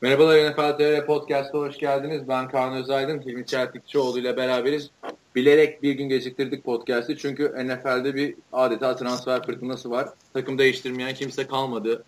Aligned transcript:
Merhabalar 0.00 0.50
NFL 0.50 0.78
TR 0.78 1.06
Podcast'a 1.06 1.58
hoş 1.58 1.78
geldiniz. 1.78 2.28
Ben 2.28 2.48
Kaan 2.48 2.74
Özaydın, 2.74 3.20
Hilmi 3.20 3.46
Çeltikçioğlu 3.46 4.18
ile 4.18 4.36
beraberiz. 4.36 4.90
Bilerek 5.34 5.82
bir 5.82 5.92
gün 5.92 6.08
geciktirdik 6.08 6.64
podcast'i 6.64 7.16
çünkü 7.16 7.44
NFL'de 7.44 8.14
bir 8.14 8.34
adeta 8.52 8.96
transfer 8.96 9.46
fırtınası 9.46 9.90
var. 9.90 10.08
Takım 10.32 10.58
değiştirmeyen 10.58 11.14
kimse 11.14 11.46
kalmadı. 11.46 12.04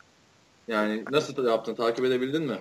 Yani 0.68 1.04
nasıl 1.11 1.46
yaptın, 1.46 1.74
takip 1.74 2.04
edebildin 2.04 2.43
mi? 2.43 2.58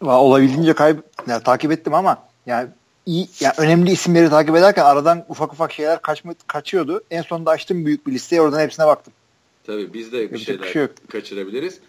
Olabildiğince 0.00 0.72
kayb 0.72 0.98
yani, 1.26 1.42
takip 1.42 1.72
ettim 1.72 1.94
ama 1.94 2.22
yani 2.46 2.68
iyi 3.06 3.28
yani 3.40 3.54
önemli 3.58 3.90
isimleri 3.90 4.30
takip 4.30 4.56
ederken 4.56 4.84
aradan 4.84 5.24
ufak 5.28 5.52
ufak 5.52 5.72
şeyler 5.72 6.02
kaçma, 6.02 6.34
kaçıyordu. 6.46 7.02
En 7.10 7.22
sonunda 7.22 7.50
açtım 7.50 7.86
büyük 7.86 8.06
bir 8.06 8.12
listeyi 8.12 8.42
oradan 8.42 8.60
hepsine 8.60 8.86
baktım. 8.86 9.12
Tabii 9.66 9.92
biz 9.92 10.12
de 10.12 10.32
bir 10.32 10.38
şeyler 10.38 10.62
bir 10.62 10.68
şey 10.68 10.86
kaçırabiliriz 11.10 11.80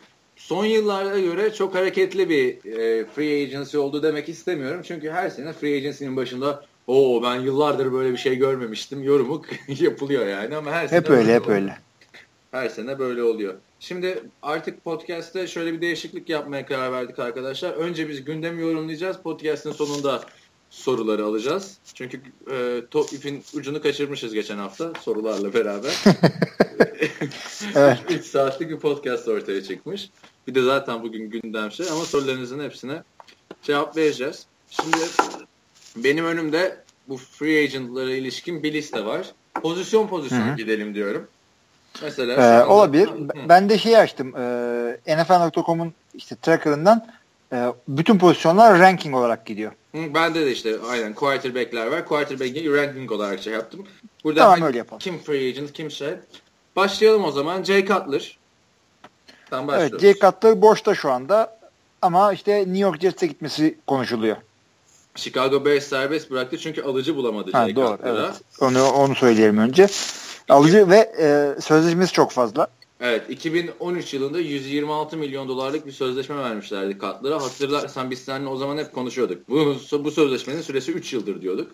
son 0.47 0.65
yıllara 0.65 1.19
göre 1.19 1.53
çok 1.53 1.75
hareketli 1.75 2.29
bir 2.29 2.49
e, 2.65 3.05
free 3.05 3.43
agency 3.43 3.77
oldu 3.77 4.03
demek 4.03 4.29
istemiyorum. 4.29 4.81
Çünkü 4.83 5.09
her 5.09 5.29
sene 5.29 5.53
free 5.53 5.75
agency'nin 5.77 6.15
başında 6.15 6.65
o 6.87 7.23
ben 7.23 7.35
yıllardır 7.35 7.93
böyle 7.93 8.11
bir 8.11 8.17
şey 8.17 8.35
görmemiştim 8.35 9.03
yorumu 9.03 9.41
yapılıyor 9.67 10.27
yani 10.27 10.55
ama 10.55 10.71
her 10.71 10.87
sene 10.87 10.99
hep 10.99 11.09
öyle 11.09 11.35
hep 11.35 11.47
öyle. 11.49 11.77
Her 12.51 12.69
sene 12.69 12.99
böyle 12.99 13.23
oluyor. 13.23 13.53
Şimdi 13.79 14.23
artık 14.41 14.83
podcast'te 14.83 15.47
şöyle 15.47 15.73
bir 15.73 15.81
değişiklik 15.81 16.29
yapmaya 16.29 16.65
karar 16.65 16.91
verdik 16.91 17.19
arkadaşlar. 17.19 17.71
Önce 17.71 18.09
biz 18.09 18.23
gündemi 18.23 18.61
yorumlayacağız. 18.61 19.17
Podcast'ın 19.17 19.71
sonunda 19.71 20.21
soruları 20.69 21.25
alacağız. 21.25 21.77
Çünkü 21.93 22.21
e, 22.51 22.81
top 22.91 23.13
ipin 23.13 23.43
ucunu 23.53 23.81
kaçırmışız 23.81 24.33
geçen 24.33 24.57
hafta 24.57 24.93
sorularla 25.01 25.53
beraber. 25.53 25.93
evet. 27.75 27.99
3 28.09 28.25
saatlik 28.25 28.69
bir 28.69 28.79
podcast 28.79 29.27
ortaya 29.27 29.63
çıkmış. 29.63 30.09
Bir 30.47 30.55
de 30.55 30.61
zaten 30.61 31.03
bugün 31.03 31.29
gündem 31.29 31.71
şey 31.71 31.89
ama 31.89 32.05
sorularınızın 32.05 32.63
hepsine 32.63 33.03
cevap 33.63 33.97
vereceğiz. 33.97 34.45
Şimdi 34.69 34.97
benim 35.95 36.25
önümde 36.25 36.77
bu 37.07 37.17
free 37.17 37.63
agentlara 37.63 38.11
ilişkin 38.11 38.63
bir 38.63 38.73
liste 38.73 39.05
var. 39.05 39.31
Pozisyon 39.53 40.07
pozisyon 40.07 40.47
Hı-hı. 40.47 40.55
gidelim 40.55 40.95
diyorum. 40.95 41.27
Mesela 42.01 42.61
ee, 42.61 42.65
olabilir. 42.65 43.07
Hı. 43.07 43.27
Ben 43.49 43.69
de 43.69 43.77
şey 43.77 43.97
açtım. 43.97 44.35
E, 44.35 45.15
NFL.com'un 45.23 45.93
işte 46.13 46.35
tracker'ından 46.41 47.07
e, 47.53 47.65
bütün 47.87 48.17
pozisyonlar 48.17 48.79
ranking 48.79 49.15
olarak 49.15 49.45
gidiyor. 49.45 49.71
Hı, 49.95 50.13
bende 50.13 50.45
de 50.45 50.51
işte 50.51 50.75
aynen 50.89 51.13
quarterback'ler 51.13 51.87
var. 51.87 52.05
Quarterback'i 52.05 52.73
ranking 52.73 53.11
olarak 53.11 53.43
şey 53.43 53.53
yaptım. 53.53 53.87
Burada 54.23 54.39
tamam, 54.39 54.61
öyle 54.61 54.77
yapalım. 54.77 54.99
kim 54.99 55.19
free 55.19 55.49
agent, 55.49 55.73
kim 55.73 55.91
şey. 55.91 56.13
Başlayalım 56.75 57.23
o 57.23 57.31
zaman. 57.31 57.63
Jay 57.63 57.85
Cutler. 57.85 58.37
Evet 59.51 59.99
Jay 59.99 60.13
Cutler 60.13 60.61
boşta 60.61 60.95
şu 60.95 61.11
anda 61.11 61.57
ama 62.01 62.33
işte 62.33 62.59
New 62.59 62.79
York 62.79 63.01
Jets'e 63.01 63.27
gitmesi 63.27 63.77
konuşuluyor. 63.87 64.37
Chicago 65.15 65.65
Bears 65.65 65.83
serbest 65.83 66.31
bıraktı 66.31 66.57
çünkü 66.57 66.81
alıcı 66.81 67.15
bulamadı 67.15 67.51
ha, 67.51 67.63
Jay 67.63 67.75
doğru, 67.75 67.97
Cutler'a. 67.97 68.25
Evet. 68.25 68.41
Onu, 68.61 68.91
onu 68.91 69.15
söyleyelim 69.15 69.57
önce. 69.57 69.87
Alıcı 70.49 70.89
ve 70.89 71.11
e, 71.19 71.61
sözleşmesi 71.61 72.13
çok 72.13 72.31
fazla. 72.31 72.67
Evet 73.01 73.29
2013 73.29 74.13
yılında 74.13 74.39
126 74.39 75.17
milyon 75.17 75.47
dolarlık 75.47 75.85
bir 75.85 75.91
sözleşme 75.91 76.37
vermişlerdi 76.37 76.93
Cutler'a. 76.93 77.41
Hatırlarsan 77.41 78.11
biz 78.11 78.19
seninle 78.19 78.49
o 78.49 78.57
zaman 78.57 78.77
hep 78.77 78.93
konuşuyorduk. 78.93 79.49
Bu, 79.49 79.75
bu 80.03 80.11
sözleşmenin 80.11 80.61
süresi 80.61 80.91
3 80.91 81.13
yıldır 81.13 81.41
diyorduk. 81.41 81.71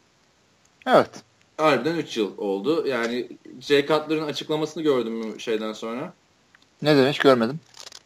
Evet. 0.87 1.09
Harbiden 1.57 1.95
3 1.95 2.17
yıl 2.17 2.37
oldu. 2.37 2.87
Yani 2.87 3.27
Jay 3.61 3.87
Cutler'ın 3.87 4.27
açıklamasını 4.27 4.83
gördüm 4.83 5.39
şeyden 5.39 5.73
sonra? 5.73 6.13
Ne 6.81 6.97
demiş 6.97 7.19
görmedim. 7.19 7.59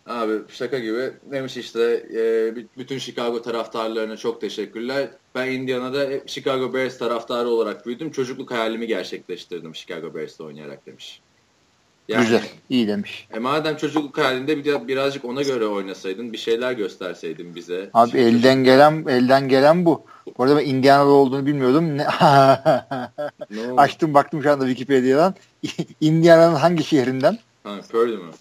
Abi 0.07 0.33
şaka 0.49 0.79
gibi 0.79 1.11
demiş 1.31 1.57
işte 1.57 1.81
e, 2.13 2.55
bütün 2.77 2.97
Chicago 2.97 3.41
taraftarlarına 3.41 4.17
çok 4.17 4.41
teşekkürler. 4.41 5.09
Ben 5.35 5.51
Indiana'da 5.51 5.99
hep 5.99 6.29
Chicago 6.29 6.73
Bears 6.73 6.97
taraftarı 6.97 7.49
olarak 7.49 7.85
büyüdüm. 7.85 8.11
Çocukluk 8.11 8.51
hayalimi 8.51 8.87
gerçekleştirdim 8.87 9.75
Chicago 9.75 10.15
Bears'te 10.15 10.43
oynayarak 10.43 10.85
demiş. 10.85 11.21
Yani, 12.07 12.23
Güzel, 12.23 12.43
iyi 12.69 12.87
demiş. 12.87 13.27
E 13.33 13.39
madem 13.39 13.77
çocukluk 13.77 14.17
halinde 14.17 14.57
bir, 14.57 14.87
birazcık 14.87 15.25
ona 15.25 15.41
göre 15.41 15.65
oynasaydın, 15.65 16.33
bir 16.33 16.37
şeyler 16.37 16.71
gösterseydin 16.71 17.55
bize. 17.55 17.89
Abi 17.93 18.11
Şimdi 18.11 18.23
elden 18.23 18.63
gelen 18.63 19.05
elden 19.07 19.49
gelen 19.49 19.85
bu. 19.85 20.03
Bu 20.37 20.43
arada 20.43 20.57
ben 20.57 20.65
Indiana'da 20.65 21.09
olduğunu 21.09 21.45
bilmiyordum. 21.45 21.97
Ne... 21.97 22.03
ne 23.51 23.71
Açtım 23.77 24.13
baktım 24.13 24.43
şu 24.43 24.51
anda 24.51 24.65
Wikipedia'dan. 24.67 25.35
Indiana'nın 26.01 26.55
hangi 26.55 26.83
şehrinden? 26.83 27.37
Ha, 27.63 27.75
Purdue 27.91 28.17
mu? 28.17 28.31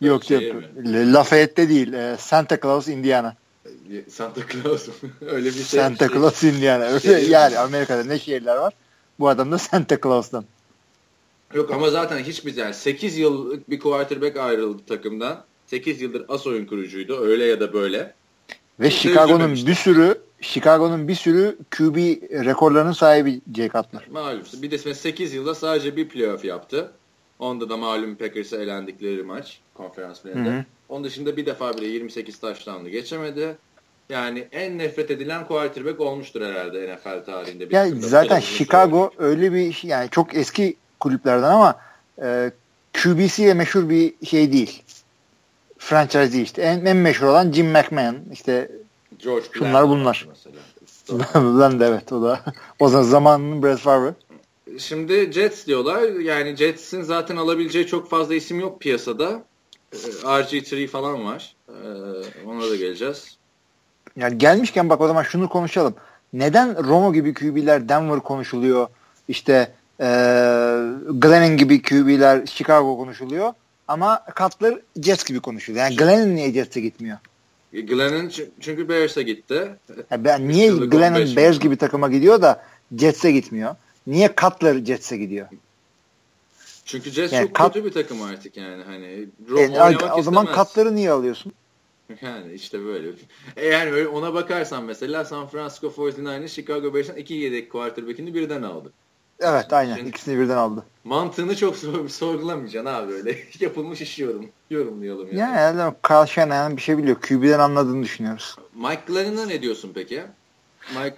Yok 0.00 0.30
yok. 0.30 0.42
Lafayette 0.86 1.68
değil. 1.68 1.92
E, 1.92 2.16
Santa 2.18 2.60
Claus, 2.60 2.88
Indiana. 2.88 3.36
Santa 4.08 4.40
Claus 4.52 4.88
öyle 5.20 5.46
bir 5.46 5.52
şey. 5.52 5.80
Santa 5.80 6.08
şey. 6.08 6.16
Claus, 6.16 6.44
Indiana. 6.44 6.84
Öyle, 6.84 7.00
şey, 7.00 7.28
yani 7.28 7.58
Amerika'da 7.58 8.04
ne 8.04 8.18
şehirler 8.18 8.56
var? 8.56 8.72
Bu 9.18 9.28
adam 9.28 9.52
da 9.52 9.58
Santa 9.58 10.00
Claus'tan. 10.00 10.44
Yok 11.54 11.70
ama 11.70 11.90
zaten 11.90 12.18
hiçbir 12.18 12.56
yani 12.56 12.74
8 12.74 13.18
yıllık 13.18 13.70
bir 13.70 13.80
quarterback 13.80 14.36
ayrıldı 14.36 14.82
takımdan. 14.88 15.44
8 15.66 16.00
yıldır 16.00 16.24
as 16.28 16.46
oyun 16.46 16.66
kurucuydu 16.66 17.20
öyle 17.20 17.44
ya 17.44 17.60
da 17.60 17.72
böyle. 17.72 18.14
Ve 18.80 18.90
Chicago'nun 18.90 19.54
bir 19.54 19.74
sürü 19.74 20.18
Chicago'nun 20.40 21.08
bir 21.08 21.14
sürü 21.14 21.58
QB 21.70 21.96
rekorlarının 22.46 22.92
sahibi 22.92 23.40
Jay 23.56 23.68
Cutler. 23.68 24.02
Malum. 24.10 24.42
Bir 24.52 24.70
de 24.70 24.94
8 24.94 25.34
yılda 25.34 25.54
sadece 25.54 25.96
bir 25.96 26.08
playoff 26.08 26.44
yaptı. 26.44 26.92
Onda 27.38 27.68
da 27.68 27.76
malum 27.76 28.14
Packers'a 28.14 28.56
elendikleri 28.56 29.22
maç 29.22 29.60
konferans 29.74 30.22
finalinde. 30.22 30.64
Onun 30.88 31.04
dışında 31.04 31.36
bir 31.36 31.46
defa 31.46 31.76
bile 31.76 31.86
28 31.86 32.38
taşlandı 32.38 32.88
geçemedi. 32.88 33.56
Yani 34.08 34.48
en 34.52 34.78
nefret 34.78 35.10
edilen 35.10 35.46
quarterback 35.46 36.00
olmuştur 36.00 36.40
herhalde 36.40 36.94
NFL 36.94 37.24
tarihinde. 37.24 37.66
Yani 37.70 38.00
zaten 38.00 38.40
Chicago 38.40 39.10
öyle 39.18 39.52
bir 39.52 39.80
yani 39.82 40.10
çok 40.10 40.34
eski 40.34 40.76
kulüplerden 41.00 41.50
ama 41.50 41.80
e, 42.22 42.50
QB'siyle 43.02 43.54
meşhur 43.54 43.88
bir 43.88 44.14
şey 44.26 44.52
değil. 44.52 44.82
Franchise 45.78 46.32
değil 46.32 46.44
işte. 46.44 46.62
En, 46.62 46.84
en 46.84 46.96
meşhur 46.96 47.26
olan 47.26 47.52
Jim 47.52 47.70
McMahon. 47.70 48.16
işte 48.32 48.70
George 49.18 49.46
şunlar 49.52 49.88
bunlar. 49.88 50.26
Bland 51.34 51.80
evet 51.90 52.12
o 52.12 52.22
da. 52.22 52.40
o 52.78 52.88
zaman 52.88 53.02
zamanının 53.04 53.62
Brett 53.62 53.78
Favre. 53.78 54.14
Şimdi 54.78 55.32
Jets 55.32 55.66
diyorlar. 55.66 56.02
Yani 56.20 56.56
Jets'in 56.56 57.02
zaten 57.02 57.36
alabileceği 57.36 57.86
çok 57.86 58.10
fazla 58.10 58.34
isim 58.34 58.60
yok 58.60 58.80
piyasada. 58.80 59.42
Ee, 59.92 59.96
RG3 60.22 60.86
falan 60.86 61.24
var. 61.24 61.54
Ee, 61.68 61.72
ona 62.46 62.70
da 62.70 62.76
geleceğiz. 62.76 63.36
Yani 64.16 64.38
gelmişken 64.38 64.88
bak 64.88 65.00
o 65.00 65.06
zaman 65.06 65.22
şunu 65.22 65.48
konuşalım. 65.48 65.94
Neden 66.32 66.84
Romo 66.88 67.12
gibi 67.12 67.34
QB'ler 67.34 67.88
Denver 67.88 68.20
konuşuluyor? 68.20 68.88
İşte 69.28 69.72
e, 70.00 70.06
Glennon 71.10 71.56
gibi 71.56 71.82
QB'ler 71.82 72.46
Chicago 72.46 72.96
konuşuluyor. 72.96 73.52
Ama 73.88 74.24
Cutler 74.38 74.78
Jets 75.02 75.24
gibi 75.24 75.40
konuşuluyor. 75.40 75.84
Yani 75.84 75.96
Glennon 75.96 76.34
niye 76.34 76.52
Jets'e 76.52 76.80
gitmiyor? 76.80 77.18
Glennon 77.72 78.32
çünkü 78.60 78.88
Bears'e 78.88 79.22
gitti. 79.22 79.68
Ya 80.10 80.24
ben 80.24 80.48
niye 80.48 80.70
Glennon 80.70 81.36
Bears 81.36 81.58
gibi 81.58 81.76
takıma 81.76 82.08
gidiyor 82.08 82.42
da 82.42 82.62
Jets'e 82.98 83.32
gitmiyor? 83.32 83.76
Niye 84.06 84.34
Cutler 84.40 84.84
Jets'e 84.84 85.16
gidiyor? 85.16 85.48
Çünkü 86.84 87.10
Jets 87.10 87.32
yani 87.32 87.46
çok 87.46 87.54
kat... 87.54 87.72
kötü 87.72 87.86
bir 87.86 87.92
takım 87.92 88.22
artık 88.22 88.56
yani. 88.56 88.82
Hani 88.82 89.28
e, 89.58 90.12
o 90.12 90.22
zaman 90.22 90.48
Cutler'ı 90.54 90.96
niye 90.96 91.10
alıyorsun? 91.10 91.52
Yani 92.22 92.52
işte 92.52 92.84
böyle. 92.84 93.08
E 93.56 93.66
yani 93.66 93.90
öyle 93.92 94.08
ona 94.08 94.34
bakarsan 94.34 94.84
mesela 94.84 95.24
San 95.24 95.46
Francisco 95.46 95.86
49ers 95.86 96.48
Chicago 96.48 96.94
Bears'ın 96.94 97.16
iki 97.16 97.34
yedek 97.34 97.72
quarterback'ini 97.72 98.34
birden 98.34 98.62
aldı. 98.62 98.92
Evet 99.40 99.72
aynen. 99.72 99.96
Şimdi, 99.96 100.08
İkisini 100.08 100.38
birden 100.40 100.56
aldı. 100.56 100.84
Mantığını 101.04 101.56
çok 101.56 101.76
sor 101.76 102.08
sorgulamayacaksın 102.08 102.92
abi 102.92 103.12
öyle. 103.12 103.38
Yapılmış 103.60 104.00
iş 104.00 104.18
yorum. 104.18 104.48
Yorumlayalım 104.70 105.26
yani. 105.26 105.38
Yani, 105.38 105.78
yani 105.78 105.94
Carl 106.10 106.26
Shanahan 106.26 106.76
bir 106.76 106.82
şey 106.82 106.98
biliyor. 106.98 107.16
QB'den 107.20 107.58
anladığını 107.58 108.02
düşünüyoruz. 108.02 108.56
Mike 108.74 109.02
Glennon'a 109.06 109.46
ne 109.46 109.62
diyorsun 109.62 109.92
peki? 109.94 110.22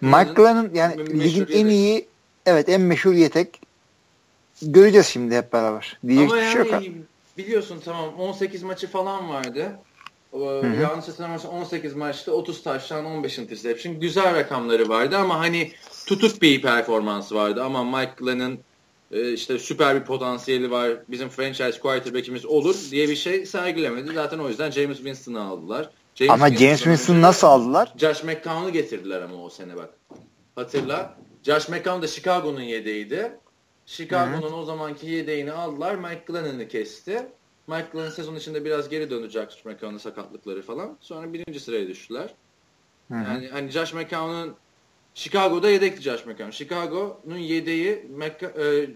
Mike, 0.01 0.33
Glennon 0.33 0.71
yani 0.75 1.21
ligin 1.21 1.47
en 1.53 1.67
iyi 1.67 2.09
evet 2.49 2.69
en 2.69 2.81
meşhur 2.81 3.13
yetek. 3.13 3.61
Göreceğiz 4.63 5.07
şimdi 5.07 5.37
hep 5.37 5.53
beraber. 5.53 5.99
Diyecek 6.07 6.33
Ama 6.33 6.53
şey 6.53 6.73
yani 6.73 6.93
biliyorsun 7.39 7.83
tamam 7.85 8.15
18 8.15 8.63
maçı 8.63 8.87
falan 8.87 9.29
vardı. 9.29 9.79
Hı-hı. 10.33 10.83
Yanlış 10.83 11.09
hatırlamıyorsam 11.09 11.53
18 11.53 11.95
maçta 11.95 12.33
30 12.33 12.63
taştan 12.63 13.05
15 13.05 13.39
interception. 13.39 14.01
Güzel 14.01 14.35
rakamları 14.35 14.89
vardı 14.89 15.17
ama 15.17 15.39
hani 15.39 15.73
tutuk 16.07 16.43
bir 16.43 16.63
performans 16.63 17.33
vardı. 17.33 17.65
Ama 17.65 17.85
Mike 17.85 18.13
Glenn'in 18.19 18.61
e, 19.13 19.33
işte 19.33 19.59
süper 19.59 20.01
bir 20.01 20.05
potansiyeli 20.05 20.71
var. 20.71 20.91
Bizim 21.09 21.29
franchise 21.29 21.81
quarterback'imiz 21.81 22.47
olur 22.47 22.77
diye 22.91 23.09
bir 23.09 23.17
şey 23.17 23.47
sergilemedi. 23.47 24.15
Zaten 24.15 24.39
o 24.39 24.49
yüzden 24.49 24.71
James 24.71 24.97
Winston'ı 24.97 25.43
aldılar. 25.43 25.91
James 26.15 26.31
ama 26.31 26.49
Winston 26.49 26.67
James 26.67 26.83
Winston'ı 26.83 27.23
nasıl 27.23 27.47
aldılar? 27.47 27.93
Josh 27.97 28.25
McCown'u 28.25 28.73
getirdiler 28.73 29.23
ama 29.23 29.45
o 29.45 29.51
sene 29.51 29.77
bak. 29.77 29.91
Hatırla. 30.55 31.17
Josh 31.49 31.69
McCown 31.69 32.03
da 32.03 32.07
Chicago'nun 32.07 32.63
yedeğiydi. 32.63 33.33
Chicago'nun 33.87 34.53
o 34.53 34.65
zamanki 34.65 35.07
yedeğini 35.07 35.53
aldılar. 35.53 35.95
Mike 35.95 36.23
Glennon'ı 36.27 36.69
kesti. 36.69 37.27
Mike 37.67 37.87
Glennon 37.93 38.11
sezon 38.11 38.37
içinde 38.37 38.65
biraz 38.65 38.89
geri 38.89 39.11
döndü 39.11 39.31
Josh 39.31 39.65
McCown'ın 39.65 39.99
sakatlıkları 39.99 40.63
falan. 40.63 40.97
Sonra 41.01 41.33
birinci 41.33 41.61
sıraya 41.61 41.89
düştüler. 41.89 42.35
Hı-hı. 43.09 43.19
Yani 43.19 43.49
hani 43.49 43.71
Josh 43.71 43.95
McCown'un 43.95 44.55
Chicago'da 45.15 45.71
yedekti 45.71 46.03
Josh 46.03 46.27
McCown. 46.27 46.51
Chicago'nun 46.51 47.39
yedeği 47.39 48.07
Mc, 48.17 48.47
e, 48.47 48.91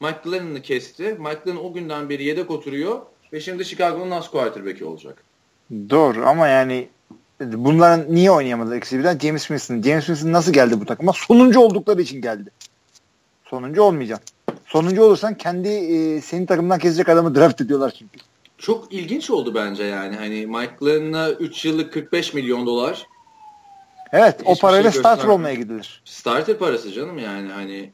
Mike 0.00 0.20
Glennon'ı 0.24 0.62
kesti. 0.62 1.16
Mike 1.18 1.40
Glennon 1.44 1.64
o 1.64 1.72
günden 1.72 2.08
beri 2.08 2.24
yedek 2.24 2.50
oturuyor 2.50 3.00
ve 3.32 3.40
şimdi 3.40 3.64
Chicago'nun 3.64 4.10
nasıl 4.10 4.30
quarterback'i 4.30 4.84
olacak. 4.84 5.24
Doğru 5.70 6.26
ama 6.26 6.48
yani 6.48 6.88
bunların 7.40 8.14
niye 8.14 8.30
oynayamadı 8.30 8.76
ikisi 8.76 8.98
birden? 8.98 9.18
James 9.18 9.42
Winston. 9.42 9.82
James 9.82 10.06
Winston 10.06 10.32
nasıl 10.32 10.52
geldi 10.52 10.80
bu 10.80 10.84
takıma? 10.84 11.12
Sonuncu 11.12 11.60
oldukları 11.60 12.02
için 12.02 12.20
geldi. 12.20 12.50
Sonuncu 13.44 13.82
olmayacağım. 13.82 14.22
Sonuncu 14.66 15.02
olursan 15.02 15.34
kendi 15.34 15.68
e, 15.68 16.20
senin 16.20 16.46
takımdan 16.46 16.78
kesecek 16.78 17.08
adamı 17.08 17.34
draft 17.34 17.60
ediyorlar 17.60 17.94
çünkü. 17.98 18.18
Çok 18.58 18.92
ilginç 18.92 19.30
oldu 19.30 19.54
bence 19.54 19.84
yani. 19.84 20.16
Hani 20.16 20.46
Mike 20.46 20.76
Glennon'a 20.80 21.30
3 21.30 21.64
yıllık 21.64 21.92
45 21.92 22.34
milyon 22.34 22.66
dolar. 22.66 23.06
Evet 24.12 24.34
Hiçbir 24.40 24.50
o 24.50 24.54
parayla 24.54 24.92
şey 24.92 25.00
starter 25.00 25.28
olmaya 25.28 25.54
gidilir. 25.54 26.02
Starter 26.04 26.58
parası 26.58 26.92
canım 26.92 27.18
yani 27.18 27.52
hani 27.52 27.90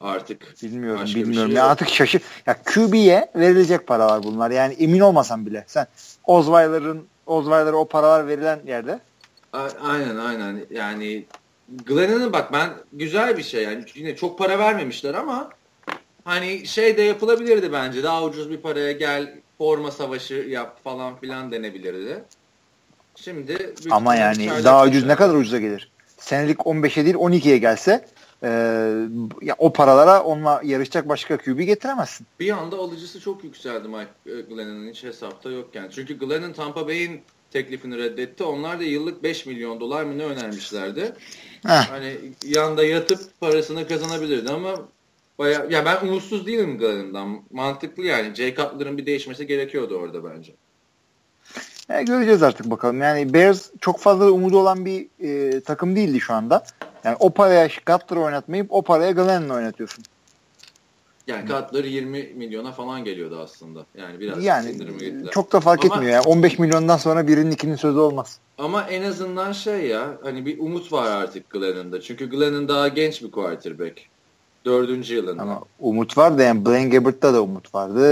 artık. 0.00 0.54
Bilmiyorum 0.62 1.06
bilmiyorum. 1.14 1.50
Şey 1.50 1.56
ya 1.56 1.66
artık 1.66 1.88
şaşır. 1.88 2.22
Ya 2.46 2.56
QB'ye 2.62 3.30
verilecek 3.36 3.86
paralar 3.86 4.22
bunlar. 4.22 4.50
Yani 4.50 4.74
emin 4.74 5.00
olmasan 5.00 5.46
bile. 5.46 5.64
Sen 5.66 5.86
Osweiler'ın 6.24 7.06
Osweiler'a 7.26 7.76
o 7.76 7.88
paralar 7.88 8.26
verilen 8.26 8.60
yerde. 8.66 9.00
A- 9.52 9.68
aynen 9.82 10.16
aynen. 10.16 10.66
Yani 10.70 11.24
Glennon'ın 11.86 12.32
bak 12.32 12.52
ben 12.52 12.70
güzel 12.92 13.38
bir 13.38 13.42
şey 13.42 13.62
yani 13.62 13.84
yine 13.94 14.16
çok 14.16 14.38
para 14.38 14.58
vermemişler 14.58 15.14
ama 15.14 15.50
hani 16.24 16.66
şey 16.66 16.96
de 16.96 17.02
yapılabilirdi 17.02 17.72
bence. 17.72 18.02
Daha 18.02 18.24
ucuz 18.24 18.50
bir 18.50 18.56
paraya 18.56 18.92
gel 18.92 19.34
forma 19.58 19.90
savaşı 19.90 20.34
yap 20.34 20.84
falan 20.84 21.16
filan 21.16 21.52
denebilirdi. 21.52 22.24
Şimdi 23.16 23.74
ama 23.90 24.14
yani 24.14 24.50
daha 24.64 24.84
ucuz 24.84 25.06
ne 25.06 25.16
kadar 25.16 25.34
ucuza 25.34 25.58
gelir? 25.58 25.92
Senelik 26.18 26.58
15'e 26.58 27.04
değil 27.04 27.16
12'ye 27.16 27.58
gelse 27.58 28.04
e, 28.42 28.48
ya 29.42 29.54
o 29.58 29.72
paralara 29.72 30.22
onunla 30.22 30.60
yarışacak 30.64 31.08
başka 31.08 31.36
QB 31.36 31.60
getiremezsin. 31.60 32.26
Bir 32.40 32.50
anda 32.50 32.76
alıcısı 32.76 33.20
çok 33.20 33.44
yükseldi 33.44 33.88
Mike 33.88 34.42
Glennon'ın 34.48 34.90
hiç 34.90 35.04
hesapta 35.04 35.50
yokken. 35.50 35.88
Çünkü 35.94 36.18
Glennon 36.18 36.52
Tampa 36.52 36.86
Bay'in 36.86 37.20
teklifini 37.50 37.98
reddetti. 37.98 38.44
Onlar 38.44 38.80
da 38.80 38.84
yıllık 38.84 39.22
5 39.22 39.46
milyon 39.46 39.80
dolar 39.80 40.04
mı 40.04 40.18
ne 40.18 40.24
önermişlerdi. 40.24 41.12
Heh. 41.66 41.90
Hani 41.90 42.16
yanda 42.44 42.84
yatıp 42.84 43.20
parasını 43.40 43.88
kazanabilirdi 43.88 44.52
ama 44.52 44.74
baya 45.38 45.66
ya 45.70 45.84
ben 45.84 46.06
umutsuz 46.06 46.46
değilim 46.46 46.78
Glennon'dan. 46.78 47.42
Mantıklı 47.50 48.02
yani. 48.02 48.34
Jay 48.34 48.54
Cutler'ın 48.54 48.98
bir 48.98 49.06
değişmesi 49.06 49.46
gerekiyordu 49.46 49.96
orada 49.96 50.24
bence. 50.24 50.52
E, 51.90 52.02
göreceğiz 52.02 52.42
artık 52.42 52.70
bakalım. 52.70 53.00
Yani 53.00 53.34
Bears 53.34 53.70
çok 53.80 54.00
fazla 54.00 54.30
umudu 54.30 54.58
olan 54.58 54.84
bir 54.86 55.06
e, 55.20 55.60
takım 55.60 55.96
değildi 55.96 56.20
şu 56.20 56.34
anda. 56.34 56.64
Yani 57.06 57.16
o 57.20 57.30
paraya 57.30 57.68
Cutler 57.68 58.16
oynatmayıp 58.16 58.66
o 58.70 58.82
paraya 58.82 59.10
Glennon 59.10 59.54
oynatıyorsun. 59.54 60.04
Yani 61.26 61.48
Cutler 61.48 61.84
20 61.84 62.22
milyona 62.22 62.72
falan 62.72 63.04
geliyordu 63.04 63.40
aslında. 63.42 63.86
Yani 63.98 64.20
biraz 64.20 64.44
yani, 64.44 64.78
Çok 65.30 65.52
da 65.52 65.60
fark 65.60 65.84
ama, 65.84 65.94
etmiyor. 65.94 66.12
Yani 66.12 66.26
15 66.26 66.58
milyondan 66.58 66.96
sonra 66.96 67.28
birinin 67.28 67.50
ikinin 67.50 67.76
sözü 67.76 67.98
olmaz. 67.98 68.38
Ama 68.58 68.82
en 68.82 69.02
azından 69.02 69.52
şey 69.52 69.86
ya 69.86 70.18
hani 70.22 70.46
bir 70.46 70.58
umut 70.58 70.92
var 70.92 71.10
artık 71.10 71.50
Glennon'da. 71.50 72.00
Çünkü 72.00 72.30
Glennon 72.30 72.68
daha 72.68 72.88
genç 72.88 73.22
bir 73.22 73.30
quarterback. 73.30 74.00
Dördüncü 74.64 75.14
yılında. 75.14 75.42
Ama 75.42 75.60
umut 75.80 76.18
var 76.18 76.38
da 76.38 76.42
yani 76.42 76.66
Blaine 76.66 76.88
Gabbert'ta 76.88 77.34
da 77.34 77.42
umut 77.42 77.74
vardı. 77.74 78.02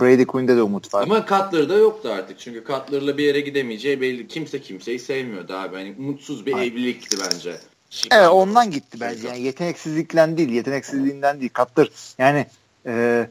Brady 0.00 0.24
Quinn'de 0.24 0.56
de 0.56 0.62
umut 0.62 0.94
vardı. 0.94 1.06
Ama 1.10 1.26
Cutler'da 1.26 1.74
yoktu 1.74 2.08
artık. 2.18 2.38
Çünkü 2.38 2.64
Cutler'la 2.66 3.18
bir 3.18 3.24
yere 3.24 3.40
gidemeyeceği 3.40 4.00
belli. 4.00 4.28
Kimse 4.28 4.60
kimseyi 4.60 4.98
sevmiyordu 4.98 5.54
abi. 5.54 5.76
Hani 5.76 5.94
umutsuz 5.98 6.46
bir 6.46 6.54
Aynen. 6.54 6.70
evlilikti 6.70 7.16
bence. 7.24 7.56
Chicago. 7.94 8.20
Evet 8.22 8.32
ondan 8.32 8.70
gitti 8.70 9.00
bence. 9.00 9.28
Yani 9.28 9.40
yeteneksizlikten 9.42 10.36
değil, 10.36 10.48
yeteneksizliğinden 10.48 11.40
değil. 11.40 11.50
Cutler 11.54 11.88
yani 12.18 12.46
e, 12.86 13.26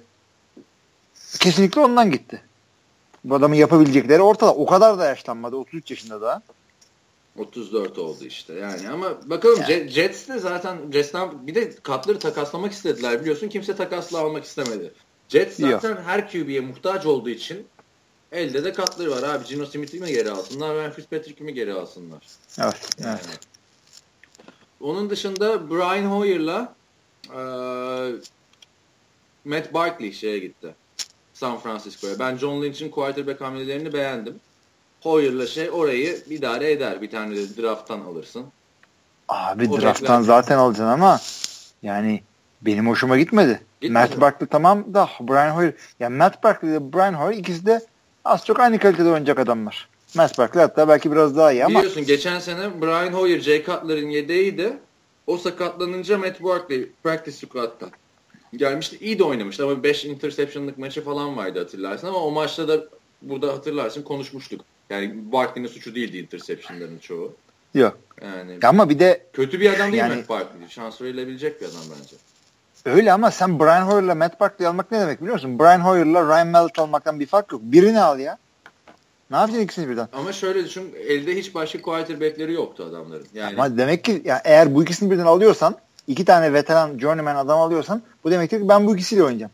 kesinlikle 1.40 1.82
ondan 1.82 2.12
gitti. 2.12 2.42
Bu 3.24 3.36
adamın 3.36 3.56
yapabilecekleri 3.56 4.22
ortada. 4.22 4.54
O 4.54 4.66
kadar 4.66 5.00
da 5.00 5.06
yaşlanmadı. 5.06 5.56
33 5.56 5.92
yaşında 5.92 6.22
daha. 6.22 6.42
34 7.38 7.98
oldu 7.98 8.26
işte 8.26 8.54
yani 8.54 8.90
ama 8.90 9.30
bakalım 9.30 9.60
yani. 9.70 9.88
Jets 9.88 10.28
de 10.28 10.40
zaten 10.40 10.78
Jets'ten 10.92 11.48
bir 11.48 11.56
de 11.56 11.76
katları 11.76 12.20
takaslamak 12.20 12.72
istediler 12.72 13.22
biliyorsun 13.22 13.48
kimse 13.50 13.76
takasla 13.76 14.20
almak 14.20 14.44
istemedi. 14.44 14.94
Jets 15.30 15.58
zaten 15.58 15.90
Yok. 15.90 16.00
her 16.06 16.32
QB'ye 16.32 16.60
muhtaç 16.60 17.06
olduğu 17.06 17.30
için 17.30 17.68
elde 18.32 18.64
de 18.64 18.74
katları 18.74 19.12
var 19.12 19.24
abi 19.24 19.46
Gino 19.46 19.66
Smith'i 19.66 20.00
mi 20.00 20.08
geri 20.08 20.32
alsınlar 20.32 20.78
Ben 20.78 20.92
Fitzpatrick'i 20.92 21.44
mi 21.44 21.54
geri 21.54 21.74
alsınlar? 21.74 22.22
Evet. 22.60 22.90
Yani. 23.04 23.20
evet. 23.28 23.53
Onun 24.84 25.10
dışında 25.10 25.70
Brian 25.70 26.06
Hoyer'la 26.06 26.74
e, 27.30 27.40
Matt 29.46 29.74
Barkley 29.74 30.12
şeye 30.12 30.40
gitti. 30.40 30.76
San 31.34 31.60
Francisco'ya. 31.60 32.20
Ben 32.20 32.38
John 32.38 32.64
Lynch'in 32.64 32.90
quarterback 32.90 33.42
hamlelerini 33.42 33.94
beğendim. 33.94 34.40
Hoyer'la 35.02 35.48
şey 35.48 35.70
orayı 35.72 36.24
idare 36.30 36.72
eder. 36.72 37.02
Bir 37.02 37.12
tane 37.12 37.36
de 37.36 37.62
drafttan 37.62 38.00
alırsın. 38.00 38.46
Abi 39.30 39.70
o 39.70 39.82
drafttan 39.82 40.22
zaten 40.22 40.58
alacaksın 40.58 40.94
ama 40.94 41.20
yani 41.84 42.22
benim 42.62 42.88
hoşuma 42.88 43.18
gitmedi. 43.18 43.62
Gitmedi. 43.82 44.10
Matt 44.10 44.22
Barkley 44.22 44.48
tamam 44.48 44.94
da 44.94 45.10
Brian 45.20 45.56
Hoyer. 45.56 45.74
Yani 46.00 46.18
Matt 46.18 46.44
Barkley 46.44 46.72
ile 46.72 46.94
Brian 46.94 47.14
Hoyer 47.14 47.38
ikisi 47.38 47.66
de 47.66 47.82
az 48.26 48.46
çok 48.46 48.60
aynı 48.60 48.80
kalitede 48.80 49.08
oynayacak 49.10 49.40
adamlar. 49.40 49.90
Matt 50.16 50.38
Barkley 50.38 50.62
hatta 50.62 50.88
belki 50.88 51.12
biraz 51.12 51.38
daha 51.38 51.52
iyi 51.52 51.66
ama. 51.66 51.80
Biliyorsun 51.80 52.06
geçen 52.06 52.40
sene 52.40 52.82
Brian 52.82 53.14
Hoyer, 53.14 53.40
Jay 53.40 53.66
Cutler'ın 53.66 54.10
yedeğiydi. 54.10 54.78
O 55.28 55.38
sakatlanınca 55.38 56.18
Matt 56.18 56.44
Barkley 56.44 56.90
practice 57.04 57.38
squad'dan 57.38 57.90
gelmişti. 58.58 58.98
İyi 59.02 59.20
de 59.20 59.24
oynamıştı 59.24 59.64
ama 59.64 59.84
5 59.84 60.06
interception'lık 60.06 60.78
maçı 60.78 61.04
falan 61.04 61.38
vardı 61.38 61.60
hatırlarsın 61.60 62.08
ama 62.08 62.18
o 62.18 62.32
maçta 62.32 62.68
da 62.68 62.84
burada 63.22 63.54
hatırlarsın 63.54 64.02
konuşmuştuk. 64.02 64.62
Yani 64.90 65.32
Barkley'nin 65.32 65.68
suçu 65.68 65.96
değildi 65.96 66.18
interception'ların 66.18 66.98
çoğu. 66.98 67.34
Yok. 67.74 67.98
Yani 68.22 68.60
ama 68.64 68.90
bir 68.90 69.00
de 69.00 69.26
kötü 69.34 69.60
bir 69.60 69.74
adam 69.74 69.92
değil 69.92 70.04
yani, 70.04 70.16
Matt 70.16 70.30
Barkley. 70.30 70.70
Şans 70.70 71.02
verilebilecek 71.02 71.62
bir 71.62 71.66
adam 71.66 71.82
bence. 72.00 72.16
Öyle 72.86 73.14
ama 73.14 73.32
sen 73.32 73.60
Brian 73.60 73.82
Hoyer'la 73.82 74.16
Matt 74.16 74.40
Barkley 74.40 74.68
almak 74.68 74.92
ne 74.92 75.00
demek 75.00 75.22
biliyor 75.22 75.34
musun? 75.34 75.60
Brian 75.60 75.80
Hoyer'la 75.80 76.28
Ryan 76.28 76.48
Mallett 76.48 76.80
almaktan 76.80 77.20
bir 77.20 77.26
fark 77.26 77.52
yok. 77.52 77.62
Birini 77.64 78.02
al 78.02 78.20
ya. 78.20 78.38
Ne 79.32 79.38
yapacaksın 79.38 79.64
ikisini 79.64 79.90
birden? 79.90 80.08
Ama 80.14 80.34
şöyle 80.34 80.66
düşün, 80.66 80.96
elde 81.08 81.36
hiç 81.36 81.56
başka 81.56 81.82
quarterback'leri 81.82 82.54
yoktu 82.54 82.86
adamların. 82.90 83.28
Yani 83.34 83.54
Ama 83.54 83.78
demek 83.78 84.04
ki 84.04 84.22
ya 84.26 84.42
eğer 84.46 84.76
bu 84.76 84.84
ikisini 84.84 85.12
birden 85.12 85.26
alıyorsan, 85.26 85.76
iki 86.08 86.26
tane 86.26 86.54
veteran 86.54 87.00
journeyman 87.00 87.36
adam 87.36 87.60
alıyorsan 87.60 88.02
bu 88.24 88.32
demektir 88.32 88.60
ki 88.60 88.70
ben 88.70 88.88
bu 88.88 88.96
ikisiyle 88.96 89.24
oynayacağım. 89.24 89.52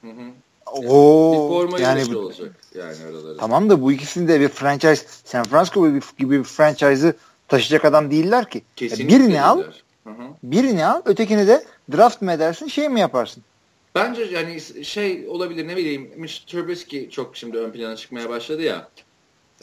Hı 0.00 0.08
hı. 0.08 0.30
Oo, 0.66 1.48
forma 1.48 1.80
yani, 1.80 2.16
olacak 2.16 2.56
yani 2.74 2.96
araları. 3.10 3.36
Tamam 3.38 3.70
da 3.70 3.82
bu 3.82 3.92
ikisini 3.92 4.28
de 4.28 4.40
bir 4.40 4.48
franchise 4.48 5.06
San 5.24 5.44
Francisco 5.44 5.88
gibi, 5.88 6.00
gibi 6.18 6.38
bir 6.38 6.44
franchise'ı 6.44 7.14
taşıyacak 7.48 7.84
adam 7.84 8.10
değiller 8.10 8.50
ki. 8.50 8.62
Kesinlikle 8.76 9.08
birini 9.08 9.28
değiller. 9.28 9.42
al. 9.42 9.62
Hı 10.04 10.10
hı. 10.10 10.22
Birini 10.42 10.86
al, 10.86 11.02
ötekini 11.04 11.46
de 11.46 11.64
draft 11.92 12.22
mı 12.22 12.32
edersin, 12.32 12.66
şey 12.66 12.88
mi 12.88 13.00
yaparsın? 13.00 13.42
Bence 13.94 14.22
yani 14.22 14.60
şey 14.84 15.28
olabilir 15.28 15.68
ne 15.68 15.76
bileyim 15.76 16.10
Mitch 16.16 16.46
Trubisky 16.46 17.10
çok 17.10 17.36
şimdi 17.36 17.58
ön 17.58 17.70
plana 17.70 17.96
çıkmaya 17.96 18.28
başladı 18.28 18.62
ya. 18.62 18.88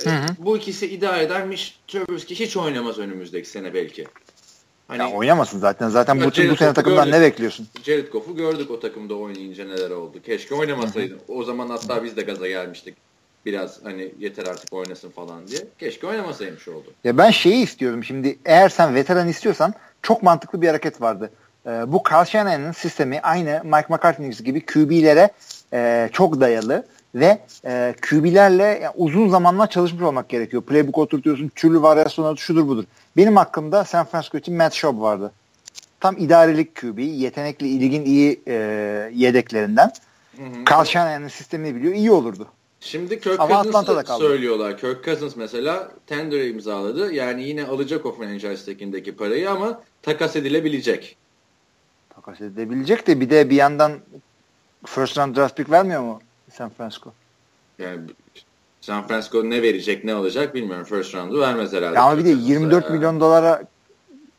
Hı 0.03 0.09
hı. 0.09 0.25
Bu 0.39 0.57
ikisi 0.57 0.87
idare 0.87 1.23
eder. 1.23 1.45
Mitch 1.45 1.63
Trubisky 1.87 2.39
hiç 2.39 2.57
oynamaz 2.57 2.99
önümüzdeki 2.99 3.49
sene 3.49 3.73
belki. 3.73 4.07
Hani, 4.87 5.01
ya 5.01 5.11
oynamasın 5.11 5.59
zaten. 5.59 5.89
Zaten 5.89 6.21
bu, 6.21 6.25
bu 6.25 6.31
sene 6.31 6.73
takımdan 6.73 7.05
gördük. 7.05 7.19
ne 7.19 7.21
bekliyorsun? 7.21 7.67
Jared 7.83 8.11
Goff'u 8.11 8.35
gördük 8.35 8.71
o 8.71 8.79
takımda 8.79 9.15
oynayınca 9.15 9.65
neler 9.65 9.89
oldu. 9.89 10.21
Keşke 10.25 10.55
oynamasaydı. 10.55 11.17
O 11.27 11.43
zaman 11.43 11.69
hatta 11.69 12.03
biz 12.03 12.17
de 12.17 12.21
gaza 12.21 12.47
gelmiştik. 12.47 12.95
Biraz 13.45 13.79
hani 13.83 14.11
yeter 14.19 14.45
artık 14.45 14.73
oynasın 14.73 15.09
falan 15.09 15.47
diye. 15.47 15.59
Keşke 15.79 16.07
oynamasaymış 16.07 16.67
oldu. 16.67 16.93
Ya 17.03 17.17
ben 17.17 17.31
şeyi 17.31 17.63
istiyorum 17.63 18.03
şimdi. 18.03 18.39
Eğer 18.45 18.69
sen 18.69 18.95
veteran 18.95 19.27
istiyorsan 19.27 19.73
çok 20.01 20.23
mantıklı 20.23 20.61
bir 20.61 20.67
hareket 20.67 21.01
vardı. 21.01 21.31
Ee, 21.67 21.91
bu 21.91 22.03
Carl 22.11 22.25
Shanahan'ın 22.25 22.71
sistemi 22.71 23.19
aynı 23.21 23.61
Mike 23.63 23.87
McCarthy 23.89 24.29
gibi 24.29 24.65
QB'lere 24.65 25.29
e, 25.73 26.09
çok 26.13 26.41
dayalı 26.41 26.85
ve 27.15 27.39
e, 27.65 27.95
QB'lerle 28.09 28.63
yani 28.63 28.93
uzun 28.95 29.29
zamanlar 29.29 29.69
çalışmış 29.69 30.01
olmak 30.01 30.29
gerekiyor. 30.29 30.63
Playbook 30.63 30.97
oturtuyorsun, 30.97 31.51
türlü 31.55 31.81
varyasyonlar 31.81 32.35
şudur 32.35 32.67
budur. 32.67 32.83
Benim 33.17 33.35
hakkımda 33.35 33.83
San 33.83 34.05
Francisco 34.05 34.37
için 34.37 34.55
Matt 34.55 34.73
Schaub 34.73 35.01
vardı. 35.01 35.31
Tam 35.99 36.17
idarelik 36.17 36.75
QB, 36.75 36.99
yetenekli, 36.99 37.67
ilgin 37.67 38.05
iyi 38.05 38.41
e, 38.47 38.53
yedeklerinden. 39.13 39.91
Carl 40.71 40.85
Shanahan'ın 40.85 41.27
sistemini 41.27 41.75
biliyor, 41.75 41.93
iyi 41.93 42.11
olurdu. 42.11 42.47
Şimdi 42.79 43.19
Kirk 43.19 43.39
Ama 43.39 43.63
Cousins'ı 43.63 44.17
söylüyorlar. 44.17 44.77
Kirk 44.77 45.05
Cousins 45.05 45.35
mesela 45.35 45.91
tender 46.07 46.45
imzaladı. 46.45 47.13
Yani 47.13 47.43
yine 47.43 47.65
alacak 47.65 48.05
o 48.05 48.11
franchise 48.11 48.65
tekindeki 48.65 49.15
parayı 49.15 49.51
ama 49.51 49.81
takas 50.01 50.35
edilebilecek. 50.35 51.17
Takas 52.27 52.41
edilebilecek 52.41 53.07
de 53.07 53.19
bir 53.19 53.29
de 53.29 53.49
bir 53.49 53.55
yandan 53.55 53.91
first 54.85 55.17
round 55.17 55.35
draft 55.35 55.57
pick 55.57 55.71
vermiyor 55.71 56.01
mu 56.01 56.19
San 56.53 56.69
Francisco? 56.69 57.13
Yani 57.79 57.99
San 58.81 59.07
Francisco 59.07 59.49
ne 59.49 59.61
verecek 59.61 60.03
ne 60.03 60.15
olacak 60.15 60.55
bilmiyorum. 60.55 60.83
First 60.83 61.15
round'u 61.15 61.39
vermez 61.39 61.73
herhalde. 61.73 61.95
Ya 61.95 62.03
ama 62.03 62.17
bir 62.17 62.25
de 62.25 62.29
24 62.29 62.89
milyon 62.89 63.19
dolara 63.19 63.63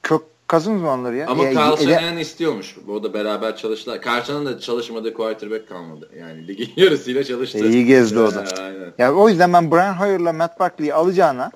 kök 0.03 0.23
kazınız 0.47 0.83
mı 0.83 0.91
onları 0.91 1.17
ya? 1.17 1.27
Ama 1.27 1.45
e, 1.45 1.51
e, 1.51 1.55
Shanahan 1.55 2.19
istiyormuş. 2.19 2.77
O 2.89 3.03
da 3.03 3.15
beraber 3.15 3.57
çalıştılar. 3.57 4.01
Shanahan 4.03 4.47
da 4.47 4.61
çalışmadığı 4.61 5.15
quarterback 5.15 5.69
kalmadı. 5.69 6.09
Yani 6.19 6.49
ligin 6.49 6.71
yarısıyla 6.77 7.25
çalıştı. 7.25 7.59
E, 7.59 7.69
iyi 7.69 7.87
gezdi 7.87 8.19
o 8.19 8.35
da. 8.35 8.45
Aynen. 8.61 8.93
Ya 8.99 9.15
o 9.15 9.29
yüzden 9.29 9.53
ben 9.53 9.71
Brian 9.71 9.95
Hoyer'la 9.95 10.33
Matt 10.33 10.61
Barkley'i 10.61 10.95
alacağına 10.95 11.51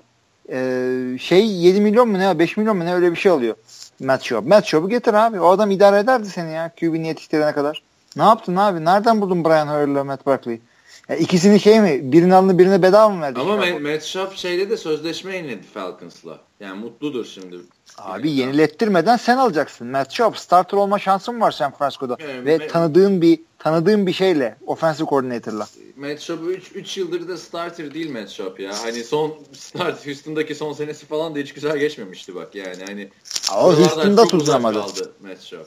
e, 0.53 1.19
şey 1.21 1.47
7 1.47 1.81
milyon 1.81 2.09
mu 2.09 2.19
ne 2.19 2.39
5 2.39 2.57
milyon 2.57 2.77
mu 2.77 2.85
ne 2.85 2.95
öyle 2.95 3.11
bir 3.11 3.17
şey 3.17 3.33
alıyor 3.33 3.55
Matt 4.03 4.23
Schaub. 4.23 4.47
Matt 4.47 4.67
Schaub'u 4.67 4.89
getir 4.89 5.15
abi. 5.15 5.41
O 5.41 5.49
adam 5.49 5.71
idare 5.71 5.99
ederdi 5.99 6.29
seni 6.29 6.53
ya 6.53 6.73
QB'ni 6.81 7.07
yetiştirene 7.07 7.53
kadar. 7.53 7.83
Ne 8.17 8.23
yaptın 8.23 8.57
abi? 8.57 8.85
Nereden 8.85 9.21
buldun 9.21 9.45
Brian 9.45 9.67
Hoyer'la 9.67 10.05
Matt 10.05 10.27
Barkley'i? 10.27 10.61
Ya 11.09 11.17
ikisini 11.17 11.61
şey 11.61 11.81
mi? 11.81 12.13
Birini 12.13 12.35
alını 12.35 12.59
birine 12.59 12.83
bedava 12.83 13.09
mı 13.09 13.23
verdi? 13.23 13.41
Ama 13.41 13.65
Chicago? 13.65 13.81
Matt 13.81 14.03
Schaub 14.03 14.33
şeyde 14.33 14.71
de 14.71 14.77
sözleşme 14.77 15.37
yeniledi 15.37 15.67
Falcons'la. 15.67 16.39
Yani 16.61 16.81
mutludur 16.81 17.25
şimdi. 17.25 17.57
Abi 17.99 18.31
yenilettirmeden 18.31 19.17
sen 19.17 19.37
alacaksın. 19.37 19.87
Matt 19.87 20.13
Schaub 20.13 20.35
starter 20.35 20.79
olma 20.79 20.99
şansın 20.99 21.41
var 21.41 21.51
San 21.51 21.73
Francisco'da 21.73 22.17
Evet, 22.21 22.47
ve 22.47 22.69
tanıdığın 22.69 23.23
bir 23.23 23.41
tanıdığın 23.59 24.07
bir 24.07 24.13
şeyle 24.13 24.57
offensive 24.67 25.09
coordinator'la. 25.09 25.67
Matt 25.97 26.21
Schaub 26.21 26.39
3 26.75 26.99
yıldır 26.99 27.29
da 27.29 27.39
starter 27.39 27.95
değil 27.95 28.13
Matt 28.13 28.29
Schaub 28.29 28.59
ya. 28.59 28.73
Hani 28.83 29.05
son 29.05 29.35
start 29.53 30.07
Houston'daki 30.07 30.55
son 30.55 30.73
senesi 30.73 31.07
falan 31.07 31.35
da 31.35 31.39
hiç 31.39 31.55
güzel 31.55 31.79
geçmemişti 31.79 32.35
bak 32.35 32.55
yani. 32.55 32.85
Hani 32.87 33.11
oralardan 33.55 33.83
Houston'da 33.83 34.25
tuzlamadı. 34.25 34.79
Matt 35.21 35.41
Schaub. 35.41 35.67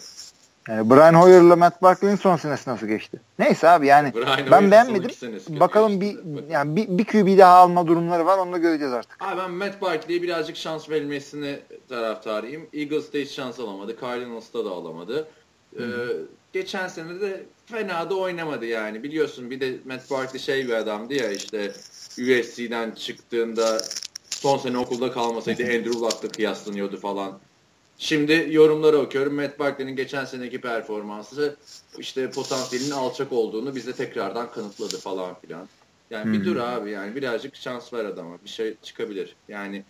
Yani 0.69 0.89
Brian 0.89 1.13
Hoyer'la 1.13 1.55
Matt 1.55 1.81
Barkley'in 1.81 2.15
son 2.15 2.37
senesi 2.37 2.69
nasıl 2.69 2.87
geçti? 2.87 3.19
Neyse 3.39 3.69
abi 3.69 3.87
yani 3.87 4.13
Brian 4.15 4.51
ben 4.51 4.71
beğenmedim. 4.71 5.09
Bakalım 5.59 6.01
bir. 6.01 6.15
Bak- 6.15 6.43
yani 6.49 6.75
bir, 6.75 6.87
bir 6.97 7.05
QB 7.05 7.37
daha 7.37 7.55
alma 7.55 7.87
durumları 7.87 8.25
var. 8.25 8.37
Onu 8.37 8.53
da 8.53 8.57
göreceğiz 8.57 8.93
artık. 8.93 9.23
Abi 9.23 9.37
ben 9.37 9.51
Matt 9.51 9.81
Barkley'e 9.81 10.21
birazcık 10.21 10.57
şans 10.57 10.89
verilmesini 10.89 11.59
taraftarıyım. 11.89 12.67
Eagles'ta 12.73 13.17
hiç 13.17 13.31
şans 13.31 13.59
alamadı. 13.59 13.95
Cardinals'ta 14.01 14.65
da 14.65 14.69
alamadı. 14.69 15.27
Ee, 15.79 15.83
geçen 16.53 16.87
sene 16.87 17.21
de 17.21 17.43
fena 17.65 18.09
da 18.09 18.15
oynamadı 18.15 18.65
yani. 18.65 19.03
Biliyorsun 19.03 19.51
bir 19.51 19.59
de 19.59 19.73
Matt 19.85 20.11
Barkley 20.11 20.41
şey 20.41 20.67
bir 20.67 20.73
adamdı 20.73 21.13
ya 21.13 21.31
işte 21.31 21.71
USC'den 22.17 22.91
çıktığında 22.91 23.77
son 24.29 24.57
sene 24.57 24.77
okulda 24.77 25.11
kalmasaydı 25.11 25.63
Andrew 25.63 25.99
Luck'la 25.99 26.29
kıyaslanıyordu 26.29 26.97
falan. 26.97 27.39
Şimdi 27.97 28.47
yorumları 28.51 28.97
okuyorum. 28.97 29.33
Matt 29.35 29.59
Barkley'nin 29.59 29.95
geçen 29.95 30.25
seneki 30.25 30.61
performansı 30.61 31.55
işte 31.97 32.31
potansiyelinin 32.31 32.91
alçak 32.91 33.31
olduğunu 33.31 33.75
bize 33.75 33.93
tekrardan 33.93 34.51
kanıtladı 34.51 34.97
falan 34.97 35.35
filan. 35.41 35.67
Yani 36.09 36.33
bir 36.33 36.37
Hmm. 36.37 36.45
dur 36.45 36.55
abi 36.55 36.91
yani 36.91 37.15
birazcık 37.15 37.55
şans 37.55 37.93
ver 37.93 38.05
adama. 38.05 38.37
Bir 38.43 38.49
şey 38.49 38.75
çıkabilir. 38.83 39.35
Yani 39.47 39.83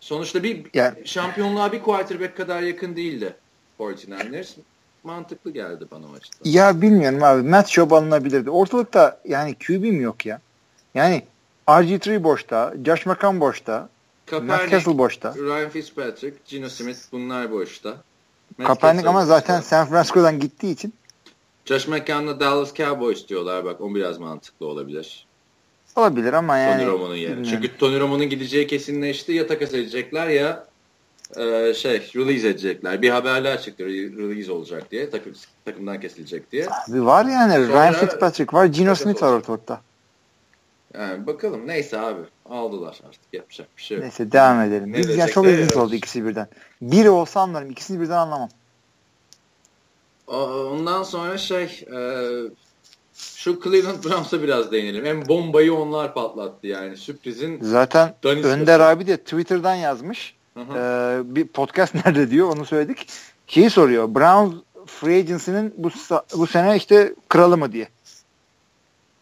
sonuçta 0.00 0.42
bir 0.42 0.66
Yani- 0.74 1.06
şampiyonluğa 1.06 1.72
bir 1.72 1.82
quarterback 1.82 2.36
kadar 2.36 2.62
yakın 2.62 2.96
değildi 2.96 3.34
49ers. 3.78 4.48
Mantıklı 5.04 5.50
geldi 5.50 5.84
bana 5.90 6.06
o 6.06 6.12
açıdan. 6.16 6.38
Ya 6.50 6.82
bilmiyorum 6.82 7.22
abi. 7.22 7.42
Matt 7.42 7.68
Schaub 7.68 7.90
alınabilirdi. 7.90 8.50
Ortalıkta 8.50 9.20
yani 9.24 9.54
QB'm 9.66 10.00
yok 10.00 10.26
ya. 10.26 10.40
Yani 10.94 11.22
RG3 11.68 12.22
boşta, 12.24 12.74
Josh 12.84 13.06
McCown 13.06 13.40
boşta, 13.40 13.88
Kaepernick, 14.30 14.98
boşta. 14.98 15.34
Ryan 15.34 15.70
Fitzpatrick, 15.70 16.36
Gino 16.46 16.68
Smith 16.68 16.98
bunlar 17.12 17.52
boşta. 17.52 17.96
Kaepernick 18.64 19.08
ama 19.08 19.18
boşta. 19.20 19.26
zaten 19.26 19.60
San 19.60 19.86
Francisco'dan 19.86 20.40
gittiği 20.40 20.72
için 20.72 20.94
Josh 21.64 21.88
McCown'la 21.88 22.40
Dallas 22.40 22.74
Cowboys 22.74 23.28
diyorlar 23.28 23.64
bak 23.64 23.80
o 23.80 23.94
biraz 23.94 24.18
mantıklı 24.18 24.66
olabilir. 24.66 25.26
olabilir 25.96 26.32
ama 26.32 26.58
yani. 26.58 26.80
Tony 26.82 26.86
Romo'nun 26.92 27.14
yerine. 27.14 27.36
bilmiyorum. 27.36 27.60
Çünkü 27.62 27.78
Tony 27.78 28.00
Romo'nun 28.00 28.28
gideceği 28.28 28.66
kesinleşti. 28.66 29.32
Ya 29.32 29.46
takas 29.46 29.74
edecekler 29.74 30.28
ya 30.28 30.66
e, 31.36 31.74
şey 31.74 32.10
release 32.16 32.48
edecekler. 32.48 33.02
Bir 33.02 33.10
haberler 33.10 33.62
çıktı 33.62 33.82
re- 33.82 34.18
release 34.18 34.52
olacak 34.52 34.90
diye. 34.90 35.10
Takım, 35.10 35.32
takımdan 35.64 36.00
kesilecek 36.00 36.52
diye. 36.52 36.66
Abi 36.90 37.06
var 37.06 37.24
yani 37.24 37.52
Sonra- 37.66 37.68
Ryan 37.82 37.94
Fitzpatrick 37.94 38.56
var, 38.56 38.64
Gino 38.64 38.94
Smith 38.94 39.22
var 39.22 39.32
ortalıkta. 39.32 39.80
Yani 40.94 41.26
bakalım 41.26 41.66
neyse 41.66 41.98
abi. 41.98 42.20
Aldılar 42.50 43.00
artık 43.08 43.20
yapacak 43.32 43.68
bir 43.76 43.82
şey 43.82 43.96
yok. 43.96 44.04
Neyse 44.04 44.32
devam 44.32 44.60
edelim. 44.60 44.92
Ne 44.92 44.98
Biz, 44.98 45.16
yani 45.16 45.30
çok 45.30 45.46
ilginç 45.46 45.76
oldu 45.76 45.94
ikisi 45.94 46.26
birden. 46.26 46.48
Biri 46.82 47.10
olsa 47.10 47.40
anlarım, 47.40 47.70
ikisini 47.70 48.00
birden 48.00 48.16
anlamam. 48.16 48.48
Ondan 50.26 51.02
sonra 51.02 51.38
şey 51.38 51.84
e, 51.92 52.00
şu 53.14 53.60
Cleveland 53.64 54.04
Browns'a 54.04 54.42
biraz 54.42 54.72
değinelim. 54.72 55.04
Hem 55.04 55.28
bombayı 55.28 55.74
onlar 55.74 56.14
patlattı 56.14 56.66
yani. 56.66 56.96
Sürprizin 56.96 57.58
Zaten 57.62 58.14
Daniskası. 58.24 58.54
Önder 58.54 58.80
abi 58.80 59.06
de 59.06 59.16
Twitter'dan 59.16 59.74
yazmış. 59.74 60.34
Hı 60.54 60.60
hı. 60.60 60.78
Ee, 60.78 61.34
bir 61.36 61.46
podcast 61.46 61.94
nerede 62.06 62.30
diyor 62.30 62.48
onu 62.56 62.64
söyledik. 62.64 63.08
Şeyi 63.46 63.70
soruyor. 63.70 64.14
Browns 64.14 64.54
Free 64.86 65.18
Agency'nin 65.18 65.74
bu, 65.76 65.90
bu 66.36 66.46
sene 66.46 66.76
işte 66.76 67.14
kralı 67.28 67.56
mı 67.56 67.72
diye. 67.72 67.88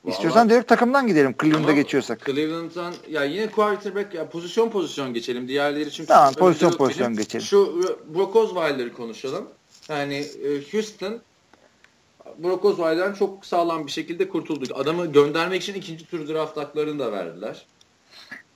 İstiyorsan 0.07 0.41
Vallahi- 0.41 0.51
direkt 0.55 0.69
takımdan 0.69 1.07
gidelim 1.07 1.35
Cleveland'a 1.43 1.73
geçiyorsak. 1.73 2.27
Cleveland'dan 2.27 2.95
ya 3.11 3.25
yine 3.25 3.47
quarterback 3.51 4.15
ya 4.15 4.29
pozisyon 4.29 4.71
pozisyon 4.71 5.15
geçelim. 5.15 5.49
Diğerleri 5.49 5.91
çünkü 5.91 6.09
Tamam, 6.09 6.35
pozisyon 6.35 6.73
pozisyon 6.73 7.11
bizim. 7.13 7.23
geçelim. 7.23 7.47
Şu 7.47 7.83
Brock 8.15 8.37
Osweiler'ı 8.37 8.93
konuşalım. 8.93 9.49
Yani 9.89 10.15
e, 10.15 10.73
Houston 10.73 11.21
Brock 12.39 12.65
Osweiler'dan 12.65 13.13
çok 13.15 13.47
sağlam 13.47 13.87
bir 13.87 13.93
şekilde 13.93 14.29
kurtulduk. 14.29 14.69
Adamı 14.79 15.07
göndermek 15.13 15.63
için 15.63 15.75
ikinci 15.75 16.07
tur 16.07 16.29
draft 16.29 16.57
haklarını 16.57 16.99
da 16.99 17.13
verdiler. 17.13 17.67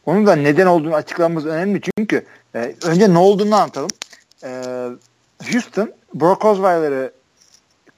Onun 0.07 0.27
da 0.27 0.37
neden 0.37 0.67
olduğunu 0.67 0.95
açıklamamız 0.95 1.47
önemli 1.47 1.81
çünkü 1.99 2.25
e, 2.55 2.75
önce 2.85 3.15
ne 3.15 3.19
olduğunu 3.19 3.55
anlatalım. 3.55 3.91
E, 4.45 4.49
Houston 5.53 5.93
Brock 6.15 6.45
Osweiler'ı 6.45 7.13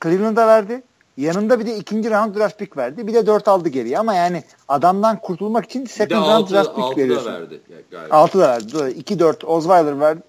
Cleveland'a 0.02 0.46
verdi. 0.46 0.82
Yanında 1.16 1.60
bir 1.60 1.66
de 1.66 1.76
ikinci 1.76 2.10
round 2.10 2.36
draft 2.36 2.58
pick 2.58 2.76
verdi. 2.76 3.06
Bir 3.06 3.14
de 3.14 3.26
dört 3.26 3.48
aldı 3.48 3.68
geriye 3.68 3.98
ama 3.98 4.14
yani 4.14 4.42
adamdan 4.68 5.20
kurtulmak 5.20 5.64
için 5.64 5.86
de 5.86 5.88
second 5.88 6.22
round 6.22 6.44
6 6.44 6.54
draft 6.54 6.74
pick 6.74 6.84
6 6.84 6.96
veriyorsun. 6.96 7.32
verdi 7.32 7.60
galiba. 7.90 8.16
6 8.16 8.38
da 8.38 8.48
verdi. 8.48 8.72
Doğru. 8.72 8.88
2-4 8.88 9.46
Osweiler 9.46 10.00
verdi. 10.00 10.22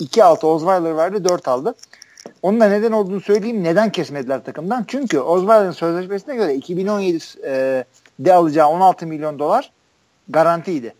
2-6 0.00 0.46
Osweiler 0.46 0.96
verdi. 0.96 1.24
4 1.24 1.48
aldı. 1.48 1.74
Onun 2.42 2.60
da 2.60 2.68
neden 2.68 2.92
olduğunu 2.92 3.20
söyleyeyim. 3.20 3.64
Neden 3.64 3.92
kesmediler 3.92 4.44
takımdan? 4.44 4.84
Çünkü 4.88 5.18
Osweiler'ın 5.20 5.72
sözleşmesine 5.72 6.36
göre 6.36 6.54
2017'de 6.54 8.34
alacağı 8.34 8.68
16 8.68 9.06
milyon 9.06 9.38
dolar 9.38 9.70
garantiydi. 10.28 10.94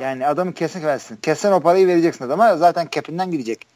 Yani 0.00 0.26
adamı 0.26 0.52
kesin 0.52 0.82
versin. 0.82 1.18
Kessen 1.22 1.52
o 1.52 1.60
parayı 1.60 1.86
vereceksin 1.86 2.24
adama. 2.24 2.56
Zaten 2.56 2.88
cap'inden 2.90 3.30
gidecek. 3.30 3.66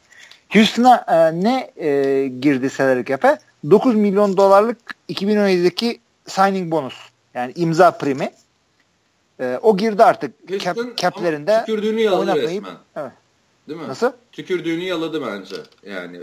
Houston'a 0.53 1.05
e, 1.07 1.43
ne 1.43 1.71
e, 1.77 2.27
girdi 2.27 2.69
salary 2.69 3.03
cap'e? 3.03 3.37
9 3.69 3.95
milyon 3.95 4.37
dolarlık 4.37 4.92
2017'deki 5.09 5.99
signing 6.27 6.71
bonus. 6.71 6.95
Yani 7.33 7.53
imza 7.55 7.91
primi. 7.91 8.31
E, 9.39 9.59
o 9.61 9.77
girdi 9.77 10.03
artık 10.03 10.47
cap, 10.59 10.77
Houston 10.77 10.93
cap'lerinde 10.95 11.53
ama 11.57 11.65
tükürdüğünü 11.65 12.01
yaladı 12.01 12.35
resmen. 12.35 12.77
evet. 12.95 13.11
Değil 13.67 13.79
mi? 13.79 13.87
Nasıl? 13.87 14.11
Tükürdüğünü 14.31 14.83
yaladı 14.83 15.21
bence. 15.27 15.55
Yani 15.83 16.19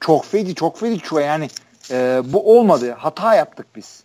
Çok 0.00 0.24
feci 0.24 0.54
çok 0.54 0.78
feci 0.78 0.98
çuva 0.98 1.20
yani 1.20 1.48
e, 1.90 2.22
bu 2.24 2.58
olmadı. 2.58 2.92
Hata 2.98 3.34
yaptık 3.34 3.66
biz. 3.76 4.02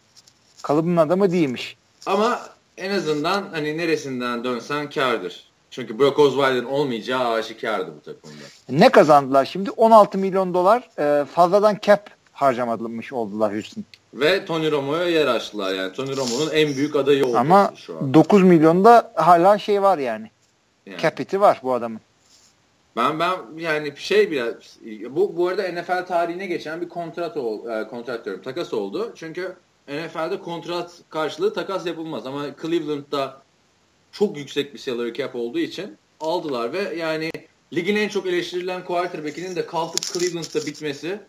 Kalıbın 0.61 0.97
adamı 0.97 1.31
değilmiş. 1.31 1.77
Ama 2.05 2.39
en 2.77 2.91
azından 2.91 3.49
hani 3.51 3.77
neresinden 3.77 4.43
dönsen 4.43 4.89
kardır. 4.89 5.47
Çünkü 5.71 5.99
Brock 5.99 6.19
Osweiler'ın 6.19 6.65
olmayacağı 6.65 7.33
aşikardı 7.33 7.91
bu 7.97 8.01
takımda. 8.01 8.43
Ne 8.69 8.89
kazandılar 8.89 9.45
şimdi? 9.45 9.71
16 9.71 10.17
milyon 10.17 10.53
dolar 10.53 10.89
e, 10.99 11.25
fazladan 11.25 11.77
cap 11.81 12.09
harcamamış 12.33 13.13
oldular 13.13 13.53
Houston. 13.53 13.85
Ve 14.13 14.45
Tony 14.45 14.71
Romo'ya 14.71 15.09
yer 15.09 15.27
açtılar 15.27 15.73
yani. 15.73 15.93
Tony 15.93 16.17
Romo'nun 16.17 16.51
en 16.51 16.75
büyük 16.75 16.95
adayı 16.95 17.25
oldu 17.25 17.37
Ama 17.37 17.73
şu 17.75 17.97
an. 17.97 18.13
9 18.13 18.43
milyonda 18.43 19.11
hala 19.15 19.57
şey 19.57 19.81
var 19.81 19.97
yani. 19.97 20.31
Yani. 20.85 21.01
Capit'i 21.01 21.41
var 21.41 21.59
bu 21.63 21.73
adamın. 21.73 21.99
Ben 22.95 23.19
ben 23.19 23.31
yani 23.57 23.93
şey 23.97 24.31
biraz 24.31 24.53
bu 25.09 25.37
bu 25.37 25.47
arada 25.47 25.81
NFL 25.81 26.05
tarihine 26.05 26.45
geçen 26.45 26.81
bir 26.81 26.89
kontrat 26.89 27.37
ol, 27.37 27.69
e, 27.69 27.87
kontrat 27.87 28.25
diyorum 28.25 28.43
takas 28.43 28.73
oldu. 28.73 29.13
Çünkü 29.15 29.55
NFL'de 29.87 30.39
kontrat 30.39 30.91
karşılığı 31.09 31.53
takas 31.53 31.85
yapılmaz 31.85 32.25
ama 32.25 32.45
Cleveland'da 32.61 33.41
çok 34.11 34.37
yüksek 34.37 34.73
bir 34.73 34.79
salary 34.79 35.13
cap 35.13 35.35
olduğu 35.35 35.59
için 35.59 35.97
aldılar 36.19 36.73
ve 36.73 36.95
yani 36.95 37.31
ligin 37.73 37.95
en 37.95 38.09
çok 38.09 38.27
eleştirilen 38.27 38.85
quarterback'inin 38.85 39.55
de 39.55 39.65
kalkıp 39.65 40.01
Cleveland'da 40.01 40.65
bitmesi 40.65 41.19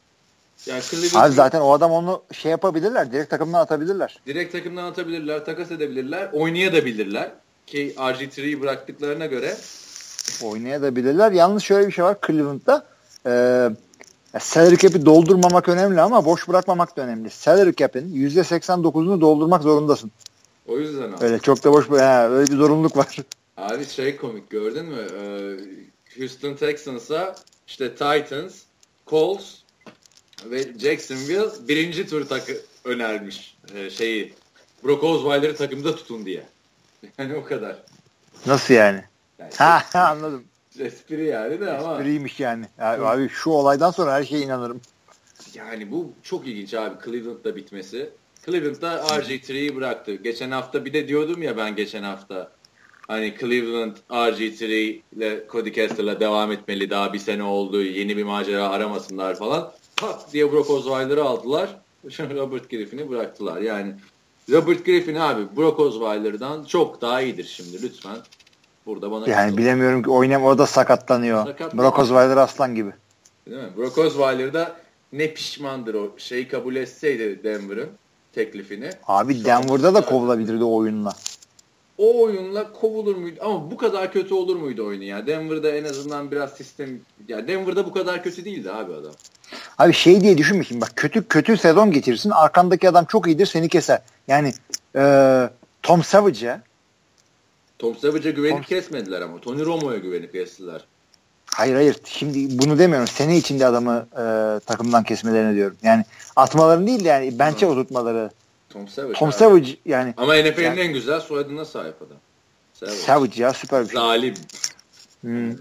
yani 0.66 0.82
Cleveland 0.82 1.26
Abi 1.26 1.34
zaten 1.34 1.60
o 1.60 1.72
adam 1.72 1.92
onu 1.92 2.22
şey 2.32 2.50
yapabilirler. 2.50 3.12
Direkt 3.12 3.30
takımdan 3.30 3.60
atabilirler. 3.60 4.20
direkt 4.26 4.52
takımdan 4.52 4.84
atabilirler, 4.84 5.44
takas 5.44 5.70
edebilirler, 5.70 6.28
oynayabilirler 6.32 7.30
ki 7.66 7.94
RG3'yi 7.96 8.60
bıraktıklarına 8.60 9.26
göre 9.26 9.56
Oynayabilirler. 10.44 11.32
Yalnız 11.32 11.62
şöyle 11.62 11.86
bir 11.86 11.92
şey 11.92 12.04
var 12.04 12.16
Cleveland'da. 12.26 12.86
E, 13.26 13.30
ya 14.34 14.40
salary 14.40 14.76
cap'i 14.76 15.06
doldurmamak 15.06 15.68
önemli 15.68 16.00
ama 16.00 16.24
boş 16.24 16.48
bırakmamak 16.48 16.96
da 16.96 17.02
önemli. 17.02 17.30
Salary 17.30 17.72
cap'in 17.72 18.28
%89'unu 18.28 19.20
doldurmak 19.20 19.62
zorundasın. 19.62 20.10
O 20.68 20.78
yüzden 20.78 21.12
aldı. 21.12 21.24
Öyle 21.24 21.38
çok 21.38 21.64
da 21.64 21.72
boş 21.72 21.88
he, 21.90 22.28
öyle 22.28 22.52
bir 22.52 22.56
zorunluluk 22.56 22.96
var. 22.96 23.16
Abi 23.56 23.86
şey 23.86 24.16
komik 24.16 24.50
gördün 24.50 24.84
mü? 24.84 25.06
Ee, 25.18 26.20
Houston 26.20 26.54
Texans'a 26.54 27.34
işte 27.66 27.90
Titans, 27.90 28.54
Colts 29.06 29.54
ve 30.44 30.78
Jacksonville 30.78 31.68
birinci 31.68 32.06
tur 32.06 32.26
takı 32.28 32.56
önermiş 32.84 33.56
ee, 33.74 33.90
şeyi. 33.90 34.34
Brock 34.84 35.04
Osweiler'ı 35.04 35.56
takımda 35.56 35.96
tutun 35.96 36.26
diye. 36.26 36.42
Yani 37.18 37.34
o 37.34 37.44
kadar. 37.44 37.76
Nasıl 38.46 38.74
yani? 38.74 39.04
Yani 39.38 39.52
Ha 39.56 39.82
anladım. 39.94 40.44
espri 40.80 41.26
yani 41.26 41.60
de 41.60 41.70
ama 41.70 41.94
Espriymiş 41.96 42.40
yani. 42.40 42.64
Ya, 42.78 43.02
abi 43.02 43.28
şu 43.28 43.50
olaydan 43.50 43.90
sonra 43.90 44.12
her 44.14 44.24
şeye 44.24 44.42
inanırım. 44.42 44.80
yani 45.54 45.90
bu 45.90 46.12
çok 46.22 46.46
ilginç 46.46 46.74
abi 46.74 46.94
Cleveland'da 47.04 47.56
bitmesi. 47.56 48.10
Cleveland'da 48.46 48.96
RG3'yi 48.96 49.76
bıraktı. 49.76 50.14
Geçen 50.14 50.50
hafta 50.50 50.84
bir 50.84 50.92
de 50.92 51.08
diyordum 51.08 51.42
ya 51.42 51.56
ben 51.56 51.76
geçen 51.76 52.02
hafta 52.02 52.52
hani 53.08 53.34
Cleveland 53.40 53.96
RG3 54.10 54.64
ile 55.16 55.44
Cody 55.52 55.72
Kessler'la 55.72 56.20
devam 56.20 56.52
etmeli. 56.52 56.90
Daha 56.90 57.12
bir 57.12 57.18
sene 57.18 57.42
oldu. 57.42 57.82
Yeni 57.82 58.16
bir 58.16 58.24
macera 58.24 58.68
aramasınlar 58.68 59.38
falan. 59.38 59.72
Tak 60.00 60.32
diye 60.32 60.52
Brock 60.52 60.70
Osweiler'ı 60.70 61.24
aldılar. 61.24 61.76
Robert 62.18 62.70
Griffin'i 62.70 63.10
bıraktılar. 63.10 63.60
Yani 63.60 63.94
Robert 64.50 64.86
Griffin 64.86 65.14
abi 65.14 65.42
Brock 65.56 65.80
Osweiler'dan 65.80 66.64
çok 66.64 67.00
daha 67.00 67.20
iyidir 67.20 67.44
şimdi 67.44 67.82
lütfen. 67.82 68.16
Burada 68.86 69.10
bana 69.10 69.30
Yani 69.30 69.56
bilemiyorum 69.56 70.02
ki 70.02 70.10
oynam 70.10 70.44
o 70.44 70.58
da 70.58 70.66
sakatlanıyor. 70.66 71.46
Sakatlanıyor. 71.46 71.84
Brock 71.84 71.98
Osweiler 71.98 72.36
aslan 72.36 72.74
gibi. 72.74 72.92
Değil 73.46 73.62
mi? 73.62 73.70
Brock 73.76 73.98
Osweiler 73.98 74.52
da 74.52 74.76
ne 75.12 75.34
pişmandır 75.34 75.94
o 75.94 76.14
şeyi 76.18 76.48
kabul 76.48 76.76
etseydi 76.76 77.44
Denver'ın 77.44 77.88
teklifini. 78.32 78.90
Abi 79.06 79.44
Denver'da 79.44 79.94
da 79.94 80.04
kovulabilirdi 80.04 80.64
o 80.64 80.76
oyunla. 80.76 81.12
O 81.98 82.22
oyunla 82.22 82.72
kovulur 82.72 83.16
muydu? 83.16 83.40
Ama 83.42 83.70
bu 83.70 83.76
kadar 83.76 84.12
kötü 84.12 84.34
olur 84.34 84.56
muydu 84.56 84.86
oyunu 84.86 85.04
ya? 85.04 85.26
Denver'da 85.26 85.70
en 85.70 85.84
azından 85.84 86.30
biraz 86.30 86.52
sistem... 86.52 87.00
Ya 87.28 87.48
Denver'da 87.48 87.86
bu 87.86 87.92
kadar 87.92 88.22
kötü 88.22 88.44
değildi 88.44 88.72
abi 88.72 88.92
adam. 88.92 89.12
Abi 89.78 89.92
şey 89.92 90.20
diye 90.20 90.38
düşünme 90.38 90.64
şimdi 90.64 90.80
bak 90.80 90.92
kötü 90.96 91.28
kötü 91.28 91.56
sezon 91.56 91.90
geçirirsin 91.90 92.30
arkandaki 92.30 92.88
adam 92.88 93.04
çok 93.04 93.26
iyidir 93.26 93.46
seni 93.46 93.68
keser. 93.68 94.00
Yani 94.28 94.52
e, 94.96 95.02
Tom 95.82 96.02
Savage'e 96.02 96.60
Tom 97.78 97.96
Savage'a 97.96 98.30
güvenip 98.32 98.56
Tom- 98.56 98.66
kesmediler 98.66 99.20
ama. 99.20 99.40
Tony 99.40 99.64
Romo'ya 99.64 99.98
güvenip 99.98 100.32
kestiler. 100.32 100.84
hayır 101.46 101.74
hayır 101.74 101.96
şimdi 102.04 102.58
bunu 102.58 102.78
demiyorum 102.78 103.08
sene 103.08 103.36
içinde 103.36 103.66
adamı 103.66 104.06
e, 104.12 104.24
takımdan 104.66 105.04
kesmelerini 105.04 105.54
diyorum. 105.54 105.76
Yani 105.82 106.04
atmalarını 106.36 106.86
değil 106.86 107.04
de 107.04 107.08
yani 107.08 107.38
bench'e 107.38 107.66
oturtmaları. 107.66 108.30
Tom 108.70 108.88
Savage. 108.88 109.14
Tom 109.18 109.28
abi. 109.28 109.34
Savage 109.36 109.76
yani 109.86 110.14
Ama 110.16 110.34
NFL'in 110.34 110.64
Yani- 110.64 110.80
en 110.80 110.92
güzel 110.92 111.20
soyadına 111.20 111.64
sahip 111.64 111.94
adam. 112.02 112.16
Savage. 112.74 112.96
Savage 112.96 113.42
ya 113.42 113.52
süper 113.52 113.80
bir 113.84 113.88
şey. 113.88 113.94
Zalim. 114.00 114.34
Hmm. 115.20 115.52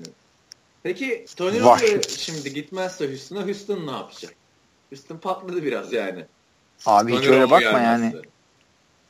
Peki 0.83 1.25
Tony. 1.35 1.59
Romo 1.59 1.77
şimdi 2.17 2.53
gitmezse 2.53 3.07
Houston'a 3.07 3.45
Houston 3.45 3.87
ne 3.87 3.91
yapacak? 3.91 4.33
Houston 4.89 5.17
patladı 5.17 5.63
biraz 5.63 5.93
yani. 5.93 6.25
Abi 6.85 7.11
hiç 7.11 7.19
Tony 7.19 7.29
öyle 7.29 7.41
Romo 7.41 7.51
bakma 7.51 7.79
yani. 7.79 8.11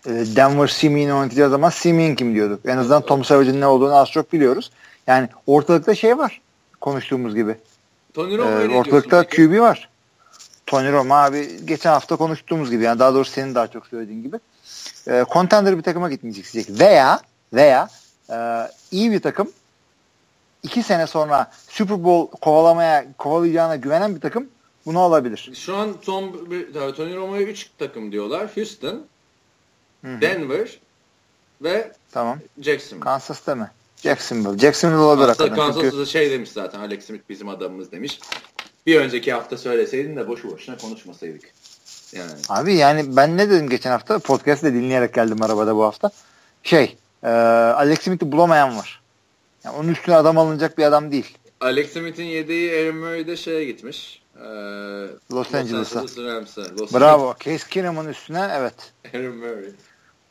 gelmezse. 0.05 0.31
E, 0.33 0.35
Denver 0.35 0.67
Simeon'i 0.67 1.13
oynatacağı 1.13 1.49
zaman 1.49 1.69
Simeon 1.69 2.15
kim 2.15 2.35
diyorduk. 2.35 2.59
En 2.65 2.77
azından 2.77 3.01
Tom 3.05 3.23
Savage'in 3.23 3.61
ne 3.61 3.67
olduğunu 3.67 3.95
az 3.95 4.09
çok 4.11 4.33
biliyoruz. 4.33 4.71
Yani 5.07 5.29
ortalıkta 5.47 5.95
şey 5.95 6.17
var 6.17 6.41
konuştuğumuz 6.81 7.35
gibi. 7.35 7.55
Tony 8.13 8.33
Ee, 8.33 8.37
Romo'ya 8.37 8.67
ne 8.67 8.75
ortalıkta? 8.75 9.27
QB 9.27 9.59
var. 9.59 9.89
Tony 10.67 10.91
Romo 10.91 11.13
abi 11.13 11.65
geçen 11.65 11.89
hafta 11.91 12.15
konuştuğumuz 12.15 12.71
gibi 12.71 12.83
yani 12.83 12.99
daha 12.99 13.13
doğrusu 13.13 13.31
senin 13.31 13.55
daha 13.55 13.67
çok 13.67 13.87
söylediğin 13.87 14.23
gibi 14.23 14.37
e, 15.07 15.25
contender 15.33 15.77
bir 15.77 15.83
takıma 15.83 16.09
gitmek 16.09 16.37
isteyecek 16.37 16.79
veya 16.79 17.21
veya 17.53 17.89
e, 18.29 18.35
iyi 18.91 19.11
bir 19.11 19.19
takım 19.19 19.51
iki 20.63 20.83
sene 20.83 21.07
sonra 21.07 21.51
Super 21.67 22.03
Bowl 22.03 22.37
kovalamaya 22.37 23.05
kovalayacağına 23.17 23.75
güvenen 23.75 24.15
bir 24.15 24.21
takım 24.21 24.47
bunu 24.85 24.99
alabilir. 24.99 25.51
Şu 25.55 25.75
an 25.75 25.93
Tom, 26.01 26.31
Tony 26.95 27.15
Romo'ya 27.15 27.41
3 27.41 27.69
takım 27.77 28.11
diyorlar. 28.11 28.49
Houston, 28.55 29.05
Hı 30.05 30.15
hı. 30.15 30.21
Denver 30.21 30.79
ve 31.61 31.91
Tamam. 32.11 32.39
Jacksonville. 32.61 33.03
Kansas'ta 33.03 33.55
mı? 33.55 33.71
Jacksonville. 34.03 34.57
Jacksonville 34.57 34.99
olabilir 34.99 35.27
Kansas, 35.27 35.39
hakikaten. 35.39 35.71
Çünkü 35.71 35.81
Kansas'ta 35.81 36.05
şey 36.05 36.31
demiş 36.31 36.49
zaten 36.51 36.79
Alex 36.79 37.05
Smith 37.05 37.23
bizim 37.29 37.49
adamımız 37.49 37.91
demiş. 37.91 38.19
Bir 38.87 38.99
önceki 38.99 39.33
hafta 39.33 39.57
söyleseydin 39.57 40.15
de 40.15 40.27
boşu 40.27 40.51
boşuna 40.51 40.77
konuşmasaydık. 40.77 41.41
Yani 42.11 42.31
Abi 42.49 42.75
yani 42.75 43.15
ben 43.15 43.37
ne 43.37 43.49
dedim 43.49 43.69
geçen 43.69 43.91
hafta? 43.91 44.19
Podcast'te 44.19 44.73
dinleyerek 44.73 45.13
geldim 45.13 45.41
arabada 45.41 45.75
bu 45.75 45.83
hafta. 45.83 46.11
Şey, 46.63 46.97
e, 47.23 47.27
Alex 47.27 48.01
Smith'i 48.01 48.31
bulamayan 48.31 48.77
var. 48.77 49.01
Yani 49.63 49.77
onun 49.77 49.89
üstüne 49.89 50.15
adam 50.15 50.37
alınacak 50.37 50.77
bir 50.77 50.83
adam 50.83 51.11
değil. 51.11 51.37
Alex 51.61 51.93
Smith'in 51.93 52.23
yedeği 52.23 52.71
Aaron 52.71 52.97
Murray 52.97 53.27
de 53.27 53.37
şeye 53.37 53.65
gitmiş. 53.65 54.21
Ee, 54.35 54.43
Los 55.31 55.53
Angeles'a. 55.53 56.01
Los 56.79 56.93
Bravo. 56.93 57.35
Case 57.39 57.69
Keenum'un 57.69 58.07
üstüne 58.07 58.49
evet. 58.57 58.73
Aaron 59.13 59.35
Murray. 59.35 59.71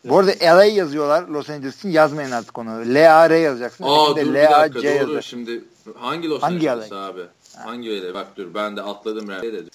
Bu 0.04 0.18
arada 0.18 0.32
LA 0.42 0.64
yazıyorlar 0.64 1.22
Los 1.22 1.50
Angeles 1.50 1.78
için. 1.78 1.88
Yazmayın 1.88 2.30
artık 2.30 2.58
onu. 2.58 2.94
L-A-R 2.94 3.36
yazacaksın. 3.38 3.84
Aa 3.84 4.16
dur 4.16 4.16
bir 4.16 4.34
dakika 4.34 4.74
doğru. 4.74 4.86
yazacak. 4.86 5.24
Şimdi 5.24 5.64
hangi 5.94 6.28
Los 6.28 6.42
Hangi 6.42 6.70
Angeles 6.70 6.92
LA? 6.92 7.06
abi? 7.06 7.22
Hangi 7.56 7.90
öyle? 7.90 8.14
Bak 8.14 8.36
dur 8.36 8.54
ben 8.54 8.76
de 8.76 8.82
atladım 8.82 9.28
Rams'e 9.28 9.52
dedim. 9.52 9.70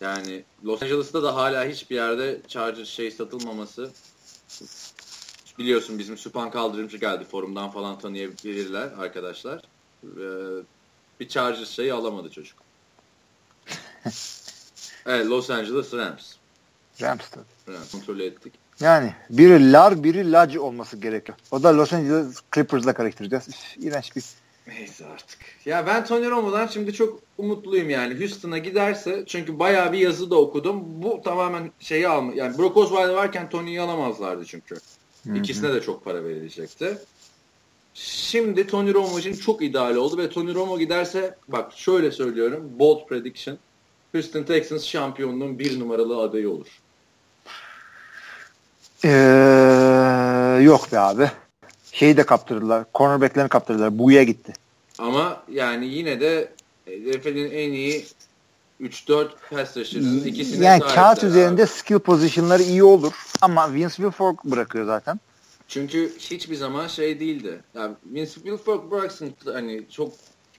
Yani 0.00 0.44
Los 0.64 0.82
Angeles'ta 0.82 1.22
da 1.22 1.34
hala 1.34 1.64
hiçbir 1.64 1.94
yerde 1.94 2.40
Charger 2.48 2.84
şey 2.84 3.10
satılmaması 3.10 3.90
biliyorsun 5.58 5.98
bizim 5.98 6.18
Süpan 6.18 6.50
Kaldırımcı 6.50 6.96
geldi 6.96 7.24
forumdan 7.24 7.70
falan 7.70 7.98
tanıyabilirler 7.98 8.88
arkadaşlar. 8.98 9.62
Ee, 10.04 10.62
bir 11.20 11.28
Charger 11.28 11.64
şeyi 11.64 11.92
alamadı 11.92 12.30
çocuk. 12.30 12.58
evet 15.06 15.26
Los 15.26 15.50
Angeles 15.50 15.94
Rams. 15.94 16.32
Rams 17.02 17.30
tabii. 17.30 17.76
Rams 17.76 17.92
kontrol 17.92 18.20
ettik. 18.20 18.52
Yani 18.80 19.14
biri 19.30 19.72
lar 19.72 20.04
biri 20.04 20.32
lac 20.32 20.58
olması 20.58 20.96
gerekiyor. 20.96 21.38
O 21.50 21.62
da 21.62 21.76
Los 21.76 21.92
Angeles 21.92 22.40
Clippers'la 22.54 22.94
karıştıracağız. 22.94 23.48
Üf, 23.48 23.76
İğrenç 23.78 24.16
bir 24.16 24.24
Neyse 24.66 25.06
artık. 25.06 25.38
Ya 25.64 25.86
ben 25.86 26.04
Tony 26.04 26.30
Romo'dan 26.30 26.66
şimdi 26.66 26.92
çok 26.92 27.20
umutluyum 27.38 27.90
yani. 27.90 28.20
Houston'a 28.20 28.58
giderse 28.58 29.24
çünkü 29.26 29.58
bayağı 29.58 29.92
bir 29.92 29.98
yazı 29.98 30.30
da 30.30 30.36
okudum. 30.36 30.82
Bu 31.02 31.20
tamamen 31.24 31.70
şeyi 31.80 32.08
alma. 32.08 32.32
Yani 32.34 32.58
Brock 32.58 32.76
Osweiler 32.76 33.14
varken 33.14 33.50
Tony'yi 33.50 33.80
alamazlardı 33.80 34.44
çünkü. 34.44 34.76
İkisine 35.34 35.74
de 35.74 35.80
çok 35.80 36.04
para 36.04 36.24
verilecekti. 36.24 36.98
Şimdi 37.94 38.66
Tony 38.66 38.94
Romo 38.94 39.18
için 39.18 39.34
çok 39.34 39.62
ideal 39.62 39.96
oldu 39.96 40.18
ve 40.18 40.30
Tony 40.30 40.54
Romo 40.54 40.78
giderse 40.78 41.36
bak 41.48 41.72
şöyle 41.76 42.10
söylüyorum. 42.10 42.70
Bold 42.78 43.06
prediction. 43.08 43.58
Houston 44.12 44.42
Texans 44.42 44.84
şampiyonluğun 44.84 45.58
bir 45.58 45.80
numaralı 45.80 46.16
adayı 46.16 46.50
olur. 46.50 46.66
Ee, 49.04 50.62
yok 50.62 50.92
be 50.92 50.98
abi. 50.98 51.30
Şeyi 51.96 52.16
de 52.16 52.26
kaptırdılar. 52.26 52.84
Cornerback'lerini 52.94 53.48
kaptırdılar. 53.48 53.98
Buya 53.98 54.22
gitti. 54.22 54.52
Ama 54.98 55.42
yani 55.52 55.86
yine 55.86 56.20
de 56.20 56.52
NFL'in 56.86 57.50
en 57.50 57.72
iyi 57.72 58.06
3-4 58.82 59.28
pass 59.50 59.76
rusher'ının 59.76 60.24
ikisine 60.24 60.64
Yani 60.66 60.80
kağıt 60.80 61.18
abi. 61.18 61.26
üzerinde 61.26 61.66
skill 61.66 61.98
pozisyonları 61.98 62.62
iyi 62.62 62.82
olur. 62.84 63.12
Ama 63.40 63.72
Vince 63.74 63.94
Wilfork 63.94 64.44
bırakıyor 64.44 64.86
zaten. 64.86 65.20
Çünkü 65.68 66.12
hiçbir 66.18 66.56
zaman 66.56 66.86
şey 66.86 67.20
değildi. 67.20 67.60
Yani 67.74 67.94
Vince 68.06 68.30
Wilfork 68.32 68.90
bıraksın 68.90 69.34
hani 69.52 69.82
çok 69.90 70.12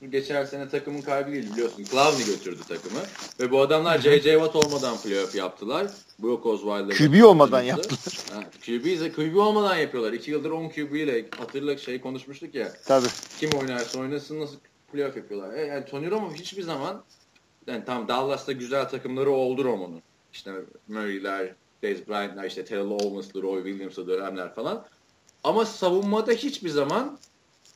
geçen 0.05 0.45
sene 0.45 0.69
takımın 0.69 1.01
kalbiydi 1.01 1.51
biliyorsun. 1.51 1.83
Clowney 1.83 2.25
götürdü 2.25 2.62
takımı. 2.67 2.99
Ve 3.39 3.51
bu 3.51 3.62
adamlar 3.62 3.99
J.J. 3.99 4.31
Watt 4.31 4.55
olmadan 4.55 4.97
playoff 4.97 5.36
yaptılar. 5.36 5.88
Brock 6.19 6.45
Osweiler. 6.45 6.97
QB 6.97 7.23
olmadan 7.23 7.62
yaptılar. 7.62 7.99
Ha, 8.33 8.43
QB, 8.65 9.15
QB 9.15 9.36
olmadan 9.36 9.75
yapıyorlar. 9.75 10.13
2 10.13 10.31
yıldır 10.31 10.51
10 10.51 10.69
QB 10.69 10.93
ile 10.93 11.25
hatırla 11.38 11.77
şey 11.77 12.01
konuşmuştuk 12.01 12.55
ya. 12.55 12.73
Tabii. 12.86 13.07
Kim 13.39 13.49
oynarsa 13.49 13.99
oynasın 13.99 14.39
nasıl 14.39 14.55
playoff 14.91 15.17
yapıyorlar. 15.17 15.53
E, 15.53 15.65
yani 15.65 15.86
Tony 15.86 16.12
Romo 16.12 16.33
hiçbir 16.33 16.63
zaman 16.63 17.03
yani 17.67 17.86
tam 17.86 18.07
Dallas'ta 18.07 18.51
güzel 18.51 18.89
takımları 18.89 19.31
oldu 19.31 19.63
Romo'nun. 19.63 20.01
İşte 20.33 20.51
Murray'ler, 20.88 21.53
Dez 21.81 22.07
Bryant'lar, 22.07 22.45
işte 22.45 22.65
Terrell 22.65 22.89
Owens'lı, 22.89 23.41
Roy 23.41 23.63
Williams'lı 23.63 24.07
dönemler 24.07 24.55
falan. 24.55 24.86
Ama 25.43 25.65
savunmada 25.65 26.31
hiçbir 26.31 26.69
zaman 26.69 27.17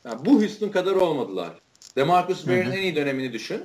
yani 0.05 0.25
bu 0.25 0.41
Houston 0.41 0.69
kadar 0.69 0.95
olmadılar. 0.95 1.51
DeMarcus 1.95 2.37
Ware'in 2.37 2.71
en 2.71 2.81
iyi 2.81 2.95
dönemini 2.95 3.33
düşün. 3.33 3.63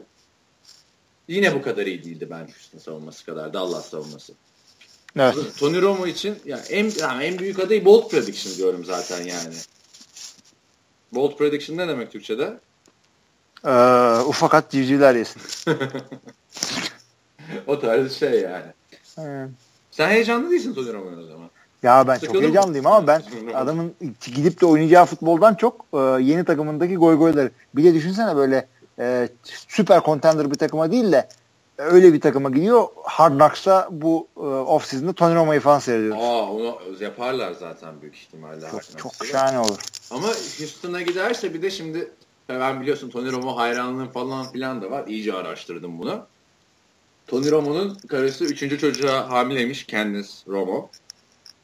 Yine 1.28 1.54
bu 1.54 1.62
kadar 1.62 1.86
iyi 1.86 2.04
değildi 2.04 2.26
bence 2.30 2.52
Houston 2.52 2.78
savunması 2.78 3.26
kadar. 3.26 3.52
Dallas 3.52 3.88
savunması. 3.90 4.32
Evet. 5.18 5.34
Tony 5.58 5.82
Romo 5.82 6.06
için 6.06 6.38
yani 6.44 6.62
en, 6.70 6.92
yani 7.00 7.24
en 7.24 7.38
büyük 7.38 7.58
adayı 7.58 7.84
bold 7.84 8.10
prediction 8.10 8.54
diyorum 8.56 8.84
zaten 8.84 9.24
yani. 9.24 9.54
Bold 11.12 11.36
prediction 11.36 11.76
ne 11.76 11.88
demek 11.88 12.12
Türkçe'de? 12.12 12.60
Ee, 13.64 13.70
ufak 14.20 14.54
at 14.54 14.70
civcivler 14.70 15.14
yesin. 15.14 15.42
o 17.66 17.80
tarz 17.80 18.18
şey 18.18 18.40
yani. 18.40 18.72
Ee, 19.18 19.48
Sen 19.90 20.08
heyecanlı 20.08 20.50
değilsin 20.50 20.74
Tony 20.74 20.92
Romo'ya 20.92 21.18
o 21.18 21.26
zaman. 21.26 21.50
Ya 21.82 22.08
ben 22.08 22.18
çok 22.18 22.34
heyecanlıyım 22.34 22.86
ama 22.86 23.06
ben 23.06 23.22
adamın 23.54 23.94
gidip 24.34 24.60
de 24.60 24.66
oynayacağı 24.66 25.06
futboldan 25.06 25.54
çok 25.54 25.86
e, 25.94 25.98
yeni 25.98 26.44
takımındaki 26.44 26.96
goy 26.96 27.16
goyları. 27.16 27.50
Bir 27.74 27.84
de 27.84 27.94
düşünsene 27.94 28.36
böyle 28.36 28.66
e, 28.98 29.28
süper 29.68 30.02
contender 30.02 30.50
bir 30.50 30.58
takıma 30.58 30.92
değil 30.92 31.12
de 31.12 31.28
öyle 31.78 32.12
bir 32.12 32.20
takıma 32.20 32.50
gidiyor. 32.50 32.88
Hard 33.04 33.32
Knocks'a 33.32 33.88
bu 33.90 34.28
e, 34.36 34.40
off 34.40 34.86
season'da 34.86 35.12
Tony 35.12 35.34
Romo'yu 35.34 35.60
falan 35.60 35.78
seyrediyoruz. 35.78 36.22
Aa 36.22 36.50
onu 36.52 36.78
yaparlar 37.00 37.52
zaten 37.52 38.00
büyük 38.00 38.16
ihtimalle. 38.16 38.70
Çok, 38.70 38.98
çok 38.98 39.26
şahane 39.26 39.58
olur. 39.58 39.78
Ama 40.10 40.26
Houston'a 40.58 41.02
giderse 41.02 41.54
bir 41.54 41.62
de 41.62 41.70
şimdi 41.70 42.10
ben 42.48 42.80
biliyorsun 42.80 43.10
Tony 43.10 43.32
Romo 43.32 43.56
hayranlığım 43.56 44.08
falan 44.08 44.52
filan 44.52 44.82
da 44.82 44.90
var. 44.90 45.06
İyice 45.06 45.34
araştırdım 45.34 45.98
bunu. 45.98 46.26
Tony 47.26 47.50
Romo'nun 47.50 47.98
karısı 48.08 48.44
üçüncü 48.44 48.78
çocuğa 48.78 49.30
hamileymiş 49.30 49.86
Candice 49.86 50.28
Romo. 50.48 50.90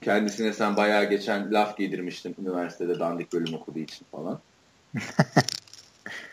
Kendisine 0.03 0.53
sen 0.53 0.77
bayağı 0.77 1.11
geçen 1.11 1.53
laf 1.53 1.77
giydirmiştin 1.77 2.37
üniversitede 2.43 2.99
dandik 2.99 3.33
bölüm 3.33 3.55
okuduğu 3.55 3.79
için 3.79 4.07
falan. 4.13 4.41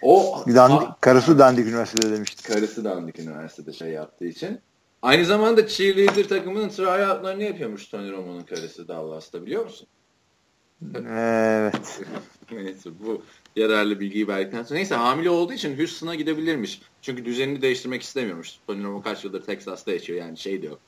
o 0.01 0.43
dandik, 0.47 1.01
karısı 1.01 1.39
dandik 1.39 1.67
üniversitede 1.67 2.11
demişti. 2.11 2.43
Karısı 2.43 2.83
dandik 2.83 3.19
üniversitede 3.19 3.73
şey 3.73 3.89
yaptığı 3.89 4.25
için. 4.25 4.59
Aynı 5.01 5.25
zamanda 5.25 5.67
cheerleader 5.67 6.27
takımının 6.27 6.69
tryoutlarını 6.69 7.43
yapıyormuş 7.43 7.87
Tony 7.87 8.11
Romo'nun 8.11 8.43
karısı 8.43 8.87
Dallas'ta 8.87 9.45
biliyor 9.45 9.63
musun? 9.63 9.87
Evet. 10.95 12.01
Neyse 12.51 12.89
bu 13.05 13.21
yararlı 13.55 13.99
bilgiyi 13.99 14.27
verdikten 14.27 14.63
sonra. 14.63 14.77
Neyse 14.77 14.95
hamile 14.95 15.29
olduğu 15.29 15.53
için 15.53 15.77
Houston'a 15.77 16.15
gidebilirmiş. 16.15 16.81
Çünkü 17.01 17.25
düzenini 17.25 17.61
değiştirmek 17.61 18.01
istemiyormuş. 18.01 18.51
Tony 18.67 18.83
Romo 18.83 19.01
kaç 19.01 19.23
yıldır 19.23 19.41
Texas'ta 19.41 19.91
yaşıyor 19.91 20.19
yani 20.19 20.37
şey 20.37 20.61
de 20.61 20.65
yok. 20.67 20.79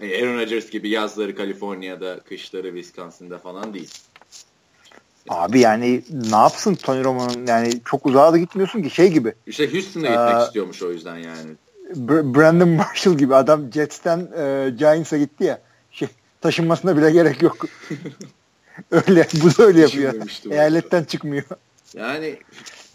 Aaron 0.00 0.38
Rodgers 0.38 0.70
gibi 0.70 0.88
yazları 0.88 1.36
Kaliforniya'da, 1.36 2.20
kışları 2.20 2.66
Wisconsin'da 2.66 3.38
falan 3.38 3.74
değil. 3.74 3.90
Abi 5.28 5.60
yani 5.60 6.02
ne 6.30 6.36
yapsın 6.36 6.74
Tony 6.74 7.04
Romo'nun 7.04 7.46
yani 7.46 7.72
çok 7.84 8.06
uzağa 8.06 8.32
da 8.32 8.38
gitmiyorsun 8.38 8.82
ki 8.82 8.90
şey 8.90 9.12
gibi. 9.12 9.34
İşte 9.46 9.72
Houston'a 9.72 10.08
gitmek 10.08 10.42
ee, 10.42 10.44
istiyormuş 10.44 10.82
o 10.82 10.92
yüzden 10.92 11.16
yani. 11.16 11.50
Brandon 12.34 12.68
Marshall 12.68 13.14
gibi 13.14 13.34
adam 13.34 13.72
Jets'ten 13.72 14.28
e, 14.38 14.70
Giants'a 14.78 15.16
gitti 15.16 15.44
ya. 15.44 15.60
Şey, 15.90 16.08
taşınmasına 16.40 16.96
bile 16.96 17.10
gerek 17.10 17.42
yok. 17.42 17.56
öyle 18.90 19.26
bu 19.42 19.58
da 19.58 19.62
öyle 19.62 19.80
yapıyor. 19.80 20.14
Eyaletten 20.50 21.04
çıkmıyor. 21.04 21.44
Yani 21.94 22.38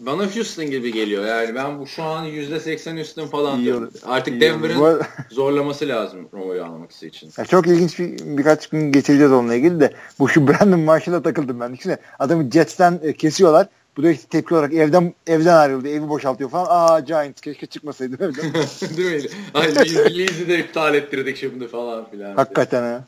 bana 0.06 0.36
Houston 0.36 0.70
gibi 0.70 0.92
geliyor. 0.92 1.26
Yani 1.26 1.54
ben 1.54 1.78
bu 1.78 1.86
şu 1.86 2.02
an 2.02 2.26
%80 2.26 3.00
üstün 3.00 3.26
falan. 3.26 3.60
İyi 3.60 3.74
Artık 4.06 4.40
Denver'ın 4.40 5.02
zorlaması 5.30 5.88
lazım 5.88 6.28
Romo'yu 6.32 6.64
almak 6.64 6.90
için. 6.92 7.30
Ya 7.38 7.44
çok 7.44 7.66
ilginç 7.66 7.98
bir 7.98 8.18
birkaç 8.38 8.66
gün 8.66 8.92
geçireceğiz 8.92 9.32
onunla 9.32 9.54
ilgili 9.54 9.80
de. 9.80 9.94
Bu 10.18 10.28
şu 10.28 10.48
Brandon 10.48 10.80
Marshall'a 10.80 11.22
takıldım 11.22 11.60
ben. 11.60 11.72
Düşünsene 11.72 11.98
adamı 12.18 12.50
Jets'ten 12.50 13.00
e, 13.02 13.12
kesiyorlar. 13.12 13.66
Bu 13.96 14.02
da 14.02 14.10
işte 14.10 14.28
tepki 14.28 14.54
olarak 14.54 14.74
evden 14.74 15.14
evden 15.26 15.56
ayrıldı. 15.56 15.88
Evi 15.88 16.08
boşaltıyor 16.08 16.50
falan. 16.50 16.66
Aa 16.68 17.00
Giants 17.00 17.40
keşke 17.40 17.66
çıkmasaydı 17.66 18.14
evden. 18.14 18.52
Değil 18.96 19.24
mi? 19.24 19.30
Ay 19.54 19.74
Lee'si 20.18 20.48
de 20.48 20.58
iptal 20.58 20.94
ettirdik 20.94 21.36
şimdi 21.36 21.68
falan 21.68 22.10
filan. 22.10 22.36
Hakikaten 22.36 22.82
ha. 22.82 23.04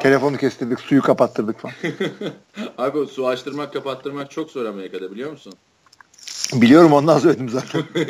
Telefonu 0.00 0.36
kestirdik, 0.36 0.80
suyu 0.80 1.02
kapattırdık 1.02 1.60
falan. 1.60 1.74
Abi 2.78 3.06
su 3.06 3.26
açtırmak, 3.26 3.72
kapattırmak 3.72 4.30
çok 4.30 4.50
zor 4.50 4.64
Amerika'da 4.64 5.10
biliyor 5.10 5.30
musun? 5.30 5.52
Biliyorum 6.52 6.92
ondan 6.92 7.18
söyledim 7.18 7.48
zaten. 7.48 7.84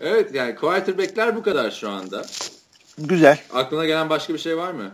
evet 0.00 0.34
yani 0.34 0.54
quarterback'ler 0.54 1.36
bu 1.36 1.42
kadar 1.42 1.70
şu 1.70 1.90
anda. 1.90 2.26
Güzel. 2.98 3.38
Aklına 3.52 3.86
gelen 3.86 4.10
başka 4.10 4.34
bir 4.34 4.38
şey 4.38 4.56
var 4.56 4.72
mı? 4.72 4.90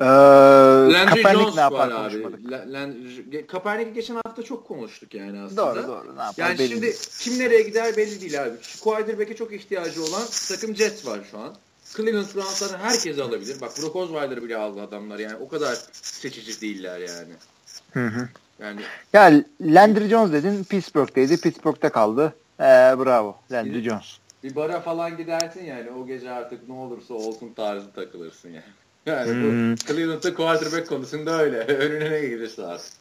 Ee, 0.00 0.04
Landry 0.04 1.22
Jones 1.22 1.54
ne 1.54 1.60
yapar 1.60 1.90
var 1.90 2.10
abi. 2.10 3.46
Kaepernick'i 3.46 3.94
geçen 3.94 4.14
hafta 4.14 4.42
çok 4.42 4.68
konuştuk 4.68 5.14
yani 5.14 5.40
aslında. 5.40 5.62
Doğru 5.62 5.88
doğru. 5.88 6.16
Ne 6.16 6.22
yapar, 6.22 6.34
yani 6.36 6.58
belli. 6.58 6.68
şimdi 6.68 6.94
kim 7.18 7.38
nereye 7.38 7.62
gider 7.62 7.96
belli 7.96 8.20
değil 8.20 8.42
abi. 8.42 8.56
Şu 8.62 8.80
quarterback'e 8.80 9.36
çok 9.36 9.52
ihtiyacı 9.52 10.04
olan 10.04 10.22
takım 10.48 10.76
Jets 10.76 11.06
var 11.06 11.20
şu 11.30 11.38
an. 11.38 11.54
Cleveland 11.96 12.34
Browns'ları 12.34 12.78
herkes 12.78 13.18
alabilir. 13.18 13.60
Bak 13.60 13.72
Brock 13.82 13.96
Osweiler'ı 13.96 14.42
bile 14.42 14.56
aldı 14.56 14.82
adamlar 14.82 15.18
yani. 15.18 15.36
O 15.36 15.48
kadar 15.48 15.78
seçici 15.92 16.60
değiller 16.60 16.98
yani. 16.98 17.32
Hı 17.92 18.06
hı. 18.06 18.28
Yani 18.60 18.80
ya 19.12 19.42
Landry 19.60 20.08
Jones 20.08 20.32
dedin 20.32 20.64
Pittsburgh'teydi. 20.64 21.40
Pittsburgh'te 21.40 21.88
kaldı. 21.88 22.34
Ee, 22.60 22.64
bravo 22.64 23.36
Landry 23.52 23.82
Jones. 23.82 24.18
Bir 24.44 24.56
bara 24.56 24.80
falan 24.80 25.16
gidersin 25.16 25.64
yani 25.64 25.90
o 25.90 26.06
gece 26.06 26.30
artık 26.30 26.68
ne 26.68 26.74
olursa 26.74 27.14
olsun 27.14 27.52
tarzı 27.56 27.92
takılırsın 27.92 28.48
yani. 28.48 28.64
Yani 29.06 29.32
hmm. 29.32 29.72
bu 29.72 29.76
Cleveland'da 29.76 30.34
quarterback 30.34 30.88
konusunda 30.88 31.42
öyle. 31.42 31.58
Önüne 31.66 32.10
ne 32.10 32.20
gelirse 32.20 32.66
artık. 32.66 32.92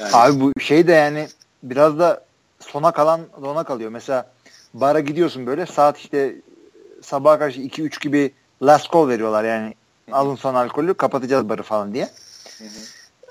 Yani. 0.00 0.10
Abi 0.12 0.40
bu 0.40 0.60
şey 0.60 0.86
de 0.86 0.92
yani 0.92 1.28
biraz 1.62 1.98
da 1.98 2.24
sona 2.60 2.92
kalan 2.92 3.20
dona 3.42 3.64
kalıyor. 3.64 3.90
Mesela 3.90 4.30
bara 4.74 5.00
gidiyorsun 5.00 5.46
böyle 5.46 5.66
saat 5.66 5.98
işte 5.98 6.34
sabaha 7.02 7.38
karşı 7.38 7.60
2-3 7.60 8.00
gibi 8.00 8.32
last 8.62 8.92
call 8.92 9.08
veriyorlar 9.08 9.44
yani. 9.44 9.74
Alın 10.12 10.36
son 10.36 10.54
alkolü 10.54 10.94
kapatacağız 10.94 11.48
barı 11.48 11.62
falan 11.62 11.94
diye. 11.94 12.08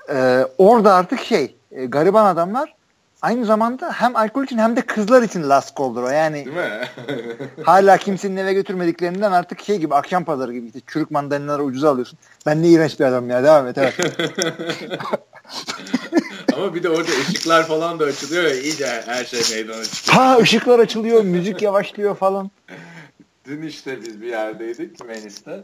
Ee, 0.08 0.46
orada 0.58 0.94
artık 0.94 1.20
şey 1.20 1.56
e, 1.72 1.86
gariban 1.86 2.24
adamlar 2.24 2.74
aynı 3.22 3.44
zamanda 3.44 3.92
hem 3.92 4.16
alkol 4.16 4.44
için 4.44 4.58
hem 4.58 4.76
de 4.76 4.82
kızlar 4.82 5.22
için 5.22 5.48
last 5.48 5.76
call'dur 5.78 6.02
o. 6.02 6.08
Yani 6.08 6.34
Değil 6.34 6.56
mi? 6.56 6.88
hala 7.64 7.96
kimsenin 7.96 8.36
eve 8.36 8.52
götürmediklerinden 8.52 9.32
artık 9.32 9.62
şey 9.64 9.78
gibi 9.78 9.94
akşam 9.94 10.24
pazarı 10.24 10.52
gibi 10.52 10.66
işte 10.66 10.80
çürük 10.86 11.10
mandalinaları 11.10 11.62
ucuza 11.62 11.90
alıyorsun. 11.90 12.18
Ben 12.46 12.62
ne 12.62 12.68
iğrenç 12.68 13.00
bir 13.00 13.04
adam 13.04 13.30
ya. 13.30 13.44
Devam 13.44 13.66
et 13.66 13.78
evet. 13.78 13.94
Ama 16.56 16.74
bir 16.74 16.82
de 16.82 16.88
orada 16.88 17.10
ışıklar 17.10 17.66
falan 17.66 17.98
da 17.98 18.04
açılıyor 18.04 18.42
ya 18.42 18.54
iyice 18.54 18.86
her 19.06 19.24
şey 19.24 19.40
meydana 19.56 19.84
çıkıyor. 19.84 20.16
Ha 20.16 20.38
ışıklar 20.38 20.78
açılıyor, 20.78 21.24
müzik 21.24 21.62
yavaşlıyor 21.62 22.16
falan. 22.16 22.50
Dün 23.46 23.62
işte 23.62 24.02
biz 24.02 24.22
bir 24.22 24.26
yerdeydik 24.26 25.08
Venice'te. 25.08 25.60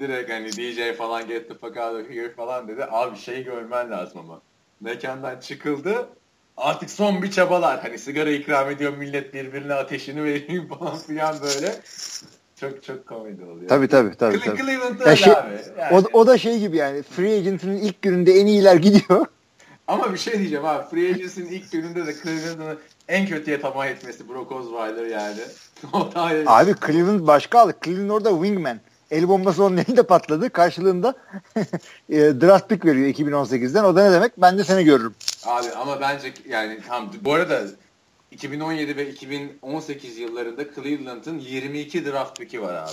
Direkt 0.00 0.30
hani 0.30 0.52
DJ 0.52 0.96
falan 0.98 1.28
get 1.28 1.48
the 1.48 1.54
fuck 1.54 1.76
out 1.76 2.02
of 2.02 2.10
here 2.10 2.30
falan 2.30 2.68
dedi. 2.68 2.84
Abi 2.90 3.18
şey 3.18 3.44
görmen 3.44 3.90
lazım 3.90 4.20
ama. 4.20 4.40
Mekandan 4.80 5.40
çıkıldı. 5.40 6.08
Artık 6.56 6.90
son 6.90 7.22
bir 7.22 7.30
çabalar. 7.30 7.80
Hani 7.80 7.98
sigara 7.98 8.30
ikram 8.30 8.70
ediyor 8.70 8.96
millet 8.96 9.34
birbirine 9.34 9.74
ateşini 9.74 10.24
veriyor 10.24 10.68
falan 10.78 10.98
filan 10.98 11.36
böyle. 11.42 11.74
Çok 12.60 12.82
çok 12.82 13.06
komedi 13.06 13.44
oluyor. 13.44 13.68
Tabii 13.68 13.88
tabii 13.88 14.16
tabii. 14.16 14.40
tabii. 14.40 14.56
Cleveland 14.56 15.00
öyle 15.00 15.16
şey, 15.16 15.32
abi. 15.32 15.48
Yani. 15.78 16.06
O, 16.12 16.18
o 16.20 16.26
da 16.26 16.38
şey 16.38 16.58
gibi 16.58 16.76
yani 16.76 17.02
free 17.02 17.38
agent'ın 17.38 17.76
ilk 17.76 18.02
gününde 18.02 18.32
en 18.32 18.46
iyiler 18.46 18.76
gidiyor. 18.76 19.26
Ama 19.86 20.12
bir 20.12 20.18
şey 20.18 20.38
diyeceğim 20.38 20.64
abi. 20.64 20.88
Free 20.90 21.10
agency'nin 21.10 21.46
ilk 21.46 21.72
gününde 21.72 22.06
de 22.06 22.14
Cleveland'ın 22.22 22.78
en 23.08 23.26
kötüye 23.26 23.60
tamah 23.60 23.86
etmesi 23.86 24.28
Brock 24.28 24.52
Osweiler 24.52 25.06
yani. 25.06 25.40
Abi 26.46 26.74
Cleveland 26.86 27.26
başka 27.26 27.60
aldı. 27.60 27.74
Cleveland 27.84 28.10
orada 28.10 28.30
wingman. 28.30 28.80
El 29.14 29.28
bombası 29.28 29.64
onun 29.64 29.76
elinde 29.76 30.02
patladı. 30.02 30.50
Karşılığında 30.50 31.14
e, 32.08 32.16
draft 32.18 32.68
pick 32.68 32.84
veriyor 32.84 33.08
2018'den. 33.08 33.84
O 33.84 33.96
da 33.96 34.04
ne 34.04 34.12
demek? 34.12 34.32
Ben 34.38 34.58
de 34.58 34.64
seni 34.64 34.84
görürüm. 34.84 35.14
Abi 35.46 35.66
ama 35.70 36.00
bence 36.00 36.32
yani 36.48 36.78
tam 36.88 37.12
bu 37.20 37.32
arada 37.32 37.62
2017 38.30 38.96
ve 38.96 39.10
2018 39.10 40.18
yıllarında 40.18 40.74
Cleveland'ın 40.74 41.38
22 41.38 42.06
draft 42.06 42.38
pick'i 42.38 42.62
var 42.62 42.74
abi. 42.74 42.90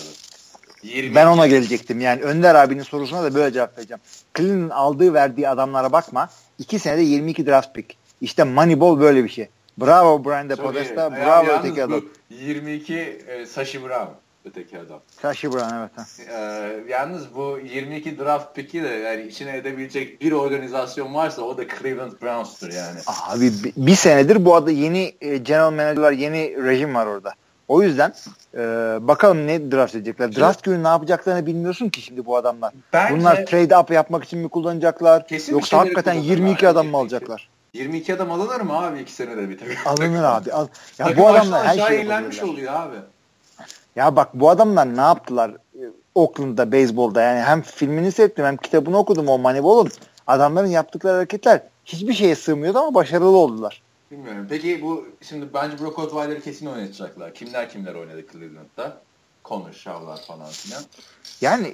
22. 0.84 1.15
Ben 1.15 1.27
ona 1.27 1.47
gelecektim. 1.47 2.01
Yani 2.01 2.21
Önder 2.21 2.55
abinin 2.55 2.84
sorusuna 2.84 3.23
da 3.23 3.36
böyle 3.36 3.53
cevap 3.53 3.77
vereceğim. 3.77 4.01
Cleveland'ın 4.38 4.69
aldığı 4.69 5.13
verdiği 5.13 5.49
adamlara 5.49 5.91
bakma. 5.91 6.29
2 6.60 6.79
senede 6.79 7.01
22 7.01 7.45
draft 7.45 7.75
pick. 7.75 7.95
İşte 8.21 8.43
Moneyball 8.43 8.99
böyle 8.99 9.23
bir 9.23 9.29
şey. 9.29 9.49
Bravo 9.77 10.25
Brian 10.25 10.49
De 10.49 10.55
Podesta. 10.55 11.12
Bravo 11.12 11.60
öteki 11.60 11.84
adam. 11.84 12.01
22 12.29 12.97
e, 13.27 13.45
Sashi 13.45 13.84
Brown 13.84 14.20
öteki 14.45 14.80
adam. 14.80 14.99
Sashi 15.21 15.51
Brown 15.51 15.75
evet. 15.75 15.91
Ha. 15.95 16.06
E, 16.34 16.84
yalnız 16.89 17.36
bu 17.36 17.60
22 17.73 18.19
draft 18.19 18.56
pick'i 18.56 18.84
de 18.84 18.88
yani 18.88 19.27
içine 19.27 19.58
edebilecek 19.58 20.21
bir 20.21 20.32
organizasyon 20.32 21.13
varsa 21.13 21.41
o 21.41 21.58
da 21.58 21.63
Cleveland 21.67 22.12
Browns'tur 22.21 22.71
yani. 22.73 22.99
Abi 23.30 23.51
bir 23.77 23.95
senedir 23.95 24.45
bu 24.45 24.56
adı 24.56 24.71
yeni 24.71 25.15
e, 25.21 25.38
general 25.38 25.71
manager'lar 25.71 26.12
yeni 26.12 26.63
rejim 26.63 26.95
var 26.95 27.06
orada. 27.06 27.34
O 27.67 27.82
yüzden 27.82 28.13
e, 28.54 28.60
bakalım 29.01 29.47
ne 29.47 29.71
draft 29.71 29.95
edecekler. 29.95 30.36
Draft 30.36 30.63
günü 30.63 30.84
ne 30.84 30.88
yapacaklarını 30.88 31.45
bilmiyorsun 31.45 31.89
ki 31.89 32.01
şimdi 32.01 32.25
bu 32.25 32.38
adamlar. 32.38 32.73
Bence, 32.93 33.15
Bunlar 33.15 33.45
trade 33.45 33.77
up 33.77 33.91
yapmak 33.91 34.23
için 34.23 34.39
mi 34.39 34.49
kullanacaklar? 34.49 35.25
Yoksa 35.51 35.77
hakikaten 35.77 36.13
22 36.13 36.67
adam 36.67 36.88
mı 36.88 36.97
alacaklar? 36.97 37.49
22 37.73 38.13
adam 38.13 38.32
alınır 38.32 38.62
mı 38.62 38.77
abi 38.77 38.99
iki 38.99 39.12
senede 39.12 39.49
bir 39.49 39.58
takım? 39.58 39.75
Alınır 39.86 40.23
abi. 40.23 40.54
Al. 40.54 40.67
Ya 40.99 41.06
takım 41.06 41.23
bu 41.23 41.27
adamlar 41.27 41.67
her 41.67 41.88
şey 41.88 42.01
eğlenmiş 42.01 42.43
oluyor 42.43 42.73
abi. 42.73 42.95
Ya 43.95 44.15
bak 44.15 44.30
bu 44.34 44.49
adamlar 44.49 44.97
ne 44.97 45.01
yaptılar 45.01 45.51
Oakland'da, 46.15 46.71
beyzbolda 46.71 47.21
yani 47.21 47.39
hem 47.41 47.62
filmini 47.62 48.12
seyrettim 48.12 48.45
hem 48.45 48.58
kitabını 48.58 48.97
okudum 48.97 49.27
o 49.27 49.38
Moneyball'un. 49.38 49.89
Adamların 50.27 50.67
yaptıkları 50.67 51.15
hareketler 51.15 51.62
hiçbir 51.86 52.13
şeye 52.13 52.36
sığmıyordu 52.36 52.80
ama 52.80 52.93
başarılı 52.93 53.38
oldular. 53.38 53.82
Bilmiyorum. 54.12 54.47
Peki 54.49 54.82
bu 54.82 55.08
şimdi 55.21 55.45
bence 55.54 55.80
Brock 55.80 55.99
Osweiler'ı 55.99 56.41
kesin 56.41 56.65
oynatacaklar. 56.65 57.34
Kimler 57.34 57.69
kimler 57.69 57.95
oynadı 57.95 58.25
Cleveland'da? 58.32 58.97
Connor 59.45 59.73
Shaw'lar 59.73 60.21
falan 60.21 60.49
filan. 60.49 60.84
Yani 61.41 61.73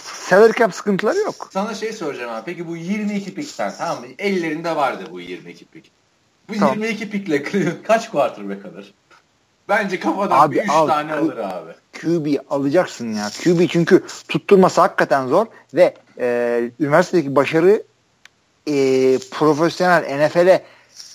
salary 0.00 0.52
cap 0.52 0.74
sıkıntıları 0.74 1.18
yok. 1.18 1.48
Sana 1.52 1.74
şey 1.74 1.92
soracağım 1.92 2.32
abi. 2.32 2.42
Peki 2.44 2.68
bu 2.68 2.76
22 2.76 3.34
pikten 3.34 3.72
tamam 3.78 4.00
mı? 4.00 4.06
Ellerinde 4.18 4.76
vardı 4.76 5.04
bu 5.10 5.20
22 5.20 5.64
pik. 5.64 5.90
Bu 6.48 6.54
Tamam. 6.54 6.82
22 6.82 7.10
pikle 7.10 7.50
Cleveland 7.50 7.82
kaç 7.82 8.10
quarterback 8.10 8.66
alır? 8.66 8.94
Bence 9.68 10.00
kafadan 10.00 10.40
Abi 10.40 10.54
bir 10.54 10.62
3 10.62 10.70
al. 10.70 10.86
tane 10.86 11.12
alır 11.14 11.36
abi. 11.36 11.72
QB 12.00 12.36
alacaksın 12.50 13.12
ya. 13.12 13.30
QB 13.44 13.68
çünkü 13.68 14.02
tutturması 14.28 14.80
hakikaten 14.80 15.26
zor 15.26 15.46
ve 15.74 15.94
e, 16.18 16.70
üniversitedeki 16.80 17.36
başarı 17.36 17.82
e, 18.68 18.74
profesyonel 19.30 20.26
NFL'e 20.26 20.64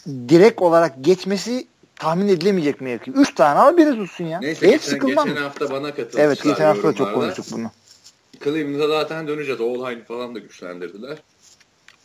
direkt 0.08 0.62
olarak 0.62 0.94
geçmesi 1.02 1.68
tahmin 1.96 2.28
edilemeyecek 2.28 2.82
mevki. 2.82 3.12
Üç 3.12 3.36
tane 3.36 3.60
al 3.60 3.78
biri 3.78 3.96
tutsun 3.96 4.26
ya. 4.26 4.40
Neyse 4.40 4.68
Hiç 4.68 4.72
geçen, 4.74 4.90
sıkılmam. 4.90 5.28
geçen 5.28 5.42
hafta 5.42 5.72
bana 5.72 5.90
katılmışlar. 5.90 6.24
Evet 6.24 6.44
geçen 6.44 6.66
hafta 6.66 6.88
da 6.88 6.94
çok 6.94 7.14
konuştuk 7.14 7.46
bunu. 7.52 7.72
Cleveland'a 8.44 8.88
zaten 8.88 9.28
döneceğiz. 9.28 9.62
All 9.62 9.96
falan 10.08 10.36
da 10.36 10.40
güçlendirdiler. 10.40 11.18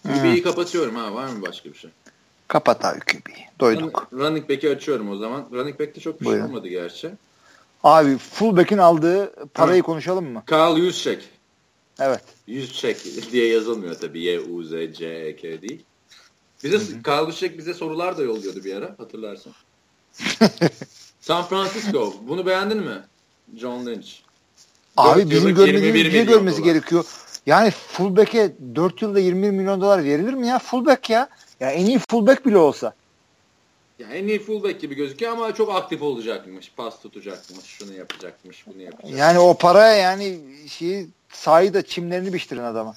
Hı. 0.06 0.12
QB'yi 0.14 0.42
kapatıyorum 0.42 0.94
ha. 0.94 1.14
Var 1.14 1.26
mı 1.26 1.42
başka 1.42 1.68
bir 1.68 1.78
şey? 1.78 1.90
Kapat 2.48 2.84
abi 2.84 3.00
QB'yi. 3.00 3.46
Doyduk. 3.60 4.08
Run- 4.12 4.18
Running 4.18 4.48
back'i 4.50 4.70
açıyorum 4.70 5.10
o 5.10 5.16
zaman. 5.16 5.46
Running 5.52 5.80
back'te 5.80 6.00
çok 6.00 6.20
bir 6.20 6.26
şey 6.26 6.42
olmadı 6.42 6.68
gerçi. 6.68 7.10
Abi 7.84 8.18
fullback'in 8.18 8.78
aldığı 8.78 9.32
parayı 9.54 9.82
konuşalım 9.82 10.32
mı? 10.32 10.42
Kyle 10.46 10.80
Juszczyk. 10.80 11.28
Evet. 12.00 12.22
Juszczyk 12.48 13.32
diye 13.32 13.48
yazılmıyor 13.48 13.94
tabii. 13.94 14.20
Y-U-Z-C-E-K 14.20 15.62
değil. 15.62 15.84
Bize 16.64 16.78
Kyle 16.78 17.26
Juszczyk 17.26 17.58
bize 17.58 17.74
sorular 17.74 18.18
da 18.18 18.22
yolluyordu 18.22 18.64
bir 18.64 18.76
ara 18.76 18.94
hatırlarsın. 18.98 19.52
San 21.20 21.44
Francisco. 21.44 22.14
Bunu 22.28 22.46
beğendin 22.46 22.78
mi? 22.78 23.02
John 23.56 23.86
Lynch. 23.86 24.08
Abi 24.96 25.30
bizim 25.30 25.54
görmediğimiz 25.54 26.04
21 26.04 26.12
bir 26.12 26.26
görmesi 26.26 26.58
dolar. 26.62 26.72
gerekiyor. 26.72 27.04
Yani 27.46 27.70
fullback'e 27.70 28.52
4 28.74 29.02
yılda 29.02 29.18
21 29.20 29.50
milyon 29.50 29.80
dolar 29.80 30.04
verilir 30.04 30.34
mi 30.34 30.46
ya? 30.46 30.58
Fullback 30.58 31.10
ya. 31.10 31.28
Ya 31.60 31.70
en 31.70 31.86
iyi 31.86 32.00
fullback 32.10 32.46
bile 32.46 32.58
olsa. 32.58 32.94
Ya 33.98 34.08
en 34.08 34.28
iyi 34.28 34.38
fullback 34.38 34.80
gibi 34.80 34.94
gözüküyor 34.94 35.32
ama 35.32 35.54
çok 35.54 35.74
aktif 35.74 36.02
olacakmış. 36.02 36.72
Pas 36.76 37.00
tutacakmış, 37.02 37.64
şunu 37.64 37.94
yapacakmış, 37.94 38.66
bunu 38.66 38.82
yapacakmış. 38.82 39.20
Yani 39.20 39.38
o 39.38 39.54
paraya 39.54 39.94
yani 39.94 40.38
şeyi 40.68 41.08
sahayı 41.32 41.74
da 41.74 41.82
çimlerini 41.82 42.32
biçtirin 42.32 42.62
adama. 42.62 42.94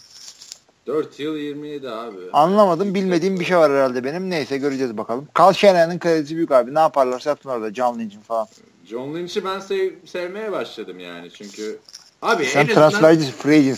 4 0.87 1.19
yıl 1.19 1.35
27 1.37 1.89
abi. 1.89 2.17
Anlamadım. 2.33 2.95
Bilmediğim 2.95 3.39
bir 3.39 3.45
şey 3.45 3.57
var 3.57 3.71
herhalde 3.71 4.03
benim. 4.03 4.29
Neyse 4.29 4.57
göreceğiz 4.57 4.97
bakalım. 4.97 5.27
Carl 5.39 5.53
Shanahan'ın 5.53 5.99
kredisi 5.99 6.35
büyük 6.35 6.51
abi. 6.51 6.75
Ne 6.75 6.79
yaparlarsa 6.79 7.29
yapsın 7.29 7.49
orada. 7.49 7.73
John 7.73 7.99
Lynch'in 7.99 8.21
falan. 8.21 8.47
John 8.85 9.15
Lynch'i 9.15 9.45
ben 9.45 9.59
sev, 9.59 9.91
sevmeye 10.05 10.51
başladım 10.51 10.99
yani 10.99 11.29
çünkü 11.31 11.79
abi 12.21 12.45
Sen 12.45 12.59
en 12.59 12.67
azından 12.67 12.89
transferci 12.89 13.31
free 13.31 13.75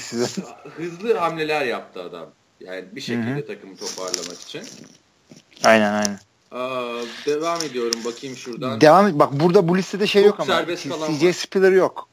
hızlı 0.78 1.13
hamleler 1.17 1.65
yaptı 1.65 2.02
adam. 2.04 2.26
Yani 2.65 2.86
bir 2.91 3.02
şekilde 3.02 3.45
takımı 3.45 3.76
toparlamak 3.78 4.41
için. 4.41 4.63
aynen 5.63 5.93
aynen. 5.93 6.19
Aa, 6.52 7.02
devam 7.26 7.62
ediyorum 7.62 8.00
bakayım 8.06 8.36
şuradan. 8.36 8.82
Devam 8.82 9.08
et. 9.08 9.19
Bak 9.19 9.30
burada 9.34 9.67
bu 9.67 9.78
listede 9.78 10.08
şey 10.08 10.24
Çok 10.24 10.39
yok 10.39 10.50
ama. 10.50 10.65
CJ. 11.19 11.36
Spiller 11.36 11.71
yok. 11.71 12.10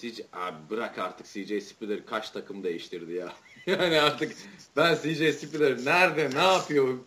CJ, 0.00 0.20
abi 0.32 0.56
bırak 0.70 0.98
artık 0.98 1.26
CJ 1.26 1.64
Spiller 1.64 2.06
kaç 2.06 2.30
takım 2.30 2.64
değiştirdi 2.64 3.12
ya. 3.12 3.32
yani 3.66 4.00
artık 4.00 4.32
ben 4.76 4.94
CJ 4.94 5.36
Spiller 5.36 5.84
nerede 5.84 6.30
ne 6.34 6.44
yapıyor 6.44 6.98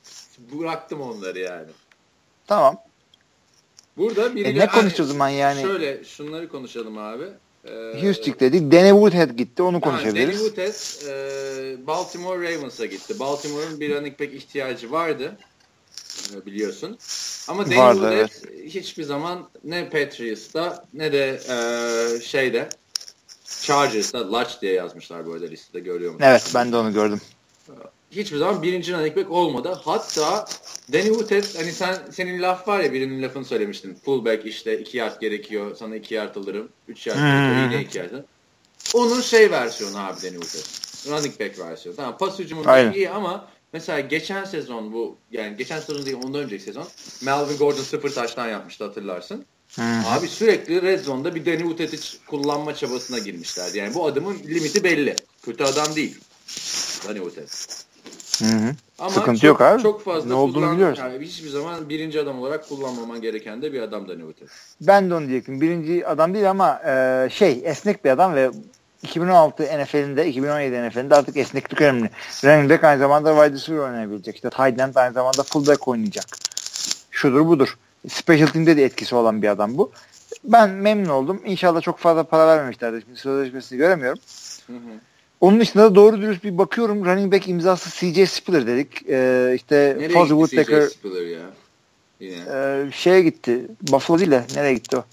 bıraktım 0.52 1.02
onları 1.02 1.40
yani. 1.40 1.70
Tamam. 2.48 2.78
Burada 3.98 4.26
E 4.26 4.36
biriyle 4.36 4.60
ne 4.60 4.68
konuşacağız 4.68 5.10
o 5.10 5.14
zaman 5.14 5.30
yani? 5.30 5.62
Şöyle 5.62 6.04
şunları 6.04 6.50
konuşalım 6.50 6.98
abi. 6.98 7.26
Ee, 7.66 8.02
Houston 8.02 8.36
dedik. 8.40 8.72
Danny 8.72 8.90
Woodhead 8.90 9.30
gitti. 9.38 9.64
Onu 9.64 9.78
Ha, 9.78 9.82
Danny 9.82 9.92
konuşabiliriz. 9.92 10.38
Woodhead 10.38 10.74
e, 11.08 11.88
Baltimore 11.88 12.56
Ravens'a 12.56 12.86
gitti. 12.86 13.20
Baltimore'un 13.20 13.80
bir 13.80 13.96
running 13.96 14.20
back 14.20 14.34
ihtiyacı 14.34 14.92
vardı. 14.92 15.38
e, 16.36 16.46
Biliyorsun. 16.46 16.98
Ama 17.48 17.66
Danny 17.66 17.78
Vardı, 17.78 18.00
Woodhead 18.00 18.30
hiçbir 18.66 19.04
zaman 19.04 19.50
ne 19.64 19.90
Patriots'ta 19.90 20.86
ne 20.94 21.12
de 21.12 21.40
e, 21.50 22.22
şeyde 22.22 22.70
Chargers'ta 23.62 24.32
Lodge 24.32 24.50
diye 24.62 24.74
yazmışlar 24.74 25.28
böyle 25.28 25.52
listede 25.52 25.80
görüyor 25.80 26.14
musun? 26.14 26.26
Evet 26.26 26.52
ben 26.56 26.72
de 26.72 26.78
onu 26.78 26.94
gördüm. 26.94 27.22
Hiçbir 28.16 28.38
zaman 28.38 28.64
birinci 28.64 28.94
running 28.94 29.18
back 29.18 29.32
olmadı. 29.32 29.80
Hatta 29.86 30.46
Danny 30.94 31.06
Woodhead 31.08 31.58
hani 31.58 31.72
sen 31.72 31.98
senin 32.12 32.42
laf 32.42 32.68
var 32.68 32.80
ya 32.80 32.94
birinin 32.94 33.22
lafını 33.24 33.46
söylemiştin. 33.46 33.98
Fullback 34.06 34.46
işte 34.46 34.80
2 34.80 34.98
yard 34.98 35.22
gerekiyor. 35.22 35.76
Sana 35.76 35.96
2 35.96 36.14
yard 36.14 36.36
alırım. 36.36 36.70
3 36.88 37.08
yard 37.08 37.18
gerekiyor. 37.18 37.72
Yine 37.72 37.82
2 37.82 37.98
yard. 37.98 38.12
Onun 38.94 39.22
şey 39.22 39.52
versiyonu 39.52 39.98
abi 40.00 40.22
Danny 40.22 40.40
Woodhead. 40.42 40.86
Running 41.08 41.40
back 41.40 41.60
versiyonu. 41.60 41.96
Tamam 41.96 42.18
pas 42.18 42.40
hücumu 42.40 42.64
iyi 42.96 43.10
ama 43.10 43.48
mesela 43.74 44.00
geçen 44.00 44.44
sezon 44.44 44.94
bu 44.94 45.18
yani 45.32 45.58
geçen 45.58 45.80
sezon 45.80 46.06
değil 46.06 46.18
ondan 46.26 46.42
önceki 46.42 46.64
sezon 46.64 46.88
Melvin 47.22 47.58
Gordon 47.58 47.84
sıfır 47.84 48.10
taştan 48.10 48.50
yapmıştı 48.50 48.84
hatırlarsın. 48.84 49.46
Abi 50.06 50.28
sürekli 50.28 50.82
red 50.82 51.00
zone'da 51.00 51.36
bir 51.36 51.46
Danny 51.46 51.58
Woodhead'i 51.60 51.98
kullanma 52.28 52.76
çabasına 52.76 53.20
girmişlerdi. 53.20 53.78
Yani 53.78 53.94
bu 53.94 54.06
adamın 54.06 54.40
limiti 54.40 54.84
belli. 54.84 55.16
Kötü 55.44 55.64
adam 55.64 55.96
değil. 55.96 56.18
Danny 57.08 57.18
Woodhead. 57.18 57.85
Hı 58.40 58.46
hı. 58.46 58.76
Ama 59.00 59.10
Sıkıntı 59.10 59.40
çok, 59.40 59.48
yok 59.48 59.62
abi. 59.62 59.82
Çok 59.82 60.04
fazla 60.04 60.30
Ne 60.30 60.34
olduğunu 60.34 60.72
biliyoruz. 60.74 61.00
Yani 61.00 61.26
hiçbir 61.26 61.50
zaman 61.50 61.90
birinci 61.90 62.22
adam 62.22 62.40
olarak 62.40 62.70
kullanmaman 62.70 63.22
gereken 63.22 63.62
de 63.62 63.74
bir 63.74 63.82
adam 63.82 64.08
Danny 64.08 64.20
Woodhead. 64.20 64.48
Ben 64.82 65.10
de 65.10 65.16
onu 65.16 65.28
diyecektim. 65.28 65.62
Birinci 65.62 66.08
adam 66.08 66.34
değil 66.34 66.50
ama 66.50 66.82
e, 66.86 67.28
şey 67.32 67.62
esnek 67.66 68.06
bir 68.06 68.10
adam 68.10 68.36
ve 68.36 68.52
2016 69.04 69.64
NFL'inde 69.64 70.28
2017 70.28 70.88
NFL'inde 70.90 71.16
artık 71.16 71.38
esneklik 71.38 71.82
önemli. 71.82 72.10
Running 72.44 72.72
back 72.72 72.84
aynı 72.84 73.00
zamanda 73.00 73.30
wide 73.36 73.56
receiver 73.56 73.80
oynayabilecek. 73.80 74.36
İşte 74.36 74.50
tight 74.50 74.80
end 74.80 74.96
aynı 74.96 75.14
zamanda 75.14 75.44
fullback 75.44 75.88
oynayacak. 75.88 76.26
Şudur 77.12 77.46
budur. 77.46 77.78
Special 78.10 78.48
team'de 78.48 78.78
de 78.78 78.84
etkisi 78.84 79.16
olan 79.16 79.42
bir 79.42 79.48
adam 79.48 79.78
bu. 79.78 79.92
Ben 80.44 80.70
memnun 80.70 81.10
oldum. 81.10 81.42
İnşallah 81.46 81.82
çok 81.82 82.00
fazla 82.00 82.24
para 82.24 82.48
vermemişlerdir. 82.48 83.02
Şimdi 83.02 83.20
sözleşmesini 83.20 83.78
göremiyorum. 83.78 84.20
Hı 84.68 84.74
hı. 84.74 85.00
Onun 85.42 85.60
dışında 85.60 85.84
da 85.84 85.96
doğru 85.96 86.22
dürüst 86.22 86.44
bir 86.44 86.58
bakıyorum. 86.58 87.06
Running 87.06 87.34
back 87.34 87.48
imzası 87.48 87.90
CJ 88.14 88.30
Spiller 88.30 88.68
dedik. 88.68 89.10
Ee, 89.10 89.54
işte 89.56 89.96
Nereye 90.00 90.14
Fozzy 90.14 90.34
gitti 90.34 90.50
Whittaker 90.50 90.88
CJ 90.88 90.94
Spiller 90.94 91.26
ya? 91.26 91.40
Yine. 92.20 92.36
e, 92.88 92.92
şeye 92.92 93.22
gitti. 93.22 93.66
Buffalo 93.82 94.20
değil 94.20 94.32
de 94.32 94.44
nereye 94.56 94.74
gitti 94.74 94.98
o? 94.98 95.04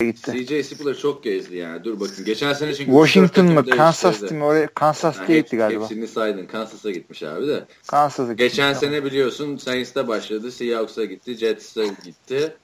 Gitti? 0.00 0.46
CJ 0.46 0.66
Spiller 0.66 0.94
çok 0.94 1.24
gezdi 1.24 1.56
yani. 1.56 1.84
Dur 1.84 2.00
bakın. 2.00 2.24
Geçen 2.24 2.52
sene 2.52 2.74
çünkü 2.74 2.90
Washington 2.90 3.46
mı? 3.46 3.66
Kansas 3.66 4.12
değiştirdi. 4.12 4.34
mi? 4.34 4.44
Oraya 4.44 4.66
Kansas 4.66 5.16
diye 5.28 5.38
hep- 5.38 5.44
gitti 5.44 5.56
galiba. 5.56 5.82
Hepsini 5.82 6.08
saydın. 6.08 6.46
Kansas'a 6.46 6.90
gitmiş 6.90 7.22
abi 7.22 7.46
de. 7.48 7.64
Kansas'a. 7.86 8.32
Geçen 8.32 8.74
Tamam. 8.74 8.80
sene 8.80 9.04
biliyorsun 9.04 9.56
Saints'te 9.56 10.08
başladı. 10.08 10.52
Seahawks'a 10.52 11.04
gitti. 11.04 11.34
Jets'e 11.34 11.86
gitti. 12.04 12.54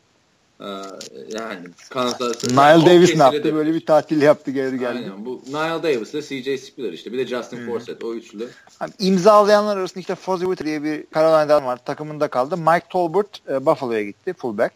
Ee, 0.61 0.64
yani 1.38 1.59
Kansas. 1.90 2.40
Çok 2.40 2.57
Davis 2.87 3.16
ne 3.16 3.23
yaptı? 3.23 3.44
de- 3.44 3.55
Böyle 3.55 3.75
bir 3.75 3.87
tatil 3.87 4.23
yaptı 4.23 4.51
geri 4.51 4.79
geldi. 4.79 4.99
Aynen. 4.99 5.25
Bu 5.25 5.42
Niall 5.49 5.83
Davis 5.83 6.14
ile 6.14 6.23
CJ 6.23 6.61
Spiller 6.61 6.92
işte. 6.92 7.12
Bir 7.12 7.18
de 7.18 7.27
Justin 7.27 7.66
Forsett. 7.66 8.05
O 8.05 8.14
üçlü. 8.14 8.49
Abi, 8.81 8.90
imzalayanlar 8.99 9.77
arasında 9.77 10.01
işte 10.01 10.14
Fozzy 10.14 10.44
Whittaker 10.44 10.66
diye 10.66 10.83
bir 10.83 11.05
Carolina'dan 11.14 11.64
var. 11.66 11.85
Takımında 11.85 12.29
kaldı. 12.29 12.57
Mike 12.57 12.87
Tolbert 12.90 13.49
e, 13.51 13.66
Buffalo'ya 13.66 14.03
gitti. 14.05 14.33
Fullback. 14.38 14.75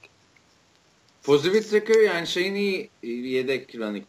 Fozzy 1.23 1.51
Whittaker 1.51 2.01
yani 2.01 2.27
şeyin 2.27 2.55
iyi 2.55 2.91
yedek 3.33 3.75
running 3.75 4.05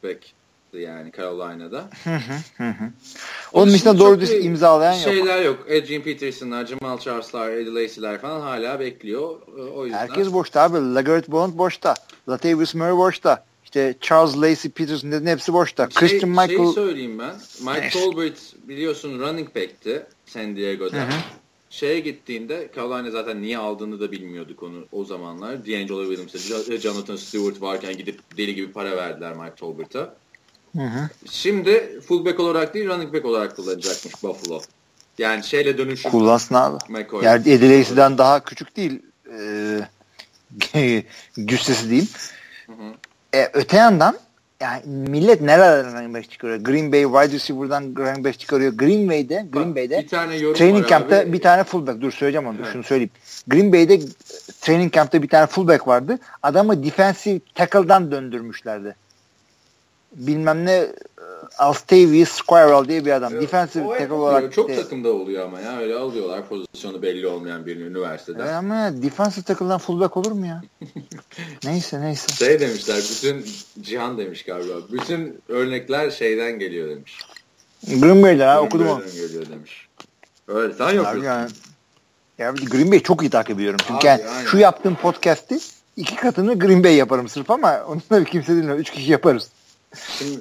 back'ti 0.74 0.78
yani 0.78 1.12
Carolina'da. 1.18 1.90
Onun 3.54 3.74
dışında 3.74 4.00
doğru 4.00 4.22
düz 4.22 4.46
imzalayan 4.46 4.94
yok. 4.94 5.04
Şeyler 5.04 5.42
yok. 5.42 5.60
Adrian 5.66 6.02
Peterson'lar, 6.02 6.66
Jamal 6.66 7.00
Charles'lar, 7.00 7.52
Eddie 7.52 7.74
Lacy'ler 7.74 8.22
falan 8.22 8.42
hala 8.42 8.80
bekliyor. 8.80 9.42
O 9.76 9.86
yüzden. 9.86 10.00
Herkes 10.00 10.34
boşta 10.34 10.62
abi. 10.62 10.96
LeGarrette 10.96 11.32
Blount 11.32 11.58
boşta. 11.58 11.94
Latavius 12.30 12.76
Murray 12.76 12.98
boşta. 12.98 13.46
İşte 13.64 13.96
Charles 14.02 14.38
Lacey 14.38 14.72
Peterson 14.72 15.12
dedin 15.12 15.28
hepsi 15.28 15.54
boşta. 15.54 15.90
Şey, 15.90 16.00
Christian 16.00 16.30
Michael 16.30 16.58
Şeyi 16.58 16.74
söyleyeyim 16.74 17.20
ben. 17.20 17.36
Mike. 17.60 17.90
Tolbert 17.90 18.40
biliyorsun 18.68 19.20
running 19.20 19.56
back'ti 19.56 20.06
San 20.26 20.56
Diego'da. 20.56 21.08
Şeye 21.70 22.00
gittiğinde 22.00 22.70
Carolina 22.76 23.12
zaten 23.12 23.42
niye 23.42 23.58
aldığını 23.58 24.00
da 24.00 24.12
bilmiyorduk 24.12 24.64
onu 24.64 24.86
o 24.92 25.06
zamanlar. 25.06 25.66
D'Angelo 25.66 26.06
Williams'a, 26.06 26.78
Jonathan 26.78 27.16
Stewart 27.16 27.62
varken 27.62 27.98
gidip 27.98 28.20
deli 28.38 28.56
gibi 28.56 28.72
para 28.72 28.98
verdiler 28.98 29.34
Mike 29.34 29.56
Tolbert'a. 29.56 30.16
Şimdi 31.32 32.02
fullback 32.08 32.40
olarak 32.40 32.74
değil 32.74 32.88
running 32.88 33.14
back 33.14 33.26
olarak 33.26 33.56
kullanacakmış 33.56 34.24
Buffalo. 34.24 34.62
Yani 35.18 35.44
şeyle 35.44 35.78
dönüşüm. 35.78 36.12
kullansın 36.12 36.56
abi. 36.56 36.78
McCoy. 36.90 37.26
Yani 37.26 37.50
Eddie 37.50 37.80
Lacy'den 37.80 38.18
daha 38.18 38.44
küçük 38.44 38.76
değil. 38.78 39.02
Ee, 40.74 41.04
cüssesi 41.46 41.90
diyeyim. 41.90 42.10
E, 43.36 43.50
öte 43.54 43.78
yandan 43.78 44.18
yani 44.62 44.82
millet 44.86 45.42
nerelerden 45.42 45.94
running 45.94 46.16
back 46.16 46.32
çıkarıyor? 46.32 46.60
Green 46.60 46.92
Bay 46.92 47.04
wide 47.04 47.36
receiver'dan 47.36 47.84
running 47.98 48.26
back 48.26 48.40
çıkarıyor. 48.40 48.74
Green 48.74 49.10
Bay'de 49.10 49.46
Green 49.52 49.70
Bak, 49.70 49.76
Bay'de 49.76 49.98
bir 49.98 50.08
tane 50.08 50.54
training 50.54 50.88
camp'ta 50.88 51.18
abi. 51.18 51.34
bir 51.34 51.42
tane 51.42 51.64
fullback. 51.64 52.02
Dur 52.02 52.12
söyleyeceğim 52.12 52.48
onu. 52.48 52.58
Evet. 52.60 52.74
şunu 52.74 52.84
söyleyeyim. 52.84 53.12
Green 53.48 53.74
Bay'de 53.74 54.00
training 54.62 54.94
camp'ta 54.94 55.24
bir 55.24 55.30
tane 55.30 55.48
fullback 55.48 55.88
vardı. 55.88 56.20
Adamı 56.44 56.84
defensive 56.84 57.40
tackle'dan 57.56 58.12
döndürmüşlerdi. 58.12 58.96
Bilmem 60.15 60.65
ne 60.65 60.71
e, 60.71 60.93
Alstavius 61.58 62.30
Squirrel 62.30 62.88
diye 62.88 63.06
bir 63.06 63.12
adam. 63.12 63.34
Defensive 63.34 63.88
tackle 63.88 64.13
olarak. 64.13 64.54
Çok 64.54 64.69
de, 64.69 64.76
takımda 64.76 65.13
oluyor 65.13 65.45
ama 65.45 65.62
ya 65.62 65.78
öyle 65.78 65.95
alıyorlar 65.95 66.47
pozisyonu 66.47 67.02
belli 67.02 67.28
olmayan 67.28 67.65
birini 67.65 67.84
üniversitede. 67.84 68.43
Evet 68.43 68.54
ama 68.54 69.04
defensive 69.04 69.45
tackle'dan 69.45 69.78
fullback 69.78 70.17
olur 70.17 70.32
mu 70.32 70.45
ya? 70.45 70.63
neyse 71.63 72.02
neyse. 72.02 72.34
Şey 72.34 72.60
demişler 72.60 72.97
bütün 72.97 73.45
Cihan 73.82 74.17
demiş 74.17 74.45
galiba. 74.45 74.73
Bütün 74.91 75.41
örnekler 75.49 76.12
şeyden 76.12 76.60
geliyor 76.60 76.89
demiş. 76.89 77.19
Green 77.88 78.23
Bay'den 78.23 78.47
ha 78.47 78.62
okudum 78.62 78.88
onu. 78.88 79.06
geliyor 79.06 79.45
demiş. 79.49 79.88
Öyle 80.47 80.73
sen 80.73 80.89
yapıyorsun. 80.89 81.23
Yani, 81.23 81.49
ya 82.38 82.52
Green 82.52 82.91
Bay'i 82.91 83.04
çok 83.04 83.21
iyi 83.21 83.30
takip 83.30 83.56
ediyorum. 83.56 83.80
Çünkü 83.88 84.10
Abi, 84.10 84.21
yani 84.21 84.21
şu 84.45 84.58
yaptığım 84.58 84.95
podcast'i 84.95 85.60
iki 85.97 86.15
katını 86.15 86.60
Green 86.60 86.84
Bay 86.84 86.95
yaparım 86.95 87.30
sırf 87.30 87.52
ama 87.52 87.84
onu 87.88 88.02
da 88.12 88.23
kimse 88.23 88.56
bilmiyor. 88.56 88.78
Üç 88.78 88.91
kişi 88.91 89.12
yaparız. 89.12 89.49
Şimdi 90.17 90.39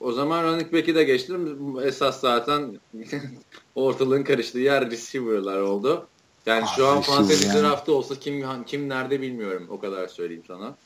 o 0.00 0.12
zaman 0.12 0.44
running 0.44 0.72
back'i 0.72 0.94
de 0.94 1.04
geçtim. 1.04 1.74
Esas 1.84 2.20
zaten 2.20 2.80
ortalığın 3.74 4.22
karıştığı 4.22 4.58
yer 4.58 4.90
receiver'lar 4.90 5.60
oldu. 5.60 6.06
Yani 6.46 6.64
ah, 6.66 6.76
şu 6.76 6.86
an 6.86 7.00
fantasy 7.00 7.46
yani. 7.46 7.62
draftı 7.62 7.92
olsa 7.92 8.14
kim 8.14 8.64
kim 8.64 8.88
nerede 8.88 9.20
bilmiyorum. 9.20 9.66
O 9.70 9.80
kadar 9.80 10.08
söyleyeyim 10.08 10.42
sana. 10.46 10.76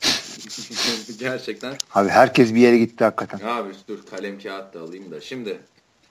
Gerçekten. 1.18 1.76
Abi 1.94 2.08
herkes 2.08 2.54
bir 2.54 2.60
yere 2.60 2.78
gitti 2.78 3.04
hakikaten. 3.04 3.46
Abi 3.46 3.72
dur 3.88 3.98
kalem 4.10 4.38
kağıt 4.38 4.74
da 4.74 4.80
alayım 4.80 5.10
da. 5.10 5.20
Şimdi 5.20 5.58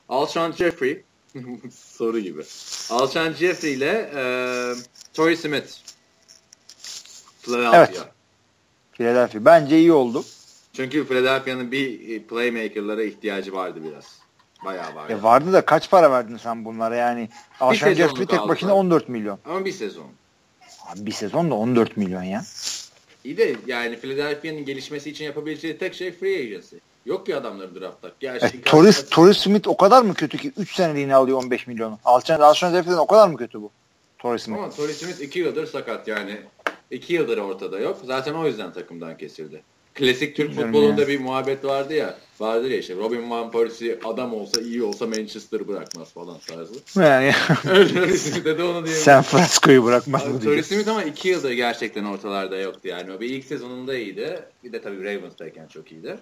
Alshon 0.10 0.51
Jeffrey 0.51 1.03
soru 1.71 2.19
gibi. 2.19 2.43
Alshon 2.89 3.34
Jeffrey 3.34 3.73
ile 3.73 4.12
e, 4.15 4.21
Torrey 5.13 5.36
Smith 5.36 5.67
Philadelphia. 7.41 7.77
Evet. 7.77 8.03
Philadelphia. 8.91 9.45
Bence 9.45 9.79
iyi 9.79 9.91
oldu. 9.91 10.23
Çünkü 10.76 11.08
Philadelphia'nın 11.08 11.72
bir 11.72 12.20
playmaker'lara 12.24 13.04
ihtiyacı 13.04 13.54
vardı 13.54 13.80
biraz. 13.84 14.20
Bayağı 14.66 14.96
vardı. 14.96 15.14
E 15.14 15.24
vardı 15.24 15.54
da 15.54 15.66
kaç 15.66 15.90
para 15.90 16.12
verdin 16.12 16.38
sen 16.38 16.66
bunlara 16.66 16.96
yani? 16.96 17.30
Alshon 17.60 17.94
Jeffrey 17.94 18.26
tek 18.26 18.48
başına 18.48 18.76
14 18.76 19.10
milyon. 19.10 19.40
Ama 19.46 19.66
bir 19.66 19.72
sezon. 19.72 20.08
Abi 20.88 21.06
bir 21.06 21.12
sezon 21.12 21.52
da 21.52 21.56
14 21.56 21.98
milyon 21.98 22.24
ya. 22.24 22.44
İyi 23.24 23.38
de 23.38 23.56
yani 23.68 24.00
Philadelphia'nın 24.00 24.66
gelişmesi 24.66 25.10
için 25.10 25.26
yapabileceği 25.26 25.78
tek 25.78 25.94
şey 25.94 26.12
free 26.12 26.40
agency. 26.40 26.76
Yok 27.06 27.26
ki 27.26 27.36
adamları 27.36 27.82
draft'ta. 27.82 28.12
E, 28.22 28.62
Torres, 28.62 29.10
Torres 29.10 29.38
Smith 29.38 29.68
o 29.68 29.78
kadar 29.78 30.02
mı 30.02 30.14
kötü 30.14 30.38
ki 30.38 30.52
3 30.58 30.76
seneliğine 30.76 31.16
alıyor 31.16 31.38
15 31.38 31.68
milyonu? 31.68 32.00
Alçan 32.06 32.40
Alshon 32.40 32.72
Jeffrey'den 32.72 32.98
o 32.98 33.08
kadar 33.08 33.28
mı 33.28 33.38
kötü 33.38 33.62
bu? 33.62 33.72
Torres 34.20 34.44
Smith. 34.44 34.60
Ama 34.60 34.70
Torres 34.70 34.98
Smith 34.98 35.22
2 35.22 35.40
yıldır 35.40 35.66
sakat 35.66 36.08
yani. 36.08 36.42
2 36.92 37.14
yıldır 37.14 37.38
ortada 37.38 37.80
yok. 37.80 37.98
Zaten 38.06 38.34
o 38.34 38.48
yüzden 38.48 38.74
takımdan 38.74 39.18
kesildi. 39.18 39.62
Klasik 39.95 40.36
Türk 40.36 40.49
Bilmiyorum 40.49 40.73
futbolunda 40.73 41.01
ya. 41.01 41.08
bir 41.08 41.19
muhabbet 41.19 41.65
vardı 41.65 41.93
ya. 41.93 42.17
Vardır 42.39 42.69
ya 42.69 42.77
işte 42.77 42.95
Robin 42.95 43.29
Van 43.29 43.51
Persie 43.51 43.99
adam 44.03 44.34
olsa 44.34 44.62
iyi 44.62 44.84
olsa 44.84 45.08
Manchester 45.08 45.67
bırakmaz 45.67 46.13
falan 46.13 46.39
tarzı. 46.39 46.73
Yani. 47.01 47.34
Öyle 47.69 48.17
Smith 48.17 48.45
de 48.45 48.63
onu 48.63 48.86
diyelim. 48.86 49.03
San 49.03 49.21
Francisco'yu 49.23 49.84
bırakmaz 49.84 50.27
mı 50.27 50.63
Smith 50.63 50.88
ama 50.88 51.03
iki 51.03 51.27
yıldır 51.27 51.51
gerçekten 51.51 52.05
ortalarda 52.05 52.58
yoktu 52.58 52.88
yani. 52.88 53.12
O 53.13 53.19
bir 53.19 53.29
ilk 53.29 53.45
sezonunda 53.45 53.95
iyiydi. 53.95 54.39
Bir 54.63 54.73
de 54.73 54.81
tabii 54.81 55.03
Ravens'tayken 55.03 55.67
çok 55.67 55.91
iyiydi. 55.91 56.17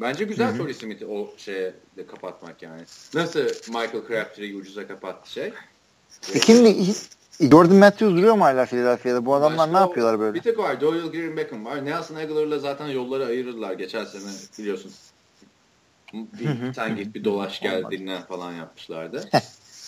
Bence 0.00 0.24
güzel 0.24 0.56
Torrey 0.56 0.74
Smith'i 0.74 1.06
o 1.06 1.34
şeye 1.36 1.74
de 1.96 2.06
kapatmak 2.06 2.62
yani. 2.62 2.82
Nasıl 3.14 3.40
Michael 3.68 4.02
Crabtree'yi 4.08 4.56
ucuza 4.56 4.86
kapattı 4.86 5.32
şey. 5.32 5.52
E 6.34 6.40
şimdi 6.40 6.76
Jordan 7.40 7.76
Matthews 7.76 8.16
duruyor 8.16 8.34
mu 8.34 8.44
hala 8.44 8.66
Philadelphia'da? 8.66 9.26
Bu 9.26 9.34
adamlar 9.34 9.58
Başka 9.58 9.72
ne 9.72 9.78
yapıyorlar 9.78 10.20
böyle? 10.20 10.34
Bir 10.34 10.40
tek 10.40 10.58
var. 10.58 10.80
Doyle 10.80 11.06
Green 11.06 11.36
Beckham 11.36 11.64
var. 11.64 11.84
Nelson 11.84 12.14
Aguilar'la 12.14 12.58
zaten 12.58 12.86
yolları 12.86 13.26
ayırırlar 13.26 13.72
geçen 13.72 14.04
sene 14.04 14.32
biliyorsun. 14.58 14.92
Bir 16.12 16.72
sen 16.72 16.96
git 16.96 17.14
bir 17.14 17.24
dolaş 17.24 17.60
gel 17.60 17.84
dinlen 17.90 18.22
falan 18.22 18.52
yapmışlardı. 18.52 19.28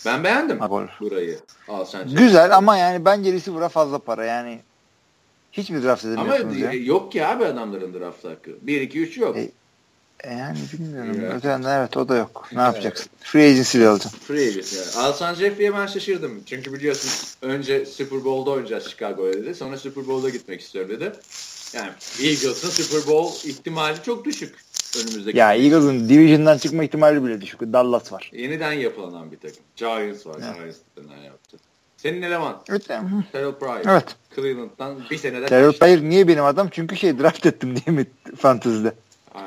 ben 0.05 0.23
beğendim 0.23 0.59
burayı. 0.99 1.39
Al 1.67 1.85
sen 1.85 2.09
Güzel 2.09 2.57
ama 2.57 2.77
yani 2.77 3.05
bence 3.05 3.33
receiver'a 3.33 3.69
fazla 3.69 3.99
para 3.99 4.25
yani. 4.25 4.59
Hiç 5.51 5.69
mi 5.69 5.83
draft 5.83 6.05
edemiyorsunuz 6.05 6.55
ama, 6.55 6.73
ya? 6.73 6.73
yok 6.73 7.11
ki 7.11 7.25
abi 7.25 7.45
adamların 7.45 7.93
draft 7.93 8.25
hakkı. 8.25 8.51
1 8.61 8.81
2 8.81 8.99
3 8.99 9.17
yok. 9.17 9.37
E, 9.37 9.41
e, 9.41 9.51
yani 10.29 10.57
bilmiyorum. 10.73 11.17
Evet. 11.21 11.33
Öte 11.35 11.59
evet 11.67 11.97
o 11.97 12.09
da 12.09 12.15
yok. 12.15 12.47
Ne 12.51 12.61
evet. 12.61 12.73
yapacaksın? 12.73 13.09
Free 13.19 13.51
agency 13.51 13.77
ile 13.77 13.87
alacaksın. 13.87 14.19
Free 14.19 14.47
agency. 14.47 14.75
Yani. 14.75 15.05
Alsan 15.05 15.33
Jeffrey'e 15.33 15.73
ben 15.73 15.85
şaşırdım. 15.85 16.43
Çünkü 16.45 16.73
biliyorsun 16.73 17.11
önce 17.41 17.85
Super 17.85 18.25
Bowl'da 18.25 18.51
oynayacağız 18.51 18.87
Chicago'ya 18.87 19.33
dedi. 19.33 19.55
Sonra 19.55 19.77
Super 19.77 20.07
Bowl'da 20.07 20.29
gitmek 20.29 20.61
istiyorum 20.61 20.91
dedi. 20.91 21.11
Yani 21.73 21.91
Eagles'ın 22.21 22.69
Super 22.69 23.13
Bowl 23.13 23.47
ihtimali 23.47 24.03
çok 24.03 24.25
düşük 24.25 24.55
önümüzdeki. 24.99 25.37
Ya 25.37 25.53
Eagles'ın 25.53 26.09
Division'dan 26.09 26.57
çıkma 26.57 26.83
ihtimali 26.83 27.23
bile 27.23 27.41
düşük. 27.41 27.61
Dallas 27.61 28.11
var. 28.11 28.31
Yeniden 28.33 28.71
yapılanan 28.71 29.31
bir 29.31 29.37
takım. 29.37 29.63
Giants 29.75 30.27
var. 30.27 30.35
Evet. 30.45 30.55
Giants 30.55 30.77
yeniden 30.97 31.23
yaptı. 31.23 31.57
Senin 31.97 32.21
eleman. 32.21 32.61
Evet. 32.69 32.87
Terrell 32.87 33.51
Pryor. 33.59 33.81
Evet. 33.85 34.15
Cleveland'dan 34.35 34.97
bir 35.11 35.17
senede 35.17 35.45
Terrell 35.45 35.71
Pryor 35.71 36.01
niye 36.01 36.27
benim 36.27 36.45
adam? 36.45 36.67
Çünkü 36.71 36.97
şey 36.97 37.19
draft 37.19 37.45
ettim 37.45 37.75
diye 37.75 37.95
mi 37.95 38.05
fantezide? 38.37 38.93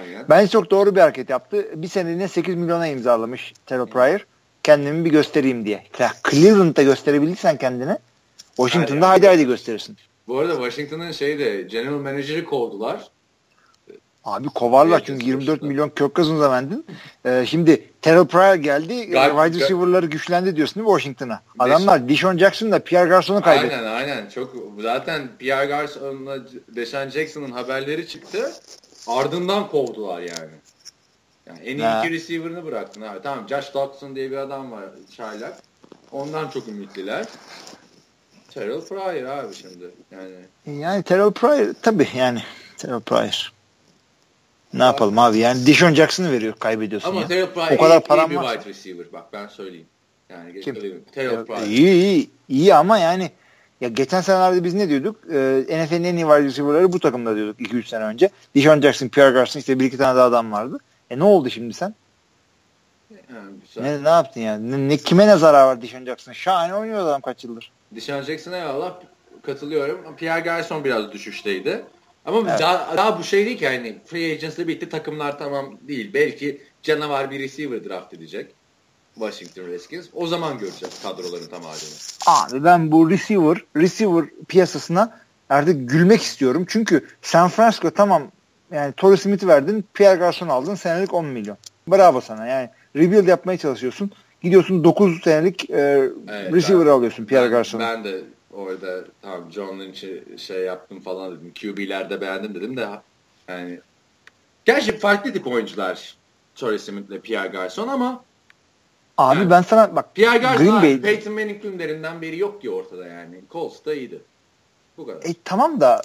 Aynen. 0.00 0.24
Bence 0.28 0.50
çok 0.50 0.70
doğru 0.70 0.94
bir 0.94 1.00
hareket 1.00 1.30
yaptı. 1.30 1.66
Bir 1.74 1.88
seneliğine 1.88 2.28
8 2.28 2.54
milyona 2.54 2.86
imzalamış 2.86 3.52
Terrell 3.66 3.86
Pryor. 3.86 4.26
Kendimi 4.62 5.04
bir 5.04 5.10
göstereyim 5.10 5.64
diye. 5.64 5.84
Cleveland'da 6.30 6.82
gösterebildiysen 6.82 7.56
kendini 7.56 7.98
Washington'da 8.56 9.08
haydi 9.08 9.26
haydi 9.26 9.46
gösterirsin. 9.46 9.96
Bu 10.28 10.38
arada 10.38 10.54
Washington'ın 10.54 11.12
şeyde 11.12 11.62
general 11.62 11.98
manager'ı 11.98 12.44
kovdular. 12.44 13.08
Abi 14.24 14.48
kovarlar 14.48 15.04
çünkü 15.04 15.26
24 15.26 15.62
milyon 15.62 15.88
kök 15.88 16.14
kazınıza 16.14 16.50
verdin. 16.50 16.86
Ee, 17.26 17.44
şimdi 17.46 17.88
Terrell 18.02 18.26
Pryor 18.26 18.54
geldi. 18.54 18.94
Wide 18.96 19.60
receiver'ları 19.60 20.06
güçlendi 20.06 20.56
diyorsun 20.56 20.74
değil 20.74 20.86
mi 20.86 21.00
Washington'a? 21.00 21.42
Adamlar 21.58 22.08
Deshaun 22.08 22.38
Jackson'la 22.38 22.78
Pierre 22.78 23.08
Garçon'u 23.08 23.42
kaybetti. 23.42 23.76
Aynen 23.76 23.86
aynen. 23.86 24.28
Çok, 24.28 24.54
zaten 24.80 25.28
Pierre 25.38 25.66
Garçon'la 25.66 26.38
Deshaun 26.76 27.08
Jackson'ın 27.08 27.50
haberleri 27.50 28.08
çıktı. 28.08 28.52
Ardından 29.06 29.68
kovdular 29.68 30.20
yani. 30.20 30.50
Yani 31.46 31.58
en 31.58 31.78
iyi 31.78 31.86
ha. 31.86 32.04
iki 32.04 32.14
receiver'ını 32.14 32.64
bıraktın 32.64 33.02
abi. 33.02 33.22
Tamam 33.22 33.48
Josh 33.48 33.74
Dodson 33.74 34.16
diye 34.16 34.30
bir 34.30 34.36
adam 34.36 34.72
var 34.72 34.84
çaylak. 35.16 35.62
Ondan 36.12 36.48
çok 36.48 36.68
ümitliler. 36.68 37.26
Terrell 38.50 38.80
Pryor 38.80 39.24
abi 39.24 39.54
şimdi. 39.54 39.90
Yani 40.10 40.32
yani 40.82 41.02
Terrell 41.02 41.30
Pryor 41.30 41.74
tabii 41.82 42.08
yani 42.14 42.42
Terrell 42.76 43.00
Pryor. 43.00 43.52
Ne 44.72 44.84
yapalım 44.84 45.18
abi 45.18 45.38
yani 45.38 45.66
Dishon 45.66 45.94
Jackson'ı 45.94 46.32
veriyor 46.32 46.54
kaybediyorsun 46.58 47.08
Ama 47.08 47.20
ya. 47.20 47.28
Terrell 47.28 47.52
Pryor 47.52 47.70
o 47.70 47.76
kadar 47.76 48.00
iyi, 48.00 48.04
param 48.04 48.30
iyi 48.30 48.40
bir 48.40 48.46
wide 48.46 48.64
receiver 48.70 49.06
bak 49.12 49.32
ben 49.32 49.46
söyleyeyim. 49.46 49.86
Yani 50.30 50.60
Kim? 50.60 50.74
Terrell 51.12 51.44
Pryor. 51.44 51.66
İyi 51.66 51.92
iyi 51.92 52.30
iyi 52.48 52.74
ama 52.74 52.98
yani 52.98 53.30
ya 53.80 53.88
geçen 53.88 54.20
senelerde 54.20 54.64
biz 54.64 54.74
ne 54.74 54.88
diyorduk? 54.88 55.16
Ee, 55.32 55.84
NFL'in 55.84 56.04
en 56.04 56.16
iyi 56.16 56.26
wide 56.26 56.44
receiver'ları 56.44 56.92
bu 56.92 57.00
takımda 57.00 57.36
diyorduk 57.36 57.60
2-3 57.60 57.86
sene 57.86 58.04
önce. 58.04 58.30
Deshaun 58.54 58.80
Jackson, 58.80 59.08
Pierre 59.08 59.30
Garçon 59.30 59.60
işte 59.60 59.80
bir 59.80 59.84
iki 59.84 59.96
tane 59.96 60.16
daha 60.16 60.24
adam 60.24 60.52
vardı. 60.52 60.78
E 61.10 61.18
ne 61.18 61.24
oldu 61.24 61.50
şimdi 61.50 61.74
sen? 61.74 61.94
Yani 63.10 63.56
ne, 63.76 64.04
ne 64.04 64.08
yaptın 64.08 64.40
yani? 64.40 64.70
Ne, 64.70 64.88
ne, 64.88 64.96
kime 64.96 65.26
ne 65.26 65.36
zarar 65.36 65.66
var 65.66 65.82
Deshaun 65.82 66.04
Jackson? 66.04 66.32
Şahane 66.32 66.74
oynuyor 66.74 67.06
adam 67.06 67.20
kaç 67.20 67.44
yıldır. 67.44 67.72
Deshaun 67.94 68.22
Jackson'a 68.22 68.56
eyvallah 68.56 68.94
katılıyorum. 69.42 70.16
Pierre 70.16 70.40
Garçon 70.40 70.84
biraz 70.84 71.12
düşüşteydi. 71.12 71.84
Ama 72.24 72.50
evet. 72.50 72.60
daha, 72.60 72.96
daha 72.96 73.18
bu 73.18 73.24
şey 73.24 73.46
değil 73.46 73.58
ki 73.58 73.64
yani 73.64 73.96
free 74.06 74.32
agency 74.32 74.62
bitti 74.62 74.88
takımlar 74.88 75.38
tamam 75.38 75.78
değil. 75.82 76.10
Belki 76.14 76.60
canavar 76.82 77.30
bir 77.30 77.40
receiver 77.40 77.84
draft 77.84 78.14
edecek. 78.14 78.50
Washington 79.14 79.66
Redskins. 79.66 80.06
O 80.12 80.26
zaman 80.26 80.58
göreceğiz 80.58 81.02
kadroların 81.02 81.46
tamamını. 81.46 81.78
Abi 82.26 82.64
ben 82.64 82.92
bu 82.92 83.10
receiver 83.10 83.64
receiver 83.76 84.24
piyasasına 84.48 85.18
artık 85.50 85.90
gülmek 85.90 86.22
istiyorum. 86.22 86.64
Çünkü 86.68 87.06
San 87.22 87.48
Francisco 87.48 87.90
tamam 87.90 88.22
yani 88.72 88.92
Torrey 88.92 89.16
Smith'i 89.16 89.48
verdin, 89.48 89.84
Pierre 89.94 90.18
Garçon 90.18 90.48
aldın 90.48 90.74
senelik 90.74 91.14
10 91.14 91.24
milyon. 91.24 91.56
Bravo 91.88 92.20
sana 92.20 92.46
yani 92.46 92.70
rebuild 92.96 93.28
yapmaya 93.28 93.58
çalışıyorsun. 93.58 94.10
Gidiyorsun 94.42 94.84
9 94.84 95.22
senelik 95.22 95.70
e, 95.70 95.74
evet, 96.28 96.52
receiver 96.52 96.86
ben, 96.86 96.90
alıyorsun 96.90 97.24
Pierre 97.24 97.48
Garçon'u. 97.48 97.82
Ben 97.82 98.04
de 98.04 98.20
orada 98.52 99.04
tamam 99.22 99.52
John 99.52 99.80
Lynch'i 99.80 100.24
şey 100.36 100.60
yaptım 100.60 101.00
falan 101.00 101.32
dedim. 101.32 101.52
QB'lerde 101.60 102.20
beğendim 102.20 102.54
dedim 102.54 102.76
de 102.76 102.88
yani 103.48 103.80
gerçi 104.64 104.98
farklı 104.98 105.32
tip 105.32 105.46
oyuncular 105.46 106.16
Torrey 106.54 106.78
Smith'le 106.78 107.22
Pierre 107.22 107.48
Garçon 107.48 107.88
ama 107.88 108.24
Abi 109.18 109.38
yani, 109.38 109.50
ben 109.50 109.62
sana 109.62 109.96
bak 109.96 110.14
Pierre 110.14 110.38
Garçon 110.38 110.82
Bay... 110.82 111.00
Peyton 111.00 111.32
Manning 111.32 111.62
filmlerinden 111.62 112.22
beri 112.22 112.38
yok 112.38 112.62
ki 112.62 112.70
ortada 112.70 113.06
yani. 113.06 113.40
Colts 113.50 113.84
da 113.84 113.94
iyiydi. 113.94 114.18
Bu 114.98 115.06
kadar. 115.06 115.18
E 115.30 115.34
tamam 115.44 115.80
da 115.80 116.02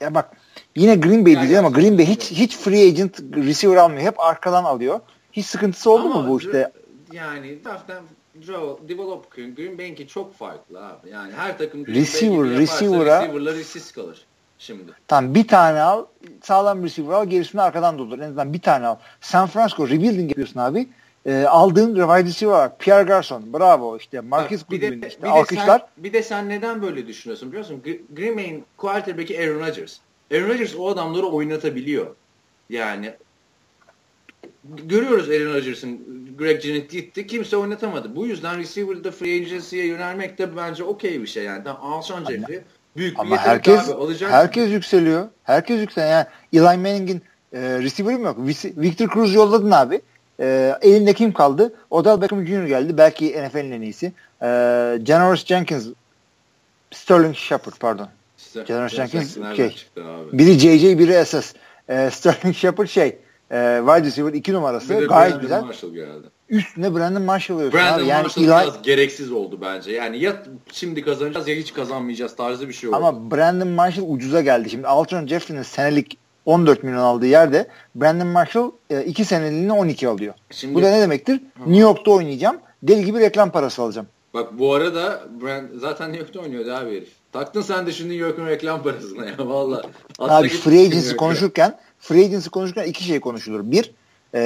ya 0.00 0.14
bak 0.14 0.30
yine 0.76 0.96
Green 0.96 1.26
Bay 1.26 1.36
diyeceğim 1.36 1.64
ama 1.64 1.76
Green 1.76 1.98
Bay 1.98 2.06
hiç 2.06 2.30
hiç 2.30 2.56
free 2.56 2.88
agent 2.88 3.20
receiver 3.20 3.76
almıyor. 3.76 4.02
Hep 4.02 4.20
arkadan 4.20 4.64
alıyor. 4.64 5.00
Hiç 5.32 5.46
sıkıntısı 5.46 5.90
oldu 5.90 6.04
ama 6.04 6.22
mu 6.22 6.28
bu 6.28 6.38
işte? 6.38 6.72
Yani 7.12 7.58
zaten 7.64 8.02
develop 8.88 9.36
Green 9.36 9.78
Bay'inki 9.78 10.08
çok 10.08 10.34
farklı 10.34 10.86
abi. 10.86 11.10
Yani 11.10 11.32
her 11.32 11.58
takım 11.58 11.86
receiver 11.86 12.50
receiver'a 12.50 13.22
receiver'lar 13.22 13.54
işsiz 13.54 13.92
kalır. 13.92 14.26
şimdi. 14.58 14.92
Tamam 15.08 15.34
bir 15.34 15.48
tane 15.48 15.80
al. 15.80 16.04
Sağlam 16.42 16.84
receiver 16.84 17.12
al. 17.12 17.24
Gerisini 17.24 17.62
arkadan 17.62 17.98
doldur. 17.98 18.18
En 18.18 18.22
azından 18.22 18.52
bir 18.52 18.60
tane 18.60 18.86
al. 18.86 18.96
San 19.20 19.46
Francisco 19.46 19.88
rebuilding 19.88 20.30
yapıyorsun 20.30 20.60
abi. 20.60 20.88
E, 21.26 21.44
aldığın 21.44 21.86
wide 21.94 22.24
receiver 22.24 22.52
var. 22.52 22.78
Pierre 22.78 23.02
Garson. 23.02 23.52
Bravo. 23.52 23.96
işte 23.96 24.20
Marcus 24.20 24.60
Bak, 24.62 24.70
bir 24.70 24.80
de, 24.80 24.88
Goodwin. 24.88 25.08
işte, 25.08 25.22
bir 25.22 25.26
de 25.26 25.30
alkışlar. 25.32 25.78
Sen, 25.78 26.04
bir 26.04 26.12
de 26.12 26.22
sen 26.22 26.48
neden 26.48 26.82
böyle 26.82 27.06
düşünüyorsun 27.06 27.48
biliyor 27.48 27.64
musun? 27.64 27.82
Gr- 27.86 28.00
Green 28.16 28.36
Bay'in 28.36 28.64
quarterback'i 28.76 29.38
Aaron 29.40 29.60
Rodgers. 29.60 29.96
Aaron 30.34 30.48
Rodgers 30.48 30.74
o 30.78 30.88
adamları 30.88 31.26
oynatabiliyor. 31.26 32.06
Yani 32.70 33.14
görüyoruz 34.64 35.30
Aaron 35.30 35.54
Rodgers'ın 35.54 36.00
Greg 36.38 36.60
Jennett 36.60 36.90
gitti. 36.90 37.26
Kimse 37.26 37.56
oynatamadı. 37.56 38.16
Bu 38.16 38.26
yüzden 38.26 38.58
receiver'da 38.58 39.10
free 39.10 39.34
agency'ye 39.34 39.86
yönelmek 39.86 40.38
de 40.38 40.56
bence 40.56 40.84
okey 40.84 41.22
bir 41.22 41.26
şey 41.26 41.44
yani. 41.44 41.64
Tamam, 41.64 41.92
Alshon 41.92 42.24
Jeffrey 42.24 42.60
büyük 42.96 43.14
bir 43.14 43.20
Ama 43.20 43.34
yetenek 43.34 43.48
herkes 43.50 43.88
abi. 43.88 43.94
Alacaksın. 43.94 44.36
herkes 44.36 44.70
yükseliyor. 44.70 45.28
Herkes 45.44 45.80
yükseliyor. 45.80 46.12
Yani 46.12 46.26
Eli 46.52 46.62
Manning'in 46.78 47.22
e, 47.52 47.60
receiver'ı 47.78 48.18
mı 48.18 48.26
yok? 48.26 48.36
Victor 48.64 49.08
Cruz 49.14 49.34
yolladın 49.34 49.70
abi. 49.70 50.00
E, 50.42 50.78
elinde 50.82 51.12
kim 51.14 51.32
kaldı? 51.32 51.72
Odell 51.90 52.20
Beckham 52.20 52.46
Jr. 52.46 52.66
geldi. 52.66 52.98
Belki 52.98 53.42
NFL'in 53.42 53.72
en 53.72 53.80
iyisi. 53.80 54.12
E, 54.42 54.46
Janoris 55.06 55.44
Jenkins 55.46 55.86
Sterling 56.90 57.36
Shepard 57.36 57.74
pardon. 57.80 58.08
İşte, 58.38 58.64
Janoris 58.66 58.92
Jenkins 58.92 59.38
şey. 59.56 59.76
Biri 60.32 60.58
JJ 60.58 60.98
biri 60.98 61.26
SS. 61.26 61.54
E, 61.88 62.10
Sterling 62.10 62.56
Shepard 62.56 62.88
şey 62.88 63.18
e, 63.50 63.80
wide 63.86 64.06
receiver 64.06 64.32
iki 64.32 64.52
numarası. 64.52 65.00
Bir 65.00 65.08
Gayet 65.08 65.32
Brandon 65.32 65.40
güzel. 65.40 65.62
Marshall 65.62 65.90
geldi. 65.90 66.26
Üstüne 66.48 66.94
Brandon 66.94 67.22
Marshall 67.22 67.56
alıyorsun 67.56 67.80
Brandon 67.80 68.02
abi. 68.02 68.08
Yani 68.08 68.22
Marshall 68.22 68.44
Eli, 68.44 68.50
biraz 68.50 68.82
gereksiz 68.82 69.32
oldu 69.32 69.58
bence. 69.60 69.92
Yani 69.92 70.18
ya 70.18 70.42
şimdi 70.72 71.02
kazanacağız 71.02 71.48
ya 71.48 71.54
hiç 71.54 71.74
kazanmayacağız 71.74 72.36
tarzı 72.36 72.68
bir 72.68 72.72
şey 72.72 72.88
oldu. 72.88 72.96
Ama 72.96 73.30
Brandon 73.30 73.68
Marshall 73.68 74.04
ucuza 74.08 74.40
geldi. 74.40 74.70
Şimdi 74.70 74.86
Alshon 74.86 75.26
Jeffrey'nin 75.26 75.62
senelik 75.62 76.18
14 76.46 76.82
milyon 76.82 76.98
aldığı 76.98 77.26
yerde 77.26 77.66
Brandon 77.94 78.26
Marshall 78.26 78.70
2 79.06 79.24
seneliğine 79.24 79.72
12 79.72 80.08
alıyor. 80.08 80.34
Şimdi, 80.50 80.74
Bu 80.74 80.82
da 80.82 80.90
ne 80.90 81.00
demektir? 81.00 81.40
New 81.58 81.82
York'ta 81.82 82.10
oynayacağım. 82.10 82.56
Deli 82.82 83.04
gibi 83.04 83.20
reklam 83.20 83.50
parası 83.50 83.82
alacağım. 83.82 84.06
Bak 84.34 84.58
bu 84.58 84.74
arada 84.74 85.22
Brand, 85.42 85.68
zaten 85.76 86.08
New 86.08 86.20
York'ta 86.20 86.40
oynuyordu 86.40 86.72
abi 86.72 86.90
herif. 86.96 87.08
Taktın 87.32 87.62
sen 87.62 87.86
de 87.86 87.92
şu 87.92 88.04
New 88.04 88.14
York'un 88.14 88.46
reklam 88.46 88.82
parasına 88.82 89.26
ya 89.26 89.34
valla. 89.38 89.82
Abi 90.18 90.48
free 90.48 90.80
agency 90.80 91.16
konuşurken 91.16 91.78
free 91.98 92.24
agency 92.24 92.48
konuşurken 92.48 92.84
iki 92.84 93.04
şey 93.04 93.20
konuşulur. 93.20 93.60
Bir, 93.70 93.92
e, 94.34 94.40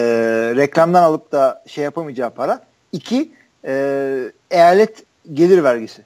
reklamdan 0.56 1.02
alıp 1.02 1.32
da 1.32 1.64
şey 1.66 1.84
yapamayacağı 1.84 2.30
para. 2.30 2.62
İki, 2.92 3.32
e, 3.64 4.32
eyalet 4.50 5.04
gelir 5.32 5.64
vergisi. 5.64 6.02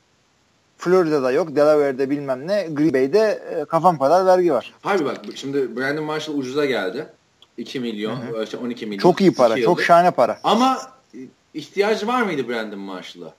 Florida'da 0.80 1.32
yok, 1.32 1.56
Delaware'de 1.56 2.10
bilmem 2.10 2.48
ne, 2.48 2.68
Green 2.70 2.92
Bay'de 2.92 3.42
e, 3.50 3.64
kafam 3.64 3.98
kadar 3.98 4.26
vergi 4.26 4.52
var. 4.52 4.74
Harbi 4.82 5.04
bak 5.04 5.16
şimdi 5.34 5.76
Brandon 5.76 6.04
Marshall 6.04 6.34
ucuza 6.34 6.64
geldi. 6.64 7.06
2 7.56 7.80
milyon, 7.80 8.18
işte 8.44 8.56
12 8.56 8.86
milyon. 8.86 8.98
Çok 9.02 9.20
iyi 9.20 9.34
para, 9.34 9.62
çok 9.62 9.82
şahane 9.82 10.10
para. 10.10 10.40
Ama 10.44 10.78
ihtiyacı 11.54 12.06
var 12.06 12.22
mıydı 12.22 12.48
Brandon 12.48 12.78
Marshall'a? 12.78 13.34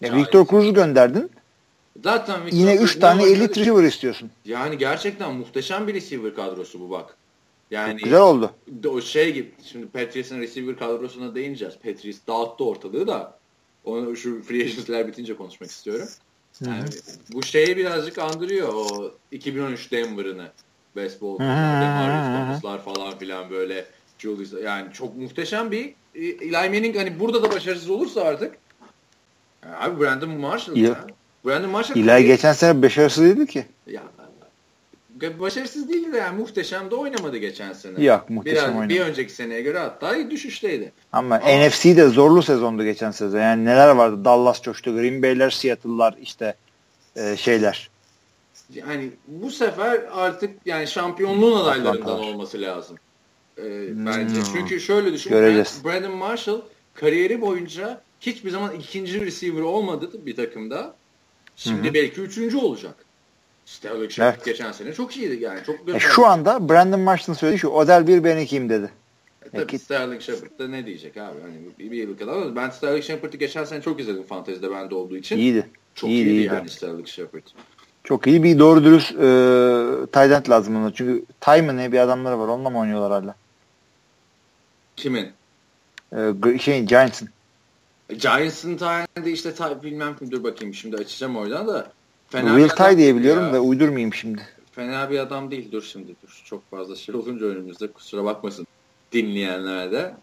Ya 0.00 0.16
Victor 0.16 0.46
Cruz'u 0.46 0.74
gönderdin. 0.74 1.30
Zaten 2.02 2.46
Victor 2.46 2.58
Yine 2.58 2.76
Cruz 2.76 2.90
3 2.90 2.98
tane 2.98 3.22
ne 3.22 3.28
elit 3.28 3.58
receiver 3.58 3.84
istiyorsun. 3.84 4.30
Yani 4.44 4.78
gerçekten 4.78 5.34
muhteşem 5.34 5.86
bir 5.86 5.94
receiver 5.94 6.34
kadrosu 6.34 6.80
bu 6.80 6.90
bak. 6.90 7.16
Yani 7.70 8.00
Güzel 8.00 8.20
oldu. 8.20 8.50
o 8.88 9.00
şey 9.00 9.32
gibi 9.32 9.50
şimdi 9.64 9.86
Patriots'ın 9.86 10.40
receiver 10.40 10.78
kadrosuna 10.78 11.34
değineceğiz. 11.34 11.74
Patriots 11.74 12.18
dağıttı 12.28 12.64
ortalığı 12.64 13.06
da 13.06 13.39
onu 13.84 14.16
şu 14.16 14.42
free 14.42 14.60
agency'ler 14.62 15.08
bitince 15.08 15.36
konuşmak 15.36 15.70
istiyorum. 15.70 16.08
Yani 16.66 16.84
bu 17.32 17.42
şeyi 17.42 17.76
birazcık 17.76 18.18
andırıyor 18.18 18.68
o 18.74 19.14
2013 19.32 19.92
Denver'ını. 19.92 20.48
Baseball, 20.96 21.36
Thomas'lar 21.36 22.84
falan 22.84 23.18
filan 23.18 23.50
böyle 23.50 23.84
Julius 24.18 24.52
yani 24.64 24.92
çok 24.92 25.16
muhteşem 25.16 25.70
bir 25.70 25.94
e, 26.14 26.20
Eli 26.24 26.50
Manning 26.52 26.96
hani 26.96 27.20
burada 27.20 27.42
da 27.42 27.50
başarısız 27.52 27.90
olursa 27.90 28.20
artık 28.20 28.56
ya 29.64 29.80
abi 29.80 30.00
Brandon 30.00 30.30
Marshall 30.30 30.76
Ya. 30.76 30.88
ya. 30.88 31.06
Brandon 31.46 31.70
Marshall 31.70 31.96
İlahi 31.96 32.24
geçen 32.24 32.52
sene 32.52 32.82
başarısız 32.82 33.24
değildi 33.24 33.46
ki. 33.46 33.64
ya 33.86 34.02
başarısız 35.40 35.88
değildi 35.88 36.12
de 36.12 36.16
yani 36.16 36.38
muhteşem 36.38 36.90
de 36.90 36.94
oynamadı 36.94 37.36
geçen 37.36 37.72
sene. 37.72 38.04
Yok, 38.04 38.30
muhteşem 38.30 38.56
Biraz, 38.56 38.68
oynamadı. 38.68 38.88
Bir 38.88 39.00
önceki 39.00 39.32
seneye 39.32 39.62
göre 39.62 39.78
hatta 39.78 40.30
düşüşteydi. 40.30 40.92
Ama 41.12 41.36
Ama- 41.36 41.66
NFC 41.66 41.96
de 41.96 42.08
zorlu 42.08 42.42
sezondu 42.42 42.84
geçen 42.84 43.10
sezon. 43.10 43.38
Yani 43.38 43.64
neler 43.64 43.88
vardı? 43.88 44.24
Dallas 44.24 44.62
coştu, 44.62 44.94
Green 44.94 45.22
Bay'ler, 45.22 45.50
Seattle'lar 45.50 46.14
işte 46.22 46.54
e, 47.16 47.36
şeyler. 47.36 47.90
Yani 48.74 49.10
bu 49.26 49.50
sefer 49.50 50.00
artık 50.12 50.50
yani 50.66 50.86
şampiyonluğun 50.86 51.60
adaylarından 51.60 52.00
Atlantalar. 52.00 52.28
olması 52.28 52.60
lazım. 52.60 52.96
Ee, 53.58 53.62
bence. 54.06 54.34
Hmm. 54.36 54.44
Çünkü 54.52 54.80
şöyle 54.80 55.12
düşün. 55.12 55.30
Göreceğiz. 55.30 55.80
Brandon 55.84 56.16
Marshall 56.16 56.60
kariyeri 56.94 57.40
boyunca 57.40 58.00
hiçbir 58.20 58.50
zaman 58.50 58.74
ikinci 58.74 59.20
receiver 59.20 59.60
olmadı 59.60 60.10
bir 60.26 60.36
takımda. 60.36 60.94
Şimdi 61.56 61.86
Hı 61.86 61.90
hı. 61.90 61.94
belki 61.94 62.20
üçüncü 62.20 62.56
olacak. 62.56 62.94
Sterling 63.70 64.10
Shepard 64.10 64.34
Evet. 64.34 64.44
geçen 64.44 64.72
sene 64.72 64.92
çok 64.92 65.16
iyiydi 65.16 65.44
yani. 65.44 65.60
Çok 65.66 65.94
E, 65.94 66.00
şu 66.00 66.26
anda 66.26 66.68
Brandon 66.68 67.00
Marshall'ın 67.00 67.38
söylediği 67.38 67.58
şu. 67.58 67.68
Odell 67.68 68.06
bir 68.06 68.24
ben 68.24 68.36
ikiyim 68.36 68.68
dedi. 68.68 68.90
Tabii 69.40 69.50
Peki. 69.52 69.78
Sterling 69.78 70.22
Shepard 70.22 70.58
da 70.58 70.68
ne 70.68 70.86
diyecek 70.86 71.16
abi? 71.16 71.40
Hani 71.42 71.54
bir, 71.78 71.90
bir 71.90 71.96
yıl 71.96 72.18
kadar 72.18 72.56
ben 72.56 72.70
Sterling 72.70 73.04
Shepard'ı 73.04 73.36
geçen 73.36 73.64
sene 73.64 73.82
çok 73.82 74.00
izledim 74.00 74.22
fantezide 74.22 74.70
bende 74.70 74.94
olduğu 74.94 75.16
için. 75.16 75.36
İyiydi. 75.38 75.66
Çok 75.94 76.10
iyiydi, 76.10 76.28
iyiydi, 76.28 76.54
yani 76.54 76.68
Sterling 76.68 77.06
Shepard. 77.06 77.42
Çok 78.04 78.26
iyi. 78.26 78.42
Bir 78.42 78.58
doğru 78.58 78.84
dürüst 78.84 79.12
e, 79.12 79.16
tight 80.12 80.50
lazım 80.50 80.76
ona. 80.76 80.94
Çünkü 80.94 81.24
Ty 81.40 81.60
mı 81.60 81.76
ne 81.76 81.92
bir 81.92 81.98
adamları 81.98 82.38
var. 82.38 82.48
Onunla 82.48 82.70
mı 82.70 82.78
oynuyorlar 82.78 83.10
hala? 83.22 83.34
Kimin? 84.96 85.28
E, 86.12 86.58
şeyin 86.58 86.86
Giants'ın. 86.86 87.28
Giants'ın 88.18 88.76
tarihinde 88.76 89.30
işte 89.30 89.54
ta, 89.54 89.82
bilmem 89.82 90.16
kim 90.16 90.30
dur 90.30 90.44
bakayım 90.44 90.74
şimdi 90.74 90.96
açacağım 90.96 91.36
oradan 91.36 91.68
da. 91.68 91.92
Ty 92.30 92.38
adam 92.38 92.96
diye 92.96 93.16
biliyorum 93.16 93.46
ya. 93.46 93.52
da 93.52 93.60
uydurmayayım 93.60 94.14
şimdi. 94.14 94.42
Fena 94.72 95.10
bir 95.10 95.18
adam 95.18 95.50
değil 95.50 95.72
dur 95.72 95.82
şimdi 95.82 96.14
dur. 96.22 96.42
Çok 96.44 96.70
fazla 96.70 96.96
şey 96.96 97.14
olunca 97.14 97.46
önümüzde 97.46 97.86
kusura 97.86 98.24
bakmasın 98.24 98.66
dinleyenler 99.12 99.92
de. 99.92 100.14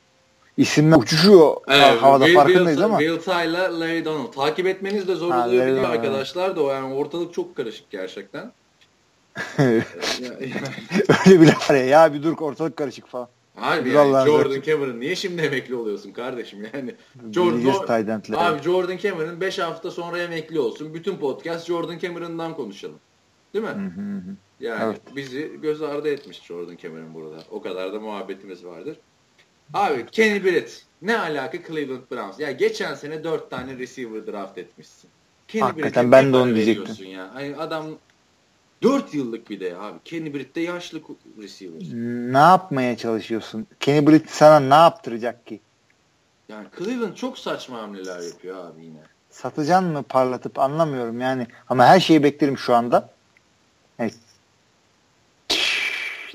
İsimler 0.58 0.98
uçuşuyor 0.98 1.56
Evet, 1.68 2.02
havada 2.02 2.28
Will- 2.28 2.36
farkındayız 2.36 2.80
Will, 2.80 2.84
ama. 2.84 3.00
Will 3.00 3.20
Ty'la 3.20 3.80
Larry 3.80 4.06
Donald. 4.06 4.34
Takip 4.34 4.68
etmeniz 4.68 5.08
de 5.08 5.16
zor 5.16 5.32
Ha, 5.32 5.48
Donald, 5.52 5.84
arkadaşlar 5.84 6.56
da 6.56 6.62
o 6.62 6.72
yani 6.72 6.94
ortalık 6.94 7.34
çok 7.34 7.56
karışık 7.56 7.90
gerçekten. 7.90 8.52
Öyle 9.58 11.42
bir 11.42 11.48
laf 11.48 11.70
ya. 11.70 11.78
Ya 11.78 12.14
bir 12.14 12.24
dur 12.24 12.38
ortalık 12.40 12.78
karışık 12.78 13.08
falan. 13.08 13.28
Biz 13.86 13.94
yani 13.94 14.26
Jordan 14.26 14.50
zevki. 14.52 14.70
Cameron 14.72 15.00
niye 15.00 15.16
şimdi 15.16 15.42
emekli 15.42 15.76
oluyorsun 15.76 16.12
kardeşim 16.12 16.68
yani? 16.74 16.96
Jordan, 17.32 18.18
abi 18.34 18.64
Jordan 18.64 18.98
Cameron 18.98 19.42
5 19.42 19.60
hafta 19.60 19.92
sonra 19.92 20.18
emekli 20.18 20.60
olsun. 20.60 20.94
Bütün 20.94 21.18
podcast 21.18 21.68
Jordan 21.68 21.98
Cameron'dan 21.98 22.56
konuşalım. 22.56 23.00
Değil 23.54 23.66
mi? 23.66 23.72
Hı 23.72 24.02
hı 24.02 24.18
hı. 24.18 24.36
Yani 24.60 24.84
Evet. 24.84 25.02
bizi 25.16 25.52
göz 25.62 25.82
ardı 25.82 26.10
etmiş 26.10 26.42
Jordan 26.44 26.78
Cameron 26.78 27.14
burada. 27.14 27.38
O 27.52 27.62
kadar 27.62 27.94
da 27.94 28.00
muhabbetimiz 28.00 28.66
vardır. 28.66 28.98
Abi 29.74 30.06
Kenny 30.12 30.44
Britt 30.44 30.86
ne 31.02 31.18
alaka 31.18 31.58
Cleveland 31.68 32.12
Browns? 32.12 32.40
Ya 32.40 32.52
geçen 32.52 32.96
sene 32.96 33.24
4 33.24 33.50
tane 33.50 33.78
receiver 33.78 34.28
draft 34.28 34.58
etmişsin. 34.58 35.10
Kenny 35.48 35.64
Hakikaten 35.64 36.12
ben 36.12 36.34
de 36.34 36.38
onu 36.38 36.56
diyecektim. 36.56 37.10
Ya. 37.10 37.30
Hani 37.34 37.56
adam 37.56 37.86
4 38.84 39.14
yıllık 39.14 39.50
bir 39.50 39.60
de 39.60 39.78
abi. 39.78 39.98
Kenny 40.06 40.34
Britt 40.34 40.56
de 40.56 40.62
yaşlı 40.62 41.02
receiver. 41.42 41.82
Ne 42.34 42.38
yapmaya 42.38 42.98
çalışıyorsun? 42.98 43.68
Kenny 43.80 44.08
Britt 44.08 44.30
sana 44.30 44.60
ne 44.60 44.74
yaptıracak 44.74 45.48
ki? 45.48 45.60
Yani 46.50 46.68
Cleveland 46.78 47.16
çok 47.16 47.38
saçma 47.40 47.78
hamleler 47.78 48.20
yapıyor 48.22 48.66
abi 48.66 48.86
yine. 48.86 49.00
Satacaksın 49.30 49.92
mı 49.92 50.04
parlatıp 50.04 50.60
anlamıyorum 50.60 51.22
yani. 51.22 51.48
Ama 51.70 51.86
her 51.86 52.00
şeyi 52.00 52.24
beklerim 52.24 52.58
şu 52.58 52.76
anda. 52.76 53.10
Evet. 54.00 54.16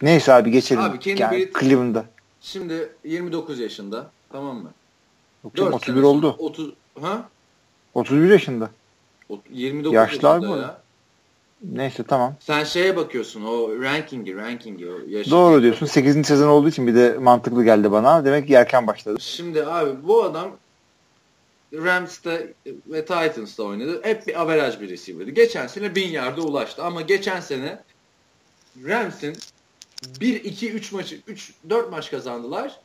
Neyse 0.03 0.33
abi 0.33 0.51
geçelim. 0.51 0.83
Abi 0.83 0.99
Kenny 0.99 1.21
yani 1.21 1.37
Britt- 1.37 1.61
Cleveland'da. 1.61 2.05
Şimdi 2.41 2.93
29 3.05 3.61
yaşında 3.61 4.11
tamam 4.33 4.57
mı? 4.57 4.71
Yok 5.45 5.55
canım, 5.57 5.73
4 5.73 5.83
31 5.83 5.95
sene 5.95 6.07
oldu. 6.07 6.21
sonra 6.39 6.49
30 6.49 6.73
ha? 7.01 7.29
31 7.95 8.31
yaşında. 8.31 8.71
O- 9.29 9.39
29 9.51 9.95
Yaşlı 9.95 10.29
abi 10.31 10.45
yaşında 10.45 10.57
bu. 10.57 10.61
ya. 10.61 10.82
Neyse 11.63 12.03
tamam. 12.03 12.35
Sen 12.41 12.65
şeye 12.65 12.97
bakıyorsun 12.97 13.45
o 13.45 13.83
rankingi 13.83 14.37
rankingi 14.37 14.91
o 14.91 14.99
yaşı. 15.09 15.31
Doğru 15.31 15.63
diyorsun. 15.63 15.87
8. 15.87 16.27
sezon 16.27 16.49
olduğu 16.49 16.69
için 16.69 16.87
bir 16.87 16.95
de 16.95 17.19
mantıklı 17.19 17.65
geldi 17.65 17.93
bana. 17.93 18.25
Demek 18.25 18.47
ki 18.47 18.55
erken 18.55 18.87
başladı. 18.87 19.21
Şimdi 19.21 19.67
abi 19.67 19.91
bu 20.03 20.25
adam 20.25 20.57
Rams'te 21.75 22.55
ve 22.87 23.05
Titans'ta 23.05 23.63
oynadı. 23.63 24.01
Hep 24.03 24.27
bir 24.27 24.41
average 24.41 24.81
bir 24.81 24.91
receiver'dı. 24.91 25.31
Geçen 25.31 25.67
sene 25.67 25.95
1000 25.95 26.09
yarda 26.09 26.43
ulaştı 26.43 26.85
ama 26.85 27.01
geçen 27.01 27.41
sene 27.41 27.79
Rams'in 28.85 29.37
1 30.21 30.45
2 30.45 30.73
3 30.73 30.93
maçı 30.93 31.21
3 31.27 31.53
4 31.71 31.91
maç 31.91 32.11
kazandılar. 32.11 32.81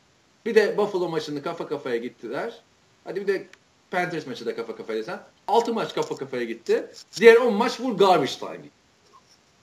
Bir 0.46 0.54
de 0.54 0.76
Buffalo 0.76 1.08
maçını 1.08 1.42
kafa 1.42 1.68
kafaya 1.68 1.96
gittiler. 1.96 2.60
Hadi 3.04 3.20
bir 3.20 3.26
de 3.26 3.46
Panthers 3.90 4.26
maçı 4.26 4.46
da 4.46 4.56
kafa 4.56 4.76
kafaya 4.76 5.04
sen. 5.04 5.20
6 5.48 5.74
maç 5.74 5.94
kafa 5.94 6.16
kafaya 6.16 6.44
gitti. 6.44 6.86
Diğer 7.20 7.36
10 7.36 7.54
maç 7.54 7.72
full 7.72 7.96
garbage 7.96 8.32
time. 8.40 8.60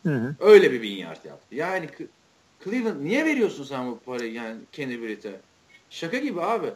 Hı 0.04 0.20
hı. 0.20 0.36
Öyle 0.40 0.72
bir 0.72 0.82
bin 0.82 0.92
yard 0.92 1.26
yaptı. 1.26 1.56
Yani 1.56 1.90
Cleveland 2.64 3.06
niye 3.06 3.26
veriyorsun 3.26 3.64
sen 3.64 3.88
bu 3.88 4.00
parayı 4.00 4.34
yani 4.34 4.56
Kenny 4.72 5.02
Britt'e? 5.02 5.40
Şaka 5.90 6.18
gibi 6.18 6.42
abi. 6.42 6.68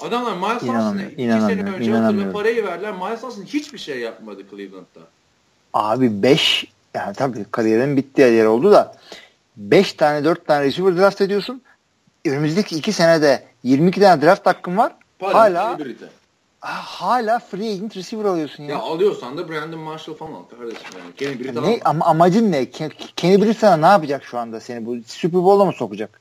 Adamlar 0.00 0.36
Miles 0.36 0.66
Sandus'una 0.66 1.02
iki 1.02 1.22
sene 1.22 1.72
önce 1.72 1.92
hatırla 1.92 2.32
parayı 2.32 2.64
verdiler. 2.64 2.92
Miles 2.92 3.20
Sandus 3.20 3.44
hiçbir 3.44 3.78
şey 3.78 3.98
yapmadı 3.98 4.42
Cleveland'da. 4.50 5.00
Abi 5.74 6.22
5 6.22 6.66
yani 6.94 7.14
tabii 7.14 7.44
kariyerin 7.50 7.96
bittiği 7.96 8.32
yer 8.32 8.44
oldu 8.44 8.72
da 8.72 8.96
5 9.56 9.92
tane 9.92 10.24
4 10.24 10.46
tane 10.46 10.64
receiver 10.64 10.96
draft 10.96 11.20
ediyorsun. 11.20 11.62
Önümüzdeki 12.26 12.76
2 12.76 12.92
senede 12.92 13.44
22 13.62 14.00
tane 14.00 14.22
draft 14.22 14.46
hakkın 14.46 14.76
var. 14.76 14.92
Para 15.18 15.34
hala 15.34 15.78
hala 16.60 17.38
free 17.38 17.68
agent 17.72 17.96
receiver 17.96 18.24
alıyorsun 18.24 18.64
ya. 18.64 18.70
Ya 18.70 18.78
alıyorsan 18.78 19.38
da 19.38 19.48
Brandon 19.48 19.78
Marshall 19.80 20.14
falan 20.14 20.32
al 20.32 20.42
kardeşim 20.42 20.98
yani. 20.98 21.14
Kenny 21.16 21.38
Britt 21.38 21.54
ne, 21.54 21.80
ama 21.84 22.04
amacın 22.06 22.52
ne? 22.52 22.70
Kenny 23.16 23.42
Britt 23.42 23.58
sana 23.58 23.76
ne 23.76 23.86
yapacak 23.86 24.24
şu 24.24 24.38
anda 24.38 24.60
seni 24.60 24.86
bu 24.86 24.96
Super 25.06 25.44
Bowl'a 25.44 25.64
mı 25.64 25.72
sokacak? 25.72 26.20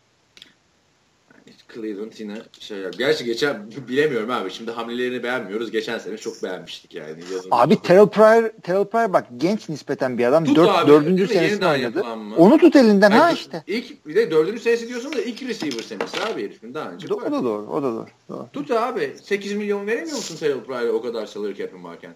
Cleveland 1.74 2.12
yine 2.18 2.36
şey 2.60 2.84
Gerçi 2.98 3.26
geçen 3.26 3.72
bilemiyorum 3.88 4.30
abi. 4.30 4.52
Şimdi 4.52 4.72
hamlelerini 4.72 5.24
beğenmiyoruz. 5.24 5.72
Geçen 5.72 5.98
sene 5.98 6.18
çok 6.18 6.44
beğenmiştik 6.44 6.96
yani. 6.96 7.20
Yazın 7.34 7.50
abi 7.52 7.82
Terrell 7.82 8.08
Pryor, 8.08 8.50
Terrell 8.64 8.86
Pryor 8.86 9.14
bak 9.14 9.28
genç 9.38 9.70
nispeten 9.70 10.18
bir 10.18 10.26
adam. 10.26 10.46
Tut 10.46 10.56
Dört, 10.56 10.70
abi, 10.70 10.92
dördüncü 10.92 11.28
senesinde 11.28 11.68
oynadı. 11.68 12.04
Onu 12.38 12.58
tut 12.58 12.76
elinden 12.76 13.12
yani 13.12 13.20
ha 13.20 13.32
işte. 13.32 13.64
İlk 13.68 14.08
bir 14.08 14.16
de 14.16 14.32
dördüncü 14.32 14.60
senesi 14.60 14.88
diyorsun 14.88 15.14
da 15.14 15.22
ilk 15.22 15.42
receiver 15.42 15.82
senesi 15.82 16.24
abi 16.24 16.44
herifin 16.44 16.74
daha 16.74 16.92
önce. 16.92 17.08
Do- 17.08 17.28
o 17.28 17.32
da 17.32 17.44
doğru. 17.44 17.68
O 17.68 17.84
da 17.84 17.94
doğru. 17.94 18.08
doğru. 18.30 18.48
Tut 18.54 18.72
abi. 18.72 19.16
8 19.24 19.54
milyon 19.54 19.88
veremiyor 19.88 20.18
musun 20.18 20.36
Terrell 20.40 20.64
Pryor'a 20.64 20.92
o 20.92 21.02
kadar 21.02 21.26
salary 21.26 21.56
cap'in 21.56 21.84
varken? 21.84 22.16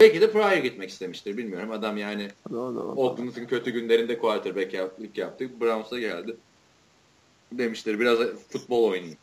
Belki 0.00 0.20
de 0.20 0.30
Pryor 0.30 0.52
gitmek 0.52 0.90
istemiştir. 0.90 1.36
Bilmiyorum. 1.36 1.70
Adam 1.70 1.96
yani 1.96 2.28
doğru, 2.50 2.74
doğru. 2.74 2.92
Oakland'ın 2.92 3.46
kötü 3.46 3.70
günlerinde 3.70 4.18
quarterback 4.18 4.74
yaptı. 5.16 5.60
Browns'a 5.60 5.98
geldi 5.98 6.36
demiştir. 7.58 8.00
Biraz 8.00 8.18
futbol 8.48 8.84
oynayayım. 8.84 9.18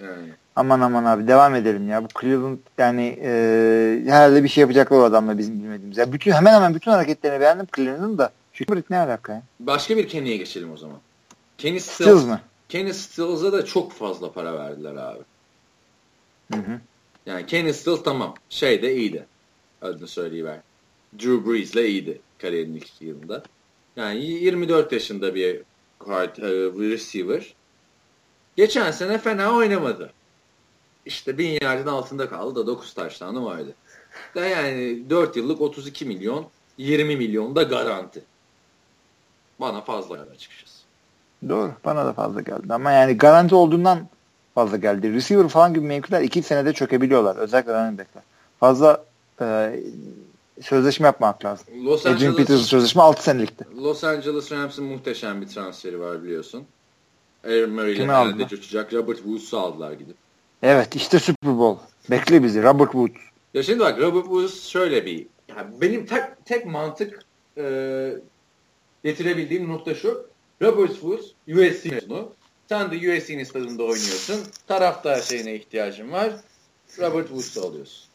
Yani. 0.00 0.28
Aman 0.56 0.80
aman 0.80 1.04
abi 1.04 1.28
devam 1.28 1.54
edelim 1.54 1.88
ya. 1.88 2.04
Bu 2.04 2.08
Cleveland 2.20 2.58
yani 2.78 3.18
e, 3.22 4.02
herhalde 4.06 4.44
bir 4.44 4.48
şey 4.48 4.62
yapacaklar 4.62 4.98
o 4.98 5.02
adamla 5.02 5.38
bizim 5.38 5.62
bilmediğimiz. 5.62 5.98
Yani 5.98 6.12
bütün 6.12 6.32
hemen 6.32 6.54
hemen 6.54 6.74
bütün 6.74 6.90
hareketlerini 6.90 7.40
beğendim 7.40 7.66
Cleveland'ın 7.76 8.18
da. 8.18 8.32
Şu 8.52 8.64
ne 8.90 8.98
alaka 8.98 9.32
ya? 9.32 9.42
Başka 9.60 9.96
bir 9.96 10.08
Kenny'ye 10.08 10.36
geçelim 10.36 10.72
o 10.72 10.76
zaman. 10.76 10.96
Kenny 11.58 11.80
Stills, 11.80 12.08
Stills 12.08 12.24
mı? 12.24 12.40
Kenny 12.68 12.92
Stills'a 12.92 13.52
da 13.52 13.64
çok 13.64 13.92
fazla 13.92 14.32
para 14.32 14.58
verdiler 14.58 14.94
abi. 14.96 15.20
Hı 16.52 16.58
hı. 16.58 16.80
Yani 17.26 17.46
Kenny 17.46 17.72
Stills 17.72 18.02
tamam. 18.02 18.34
Şey 18.48 18.82
de 18.82 18.96
iyiydi. 18.96 19.26
Adını 19.82 20.08
söyleyiver. 20.08 20.58
Drew 21.18 21.50
Brees'le 21.50 21.76
iyiydi 21.76 22.20
kariyerinin 22.38 22.76
ilk 22.76 23.02
yılında. 23.02 23.42
Yani 23.96 24.24
24 24.24 24.92
yaşında 24.92 25.34
bir 25.34 25.60
guard, 26.00 26.36
e, 26.36 26.48
receiver. 26.90 27.54
Geçen 28.56 28.90
sene 28.90 29.18
fena 29.18 29.54
oynamadı. 29.54 30.12
İşte 31.06 31.38
bin 31.38 31.58
yardın 31.62 31.86
altında 31.86 32.28
kaldı 32.28 32.60
da 32.60 32.66
9 32.66 32.94
taştanı 32.94 33.44
vardı. 33.44 33.74
Da 34.34 34.46
yani 34.46 35.10
4 35.10 35.36
yıllık 35.36 35.60
32 35.60 36.04
milyon 36.04 36.46
20 36.78 37.16
milyon 37.16 37.56
da 37.56 37.62
garanti. 37.62 38.24
Bana 39.60 39.80
fazla 39.80 40.16
geldi 40.16 40.30
açıkçası. 40.30 40.78
Doğru. 41.48 41.72
Bana 41.84 42.06
da 42.06 42.12
fazla 42.12 42.40
geldi. 42.40 42.74
Ama 42.74 42.92
yani 42.92 43.16
garanti 43.16 43.54
olduğundan 43.54 44.08
fazla 44.54 44.76
geldi. 44.76 45.12
Receiver 45.12 45.48
falan 45.48 45.74
gibi 45.74 45.86
mevkiler 45.86 46.22
2 46.22 46.42
senede 46.42 46.72
çökebiliyorlar. 46.72 47.36
Özellikle 47.36 47.72
running 47.72 47.98
backler. 47.98 48.22
Fazla 48.60 49.04
e, 49.40 49.80
sözleşme 50.62 51.06
yapmak 51.06 51.44
lazım. 51.44 51.66
Los 51.84 52.00
Adrian 52.00 52.14
Angeles, 52.14 52.36
Peterson 52.36 52.64
sözleşme 52.64 53.02
6 53.02 53.22
senelikti. 53.22 53.66
Los 53.76 54.04
Angeles 54.04 54.52
Rams'ın 54.52 54.84
muhteşem 54.84 55.40
bir 55.40 55.46
transferi 55.46 56.00
var 56.00 56.24
biliyorsun. 56.24 56.66
Aaron 57.44 57.70
Murray 57.70 57.92
ile 57.92 58.02
elde 58.02 58.44
uçacak. 58.44 58.94
Robert 58.94 59.16
Woods'u 59.16 59.58
aldılar 59.58 59.92
gidip. 59.92 60.16
Evet 60.62 60.96
işte 60.96 61.18
Super 61.18 61.58
Bowl. 61.58 61.84
Bekle 62.10 62.42
bizi 62.42 62.62
Robert 62.62 62.92
Woods. 62.92 63.20
Ya 63.54 63.62
şimdi 63.62 63.80
bak 63.80 64.00
Robert 64.00 64.24
Woods 64.24 64.66
şöyle 64.66 65.06
bir 65.06 65.26
yani 65.48 65.80
benim 65.80 66.06
tek 66.06 66.22
tek 66.44 66.66
mantık 66.66 67.24
e, 67.58 68.12
getirebildiğim 69.04 69.68
nokta 69.68 69.94
şu. 69.94 70.26
Robert 70.62 70.92
Woods 70.92 71.26
USC 71.48 71.90
mezunu. 71.90 72.32
Sen 72.68 72.90
de 72.90 72.96
USC'nin 72.96 73.44
stadında 73.44 73.82
oynuyorsun. 73.82 74.40
Taraftar 74.66 75.20
şeyine 75.20 75.54
ihtiyacın 75.54 76.12
var. 76.12 76.32
Robert 76.98 77.28
Woods'u 77.28 77.68
alıyorsun. 77.68 78.07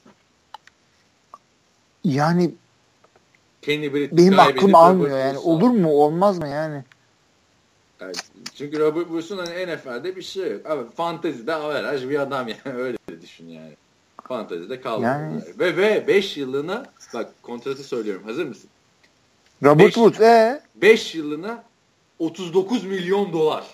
Yani 2.03 2.51
Kenny 3.61 3.93
benim 3.93 4.39
aklım 4.39 4.75
almıyor 4.75 5.19
yani. 5.19 5.37
Olur 5.37 5.69
mu 5.69 5.91
olmaz 5.91 6.39
mı 6.39 6.47
yani? 6.47 6.83
yani 8.01 8.13
çünkü 8.55 8.79
Robert 8.79 9.07
Woods'un 9.07 9.37
hani 9.37 9.75
NFL'de 9.75 10.15
bir 10.15 10.21
şey 10.21 10.51
yok. 10.51 10.65
Abi 10.65 10.89
fantezide 10.95 11.53
averaj 11.53 12.09
bir 12.09 12.19
adam 12.19 12.47
yani 12.47 12.77
öyle 12.77 12.97
düşün 13.21 13.47
yani. 13.47 13.73
Fantezide 14.23 14.81
kaldı. 14.81 15.03
Yani... 15.03 15.41
Ve 15.59 15.77
ve 15.77 16.07
5 16.07 16.37
yıllığına 16.37 16.85
bak 17.13 17.29
kontratı 17.41 17.83
söylüyorum. 17.83 18.23
Hazır 18.23 18.45
mısın? 18.45 18.69
Robert 19.63 19.87
beş, 19.87 19.93
Woods 19.93 20.21
ee? 20.21 20.61
5 20.75 21.15
yıllığına 21.15 21.63
39 22.19 22.85
milyon 22.85 23.33
dolar. 23.33 23.65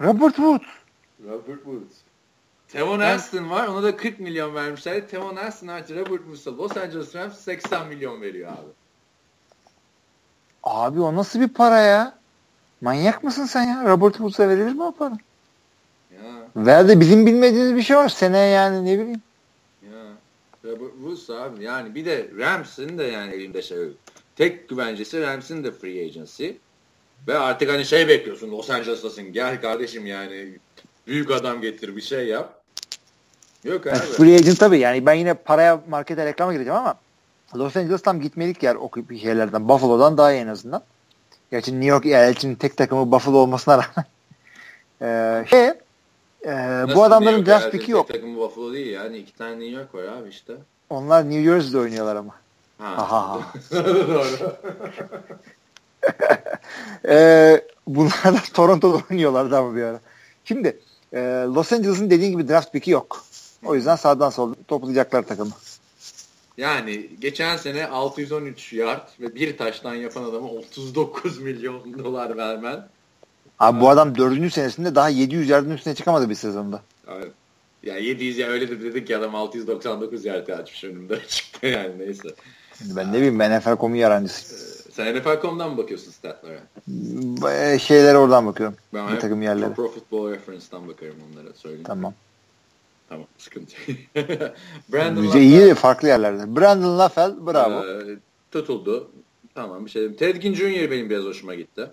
Robert 0.00 0.36
Woods. 0.36 0.66
Robert 1.24 1.64
Woods. 1.64 1.94
Tevon. 2.68 3.00
Aston 3.00 3.50
var. 3.50 3.66
Ona 3.66 3.82
da 3.82 3.96
40 3.96 4.20
milyon 4.20 4.54
vermişler. 4.54 5.08
Tevon 5.08 5.36
Aston 5.36 5.68
artı 5.68 5.96
Robert 5.96 6.22
Woods'a 6.22 6.56
Los 6.56 6.76
Angeles 6.76 7.14
Rams 7.14 7.38
80 7.38 7.86
milyon 7.86 8.22
veriyor 8.22 8.52
abi. 8.52 8.70
Abi 10.64 11.00
o 11.00 11.16
nasıl 11.16 11.40
bir 11.40 11.48
para 11.48 11.80
ya? 11.80 12.18
Manyak 12.80 13.24
mısın 13.24 13.44
sen 13.44 13.62
ya? 13.62 13.84
Robert 13.84 14.12
Woods'a 14.12 14.48
verilir 14.48 14.72
mi 14.72 14.82
o 14.82 14.92
para? 14.92 15.18
Ya. 16.12 16.32
Veya 16.56 16.88
da 16.88 17.00
bizim 17.00 17.26
bilmediğimiz 17.26 17.76
bir 17.76 17.82
şey 17.82 17.96
var. 17.96 18.08
Seneye 18.08 18.50
yani 18.50 18.84
ne 18.84 18.98
bileyim. 18.98 19.22
Ya. 19.82 20.02
Robert 20.64 20.92
Woods 20.92 21.30
abi. 21.30 21.64
Yani 21.64 21.94
bir 21.94 22.04
de 22.04 22.30
Rams'ın 22.38 22.98
da 22.98 23.04
yani 23.04 23.34
elinde 23.34 23.62
şey 23.62 23.78
Tek 24.36 24.68
güvencesi 24.68 25.22
Rams'ın 25.22 25.64
da 25.64 25.72
free 25.72 26.04
agency. 26.04 26.50
Ve 27.28 27.38
artık 27.38 27.70
hani 27.70 27.84
şey 27.84 28.08
bekliyorsun 28.08 28.50
Los 28.50 28.70
Angeles'tasın. 28.70 29.32
Gel 29.32 29.60
kardeşim 29.60 30.06
yani 30.06 30.58
büyük 31.06 31.30
adam 31.30 31.60
getir 31.60 31.96
bir 31.96 32.00
şey 32.00 32.26
yap. 32.26 32.57
Yok 33.64 33.86
abi. 33.86 33.96
Yani 33.96 34.00
free 34.00 34.34
agent 34.34 34.60
tabii 34.60 34.78
yani 34.78 35.06
ben 35.06 35.14
yine 35.14 35.34
paraya 35.34 35.80
markete 35.88 36.26
reklama 36.26 36.52
gireceğim 36.52 36.78
ama 36.78 36.94
Los 37.56 37.76
Angeles 37.76 38.02
tam 38.02 38.20
gitmelik 38.20 38.62
yer 38.62 38.74
o 38.74 38.90
şeylerden. 39.20 39.68
Buffalo'dan 39.68 40.18
daha 40.18 40.32
iyi 40.32 40.40
en 40.40 40.48
azından. 40.48 40.82
Gerçi 41.50 41.72
New 41.72 41.86
York 41.86 42.06
eyaletinin 42.06 42.54
tek 42.54 42.76
takımı 42.76 43.12
Buffalo 43.12 43.36
olmasına 43.36 43.74
rağmen. 43.74 44.06
ee, 45.42 45.44
şey, 45.50 45.64
e, 45.64 45.74
bu 46.94 47.04
adamların 47.04 47.46
draft 47.46 47.70
pick'i 47.70 47.90
yok. 47.90 48.08
Tek 48.08 48.16
takımı 48.16 48.38
Buffalo 48.38 48.72
değil 48.72 48.86
yani. 48.86 49.18
iki 49.18 49.36
tane 49.36 49.50
New 49.50 49.76
York 49.80 49.94
var 49.94 50.02
abi 50.02 50.28
işte. 50.28 50.52
Onlar 50.90 51.30
New 51.30 51.42
Jersey'de 51.42 51.78
oynuyorlar 51.78 52.16
ama. 52.16 52.34
Ha. 52.78 53.12
ha. 53.12 53.40
Doğru. 53.72 54.56
ee, 57.08 57.60
bunlar 57.86 58.24
da 58.24 58.38
Toronto'da 58.54 59.02
oynuyorlar 59.10 59.50
ama 59.50 59.76
bir 59.76 59.82
ara. 59.82 60.00
Şimdi 60.44 60.78
e, 61.12 61.18
Los 61.54 61.72
Angeles'ın 61.72 62.10
dediğin 62.10 62.32
gibi 62.32 62.48
draft 62.48 62.72
pick'i 62.72 62.90
yok. 62.90 63.24
O 63.64 63.74
yüzden 63.74 63.96
sağdan 63.96 64.30
soldan 64.30 64.56
toplayacaklar 64.68 65.22
takımı. 65.22 65.50
Yani 66.56 67.10
geçen 67.20 67.56
sene 67.56 67.86
613 67.86 68.72
yard 68.72 69.08
ve 69.20 69.34
bir 69.34 69.56
taştan 69.56 69.94
yapan 69.94 70.24
adama 70.24 70.48
39 70.48 71.38
milyon 71.42 72.04
dolar 72.04 72.36
vermen. 72.36 72.88
Abi 73.58 73.80
bu 73.80 73.88
adam 73.88 74.18
dördüncü 74.18 74.50
senesinde 74.50 74.94
daha 74.94 75.08
700 75.08 75.48
yardın 75.48 75.70
üstüne 75.70 75.94
çıkamadı 75.94 76.30
bir 76.30 76.34
sezonda. 76.34 76.82
Evet. 77.08 77.32
Ya 77.82 77.98
700 77.98 78.38
ya 78.38 78.48
öyle 78.48 78.68
de 78.70 78.80
dedik 78.82 79.06
ki 79.06 79.16
adam 79.16 79.34
699 79.34 80.24
yard 80.24 80.48
açmış 80.48 80.84
önümde 80.84 81.20
çıktı 81.28 81.66
yani 81.66 81.98
neyse. 81.98 82.28
Ben 82.80 83.12
ne 83.12 83.16
bileyim 83.16 83.38
ben 83.38 83.58
NFL.com'un 83.58 83.96
yarancısıyım. 83.96 84.62
Ee, 84.62 84.92
sen 84.92 85.16
NFL.com'dan 85.16 85.70
mı 85.70 85.76
bakıyorsun 85.76 86.12
statlara? 86.12 86.60
E, 87.52 87.78
şeylere 87.78 88.18
oradan 88.18 88.46
bakıyorum. 88.46 88.76
Ben 88.94 89.12
bir 89.12 89.20
takım 89.20 89.42
yerlere. 89.42 89.74
Pro 89.74 89.88
Football 89.88 90.30
Reference'dan 90.30 90.88
bakarım 90.88 91.16
onlara 91.32 91.54
söyleyeyim. 91.54 91.84
Tamam. 91.86 92.14
Tamam 93.08 93.26
sıkıntı 93.38 93.76
Brandon 94.92 95.24
Müze 95.24 95.40
iyi 95.40 95.74
farklı 95.74 96.08
yerlerde. 96.08 96.56
Brandon 96.56 96.98
LaFell 96.98 97.46
bravo. 97.46 97.84
E, 97.84 98.16
tutuldu. 98.50 99.10
Tamam 99.54 99.86
bir 99.86 99.90
şey 99.90 100.00
diyeyim. 100.02 100.16
Ted 100.16 100.36
Ginn 100.36 100.54
Jr. 100.54 100.90
benim 100.90 101.10
biraz 101.10 101.24
hoşuma 101.24 101.54
gitti. 101.54 101.90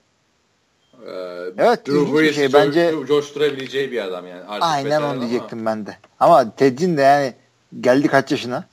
Ee, 1.08 1.12
evet 1.58 1.88
Drew 1.88 2.20
Brees 2.20 2.36
şey. 2.36 2.54
bence 2.54 2.94
coşturabileceği 3.08 3.92
bir 3.92 4.02
adam 4.02 4.28
yani. 4.28 4.44
Artık 4.44 4.64
aynen 4.64 5.02
onu 5.02 5.22
diyecektim 5.22 5.60
ama. 5.60 5.72
ben 5.72 5.86
de. 5.86 5.98
Ama 6.20 6.56
Ted 6.56 6.78
Ginn 6.78 6.98
de 6.98 7.02
yani 7.02 7.34
geldi 7.82 8.08
kaç 8.08 8.32
yaşına? 8.32 8.68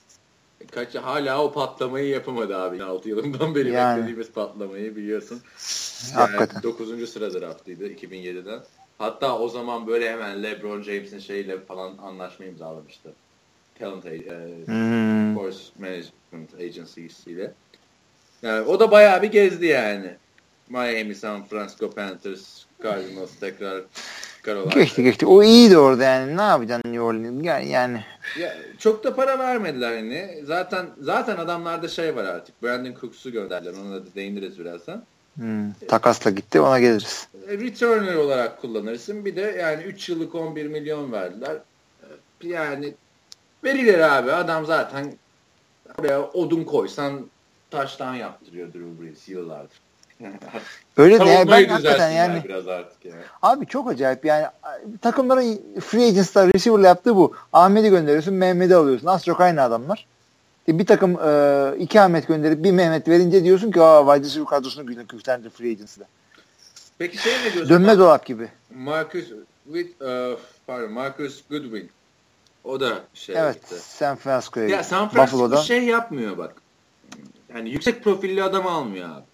Kaç 0.70 0.94
hala 0.94 1.42
o 1.44 1.52
patlamayı 1.52 2.08
yapamadı 2.08 2.56
abi. 2.56 2.82
6 2.82 3.08
yılından 3.08 3.54
beri 3.54 3.70
yani. 3.70 3.96
beklediğimiz 3.96 4.32
patlamayı 4.32 4.96
biliyorsun. 4.96 5.40
Yani 6.12 6.20
Hakikaten. 6.20 6.62
9. 6.62 7.10
sıra 7.10 7.32
draftıydı 7.34 7.88
2007'den. 7.88 8.60
Hatta 8.98 9.38
o 9.38 9.48
zaman 9.48 9.86
böyle 9.86 10.10
hemen 10.10 10.42
LeBron 10.42 10.82
James'in 10.82 11.18
şeyle 11.18 11.60
falan 11.60 11.98
anlaşma 11.98 12.44
imzalamıştı. 12.44 13.12
Talent 13.78 14.06
e, 14.06 14.18
hmm. 14.66 15.34
Force 15.34 15.58
Management 15.78 16.54
Agency 16.54 17.06
ile. 17.26 17.52
Yani 18.42 18.66
o 18.66 18.80
da 18.80 18.90
bayağı 18.90 19.22
bir 19.22 19.30
gezdi 19.30 19.66
yani. 19.66 20.16
Miami, 20.68 21.14
San 21.14 21.44
Francisco 21.44 21.90
Panthers, 21.90 22.64
Cardinals 22.82 23.30
tekrar 23.40 23.82
Carolina. 24.46 24.74
Geçti 24.74 25.02
geçti. 25.02 25.26
O 25.26 25.42
iyiydi 25.42 25.78
orada 25.78 26.04
yani. 26.04 26.36
Ne 26.36 26.42
yapacaksın 26.42 26.92
New 26.92 27.04
Orleans? 27.04 27.70
Yani. 27.70 28.04
Ya, 28.38 28.56
çok 28.78 29.04
da 29.04 29.14
para 29.14 29.38
vermediler 29.38 29.96
hani. 29.96 30.42
Zaten 30.44 30.86
zaten 31.00 31.36
adamlarda 31.36 31.88
şey 31.88 32.16
var 32.16 32.24
artık. 32.24 32.62
Brandon 32.62 32.94
Cooks'u 33.00 33.32
gönderdiler. 33.32 33.72
Ona 33.72 33.94
da 33.94 34.14
değiniriz 34.14 34.58
birazdan. 34.58 35.04
Hmm, 35.36 35.72
takasla 35.88 36.30
gitti 36.30 36.60
ona 36.60 36.80
geliriz. 36.80 37.28
E, 37.48 37.58
returner 37.58 38.14
olarak 38.14 38.60
kullanırsın. 38.60 39.24
Bir 39.24 39.36
de 39.36 39.40
yani 39.40 39.82
3 39.82 40.08
yıllık 40.08 40.34
11 40.34 40.66
milyon 40.66 41.12
verdiler. 41.12 41.56
E, 42.02 42.48
yani 42.48 42.94
verilir 43.64 43.98
abi. 43.98 44.32
Adam 44.32 44.66
zaten 44.66 45.12
oraya 45.98 46.22
odun 46.22 46.64
koysan 46.64 47.26
taştan 47.70 48.14
yaptırıyor 48.14 48.72
Drew 48.72 49.02
Brees 49.02 49.28
yıllardır. 49.28 49.80
Öyle 50.96 51.20
de 51.20 51.24
yani 51.24 51.50
ben 51.50 51.68
hakikaten 51.68 52.10
yani 52.10 52.44
biraz 52.44 52.68
artık 52.68 53.04
yani. 53.04 53.20
Abi 53.42 53.66
çok 53.66 53.88
acayip 53.88 54.24
yani 54.24 54.46
takımların 55.02 55.60
free 55.80 56.06
agents'lar 56.06 56.50
receiver'la 56.54 56.86
yaptığı 56.86 57.16
bu. 57.16 57.34
Ahmet'i 57.52 57.90
gönderiyorsun, 57.90 58.34
Mehmet'i 58.34 58.74
alıyorsun. 58.74 59.06
Az 59.06 59.24
çok 59.24 59.40
aynı 59.40 59.62
adamlar. 59.62 60.06
E, 60.68 60.78
bir 60.78 60.86
takım 60.86 61.18
e, 61.24 61.74
iki 61.78 62.00
Ahmet 62.00 62.28
gönderip 62.28 62.64
bir 62.64 62.70
Mehmet 62.70 63.08
verince 63.08 63.44
diyorsun 63.44 63.70
ki 63.72 63.82
aa 63.82 64.06
wide 64.06 64.26
receiver 64.26 64.48
kadrosunu 64.48 65.06
güçlendi 65.06 65.50
free 65.50 65.70
agents'da. 65.70 66.04
Peki 66.98 67.18
şey 67.18 67.32
ne 67.32 67.52
diyorsun? 67.52 67.68
Dönme 67.68 67.98
dolap 67.98 68.26
gibi. 68.26 68.48
Marcus 68.74 69.24
with, 69.64 70.02
uh, 70.02 70.38
pardon, 70.66 70.92
Marcus 70.92 71.42
Goodwin. 71.50 71.90
O 72.64 72.80
da 72.80 73.02
şey 73.14 73.36
Evet, 73.38 73.54
gitti. 73.54 73.74
San 73.80 74.16
Francisco'ya 74.16 74.68
Ya 74.68 74.84
San 74.84 75.08
Francisco 75.08 75.38
Buffalo'da. 75.38 75.62
şey 75.62 75.84
yapmıyor 75.84 76.38
bak. 76.38 76.54
Yani 77.54 77.70
yüksek 77.70 78.04
profilli 78.04 78.42
adam 78.42 78.66
almıyor 78.66 79.08
abi. 79.08 79.24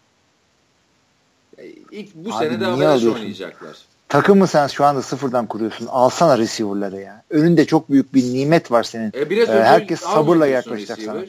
İlk 1.91 2.15
bu 2.15 2.35
abi 2.35 2.45
sene 2.45 2.61
de 2.61 2.67
averaj 2.67 3.07
oynayacaklar. 3.07 3.77
Takımı 4.09 4.47
sen 4.47 4.67
şu 4.67 4.85
anda 4.85 5.03
sıfırdan 5.03 5.47
kuruyorsun. 5.47 5.87
Alsana 5.87 6.39
receiver'ları 6.39 7.01
ya. 7.01 7.23
Önünde 7.31 7.65
çok 7.65 7.91
büyük 7.91 8.15
bir 8.15 8.35
nimet 8.35 8.71
var 8.71 8.83
senin. 8.83 9.13
E 9.15 9.31
biraz 9.31 9.49
ee, 9.49 9.53
herkes 9.53 10.01
sabırla 10.01 10.47
yaklaşacak 10.47 10.99
sana. 11.01 11.21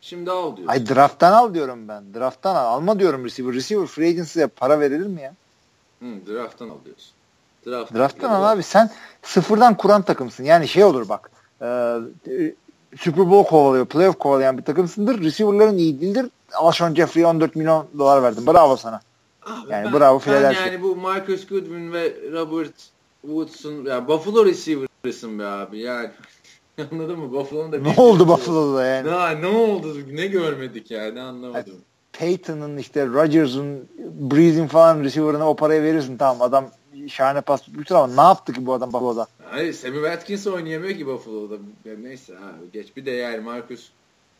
Şimdi 0.00 0.30
al 0.30 0.56
diyorsun. 0.56 0.72
Ay 0.72 0.88
drafttan 0.88 1.32
al 1.32 1.54
diyorum 1.54 1.88
ben. 1.88 2.14
Drafttan 2.14 2.54
al. 2.54 2.64
Alma 2.66 2.98
diyorum 2.98 3.24
receiver. 3.24 3.54
Receiver 3.54 3.86
free 3.86 4.08
agency'ye 4.08 4.46
para 4.46 4.80
verilir 4.80 5.06
mi 5.06 5.22
ya? 5.22 5.34
Hı, 6.00 6.06
drafttan 6.26 6.68
al 6.68 6.76
diyorsun. 6.84 7.10
Drafttan, 7.66 7.98
drafttan 7.98 8.30
al 8.30 8.44
abi. 8.44 8.62
Sen 8.62 8.90
sıfırdan 9.22 9.76
kuran 9.76 10.02
takımsın. 10.02 10.44
Yani 10.44 10.68
şey 10.68 10.84
olur 10.84 11.08
bak. 11.08 11.30
E, 11.62 11.98
Super 12.98 13.30
Bowl 13.30 13.50
kovalıyor, 13.50 13.86
playoff 13.86 14.18
kovalayan 14.18 14.58
bir 14.58 14.62
takımsındır. 14.62 15.22
Receiver'ların 15.22 15.78
iyi 15.78 16.00
değildir. 16.00 16.26
Alshon 16.52 16.94
Jeffrey'e 16.94 17.26
14 17.26 17.56
milyon 17.56 17.86
dolar 17.98 18.22
verdim. 18.22 18.46
Bravo 18.46 18.76
sana. 18.76 19.00
Abi 19.46 19.72
yani 19.72 19.84
ben, 19.84 19.92
bravo 19.92 20.18
Philadelphia. 20.18 20.66
yani 20.66 20.82
bu 20.82 20.96
Marcus 20.96 21.46
Goodwin 21.46 21.92
ve 21.92 22.14
Robert 22.32 22.74
Woods'un 23.22 23.84
ya 23.84 24.08
Buffalo 24.08 24.46
receiver'ısın 24.46 25.38
be 25.38 25.46
abi 25.46 25.78
yani. 25.78 26.10
Anladın 26.92 27.18
mı? 27.18 27.32
Buffalo'nun 27.32 27.72
da 27.72 27.78
Ne 27.78 27.94
oldu 27.96 28.28
Buffalo'da 28.28 28.84
yani? 28.84 29.08
Ne, 29.08 29.42
ne 29.42 29.46
oldu? 29.46 29.96
Ne 30.12 30.26
görmedik 30.26 30.90
yani 30.90 31.20
anlamadım. 31.20 31.72
Yani 31.72 31.80
Peyton'ın 32.12 32.76
işte 32.76 33.06
Rodgers'ın 33.06 33.88
Breeze'in 33.98 34.66
falan 34.66 35.04
receiver'ına 35.04 35.50
o 35.50 35.56
parayı 35.56 35.82
verirsin 35.82 36.16
tamam 36.16 36.42
adam 36.42 36.70
şahane 37.08 37.40
pas 37.40 37.62
tutmuştur 37.62 37.94
ama 37.94 38.14
ne 38.14 38.20
yaptı 38.20 38.52
ki 38.52 38.66
bu 38.66 38.74
adam 38.74 38.92
Buffalo'da? 38.92 39.26
Hayır 39.50 39.72
Sammy 39.72 39.94
Watkins 39.94 40.46
oynayamıyor 40.46 40.96
ki 40.96 41.06
Buffalo'da. 41.06 41.54
Neyse 42.02 42.34
abi 42.34 42.72
geç. 42.72 42.96
Bir 42.96 43.06
de 43.06 43.10
yani 43.10 43.40
Marcus 43.40 43.88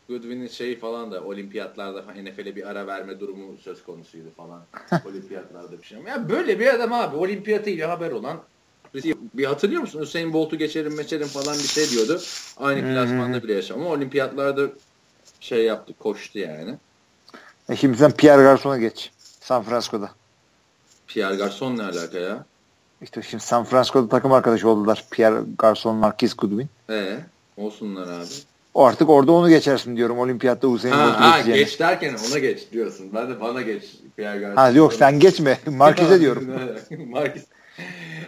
Goodwin'in 0.09 0.47
şeyi 0.47 0.79
falan 0.79 1.11
da 1.11 1.23
olimpiyatlarda 1.23 2.01
NFL'e 2.01 2.55
bir 2.55 2.69
ara 2.69 2.87
verme 2.87 3.19
durumu 3.19 3.57
söz 3.57 3.83
konusuydu 3.83 4.27
falan. 4.37 4.61
olimpiyatlarda 5.05 5.81
bir 5.81 5.83
şey. 5.83 5.97
Ya 6.07 6.29
böyle 6.29 6.59
bir 6.59 6.73
adam 6.73 6.93
abi 6.93 7.15
olimpiyatıyla 7.15 7.89
haber 7.89 8.11
olan 8.11 8.39
bir 9.33 9.45
hatırlıyor 9.45 9.81
musun? 9.81 10.01
Hüseyin 10.01 10.33
Bolt'u 10.33 10.55
geçerim 10.57 10.95
meçerim 10.95 11.27
falan 11.27 11.53
bir 11.53 11.67
şey 11.67 11.89
diyordu. 11.89 12.21
Aynı 12.57 12.81
klasmanda 12.81 13.43
bile 13.43 13.53
yaşam. 13.53 13.81
Ama 13.81 13.89
olimpiyatlarda 13.89 14.69
şey 15.39 15.65
yaptı, 15.65 15.93
koştu 15.99 16.39
yani. 16.39 16.75
E 17.69 17.75
şimdi 17.75 17.97
sen 17.97 18.11
Pierre 18.11 18.41
Garçon'a 18.43 18.77
geç. 18.77 19.11
San 19.39 19.63
Francisco'da. 19.63 20.11
Pierre 21.07 21.35
Garçon 21.35 21.77
ne 21.77 21.83
alaka 21.83 22.17
ya? 22.17 22.45
İşte 23.01 23.21
şimdi 23.21 23.43
San 23.43 23.63
Francisco'da 23.63 24.09
takım 24.09 24.33
arkadaşı 24.33 24.69
oldular. 24.69 25.05
Pierre 25.11 25.41
Garçon, 25.57 25.95
Marquis 25.95 26.33
Goodwin. 26.33 26.69
Ee, 26.89 27.19
olsunlar 27.57 28.07
abi. 28.07 28.25
O 28.77 28.85
artık 28.85 29.09
orada 29.09 29.31
onu 29.31 29.49
geçersin 29.49 29.97
diyorum 29.97 30.19
olimpiyatta 30.19 30.67
Usain 30.67 30.93
Bolt'u 30.93 31.03
ha, 31.03 31.41
geç 31.41 31.79
derken 31.79 32.15
ona 32.29 32.39
geç 32.39 32.71
diyorsun. 32.71 33.09
Ben 33.13 33.29
de 33.29 33.41
bana 33.41 33.61
geç 33.61 33.83
Pierre. 34.15 34.45
Ha 34.45 34.69
yok 34.69 34.93
sen 34.93 35.19
geçme. 35.19 35.59
Marquis'e 35.65 36.19
diyorum. 36.19 36.47
Marquis. 37.09 37.45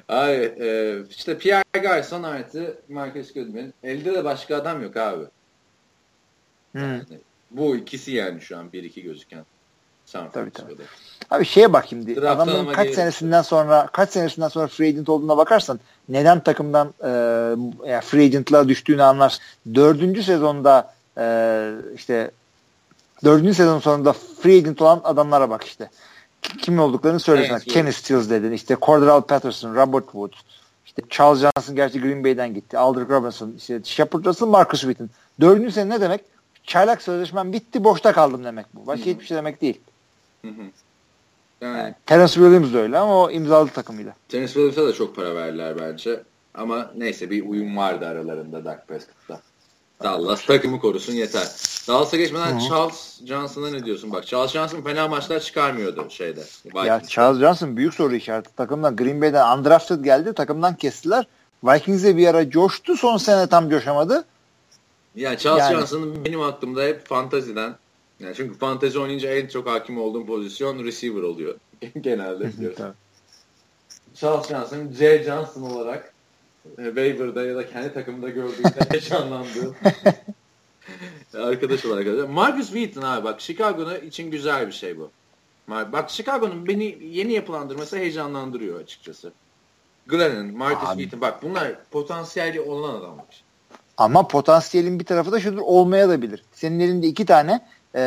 Abi 0.09 0.53
e, 0.59 0.97
işte 1.09 1.37
Pierre 1.37 1.79
Garçon 1.81 2.23
artı 2.23 2.77
Marcus 2.89 3.33
Goodwin. 3.33 3.73
Elde 3.83 4.13
de 4.13 4.23
başka 4.23 4.55
adam 4.55 4.83
yok 4.83 4.97
abi. 4.97 5.25
Hmm. 6.71 6.81
Yani, 6.81 7.03
bu 7.51 7.75
ikisi 7.75 8.11
yani 8.11 8.41
şu 8.41 8.57
an 8.57 8.69
1-2 8.73 9.01
gözüken. 9.01 9.45
San 10.05 10.31
tabii, 10.31 10.51
tabii. 10.51 10.75
Abi 11.31 11.45
şeye 11.45 11.73
bak 11.73 11.85
şimdi. 11.89 12.29
Adamın 12.29 12.73
kaç 12.73 12.85
gelir. 12.85 12.95
senesinden 12.95 13.41
sonra 13.41 13.87
kaç 13.91 14.09
senesinden 14.09 14.47
sonra 14.47 14.67
free 14.67 14.87
agent 14.87 15.09
olduğuna 15.09 15.37
bakarsan 15.37 15.79
neden 16.09 16.39
takımdan 16.39 16.93
e, 17.03 17.09
yani 17.89 18.01
free 18.01 18.25
agent'la 18.25 18.69
düştüğünü 18.69 19.03
anlar. 19.03 19.37
Dördüncü 19.75 20.23
sezonda 20.23 20.93
e, 21.17 21.71
işte 21.95 22.31
dördüncü 23.23 23.53
sezon 23.53 23.79
sonunda 23.79 24.13
free 24.13 24.57
agent 24.57 24.81
olan 24.81 25.01
adamlara 25.03 25.49
bak 25.49 25.63
işte. 25.63 25.89
Kim 26.41 26.79
olduklarını 26.79 27.19
söylesene. 27.19 27.57
Evet, 27.57 27.73
Kenny 27.73 27.91
Stills 27.91 28.29
dedin. 28.29 28.51
İşte 28.51 28.77
Cordell 28.81 29.21
Patterson, 29.21 29.75
Robert 29.75 30.05
Woods. 30.05 30.37
İşte 30.85 31.01
Charles 31.09 31.39
Johnson 31.41 31.75
gerçi 31.75 32.01
Green 32.01 32.23
Bay'den 32.23 32.53
gitti. 32.53 32.77
Aldrick 32.77 33.13
Robinson, 33.13 33.53
işte 33.57 33.81
Shepard 33.83 34.25
Russell, 34.25 34.47
Marcus 34.47 34.81
Witten. 34.81 35.09
Dördüncü 35.41 35.71
sene 35.71 35.89
ne 35.89 36.01
demek? 36.01 36.21
Çaylak 36.63 37.01
sözleşmem 37.01 37.53
bitti, 37.53 37.83
boşta 37.83 38.13
kaldım 38.13 38.43
demek 38.43 38.65
bu. 38.73 38.87
Başka 38.87 39.05
Hı-hı. 39.05 39.13
hiçbir 39.13 39.25
şey 39.25 39.37
demek 39.37 39.61
değil. 39.61 39.81
Hı 40.41 40.47
hı. 40.47 40.63
Yani, 41.61 41.95
Terence 42.05 42.33
Williams 42.33 42.73
da 42.73 42.77
öyle 42.77 42.97
ama 42.97 43.23
o 43.23 43.31
imzalı 43.31 43.69
takımıyla. 43.69 44.13
Terence 44.29 44.53
Williams'a 44.53 44.87
da 44.87 44.93
çok 44.93 45.15
para 45.15 45.35
verdiler 45.35 45.79
bence. 45.79 46.23
Ama 46.53 46.91
neyse 46.97 47.29
bir 47.29 47.45
uyum 47.45 47.77
vardı 47.77 48.07
aralarında 48.07 48.65
Dak 48.65 48.87
Prescott'ta. 48.87 49.41
Dallas 50.03 50.45
takımı 50.45 50.79
korusun 50.79 51.13
yeter. 51.13 51.47
Dallas'a 51.87 52.17
geçmeden 52.17 52.51
Hı-hı. 52.51 52.69
Charles 52.69 53.19
Johnson'a 53.25 53.69
ne 53.69 53.85
diyorsun? 53.85 54.11
Bak 54.11 54.27
Charles 54.27 54.51
Johnson 54.51 54.81
fena 54.81 55.07
maçlar 55.07 55.39
çıkarmıyordu 55.39 56.07
şeyde. 56.09 56.39
Vikings'de. 56.39 56.87
Ya 56.87 57.01
Charles 57.07 57.39
Johnson 57.39 57.77
büyük 57.77 57.93
soru 57.93 58.15
işareti. 58.15 58.55
Takımdan 58.55 58.95
Green 58.95 59.21
Bay'den 59.21 59.57
undrafted 59.57 60.03
geldi. 60.03 60.33
Takımdan 60.33 60.75
kestiler. 60.75 61.27
Vikings'e 61.63 62.17
bir 62.17 62.27
ara 62.27 62.49
coştu. 62.49 62.97
Son 62.97 63.17
sene 63.17 63.47
tam 63.47 63.69
coşamadı. 63.69 64.25
Yani 65.15 65.37
Charles 65.37 65.63
yani. 65.63 65.75
Johnson'ın 65.75 66.25
benim 66.25 66.41
aklımda 66.41 66.83
hep 66.83 67.07
fantaziden 67.07 67.75
yani 68.19 68.35
çünkü 68.35 68.57
fantezi 68.57 68.99
oynayınca 68.99 69.33
en 69.33 69.47
çok 69.47 69.67
hakim 69.67 70.01
olduğum 70.01 70.25
pozisyon 70.25 70.83
receiver 70.83 71.21
oluyor. 71.21 71.55
Genelde 72.01 72.47
biliyorsun. 72.57 72.93
Charles 74.15 74.47
Johnson, 74.47 74.91
J. 74.91 75.23
Johnson 75.23 75.61
olarak 75.61 76.13
e, 76.77 76.85
waiver'da 76.85 77.43
ya 77.43 77.55
da 77.55 77.69
kendi 77.69 77.93
takımında 77.93 78.29
gördüğümde 78.29 78.79
heyecanlandığım 78.89 79.75
arkadaş 81.37 81.85
olarak. 81.85 82.29
Marcus 82.29 82.67
Wheaton 82.67 83.01
abi 83.01 83.23
bak 83.23 83.41
Chicago'nun 83.41 84.01
için 84.01 84.31
güzel 84.31 84.67
bir 84.67 84.71
şey 84.71 84.97
bu. 84.97 85.11
Bak 85.67 86.09
Chicago'nun 86.09 86.67
beni 86.67 86.97
yeni 87.01 87.33
yapılandırması 87.33 87.97
heyecanlandırıyor 87.97 88.79
açıkçası. 88.79 89.31
Glennon, 90.07 90.57
Marcus 90.57 90.89
abi. 90.89 91.01
Wheaton 91.03 91.21
bak 91.21 91.43
bunlar 91.43 91.83
potansiyeli 91.91 92.61
olan 92.61 92.95
adamlar. 92.95 93.43
Ama 93.97 94.27
potansiyelin 94.27 94.99
bir 94.99 95.05
tarafı 95.05 95.31
da 95.31 95.39
şudur 95.39 95.61
olmaya 95.61 96.09
da 96.09 96.21
bilir. 96.21 96.43
Senin 96.51 96.79
elinde 96.79 97.07
iki 97.07 97.25
tane 97.25 97.65
e, 97.95 98.01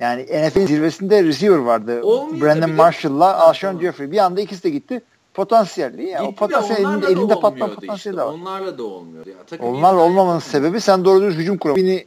yani 0.00 0.22
NFL'in 0.22 0.66
zirvesinde 0.66 1.24
receiver 1.24 1.58
vardı. 1.58 2.02
Olmuyor 2.02 2.46
Brandon 2.46 2.70
Marshall'la 2.70 3.36
Alshon 3.36 3.80
Jeffrey. 3.80 4.10
Bir 4.10 4.18
anda 4.18 4.40
ikisi 4.40 4.62
de 4.62 4.70
gitti. 4.70 5.02
Potansiyelli. 5.34 6.02
Ya, 6.02 6.24
o 6.24 6.34
potansiyel 6.34 6.80
elinde, 6.80 7.06
elinde 7.06 7.34
patma 7.40 7.66
potansiyeli 7.66 7.96
işte. 7.96 8.12
de 8.12 8.16
var. 8.16 8.32
Onlarla 8.32 8.78
da 8.78 8.82
olmuyor. 8.82 9.26
Ya, 9.26 9.34
takım 9.46 9.66
Onlarla 9.66 10.00
olmamanın 10.00 10.38
sebebi 10.38 10.80
sen 10.80 11.04
doğru 11.04 11.22
düz 11.22 11.34
hücum 11.34 11.58
kuramadın. 11.58 12.00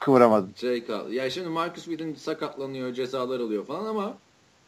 kıvıramadın. 0.00 0.52
Şey 0.56 0.84
Ya 1.10 1.30
şimdi 1.30 1.48
Marcus 1.48 1.84
Whedon 1.84 2.14
sakatlanıyor, 2.14 2.92
cezalar 2.92 3.40
alıyor 3.40 3.66
falan 3.66 3.84
ama 3.86 4.14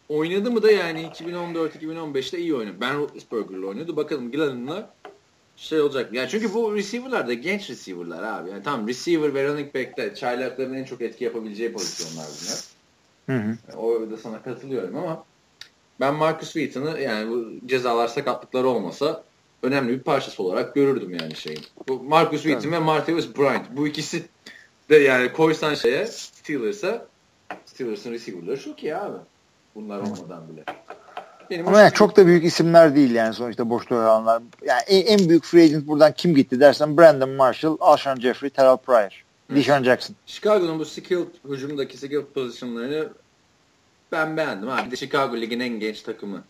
oynadı 0.08 0.50
mı 0.50 0.62
da 0.62 0.70
yani 0.70 1.10
2014-2015'te 1.14 2.38
iyi 2.38 2.54
oynadı. 2.54 2.76
Ben 2.80 2.98
Roethlisberger'la 2.98 3.66
oynadı. 3.66 3.96
Bakalım 3.96 4.30
Glennon'la 4.30 4.90
şey 5.60 5.80
olacak. 5.80 6.12
Yani 6.12 6.28
çünkü 6.28 6.54
bu 6.54 6.74
receiver'lar 6.74 7.28
da 7.28 7.34
genç 7.34 7.70
receiver'lar 7.70 8.22
abi. 8.22 8.50
Yani 8.50 8.62
tamam 8.62 8.88
receiver 8.88 9.34
ve 9.34 9.48
running 9.48 9.74
back'te 9.74 10.14
çaylakların 10.14 10.74
en 10.74 10.84
çok 10.84 11.00
etki 11.00 11.24
yapabileceği 11.24 11.72
pozisyonlar 11.72 12.26
bunlar. 12.40 12.60
Hı 13.26 13.46
hı. 13.46 13.56
Yani 13.68 13.80
o 13.80 14.10
da 14.10 14.16
sana 14.16 14.42
katılıyorum 14.42 14.96
ama 14.96 15.24
ben 16.00 16.14
Marcus 16.14 16.52
Wheaton'ı 16.52 17.00
yani 17.00 17.30
bu 17.30 17.66
cezalar 17.66 18.08
sakatlıkları 18.08 18.68
olmasa 18.68 19.24
önemli 19.62 19.92
bir 19.92 20.00
parçası 20.00 20.42
olarak 20.42 20.74
görürdüm 20.74 21.16
yani 21.20 21.36
şeyin. 21.36 21.60
Bu 21.88 22.02
Marcus 22.02 22.42
Wheaton 22.42 22.72
ve 22.72 22.78
Martavis 22.78 23.36
Bryant 23.38 23.66
bu 23.76 23.88
ikisi 23.88 24.24
de 24.90 24.96
yani 24.96 25.32
koysan 25.32 25.74
şeye 25.74 26.06
Steelers'a 26.06 27.06
Steelers'ın 27.66 28.12
receiver'ları 28.12 28.60
çok 28.60 28.82
iyi 28.82 28.96
abi. 28.96 29.18
Bunlar 29.74 29.98
olmadan 29.98 30.48
bile. 30.48 30.64
Benim 31.50 31.68
Ama 31.68 31.80
yani 31.80 31.92
çok 31.92 32.16
da 32.16 32.26
büyük 32.26 32.44
isimler 32.44 32.96
değil 32.96 33.10
yani 33.10 33.34
sonuçta 33.34 33.70
boşta 33.70 33.94
olanlar. 33.94 34.42
Yani 34.66 34.80
en, 34.86 35.18
en 35.18 35.28
büyük 35.28 35.44
free 35.44 35.64
agent 35.64 35.86
buradan 35.86 36.12
kim 36.12 36.34
gitti 36.34 36.60
dersen 36.60 36.98
Brandon 36.98 37.30
Marshall, 37.30 37.76
Alshon 37.80 38.16
Jeffrey, 38.16 38.50
Terrell 38.50 38.76
Pryor. 38.76 39.24
Deshaun 39.50 39.82
Jackson. 39.82 40.16
Chicago'nun 40.26 40.78
bu 40.78 40.84
skill 40.84 41.24
hücumdaki 41.48 41.96
skill 41.96 42.22
pozisyonlarını 42.34 43.08
ben 44.12 44.36
beğendim. 44.36 44.68
Ha. 44.68 44.86
Bir 44.86 44.90
de 44.90 44.96
Chicago 44.96 45.36
ligin 45.36 45.60
en 45.60 45.80
genç 45.80 46.02
takımı 46.02 46.42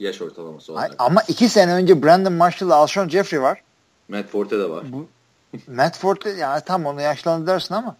yaş 0.00 0.22
ortalaması 0.22 0.72
olarak. 0.72 0.94
Ama 0.98 1.22
iki 1.28 1.48
sene 1.48 1.72
önce 1.74 2.02
Brandon 2.02 2.32
Marshall 2.32 2.70
Alshon 2.70 3.08
Jeffrey 3.08 3.42
var. 3.42 3.62
Matt 4.08 4.28
Forte 4.28 4.58
de 4.58 4.70
var. 4.70 4.84
Bu, 4.92 5.08
Matt 5.66 5.98
Forte 5.98 6.30
yani 6.30 6.62
tam 6.66 6.86
onu 6.86 7.00
yaşlandı 7.00 7.46
dersin 7.46 7.74
ama 7.74 7.96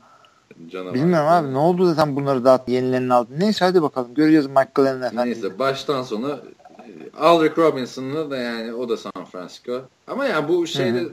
Canavar. 0.70 0.94
Bilmiyorum 0.94 1.28
abi 1.28 1.52
ne 1.52 1.58
oldu 1.58 1.96
tam 1.96 2.16
bunları 2.16 2.44
dağıttı 2.44 2.70
yenilerini 2.70 3.14
aldı. 3.14 3.30
Neyse 3.38 3.64
hadi 3.64 3.82
bakalım 3.82 4.14
göreceğiz 4.14 4.46
Glenn'in 4.74 5.02
efendim. 5.02 5.24
Neyse 5.24 5.58
baştan 5.58 6.02
sona 6.02 6.28
e, 6.30 7.18
Aldrich 7.20 7.58
Robinson'la 7.58 8.30
da 8.30 8.36
yani 8.36 8.74
o 8.74 8.88
da 8.88 8.96
San 8.96 9.24
Francisco. 9.32 9.82
Ama 10.06 10.24
yani 10.26 10.48
bu 10.48 10.66
şeyde 10.66 11.08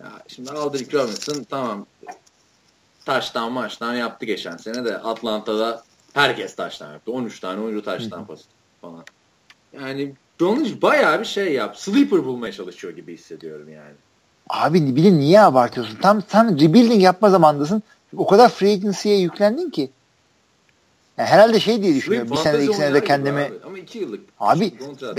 ya 0.00 0.12
şimdi 0.28 0.50
Aldrich 0.50 0.94
Robinson 0.94 1.42
tamam 1.50 1.86
taştan 3.04 3.52
maçtan 3.52 3.94
yaptı 3.94 4.26
geçen 4.26 4.56
sene 4.56 4.84
de 4.84 4.98
Atlanta'da 4.98 5.82
herkes 6.12 6.56
taştan 6.56 6.92
yaptı. 6.92 7.12
13 7.12 7.40
tane 7.40 7.60
oyuncu 7.60 7.84
taştan 7.84 8.26
pası 8.26 8.44
falan. 8.80 9.04
Yani 9.72 10.12
John 10.40 10.56
Lynch 10.56 10.82
bayağı 10.82 11.20
bir 11.20 11.24
şey 11.24 11.52
yap. 11.52 11.76
Sleeper 11.76 12.24
bulmaya 12.24 12.52
çalışıyor 12.52 12.96
gibi 12.96 13.14
hissediyorum 13.14 13.68
yani. 13.68 13.94
Abi 14.48 14.96
bir 14.96 15.04
de 15.04 15.12
niye 15.12 15.40
abartıyorsun? 15.40 15.96
Tam 15.96 16.22
sen 16.28 16.60
rebuilding 16.60 17.02
yapma 17.02 17.30
zamandasın. 17.30 17.82
O 18.16 18.26
kadar 18.26 18.48
free 18.48 18.72
agency'ye 18.72 19.18
yüklendin 19.18 19.70
ki. 19.70 19.90
Yani 21.18 21.28
herhalde 21.28 21.60
şey 21.60 21.82
diye 21.82 21.94
düşünüyorum. 21.94 22.30
Bir 22.30 22.36
sene 22.36 22.64
iki 22.64 22.74
senede 22.74 23.04
kendimi... 23.04 23.40
Abi. 23.40 23.52
Ama 23.66 23.78
iki 23.78 23.98
yıllık. 23.98 24.20
Abi 24.40 24.72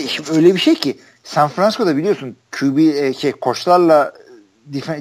şimdi 0.07 0.31
öyle 0.31 0.55
bir 0.55 0.59
şey 0.59 0.75
ki 0.75 0.97
San 1.23 1.49
Francisco'da 1.49 1.97
biliyorsun 1.97 2.35
QB 2.51 2.77
e, 2.77 3.13
şey 3.13 3.31
koçlarla 3.31 4.13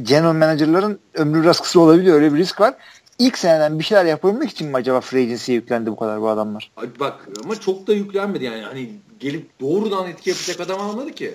general 0.03 0.32
manager'ların 0.32 0.99
ömrü 1.14 1.43
biraz 1.43 1.61
kısa 1.61 1.80
olabiliyor. 1.80 2.16
Öyle 2.16 2.34
bir 2.34 2.38
risk 2.38 2.61
var. 2.61 2.74
İlk 3.18 3.38
seneden 3.38 3.78
bir 3.78 3.84
şeyler 3.84 4.05
yapabilmek 4.05 4.51
için 4.51 4.68
mi 4.68 4.76
acaba 4.76 5.01
free 5.01 5.22
agency'ye 5.22 5.59
yüklendi 5.59 5.90
bu 5.90 5.97
kadar 5.97 6.20
bu 6.20 6.28
adamlar? 6.28 6.70
Abi 6.76 7.01
bak 7.01 7.28
ama 7.45 7.61
çok 7.61 7.86
da 7.86 7.93
yüklenmedi 7.93 8.45
yani. 8.45 8.62
Hani 8.62 8.90
gelip 9.20 9.61
doğrudan 9.61 10.09
etki 10.09 10.30
yapacak 10.30 10.61
adam 10.61 10.80
almadı 10.80 11.12
ki. 11.12 11.34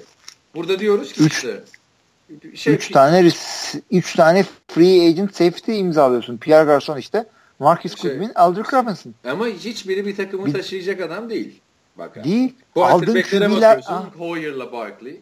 Burada 0.56 0.80
diyoruz 0.80 1.14
ki 1.14 1.24
Üç, 1.24 1.34
işte 1.34 1.64
şey, 2.56 2.74
üç 2.74 2.92
tane 2.92 3.32
üç 3.92 4.16
tane 4.16 4.46
free 4.68 5.08
agent 5.08 5.36
safety 5.36 5.80
imzalıyorsun. 5.80 6.38
Pierre 6.38 6.66
Garçon 6.66 6.98
işte. 6.98 7.26
Marcus 7.60 8.02
şey, 8.02 8.12
Goodwin, 8.12 8.32
Aldrich 8.36 8.74
Robinson. 8.74 9.14
Ama 9.30 9.48
hiçbiri 9.48 10.06
bir 10.06 10.16
takımı 10.16 10.46
bir, 10.46 10.54
taşıyacak 10.54 11.02
adam 11.02 11.30
değil. 11.30 11.60
Bak 11.98 12.24
değil. 12.24 12.56
Aldın 12.76 13.22
QB'ler. 13.22 13.84
Hoyer'la 14.18 14.72
Barkley. 14.72 15.22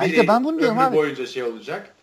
Biri 0.00 0.10
işte 0.10 0.28
ben 0.28 0.44
bunu 0.44 0.58
diyorum 0.58 0.78
abi. 0.78 0.96
boyunca 0.96 1.26
şey 1.26 1.42
olacak. 1.42 1.94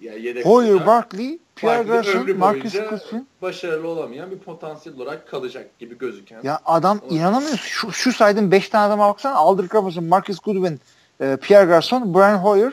Yedek 0.00 0.46
Hoyer. 0.46 0.86
Barkley, 0.86 1.38
Pierre 1.56 1.82
Garçon, 1.82 2.36
Marcus 2.36 2.72
Goodwin. 2.72 3.28
Başarılı 3.42 3.88
olamayan 3.88 4.30
bir 4.30 4.38
potansiyel 4.38 4.98
olarak 4.98 5.28
kalacak 5.28 5.78
gibi 5.78 5.98
gözüken. 5.98 6.40
Ya 6.42 6.60
adam 6.64 6.98
Olabilir. 6.98 7.20
inanamıyorsun. 7.20 7.66
Şu, 7.66 7.92
şu 7.92 8.12
saydığım 8.12 8.50
5 8.50 8.68
tane 8.68 8.84
adama 8.84 9.08
baksana. 9.08 9.34
Aldrich 9.34 9.74
Robinson, 9.74 10.04
Marcus 10.04 10.38
Goodwin, 10.38 10.80
e, 11.20 11.36
Pierre 11.36 11.64
Garçon, 11.64 12.14
Brian 12.14 12.36
Hoyer, 12.36 12.72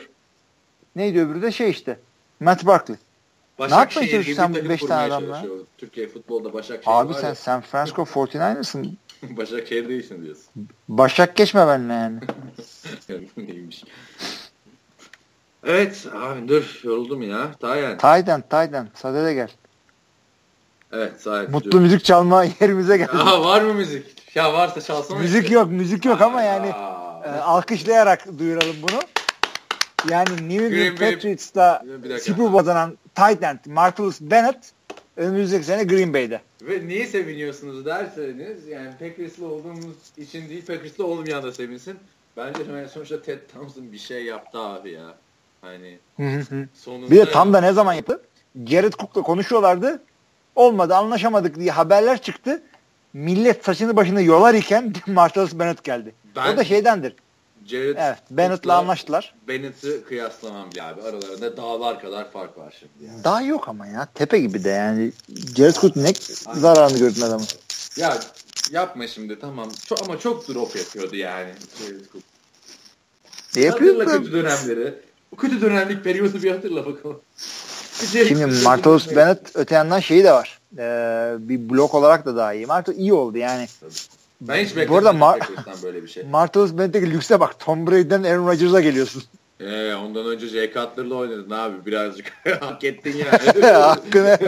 Neydi 0.96 1.20
öbürü 1.20 1.42
de 1.42 1.52
şey 1.52 1.70
işte. 1.70 1.98
Matt 2.40 2.66
Barkley. 2.66 2.96
Başakşehir 3.58 4.12
ne 4.12 4.30
yapmaya 4.30 4.34
sen 4.34 4.64
bu 4.64 4.68
5 4.68 4.80
tane 4.80 5.02
adamla? 5.02 5.44
Türkiye 5.78 6.08
futbolda 6.08 6.52
Başakşehir 6.52 6.96
Abi 6.96 7.14
sen 7.14 7.28
ya. 7.28 7.34
San 7.34 7.60
Francisco 7.60 8.02
49ers'ın. 8.14 8.96
Başakşehir 9.22 9.88
değilsin 9.88 10.24
diyorsun. 10.24 10.68
Başak 10.88 11.36
geçme 11.36 11.66
benimle 11.66 11.92
yani. 11.92 12.20
Neymiş. 13.36 13.84
Evet 15.64 16.06
abi 16.14 16.48
dur 16.48 16.80
yoruldum 16.82 17.22
ya. 17.22 17.52
Tayden. 17.60 17.98
Tayden 17.98 18.40
Tayden. 18.40 18.88
Sade 18.94 19.24
de 19.24 19.34
gel. 19.34 19.50
Evet 20.92 21.20
sahip. 21.20 21.50
Mutlu 21.50 21.70
diyor. 21.70 21.82
müzik 21.82 22.04
çalma 22.04 22.44
yerimize 22.60 22.96
geldi. 22.96 23.10
Aa, 23.12 23.44
var 23.44 23.62
mı 23.62 23.74
müzik? 23.74 24.36
Ya 24.36 24.52
varsa 24.52 24.80
çalsana. 24.80 25.18
Müzik 25.18 25.42
işte. 25.42 25.54
yok 25.54 25.70
müzik 25.70 26.04
yok 26.04 26.20
ama 26.20 26.42
yani 26.42 26.68
e, 27.24 27.28
alkışlayarak 27.28 28.38
duyuralım 28.38 28.76
bunu. 28.82 29.00
Yani 30.10 30.48
New 30.48 30.66
England 30.66 30.98
Patriots'la 30.98 31.84
Super 32.20 32.52
kazanan 32.52 32.98
tight 33.14 33.42
end 33.42 33.58
Marcellus 33.66 34.20
Bennett 34.20 34.72
önümüzdeki 35.16 35.64
sene 35.64 35.84
Green 35.84 36.14
Bay'de. 36.14 36.40
Ve 36.62 36.88
niye 36.88 37.06
seviniyorsunuz 37.06 37.86
derseniz 37.86 38.68
yani 38.68 38.90
Packers'lı 38.98 39.46
olduğumuz 39.46 39.96
için 40.16 40.48
değil 40.48 40.66
Packers'lı 40.66 41.06
olmayan 41.06 41.42
da 41.42 41.52
sevinsin. 41.52 41.96
Bence 42.36 42.62
yani 42.72 42.88
sonuçta 42.88 43.22
Ted 43.22 43.38
Thompson 43.52 43.92
bir 43.92 43.98
şey 43.98 44.24
yaptı 44.24 44.58
abi 44.58 44.90
ya. 44.90 45.14
Hani 45.60 45.98
sonunda... 46.74 47.10
Bir 47.10 47.16
de 47.16 47.30
tam 47.30 47.52
da 47.52 47.60
ne 47.60 47.72
zaman 47.72 47.94
yaptı? 47.94 48.20
Jared 48.66 48.92
Cook'la 48.92 49.22
konuşuyorlardı. 49.22 50.02
Olmadı 50.54 50.94
anlaşamadık 50.94 51.56
diye 51.56 51.70
haberler 51.70 52.22
çıktı. 52.22 52.62
Millet 53.12 53.64
saçını 53.64 53.96
başını 53.96 54.22
yolar 54.22 54.54
iken 54.54 54.92
Marcellus 55.06 55.58
Bennett 55.58 55.84
geldi. 55.84 56.14
Ben, 56.36 56.54
o 56.54 56.56
da 56.56 56.64
şeydendir. 56.64 57.14
Jared 57.66 57.96
evet, 57.98 58.18
Bennett'la 58.30 58.76
anlaştılar. 58.76 59.34
Bennett'i 59.48 60.04
kıyaslamam 60.08 60.70
bir 60.74 60.88
abi. 60.88 61.02
Aralarında 61.02 61.56
dağlar 61.56 62.00
kadar 62.00 62.30
fark 62.30 62.58
var 62.58 62.74
şimdi. 62.78 63.10
Yani. 63.10 63.24
Daha 63.24 63.42
yok 63.42 63.68
ama 63.68 63.86
ya. 63.86 64.08
Tepe 64.14 64.38
gibi 64.38 64.64
de 64.64 64.70
yani. 64.70 65.12
Jared 65.56 65.74
Cook 65.74 65.96
ne 65.96 66.12
zararını 66.54 66.98
gördün 66.98 67.20
adamın. 67.20 67.46
Ya 67.96 68.18
yapma 68.70 69.06
şimdi 69.06 69.40
tamam. 69.40 69.68
Çok, 69.86 70.02
ama 70.02 70.18
çok 70.18 70.48
drop 70.48 70.76
yapıyordu 70.76 71.16
yani 71.16 71.50
Jared 71.78 72.06
Cook. 72.12 72.22
Ne 73.56 73.62
yapıyordu? 73.62 74.00
Hatırla 74.00 74.18
kötü 74.18 74.32
dönemleri. 74.32 74.94
O 75.32 75.36
kötü 75.36 75.60
dönemlik 75.60 76.04
periyodu 76.04 76.42
bir 76.42 76.50
hatırla 76.50 76.86
bakalım. 76.86 77.20
Şimdi 78.12 78.46
Martellus 78.46 79.16
Bennett 79.16 79.50
öte 79.54 79.74
yandan 79.74 80.00
şeyi 80.00 80.24
de 80.24 80.32
var. 80.32 80.58
Ee, 80.78 81.34
bir 81.38 81.70
blok 81.70 81.94
olarak 81.94 82.26
da 82.26 82.36
daha 82.36 82.54
iyi. 82.54 82.66
Martellus 82.66 82.98
iyi 82.98 83.12
oldu 83.12 83.38
yani. 83.38 83.66
Tabii 83.80 83.92
ben 84.40 84.64
hiç 84.64 84.76
beklemedim 84.76 85.20
Mar- 85.20 85.82
böyle 85.82 86.02
bir 86.02 86.08
şey. 86.08 86.22
Martellus 86.30 86.72
Bennett'teki 86.72 87.10
lükse 87.10 87.40
bak. 87.40 87.60
Tom 87.60 87.86
Brady'den 87.86 88.22
Aaron 88.22 88.46
Rodgers'a 88.46 88.80
geliyorsun. 88.80 89.22
Ee, 89.60 89.94
ondan 89.94 90.26
önce 90.26 90.48
Jay 90.48 90.72
Cutler'la 90.72 91.14
oynadın 91.14 91.50
abi. 91.50 91.86
Birazcık 91.86 92.32
hak 92.60 92.84
ettin 92.84 93.16
yani. 93.16 93.66
Hakkını. 93.72 94.38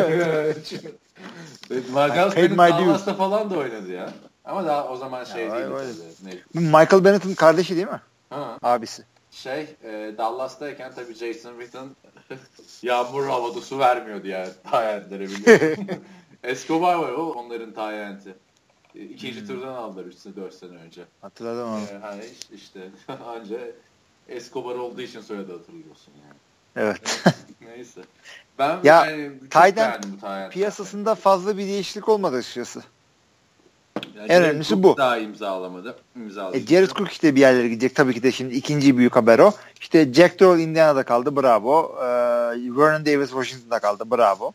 Marcus 1.93 2.37
Bennett 2.37 2.59
Dallas'ta 2.59 3.15
falan 3.15 3.51
da 3.51 3.57
oynadı 3.57 3.93
ya. 3.93 4.11
Ama 4.45 4.67
daha 4.67 4.89
o 4.89 4.97
zaman 4.97 5.25
şey 5.25 5.47
ya, 5.47 5.55
değil. 5.55 6.39
Michael 6.55 7.05
Bennett'in 7.05 7.35
kardeşi 7.35 7.77
değil 7.77 7.87
mi? 7.87 8.01
Ha. 8.31 8.59
Abisi. 8.63 9.03
Şey, 9.31 9.67
e, 9.85 10.13
Dallas'tayken 10.19 10.93
tabii 10.95 11.15
Jason 11.15 11.61
Witten 11.61 11.87
yağmur 12.83 13.27
havada 13.27 13.61
su 13.61 13.79
vermiyordu 13.79 14.29
yani 14.29 14.49
tayentlere 14.71 15.29
biliyorum. 15.29 15.87
Escobar 16.45 16.95
var 16.95 17.13
o 17.13 17.33
onların 17.33 17.73
tayenti. 17.73 18.35
İkinci 18.95 19.41
hmm. 19.41 19.47
turdan 19.47 19.75
aldılar 19.75 20.05
3 20.05 20.15
sene 20.15 20.37
4 20.37 20.55
sene 20.55 20.77
önce. 20.77 21.03
Hatırladım 21.21 21.69
onu. 21.69 21.81
Ee, 21.93 21.99
hani 22.03 22.25
işte 22.55 22.91
anca 23.27 23.59
Escobar 24.29 24.75
olduğu 24.75 25.01
için 25.01 25.21
soyadı 25.21 25.53
hatırlıyorsun 25.53 26.13
yani. 26.25 26.39
Evet. 26.77 27.25
Neyse. 27.61 28.01
Ben 28.59 28.79
ya, 28.85 29.07
yani 29.07 29.33
Tayden 29.51 30.01
piyasasında 30.51 31.15
fazla 31.15 31.59
bir 31.59 31.67
değişiklik 31.67 32.09
olmadı 32.09 32.37
açıkçası. 32.37 32.83
Yani 34.17 34.33
en 34.33 34.43
önemlisi 34.43 34.83
bu. 34.83 34.97
Daha 34.97 35.19
imzalamadı. 35.19 35.97
E, 36.53 36.61
Jared 36.61 36.91
Cook 36.91 37.11
işte 37.11 37.35
bir 37.35 37.41
yerlere 37.41 37.69
gidecek. 37.69 37.95
Tabii 37.95 38.15
ki 38.15 38.23
de 38.23 38.33
şimdi 38.33 38.55
ikinci 38.55 38.99
büyük 38.99 39.17
haber 39.17 39.39
o. 39.39 39.53
İşte 39.81 40.13
Jack 40.13 40.41
Doyle 40.41 40.63
Indiana'da 40.63 41.03
kaldı. 41.03 41.37
Bravo. 41.37 41.97
Ee, 41.97 42.05
Vernon 42.77 43.07
Davis 43.07 43.31
Washington'da 43.31 43.79
kaldı. 43.79 44.11
Bravo. 44.11 44.53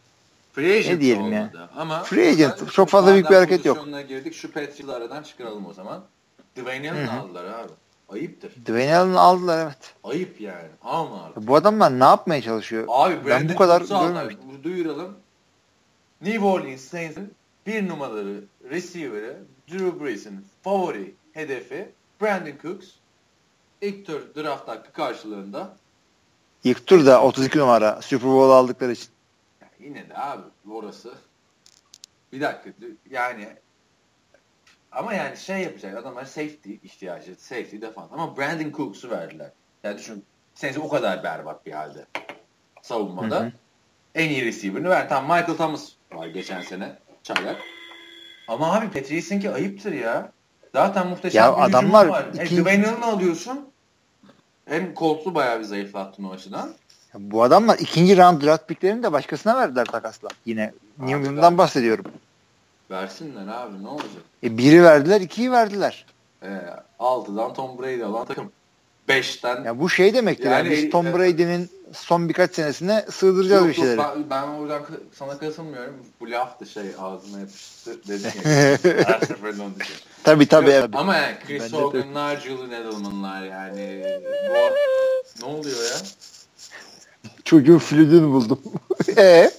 Free 0.54 0.78
agent 0.78 0.94
ne 0.94 1.02
diyelim 1.02 1.24
olmadı. 1.24 1.52
ya. 1.58 1.70
Ama 1.76 2.04
Free 2.04 2.30
agent. 2.30 2.72
Çok 2.72 2.90
fazla 2.90 3.14
büyük 3.14 3.30
bir 3.30 3.36
hareket 3.36 3.66
yok. 3.66 3.86
girdik. 4.08 4.34
Şu 4.34 4.52
Patriots'ı 4.52 4.96
aradan 4.96 5.24
çıkaralım 5.24 5.66
o 5.66 5.74
zaman. 5.74 6.04
Dwayne 6.56 6.92
Allen'ı 6.92 7.22
aldılar 7.22 7.46
abi. 7.46 7.72
Ayıptır. 8.10 8.52
Dwayne 8.66 8.96
Allen'ı 8.96 9.20
aldılar 9.20 9.66
evet. 9.66 9.94
Ayıp 10.04 10.42
yani. 10.42 10.68
Alma 10.84 11.24
abi. 11.24 11.48
Bu 11.48 11.56
adamlar 11.56 12.00
ne 12.00 12.04
yapmaya 12.04 12.42
çalışıyor? 12.42 12.86
Abi 12.88 13.16
ben 13.26 13.50
bu 13.50 13.56
kadar 13.56 13.82
görmemiştim. 13.82 14.64
Duyuralım. 14.64 15.16
New 16.22 16.46
Orleans 16.46 16.82
Saints'in 16.82 17.34
bir 17.68 17.88
numaralı 17.90 18.44
receiver'ı 18.70 19.38
Drew 19.72 20.06
Brees'in 20.06 20.46
favori 20.64 21.16
hedefi 21.34 21.90
Brandon 22.22 22.54
Cooks 22.62 22.88
ilk 23.82 24.06
tur 24.06 24.22
draft 24.36 24.68
hakkı 24.68 24.94
karşılığında 24.94 25.76
İlk 26.64 26.88
turda 26.88 27.22
32 27.22 27.60
numara 27.60 28.02
Super 28.02 28.30
Bowl 28.30 28.52
aldıkları 28.52 28.92
için. 28.92 29.08
Yine 29.84 30.10
de 30.10 30.18
abi 30.18 30.44
orası. 30.72 31.14
Bir 32.32 32.42
dakika 32.42 32.70
yani 33.10 33.48
ama 34.92 35.14
yani 35.14 35.38
şey 35.38 35.60
yapacak 35.62 35.98
adamlar 35.98 36.26
safety 36.26 36.74
ihtiyacı. 36.84 37.36
Safety 37.36 37.82
defans. 37.82 38.10
Ama 38.12 38.38
Brandon 38.38 38.72
Cooks'u 38.72 39.10
verdiler. 39.10 39.52
Yani 39.84 39.98
düşün 39.98 40.26
Saints 40.56 40.78
o 40.78 40.90
kadar 40.90 41.24
berbat 41.24 41.66
bir 41.66 41.72
halde 41.72 42.06
savunmada. 42.82 43.40
Hı 43.40 43.44
hı. 43.46 43.52
En 44.16 44.30
iyi 44.30 44.46
receiver'ını 44.46 44.90
ver. 44.90 45.10
Tamam 45.10 45.38
Michael 45.38 45.58
Thomas 45.58 45.92
var 46.12 46.28
geçen 46.28 46.62
sene. 46.62 46.96
Çaylak. 47.24 47.62
Ama 48.48 48.74
abi 48.74 48.92
Patrice'inki 48.92 49.50
ayıptır 49.52 49.92
ya. 49.92 50.32
Zaten 50.74 51.08
muhteşem 51.08 51.44
Ya 51.44 51.58
bir 51.58 51.62
adamlar 51.64 52.06
var. 52.06 52.26
ikinci- 52.34 52.56
E, 52.56 52.62
Dwayne 52.62 52.88
Allen'ı 52.88 53.06
alıyorsun. 53.06 53.70
Hem 54.66 54.94
Colts'u 54.96 55.36
bayağı 55.36 55.60
bir 55.60 55.64
zayıflattın 55.64 56.24
o 56.24 56.32
açıdan. 56.32 56.74
Bu 57.20 57.44
adamlar 57.44 57.80
ikinci 57.80 58.18
round 58.18 58.42
draft 58.44 58.68
picklerini 58.68 59.04
de 59.04 59.12
başkasına 59.12 59.56
verdiler 59.56 59.86
takasla. 59.86 60.30
Yine 60.46 60.74
Abi 61.00 61.12
New 61.12 61.20
England'dan 61.20 61.58
bahsediyorum. 61.58 62.06
Versinler 62.92 63.48
abi 63.48 63.84
ne 63.84 63.88
olacak? 63.88 64.10
E 64.44 64.58
biri 64.58 64.84
verdiler, 64.84 65.22
ikiyi 65.22 65.52
verdiler. 65.52 66.06
E, 66.44 66.48
6'dan 67.00 67.54
Tom 67.54 67.78
Brady 67.78 68.04
alan 68.04 68.26
takım. 68.26 68.52
5'ten 69.10 69.64
Ya 69.64 69.80
bu 69.80 69.90
şey 69.90 70.14
demektir. 70.14 70.46
Yani, 70.46 70.56
Yani- 70.56 70.72
biz 70.72 70.90
Tom 70.90 71.06
Brady'nin 71.06 71.70
son 71.94 72.30
birkaç 72.30 72.56
senesine 72.56 73.06
sığdıracağız 73.12 73.62
Yok, 73.62 73.70
bir 73.70 73.74
şeyleri. 73.74 73.98
Yok, 73.98 74.16
ben, 74.16 74.30
ben 74.30 74.48
oradan 74.48 74.82
sana 75.14 75.38
katılmıyorum. 75.38 75.96
Bu 76.20 76.32
laftı 76.32 76.66
şey 76.66 76.84
ağzıma 77.00 77.40
yapıştı. 77.40 78.08
Dedim 78.08 78.32
ya. 78.36 78.44
Her 79.08 79.20
seferinde 79.20 79.62
onu 79.62 79.76
düşünüyorum. 79.80 80.08
tabii 80.24 80.46
tabii. 80.46 80.70
Yok, 80.70 80.76
evet. 80.80 80.90
Ama 80.94 81.16
yani 81.16 81.36
Chris. 81.48 81.74
Hogan'lar, 81.74 82.38
Julian 82.40 82.72
Edelman'lar 82.72 83.44
yani. 83.44 84.04
Bu, 84.50 84.54
ne 85.46 85.54
oluyor 85.54 85.78
ya? 85.78 85.98
Çocuğun 87.54 87.78
flütünü 87.78 88.28
buldum. 88.28 88.60
e 89.18 89.52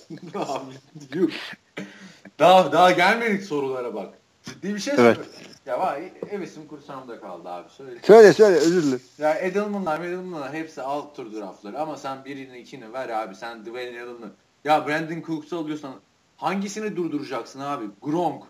daha 2.39 2.73
daha 2.73 2.91
gelmedik 2.91 3.43
sorulara 3.45 3.95
bak. 3.95 4.15
Ciddi 4.45 4.75
bir 4.75 4.81
şey 4.81 4.95
Evet. 4.99 5.17
söylüyorum. 5.17 5.33
Ya 5.67 5.79
var 5.79 6.01
hevesim 6.31 6.67
kursamda 6.67 7.21
kaldı 7.21 7.49
abi 7.49 7.71
söyle. 7.71 8.01
söyle 8.03 8.33
söyle 8.33 8.57
özür 8.57 8.83
dilerim. 8.83 9.03
Ya 9.19 9.35
Edelman'lar 9.35 10.01
Edelman'lar 10.01 10.53
hepsi 10.53 10.83
alt 10.83 11.17
tur 11.17 11.33
draftları 11.33 11.79
ama 11.81 11.97
sen 11.97 12.25
birini 12.25 12.59
ikini 12.59 12.93
ver 12.93 13.09
abi 13.09 13.35
sen 13.35 13.67
Dwayne 13.67 14.03
Allen'ı. 14.03 14.31
Ya 14.65 14.87
Brandon 14.87 15.23
Cooks'u 15.27 15.59
alıyorsan 15.59 15.95
hangisini 16.37 16.97
durduracaksın 16.97 17.61
abi? 17.61 17.85
Gronk, 18.03 18.43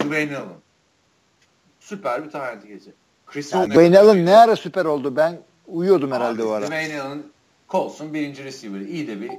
Dwayne 0.00 0.36
Allen. 0.36 0.58
Süper 1.80 2.24
bir 2.24 2.30
talent 2.30 2.68
gece. 2.68 2.90
Chris 3.26 3.52
Ya 3.52 3.66
Dwayne 3.70 3.98
Allen 3.98 4.26
ne 4.26 4.36
ara 4.36 4.56
süper 4.56 4.84
oldu? 4.84 5.16
Ben 5.16 5.38
uyuyordum 5.66 6.12
herhalde 6.12 6.42
Abi, 6.42 6.48
o 6.48 6.52
ara. 6.52 6.66
Dwayne 6.66 7.00
Allen 7.02 7.22
Colts'un 7.68 8.14
birinci 8.14 8.44
receiver'ı. 8.44 8.84
İyi 8.84 9.08
de 9.08 9.20
bir 9.20 9.30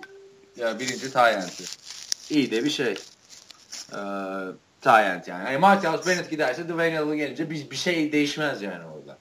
ya 0.57 0.79
birinci 0.79 1.13
talenti. 1.13 1.63
İyi 2.29 2.51
de 2.51 2.63
bir 2.63 2.69
şey. 2.69 2.95
Ee, 3.93 3.97
talent 4.81 5.27
yani. 5.27 5.45
yani 5.45 5.57
Martellus 5.57 6.07
Bennett 6.07 6.29
giderse 6.29 6.69
Dwayne 6.69 6.99
Allen 6.99 7.17
gelince 7.17 7.49
bir, 7.49 7.71
bir 7.71 7.75
şey 7.75 8.11
değişmez 8.11 8.61
yani 8.61 8.85
orada. 8.85 9.17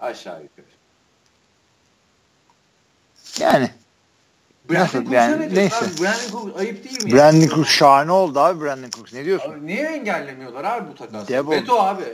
Aşağı 0.00 0.42
yukarı. 0.42 0.66
Yani 3.40 3.70
Brandon 4.70 4.84
Nasıl 4.84 4.98
Cooks'a 4.98 5.14
yani? 5.14 5.54
ne 5.54 5.54
Neyse. 5.54 5.76
Abi? 5.76 6.02
Brandon 6.02 6.30
Cooks 6.30 6.60
ayıp 6.60 6.84
değil 6.84 7.04
mi? 7.04 7.12
Brandon 7.12 7.46
Cooks 7.48 7.70
şahane 7.70 8.12
oldu 8.12 8.40
abi 8.40 8.64
Brandon 8.64 8.90
Cooks. 8.90 9.12
Ne 9.12 9.24
diyorsun? 9.24 9.52
Abi 9.52 9.66
niye 9.66 9.82
engellemiyorlar 9.86 10.64
abi 10.64 10.90
bu 10.90 10.94
takası? 10.94 11.40
Oldu. 11.40 11.50
Beto 11.50 11.82
abi. 11.82 12.04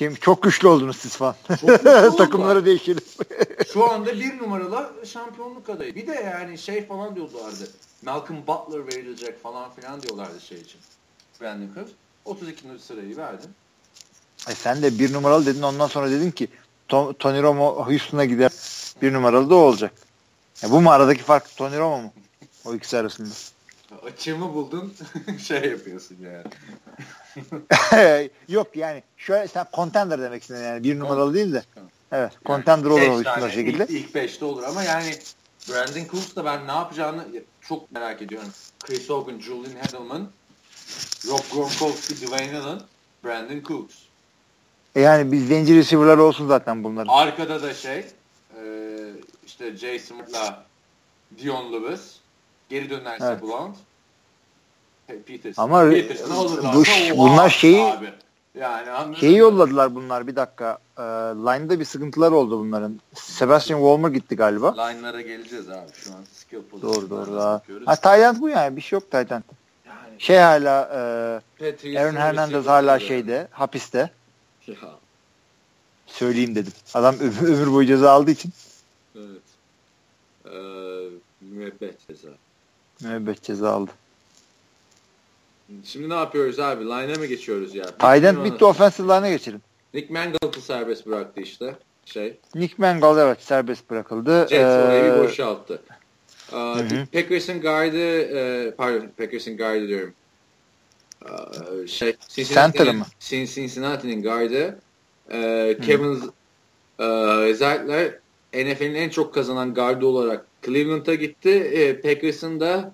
Kim 0.00 0.14
çok 0.14 0.42
güçlü 0.42 0.68
oldunuz 0.68 0.96
siz 0.96 1.16
falan. 1.16 1.34
Takımları 2.16 2.64
değişelim. 2.66 3.02
Şu 3.72 3.90
anda 3.90 4.12
bir 4.12 4.38
numaralı 4.38 5.06
şampiyonluk 5.06 5.70
adayı. 5.70 5.94
Bir 5.94 6.06
de 6.06 6.12
yani 6.14 6.58
şey 6.58 6.86
falan 6.86 7.16
diyorlardı. 7.16 7.70
Malcolm 8.02 8.46
Butler 8.46 8.86
verilecek 8.86 9.42
falan 9.42 9.70
filan 9.74 10.02
diyorlardı 10.02 10.40
şey 10.40 10.60
için. 10.60 10.80
Brandon 11.40 11.74
Cooks. 11.74 11.90
32. 12.24 12.62
sırayı 12.86 13.16
verdin. 13.16 13.50
Ay 14.48 14.54
sen 14.54 14.82
de 14.82 14.98
bir 14.98 15.12
numaralı 15.12 15.46
dedin 15.46 15.62
ondan 15.62 15.86
sonra 15.86 16.10
dedin 16.10 16.30
ki 16.30 16.48
To- 16.88 17.14
Tony 17.18 17.42
Romo 17.42 17.86
Houston'a 17.86 18.24
gider. 18.24 18.50
Bir 19.02 19.12
numaralı 19.12 19.50
da 19.50 19.54
o 19.54 19.58
olacak. 19.58 19.92
Ya 20.62 20.70
bu 20.70 20.80
mu 20.80 20.90
aradaki 20.90 21.22
fark 21.22 21.56
Tony 21.56 21.78
Romo 21.78 22.02
mu? 22.02 22.12
O 22.64 22.74
ikisi 22.74 22.98
arasında. 22.98 23.28
Açığımı 24.06 24.54
buldun 24.54 24.94
şey 25.46 25.70
yapıyorsun 25.70 26.16
yani. 26.20 26.44
Yok 28.48 28.76
yani 28.76 29.02
şöyle 29.16 29.48
sen 29.48 29.66
contender 29.74 30.20
demek 30.20 30.42
istedin 30.42 30.62
yani 30.62 30.84
bir 30.84 30.98
numaralı 30.98 31.34
değil 31.34 31.52
de. 31.52 31.62
Evet 32.12 32.32
contender 32.46 32.90
olur 32.90 33.24
Beş 33.24 33.42
o 33.42 33.48
şekilde. 33.48 33.82
Ilk, 33.84 33.90
ilk 33.90 34.14
beşte 34.14 34.44
olur 34.44 34.62
ama 34.62 34.82
yani 34.82 35.14
Brandon 35.68 36.04
Cooks 36.10 36.36
da 36.36 36.44
ben 36.44 36.66
ne 36.66 36.72
yapacağını 36.72 37.24
çok 37.60 37.92
merak 37.92 38.22
ediyorum. 38.22 38.48
Chris 38.80 39.10
Hogan, 39.10 39.38
Julian 39.38 39.76
Edelman, 39.88 40.28
Rob 41.28 41.54
Gronkowski, 41.54 42.26
Dwayne 42.26 42.58
Allen, 42.58 42.80
Brandon 43.24 43.60
Cooks. 43.60 43.94
E 44.94 45.00
yani 45.00 45.32
biz 45.32 45.48
zenci 45.48 45.76
receiver'lar 45.76 46.18
olsun 46.18 46.48
zaten 46.48 46.84
bunların. 46.84 47.12
Arkada 47.12 47.62
da 47.62 47.74
şey 47.74 47.98
e, 47.98 48.64
işte 49.46 49.76
Jason 49.76 50.16
Smart'la 50.16 50.64
Dion 51.42 51.72
Lewis. 51.72 52.16
Geri 52.68 52.90
dönerse 52.90 53.24
Evet. 53.24 53.42
Blount. 53.42 53.76
Peterson. 55.26 55.62
Ama 55.62 55.90
Peterson 55.90 56.48
bu- 56.74 57.18
bunlar 57.18 57.50
şeyi- 57.50 57.84
abi. 57.84 58.10
yani 58.54 59.16
Şeyi 59.16 59.36
yolladılar 59.36 59.94
bunlar 59.94 60.26
bir 60.26 60.36
dakika. 60.36 60.78
Ee, 60.98 61.02
line'da 61.02 61.80
bir 61.80 61.84
sıkıntılar 61.84 62.32
oldu 62.32 62.60
bunların. 62.60 63.00
Sebastian 63.14 63.80
Vollmer 63.82 64.08
gitti 64.08 64.36
galiba. 64.36 64.72
Line'lara 64.88 65.20
geleceğiz 65.20 65.68
abi. 65.70 65.90
Şu 65.94 66.10
an 66.10 66.24
skill 66.32 66.58
Doğru 66.82 67.10
doğru. 67.10 67.36
Bakıyoruz. 67.36 67.86
Ha 67.86 67.96
Tayland 67.96 68.40
bu 68.40 68.48
yani 68.48 68.76
bir 68.76 68.80
şey 68.80 68.96
yok 68.96 69.10
Tayland. 69.10 69.42
Yani 69.86 70.14
Şey 70.18 70.36
hala 70.36 70.82
e, 71.62 71.98
Aaron 71.98 72.16
Hernandez 72.16 72.66
hala 72.66 72.90
yani. 72.92 73.02
şeyde 73.02 73.48
hapiste. 73.50 74.10
Ya, 74.66 74.74
Söyleyeyim 76.06 76.54
dedim. 76.54 76.72
Adam 76.94 77.14
ömür, 77.20 77.42
ömür 77.48 77.72
boyu 77.72 77.86
ceza 77.86 78.10
aldığı 78.10 78.30
için 78.30 78.52
evet. 79.16 79.42
Ee, 80.46 80.50
müebbet 81.40 82.08
ceza. 82.08 82.28
müebbet 83.00 83.42
ceza 83.42 83.70
aldı. 83.72 83.90
Şimdi 85.84 86.08
ne 86.08 86.14
yapıyoruz 86.14 86.58
abi? 86.58 86.84
Line'a 86.84 87.18
mı 87.18 87.26
geçiyoruz 87.26 87.74
ya? 87.74 87.84
Tayland 87.98 88.44
bitti 88.44 88.64
offensive 88.64 89.06
line'a 89.06 89.30
geçelim. 89.30 89.60
Nick 89.94 90.12
Mangold'u 90.12 90.60
serbest 90.60 91.06
bıraktı 91.06 91.40
işte. 91.40 91.76
Şey. 92.04 92.36
Nick 92.54 92.74
Mangold 92.78 93.18
evet 93.18 93.42
serbest 93.42 93.90
bırakıldı. 93.90 94.46
Jets 94.50 94.62
orayı 94.62 95.04
Ee, 95.04 95.14
bir 95.16 95.24
boşalttı. 95.24 95.82
Ee. 96.52 97.06
Packers'ın 97.12 97.60
guardı 97.60 98.20
e, 98.20 98.70
pardon 98.70 99.08
Packers'ın 99.18 99.56
guardı 99.56 99.88
diyorum. 99.88 100.14
Ee, 101.26 101.86
şey 101.86 102.16
Center'ı 102.30 102.92
mı? 102.94 103.04
Cin- 103.20 103.54
Cincinnati'nin 103.54 104.22
guardı 104.22 104.78
e, 105.30 105.76
Kevin 105.86 106.14
e, 106.98 107.54
Zeitler 107.54 108.14
NFL'in 108.54 108.94
en 108.94 109.08
çok 109.08 109.34
kazanan 109.34 109.74
gardı 109.74 110.06
olarak 110.06 110.46
Cleveland'a 110.66 111.14
gitti. 111.14 111.50
E, 111.50 112.00
Packers'ın 112.00 112.60
da 112.60 112.92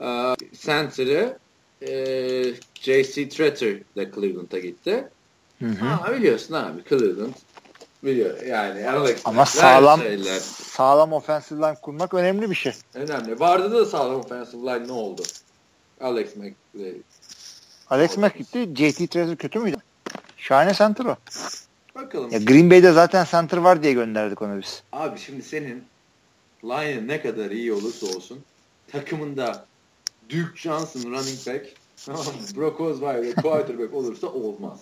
e, 0.00 0.08
center'ı 0.52 1.38
e, 1.82 1.88
J.C. 2.74 3.28
Tretter 3.28 3.76
de 3.96 4.10
Cleveland'a 4.14 4.58
gitti. 4.58 5.08
hı 5.58 5.66
hı. 5.66 5.84
Ha, 5.86 6.12
biliyorsun 6.14 6.54
abi 6.54 6.82
Cleveland 6.88 7.34
biliyor 8.04 8.42
yani 8.42 8.90
Alex 8.90 9.20
Ama 9.24 9.46
sağlam 9.46 10.00
şeyler. 10.00 10.38
sağlam 10.40 11.12
offensive 11.12 11.58
line 11.58 11.74
kurmak 11.82 12.14
önemli 12.14 12.50
bir 12.50 12.54
şey. 12.54 12.72
Önemli. 12.94 13.40
Vardı 13.40 13.70
da 13.72 13.84
sağlam 13.86 14.20
offensive 14.20 14.62
line 14.62 14.88
ne 14.88 14.92
oldu? 14.92 15.22
Alex 16.00 16.36
McLeay. 16.36 16.94
Alex 17.90 18.16
Mack 18.16 18.38
gitti. 18.38 18.68
JT 18.76 19.10
Trezer 19.10 19.36
kötü 19.36 19.58
müydü? 19.58 19.76
Şahane 20.36 20.74
center 20.74 21.04
o. 21.04 21.16
Bakalım. 21.94 22.30
Ya 22.30 22.38
Green 22.38 22.70
Bay'de 22.70 22.92
zaten 22.92 23.26
center 23.30 23.58
var 23.58 23.82
diye 23.82 23.92
gönderdik 23.92 24.42
onu 24.42 24.58
biz. 24.62 24.82
Abi 24.92 25.18
şimdi 25.18 25.42
senin 25.42 25.84
line'ın 26.64 27.08
ne 27.08 27.20
kadar 27.22 27.50
iyi 27.50 27.72
olursa 27.72 28.06
olsun 28.06 28.38
takımında 28.92 29.66
Duke 30.30 30.56
Johnson 30.56 31.02
running 31.02 31.46
back? 31.46 31.66
Brock 32.56 32.80
Osweiler 32.80 33.34
quarterback 33.34 33.94
olursa 33.94 34.26
olmaz. 34.26 34.78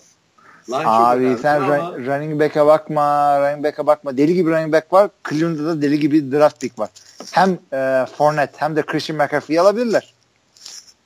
Line 0.69 0.87
Abi 0.87 1.37
sen 1.41 1.61
ama 1.61 1.77
run- 1.77 2.05
running 2.05 2.39
back'e 2.39 2.65
bakma, 2.65 3.39
running 3.41 3.63
back'e 3.63 3.85
bakma. 3.87 4.17
Deli 4.17 4.33
gibi 4.33 4.49
running 4.51 4.73
back 4.73 4.93
var. 4.93 5.09
Cleveland'da 5.29 5.65
da 5.65 5.81
deli 5.81 5.99
gibi 5.99 6.31
draft 6.31 6.61
pick 6.61 6.79
var. 6.79 6.89
Hem 7.31 7.59
e, 7.73 8.05
Fournette 8.17 8.53
hem 8.57 8.75
de 8.75 8.81
Christian 8.81 9.17
McCaffrey'i 9.17 9.61
alabilirler. 9.61 10.13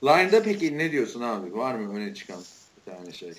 line'da 0.04 0.44
peki 0.44 0.78
ne 0.78 0.92
diyorsun 0.92 1.22
abi? 1.22 1.54
Var 1.58 1.76
mı 1.76 1.98
öne 2.00 2.14
çıkan 2.14 2.38
bir 2.88 2.92
tane 2.94 3.12
şey? 3.14 3.34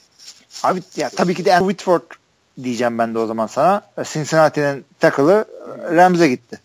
Abi 0.62 0.80
ya 0.96 1.08
tabii 1.08 1.34
ki 1.34 1.44
de 1.44 1.54
Andrew 1.54 1.72
Whitford 1.72 2.16
diyeceğim 2.64 2.98
ben 2.98 3.14
de 3.14 3.18
o 3.18 3.26
zaman 3.26 3.46
sana. 3.46 3.82
Cincinnati'nin 4.04 4.84
tackle'ı 5.00 5.44
e, 5.90 5.96
Rams'e 5.96 6.28
gitti. 6.28 6.60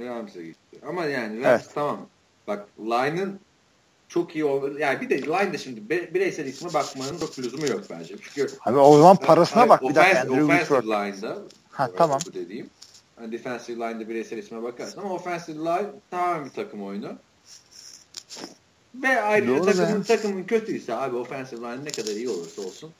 Rams'e 0.00 0.42
gitti. 0.42 0.78
Ama 0.88 1.04
yani 1.04 1.36
Rams 1.42 1.46
Evet. 1.46 1.70
tamam. 1.74 2.00
Bak 2.46 2.66
line'ın 2.80 3.40
çok 4.08 4.34
iyi 4.36 4.44
olur. 4.44 4.78
Yani 4.78 5.00
bir 5.00 5.10
de 5.10 5.22
line'da 5.22 5.58
şimdi 5.58 5.90
bireysel 6.14 6.46
isme 6.46 6.74
bakmanın 6.74 7.18
çok 7.18 7.38
lüzumu 7.38 7.66
yok 7.66 7.80
bence. 7.90 8.14
Çünkü 8.22 8.54
Abi 8.66 8.78
o 8.78 8.96
zaman 8.98 9.16
parasına 9.16 9.60
Hayır, 9.60 9.68
bak 9.70 9.82
bir 9.82 9.94
dakika 9.94 10.02
offensive- 10.20 10.20
Andrew 10.20 10.44
offensive 10.44 10.82
line'da 10.82 11.38
Ha, 11.70 11.88
bu 11.92 11.96
tamam. 11.96 12.20
dediğim. 12.34 12.70
Yani 13.20 13.32
defensive 13.32 13.76
line'da 13.76 14.08
bireysel 14.08 14.38
isme 14.38 14.62
bakarsın 14.62 15.00
ama 15.00 15.14
offensive 15.14 15.56
line 15.58 15.86
tamamen 16.10 16.44
bir 16.44 16.50
takım 16.50 16.82
oyunu. 16.84 17.12
Ve 18.94 19.20
ayrıca 19.20 19.56
Doğru 19.58 19.64
takımın, 19.64 20.02
takımın 20.02 20.44
kötüyse 20.44 20.94
abi 20.94 21.16
offensive 21.16 21.60
line 21.60 21.84
ne 21.84 21.90
kadar 21.90 22.12
iyi 22.12 22.28
olursa 22.28 22.62
olsun 22.62 22.90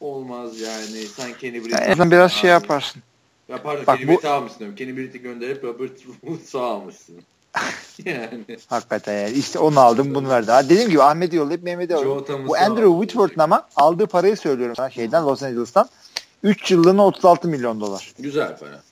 olmaz 0.00 0.60
yani. 0.60 1.02
Sen 1.16 1.32
Kenny 1.38 1.64
Britt 1.64 1.72
En 1.74 1.90
azından 1.90 2.10
biraz 2.10 2.32
şey 2.32 2.50
yaparsın. 2.50 3.02
Ya 3.48 3.62
pardon 3.62 3.86
Bak 3.86 3.98
Kenny 3.98 4.08
bu- 4.08 4.12
Britt'i 4.12 4.28
almışsın. 4.28 4.74
Kenny 4.76 4.96
Britt'i 4.96 5.20
gönderip 5.22 5.64
Robert 5.64 5.98
Woods'u 6.00 6.60
almışsın. 6.60 7.16
yani. 8.04 8.44
Hakikaten 8.66 9.20
yani. 9.22 9.32
İşte 9.32 9.58
onu 9.58 9.80
aldım 9.80 10.14
bunu 10.14 10.28
verdi. 10.28 10.50
Ha, 10.50 10.64
dediğim 10.64 10.90
gibi 10.90 11.02
Ahmet'i 11.02 11.36
yollayıp 11.36 11.62
Mehmet'i 11.62 11.94
aldım. 11.94 12.48
Bu 12.48 12.56
Andrew 12.56 12.90
Whitworth'un 12.90 13.40
ama 13.40 13.66
aldığı 13.76 14.06
parayı 14.06 14.36
söylüyorum 14.36 14.76
sana 14.76 14.90
şeyden 14.90 15.24
Los 15.26 15.42
Angeles'tan. 15.42 15.88
3 16.42 16.70
yıllığına 16.70 17.06
36 17.06 17.48
milyon 17.48 17.80
dolar. 17.80 18.12
Güzel 18.18 18.56
para. 18.56 18.82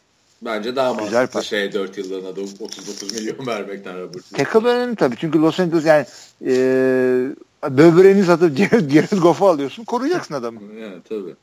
Bence 0.43 0.77
daha 0.77 0.89
mantıklı 0.89 1.07
Güzel 1.07 1.27
para. 1.27 1.43
şey 1.43 1.73
4 1.73 1.99
yıllığına 1.99 2.37
da 2.37 2.41
39 2.41 3.13
milyon 3.13 3.47
vermekten 3.47 4.01
Robert. 4.01 4.31
Tackle 4.31 4.69
önemli 4.69 4.97
tabii. 4.97 5.17
Çünkü 5.17 5.39
Los 5.39 5.61
Angeles 5.61 5.85
yani 5.85 6.07
e, 6.47 6.55
böbreğini 7.71 8.25
satıp 8.25 8.57
Jared 8.57 9.23
Goff'u 9.23 9.49
alıyorsun. 9.49 9.85
Koruyacaksın 9.85 10.35
adamı. 10.35 10.61
yani 10.81 11.03
tabii. 11.09 11.35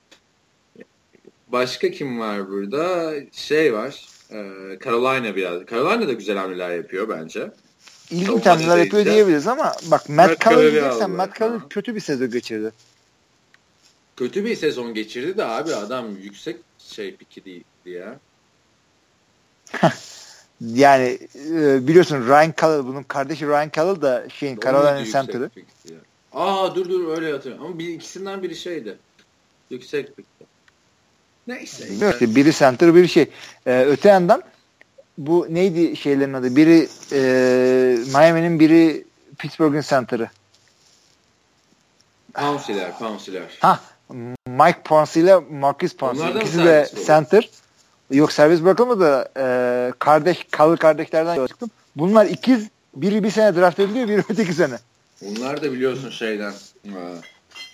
Başka 1.48 1.92
kim 1.92 2.20
var 2.20 2.50
burada? 2.50 3.14
Şey 3.32 3.74
var. 3.74 4.06
E, 4.32 4.36
Carolina 4.84 5.36
biraz. 5.36 5.66
Carolina 5.66 6.08
da 6.08 6.14
güzel 6.14 6.38
hamleler 6.38 6.70
yapıyor 6.70 7.10
bence. 7.10 7.52
İlginç 8.12 8.46
hamleler 8.46 8.78
yapıyor 8.78 9.06
diyebiliriz 9.06 9.48
ama 9.48 9.74
bak 9.92 10.10
Matt 10.10 10.40
Cavalli 10.46 10.72
diyeceksen 10.72 11.12
Matt 11.12 11.40
Cavalli 11.40 11.60
kötü 11.70 11.96
bir 11.96 12.00
sezon 12.00 12.32
geçirdi. 12.32 12.72
Kötü 14.18 14.46
bir 14.46 14.56
sezon 14.56 14.94
geçirdi 14.94 15.38
de 15.38 15.46
abi 15.46 15.76
adam 15.76 16.16
yüksek 16.16 16.58
şey 16.80 17.16
piki 17.16 17.46
değildi 17.46 17.66
ya. 17.86 18.20
yani 20.62 21.20
e, 21.52 21.88
biliyorsun 21.88 22.28
Ryan 22.28 22.54
Callell 22.62 22.86
bunun 22.86 23.04
kardeşi 23.04 23.48
Ryan 23.48 23.72
Callell 23.76 24.02
da 24.02 24.30
şeyin 24.30 24.60
Carolina'nın 24.60 25.04
center'ı. 25.04 25.50
Aa 26.34 26.76
dur 26.76 26.90
dur 26.90 27.18
öyle 27.18 27.32
hatırlıyorum. 27.32 27.66
Ama 27.66 27.80
bir, 27.80 27.88
ikisinden 27.88 28.44
biri 28.44 28.56
şeydi. 28.56 28.98
Yüksek 29.70 30.18
pikti. 30.18 30.39
Neyse. 31.50 31.88
İşte 32.12 32.36
biri 32.36 32.54
center 32.54 32.96
biri 32.96 33.10
şey. 33.10 33.30
Ee, 33.68 33.86
öte 33.88 34.10
yandan 34.10 34.44
bu 35.18 35.48
neydi 35.50 35.98
şeylerin 35.98 36.34
adı? 36.34 36.56
Biri 36.56 36.88
e, 37.12 37.22
Miami'nin 38.14 38.60
biri 38.60 39.04
Pittsburgh'in 39.38 39.82
center'ı. 39.82 40.30
Pouncey'ler, 42.34 42.98
Pouncey'ler. 43.00 43.58
Ha, 43.60 43.80
Mike 44.48 44.80
Pouncey 44.84 45.24
ile 45.24 45.36
Marcus 45.36 45.96
Pouncey. 45.96 46.30
İkisi 46.30 46.58
de 46.58 46.90
center. 47.06 47.50
Yok 48.12 48.32
servis 48.32 48.64
bırakılmadı. 48.64 49.32
Ee, 49.38 49.94
kardeş, 50.00 50.48
kalı 50.52 50.78
kardeşlerden 50.78 51.48
çıktım. 51.48 51.70
Bunlar 51.96 52.26
ikiz. 52.26 52.68
Biri 52.96 53.24
bir 53.24 53.32
sene 53.32 53.56
draft 53.56 53.80
ediliyor, 53.80 54.08
biri 54.08 54.24
öteki 54.30 54.54
sene. 54.54 54.76
Bunlar 55.22 55.64
da 55.64 55.72
biliyorsun 55.72 56.10
şeyden 56.10 56.54
e, 56.86 56.92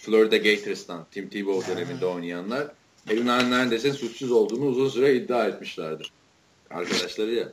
Florida 0.01 0.37
Gators'tan 0.37 1.05
Tim 1.11 1.29
Tebow 1.29 1.75
döneminde 1.75 2.05
oynayanlar. 2.05 2.67
Evin 3.09 3.27
neredeyse 3.27 3.93
suçsuz 3.93 4.31
olduğunu 4.31 4.65
uzun 4.65 4.89
süre 4.89 5.15
iddia 5.15 5.45
etmişlerdir. 5.45 6.11
Arkadaşları 6.69 7.31
ya. 7.31 7.49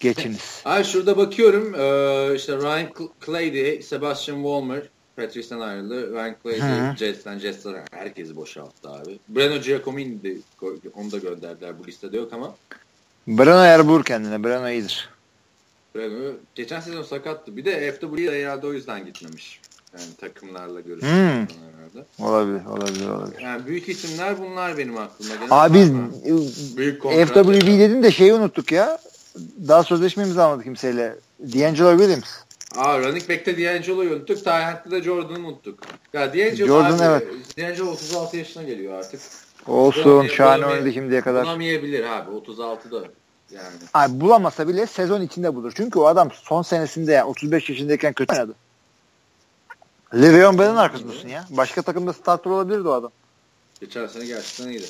Geçiniz. 0.00 0.62
Ay 0.64 0.84
şurada 0.84 1.16
bakıyorum 1.16 1.74
ee, 1.74 2.34
işte 2.36 2.56
Ryan 2.56 2.88
Clady, 3.26 3.82
Sebastian 3.82 4.36
Walmer, 4.36 4.82
Patrice'den 5.16 5.60
ayrıldı. 5.60 6.12
Ryan 6.12 6.36
Clady, 6.42 6.96
Jets'ten, 6.98 7.38
Jets'ten 7.38 7.84
herkesi 7.90 8.36
boşalttı 8.36 8.90
abi. 8.90 9.18
Breno 9.28 9.58
Giacomini 9.58 10.22
de 10.22 10.36
onu 10.94 11.12
da 11.12 11.18
gönderdiler. 11.18 11.78
Bu 11.78 11.86
listede 11.86 12.16
yok 12.16 12.32
ama. 12.32 12.54
Breno 13.26 13.64
yer 13.64 13.86
bulur 13.88 14.04
kendine. 14.04 14.44
Breno 14.44 14.70
iyidir. 14.70 15.08
Breno 15.94 16.32
geçen 16.54 16.80
sezon 16.80 17.02
sakattı. 17.02 17.56
Bir 17.56 17.64
de 17.64 17.92
FW'de 17.92 18.42
herhalde 18.42 18.66
o 18.66 18.72
yüzden 18.72 19.06
gitmemiş. 19.06 19.60
Yani 19.98 20.14
takımlarla 20.20 20.80
görüşmek 20.80 21.12
hmm. 21.12 21.46
Olabilir, 22.18 22.64
olabilir, 22.64 23.08
olabilir. 23.08 23.40
Yani 23.40 23.66
büyük 23.66 23.88
isimler 23.88 24.38
bunlar 24.38 24.78
benim 24.78 24.98
aklımda. 24.98 25.34
Gene 25.34 25.48
Abi 25.50 25.92
büyük 26.76 27.02
FWB 27.02 27.66
dedin 27.66 28.02
de 28.02 28.10
şeyi 28.10 28.34
unuttuk 28.34 28.72
ya. 28.72 28.98
Daha 29.68 29.82
sözleşme 29.82 30.22
imzalamadı 30.22 30.62
kimseyle. 30.62 31.16
D'Angelo 31.40 31.98
Williams. 31.98 32.30
Aa 32.76 32.98
running 32.98 33.28
back'te 33.28 33.58
D'Angelo'yu 33.58 34.10
unuttuk. 34.10 34.44
Tyent'te 34.44 34.90
de 34.90 35.02
Jordan'ı 35.02 35.38
unuttuk. 35.38 35.78
Ya 36.12 36.34
D'Angelo 36.34 36.66
Jordan, 36.66 36.98
abi, 36.98 37.02
evet. 37.04 37.58
D'Angelo 37.58 37.90
36 37.90 38.36
yaşına 38.36 38.62
geliyor 38.62 38.98
artık. 38.98 39.20
Olsun. 39.66 40.26
Şahane 40.26 40.66
oynadı 40.66 40.92
şimdiye 40.92 41.20
kadar. 41.20 41.44
Bulamayabilir 41.44 42.04
abi. 42.04 42.30
36'da 42.30 43.04
yani. 43.50 43.66
Abi 43.94 44.20
bulamasa 44.20 44.68
bile 44.68 44.86
sezon 44.86 45.22
içinde 45.22 45.54
bulur. 45.54 45.72
Çünkü 45.76 45.98
o 45.98 46.06
adam 46.06 46.30
son 46.32 46.62
senesinde 46.62 47.12
yani 47.12 47.24
35 47.24 47.70
yaşındayken 47.70 48.12
kötü 48.12 48.34
oynadı. 48.34 48.54
Le'Veon 50.14 50.58
Bell'in 50.58 50.76
arkasındasın 50.76 51.28
ya. 51.28 51.44
Başka 51.50 51.82
takımda 51.82 52.12
starter 52.12 52.50
olabilirdi 52.50 52.88
o 52.88 52.92
adam. 52.92 53.12
Geçen 53.80 54.06
sene 54.06 54.26
gerçekten 54.26 54.68
iyiydi. 54.68 54.86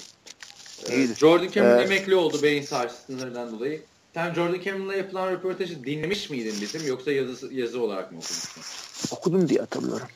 Ee, 0.90 1.06
Jordan 1.14 1.48
Cameron 1.50 1.78
ee, 1.78 1.82
emekli 1.82 2.14
oldu 2.14 2.42
beyin 2.42 2.62
sarsıntılarından 2.62 3.52
dolayı. 3.52 3.82
Sen 4.14 4.34
Jordan 4.34 4.60
Cameron'la 4.60 4.94
yapılan 4.94 5.32
röportajı 5.32 5.84
dinlemiş 5.84 6.30
miydin 6.30 6.54
bizim 6.60 6.86
yoksa 6.86 7.12
yazı, 7.12 7.54
yazı 7.54 7.82
olarak 7.82 8.12
mı 8.12 8.18
okumuştun? 8.18 8.62
Okudum 9.16 9.48
diye 9.48 9.60
hatırlıyorum. 9.60 10.06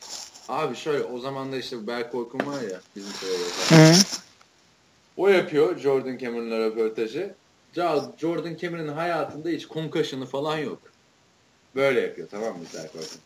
Abi 0.49 0.77
şöyle 0.77 1.05
o 1.05 1.19
zaman 1.19 1.53
da 1.53 1.57
işte 1.57 1.87
Berk 1.87 2.15
Orkun 2.15 2.39
var 2.39 2.63
ya 2.63 2.81
bizim 2.97 3.13
söylüyoruz. 3.13 4.21
O 5.17 5.29
yapıyor 5.29 5.79
Jordan 5.79 6.19
Cameron'la 6.19 6.59
röportajı. 6.59 7.35
Jordan 8.19 8.57
Cameron'ın 8.57 8.93
hayatında 8.93 9.49
hiç 9.49 9.69
concussion'ı 9.69 10.27
falan 10.27 10.59
yok. 10.59 10.79
Böyle 11.75 12.01
yapıyor 12.01 12.29
tamam 12.31 12.49
mı 12.49 12.65
Berk 12.75 12.91
Orkun? 12.95 13.21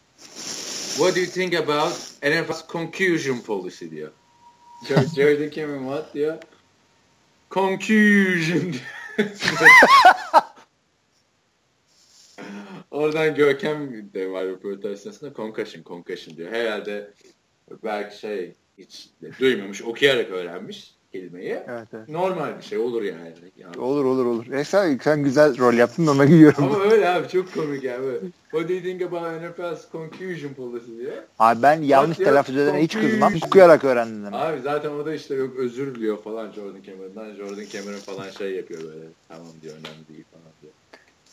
What 0.98 1.14
do 1.14 1.20
you 1.20 1.26
think 1.26 1.54
about 1.54 1.92
NFL's 2.22 2.62
concussion 2.66 3.40
policy 3.40 3.90
diyor. 3.90 4.10
Jordan 5.16 5.50
Cameron 5.50 5.84
what 5.84 6.14
diyor? 6.14 6.38
Concussion 7.50 8.74
Oradan 12.90 13.34
Görkem 13.34 14.10
de 14.14 14.30
var 14.30 14.44
röportaj 14.44 14.98
sırasında 14.98 15.32
concussion, 15.32 15.82
concussion 15.82 16.36
diyor. 16.36 16.52
Herhalde 16.52 17.12
belki 17.84 18.18
şey 18.18 18.54
hiç 18.78 19.08
duymamış, 19.40 19.82
okuyarak 19.82 20.30
öğrenmiş 20.30 20.94
kelimeyi. 21.12 21.62
Evet, 21.68 21.88
evet. 21.92 22.08
Normal 22.08 22.58
bir 22.58 22.62
şey 22.62 22.78
olur 22.78 23.02
yani. 23.02 23.32
yani. 23.56 23.78
Olur 23.78 24.04
olur 24.04 24.26
olur. 24.26 24.52
E 24.52 24.64
sen, 24.64 25.00
sen 25.04 25.22
güzel 25.22 25.58
rol 25.58 25.74
yaptın 25.74 26.06
ona 26.06 26.24
giyiyorum. 26.24 26.64
Ama 26.64 26.84
öyle 26.84 27.08
abi 27.08 27.28
çok 27.28 27.54
komik 27.54 27.84
yani. 27.84 28.04
Böyle. 28.04 28.18
What 28.50 28.68
do 28.68 28.72
you 28.72 28.82
think 28.82 29.02
about 29.02 29.22
NFL's 29.22 29.92
conclusion 29.92 30.54
policy 30.54 30.98
diye. 30.98 31.24
Abi 31.38 31.62
ben 31.62 31.82
yanlış 31.82 32.16
What 32.16 32.30
telaffuz 32.30 32.56
edene 32.56 32.82
hiç 32.82 32.94
kızmam. 32.94 33.32
Okuyarak 33.46 33.84
öğrendim. 33.84 34.24
Demek. 34.24 34.40
Abi 34.40 34.60
zaten 34.60 34.90
o 34.90 35.06
da 35.06 35.14
işte 35.14 35.34
yok 35.34 35.56
özür 35.56 35.94
diliyor 35.94 36.22
falan 36.22 36.52
Jordan 36.52 36.82
Cameron'dan. 36.82 37.34
Jordan 37.34 37.66
Cameron 37.72 37.98
falan 37.98 38.30
şey 38.30 38.50
yapıyor 38.50 38.80
böyle. 38.80 39.04
Tamam 39.28 39.46
diyor 39.62 39.74
önemli 39.74 40.08
değil 40.08 40.24
falan 40.32 40.52
diyor. 40.62 40.72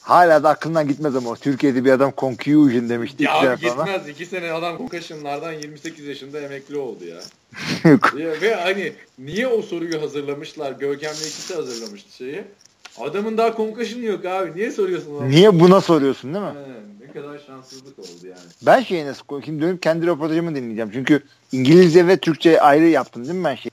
Hala 0.02 0.44
da 0.44 0.50
aklından 0.50 0.88
gitmez 0.88 1.16
ama 1.16 1.36
Türkiye'de 1.36 1.86
bir 1.86 1.92
adam 1.92 2.14
confusion 2.18 2.90
demişti. 2.90 3.24
Ya 3.24 3.40
abi 3.40 3.62
gitmez. 3.62 4.08
İki 4.10 4.26
sene 4.26 4.52
adam 4.52 4.78
concussionlardan 4.78 5.52
28 5.52 6.06
yaşında 6.06 6.40
emekli 6.40 6.78
oldu 6.78 7.06
ya. 7.06 7.20
ya. 8.18 8.42
Ve 8.42 8.56
hani 8.56 8.94
niye 9.20 9.48
o 9.48 9.62
soruyu 9.62 10.02
hazırlamışlar? 10.02 10.72
Görkem'le 10.72 11.14
ikisi 11.14 11.56
hazırlamıştı 11.56 12.16
şeyi. 12.16 12.44
Adamın 13.00 13.38
daha 13.38 13.56
concussion 13.56 14.02
yok 14.02 14.26
abi. 14.26 14.56
Niye 14.56 14.72
soruyorsun? 14.72 15.16
Onu? 15.16 15.30
Niye 15.30 15.60
buna 15.60 15.82
soruyorsun 15.82 16.34
değil 16.34 16.46
mi? 16.46 16.52
He, 16.52 17.08
ne 17.08 17.14
kadar 17.14 17.40
şanssızlık 17.48 18.00
oldu 18.00 18.28
yani. 18.28 18.40
Ben 18.62 18.82
şeyi 18.82 19.06
nasıl 19.06 19.42
Şimdi 19.46 19.62
dönüp 19.62 19.82
kendi 19.82 20.08
röportajımı 20.08 20.56
dinleyeceğim. 20.56 20.90
Çünkü 20.94 21.24
İngilizce 21.52 22.08
ve 22.08 22.18
Türkçe 22.18 22.62
ayrı 22.62 22.88
yaptım 22.88 23.24
değil 23.24 23.36
mi 23.36 23.44
ben 23.44 23.56
şey? 23.56 23.72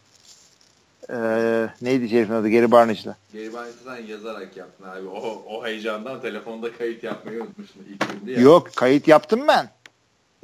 Ee, 1.10 1.68
neydi 1.82 2.12
herifin 2.12 2.32
adı? 2.32 2.48
Geri 2.48 2.70
Barnage'da. 2.70 3.16
Geri 3.32 3.52
Barnage'dan 3.52 3.96
yazarak 3.96 4.56
yaptın 4.56 4.84
abi. 4.84 5.08
O, 5.08 5.44
o 5.48 5.66
heyecandan 5.66 6.20
telefonda 6.20 6.72
kayıt 6.72 7.04
yapmayı 7.04 7.42
unutmuşsun 7.42 7.86
ilk 7.90 8.20
günde. 8.20 8.32
Ya. 8.32 8.40
Yok 8.40 8.70
kayıt 8.76 9.08
yaptım 9.08 9.40
ben. 9.48 9.70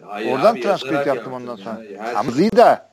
Hayır 0.02 0.32
Oradan 0.32 0.52
abi, 0.52 0.60
transkript 0.60 1.06
yaptım 1.06 1.32
ondan 1.32 1.56
sonra. 1.56 1.84
Ya. 1.84 2.12
Ama 2.16 2.32
şey... 2.32 2.56
da 2.56 2.91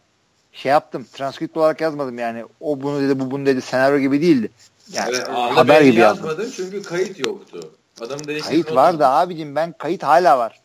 şey 0.51 0.71
yaptım. 0.71 1.05
Transkript 1.13 1.57
olarak 1.57 1.81
yazmadım 1.81 2.19
yani. 2.19 2.45
O 2.59 2.81
bunu 2.81 3.01
dedi 3.01 3.19
bu 3.19 3.31
bunu 3.31 3.45
dedi 3.45 3.61
senaryo 3.61 3.99
gibi 3.99 4.21
değildi. 4.21 4.49
Yani 4.93 5.11
evet, 5.15 5.27
haber 5.29 5.81
gibi 5.81 5.99
yazmadım. 5.99 6.29
Yazmadım 6.29 6.51
çünkü 6.55 6.83
kayıt 6.83 7.19
yoktu. 7.19 7.71
Adam 8.01 8.19
dedi 8.19 8.39
kayıt 8.39 8.75
vardı 8.75 9.05
abicim 9.05 9.55
ben 9.55 9.73
kayıt 9.77 10.03
hala 10.03 10.37
var. 10.37 10.59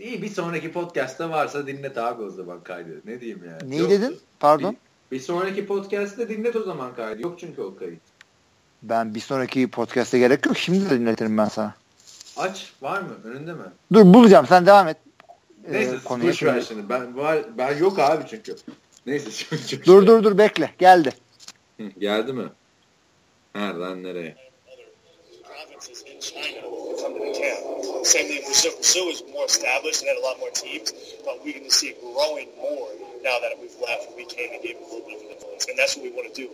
İyi 0.00 0.22
bir 0.22 0.30
sonraki 0.30 0.72
podcast'ta 0.72 1.30
varsa 1.30 1.66
dinlet 1.66 1.98
abi 1.98 2.22
o 2.22 2.30
zaman 2.30 2.60
kaydı. 2.60 2.90
Ne 3.04 3.20
diyeyim 3.20 3.42
yani. 3.46 3.70
Neyi 3.70 3.80
Yoktu. 3.80 3.94
dedin? 3.94 4.18
Pardon. 4.40 4.76
Bir, 5.10 5.16
bir 5.16 5.22
sonraki 5.22 5.66
podcast'te 5.66 6.28
dinlet 6.28 6.56
o 6.56 6.62
zaman 6.62 6.94
kaydı. 6.94 7.22
Yok 7.22 7.40
çünkü 7.40 7.62
o 7.62 7.76
kayıt. 7.76 8.00
Ben 8.82 9.14
bir 9.14 9.20
sonraki 9.20 9.70
podcast'te 9.70 10.18
gerek 10.18 10.46
yok. 10.46 10.56
Şimdi 10.58 10.90
de 10.90 11.00
dinletirim 11.00 11.38
ben 11.38 11.48
sana. 11.48 11.74
Aç. 12.36 12.72
Var 12.82 13.00
mı? 13.00 13.14
Önünde 13.24 13.52
mi? 13.52 13.64
Dur 13.92 14.14
bulacağım. 14.14 14.46
Sen 14.46 14.66
devam 14.66 14.88
et. 14.88 14.96
Ee, 15.68 15.72
Neyse 15.72 15.96
konuya 16.04 16.32
şimdi. 16.32 16.88
Ben, 16.88 17.16
var, 17.16 17.58
ben 17.58 17.78
yok 17.78 17.98
abi 17.98 18.24
çünkü. 18.30 18.56
Neyse. 19.06 19.30
Çok 19.70 19.86
dur 19.86 20.00
şey. 20.00 20.06
dur 20.06 20.24
dur 20.24 20.38
bekle. 20.38 20.70
Geldi. 20.78 21.10
Hı, 21.80 21.82
geldi 21.98 22.32
mi? 22.32 22.48
Nereden 23.54 24.02
nereye? 24.02 24.36
Same 28.02 28.28
thing, 28.28 28.42
Brazil. 28.46 28.70
Brazil 28.76 29.08
is 29.08 29.22
more 29.32 29.44
established 29.46 30.02
and 30.02 30.08
had 30.08 30.16
a 30.18 30.20
lot 30.20 30.38
more 30.38 30.50
teams, 30.50 30.92
but 31.24 31.44
we 31.44 31.52
can 31.52 31.68
see 31.70 31.88
it 31.88 32.00
growing 32.00 32.48
more 32.56 32.88
now 33.22 33.38
that 33.40 33.58
we've 33.60 33.74
left. 33.80 34.16
We 34.16 34.24
came 34.24 34.52
and 34.52 34.62
gave 34.62 34.76
a 34.76 34.84
little 34.84 35.08
bit 35.08 35.16
of 35.16 35.30
influence, 35.32 35.66
and 35.68 35.78
that's 35.78 35.96
what 35.96 36.04
we 36.04 36.12
want 36.12 36.32
to 36.32 36.42
do. 36.42 36.48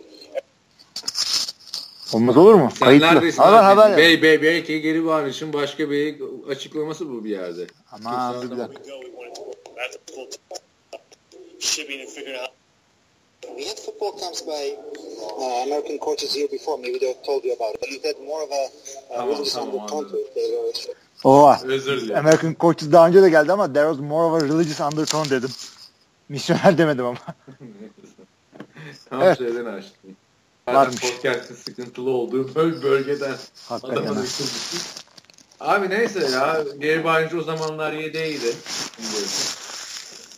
Olmaz 2.13 2.37
olur 2.37 2.53
mu? 2.53 2.69
Sen 2.79 2.85
Kayıtlı. 2.85 3.07
neredesin? 3.07 3.41
Haber 3.43 3.57
abi? 3.57 3.63
haber. 3.81 3.97
Bey, 3.97 4.21
bey, 4.21 4.41
belki 4.41 4.81
geri 4.81 5.05
varışın 5.05 5.53
başka 5.53 5.89
bir 5.89 6.15
açıklaması 6.49 7.09
bu 7.09 7.23
bir 7.23 7.29
yerde. 7.29 7.67
Ama 7.91 8.35
bir 8.43 8.57
dakika. 8.57 8.79
We 13.57 13.67
had 13.67 13.77
football 13.85 14.19
camps 14.19 14.41
by 14.47 14.75
uh, 15.37 15.63
American 15.63 15.97
coaches 15.99 16.35
here 16.35 16.47
before. 16.51 16.77
Maybe 16.81 16.99
they 16.99 17.13
told 17.25 17.45
you 17.45 17.53
about 17.53 17.75
it. 17.75 17.81
But 17.81 17.89
you 17.91 17.99
had 18.03 18.27
more 18.27 18.43
of 18.43 18.51
a 18.51 18.63
uh, 18.63 19.17
Tamam, 19.17 19.29
religious 19.29 19.53
tamam, 19.53 19.69
undertone 19.69 19.87
to 19.89 19.95
anladım. 19.95 20.19
it. 20.19 20.33
They 20.35 20.47
were 20.49 20.93
Oha. 21.23 21.59
Özür 21.63 22.01
dilerim. 22.01 22.19
American 22.19 22.55
Coaches 22.59 22.91
daha 22.91 23.07
önce 23.07 23.21
de 23.21 23.29
geldi 23.29 23.51
ama 23.51 23.73
there 23.73 23.87
was 23.87 23.99
more 23.99 24.25
of 24.25 24.43
a 24.43 24.45
religious 24.45 24.81
undertone 24.81 25.29
dedim. 25.29 25.49
Misyoner 26.29 26.77
demedim 26.77 27.05
ama. 27.05 27.17
Tam 29.09 29.21
Evet. 29.21 29.37
şeyden 29.37 29.65
açtım. 29.65 30.12
Varmış. 30.67 30.95
Podcast'ın 31.01 31.55
sıkıntılı 31.55 32.09
olduğu 32.09 32.55
böl 32.55 32.83
bölgeden 32.83 33.35
Hakikaten. 33.69 34.01
adama 34.03 34.15
ha. 34.19 34.23
ısınmıştım. 34.23 34.79
Abi 35.59 35.89
neyse 35.89 36.27
ya. 36.31 36.63
Geri 36.79 37.03
Barnes 37.03 37.33
o 37.33 37.41
zamanlar 37.41 37.93
yedeğiydi. 37.93 38.53
Biliyorsun. 38.99 39.59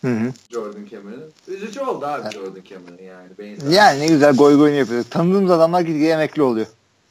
Hı 0.02 0.08
hı. 0.08 0.34
Jordan 0.52 0.86
Cameron'ın. 0.92 1.32
Üzücü 1.48 1.80
oldu 1.80 2.06
abi 2.06 2.32
Jordan 2.34 2.62
Cameron'ın 2.70 3.04
yani. 3.04 3.28
Benzer. 3.40 3.70
Yani 3.72 4.00
ne 4.00 4.08
güzel 4.08 4.36
goy 4.36 4.58
goyunu 4.58 4.78
yapıyorduk. 4.78 5.12
Tanıdığımız 5.12 5.52
adamlar 5.52 5.82
gitgide 5.82 6.10
emekli 6.10 6.42
oluyor. 6.42 6.68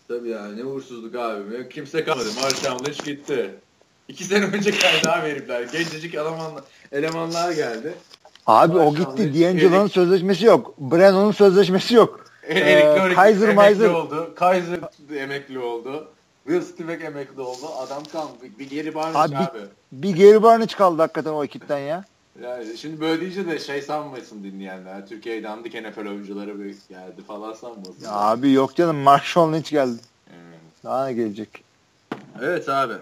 Tabii 0.09 0.29
ya 0.29 0.49
ne 0.49 0.65
uğursuzluk 0.65 1.15
abi. 1.15 1.69
Kimse 1.69 2.05
kalmadı. 2.05 2.29
Marshall 2.43 2.79
Lynch 2.87 3.05
gitti. 3.05 3.55
İki 4.09 4.25
sene 4.25 4.45
önce 4.45 4.71
geldi 4.71 5.09
abi 5.11 5.29
herifler. 5.31 5.62
Gencecik 5.62 6.15
elemanlar, 6.15 6.62
elemanlar 6.93 7.53
geldi. 7.53 7.95
Abi 8.47 8.79
o 8.79 8.93
Maşallah. 8.93 9.17
gitti. 9.17 9.43
D'Angelo'nun 9.43 9.87
sözleşmesi 9.89 10.45
yok. 10.45 10.75
Brennan'ın 10.79 11.33
sözleşmesi 11.33 11.95
yok. 11.95 12.24
Ee, 12.49 13.15
Kaiser 13.15 13.49
emekli 13.49 13.89
oldu. 13.89 14.35
Kaiser 14.37 14.79
emekli 15.17 15.59
oldu. 15.59 16.09
Will 16.47 16.63
Stivek 16.63 17.05
emekli 17.05 17.41
oldu. 17.41 17.67
Adam 17.79 18.05
kaldı. 18.05 18.33
Bir, 18.43 18.59
bir 18.59 18.71
geri 18.71 18.95
Barnes 18.95 19.17
Abi, 19.17 19.37
abi. 19.37 19.59
Bir 19.93 20.17
Gary 20.17 20.43
Barnage 20.43 20.75
kaldı 20.75 21.03
hakikaten 21.03 21.31
o 21.31 21.45
ekipten 21.45 21.79
ya. 21.79 22.05
Yani 22.43 22.79
şimdi 22.79 23.01
böyle 23.01 23.21
deyince 23.21 23.47
de 23.47 23.59
şey 23.59 23.83
sanmasın 23.83 24.45
dinleyenler. 24.45 25.07
Türkiye'de 25.07 25.43
dandik 25.43 25.75
NFL 25.75 26.07
oyuncuları 26.07 26.61
bir 26.61 26.77
geldi 26.89 27.23
falan 27.27 27.53
sanmasın. 27.53 28.05
Ya 28.05 28.11
Abi 28.13 28.53
yok 28.53 28.77
canım 28.77 28.97
Marshall 28.97 29.53
Lynch 29.53 29.71
geldi. 29.71 29.99
Evet. 30.31 30.61
Daha 30.85 31.07
ne 31.07 31.13
gelecek? 31.13 31.65
Evet 32.43 32.69
abi. 32.69 32.95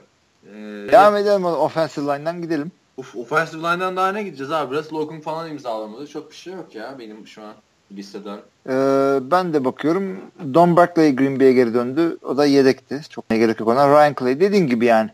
Ee, 0.47 0.53
Devam 0.93 1.17
edelim 1.17 1.45
o 1.45 1.53
offensive 1.53 2.15
line'dan 2.15 2.43
gidelim. 2.43 2.73
Uf, 2.97 3.17
offensive 3.17 3.63
line'dan 3.63 3.97
daha 3.97 4.13
ne 4.13 4.23
gideceğiz 4.23 4.53
abi? 4.53 4.75
Russell 4.75 4.99
Okung 4.99 5.25
falan 5.25 5.51
imzalamadı. 5.51 6.07
Çok 6.07 6.31
bir 6.31 6.37
şey 6.37 6.53
yok 6.53 6.75
ya 6.75 6.97
benim 6.99 7.27
şu 7.27 7.43
an 7.43 7.55
listeden. 7.97 8.39
Ee, 8.69 9.19
ben 9.31 9.53
de 9.53 9.65
bakıyorum. 9.65 10.21
Don 10.55 10.77
Barclay 10.77 11.17
Green 11.17 11.41
Bay'e 11.41 11.53
geri 11.53 11.75
döndü. 11.75 12.19
O 12.23 12.37
da 12.37 12.47
yedekti. 12.47 13.01
Çok 13.11 13.31
ne 13.31 13.39
gerek 13.39 13.61
yok 13.61 13.69
ona. 13.69 13.89
Ryan 13.89 14.15
Clay 14.19 14.41
dediğin 14.41 14.67
gibi 14.67 14.85
yani. 14.87 15.11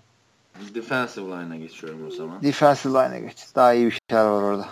Defensive 0.74 1.24
line'a 1.26 1.56
geçiyorum 1.56 1.98
o 2.08 2.10
zaman. 2.10 2.42
Defensive 2.42 2.92
line'e 2.98 3.20
geç. 3.20 3.46
Daha 3.54 3.74
iyi 3.74 3.86
bir 3.86 3.98
şeyler 4.10 4.24
var 4.24 4.42
orada. 4.42 4.66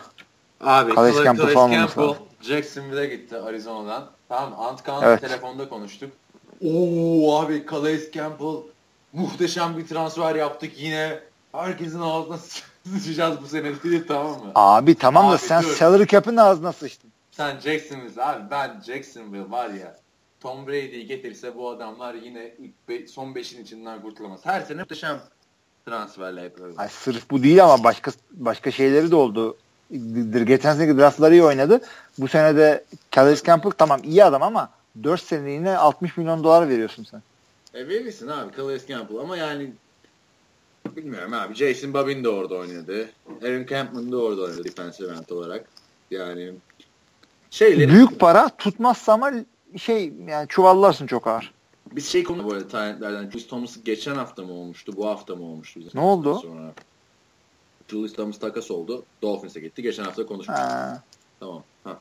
Abi 0.61 0.95
Calais 0.95 1.25
Campbell 1.25 1.55
falan 1.55 1.73
Campbell. 1.73 2.15
Jacksonville'e 2.43 3.07
gitti 3.07 3.37
Arizona'dan. 3.37 4.05
Tamam 4.29 4.61
Ant 4.61 4.83
Kaan'la 4.83 5.07
Evet. 5.07 5.21
telefonda 5.21 5.69
konuştuk. 5.69 6.11
Oo 6.65 7.41
abi 7.41 7.67
Calais 7.71 8.13
Campbell 8.13 8.57
muhteşem 9.13 9.77
bir 9.79 9.87
transfer 9.87 10.35
yaptık 10.35 10.73
yine. 10.77 11.21
Herkesin 11.53 12.01
ağzına 12.01 12.39
sıçacağız 12.99 13.43
bu 13.43 13.47
sene 13.47 13.65
dedi 13.65 14.07
tamam 14.07 14.31
mı? 14.33 14.53
Abi 14.55 14.95
tamam 14.95 15.27
da 15.27 15.31
Abi 15.31 15.39
sen 15.39 15.63
dur. 15.63 15.69
salary 15.69 16.07
cap'in 16.07 16.37
ağzına 16.37 16.73
sıçtın. 16.73 17.11
Sen 17.37 17.61
Jacksonville 17.61 18.23
abi 18.25 18.51
ben 18.51 18.81
Jacksonville 18.87 19.51
var 19.51 19.71
ya 19.71 19.97
Tom 20.41 20.67
Brady'yi 20.67 21.07
getirse 21.07 21.57
bu 21.57 21.71
adamlar 21.71 22.15
yine 22.15 22.55
ilk 22.59 22.89
be- 22.89 23.07
son 23.07 23.35
beşin 23.35 23.63
içinden 23.63 24.03
kurtulamaz. 24.03 24.41
Her 24.47 24.61
sene 24.61 24.81
muhteşem 24.81 25.21
transferle 25.87 26.43
yapıyorlar. 26.43 26.83
Ay, 26.83 26.89
sırf 26.89 27.31
bu 27.31 27.43
değil 27.43 27.65
ama 27.65 27.85
başka 27.85 28.11
başka 28.33 28.71
şeyleri 28.71 29.11
de 29.11 29.17
oldu. 29.17 29.57
Geçen 30.45 30.75
seneki 30.75 30.99
draftları 30.99 31.35
iyi 31.35 31.43
oynadı. 31.43 31.81
Bu 32.19 32.29
sene 32.29 32.57
de 32.57 32.85
Calais 33.13 33.43
Campbell 33.45 33.71
tamam 33.71 34.01
iyi 34.05 34.25
adam 34.25 34.43
ama 34.43 34.71
4 35.03 35.23
seneliğine 35.23 35.77
60 35.77 36.17
milyon 36.17 36.45
dolar 36.45 36.69
veriyorsun 36.69 37.05
sen. 37.11 37.23
E 37.75 37.89
verirsin 37.89 38.29
abi 38.29 38.57
Calais 38.57 38.87
Campbell 38.89 39.19
ama 39.19 39.37
yani 39.37 39.73
bilmiyorum 40.97 41.33
abi 41.33 41.55
Jason 41.55 41.95
Babin 41.95 42.25
de 42.25 42.29
orada 42.29 42.55
oynadı. 42.55 43.11
Aaron 43.43 43.67
Campman 43.67 44.13
da 44.13 44.17
orada 44.17 44.43
oynadı 44.43 44.65
defensive 44.65 45.13
end 45.13 45.29
olarak. 45.29 45.65
Yani 46.11 46.53
şeyleri 47.57 47.89
Büyük 47.93 48.21
para 48.21 48.49
tutmazsa 48.49 49.13
ama 49.13 49.33
şey 49.77 50.13
yani 50.29 50.49
çuvallarsın 50.49 51.07
çok 51.07 51.27
ağır. 51.27 51.55
biz 51.93 52.07
şey 52.09 52.25
konu 52.25 52.45
bu 52.45 52.53
arada 52.53 52.69
talentlerden 52.69 53.25
Julius 53.31 53.47
Thomas 53.47 53.77
geçen 53.85 54.15
hafta 54.15 54.43
mı 54.43 54.53
olmuştu 54.53 54.93
bu 54.97 55.07
hafta 55.09 55.35
mı 55.37 55.43
olmuştu? 55.45 55.81
Ne 55.95 56.01
oldu? 56.01 56.39
Sonra 56.43 56.73
Julius 57.91 58.13
Thomas 58.13 58.39
takas 58.39 58.71
oldu. 58.71 59.05
Dolphins'e 59.23 59.61
gitti. 59.61 59.83
Geçen 59.83 60.05
hafta 60.05 60.27
konuşmuştuk. 60.27 60.65
Ha, 60.67 61.03
Tamam. 61.41 61.63
Ha. 61.85 61.99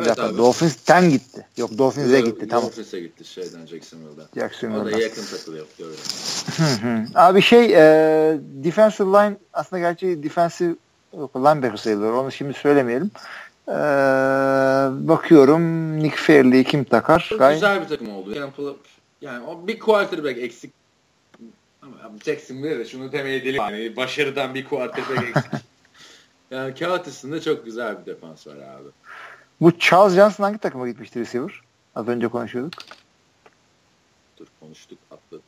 bir 0.00 0.04
dakika 0.04 0.36
Dolphins'ten 0.36 1.10
gitti. 1.10 1.46
Yok 1.56 1.78
Dolphins'e 1.78 2.20
gitti 2.20 2.48
tamam. 2.48 2.64
Dolphins'e 2.64 3.00
gitti 3.00 3.24
şeyden 3.24 3.66
Jacksonville'dan. 3.66 4.24
O 4.32 4.36
da 4.36 4.40
Jacksonville'dan. 4.40 4.98
yakın 4.98 5.22
takılıyor. 5.36 5.66
Abi 7.14 7.42
şey 7.42 7.64
e, 7.74 8.38
defensive 8.40 9.08
line 9.08 9.36
aslında 9.52 9.80
gerçi 9.80 10.22
defensive 10.22 10.74
linebacker 11.36 11.76
sayılır. 11.76 12.10
Onu 12.12 12.32
şimdi 12.32 12.54
söylemeyelim. 12.54 13.10
E, 13.68 13.78
bakıyorum 15.08 15.96
Nick 15.98 16.16
Fairley'i 16.16 16.64
kim 16.64 16.84
takar? 16.84 17.26
Çok 17.30 17.38
Gay- 17.38 17.54
güzel 17.54 17.82
bir 17.82 17.88
takım 17.88 18.16
oldu. 18.16 18.34
Campbell, 18.34 18.74
yani 19.20 19.46
o 19.46 19.66
bir 19.66 19.78
quarterback 19.78 20.38
eksik. 20.38 20.72
Ama 21.82 21.96
abi 22.04 22.18
Jacksonville'de 22.24 22.84
şunu 22.84 23.12
demeye 23.12 23.44
deli. 23.44 23.56
Yani 23.56 23.96
başarıdan 23.96 24.54
bir 24.54 24.64
quarterback 24.64 25.36
eksik. 25.36 25.52
yani 26.50 26.74
kağıt 26.74 27.08
üstünde 27.08 27.40
çok 27.40 27.64
güzel 27.64 28.00
bir 28.00 28.06
defans 28.06 28.46
var 28.46 28.56
abi. 28.56 28.88
Bu 29.60 29.78
Charles 29.78 30.14
Johnson 30.14 30.44
hangi 30.44 30.58
takıma 30.58 30.88
gitmişti 30.88 31.20
receiver? 31.20 31.60
Az 31.94 32.08
önce 32.08 32.28
konuşuyorduk. 32.28 32.82
Dur 34.38 34.46
konuştuk 34.60 34.98
atladık. 35.10 35.44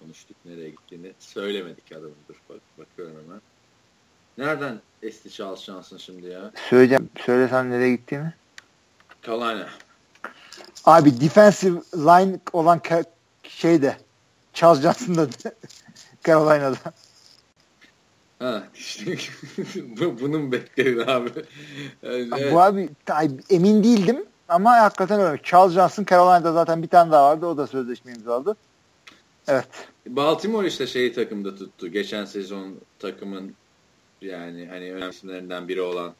Konuştuk 0.00 0.36
nereye 0.44 0.70
gittiğini 0.70 1.12
söylemedik 1.18 1.92
adamı. 1.92 2.14
Dur 2.28 2.34
bak, 2.48 2.60
bakıyorum 2.78 3.16
hemen. 3.24 3.40
Nereden 4.38 4.80
esti 5.02 5.30
Charles 5.30 5.60
Johnson 5.64 5.96
şimdi 5.96 6.26
ya? 6.26 6.50
Söyleyeceğim. 6.68 7.10
Söylesen 7.18 7.70
nereye 7.70 7.90
gittiğini. 7.90 8.32
Carolina. 9.26 9.68
Abi 10.84 11.20
defensive 11.20 11.80
line 11.94 12.40
olan 12.52 12.80
şeyde 13.42 13.96
Charles 14.52 14.82
Johnson 14.82 15.16
da 15.16 15.28
Carolina'da. 16.24 16.92
Ha 18.38 18.62
işte 18.74 19.16
bu, 20.00 20.20
bunun 20.20 20.52
bekleyin 20.52 20.98
abi. 20.98 21.30
Yani, 22.02 22.28
evet. 22.38 22.52
Bu 22.52 22.60
abi 22.60 22.90
emin 23.50 23.84
değildim 23.84 24.24
ama 24.48 24.76
hakikaten 24.76 25.20
öyle. 25.20 25.42
Charles 25.42 25.74
Johnson 25.74 26.04
Carolina'da 26.04 26.52
zaten 26.52 26.82
bir 26.82 26.88
tane 26.88 27.12
daha 27.12 27.24
vardı. 27.24 27.46
O 27.46 27.56
da 27.56 27.66
sözleşme 27.66 28.12
imzaladı. 28.12 28.56
Evet. 29.48 29.68
Baltimore 30.06 30.66
işte 30.66 30.86
şeyi 30.86 31.12
takımda 31.12 31.56
tuttu. 31.56 31.88
Geçen 31.88 32.24
sezon 32.24 32.74
takımın 32.98 33.54
yani 34.22 34.66
hani 34.70 34.92
önemli 34.92 35.10
isimlerinden 35.10 35.68
biri 35.68 35.82
olan 35.82 36.12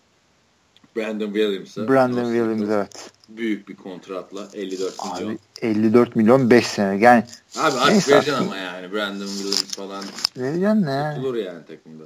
Brandon 0.97 1.27
Williams'a 1.27 1.89
Brandon 1.89 2.25
Williams 2.25 2.71
evet. 2.71 3.11
büyük 3.29 3.69
bir 3.69 3.77
kontratla 3.77 4.49
54 4.55 4.95
milyon. 5.05 5.31
Abi 5.31 5.39
54 5.63 6.17
milyon 6.17 6.51
5 6.51 6.67
sene. 6.67 7.05
Yani 7.05 7.25
Abi 7.57 7.77
artık 7.77 7.93
Neyse 7.93 8.13
vereceksin 8.13 8.45
ama 8.45 8.57
yani 8.57 8.93
Brandon 8.93 9.27
Williams 9.27 9.77
falan 9.77 10.05
vereceksin 10.37 10.83
ne 10.83 11.15
tutulur 11.15 11.35
yani 11.35 11.67
takımda. 11.67 12.05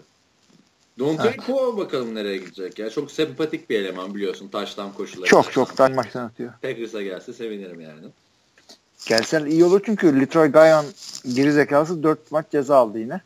Dante 0.99 1.29
Evet. 1.29 1.77
Bakalım 1.77 2.15
nereye 2.15 2.37
gidecek 2.37 2.79
ya. 2.79 2.91
Çok 2.91 3.11
sempatik 3.11 3.71
bir 3.71 3.81
eleman 3.81 4.15
biliyorsun. 4.15 4.49
Taştan 4.49 4.93
koşuları. 4.93 5.29
Çok 5.29 5.53
çok 5.53 5.77
taş 5.77 5.95
maçtan 5.95 6.25
atıyor. 6.25 6.53
Packers'a 6.63 7.03
gelse 7.03 7.33
sevinirim 7.33 7.81
yani. 7.81 8.01
Gelsen 9.07 9.47
iyi 9.47 9.65
olur 9.65 9.81
çünkü 9.85 10.21
Leroy 10.21 10.53
Guyon 10.53 10.87
geri 11.35 11.53
zekası 11.53 12.03
4 12.03 12.33
maç 12.33 12.47
ceza 12.51 12.77
aldı 12.77 12.99
yine. 12.99 13.21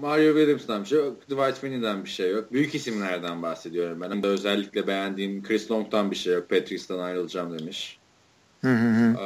Mario 0.00 0.34
Williams'dan 0.34 0.82
bir 0.82 0.88
şey 0.88 0.98
yok. 0.98 1.16
Dwight 1.30 1.58
Finney'den 1.58 2.04
bir 2.04 2.08
şey 2.08 2.30
yok. 2.30 2.52
Büyük 2.52 2.74
isimlerden 2.74 3.42
bahsediyorum 3.42 4.00
ben. 4.00 4.24
Özellikle 4.24 4.86
beğendiğim 4.86 5.42
Chris 5.42 5.70
Long'dan 5.70 6.10
bir 6.10 6.16
şey 6.16 6.34
yok. 6.34 6.50
Patrice'den 6.50 6.98
ayrılacağım 6.98 7.58
demiş. 7.58 7.98
Hı 8.60 8.74
hı 8.74 9.16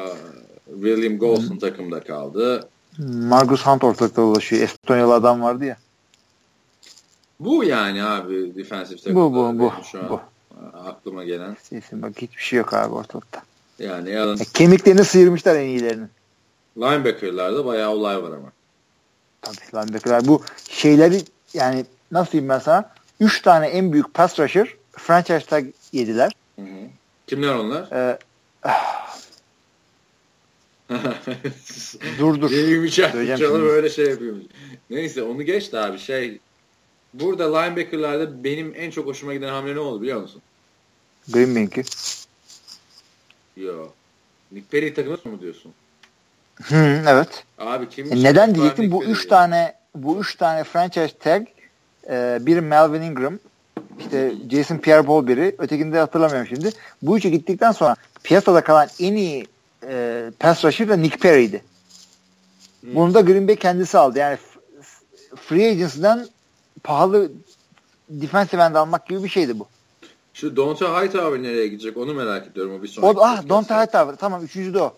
William 0.74 1.18
Golson 1.18 1.56
takımda 1.56 2.00
kaldı. 2.00 2.68
Marcus 2.98 3.66
Hunt 3.66 3.84
ortalıkta 3.84 4.22
dolaşıyor. 4.22 4.62
Estonyalı 4.62 5.14
adam 5.14 5.42
vardı 5.42 5.64
ya. 5.64 5.76
Bu 7.40 7.64
yani 7.64 8.04
abi 8.04 8.54
defensive 8.56 8.96
tackle. 8.96 9.14
Bu 9.14 9.34
bu 9.34 9.58
bu. 9.58 9.72
Şu 9.92 9.98
an 9.98 10.08
bu. 10.08 10.20
aklıma 10.74 11.24
gelen. 11.24 11.56
Kesin 11.70 12.02
bak 12.02 12.12
hiçbir 12.22 12.42
şey 12.42 12.58
yok 12.58 12.74
abi 12.74 12.94
ortalıkta. 12.94 13.42
Yani 13.78 14.10
yalan. 14.10 14.36
E, 14.36 14.44
kemiklerini 14.54 15.04
sıyırmışlar 15.04 15.56
en 15.56 15.66
iyilerinin. 15.66 16.08
Linebacker'larda 16.76 17.66
bayağı 17.66 17.90
olay 17.90 18.22
var 18.22 18.30
ama. 18.30 18.52
Tabii 19.44 19.84
linebacker'lar 19.86 20.26
bu 20.26 20.42
şeyleri 20.68 21.22
yani 21.54 21.86
nasıl 22.10 22.32
diyeyim 22.32 22.48
ben 22.48 22.58
sana 22.58 22.90
3 23.20 23.42
tane 23.42 23.66
en 23.66 23.92
büyük 23.92 24.14
pass 24.14 24.38
rusher 24.38 24.74
franchise 24.92 25.46
tag 25.46 25.66
yediler. 25.92 26.32
Hı 26.56 26.62
hı. 26.62 26.88
Kimler 27.26 27.54
onlar? 27.54 27.92
Ee, 27.92 28.18
Dur 32.18 32.40
dur. 32.40 32.50
Neymiş 32.50 32.94
Söyleyeceğim 32.94 33.40
canım 33.40 33.56
şimdi. 33.56 33.68
öyle 33.72 33.90
şey 33.90 34.06
yapıyormuş. 34.06 34.44
Neyse 34.90 35.22
onu 35.22 35.42
geç 35.42 35.72
de 35.72 35.78
abi 35.78 35.98
şey 35.98 36.38
burada 37.14 37.58
linebacker'larda 37.58 38.44
benim 38.44 38.72
en 38.76 38.90
çok 38.90 39.06
hoşuma 39.06 39.34
giden 39.34 39.48
hamle 39.48 39.74
ne 39.74 39.78
oldu 39.80 40.02
biliyor 40.02 40.20
musun? 40.20 40.42
Green 41.28 41.54
Bay'inki. 41.54 41.82
Yo. 43.56 43.88
Nick 44.52 44.66
Perry 44.70 44.94
takımı 44.94 45.18
mı 45.24 45.40
diyorsun? 45.40 45.72
Hı, 46.62 47.02
evet. 47.08 47.44
Abi 47.58 47.88
kim? 47.88 48.12
E 48.12 48.22
neden 48.22 48.54
diyecektim? 48.54 48.92
Bu 48.92 49.04
üç 49.04 49.26
tane 49.28 49.74
bu 49.94 50.20
üç 50.20 50.36
tane 50.36 50.64
franchise 50.64 51.18
tag 51.18 51.42
e, 52.10 52.38
biri 52.40 52.60
Melvin 52.60 53.02
Ingram 53.02 53.38
işte 53.98 54.32
Jason 54.50 54.76
Pierre-Paul 54.76 55.26
biri 55.26 55.54
ötekini 55.58 55.92
de 55.92 55.98
hatırlamıyorum 55.98 56.46
şimdi. 56.46 56.70
Bu 57.02 57.18
üçü 57.18 57.28
gittikten 57.28 57.72
sonra 57.72 57.96
piyasada 58.24 58.64
kalan 58.64 58.88
en 59.00 59.14
iyi 59.14 59.46
e, 59.88 60.24
pass 60.40 60.64
rusher 60.64 60.88
da 60.88 60.96
Nick 60.96 61.16
Perry'di. 61.18 61.62
Bunu 62.82 63.14
da 63.14 63.20
Green 63.20 63.48
Bay 63.48 63.56
kendisi 63.56 63.98
aldı. 63.98 64.18
Yani 64.18 64.38
free 65.36 65.70
agency'den 65.70 66.26
pahalı 66.82 67.32
defensive 68.08 68.62
end 68.62 68.74
almak 68.74 69.08
gibi 69.08 69.24
bir 69.24 69.28
şeydi 69.28 69.58
bu. 69.58 69.66
Şu 70.34 70.56
Donta 70.56 71.02
Hightower 71.02 71.42
nereye 71.42 71.68
gidecek 71.68 71.96
onu 71.96 72.14
merak 72.14 72.46
ediyorum 72.46 72.74
o 72.74 72.82
bir 72.82 72.88
O 72.88 72.90
sonraki. 72.90 73.20
ah 73.20 73.36
podcast'ta. 73.36 73.48
Don't 73.48 73.70
Hightower. 73.70 74.16
Tamam 74.16 74.44
üçüncü 74.44 74.74
de 74.74 74.82
o. 74.82 74.94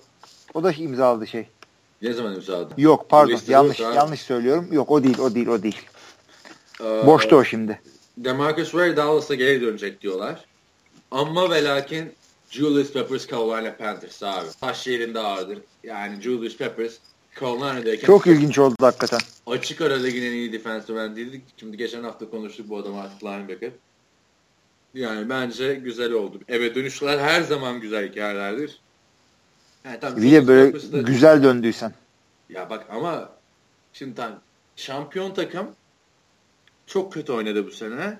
O 0.56 0.62
da 0.62 0.72
imzaladı 0.72 1.26
şey. 1.26 1.46
Ne 2.02 2.12
zaman 2.12 2.34
imzaladı? 2.34 2.74
Yok 2.78 3.06
pardon 3.08 3.40
yanlış 3.48 3.80
yok 3.80 3.94
yanlış 3.94 4.20
söylüyorum. 4.20 4.68
Yok 4.72 4.90
o 4.90 5.04
değil 5.04 5.18
o 5.18 5.34
değil 5.34 5.46
o 5.46 5.62
değil. 5.62 5.80
Ee, 6.80 7.06
Boşta 7.06 7.36
o 7.36 7.44
şimdi. 7.44 7.80
Demarcus 8.16 8.70
Ware 8.70 8.96
Dallas'a 8.96 9.34
geri 9.34 9.60
dönecek 9.60 10.00
diyorlar. 10.00 10.44
Ama 11.10 11.50
ve 11.50 11.64
lakin 11.64 12.12
Julius 12.50 12.92
Peppers 12.92 13.26
Carolina 13.28 13.76
Panthers 13.76 14.22
abi. 14.22 14.46
Taş 14.60 14.86
yerinde 14.86 15.20
ağırdır. 15.20 15.58
Yani 15.84 16.22
Julius 16.22 16.56
Peppers 16.56 16.94
Carolina'dayken 17.40 18.06
Çok 18.06 18.26
ilginç 18.26 18.58
oldu 18.58 18.74
hakikaten. 18.80 19.20
açık 19.46 19.80
ara 19.80 19.94
ligin 19.94 20.22
en 20.22 20.32
iyi 20.32 20.52
defensive 20.52 21.02
end'iydi. 21.02 21.40
Şimdi 21.56 21.76
geçen 21.76 22.02
hafta 22.02 22.30
konuştuk 22.30 22.68
bu 22.68 22.78
adam 22.78 22.98
artık 22.98 23.24
linebacker. 23.24 23.70
Yani 24.94 25.28
bence 25.28 25.74
güzel 25.74 26.12
oldu. 26.12 26.40
Eve 26.48 26.74
dönüşler 26.74 27.18
her 27.18 27.42
zaman 27.42 27.80
güzel 27.80 28.10
hikayelerdir. 28.10 28.80
Yani 29.86 30.22
Bir 30.22 30.32
de 30.32 30.46
böyle 30.48 30.92
da- 30.92 31.02
güzel 31.02 31.42
döndüysen. 31.42 31.92
ya 32.48 32.70
bak 32.70 32.86
ama 32.90 33.30
şimdi 33.92 34.14
tam 34.14 34.40
şampiyon 34.76 35.34
takım 35.34 35.66
çok 36.86 37.12
kötü 37.12 37.32
oynadı 37.32 37.66
bu 37.66 37.70
sene. 37.70 38.18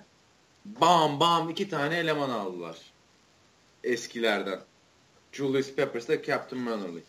Bam 0.65 1.21
bam 1.21 1.51
iki 1.51 1.69
tane 1.69 1.97
eleman 1.99 2.31
aldılar. 2.31 2.77
Eskilerden. 3.85 4.61
Julius 5.33 5.75
Peppers 5.75 6.09
ile 6.09 6.23
Captain 6.23 6.63
Mannerly. 6.63 7.03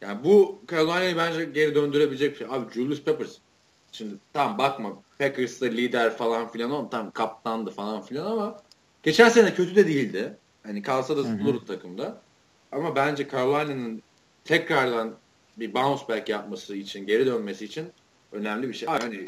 Yani 0.00 0.24
bu 0.24 0.62
Carolina'yı 0.70 1.16
bence 1.16 1.44
geri 1.44 1.74
döndürebilecek 1.74 2.32
bir 2.32 2.38
şey. 2.38 2.46
Abi 2.50 2.72
Julius 2.74 3.02
Peppers. 3.02 3.36
Şimdi 3.92 4.14
tam 4.32 4.58
bakma 4.58 4.92
Packers'ta 5.18 5.66
lider 5.66 6.16
falan 6.16 6.48
filan 6.48 6.70
o 6.70 6.90
tam 6.90 7.10
kaptandı 7.10 7.70
falan 7.70 8.02
filan 8.02 8.30
ama 8.30 8.62
geçen 9.02 9.28
sene 9.28 9.54
kötü 9.54 9.76
de 9.76 9.86
değildi. 9.86 10.36
Hani 10.62 10.82
kalsa 10.82 11.16
da 11.16 11.22
tutulur 11.22 11.66
takımda. 11.66 12.22
Ama 12.72 12.96
bence 12.96 13.28
Carolina'nın 13.28 14.02
tekrardan 14.44 15.14
bir 15.56 15.74
bounce 15.74 16.02
back 16.08 16.28
yapması 16.28 16.76
için, 16.76 17.06
geri 17.06 17.26
dönmesi 17.26 17.64
için 17.64 17.88
önemli 18.32 18.68
bir 18.68 18.74
şey. 18.74 18.88
Yani 18.88 19.24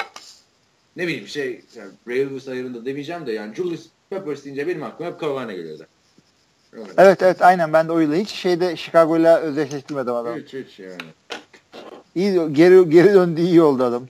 ne 0.95 1.07
bileyim 1.07 1.27
şey, 1.27 1.61
yani 1.75 1.91
Ray 2.07 2.19
Lewis 2.19 2.47
ayarında 2.47 2.85
demeyeceğim 2.85 3.25
de 3.25 3.31
yani 3.31 3.55
Julius 3.55 3.87
Peppers 4.09 4.45
deyince 4.45 4.67
benim 4.67 4.83
aklıma 4.83 5.11
hep 5.11 5.21
Carolina 5.21 5.53
geliyordu. 5.53 5.87
Öyle. 6.73 6.91
Evet 6.97 7.21
evet 7.21 7.41
aynen 7.41 7.73
ben 7.73 7.87
de 7.87 7.91
o 7.91 7.99
yılı 7.99 8.15
hiç 8.15 8.29
şeyde 8.29 8.75
Chicago'yla 8.75 9.39
özdeşleştirmedim 9.39 10.13
adamı. 10.15 10.37
Hiç 10.37 10.53
hiç 10.53 10.79
yani. 10.79 10.97
İyi 12.15 12.53
geri 12.53 12.89
geri 12.89 13.13
döndü 13.13 13.41
iyi 13.41 13.61
oldu 13.61 13.83
adam. 13.83 14.07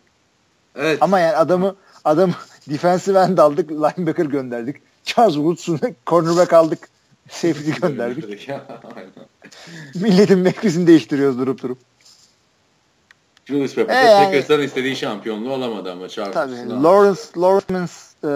Evet. 0.75 0.97
Ama 1.01 1.19
yani 1.19 1.35
adamı 1.35 1.75
adam 2.05 2.31
defensive 2.69 3.19
end 3.19 3.37
aldık, 3.37 3.71
linebacker 3.71 4.25
gönderdik. 4.25 4.75
Charles 5.03 5.33
Woods'unu 5.35 5.79
cornerback 6.07 6.53
aldık. 6.53 6.89
Safety 7.31 7.71
gönderdik. 7.71 8.49
Milletin 9.95 10.39
meklisini 10.39 10.87
değiştiriyoruz 10.87 11.39
durup 11.39 11.63
durup. 11.63 11.77
Julius 13.45 13.75
Peppers 13.75 13.97
E 13.97 14.01
de 14.03 14.05
yani- 14.09 14.25
Packers'tan 14.25 14.61
istediği 14.61 14.95
şampiyonluğu 14.95 15.53
olamadı 15.53 15.91
ama 15.91 16.09
Charles. 16.09 16.33
Tabii. 16.33 16.69
Lawrence 16.83 17.21
Lawrence 17.37 17.91
e, 18.23 18.31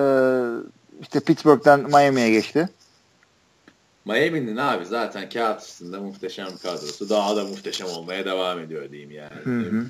işte 1.02 1.20
Pittsburgh'den 1.20 1.80
Miami'ye 1.80 2.30
geçti. 2.32 2.70
Miami'nin 4.06 4.58
abi 4.58 4.86
zaten 4.86 5.30
kağıt 5.30 5.62
üstünde 5.62 5.98
muhteşem 5.98 6.48
kadrosu. 6.64 7.10
Daha 7.10 7.36
da 7.36 7.44
muhteşem 7.44 7.88
olmaya 7.88 8.26
devam 8.26 8.60
ediyor 8.60 8.92
diyeyim 8.92 9.12
yani. 9.12 9.32
hı. 9.44 9.86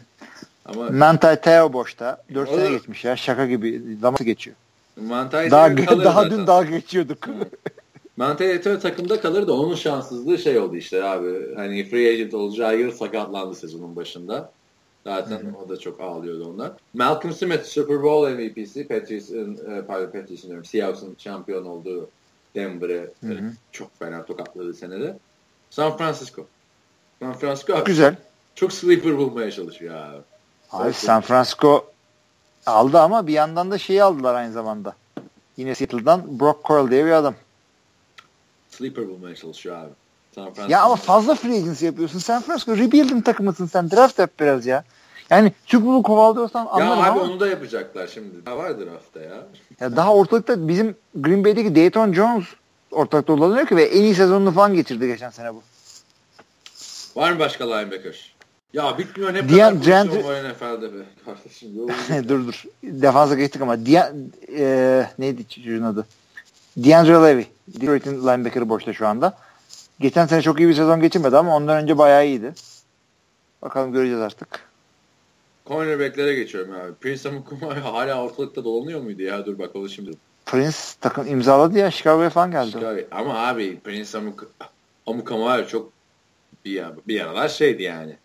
Ama 0.65 0.90
Manti 0.90 1.41
Teo 1.41 1.73
boşta. 1.73 2.23
4 2.34 2.49
O 2.49 2.56
sene 2.56 2.69
geçmiş 2.69 3.06
ya. 3.06 3.15
Şaka 3.15 3.45
gibi. 3.45 3.82
Zamanı 4.02 4.23
geçiyor. 4.23 4.56
Mantai 5.02 5.52
Daha, 5.52 5.77
daha 5.77 6.23
zaten. 6.23 6.32
dün 6.38 6.48
dalga 6.48 6.69
geçiyorduk. 6.69 7.27
Mantai 8.18 8.62
takımda 8.62 9.22
kalır 9.22 9.48
da 9.48 9.54
onun 9.54 9.76
şanssızlığı 9.76 10.38
şey 10.38 10.60
oldu 10.60 10.76
işte 10.76 11.04
abi. 11.04 11.56
Hani 11.56 11.90
free 11.90 12.10
agent 12.10 12.34
olacağı 12.34 12.78
yıl 12.80 12.92
sakatlandı 12.92 13.56
sezonun 13.56 13.96
başında. 13.96 14.52
Zaten 15.04 15.56
o 15.66 15.70
da 15.70 15.78
çok 15.78 16.02
ağlıyordu 16.02 16.50
ondan. 16.50 16.78
Malcolm 16.94 17.34
Smith 17.34 17.64
Super 17.64 18.04
Bowl 18.04 18.32
MVP'si. 18.32 18.88
Patrice'in, 18.88 19.58
e, 19.72 19.82
pardon 19.82 20.06
Patrice'in 20.12 20.48
diyorum. 20.48 20.66
Seahawks'ın 20.66 21.16
şampiyon 21.18 21.66
olduğu 21.66 22.10
Denver'ı 22.56 23.12
çok 23.72 24.00
fena 24.00 24.26
tokatladı 24.26 24.74
senede. 24.74 25.18
San 25.70 25.98
Francisco. 25.98 26.46
San 27.20 27.34
Francisco 27.34 27.74
abi 27.74 27.86
Güzel. 27.86 28.16
çok 28.56 28.74
sleeper 28.74 29.18
bulmaya 29.18 29.52
çalışıyor 29.52 29.96
abi. 29.96 30.18
Abi 30.72 30.94
San 30.94 31.22
Francisco 31.22 31.86
aldı 32.66 33.00
ama 33.00 33.28
bir 33.28 33.34
yandan 33.34 33.72
da 33.72 33.78
şeyi 33.78 34.04
aldılar 34.04 34.36
aynı 34.36 34.54
zamanda. 34.54 34.96
Yine 35.58 35.76
Seattle'dan 35.76 36.40
Brock 36.40 36.66
Coyle 36.66 36.92
diye 36.92 37.06
bir 37.06 37.12
adam. 37.12 37.36
Sleeper 38.77 39.07
bulmaya 39.10 39.35
çalışıyor 39.35 39.76
abi. 39.77 39.89
San 40.35 40.43
Francisco. 40.45 40.72
Ya 40.72 40.81
ama 40.81 40.95
fazla 40.95 41.35
free 41.35 41.57
agency 41.57 41.85
yapıyorsun. 41.85 42.19
San 42.19 42.41
Francisco 42.41 42.77
rebuilding 42.77 43.26
takımısın 43.26 43.65
sen. 43.65 43.91
Draft 43.91 44.19
yap 44.19 44.31
biraz 44.39 44.65
ya. 44.65 44.84
Yani 45.30 45.52
Super 45.65 45.85
Bowl 45.88 46.03
kovalıyorsan 46.03 46.65
Ya 46.65 46.69
anlarım 46.72 46.99
abi 47.02 47.10
ama 47.10 47.22
onu 47.22 47.39
da 47.39 47.47
yapacaklar 47.47 48.07
şimdi. 48.07 48.45
Daha 48.45 48.57
vardır 48.57 48.88
hafta 48.88 49.22
ya. 49.22 49.43
ya 49.80 49.95
daha 49.95 50.14
ortalıkta 50.14 50.68
bizim 50.68 50.95
Green 51.15 51.43
Bay'deki 51.45 51.76
Dayton 51.76 52.14
Jones 52.14 52.43
ortalıkta 52.91 53.38
dolanıyor 53.38 53.68
ki 53.68 53.76
ve 53.76 53.84
en 53.84 54.02
iyi 54.02 54.15
sezonunu 54.15 54.52
falan 54.52 54.73
geçirdi 54.73 55.07
geçen 55.07 55.30
sene 55.30 55.53
bu. 55.53 55.61
Var 57.15 57.31
mı 57.31 57.39
başka 57.39 57.76
linebacker? 57.76 58.35
Ya 58.73 58.97
bitmiyor 58.97 59.34
ne 59.34 59.49
Diyan- 59.49 59.69
kadar 59.69 59.84
Diyan- 59.85 60.23
var 60.23 60.43
NFL'de 60.52 60.93
be. 60.93 60.97
Kardeşim 61.26 61.69
dur 62.30 62.47
dur. 62.47 62.64
Defansa 62.84 63.35
geçtik 63.35 63.61
ama 63.61 63.85
Dia, 63.85 64.14
e, 64.57 65.06
neydi 65.19 65.47
çocuğun 65.49 65.84
adı? 65.84 66.06
DeAndre 66.77 67.14
Levy. 67.14 67.45
Detroit'in 67.68 68.22
linebacker'ı 68.22 68.69
boşta 68.69 68.93
şu 68.93 69.07
anda. 69.07 69.38
Geçen 69.99 70.26
sene 70.26 70.41
çok 70.41 70.60
iyi 70.60 70.69
bir 70.69 70.73
sezon 70.73 71.02
geçirmedi 71.02 71.38
ama 71.38 71.56
ondan 71.56 71.84
önce 71.84 71.97
bayağı 71.97 72.27
iyiydi. 72.27 72.53
Bakalım 73.61 73.93
göreceğiz 73.93 74.22
artık. 74.22 74.60
Cornerback'lere 75.68 76.35
geçiyorum 76.35 76.73
abi. 76.73 76.93
Prince 76.93 77.30
Amukumar 77.30 77.77
hala 77.77 78.23
ortalıkta 78.23 78.64
dolanıyor 78.64 79.02
muydu 79.02 79.22
ya? 79.22 79.45
Dur 79.45 79.60
bakalım 79.60 79.89
şimdi. 79.89 80.11
Prince 80.45 80.77
takım 81.02 81.27
imzaladı 81.27 81.77
ya 81.77 81.91
Chicago'ya 81.91 82.30
falan 82.30 82.52
geldi. 82.52 82.72
Chicago. 82.72 83.02
Ama 83.11 83.47
abi 83.47 83.80
Prince 83.80 84.18
Amuk 84.18 84.52
Amukumar 85.07 85.68
çok 85.68 85.91
bir, 86.65 86.84
bir 87.07 87.22
aralar 87.22 87.49
şeydi 87.49 87.84
yani. 87.84 88.15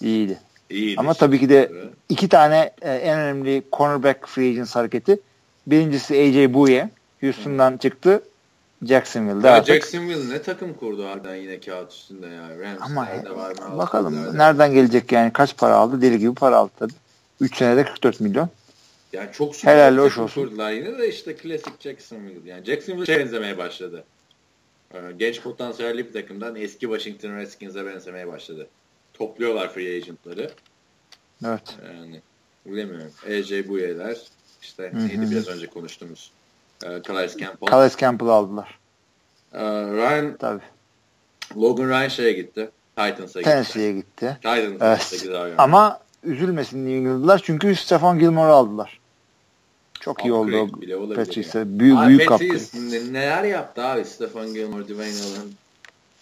İyiydi. 0.00 0.38
İyiydi. 0.70 1.00
Ama 1.00 1.14
tabii 1.14 1.40
ki 1.40 1.48
de 1.48 1.72
iki 2.08 2.28
tane 2.28 2.72
e, 2.82 2.94
en 2.94 3.18
önemli 3.18 3.62
cornerback 3.72 4.28
free 4.28 4.50
agents 4.50 4.76
hareketi. 4.76 5.20
Birincisi 5.66 6.14
AJ 6.14 6.54
Bouye. 6.54 6.90
Houston'dan 7.24 7.76
çıktı. 7.76 8.22
Jacksonville'de 8.86 9.46
Ya 9.46 9.52
artık. 9.54 9.74
Jacksonville 9.74 10.34
ne 10.34 10.42
takım 10.42 10.74
kurdu 10.74 11.06
harbiden 11.06 11.34
yine 11.34 11.60
kağıt 11.60 11.92
üstünde 11.92 12.26
ya. 12.26 12.42
Ama 12.80 13.06
Rams'lerde 13.06 13.36
var 13.36 13.50
mı? 13.50 13.78
bakalım 13.78 14.12
Outfield'lerde. 14.14 14.38
nereden 14.38 14.72
gelecek 14.74 15.12
yani 15.12 15.32
kaç 15.32 15.56
para 15.56 15.74
aldı? 15.74 16.02
Deli 16.02 16.18
gibi 16.18 16.34
para 16.34 16.56
aldı 16.56 16.70
tabii. 16.78 16.92
3 17.40 17.56
senede 17.56 17.84
44 17.84 18.20
milyon. 18.20 18.48
Yani 19.12 19.28
çok 19.32 19.56
süper 19.56 19.72
Helal 19.76 19.96
hoş 19.98 20.18
olsun. 20.18 20.42
kurdular 20.44 20.72
yine 20.72 20.98
de 20.98 21.08
işte 21.08 21.36
klasik 21.36 21.80
Jacksonville. 21.80 22.50
Yani 22.50 22.64
Jacksonville 22.64 23.06
şey 23.06 23.18
benzemeye 23.18 23.58
başladı. 23.58 24.04
Ee, 24.94 24.98
Genç 25.18 25.40
potansiyelli 25.40 26.06
bir 26.08 26.12
takımdan 26.12 26.56
eski 26.56 26.80
Washington 26.80 27.36
Redskins'e 27.36 27.86
benzemeye 27.86 28.26
başladı. 28.28 28.66
Topluyorlar 29.14 29.72
free 29.72 29.96
agentları. 29.96 30.50
Evet. 31.46 31.76
Yani 31.94 32.20
bilemiyorum. 32.66 33.12
AJ 33.26 33.68
Bouye'ler 33.68 34.18
işte 34.62 34.82
Hı 34.92 34.96
hı. 34.96 35.08
neydi 35.08 35.30
biraz 35.30 35.48
önce 35.48 35.66
konuştuğumuz. 35.66 36.30
Ee, 36.84 37.02
Calais 37.06 37.36
Campbell. 37.36 37.70
Calais 37.70 37.96
Campbell'ı 37.96 38.32
aldılar. 38.32 38.78
Ee, 39.52 39.60
Ryan, 39.68 40.36
Tabii. 40.36 40.62
Logan 41.56 41.88
Ryan 41.88 42.08
şeye 42.08 42.32
gitti. 42.32 42.70
Titans'a 42.96 43.24
gitti. 43.40 43.42
Tennessee'ye 43.50 43.92
gitti. 43.92 44.36
Titans'a 44.42 44.86
Evet. 44.86 45.10
gitti. 45.12 45.28
Yani. 45.32 45.54
Ama 45.58 46.00
üzülmesin 46.22 46.78
New 46.86 46.96
England'lılar 46.96 47.40
çünkü 47.44 47.76
Stefan 47.76 48.18
Gilmore'u 48.18 48.52
aldılar. 48.52 49.00
Çok 50.00 50.24
iyi 50.24 50.32
oldu 50.32 50.70
Patrice'e. 51.14 51.78
Büyük, 51.78 51.98
Abi 51.98 52.08
büyük 52.08 52.30
upgrade. 52.32 52.58
ne- 52.90 53.12
neler 53.12 53.44
yaptı 53.44 53.82
abi 53.84 54.04
Stefan 54.04 54.54
Gilmore, 54.54 54.84
Dwayne 54.84 55.12
Allen. 55.22 55.48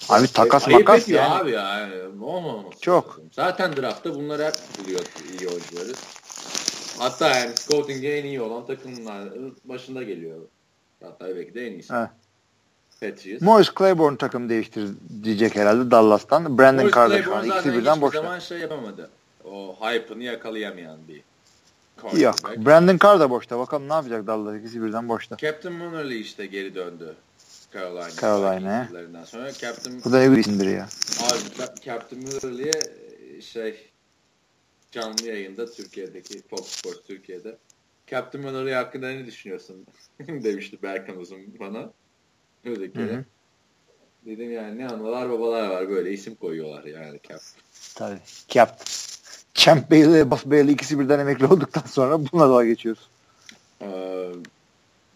Abi 0.09 0.27
takas 0.33 0.69
Ayıp 0.69 0.79
makas 0.81 1.09
yani. 1.09 1.35
abi 1.35 1.51
ya. 1.51 1.89
Olmaması 2.23 2.81
Çok. 2.81 3.09
lazım. 3.09 3.25
Zaten 3.33 3.77
draftta 3.77 4.15
bunları 4.15 4.45
hep 4.45 4.55
buluyor 4.79 5.01
iyi 5.41 5.49
oyuncuları. 5.49 5.93
Hatta 6.99 7.29
yani 7.39 7.57
scouting'e 7.57 8.09
en 8.09 8.25
iyi 8.25 8.41
olan 8.41 8.67
takımlar 8.67 9.29
başında 9.65 10.03
geliyor. 10.03 10.37
Hatta 11.03 11.37
belki 11.37 11.55
de 11.55 11.67
en 11.67 11.73
iyisi. 11.73 11.95
Evet. 11.95 12.11
Patriots. 13.01 13.43
Morris 13.43 13.71
Claiborne 13.79 14.17
takım 14.17 14.49
değiştir 14.49 14.91
diyecek 15.23 15.57
herhalde 15.57 15.91
Dallas'tan. 15.91 16.59
Brandon 16.59 16.91
Carter 16.91 17.23
şu 17.23 17.37
an 17.37 17.47
ikisi 17.47 17.73
birden 17.73 18.01
boşta. 18.01 18.23
zaman 18.23 18.39
şey 18.39 18.59
yapamadı. 18.59 19.11
O 19.45 19.77
hype'ını 19.81 20.23
yakalayamayan 20.23 20.99
bir 21.09 21.23
Yok. 22.21 22.35
Brandon 22.57 22.99
Carr 23.03 23.21
da 23.21 23.31
boşta. 23.31 23.59
Bakalım 23.59 23.89
ne 23.89 23.93
yapacak 23.93 24.27
Dallas 24.27 24.61
ikisi 24.61 24.83
birden 24.83 25.09
boşta. 25.09 25.37
Captain 25.37 25.75
Monerly 25.75 26.21
işte 26.21 26.47
geri 26.47 26.75
döndü. 26.75 27.15
Carolina. 27.73 28.11
Carolina'ya. 28.21 28.89
Sonra 29.27 29.53
Captain 29.53 30.01
Bu 30.05 30.13
da 30.13 30.19
ne 30.19 30.33
bir 30.33 30.37
isimdir 30.37 30.67
ya. 30.67 30.89
Abi 31.21 31.39
Captain 31.85 32.23
Monerly'e 32.23 32.73
şey 33.41 33.92
canlı 34.93 35.27
yayında 35.27 35.71
Türkiye'deki 35.71 36.43
Fox 36.43 36.67
Sports 36.67 37.07
Türkiye'de 37.07 37.57
Captain 38.07 38.45
Monerly 38.45 38.73
hakkında 38.73 39.11
ne 39.11 39.27
düşünüyorsun 39.27 39.87
demişti 40.29 40.83
Berkan 40.83 41.17
Uzun 41.17 41.41
bana. 41.61 41.91
Öyle 42.65 42.85
hı. 42.85 43.25
Dedim 44.27 44.53
yani 44.53 44.79
ne 44.79 44.89
analar 44.89 45.31
babalar 45.31 45.69
var 45.69 45.89
böyle 45.89 46.13
isim 46.13 46.35
koyuyorlar 46.35 46.85
yani 46.85 47.21
Captain. 47.29 47.63
Tabii. 47.95 48.19
Cap. 48.49 48.87
Champ 49.55 49.91
Bailey, 49.91 50.31
Buff 50.31 50.47
Bailey 50.47 50.73
ikisi 50.73 51.01
birden 51.01 51.19
emekli 51.19 51.47
olduktan 51.47 51.83
sonra 51.87 52.19
buna 52.33 52.49
dalga 52.49 52.65
geçiyoruz. 52.65 53.09
Ee, 53.81 54.33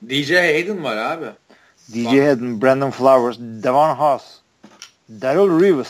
DJ 0.08 0.30
Hayden 0.30 0.84
var 0.84 0.96
abi. 0.96 1.26
DJ 1.92 2.04
Bak. 2.04 2.12
Hayden, 2.12 2.62
Brandon 2.62 2.90
Flowers, 2.90 3.38
Devon 3.38 3.94
Haas, 3.94 4.34
Daryl. 5.10 5.84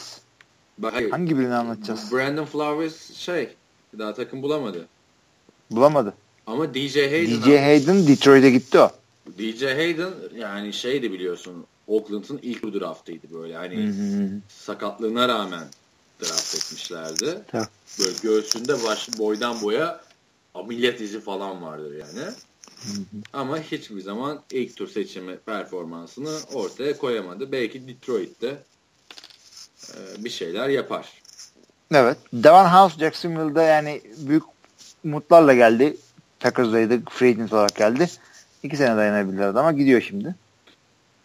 Bak, 0.79 0.95
hayır. 0.95 1.11
Hangi 1.11 1.39
birini 1.39 1.55
anlatacağız? 1.55 2.13
Brandon 2.13 2.45
Flowers 2.45 3.13
şey 3.13 3.57
daha 3.99 4.15
takım 4.15 4.43
bulamadı. 4.43 4.87
Bulamadı. 5.71 6.15
Ama 6.47 6.75
DJ 6.75 6.97
Hayden 6.97 7.43
DJ 7.43 7.47
Hayden 7.47 8.07
Detroit'e 8.07 8.51
gitti 8.51 8.79
o. 8.79 8.91
DJ 9.39 9.63
Hayden 9.63 10.13
yani 10.37 10.73
şeydi 10.73 11.13
biliyorsun 11.13 11.67
Oakland'ın 11.87 12.39
ilk 12.43 12.63
draftıydı 12.63 13.27
böyle 13.33 13.57
hani 13.57 13.93
sakatlığına 14.49 15.29
rağmen 15.29 15.65
draft 16.21 16.55
etmişlerdi. 16.55 17.43
Tabii. 17.49 17.67
Böyle 17.99 18.17
göğsünde 18.23 18.85
baş, 18.85 19.19
boydan 19.19 19.63
boya 19.63 20.01
ameliyat 20.55 21.01
izi 21.01 21.21
falan 21.21 21.63
vardır 21.63 21.93
yani. 21.93 22.33
Ama 23.33 23.59
hiçbir 23.61 24.01
zaman 24.01 24.43
ilk 24.53 24.77
tur 24.77 24.89
seçimi 24.89 25.39
performansını 25.39 26.39
ortaya 26.53 26.99
koyamadı. 26.99 27.53
Belki 27.53 27.89
Detroit'te 27.89 28.63
e, 29.89 30.25
bir 30.25 30.31
şeyler 30.31 30.69
yapar. 30.69 31.23
Evet. 31.95 32.17
Devon 32.33 32.65
House 32.65 32.99
Jacksonville'da 32.99 33.63
yani 33.63 34.01
büyük 34.19 34.43
umutlarla 35.05 35.55
geldi. 35.55 35.97
Packers'daydı. 36.41 37.01
Free 37.11 37.29
agent 37.29 37.53
olarak 37.53 37.75
geldi. 37.75 38.07
İki 38.63 38.77
sene 38.77 38.97
dayanabilirlerdi 38.97 39.59
ama 39.59 39.73
gidiyor 39.73 40.01
şimdi. 40.01 40.35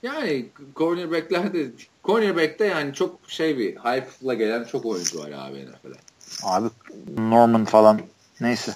Yani 0.03 0.45
cornerback'lerde 0.75 1.67
cornerback'te 2.03 2.65
yani 2.65 2.93
çok 2.93 3.19
şey 3.27 3.57
bir 3.57 3.75
hype'la 3.75 4.33
gelen 4.33 4.63
çok 4.63 4.85
oyuncu 4.85 5.19
var 5.19 5.31
abi 5.35 5.65
NFL'e. 5.65 5.97
Abi 6.43 6.67
Norman 7.17 7.65
falan. 7.65 7.99
Neyse. 8.41 8.71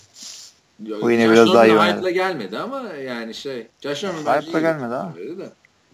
Ya, 0.84 0.96
O 1.02 1.10
yine 1.10 1.26
Josh 1.26 1.34
biraz 1.34 1.54
daha 1.54 1.66
iyi 1.66 1.72
oynadı. 1.74 1.92
hype'la 1.98 2.10
gelmedi 2.12 2.58
ama 2.58 2.84
yani 2.94 3.34
şey 3.34 3.68
Josh 3.82 4.04
Norman 4.04 4.42
Hype'la 4.42 4.60
gelmedi 4.60 4.94
ha. 4.94 5.14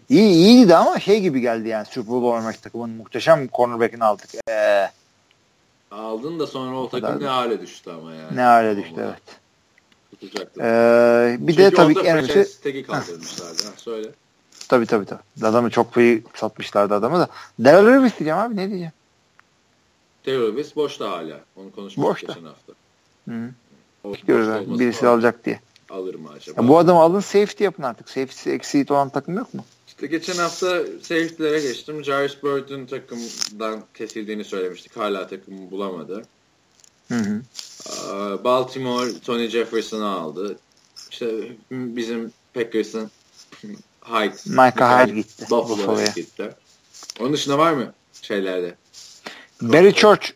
İyi 0.08 0.28
iyiydi 0.30 0.68
de 0.68 0.76
ama 0.76 1.00
şey 1.00 1.20
gibi 1.20 1.40
geldi 1.40 1.68
yani 1.68 1.86
Super 1.86 2.06
Bowl 2.12 2.26
oynamak 2.26 2.62
takımın 2.62 2.90
muhteşem 2.90 3.48
cornerback'ini 3.52 4.04
aldık. 4.04 4.28
Ee, 4.50 4.90
Aldın 5.92 6.38
da 6.38 6.46
sonra 6.46 6.76
o 6.80 6.88
kadar 6.88 7.08
takım 7.08 7.22
ne 7.22 7.28
hale 7.28 7.60
düştü 7.60 7.90
ama 7.90 8.14
yani. 8.14 8.36
ne 8.36 8.40
hale 8.40 8.76
düştü 8.76 8.92
Vallahi 8.96 9.06
evet. 9.06 9.22
Tutacaktı. 10.20 10.60
Ee, 10.62 11.36
bir 11.40 11.52
Çünkü 11.52 11.62
de 11.62 11.70
tabii 11.74 11.94
ki 11.94 12.00
en 12.00 12.16
önemlisi 12.18 12.62
tag'i 12.62 12.82
kaldırmışlardı. 12.82 13.62
Ha, 13.64 13.70
söyle. 13.76 14.08
tabii 14.68 14.86
tabii 14.86 15.04
tabii. 15.06 15.20
Adamı 15.46 15.70
çok 15.70 15.96
iyi 15.96 16.22
satmışlardı 16.34 16.94
adamı 16.94 17.18
da. 17.18 17.28
Daryl 17.64 17.86
Rivers 17.86 18.18
diyeceğim 18.18 18.38
abi 18.38 18.56
ne 18.56 18.68
diyeceğim. 18.68 18.92
Terrorist 20.24 20.76
boşta 20.76 21.10
hala. 21.10 21.40
Onu 21.56 21.72
konuşmuştuk 21.72 22.04
Boşta. 22.14 22.26
geçen 22.26 22.44
hafta. 22.46 22.72
Hı. 23.28 23.50
O 24.04 24.12
Bekliyoruz 24.12 24.48
abi. 24.48 24.58
olması 24.58 24.80
Birisi 24.80 24.96
lazım. 25.04 25.08
alacak 25.14 25.44
diye. 25.44 25.60
Alır 25.90 26.14
mı 26.14 26.28
acaba? 26.36 26.62
Ya 26.62 26.68
bu 26.68 26.78
adamı 26.78 27.00
alın 27.00 27.20
safety 27.20 27.64
yapın 27.64 27.82
artık. 27.82 28.08
Safety'si 28.08 28.50
eksiği 28.50 28.86
olan 28.90 29.08
takım 29.08 29.36
yok 29.36 29.54
mu? 29.54 29.64
İşte 30.02 30.16
geçen 30.16 30.36
hafta 30.36 30.84
safety'lere 31.02 31.60
geçtim. 31.60 32.04
Jarvis 32.04 32.42
Burton 32.42 32.86
takımdan 32.86 33.84
kesildiğini 33.94 34.44
söylemiştik. 34.44 34.96
Hala 34.96 35.26
takımı 35.26 35.70
bulamadı. 35.70 36.22
Hı 37.08 37.14
hı. 37.14 37.42
Baltimore 38.44 39.20
Tony 39.20 39.48
Jefferson'ı 39.48 40.08
aldı. 40.08 40.56
İşte 41.10 41.56
bizim 41.70 42.32
Packers'ın 42.54 43.10
Hyde. 44.04 44.34
Michael 44.46 45.06
Hyde 45.06 45.14
gitti. 45.14 45.46
Buffalo'ya 45.50 46.12
gitti. 46.16 46.54
Onun 47.20 47.32
dışında 47.32 47.58
var 47.58 47.72
mı 47.72 47.92
şeylerde? 48.22 48.74
Barry 49.60 49.94
Church 49.94 50.30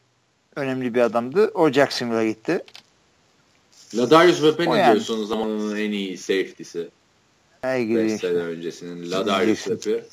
önemli 0.56 0.94
bir 0.94 1.00
adamdı. 1.00 1.50
O 1.54 1.72
Jacksonville'a 1.72 2.26
gitti. 2.26 2.64
Ladarius 3.94 4.42
ne 4.58 4.64
yani. 4.78 4.94
diyorsunuz 4.94 5.28
zamanının 5.28 5.76
en 5.76 5.92
iyi 5.92 6.18
safety'si? 6.18 6.88
Hey 7.62 7.80
5 7.80 7.86
gibi 7.88 8.08
sene 8.08 8.14
işte. 8.14 8.28
öncesinin 8.28 9.10
Ladarius. 9.10 9.64
Web'i. 9.64 10.04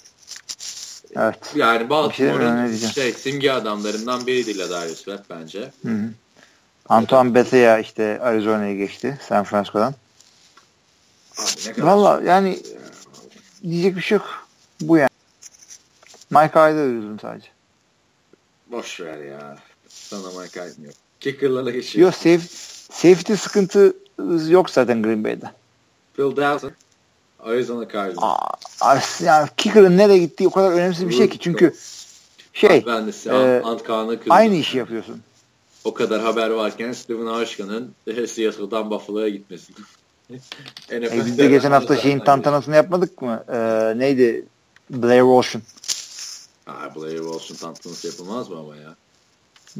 Evet. 1.15 1.39
Yani 1.55 1.79
şey 1.79 1.89
Baltimore'un 1.89 2.67
diyeceğim. 2.67 2.93
şey, 2.93 3.11
simge 3.13 3.51
adamlarından 3.51 4.27
biriydi 4.27 4.57
Ladarius 4.57 4.97
Web 4.97 5.19
bence. 5.29 5.71
Hı 5.81 5.89
hı. 5.89 6.09
Antoine 6.89 7.35
Bethea 7.35 7.79
işte 7.79 8.19
Arizona'ya 8.21 8.75
geçti 8.75 9.19
San 9.27 9.43
Francisco'dan. 9.43 9.95
Valla 11.77 12.21
yani 12.25 12.59
diyecek 13.63 13.95
bir 13.95 14.01
şey 14.01 14.17
yok. 14.17 14.47
Bu 14.81 14.97
yani. 14.97 15.09
Mike 16.29 16.59
Hyde'a 16.59 16.85
üzüldüm 16.85 17.19
sadece. 17.19 17.47
boş 18.71 18.99
ver 18.99 19.17
ya. 19.17 19.57
Sana 19.87 20.41
Mike 20.41 20.61
Hyde 20.61 20.85
yok. 20.85 20.93
Kicker'lara 21.19 21.69
geçiyor. 21.69 22.05
Yok 22.05 22.15
safe, 22.15 22.47
safety 22.91 23.33
sıkıntı 23.33 23.95
yok 24.47 24.69
zaten 24.69 25.03
Green 25.03 25.23
Bay'de. 25.23 25.51
Phil 26.13 26.35
Dawson. 26.35 26.71
Arizona 27.43 27.89
Cardinals. 27.89 29.21
Yani 29.21 29.49
kicker'ın 29.57 29.97
nereye 29.97 30.17
gittiği 30.17 30.47
o 30.47 30.51
kadar 30.51 30.71
önemsiz 30.71 31.09
bir 31.09 31.13
şey 31.13 31.29
ki 31.29 31.39
çünkü 31.39 31.73
şey 32.53 32.85
ben 32.85 33.07
de 33.07 33.11
e, 33.29 33.61
Ant 33.61 33.83
Kaan'ı 33.83 34.19
kırdım. 34.19 34.31
aynı 34.31 34.55
işi 34.55 34.77
yapıyorsun. 34.77 35.21
O 35.83 35.93
kadar 35.93 36.21
haber 36.21 36.49
varken 36.49 36.91
Steven 36.91 37.25
Harshkan'ın 37.25 37.91
Seattle'dan 38.27 38.91
Buffalo'ya 38.91 39.29
gitmesi. 39.29 39.73
E, 40.91 41.01
biz 41.25 41.37
de 41.37 41.47
geçen 41.47 41.71
hafta 41.71 41.97
şeyin 41.97 42.19
tantanasını 42.19 42.75
yapmadık 42.75 43.21
mı? 43.21 43.43
Ee, 43.53 43.93
neydi? 43.99 44.45
Blair 44.89 45.21
Walsh'un. 45.21 45.61
Aa, 46.67 46.95
Blair 46.95 47.17
Walsh'un 47.17 47.55
tantanası 47.55 48.07
yapılmaz 48.07 48.49
mı 48.49 48.59
ama 48.59 48.75
ya? 48.75 48.95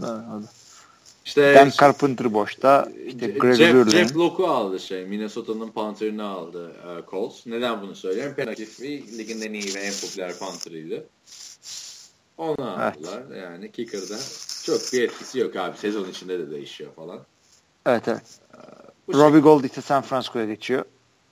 Da. 0.01 0.25
İşte 1.25 1.55
Dan 1.55 1.71
Carpenter 1.81 2.33
boşta. 2.33 2.89
İşte 3.05 3.27
Greg 3.27 3.55
Jeff, 3.55 3.75
Lurden. 3.75 3.91
Jeff 3.91 4.15
Locke'u 4.15 4.47
aldı 4.47 4.79
şey. 4.79 5.05
Minnesota'nın 5.05 5.69
Panther'ını 5.69 6.23
aldı 6.23 6.71
e, 6.71 7.09
Colts. 7.11 7.45
Neden 7.45 7.81
bunu 7.81 7.95
söylüyorum? 7.95 8.33
McAfee 8.37 9.17
ligin 9.17 9.41
en 9.41 9.53
iyi 9.53 9.75
ve 9.75 9.79
en 9.79 9.93
popüler 10.01 10.39
Panther'ıydı. 10.39 11.05
Onu 12.37 12.55
Evet. 12.81 12.97
aldılar. 12.97 13.35
Yani 13.35 13.71
Kicker'da 13.71 14.17
çok 14.63 14.93
bir 14.93 15.01
etkisi 15.03 15.39
yok 15.39 15.55
abi. 15.55 15.77
Sezon 15.77 16.09
içinde 16.09 16.39
de 16.39 16.51
değişiyor 16.51 16.93
falan. 16.95 17.19
Evet 17.85 18.07
evet. 18.07 18.39
Bu 19.07 19.13
Robbie 19.13 19.39
Gold 19.39 19.63
işte 19.63 19.81
San 19.81 20.01
Francisco'ya 20.01 20.45
geçiyor. 20.45 20.85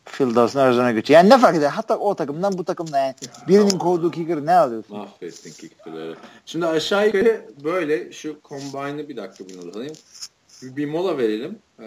Phil 0.06 0.36
Dawson 0.36 0.60
Arizona'ya 0.60 0.92
geçiyor. 0.92 1.20
Yani 1.20 1.30
ne 1.30 1.38
fark 1.38 1.58
eder? 1.58 1.70
Hatta 1.70 1.98
o 1.98 2.16
takımdan 2.16 2.58
bu 2.58 2.64
takımdan 2.64 3.00
yani. 3.00 3.16
Birinin 3.48 3.78
kovduğu 3.78 4.12
kicker'ı 4.12 4.46
ne 4.46 4.54
alıyorsun? 4.54 4.98
Mahvettin 4.98 5.52
kicker'ları. 5.52 6.16
Şimdi 6.46 6.66
aşağı 6.66 7.06
yukarı 7.06 7.46
böyle 7.64 8.12
şu 8.12 8.36
combine'ı 8.44 9.10
bir 9.10 9.18
dakika 9.18 9.48
bir 9.48 9.70
alayım. 9.70 9.96
Bir, 10.62 10.76
bir 10.76 10.86
mola 10.86 11.18
verelim. 11.18 11.60
Ee, 11.80 11.86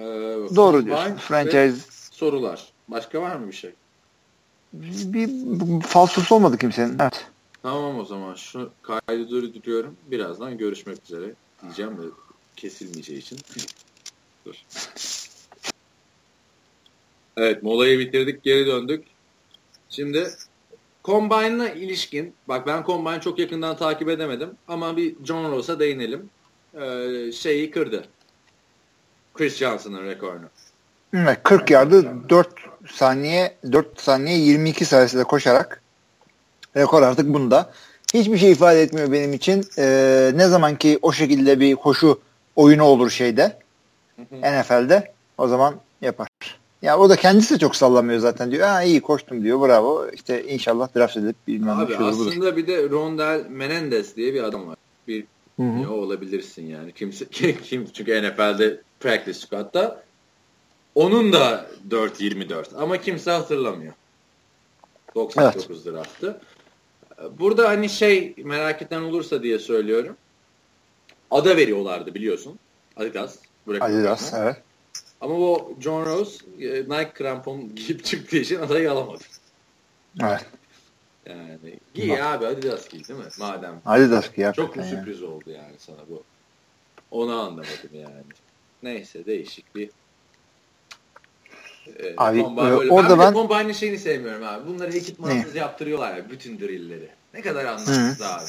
Doğru 0.56 0.84
diyorsun. 0.84 1.16
Franchise 1.16 1.76
Sorular. 2.10 2.72
Başka 2.88 3.22
var 3.22 3.36
mı 3.36 3.48
bir 3.48 3.52
şey? 3.52 3.72
bir, 4.74 5.28
bir 5.46 5.80
falsosu 5.80 6.34
olmadı 6.34 6.58
kimsenin. 6.58 6.98
Evet. 6.98 7.26
Tamam 7.62 7.98
o 7.98 8.04
zaman 8.04 8.34
şu 8.34 8.70
kaydı 8.82 9.30
durduruyorum. 9.30 9.96
Birazdan 10.10 10.58
görüşmek 10.58 10.98
üzere 11.04 11.32
diyeceğim 11.62 11.90
de 11.90 12.02
kesilmeyeceği 12.56 13.18
için. 13.18 13.38
Dur. 14.46 14.54
Evet 17.36 17.62
molayı 17.62 17.98
bitirdik 17.98 18.42
geri 18.42 18.66
döndük. 18.66 19.04
Şimdi 19.88 20.30
Combine'la 21.04 21.68
ilişkin 21.68 22.34
bak 22.48 22.66
ben 22.66 22.84
Combine 22.86 23.20
çok 23.20 23.38
yakından 23.38 23.76
takip 23.76 24.08
edemedim 24.08 24.50
ama 24.68 24.96
bir 24.96 25.14
John 25.24 25.52
Ross'a 25.52 25.80
değinelim. 25.80 26.30
Ee, 26.80 27.32
şeyi 27.32 27.70
kırdı. 27.70 28.04
Chris 29.34 29.56
Johnson'ın 29.56 30.06
rekorunu. 30.06 30.46
Evet, 31.14 31.38
40 31.42 31.70
yardı 31.70 32.28
4 32.28 32.48
saniye 32.88 33.56
4 33.72 34.00
saniye 34.00 34.38
22 34.38 34.84
sayısıyla 34.84 35.24
koşarak 35.24 35.82
rekor 36.76 37.02
artık 37.02 37.34
bunda. 37.34 37.72
Hiçbir 38.14 38.38
şey 38.38 38.52
ifade 38.52 38.82
etmiyor 38.82 39.12
benim 39.12 39.32
için. 39.32 39.64
Ee, 39.78 40.32
ne 40.34 40.46
zaman 40.48 40.76
ki 40.76 40.98
o 41.02 41.12
şekilde 41.12 41.60
bir 41.60 41.74
koşu 41.74 42.20
oyunu 42.56 42.84
olur 42.84 43.10
şeyde 43.10 43.58
NFL'de 44.32 45.12
o 45.38 45.48
zaman 45.48 45.74
yapar. 46.00 46.28
Ya 46.84 46.98
o 46.98 47.08
da 47.08 47.16
kendisi 47.16 47.54
de 47.54 47.58
çok 47.58 47.76
sallamıyor 47.76 48.18
zaten 48.18 48.50
diyor. 48.50 48.68
Ha 48.68 48.82
iyi 48.82 49.00
koştum 49.00 49.44
diyor. 49.44 49.68
Bravo. 49.68 50.08
İşte 50.12 50.44
inşallah 50.44 50.88
draft 50.96 51.16
edip 51.16 51.36
bilmem 51.46 51.78
ne 51.78 51.82
Abi 51.82 51.92
şudur 51.92 52.12
budur. 52.12 52.30
aslında 52.30 52.56
bir 52.56 52.66
de 52.66 52.90
Rondell 52.90 53.46
Menendez 53.48 54.16
diye 54.16 54.34
bir 54.34 54.42
adam 54.42 54.68
var. 54.68 54.76
Bir 55.08 55.24
Hı 55.56 55.62
hı. 55.62 55.82
ya 55.82 55.90
olabilirsin 55.90 56.66
yani. 56.66 56.92
Kimse 56.92 57.24
kim 57.64 57.86
çünkü 57.92 58.22
NFL'de 58.22 58.80
practice 59.00 59.38
squad'da 59.38 60.02
onun 60.94 61.32
da 61.32 61.66
4.24 61.90 62.76
ama 62.76 62.96
kimse 62.96 63.30
hatırlamıyor. 63.30 63.92
99 65.14 65.86
draftı. 65.86 66.40
Burada 67.38 67.68
hani 67.68 67.88
şey 67.88 68.34
merak 68.44 68.82
eden 68.82 69.00
olursa 69.00 69.42
diye 69.42 69.58
söylüyorum. 69.58 70.16
Ada 71.30 71.56
veriyorlardı 71.56 72.14
biliyorsun. 72.14 72.58
Adidas. 72.96 73.36
Adidas 73.80 74.34
evet. 74.36 74.56
Ama 75.20 75.34
bu 75.38 75.76
John 75.80 76.06
Rose 76.06 76.44
e, 76.60 76.66
Nike 76.82 77.10
krampon 77.14 77.74
giyip 77.74 78.04
çıktığı 78.04 78.36
için 78.36 78.60
adayı 78.60 78.92
alamadı. 78.92 79.24
Evet. 80.22 80.46
Yani 81.26 81.58
giy 81.94 82.22
abi 82.22 82.46
Adidas 82.46 82.88
giy 82.88 83.04
değil 83.08 83.20
mi? 83.20 83.26
Madem. 83.38 83.80
Adidas 83.86 84.32
ki 84.32 84.52
Çok 84.56 84.76
ya. 84.76 84.84
sürpriz 84.84 85.22
oldu 85.22 85.50
yani 85.50 85.74
sana 85.78 85.96
bu? 86.10 86.22
Onu 87.10 87.32
anlamadım 87.40 87.90
yani. 87.92 88.22
Neyse 88.82 89.26
değişik 89.26 89.74
bir 89.74 89.90
e, 91.86 92.14
Abi, 92.16 92.38
e, 92.40 92.42
orada 92.42 93.08
ben, 93.10 93.18
bir 93.18 93.24
ben- 93.24 93.32
combine'ın 93.32 93.72
şeyini 93.72 93.98
sevmiyorum 93.98 94.46
abi. 94.46 94.68
Bunları 94.68 94.96
ekipmansız 94.96 95.54
yaptırıyorlar 95.54 96.16
ya 96.16 96.30
bütün 96.30 96.58
drillleri. 96.58 97.08
Ne 97.34 97.40
kadar 97.42 97.64
anlamsız 97.64 98.22
abi. 98.22 98.44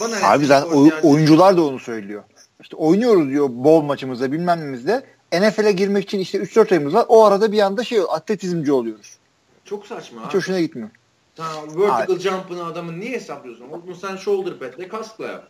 Bana 0.00 0.30
Abi 0.30 0.46
zaten 0.46 0.70
oy- 0.76 0.88
yani- 0.88 1.00
oyuncular 1.02 1.56
da 1.56 1.62
onu 1.64 1.78
söylüyor. 1.78 2.22
İşte 2.60 2.76
oynuyoruz 2.76 3.28
diyor 3.28 3.48
bol 3.50 3.82
maçımızda 3.82 4.32
bilmem 4.32 4.60
nemizde. 4.60 5.02
NFL'e 5.32 5.72
girmek 5.72 6.04
için 6.04 6.18
işte 6.18 6.38
3-4 6.38 6.72
ayımız 6.72 6.94
var. 6.94 7.06
O 7.08 7.24
arada 7.24 7.52
bir 7.52 7.58
anda 7.58 7.84
şey 7.84 8.00
atletizmci 8.08 8.72
oluyoruz. 8.72 9.16
Çok 9.64 9.86
saçma 9.86 10.20
Hiç 10.20 10.28
abi. 10.28 10.36
hoşuna 10.36 10.60
gitmiyor. 10.60 10.90
Tamam, 11.36 11.80
vertical 11.80 12.18
jump'ını 12.18 12.64
adamın 12.64 13.00
niye 13.00 13.12
hesaplıyorsun? 13.12 13.64
Onu 13.68 13.94
sen 13.94 14.16
shoulder 14.16 14.58
pad'le 14.58 14.88
kaskla 14.88 15.26
yap. 15.26 15.48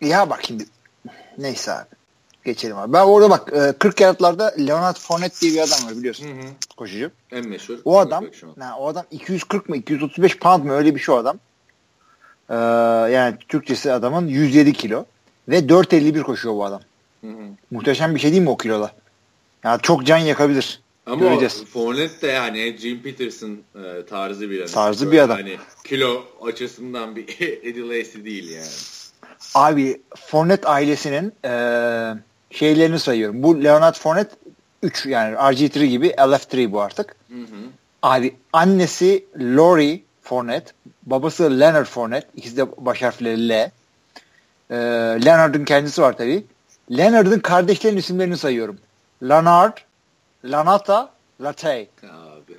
Ya 0.00 0.30
bak 0.30 0.40
şimdi. 0.46 0.64
Neyse 1.38 1.72
abi. 1.72 1.86
Geçelim 2.44 2.76
abi. 2.76 2.92
Ben 2.92 3.04
orada 3.04 3.30
bak 3.30 3.52
e, 3.52 3.72
40 3.78 4.00
yardlarda 4.00 4.54
Leonard 4.58 4.96
Fournette 4.96 5.40
diye 5.40 5.52
bir 5.52 5.58
adam 5.58 5.86
var 5.86 5.96
biliyorsun. 5.96 6.26
Hı 6.26 6.32
hı. 6.32 6.46
Koşucu. 6.76 7.10
En 7.32 7.48
meşhur. 7.48 7.78
O 7.84 7.98
adam 7.98 8.24
ha, 8.58 8.76
o 8.78 8.88
adam 8.88 9.04
240 9.10 9.68
mı 9.68 9.76
235 9.76 10.38
pound 10.38 10.64
mı 10.64 10.72
öyle 10.72 10.94
bir 10.94 11.00
şey 11.00 11.14
o 11.14 11.18
adam. 11.18 11.38
Ee, 12.50 12.54
yani 13.12 13.36
Türkçesi 13.48 13.92
adamın 13.92 14.26
107 14.28 14.72
kilo 14.72 15.04
ve 15.48 15.58
4.51 15.58 16.22
koşuyor 16.22 16.54
bu 16.54 16.64
adam. 16.64 16.80
Hı 17.20 17.26
hı. 17.26 17.42
Muhteşem 17.70 18.14
bir 18.14 18.20
şey 18.20 18.30
değil 18.30 18.42
mi 18.42 18.50
o 18.50 18.56
kilola? 18.56 18.92
Yani 19.64 19.82
çok 19.82 20.06
can 20.06 20.18
yakabilir. 20.18 20.80
Ama 21.06 21.24
Göreceğiz. 21.28 21.64
Fournette 21.64 22.26
de 22.28 22.32
yani 22.32 22.76
Jim 22.78 23.02
Peterson 23.02 23.58
e, 23.74 24.06
tarzı 24.06 24.50
bir 24.50 24.58
adam. 24.58 24.72
Tarzı 24.72 25.06
Böyle 25.06 25.16
bir 25.16 25.22
adam. 25.22 25.36
Hani 25.36 25.56
kilo 25.84 26.24
açısından 26.42 27.16
bir 27.16 27.24
Eddie 27.40 27.88
Lacy 27.88 28.24
değil 28.24 28.50
yani. 28.50 28.66
Abi 29.54 30.00
Fournette 30.16 30.68
ailesinin 30.68 31.32
eee, 31.44 32.14
şeylerini 32.50 32.98
sayıyorum. 32.98 33.42
Bu 33.42 33.64
Leonard 33.64 33.94
Fournette 33.94 34.34
3 34.82 35.06
yani 35.06 35.34
RG3 35.34 35.84
gibi 35.84 36.08
LF3 36.08 36.72
bu 36.72 36.80
artık. 36.80 37.16
Hı 37.28 37.38
hı. 37.38 37.56
Abi 38.02 38.36
annesi 38.52 39.24
Lori 39.40 40.02
Fournette, 40.22 40.72
babası 41.06 41.60
Leonard 41.60 41.86
Fournette. 41.86 42.28
İkisi 42.36 42.56
de 42.56 42.66
baş 42.78 43.02
harfleri 43.02 43.48
L. 43.48 43.50
Eee, 43.50 43.70
Leonard'ın 45.24 45.64
kendisi 45.64 46.02
var 46.02 46.16
tabii. 46.16 46.44
Leonard'ın 46.96 47.40
kardeşlerin 47.40 47.96
isimlerini 47.96 48.36
sayıyorum. 48.36 48.78
Leonard, 49.22 49.76
Lanata, 50.44 51.10
Latey. 51.40 51.88
Abi. 52.02 52.52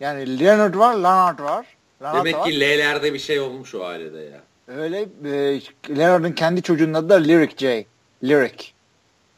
Yani 0.00 0.40
Leonard 0.40 0.74
var, 0.74 0.94
Leonard 0.94 1.38
var. 1.40 1.66
Lanata 2.02 2.18
Demek 2.18 2.36
var. 2.36 2.44
ki 2.44 2.60
L'lerde 2.60 3.14
bir 3.14 3.18
şey 3.18 3.40
olmuş 3.40 3.74
o 3.74 3.84
ailede 3.84 4.18
ya. 4.18 4.40
Öyle 4.76 4.98
e, 5.24 5.60
Leonard'ın 5.98 6.32
kendi 6.32 6.62
çocuğunun 6.62 6.94
adı 6.94 7.08
da 7.08 7.14
Lyric 7.14 7.54
J. 7.58 7.86
Lyric. 8.24 8.64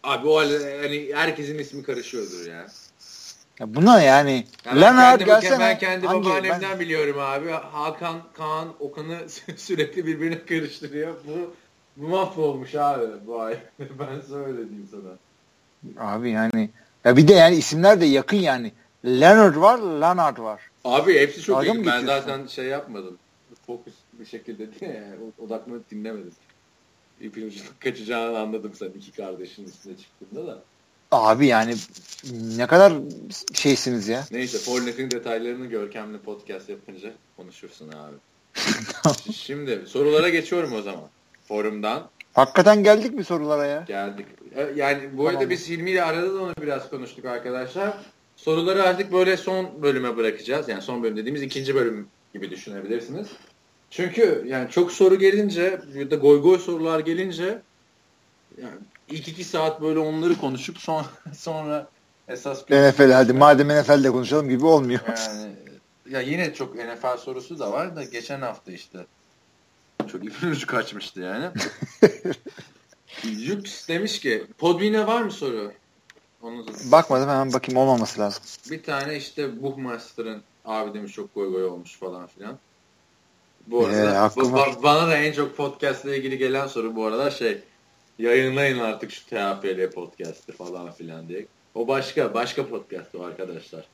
Abi 0.03 0.29
o 0.29 0.39
ailede 0.39 0.81
hani 0.83 1.11
herkesin 1.15 1.59
ismi 1.59 1.83
karışıyordur 1.83 2.47
ya. 2.47 2.67
Ya 3.61 3.75
buna 3.75 4.03
yani 4.03 4.47
Ya 4.65 4.73
ben 4.75 4.81
Leonard 4.81 5.19
kendi, 5.19 5.31
gelsene. 5.31 5.59
Ben 5.59 5.79
kendi 5.79 6.07
Hangi- 6.07 6.25
babaannemden 6.25 6.71
ben- 6.71 6.81
biliyorum 6.81 7.17
abi. 7.21 7.51
Hakan, 7.51 8.21
Kaan, 8.35 8.69
Okan'ı 8.81 9.19
sürekli 9.57 10.07
birbirine 10.07 10.45
karıştırıyor. 10.47 11.15
Bu 11.27 11.55
mahvolmuş 11.97 12.75
abi 12.75 13.07
bu 13.27 13.41
ay. 13.41 13.59
ben 13.79 14.21
söyle 14.29 14.69
diyeyim 14.69 14.89
sana. 14.91 15.17
Abi 16.13 16.31
yani 16.31 16.71
ya 17.05 17.17
bir 17.17 17.29
de 17.29 17.33
yani 17.33 17.57
isimler 17.57 18.01
de 18.01 18.07
yakın 18.07 18.37
yani. 18.37 18.73
Leonard 19.05 19.57
var, 19.57 19.79
Leonard 19.79 20.39
var. 20.39 20.61
Abi 20.85 21.21
hepsi 21.21 21.43
çok 21.43 21.65
iyi. 21.65 21.87
Ben 21.87 22.07
zaten 22.07 22.47
şey 22.47 22.65
yapmadım. 22.65 23.19
Fokus 23.67 23.95
bir 24.13 24.27
şekilde 24.27 24.81
diye 24.81 24.91
yani 24.91 25.17
odaklanıp 25.45 25.91
dinlemedim. 25.91 26.33
İpin 27.21 27.47
ucundan 27.47 27.73
kaçacağını 27.81 28.39
anladım 28.39 28.73
sen 28.75 28.89
iki 28.89 29.13
kardeşin 29.13 29.65
üstüne 29.65 29.97
çıktığında 29.97 30.47
da. 30.47 30.59
Abi 31.11 31.47
yani 31.47 31.75
ne 32.57 32.67
kadar 32.67 32.93
şeysiniz 33.55 34.09
ya. 34.09 34.25
Neyse 34.31 34.59
Fortnite'in 34.59 35.11
detaylarını 35.11 35.67
görkemli 35.67 36.19
podcast 36.19 36.69
yapınca 36.69 37.13
konuşursun 37.37 37.89
abi. 37.89 38.17
Şimdi 39.33 39.83
sorulara 39.87 40.29
geçiyorum 40.29 40.73
o 40.73 40.83
zaman. 40.83 41.09
Forumdan 41.57 42.09
Hakikaten 42.33 42.83
geldik 42.85 43.15
mi 43.15 43.25
sorulara 43.25 43.67
ya? 43.67 43.85
geldik. 43.89 44.27
E, 44.57 44.69
Yani 44.77 45.11
bu 45.13 45.23
arada 45.27 45.33
Tamam. 45.39 45.51
biz 45.51 45.69
Hilmi 45.69 45.91
ile 45.91 46.05
arada 46.05 46.35
da 46.35 46.43
onu 46.43 46.53
biraz 46.63 46.91
konuştuk 46.91 47.25
arkadaşlar. 47.25 47.93
Soruları 48.37 48.83
artık 48.83 49.13
böyle 49.13 49.37
son 49.37 49.83
bölüme 49.83 50.17
bırakacağız. 50.17 50.69
Yani 50.69 50.83
son 50.83 51.03
bölüm 51.03 51.17
dediğimiz 51.17 51.43
ikinci 51.43 51.75
bölüm 51.75 52.07
gibi 52.35 52.51
düşünebilirsiniz. 52.51 53.29
Çünkü 53.91 54.45
yani 54.47 54.71
çok 54.71 54.93
soru 54.93 55.19
gelince 55.19 55.81
bir 55.95 56.11
de 56.11 56.17
goy 56.17 56.43
goy 56.43 56.59
sorular 56.59 57.01
gelince 57.01 57.59
yani 58.63 58.75
ilk 59.11 59.29
iki 59.29 59.45
saat 59.45 59.83
böyle 59.83 59.99
onları 59.99 60.35
konuşup 60.35 60.79
son, 60.79 61.05
sonra 61.37 61.87
esas 62.29 62.71
NFL 62.71 63.11
hadi 63.11 63.33
madem 63.33 63.69
NFL'de 63.69 64.11
konuşalım 64.11 64.49
gibi 64.49 64.67
olmuyor. 64.67 65.01
yani 65.19 65.53
ya 66.11 66.21
yine 66.21 66.55
çok 66.55 66.75
NFL 66.75 67.17
sorusu 67.19 67.59
da 67.59 67.73
var 67.73 67.97
da 67.97 68.05
geçen 68.05 68.41
hafta 68.41 68.73
işte 68.73 68.99
çok 70.09 70.25
ipin 70.25 70.49
ucu 70.51 70.67
kaçmıştı 70.67 71.21
yani. 71.21 71.51
Yux 73.25 73.89
demiş 73.89 74.21
ki 74.21 74.45
Podbean'e 74.59 75.07
var 75.07 75.23
mı 75.23 75.31
soru? 75.33 75.73
Onu 76.43 76.67
Bakmadım 76.93 77.29
hemen 77.29 77.53
bakayım 77.53 77.81
olmaması 77.81 78.21
lazım. 78.21 78.43
bir 78.71 78.83
tane 78.83 79.17
işte 79.17 79.63
Bookmaster'ın 79.63 80.43
abi 80.65 80.95
demiş 80.95 81.13
çok 81.13 81.35
goy 81.35 81.53
goy 81.53 81.65
olmuş 81.65 81.97
falan 81.99 82.27
filan. 82.27 82.59
Bu 83.67 83.87
arada 83.87 83.97
Ee, 84.13 84.17
hakkım 84.17 84.53
ba- 84.53 84.83
bana 84.83 85.09
da 85.09 85.17
en 85.17 85.33
çok 85.33 85.57
podcast 85.57 86.05
ile 86.05 86.17
ilgili 86.19 86.39
gelen 86.39 86.67
soru 86.67 86.97
bu 86.97 87.07
arada 87.07 87.31
şey 87.31 87.59
yayınlayın 88.19 88.79
artık 88.79 89.11
şu 89.13 89.27
THPL 89.27 89.91
podcast'ı 89.95 90.53
falan 90.53 90.93
filan 90.93 91.29
diye. 91.29 91.47
O 91.75 91.89
başka 91.89 92.35
başka 92.35 92.69
podcast 92.69 93.15
o 93.15 93.25
arkadaşlar. 93.25 93.85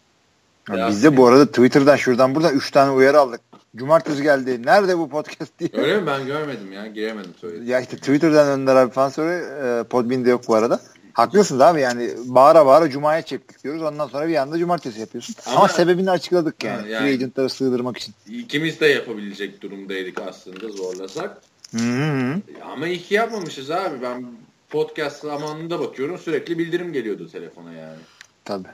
Ya 0.76 0.88
biz 0.88 1.04
de 1.04 1.16
bu 1.16 1.26
arada 1.26 1.46
Twitter'dan 1.46 1.96
şuradan 1.96 2.34
buradan 2.34 2.54
3 2.56 2.70
tane 2.70 2.90
uyarı 2.90 3.20
aldık. 3.20 3.40
Cumartesi 3.76 4.22
geldi. 4.22 4.62
Nerede 4.66 4.98
bu 4.98 5.08
podcast 5.08 5.58
diye. 5.58 5.70
Öyle 5.72 6.00
mi? 6.00 6.06
Ben 6.06 6.26
görmedim 6.26 6.72
ya. 6.72 6.86
Giremedim 6.86 7.34
söyledi. 7.40 7.70
Ya 7.70 7.80
işte 7.80 7.96
Twitter'dan 7.96 8.48
Önder 8.48 8.76
abi 8.76 8.92
falan 8.92 9.08
sonra 9.08 9.34
e, 9.34 9.82
Podbean'de 9.82 10.30
yok 10.30 10.48
bu 10.48 10.54
arada. 10.54 10.80
Haklısınız 11.12 11.60
abi 11.60 11.80
yani 11.80 12.10
bağıra 12.24 12.66
bağıra 12.66 12.90
Cuma'ya 12.90 13.22
çektik 13.22 13.64
diyoruz. 13.64 13.82
Ondan 13.82 14.06
sonra 14.08 14.28
bir 14.28 14.36
anda 14.36 14.58
Cumartesi 14.58 15.00
yapıyorsun. 15.00 15.34
Ama, 15.46 15.56
Ama- 15.58 15.68
sebebini 15.68 16.10
açıkladık 16.10 16.64
yani. 16.64 16.90
Yani- 16.90 17.04
Free 17.04 17.12
agentları 17.14 17.48
sığdırmak 17.50 17.96
için. 17.96 18.14
İkimiz 18.28 18.80
de 18.80 18.86
yapabilecek 18.86 19.62
durumdaydık 19.62 20.20
aslında 20.28 20.68
zorlasak. 20.68 21.42
Hı 21.76 21.82
hı. 21.82 22.40
Ama 22.72 22.88
iki 22.88 23.14
yapmamışız 23.14 23.70
abi. 23.70 24.02
Ben 24.02 24.26
podcast 24.70 25.20
zamanında 25.20 25.80
bakıyorum 25.80 26.18
sürekli 26.18 26.58
bildirim 26.58 26.92
geliyordu 26.92 27.28
telefona 27.32 27.72
yani. 27.72 27.98
Tabii. 28.44 28.68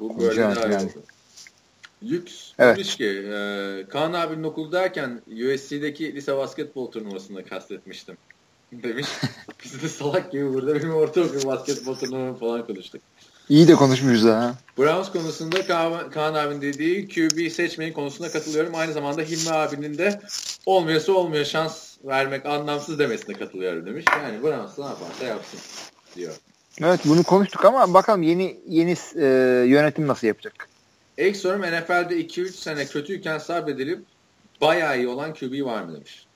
Bu 0.00 0.20
böyle 0.20 0.34
iyi 0.34 0.40
yani. 0.40 0.76
oldu. 0.76 1.02
Lüks 2.02 2.52
Evet. 2.58 2.76
demiş 2.76 2.96
ki 2.96 3.06
e, 3.06 3.84
Kaan 3.88 4.12
abinin 4.12 4.42
okuldayken 4.42 5.22
USC'deki 5.26 6.14
lise 6.14 6.36
basketbol 6.36 6.90
turnuvasında 6.90 7.44
kastetmiştim. 7.44 8.16
Demiş. 8.72 9.06
Biz 9.64 9.82
de 9.82 9.88
salak 9.88 10.32
gibi 10.32 10.52
burada 10.54 10.74
benim 10.74 10.94
ortaokul 10.94 11.46
basketbol 11.46 11.94
turnuvalarını 11.94 12.38
falan 12.38 12.66
konuştuk. 12.66 13.02
İyi 13.48 13.68
de 13.68 13.74
konuşmuşuz 13.74 14.24
ha. 14.24 14.54
Browns 14.78 15.12
konusunda 15.12 15.66
Kaan, 15.66 16.10
Kaan 16.10 16.34
abinin 16.34 16.62
dediği 16.62 17.08
QB 17.08 17.52
seçmeyin 17.52 17.92
konusunda 17.92 18.30
katılıyorum. 18.30 18.74
Aynı 18.74 18.92
zamanda 18.92 19.22
Hilmi 19.22 19.50
abinin 19.50 19.98
de 19.98 20.20
olmuyorsa 20.66 21.12
olmuyor 21.12 21.44
şans 21.44 21.96
vermek 22.04 22.46
anlamsız 22.46 22.98
demesine 22.98 23.34
katılıyorum 23.38 23.86
demiş. 23.86 24.04
Yani 24.12 24.42
Browns 24.42 24.78
ne 24.78 24.84
yaparsa 24.84 25.24
yapsın 25.24 25.60
diyor. 26.16 26.34
Evet 26.82 27.00
bunu 27.04 27.22
konuştuk 27.22 27.64
ama 27.64 27.94
bakalım 27.94 28.22
yeni 28.22 28.60
yeni 28.68 28.96
e, 29.16 29.26
yönetim 29.66 30.06
nasıl 30.06 30.26
yapacak? 30.26 30.68
İlk 31.18 31.36
sorum 31.36 31.62
NFL'de 31.62 32.20
2-3 32.20 32.48
sene 32.52 32.86
kötüyken 32.86 33.38
sabredilip 33.38 34.04
bayağı 34.60 34.98
iyi 34.98 35.08
olan 35.08 35.34
QB 35.34 35.64
var 35.64 35.82
mı 35.82 35.94
demiş. 35.94 36.26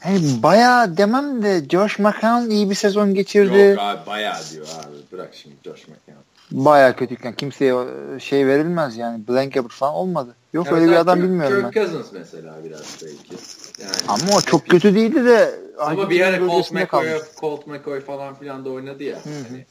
Hani 0.00 0.42
bayağı 0.42 0.96
demem 0.96 1.42
de 1.42 1.64
Josh 1.70 1.98
McCown 1.98 2.50
iyi 2.50 2.70
bir 2.70 2.74
sezon 2.74 3.14
geçirdi. 3.14 3.58
Yok 3.58 3.78
abi 3.78 4.06
bayağı 4.06 4.40
diyor 4.52 4.66
abi. 4.78 4.96
Bırak 5.12 5.30
şimdi 5.34 5.56
Josh 5.64 5.88
McCown. 5.88 6.20
Bayağı 6.50 6.96
kötüyken 6.96 7.32
kimseye 7.32 7.74
e, 8.16 8.20
şey 8.20 8.46
verilmez 8.46 8.96
yani. 8.96 9.28
Blanket 9.28 9.68
falan 9.68 9.94
olmadı. 9.94 10.34
Yok 10.52 10.66
Ya 10.66 10.72
öyle 10.72 10.86
bir 10.86 10.96
adam 10.96 11.18
Kirk- 11.18 11.24
bilmiyorum 11.24 11.56
Kirk 11.56 11.76
ben. 11.76 11.82
Cousins 11.82 12.12
mesela 12.12 12.54
biraz 12.64 12.80
belki. 13.02 13.44
Yani, 13.82 13.92
Ama 14.08 14.36
o 14.36 14.40
çok 14.40 14.68
kötü 14.68 14.94
değildi 14.94 15.24
de. 15.24 15.60
Ama 15.78 16.10
bir 16.10 16.20
ara 16.20 16.38
Colt 16.38 16.72
McCoy. 16.72 17.08
Colt 17.40 17.66
McCoy 17.66 18.00
falan 18.00 18.34
filan 18.34 18.64
da 18.64 18.70
oynadı 18.70 19.02
ya. 19.04 19.18
Hani 19.48 19.64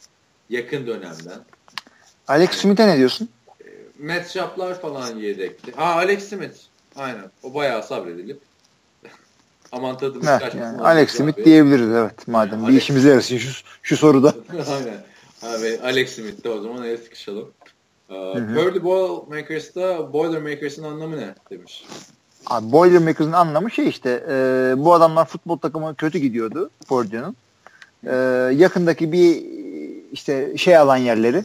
yakın 0.49 0.87
dönemden. 0.87 1.39
Alex 2.27 2.51
Smith'e 2.51 2.87
ne 2.87 2.97
diyorsun? 2.97 3.29
Matt 3.99 4.27
Schaap'lar 4.29 4.81
falan 4.81 5.17
yedekti. 5.17 5.73
Aa 5.77 5.93
Alex 5.95 6.29
Smith. 6.29 6.55
Aynen. 6.95 7.31
O 7.43 7.53
bayağı 7.53 7.83
sabredilip 7.83 8.39
aman 9.71 9.97
tadımız 9.97 10.25
kaçmasın. 10.27 10.57
yani 10.59 10.81
Alex 10.81 11.09
abi. 11.09 11.17
Smith 11.17 11.45
diyebiliriz 11.45 11.89
evet 11.91 12.27
madem. 12.27 12.59
Yani 12.59 12.67
bir 12.67 12.73
Alex- 12.73 12.77
işimize 12.77 13.09
yarasın 13.09 13.37
şu, 13.37 13.63
şu 13.83 13.97
soruda. 13.97 14.35
Aynen. 14.71 15.03
Abi 15.43 15.79
Alex 15.83 16.15
Smith 16.15 16.43
de 16.43 16.49
o 16.49 16.61
zaman 16.61 16.83
el 16.83 16.97
sıkışalım. 16.97 17.49
Ee, 18.09 18.13
Purdy 18.55 18.83
Boilermakers'ta 18.83 20.13
Boilermakers'ın 20.13 20.83
anlamı 20.83 21.17
ne 21.17 21.35
demiş. 21.51 21.85
Abi 22.45 22.71
Boilermakers'ın 22.71 23.31
anlamı 23.31 23.71
şey 23.71 23.87
işte 23.89 24.23
e, 24.29 24.73
bu 24.77 24.93
adamlar 24.93 25.25
futbol 25.25 25.57
takımı 25.57 25.95
kötü 25.95 26.19
gidiyordu 26.19 26.69
Purdue'nun. 26.87 27.35
E, 28.03 28.15
yakındaki 28.55 29.11
bir 29.11 29.43
işte 30.11 30.57
şey 30.57 30.77
alan 30.77 30.97
yerleri 30.97 31.43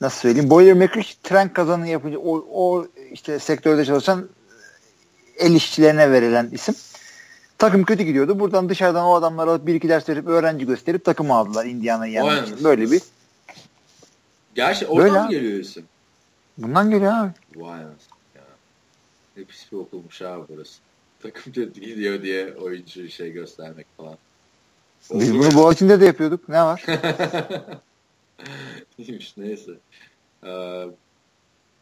nasıl 0.00 0.20
söyleyeyim 0.20 0.50
Boilermaker 0.50 1.16
tren 1.22 1.52
kazanı 1.52 1.88
yapınca 1.88 2.18
o, 2.18 2.44
o 2.52 2.86
işte 3.12 3.38
sektörde 3.38 3.84
çalışan 3.84 4.28
el 5.38 5.54
işçilerine 5.54 6.10
verilen 6.12 6.48
isim. 6.52 6.74
Takım 7.58 7.84
kötü 7.84 8.02
gidiyordu. 8.02 8.40
Buradan 8.40 8.68
dışarıdan 8.68 9.04
o 9.04 9.14
adamlara 9.14 9.50
alıp 9.50 9.66
bir 9.66 9.74
iki 9.74 9.88
ders 9.88 10.08
verip 10.08 10.26
öğrenci 10.28 10.66
gösterip 10.66 11.04
takımı 11.04 11.34
aldılar 11.34 11.66
Indiana'yı 11.66 12.12
yenmek 12.12 12.48
için. 12.48 12.64
Böyle 12.64 12.90
bir 12.90 13.02
Gerçi 14.54 14.88
Böyle 14.88 14.92
oradan 15.02 15.26
abi. 15.26 15.34
geliyor 15.34 15.60
isim. 15.60 15.84
bundan 16.58 16.90
geliyor 16.90 17.12
abi. 17.12 17.30
Vay 17.56 17.80
ya. 17.80 17.88
Ne 19.36 19.44
pis 19.44 19.72
bir 19.72 19.76
okulmuş 19.76 20.22
abi 20.22 20.42
burası. 20.48 20.78
Takım 21.22 21.52
kötü 21.52 21.80
gidiyor 21.80 22.22
diye 22.22 22.54
oyuncu 22.54 23.08
şey 23.08 23.32
göstermek 23.32 23.86
falan. 23.96 24.16
Biz 25.10 25.34
bunu 25.34 25.54
Boğaziçi'nde 25.54 26.00
de 26.00 26.04
yapıyorduk. 26.04 26.48
Ne 26.48 26.62
var? 26.62 26.84
İyiymiş 28.98 29.36
neyse. 29.36 29.72
Ee, 30.44 30.86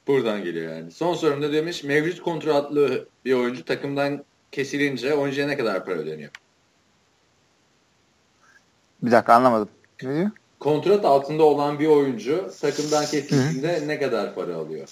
buradan 0.06 0.44
geliyor 0.44 0.76
yani. 0.76 0.90
Son 0.90 1.14
sorumda 1.14 1.52
demiş 1.52 1.84
mevcut 1.84 2.22
kontratlı 2.22 3.08
bir 3.24 3.32
oyuncu 3.32 3.64
takımdan 3.64 4.24
kesilince 4.52 5.14
oyuncuya 5.14 5.46
ne 5.46 5.56
kadar 5.56 5.84
para 5.84 5.94
ödeniyor? 5.94 6.30
Bir 9.02 9.10
dakika 9.10 9.34
anlamadım. 9.34 9.68
Ne 10.02 10.14
diyor? 10.14 10.30
Kontrat 10.60 11.04
altında 11.04 11.42
olan 11.42 11.78
bir 11.78 11.86
oyuncu 11.86 12.50
takımdan 12.60 13.06
kesildiğinde 13.06 13.82
ne 13.86 13.98
kadar 13.98 14.34
para 14.34 14.54
alıyor? 14.54 14.88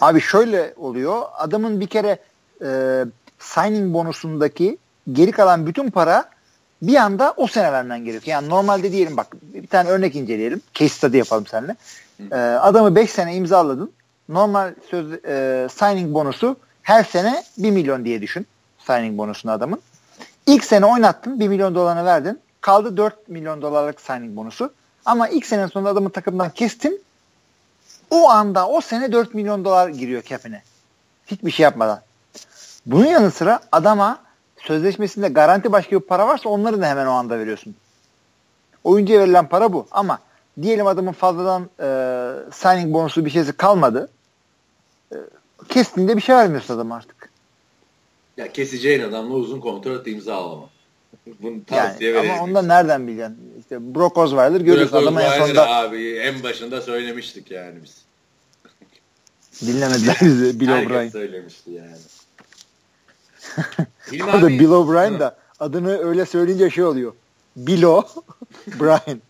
Abi 0.00 0.20
şöyle 0.20 0.74
oluyor. 0.76 1.22
Adamın 1.36 1.80
bir 1.80 1.86
kere 1.86 2.18
e, 2.62 3.04
signing 3.38 3.94
bonusundaki 3.94 4.78
geri 5.12 5.32
kalan 5.32 5.66
bütün 5.66 5.90
para 5.90 6.30
bir 6.82 6.96
anda 6.96 7.34
o 7.36 7.46
sene 7.46 7.72
vermen 7.72 8.04
gerekiyor. 8.04 8.36
Yani 8.36 8.48
normalde 8.48 8.92
diyelim 8.92 9.16
bak 9.16 9.26
bir 9.42 9.66
tane 9.66 9.88
örnek 9.88 10.16
inceleyelim. 10.16 10.62
Case 10.74 10.94
study 10.94 11.16
yapalım 11.16 11.46
seninle. 11.46 11.76
E, 12.32 12.36
adamı 12.36 12.94
5 12.94 13.10
sene 13.10 13.34
imzaladın. 13.34 13.92
Normal 14.28 14.74
söz 14.90 15.12
e, 15.12 15.68
signing 15.70 16.14
bonusu 16.14 16.56
her 16.82 17.04
sene 17.04 17.42
1 17.58 17.70
milyon 17.70 18.04
diye 18.04 18.22
düşün. 18.22 18.46
Signing 18.78 19.18
bonusunu 19.18 19.52
adamın. 19.52 19.80
İlk 20.46 20.64
sene 20.64 20.86
oynattın 20.86 21.40
1 21.40 21.48
milyon 21.48 21.74
dolarını 21.74 22.04
verdin. 22.04 22.40
Kaldı 22.60 22.96
4 22.96 23.28
milyon 23.28 23.62
dolarlık 23.62 24.00
signing 24.00 24.36
bonusu. 24.36 24.72
Ama 25.04 25.28
ilk 25.28 25.46
sene 25.46 25.68
sonunda 25.68 25.90
adamı 25.90 26.10
takımdan 26.10 26.50
kestin. 26.50 27.02
O 28.10 28.28
anda 28.28 28.68
o 28.68 28.80
sene 28.80 29.12
4 29.12 29.34
milyon 29.34 29.64
dolar 29.64 29.88
giriyor 29.88 30.22
cap'ine. 30.22 30.62
Hiçbir 31.26 31.50
şey 31.50 31.64
yapmadan. 31.64 32.00
Bunun 32.86 33.06
yanı 33.06 33.30
sıra 33.30 33.60
adama 33.72 34.18
sözleşmesinde 34.68 35.28
garanti 35.28 35.72
başka 35.72 35.96
bir 36.00 36.06
para 36.06 36.26
varsa 36.28 36.48
onları 36.48 36.80
da 36.80 36.86
hemen 36.86 37.06
o 37.06 37.10
anda 37.10 37.38
veriyorsun. 37.38 37.74
Oyuncuya 38.84 39.20
verilen 39.20 39.48
para 39.48 39.72
bu. 39.72 39.86
Ama 39.90 40.18
diyelim 40.62 40.86
adamın 40.86 41.12
fazladan 41.12 41.62
e, 41.80 41.88
signing 42.52 42.94
bonusu 42.94 43.24
bir 43.24 43.30
şeysi 43.30 43.52
kalmadı. 43.52 44.08
E, 45.12 45.16
kestiğinde 45.68 46.16
bir 46.16 46.22
şey 46.22 46.36
vermiyorsun 46.36 46.74
adam 46.74 46.92
artık. 46.92 47.30
Ya 48.36 48.52
keseceğin 48.52 49.02
adamla 49.02 49.34
uzun 49.34 49.60
kontrat 49.60 50.06
imzalama. 50.06 50.68
Bunu 51.42 51.50
Yani, 51.50 51.64
tavsiye 51.66 52.14
veririz. 52.14 52.30
ama 52.30 52.42
ondan 52.42 52.68
nereden 52.68 53.06
bileceksin? 53.06 53.36
İşte 53.60 53.94
Brock 53.94 54.18
Osweiler 54.18 54.60
görüyorsun 54.60 54.92
Brock 54.92 55.02
adamı 55.02 55.22
en 55.22 55.38
sonunda 55.38 55.68
abi 55.70 56.10
en 56.16 56.42
başında 56.42 56.80
söylemiştik 56.82 57.50
yani 57.50 57.78
biz. 57.82 58.02
dinlemediler 59.66 60.16
bizi 60.20 60.60
Bill 60.60 60.68
Herkes 60.68 60.90
O'Brien. 60.90 61.08
söylemişti 61.08 61.70
yani. 61.70 61.96
Hilmi 64.12 64.30
abi- 64.32 64.58
Bill 64.58 64.70
O'Brien 64.70 65.20
da 65.20 65.36
adını 65.60 65.98
öyle 65.98 66.26
söyleyince 66.26 66.70
şey 66.70 66.84
oluyor. 66.84 67.12
Bill 67.56 67.82
O'Brien. 67.84 69.20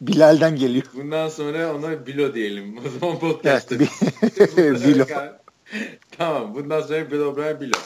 Bilal'den 0.00 0.56
geliyor. 0.56 0.84
Bundan 0.94 1.28
sonra 1.28 1.74
ona 1.74 2.06
Bilo 2.06 2.34
diyelim. 2.34 2.78
O 2.78 2.80
zaman 3.00 3.10
Evet, 3.12 3.20
podcast'ta. 3.20 3.80
Bi- 3.80 3.88
Bilo. 4.88 5.04
tamam. 6.18 6.54
Bundan 6.54 6.80
sonra 6.80 7.10
Bill 7.10 7.20
O'Brien 7.20 7.60
Bilo. 7.60 7.78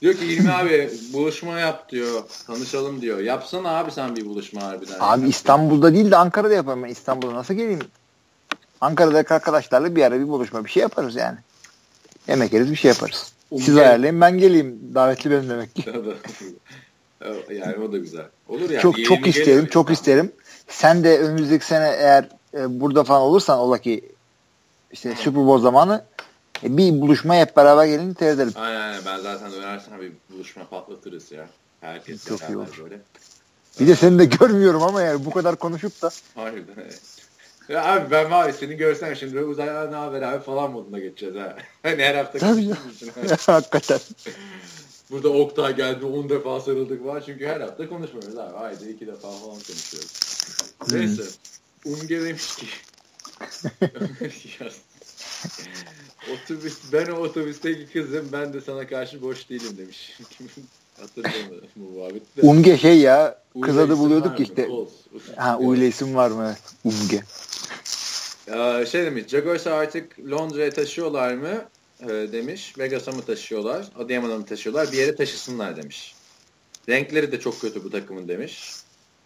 Diyor 0.00 0.14
ki 0.14 0.26
İlmi 0.26 0.52
abi 0.52 0.90
buluşma 1.12 1.58
yap 1.58 1.90
diyor. 1.90 2.22
Tanışalım 2.46 3.00
diyor. 3.00 3.18
Yapsana 3.18 3.68
abi 3.78 3.90
sen 3.90 4.16
bir 4.16 4.24
buluşma 4.26 4.62
harbiden. 4.62 4.96
Abi 5.00 5.28
İstanbul'da 5.28 5.94
değil 5.94 6.10
de 6.10 6.16
Ankara'da 6.16 6.54
yaparım 6.54 6.82
ben. 6.82 6.88
İstanbul'da 6.88 7.34
nasıl 7.34 7.54
geleyim? 7.54 7.80
Ankara'daki 8.80 9.34
arkadaşlarla 9.34 9.96
bir 9.96 10.02
ara 10.02 10.20
bir 10.20 10.28
buluşma 10.28 10.64
bir 10.64 10.70
şey 10.70 10.80
yaparız 10.80 11.16
yani. 11.16 11.38
Yemek 12.28 12.52
yeriz 12.52 12.70
bir 12.70 12.76
şey 12.76 12.88
yaparız. 12.88 13.32
Siz 13.58 13.76
ayarlayın 13.76 14.20
ben 14.20 14.38
geleyim. 14.38 14.80
Davetli 14.94 15.30
benim 15.30 15.50
demek 15.50 15.74
ki. 15.74 15.84
yani 17.50 17.84
o 17.84 17.92
da 17.92 17.98
güzel. 17.98 18.26
Olur 18.48 18.70
yani. 18.70 18.82
çok 18.82 19.04
çok 19.04 19.26
isterim, 19.26 19.66
çok 19.66 19.90
isterim. 19.90 20.32
Sen 20.68 21.04
de 21.04 21.18
önümüzdeki 21.18 21.66
sene 21.66 21.88
eğer 21.98 22.28
e, 22.54 22.80
burada 22.80 23.04
falan 23.04 23.22
olursan 23.22 23.58
ola 23.58 23.78
ki 23.78 24.04
işte 24.92 25.14
Super 25.14 25.46
Bowl 25.46 25.62
zamanı 25.62 26.04
e, 26.64 26.76
bir 26.76 27.00
buluşma 27.00 27.34
hep 27.34 27.56
beraber 27.56 27.86
gelin 27.86 28.10
edelim. 28.10 28.52
Aynen 28.56 28.80
aynen. 28.80 29.00
Ben 29.06 29.18
zaten 29.18 29.52
dönersen 29.52 30.00
bir 30.00 30.12
buluşma 30.30 30.64
patlatırız 30.68 31.32
ya. 31.32 31.46
Herkes 31.80 32.24
Çok 32.24 32.40
iyi 32.40 32.56
olur. 32.56 32.80
böyle. 32.82 32.98
Bir 33.80 33.88
de 33.88 33.94
seni 33.94 34.18
de 34.18 34.24
görmüyorum 34.24 34.82
ama 34.82 35.02
yani 35.02 35.24
bu 35.24 35.30
kadar 35.30 35.56
konuşup 35.56 36.02
da 36.02 36.10
Harbiden. 36.34 36.74
Ya 37.70 37.84
abi 37.84 38.10
ben 38.10 38.30
var 38.30 38.52
seni 38.52 38.76
görsem 38.76 39.16
şimdi 39.16 39.34
böyle 39.34 39.46
uzaydan 39.46 39.92
ne 39.92 39.96
haber 39.96 40.22
abi 40.22 40.44
falan 40.44 40.72
moduna 40.72 40.98
geçeceğiz 40.98 41.36
ha. 41.36 41.56
Hani 41.82 42.02
her 42.02 42.14
hafta 42.14 42.38
için. 42.38 42.74
hakikaten. 43.46 44.00
Burada 45.10 45.28
Oktay 45.28 45.76
geldi 45.76 46.04
10 46.04 46.28
defa 46.28 46.60
sarıldık 46.60 47.04
var 47.04 47.22
çünkü 47.26 47.46
her 47.46 47.60
hafta 47.60 47.88
konuşmuyoruz 47.88 48.38
abi. 48.38 48.56
Ayda 48.56 48.86
2 48.86 49.06
defa 49.06 49.28
falan 49.30 49.40
konuşuyoruz. 49.42 50.12
Neyse. 50.92 51.22
Umge 51.84 52.20
demiş 52.20 52.56
ki 52.56 52.66
Otobüs, 56.32 56.78
ben 56.92 57.06
o 57.06 57.14
otobüsteki 57.14 57.86
kızım 57.92 58.28
ben 58.32 58.52
de 58.52 58.60
sana 58.60 58.86
karşı 58.86 59.22
boş 59.22 59.50
değilim 59.50 59.78
demiş. 59.78 60.18
Hatırlamıyorum 61.00 61.68
bu 61.76 61.98
muhabbeti 61.98 62.36
de. 62.36 62.40
Umge 62.42 62.78
şey 62.78 62.98
ya 62.98 63.42
kız 63.62 63.78
adı 63.78 63.98
buluyorduk 63.98 64.40
işte. 64.40 64.68
Oğuz. 64.68 64.90
Ha 65.36 65.58
Uyla 65.58 65.86
isim 65.86 66.14
var 66.14 66.30
mı? 66.30 66.56
Umge. 66.84 67.22
Ee, 68.54 68.86
şey 68.86 69.04
demiş, 69.04 69.24
Jaguars'ı 69.28 69.74
artık 69.74 70.18
Londra'ya 70.30 70.70
taşıyorlar 70.70 71.34
mı? 71.34 71.64
Ee, 72.02 72.08
demiş. 72.08 72.78
Vegas'a 72.78 73.12
mı 73.12 73.22
taşıyorlar? 73.22 73.86
Adıyaman'a 73.98 74.36
mı 74.36 74.44
taşıyorlar? 74.46 74.92
Bir 74.92 74.98
yere 74.98 75.16
taşısınlar 75.16 75.76
demiş. 75.76 76.14
Renkleri 76.88 77.32
de 77.32 77.40
çok 77.40 77.60
kötü 77.60 77.84
bu 77.84 77.90
takımın 77.90 78.28
demiş. 78.28 78.74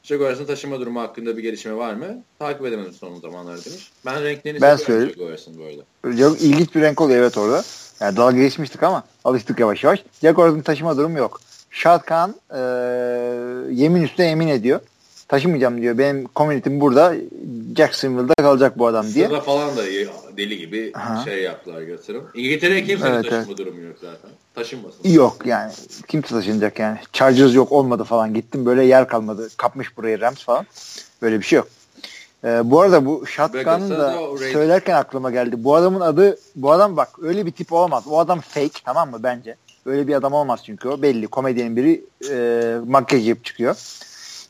Jaguars'ın 0.03 0.45
taşıma 0.45 0.81
durumu 0.81 1.01
hakkında 1.01 1.37
bir 1.37 1.43
gelişme 1.43 1.77
var 1.77 1.95
mı? 1.95 2.23
Takip 2.39 2.67
edemedim 2.67 2.93
son 2.93 3.21
zamanlarda 3.21 3.65
demiş. 3.65 3.91
Ben 4.07 4.25
renklerini 4.25 4.61
Ben 4.61 4.77
söyleyeyim. 4.77 5.15
Jaguars'ın 5.19 5.59
bu 5.59 5.65
arada. 5.65 6.37
İlginç 6.37 6.75
bir 6.75 6.81
renk 6.81 7.01
oluyor 7.01 7.19
evet 7.19 7.39
orada. 7.39 7.65
Yani 8.01 8.17
dalga 8.17 8.37
geçmiştik 8.39 8.83
ama 8.83 9.05
alıştık 9.25 9.61
yavaş 9.61 9.85
yavaş. 9.85 10.05
Jaguars'ın 10.23 10.61
taşıma 10.61 10.97
durumu 10.97 11.19
yok. 11.19 11.41
Shad 11.71 12.03
Khan 12.05 12.35
e, 12.51 12.61
yemin 13.75 14.03
üstüne 14.03 14.27
yemin 14.27 14.49
ediyor. 14.49 14.81
Taşımayacağım 15.29 15.81
diyor. 15.83 15.99
Benim 15.99 16.27
community'm 16.37 16.81
burada. 16.81 17.15
Jacksonville'da 17.77 18.35
kalacak 18.35 18.79
bu 18.79 18.87
adam 18.87 19.07
diye. 19.15 19.27
Sırada 19.27 19.41
falan 19.41 19.77
da 19.77 19.83
deli 20.37 20.59
gibi 20.59 20.93
Aha. 20.95 21.25
şey 21.25 21.43
yaptılar 21.43 21.83
götürüm. 21.83 22.23
İngiltere'ye 22.35 22.85
kimsenin 22.85 23.15
Evet, 23.15 23.25
taşıma 23.25 23.45
evet. 23.49 23.59
durumu 23.59 23.81
yok 23.81 23.97
zaten. 24.01 24.31
Taşınmasın. 24.55 25.09
Yok 25.09 25.37
yani. 25.47 25.73
Kimse 26.09 26.29
taşınacak 26.29 26.79
yani. 26.79 26.99
Chargers 27.13 27.55
yok 27.55 27.73
olmadı 27.73 28.05
falan. 28.05 28.35
Gittim 28.35 28.67
böyle 28.67 28.85
yer 28.85 29.09
kalmadı. 29.09 29.49
Kapmış 29.57 29.97
burayı 29.97 30.21
Rams 30.21 30.45
falan. 30.45 30.67
Böyle 31.23 31.41
bir 31.41 31.45
şey 31.45 31.57
yok. 31.57 31.69
Ee, 32.45 32.61
bu 32.65 32.81
arada 32.81 33.07
bu 33.07 33.27
Shotgun'ı 33.27 33.91
da 33.91 34.15
söylerken 34.53 34.95
aklıma 34.95 35.31
geldi. 35.31 35.65
Bu 35.65 35.75
adamın 35.75 36.01
adı, 36.01 36.39
bu 36.57 36.73
adam 36.73 36.97
bak 36.97 37.09
öyle 37.23 37.47
bir 37.47 37.51
tip 37.53 37.73
olamaz. 37.73 38.05
O 38.11 38.19
adam 38.19 38.41
fake 38.41 38.81
tamam 38.85 39.11
mı 39.11 39.21
bence? 39.23 39.57
Öyle 39.87 40.07
bir 40.09 40.15
adam 40.15 40.33
olmaz 40.33 40.61
çünkü 40.67 40.89
o 40.89 41.03
belli. 41.03 41.27
Komedyenin 41.27 41.77
biri 41.77 42.05
e, 42.31 42.77
makyaj 42.87 43.29
yapıp 43.29 43.45
çıkıyor. 43.45 43.77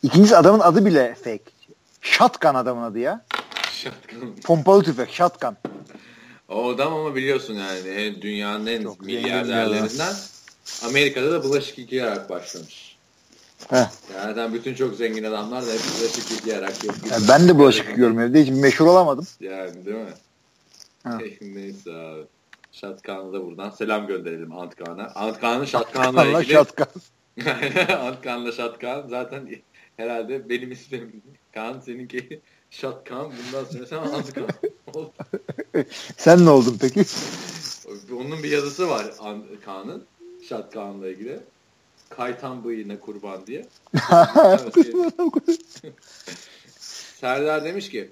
İkincisi 0.04 0.36
adamın 0.36 0.60
adı 0.60 0.86
bile 0.86 1.14
fake. 1.14 1.44
Shotgun 2.00 2.54
adamın 2.54 2.82
adı 2.82 2.98
ya. 2.98 3.24
Shotgun. 3.72 4.36
Pompalı 4.44 4.82
tüfek, 4.82 5.10
shotgun. 5.10 5.56
O 6.48 6.68
adam 6.68 6.94
ama 6.94 7.14
biliyorsun 7.14 7.54
yani 7.54 8.22
dünyanın 8.22 8.66
en 8.66 8.82
Çok 8.82 9.00
milyarderlerinden 9.00 10.14
Amerika'da 10.84 11.32
da 11.32 11.44
bulaşık 11.44 11.78
yıkayarak 11.78 12.30
başlamış. 12.30 12.96
Heh. 13.70 13.86
Yani 14.14 14.54
bütün 14.54 14.74
çok 14.74 14.94
zengin 14.94 15.24
adamlar 15.24 15.66
da 15.66 15.72
hep 15.72 15.80
bulaşık 16.00 16.30
yıkayarak 16.30 16.84
yapıyor. 16.84 17.12
Yani 17.12 17.28
ben 17.28 17.48
de 17.48 17.58
bulaşık 17.58 17.88
yıkıyorum 17.88 18.20
evde. 18.20 18.42
Hiç 18.42 18.50
meşhur 18.50 18.86
olamadım. 18.86 19.26
Yani 19.40 19.86
değil 19.86 19.96
mi? 19.96 20.14
Ha. 21.04 21.18
Neyse 21.40 21.94
abi. 21.94 22.24
Şatkan'a 22.72 23.32
da 23.32 23.46
buradan 23.46 23.70
selam 23.70 24.06
gönderelim 24.06 24.52
Antkan'a. 24.52 25.12
Antkan'ın 25.14 25.64
Şatkan'la 25.64 26.24
ilgili 26.24 26.52
shotgun. 26.52 26.86
Antkan'la 28.00 28.52
Şatkan 28.52 29.06
zaten 29.08 29.48
herhalde 29.96 30.48
benim 30.48 30.72
ismim 30.72 31.22
Kaan 31.54 31.80
seninki 31.80 32.40
Şatkan 32.70 33.32
bundan 33.32 33.64
sonra 33.64 33.86
sen 33.86 33.96
Antkan. 33.96 34.48
ol. 34.94 35.08
Sen 36.16 36.46
ne 36.46 36.50
oldun 36.50 36.76
peki? 36.80 37.04
Onun 38.12 38.42
bir 38.42 38.50
yazısı 38.50 38.88
var 38.88 39.06
Kaan'ın 39.64 40.04
Şatkan'la 40.48 41.08
ilgili. 41.08 41.40
Kaytan 42.08 42.64
bıyığına 42.64 43.00
kurban 43.00 43.46
diye. 43.46 43.66
Serdar 47.20 47.64
demiş 47.64 47.90
ki 47.90 48.10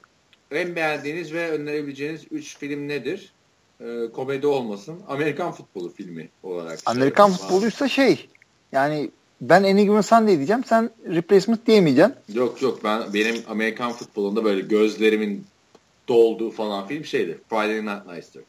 en 0.50 0.76
beğendiğiniz 0.76 1.32
ve 1.32 1.50
önerebileceğiniz 1.50 2.22
3 2.30 2.56
film 2.58 2.88
nedir? 2.88 3.32
Ee, 3.80 4.08
komedi 4.12 4.46
olmasın. 4.46 5.00
Amerikan 5.08 5.52
futbolu 5.52 5.92
filmi 5.92 6.28
olarak. 6.42 6.78
Amerikan 6.86 7.32
futboluysa 7.32 7.88
şey 7.88 8.28
yani 8.72 9.10
ben 9.42 9.76
Given 9.76 10.00
Sunday 10.00 10.36
diyeceğim. 10.36 10.64
Sen 10.64 10.90
Replacement 11.08 11.66
diyemeyeceksin. 11.66 12.14
Yok 12.34 12.62
yok 12.62 12.84
ben 12.84 13.02
benim 13.14 13.36
Amerikan 13.48 13.92
futbolunda 13.92 14.44
böyle 14.44 14.60
gözlerimin 14.60 15.46
dolduğu 16.08 16.50
falan 16.50 16.86
film 16.86 17.04
şeydi. 17.04 17.38
Friday 17.48 17.86
Night 17.86 18.08
Lights'tır. 18.08 18.42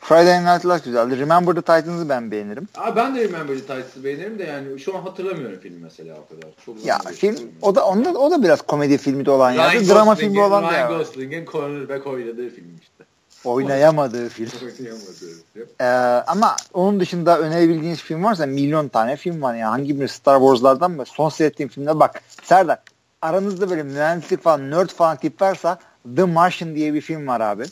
Friday 0.00 0.44
Night 0.44 0.66
Lights 0.66 0.84
güzeldi. 0.84 1.18
Remember 1.18 1.54
the 1.54 1.60
Titans'ı 1.60 2.08
ben 2.08 2.30
beğenirim. 2.30 2.68
Aa, 2.76 2.96
ben 2.96 3.14
de 3.14 3.24
Remember 3.24 3.54
the 3.54 3.60
Titans'ı 3.60 4.04
beğenirim 4.04 4.38
de 4.38 4.44
yani 4.44 4.80
şu 4.80 4.96
an 4.96 5.02
hatırlamıyorum 5.02 5.58
filmi 5.60 5.78
mesela 5.82 6.14
o 6.14 6.34
kadar. 6.34 6.50
Çok 6.66 6.84
Ya 6.84 6.98
film 6.98 7.36
o 7.62 7.74
da 7.74 7.86
onda 7.86 8.10
o 8.10 8.30
da 8.30 8.42
biraz 8.42 8.62
komedi 8.62 8.98
filmi 8.98 9.26
de 9.26 9.30
olan 9.30 9.54
Ryan 9.54 9.72
yerde. 9.72 9.88
Drama 9.88 10.14
filmi 10.14 10.42
olan 10.42 10.64
da 10.64 10.70
Ryan 10.70 10.90
ya. 10.90 10.98
Gosling'in 10.98 11.44
cornerback 11.44 12.06
oynadığı 12.06 12.50
film 12.50 12.76
işte. 12.82 12.97
Oynayamadığı 13.44 14.28
film. 14.28 14.50
Oynayamadığı. 14.62 15.78
Ee, 15.80 15.84
ama 16.26 16.56
onun 16.74 17.00
dışında 17.00 17.38
önerebildiğiniz 17.38 18.00
film 18.00 18.24
varsa 18.24 18.46
milyon 18.46 18.88
tane 18.88 19.16
film 19.16 19.42
var 19.42 19.54
ya. 19.54 19.70
Hangi 19.70 20.00
bir 20.00 20.08
Star 20.08 20.38
Wars'lardan 20.38 20.90
mı? 20.90 21.04
Son 21.06 21.28
seyrettiğim 21.28 21.70
filmde 21.70 22.00
bak. 22.00 22.22
Serdar 22.42 22.78
aranızda 23.22 23.70
böyle 23.70 23.82
mühendislik 23.82 24.42
falan 24.42 24.70
nerd 24.70 24.88
falan 24.88 25.16
tip 25.16 25.42
varsa 25.42 25.78
The 26.16 26.24
Martian 26.24 26.74
diye 26.74 26.94
bir 26.94 27.00
film 27.00 27.26
var 27.26 27.40
abi. 27.40 27.64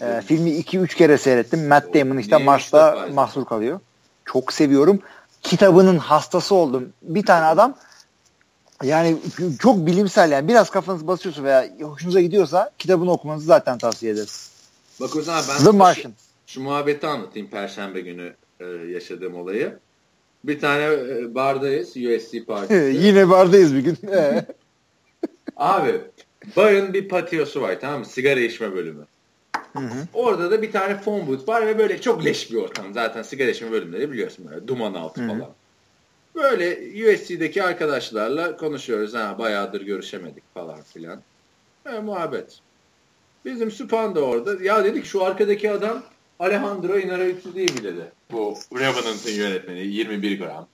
Ee, 0.00 0.22
filmi 0.26 0.50
2-3 0.50 0.96
kere 0.96 1.18
seyrettim. 1.18 1.68
Matt 1.68 1.94
Damon 1.94 2.16
işte 2.16 2.36
Mars'ta 2.36 3.08
mahsur 3.14 3.44
kalıyor. 3.44 3.80
Çok 4.24 4.52
seviyorum. 4.52 5.00
Kitabının 5.42 5.98
hastası 5.98 6.54
oldum. 6.54 6.92
Bir 7.02 7.26
tane 7.26 7.46
adam 7.46 7.74
yani 8.82 9.16
çok 9.58 9.86
bilimsel 9.86 10.30
yani 10.30 10.48
biraz 10.48 10.70
kafanız 10.70 11.06
basıyorsa 11.06 11.44
veya 11.44 11.66
hoşunuza 11.82 12.20
gidiyorsa 12.20 12.70
kitabını 12.78 13.10
okumanızı 13.10 13.46
zaten 13.46 13.78
tavsiye 13.78 14.12
ederim. 14.12 14.28
Bak 15.02 15.16
o 15.16 15.22
zaman 15.22 15.44
ben 15.48 15.58
The 15.58 15.64
şu, 15.64 15.72
Martian. 15.72 16.12
şu 16.46 16.60
muhabbeti 16.60 17.06
anlatayım 17.06 17.48
Perşembe 17.48 18.00
günü 18.00 18.34
e, 18.60 18.64
yaşadığım 18.66 19.34
olayı. 19.34 19.78
Bir 20.44 20.60
tane 20.60 20.84
e, 20.84 21.34
bardayız 21.34 21.88
USC 21.88 22.44
partisi. 22.44 22.74
Yine 23.06 23.30
bardayız 23.30 23.74
bir 23.74 23.80
gün. 23.80 23.98
Abi 25.56 26.00
barın 26.56 26.92
bir 26.92 27.08
patiyosu 27.08 27.62
var 27.62 27.80
tamam 27.80 27.98
mı? 27.98 28.06
Sigara 28.06 28.40
içme 28.40 28.74
bölümü. 28.74 29.06
Orada 30.14 30.50
da 30.50 30.62
bir 30.62 30.72
tane 30.72 31.00
phone 31.00 31.26
booth 31.26 31.48
var 31.48 31.66
ve 31.66 31.78
böyle 31.78 32.00
çok 32.00 32.24
leş 32.24 32.50
bir 32.50 32.56
ortam. 32.56 32.92
Zaten 32.92 33.22
sigara 33.22 33.50
içme 33.50 33.70
bölümleri 33.70 34.12
biliyorsun 34.12 34.46
böyle 34.50 34.68
duman 34.68 34.94
altı 34.94 35.26
falan. 35.26 35.48
Böyle 36.34 36.78
USC'deki 37.12 37.62
arkadaşlarla 37.62 38.56
konuşuyoruz. 38.56 39.14
Ha 39.14 39.38
bayağıdır 39.38 39.80
görüşemedik 39.80 40.54
falan 40.54 40.82
filan. 40.82 41.22
Böyle 41.86 42.00
muhabbet. 42.00 42.60
Bizim 43.44 43.70
Süpan 43.70 44.14
da 44.14 44.20
orada. 44.20 44.64
Ya 44.64 44.84
dedik 44.84 45.06
şu 45.06 45.24
arkadaki 45.24 45.70
adam 45.70 46.02
Alejandro 46.38 46.98
Inarritu 46.98 47.54
değil 47.54 47.74
mi 47.74 47.84
dedi. 47.84 48.12
Bu 48.32 48.58
Revenant'ın 48.74 49.30
yönetmeni 49.30 49.86
21 49.86 50.38
gram. 50.38 50.68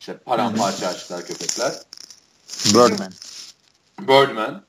İşte 0.00 0.16
paramparça 0.16 0.88
açtılar 0.88 1.24
köpekler. 1.26 1.72
Birdman. 2.66 3.12
Birdman. 4.00 4.62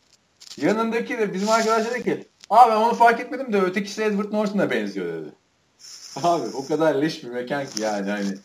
Yanındaki 0.57 1.17
de 1.17 1.33
bizim 1.33 1.49
arkadaş 1.49 1.85
dedi 1.85 2.03
ki 2.03 2.27
abi 2.49 2.71
ben 2.71 2.75
onu 2.75 2.93
fark 2.93 3.19
etmedim 3.19 3.53
de 3.53 3.61
ötekisi 3.61 4.03
Edward 4.03 4.33
Norton'a 4.33 4.69
benziyor 4.69 5.13
dedi. 5.13 5.29
Abi 6.23 6.47
o 6.55 6.67
kadar 6.67 6.95
leş 6.95 7.23
bir 7.23 7.29
mekan 7.29 7.65
ki 7.65 7.81
yani 7.81 8.09
hani 8.09 8.37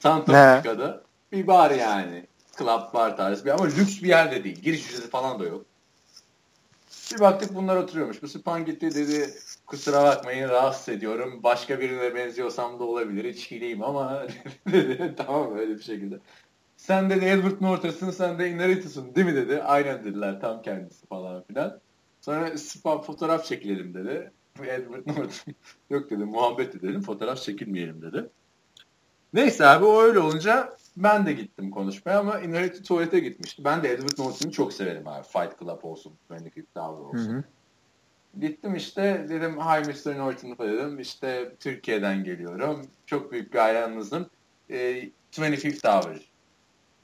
Santa? 0.00 0.32
Monica'da 0.32 1.02
bir 1.32 1.46
bar 1.46 1.70
yani. 1.70 2.26
Club 2.58 2.94
bar 2.94 3.16
tarzı 3.16 3.44
bir 3.44 3.50
ama 3.50 3.64
lüks 3.64 4.02
bir 4.02 4.08
yerde 4.08 4.44
değil. 4.44 4.60
Giriş 4.62 4.90
ücreti 4.90 5.10
falan 5.10 5.40
da 5.40 5.44
yok. 5.44 5.64
Bir 7.14 7.20
baktık 7.20 7.54
bunlar 7.54 7.76
oturuyormuş. 7.76 8.22
Bu 8.22 8.28
Span 8.28 8.64
gitti 8.64 8.94
dedi 8.94 9.34
kusura 9.66 10.04
bakmayın 10.04 10.48
rahatsız 10.48 10.88
ediyorum. 10.88 11.42
Başka 11.42 11.80
birine 11.80 12.14
benziyorsam 12.14 12.78
da 12.78 12.84
olabilir. 12.84 13.24
İçkiliyim 13.24 13.82
ama 13.82 14.26
dedi. 14.72 15.14
tamam 15.16 15.58
öyle 15.58 15.74
bir 15.74 15.82
şekilde. 15.82 16.18
Sen 16.76 17.10
dedi 17.10 17.24
Edward 17.24 17.60
Norton'sın 17.60 18.10
sen 18.10 18.38
de 18.38 18.50
Inarritu'sun 18.50 19.14
değil 19.14 19.26
mi 19.26 19.34
dedi. 19.34 19.62
Aynen 19.62 20.04
dediler 20.04 20.40
tam 20.40 20.62
kendisi 20.62 21.06
falan 21.06 21.42
filan. 21.42 21.80
Sonra 22.20 22.58
Span 22.58 23.02
fotoğraf 23.02 23.44
çekilelim 23.44 23.94
dedi. 23.94 24.32
Edward 24.62 25.06
Norton 25.06 25.30
yok 25.90 26.10
dedi 26.10 26.24
muhabbet 26.24 26.74
edelim 26.74 27.02
fotoğraf 27.02 27.42
çekilmeyelim 27.42 28.02
dedi. 28.02 28.28
Neyse 29.32 29.66
abi 29.66 29.84
o 29.84 30.02
öyle 30.02 30.18
olunca 30.18 30.76
ben 31.02 31.26
de 31.26 31.32
gittim 31.32 31.70
konuşmaya 31.70 32.18
ama 32.18 32.40
Inarritu 32.40 32.82
tuvalete 32.82 33.20
gitmişti. 33.20 33.64
Ben 33.64 33.82
de 33.82 33.92
Edward 33.92 34.18
Norton'u 34.18 34.52
çok 34.52 34.72
severim 34.72 35.08
abi. 35.08 35.22
Fight 35.22 35.58
Club 35.60 35.82
olsun, 35.82 36.12
Benedict 36.30 36.74
Tower 36.74 37.04
olsun. 37.04 37.32
Hı 37.32 37.38
hı. 37.38 37.44
Gittim 38.40 38.74
işte 38.74 39.26
dedim 39.28 39.56
hi 39.60 39.80
Mr. 39.80 40.18
Norton 40.18 40.58
dedim 40.58 40.98
işte 41.00 41.52
Türkiye'den 41.60 42.24
geliyorum. 42.24 42.86
Çok 43.06 43.32
büyük 43.32 43.54
bir 43.54 43.58
hayranınızım. 43.58 44.30
E, 44.70 44.76
25th 45.32 45.88
Hour 45.88 46.16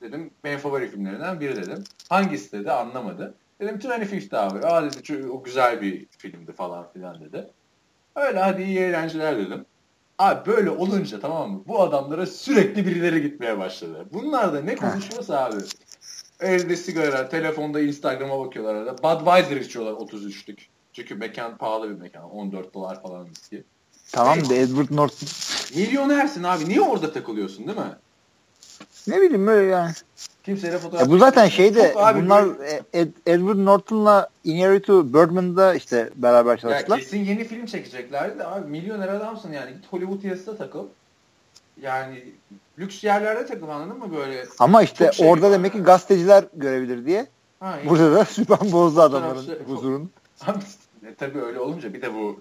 dedim. 0.00 0.30
Benim 0.44 0.58
favori 0.58 0.88
filmlerinden 0.90 1.40
biri 1.40 1.56
dedim. 1.56 1.84
Hangisi 2.08 2.52
dedi 2.52 2.72
anlamadı. 2.72 3.34
Dedim 3.60 3.78
25th 3.78 4.36
Hour. 4.36 4.62
Aa 4.64 4.82
dedi 4.84 4.96
"ço- 4.96 5.28
o 5.28 5.42
güzel 5.42 5.80
bir 5.80 6.06
filmdi 6.18 6.52
falan 6.52 6.92
filan 6.92 7.20
dedi. 7.20 7.50
Öyle 8.16 8.38
hadi 8.38 8.62
iyi 8.62 8.78
eğlenceler 8.78 9.38
dedim. 9.38 9.66
Abi 10.18 10.50
böyle 10.50 10.70
olunca 10.70 11.20
tamam 11.20 11.50
mı? 11.50 11.62
Bu 11.66 11.82
adamlara 11.82 12.26
sürekli 12.26 12.86
birileri 12.86 13.22
gitmeye 13.22 13.58
başladı. 13.58 14.06
Bunlar 14.12 14.52
da 14.52 14.60
ne 14.60 14.76
konuşuyorsa 14.76 15.44
abi. 15.44 15.56
Elde 16.40 16.76
sigara, 16.76 17.28
telefonda 17.28 17.80
Instagram'a 17.80 18.38
bakıyorlar 18.38 18.74
arada. 18.74 19.02
Budweiser 19.02 19.56
içiyorlar 19.56 19.92
33'lük. 19.92 20.58
Çünkü 20.92 21.14
mekan 21.14 21.56
pahalı 21.56 21.90
bir 21.90 22.00
mekan. 22.00 22.30
14 22.30 22.74
dolar 22.74 23.02
falan 23.02 23.26
viski. 23.30 23.64
Tamam 24.12 24.48
da 24.50 24.54
Edward 24.54 24.88
Norton 24.90 25.28
Milyonersin 25.76 26.42
abi. 26.42 26.68
Niye 26.68 26.80
orada 26.80 27.12
takılıyorsun 27.12 27.66
değil 27.66 27.78
mi? 27.78 27.94
Ne 29.06 29.20
bileyim 29.20 29.46
böyle 29.46 29.70
yani. 29.70 29.92
Kimseyle 30.42 30.78
fotoğraf 30.78 31.02
Ya 31.02 31.10
bu 31.10 31.18
zaten 31.18 31.48
şeyde 31.48 31.92
Çok 31.92 32.02
abi 32.02 32.22
bunlar 32.24 32.58
böyle- 32.58 32.82
Ed, 32.92 33.08
Edward 33.26 33.64
Norton'la 33.64 34.28
Inarritu 34.44 35.14
Birdman'da 35.14 35.74
işte 35.74 36.10
beraber 36.16 36.50
Ya 36.50 36.56
çalıştılar. 36.56 36.98
kesin 37.00 37.24
yeni 37.24 37.44
film 37.44 37.66
çekeceklerdi 37.66 38.38
de 38.38 38.46
abi 38.46 38.70
milyoner 38.70 39.08
adamsın 39.08 39.52
yani. 39.52 39.72
Git 39.72 39.92
Hollywood 39.92 40.22
yazısında 40.22 40.56
takıl. 40.56 40.86
Yani 41.82 42.24
lüks 42.78 43.04
yerlerde 43.04 43.46
takıl 43.46 43.68
anladın 43.68 43.98
mı 43.98 44.16
böyle? 44.16 44.44
Ama 44.58 44.82
işte 44.82 45.12
şey 45.12 45.30
orada 45.30 45.50
demek 45.50 45.72
ki 45.72 45.78
yani. 45.78 45.86
gazeteciler 45.86 46.44
görebilir 46.54 47.06
diye. 47.06 47.26
Ha, 47.60 47.80
iyi. 47.80 47.90
Burada 47.90 48.12
da 48.14 48.24
Süpan 48.24 48.72
bozdu 48.72 49.00
adamların 49.00 49.40
Fotoğrafçı- 49.40 49.64
huzurunu. 49.64 50.08
E, 51.08 51.14
tabii 51.14 51.40
öyle 51.42 51.60
olunca 51.60 51.94
bir 51.94 52.02
de 52.02 52.14
bu 52.14 52.40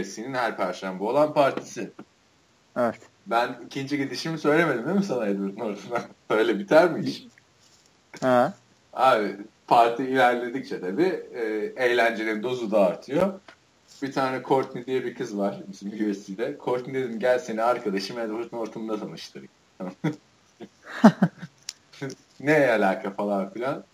USC'nin 0.00 0.34
her 0.34 0.56
perşembe 0.56 1.04
olan 1.04 1.34
partisi. 1.34 1.90
Evet. 2.76 2.98
Ben 3.26 3.56
ikinci 3.66 3.98
gidişimi 3.98 4.38
söylemedim 4.38 4.86
değil 4.86 4.96
mi 4.96 5.04
sana 5.04 5.26
Edward 5.26 5.58
Norton'a? 5.58 6.02
Öyle 6.30 6.58
biter 6.58 6.90
mi 6.90 7.04
iş? 7.04 7.26
Ha. 8.20 8.54
Abi 8.92 9.36
parti 9.66 10.04
ilerledikçe 10.04 10.80
tabii 10.80 11.22
e, 11.34 11.72
eğlencenin 11.76 12.42
dozu 12.42 12.70
da 12.70 12.80
artıyor. 12.80 13.40
Bir 14.02 14.12
tane 14.12 14.42
Courtney 14.42 14.86
diye 14.86 15.04
bir 15.04 15.14
kız 15.14 15.38
var 15.38 15.60
bizim 15.72 16.10
USC'de. 16.10 16.56
Courtney 16.64 16.94
dedim 16.94 17.18
gel 17.18 17.38
seni 17.38 17.62
arkadaşım 17.62 18.18
Edward 18.18 18.52
Norton'la 18.52 19.00
tanıştırayım. 19.00 19.50
ne 22.40 22.70
alaka 22.70 23.10
falan 23.10 23.50
filan. 23.50 23.84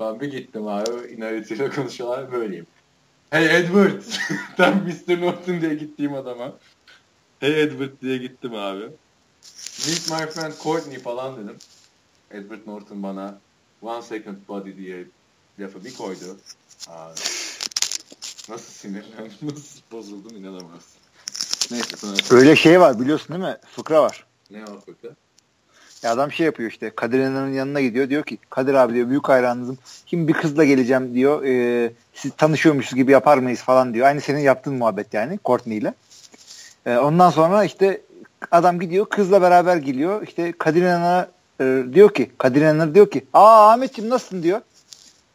Ben 0.00 0.20
bir 0.20 0.30
gittim 0.30 0.66
abi. 0.66 1.12
İnaritiyle 1.12 1.70
konuşuyorlar 1.70 2.32
böyleyim. 2.32 2.66
Hey 3.30 3.56
Edward. 3.56 4.02
Tam 4.56 4.74
Mr. 4.74 5.20
Norton 5.20 5.60
diye 5.60 5.74
gittiğim 5.74 6.14
adama. 6.14 6.52
Hey 7.50 7.62
Edward 7.62 7.90
diye 8.02 8.16
gittim 8.16 8.54
abi. 8.54 8.84
Meet 9.86 10.10
my 10.10 10.26
friend 10.26 10.52
Courtney 10.62 10.98
falan 10.98 11.36
dedim. 11.36 11.56
Edward 12.30 12.66
Norton 12.66 13.02
bana 13.02 13.38
one 13.82 14.02
second 14.02 14.36
buddy 14.48 14.76
diye 14.76 15.04
lafı 15.60 15.84
bir 15.84 15.94
koydu. 15.94 16.36
Abi. 16.88 17.14
Nasıl 18.48 18.72
sinirlendim, 18.72 19.32
nasıl 19.42 19.80
bozuldum 19.92 20.36
inanamazsın. 20.36 21.00
Neyse 21.70 21.96
sonra 21.96 22.40
Öyle 22.40 22.56
şey 22.56 22.80
var 22.80 23.00
biliyorsun 23.00 23.28
değil 23.28 23.50
mi? 23.50 23.56
Fıkra 23.76 24.02
var. 24.02 24.26
ne 24.50 24.64
o 24.64 24.80
fıkra? 24.80 25.08
Ya 26.02 26.12
adam 26.12 26.32
şey 26.32 26.46
yapıyor 26.46 26.70
işte 26.70 26.90
Kadir 26.90 27.18
İnanır'ın 27.18 27.52
yanına 27.52 27.80
gidiyor 27.80 28.08
diyor 28.08 28.22
ki 28.22 28.38
Kadir 28.50 28.74
abi 28.74 28.94
diyor 28.94 29.08
büyük 29.08 29.28
hayranınızım. 29.28 29.78
Şimdi 30.06 30.28
bir 30.28 30.32
kızla 30.32 30.64
geleceğim 30.64 31.14
diyor. 31.14 31.44
E, 31.44 31.92
siz 32.14 32.32
tanışıyormuşuz 32.36 32.94
gibi 32.94 33.12
yapar 33.12 33.38
mıyız 33.38 33.60
falan 33.60 33.94
diyor. 33.94 34.06
Aynı 34.06 34.20
senin 34.20 34.38
yaptığın 34.38 34.74
muhabbet 34.74 35.14
yani 35.14 35.38
Courtney 35.44 35.78
ile. 35.78 35.94
E, 36.86 36.96
ondan 36.96 37.30
sonra 37.30 37.64
işte 37.64 38.00
adam 38.50 38.80
gidiyor 38.80 39.06
kızla 39.06 39.42
beraber 39.42 39.76
geliyor. 39.76 40.22
İşte 40.26 40.52
Kadir 40.58 40.82
İnanır'a 40.82 41.30
e, 41.60 41.84
diyor 41.94 42.14
ki 42.14 42.30
Kadir 42.38 42.60
İnanır 42.60 42.94
diyor 42.94 43.10
ki 43.10 43.24
aa 43.32 43.70
Ahmetciğim 43.72 44.10
nasılsın 44.10 44.42
diyor. 44.42 44.60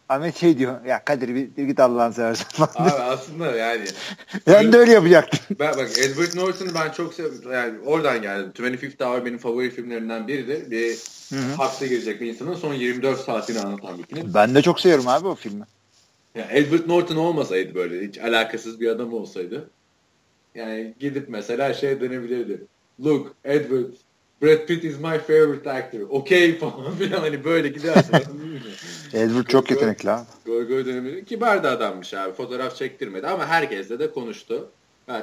Ahmet 0.09 0.38
şey 0.38 0.57
diyor 0.57 0.85
ya 0.85 1.03
Kadir 1.05 1.35
bir, 1.35 1.49
bir 1.57 1.63
git 1.63 1.80
Allah'ını 1.80 2.13
seversen 2.13 2.45
Abi 2.76 2.89
aslında 2.89 3.51
yani 3.51 3.85
Ben 4.47 4.73
de 4.73 4.77
öyle 4.77 4.91
yapacaktım. 4.91 5.39
ben 5.59 5.77
bak 5.77 5.89
Edward 5.97 6.35
Norton'u 6.35 6.69
ben 6.76 6.91
çok 6.91 7.13
seviyorum. 7.13 7.51
Yani 7.53 7.73
oradan 7.85 8.22
geldim. 8.22 8.51
25th 8.57 9.05
Hour 9.05 9.26
benim 9.26 9.38
favori 9.38 9.69
filmlerimden 9.72 10.27
biridir. 10.27 10.72
Bir 10.72 10.97
hapse 11.57 11.88
girecek 11.88 12.22
bir 12.22 12.27
insanın 12.27 12.55
son 12.55 12.73
24 12.73 13.19
saatini 13.19 13.59
anlatan 13.59 13.97
bir 13.97 14.03
film. 14.03 14.34
Ben 14.34 14.55
de 14.55 14.61
çok 14.61 14.80
seviyorum 14.80 15.07
abi 15.07 15.27
o 15.27 15.35
filmi. 15.35 15.63
Yani 16.35 16.47
Edward 16.51 16.88
Norton 16.88 17.15
olmasaydı 17.15 17.76
böyle 17.76 18.07
hiç 18.07 18.17
alakasız 18.17 18.80
bir 18.80 18.88
adam 18.88 19.13
olsaydı 19.13 19.69
yani 20.56 20.94
gidip 20.99 21.30
mesela 21.30 21.73
şey 21.73 22.02
denebilirdi. 22.02 22.61
Look 23.06 23.36
Edward 23.44 23.94
Brad 24.41 24.65
Pitt 24.65 24.84
is 24.84 24.95
my 24.99 25.18
favorite 25.27 25.72
actor. 25.72 25.99
Okay 26.10 26.57
falan 26.57 26.95
filan 26.99 27.19
hani 27.19 27.44
böyle 27.44 27.68
gidersin. 27.68 28.14
Edward 29.14 29.45
çok 29.48 29.72
yetenekli 29.72 30.11
abi. 30.11 30.26
Goy 30.45 30.68
goy 30.68 30.86
döneminde 30.86 31.23
kibar 31.23 31.64
da 31.64 31.69
adammış 31.72 32.14
abi. 32.14 32.34
Fotoğraf 32.34 32.76
çektirmedi 32.76 33.27
ama 33.27 33.45
herkesle 33.48 33.99
de 33.99 34.11
konuştu. 34.11 34.69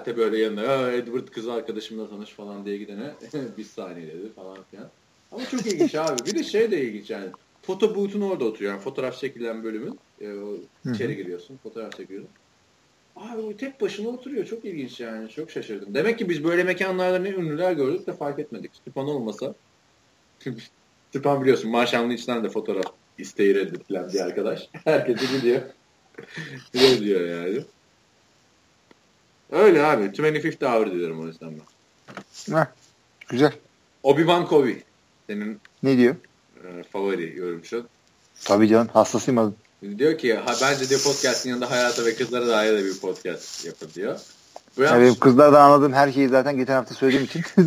De 0.07 0.17
böyle 0.17 0.39
yanına 0.39 0.63
"Aa, 0.69 0.93
Edward 0.93 1.29
kız 1.29 1.49
arkadaşımla 1.49 2.09
tanış 2.11 2.31
falan 2.31 2.65
diye 2.65 2.77
gidene 2.77 3.11
bir 3.59 3.65
saniye 3.65 4.07
dedi 4.09 4.33
falan 4.37 4.59
filan. 4.71 4.89
Ama 5.33 5.47
çok 5.51 5.67
ilginç 5.67 5.95
abi. 5.95 6.27
Bir 6.27 6.35
de 6.39 6.43
şey 6.45 6.71
de 6.71 6.81
ilginç 6.83 7.11
yani. 7.11 7.27
Foto 7.63 7.95
boot'un 7.95 8.21
orada 8.21 8.45
oturuyor. 8.45 8.73
Yani 8.73 8.83
fotoğraf 8.83 9.19
çekilen 9.19 9.65
bölümün. 9.65 9.99
E, 10.21 10.33
o 10.33 10.57
içeri 10.95 11.17
giriyorsun. 11.17 11.57
Fotoğraf 11.63 11.97
çekiyorsun. 11.97 12.31
Abi 13.17 13.41
o 13.43 13.57
tek 13.57 13.81
başına 13.81 14.09
oturuyor. 14.09 14.47
Çok 14.47 14.65
ilginç 14.65 15.01
yani. 15.01 15.29
Çok 15.31 15.51
şaşırdım. 15.51 15.95
Demek 15.95 16.19
ki 16.19 16.29
biz 16.29 16.45
böyle 16.45 16.65
mekanlarda 16.65 17.19
ne 17.19 17.29
ünlüler 17.29 17.73
gördük 17.73 18.07
de 18.07 18.13
fark 18.13 18.39
etmedik. 18.39 18.71
Stefan 18.75 19.09
olmasa. 19.09 19.55
Stefan 21.11 21.43
biliyorsun 21.43 21.71
Marshall'ın 21.71 22.11
içinden 22.11 22.45
de 22.45 22.49
fotoğraf 22.49 22.87
isteği 23.19 23.55
reddedilen 23.55 24.13
bir 24.13 24.21
arkadaş. 24.21 24.69
Herkese 24.85 25.37
gidiyor. 25.37 25.63
Gidiyor 26.73 26.99
diyor 27.01 27.21
yani. 27.21 27.65
Öyle 29.53 29.83
abi. 29.83 30.05
25th 30.05 30.67
hour 30.67 30.93
diyorum 30.93 31.21
o 31.21 31.27
yüzden 31.27 31.51
ben. 31.51 32.55
Heh, 32.57 32.67
güzel. 33.29 33.53
Obi-Wan 34.03 34.47
Kobe. 34.47 34.75
Senin 35.27 35.61
Ne 35.83 35.97
diyor? 35.97 36.17
e, 36.65 36.83
favori 36.83 37.37
yorumcu. 37.37 37.87
Tabii 38.45 38.69
canım 38.69 38.89
hastasıyım 38.89 39.39
adam. 39.39 39.55
Diyor 39.83 40.19
ki 40.19 40.35
ha, 40.35 40.55
bence 40.63 40.89
diyor 40.89 41.03
podcast'in 41.03 41.51
yanında 41.51 41.71
hayata 41.71 42.05
ve 42.05 42.15
kızlara 42.15 42.49
dair 42.49 42.79
de 42.79 42.85
bir 42.85 42.99
podcast 42.99 43.67
yapın 43.67 43.89
diyor. 43.95 44.13
Ya 44.13 44.19
Browns, 44.79 45.01
benim 45.01 45.15
kızlardan 45.15 45.61
anladığım 45.61 45.93
her 45.93 46.13
şeyi 46.13 46.29
zaten 46.29 46.57
geçen 46.57 46.75
hafta 46.75 46.95
söylediğim 46.95 47.25
için. 47.25 47.43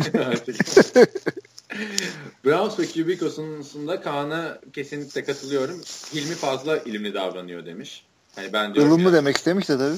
Browns 2.44 2.78
ve 2.78 2.86
QB 2.86 3.18
konusunda 3.20 4.00
Kaan'a 4.00 4.58
kesinlikle 4.72 5.24
katılıyorum. 5.24 5.80
Hilmi 6.14 6.34
fazla 6.34 6.78
ilimli 6.78 7.14
davranıyor 7.14 7.66
demiş. 7.66 8.04
Hani 8.34 8.52
ben 8.52 8.74
diyorum 8.74 8.92
Ilımlı 8.92 9.08
ya- 9.08 9.14
demek 9.16 9.36
istemiş 9.36 9.68
de 9.68 9.78
tabii. 9.78 9.96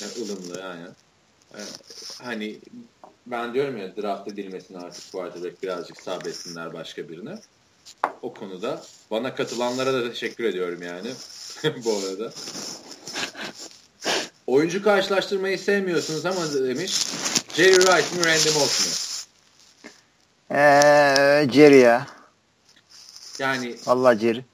Ya, 0.00 0.08
ılımlı 0.24 0.60
yani. 0.60 0.86
Ee, 1.54 1.58
hani 2.22 2.60
ben 3.26 3.54
diyorum 3.54 3.76
ya 3.76 3.96
draft 3.96 4.28
edilmesine 4.28 4.78
artık 4.78 5.12
quarterback 5.12 5.62
birazcık 5.62 5.96
sabretsinler 5.96 6.74
başka 6.74 7.08
birine. 7.08 7.34
O 8.22 8.34
konuda 8.34 8.82
bana 9.10 9.34
katılanlara 9.34 9.92
da 9.92 10.10
teşekkür 10.10 10.44
ediyorum 10.44 10.82
yani. 10.82 11.10
Bu 11.64 11.92
arada. 11.96 12.32
Oyuncu 14.46 14.82
karşılaştırmayı 14.82 15.58
sevmiyorsunuz 15.58 16.26
ama 16.26 16.52
demiş 16.54 17.06
Jerry 17.54 17.76
Rice 17.76 18.16
mi 18.18 18.24
Randy 18.26 18.58
Moss 18.58 18.86
mu? 18.86 19.10
Eee 20.50 21.48
Jerry 21.52 21.78
ya. 21.78 22.06
Yani 23.38 23.76
Vallahi 23.86 24.18
Jerry. 24.18 24.44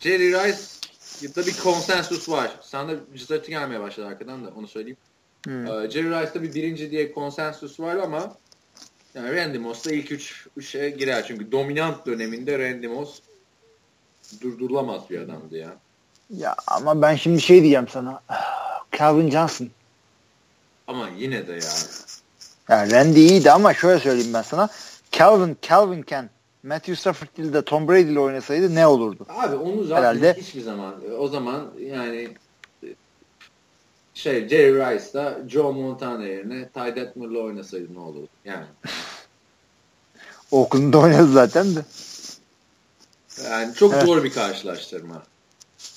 Jerry 0.00 0.32
Rice'da 0.32 1.46
bir 1.46 1.56
konsensus 1.56 2.28
var. 2.28 2.58
Sana 2.62 2.92
cızırtı 3.16 3.50
gelmeye 3.50 3.80
başladı 3.80 4.06
arkadan 4.06 4.46
da 4.46 4.50
onu 4.56 4.68
söyleyeyim. 4.68 4.96
Hmm. 5.44 5.66
Ee, 5.66 5.90
Jerry 5.90 6.10
Rice'da 6.10 6.42
bir 6.42 6.54
birinci 6.54 6.90
diye 6.90 7.12
konsensus 7.12 7.80
var 7.80 7.96
ama 7.96 8.36
yani 9.14 9.36
Randy 9.36 9.58
Moss 9.58 9.86
da 9.86 9.92
ilk 9.92 10.12
üç 10.12 10.46
üçe 10.56 10.90
girer. 10.90 11.24
Çünkü 11.26 11.52
dominant 11.52 12.06
döneminde 12.06 12.58
Randy 12.58 12.86
Moss 12.86 13.20
durdurulamaz 14.40 15.10
bir 15.10 15.20
adamdı 15.20 15.56
ya. 15.56 15.76
Ya 16.38 16.56
ama 16.66 17.02
ben 17.02 17.16
şimdi 17.16 17.40
şey 17.40 17.60
diyeceğim 17.62 17.88
sana. 17.88 18.22
Calvin 18.98 19.30
Johnson. 19.30 19.68
Ama 20.86 21.08
yine 21.18 21.46
de 21.48 21.52
ya. 21.52 21.58
Ya 22.68 22.90
Randy 22.90 23.26
iyiydi 23.26 23.50
ama 23.52 23.74
şöyle 23.74 24.00
söyleyeyim 24.00 24.34
ben 24.34 24.42
sana. 24.42 24.68
Calvin, 25.12 25.56
Calvin 25.62 26.02
Ken, 26.02 26.30
Matthew 26.62 26.96
Stafford 26.96 27.28
değil 27.36 27.52
de 27.52 27.62
Tom 27.62 27.88
Brady 27.88 28.12
ile 28.12 28.20
oynasaydı 28.20 28.74
ne 28.74 28.86
olurdu? 28.86 29.26
Abi 29.28 29.56
onu 29.56 29.84
zaten 29.84 30.02
Herhalde- 30.02 30.34
hiçbir 30.40 30.60
zaman 30.60 30.94
o 31.18 31.28
zaman 31.28 31.70
yani 31.80 32.28
şey 34.14 34.48
Jerry 34.48 34.72
Rice'da 34.74 35.38
Joe 35.48 35.72
Montana 35.72 36.24
yerine 36.24 36.68
Ty 36.68 36.80
Detmer'la 36.80 37.38
oynasaydı 37.38 37.94
ne 37.94 37.98
olurdu? 37.98 38.28
Yani 38.44 38.64
Oakland'da 40.50 40.98
oynadı 40.98 41.32
zaten 41.32 41.76
de. 41.76 41.80
yani 43.44 43.74
çok 43.74 43.92
Evet. 43.94 44.04
zor 44.06 44.24
bir 44.24 44.32
karşılaştırma. 44.32 45.22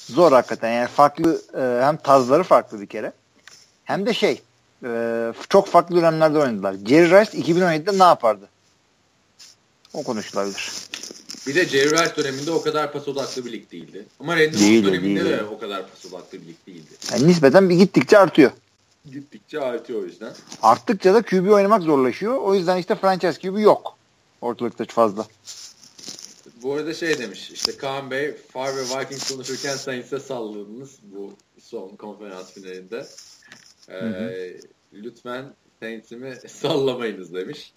Zor 0.09 0.31
hakikaten. 0.31 0.71
Yani 0.71 0.88
farklı 0.88 1.41
e, 1.57 1.85
hem 1.85 1.97
tarzları 1.97 2.43
farklı 2.43 2.81
bir 2.81 2.88
kere. 2.88 3.11
Hem 3.85 4.05
de 4.05 4.13
şey 4.13 4.41
e, 4.84 5.34
çok 5.49 5.67
farklı 5.67 5.95
dönemlerde 5.95 6.38
oynadılar. 6.39 6.75
Jerry 6.85 7.05
Rice 7.05 7.53
2017'de 7.53 7.99
ne 7.99 8.03
yapardı? 8.03 8.47
O 9.93 10.03
konuşulabilir. 10.03 10.71
Bir 11.47 11.55
de 11.55 11.65
Jerry 11.65 11.89
Rice 11.91 12.15
döneminde 12.15 12.51
o 12.51 12.61
kadar 12.61 12.93
pas 12.93 13.07
odaklı 13.07 13.45
bir 13.45 13.51
lig 13.51 13.71
değildi. 13.71 14.05
Ama 14.19 14.35
Randy 14.35 14.59
Değildi, 14.59 14.88
döneminde 14.88 15.25
değildi. 15.25 15.38
de 15.38 15.43
o 15.43 15.59
kadar 15.59 15.81
pas 15.89 16.05
odaklı 16.05 16.41
bir 16.41 16.47
lig 16.47 16.55
değildi. 16.67 16.89
Yani 17.11 17.27
nispeten 17.27 17.69
bir 17.69 17.75
gittikçe 17.75 18.17
artıyor. 18.17 18.51
Gittikçe 19.11 19.59
artıyor 19.59 20.01
o 20.01 20.05
yüzden. 20.05 20.34
Arttıkça 20.61 21.13
da 21.13 21.21
QB 21.21 21.49
oynamak 21.51 21.81
zorlaşıyor. 21.81 22.38
O 22.41 22.55
yüzden 22.55 22.77
işte 22.77 22.95
franchise 22.95 23.39
QB 23.41 23.59
yok. 23.59 23.97
Ortalıkta 24.41 24.85
fazla. 24.85 25.25
Bu 26.63 26.73
arada 26.73 26.93
şey 26.93 27.19
demiş 27.19 27.51
işte 27.51 27.77
Kaan 27.77 28.11
Bey 28.11 28.35
Far 28.53 28.75
ve 28.75 28.81
Vikings 28.81 29.31
konuşurken 29.31 29.75
Saints'e 29.75 30.19
salladınız 30.19 30.97
bu 31.03 31.34
son 31.61 31.89
konferans 31.89 32.51
finalinde. 32.51 33.05
Ee, 33.89 34.57
lütfen 34.93 35.45
Saints'imi 35.79 36.35
sallamayınız 36.47 37.34
demiş. 37.34 37.73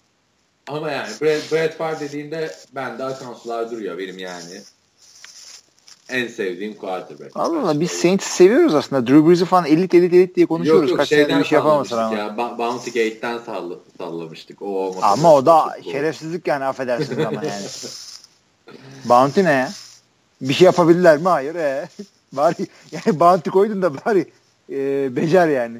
Ama 0.67 0.91
yani 0.91 1.09
Brad, 1.21 1.51
Brad 1.51 1.77
Favre 1.77 1.99
dediğinde 1.99 2.55
bende 2.75 3.03
akan 3.03 3.33
sular 3.33 3.71
duruyor 3.71 3.97
benim 3.97 4.19
yani. 4.19 4.61
En 6.09 6.27
sevdiğim 6.27 6.73
quarterback. 6.73 7.31
Allah 7.35 7.61
Allah 7.61 7.79
biz 7.79 7.91
Saints'i 7.91 8.29
seviyoruz 8.29 8.75
aslında. 8.75 9.07
Drew 9.07 9.29
Brees'i 9.29 9.45
falan 9.45 9.65
elit 9.65 9.93
elit 9.93 10.13
elit 10.13 10.35
diye 10.35 10.45
konuşuyoruz. 10.45 10.81
Yok 10.81 10.89
yok 10.89 10.99
Kaç 10.99 11.09
senedir 11.09 11.39
bir 11.39 11.43
şey 11.43 11.59
sallamıştık 11.59 11.97
ama. 11.97 12.17
ya. 12.17 12.37
Bounty 12.37 12.89
Gate'den 12.89 13.37
salla, 13.37 13.75
sallamıştık. 13.97 14.61
O 14.61 14.65
olmasa 14.65 15.07
Ama 15.07 15.35
o 15.35 15.45
da 15.45 15.77
şerefsizlik 15.91 16.47
yani 16.47 16.65
affedersiniz 16.65 17.25
ama 17.25 17.43
yani. 17.43 17.65
Bounty 19.05 19.43
ne 19.43 19.51
ya? 19.51 19.71
Bir 20.41 20.53
şey 20.53 20.65
yapabilirler 20.65 21.17
mi? 21.17 21.27
Hayır. 21.29 21.55
Ee. 21.55 21.89
Bari 22.33 22.67
yani 22.91 23.19
bounty 23.19 23.49
koydun 23.49 23.81
da 23.81 24.05
bari 24.05 24.31
e, 24.69 24.75
becer 25.15 25.47
yani. 25.47 25.77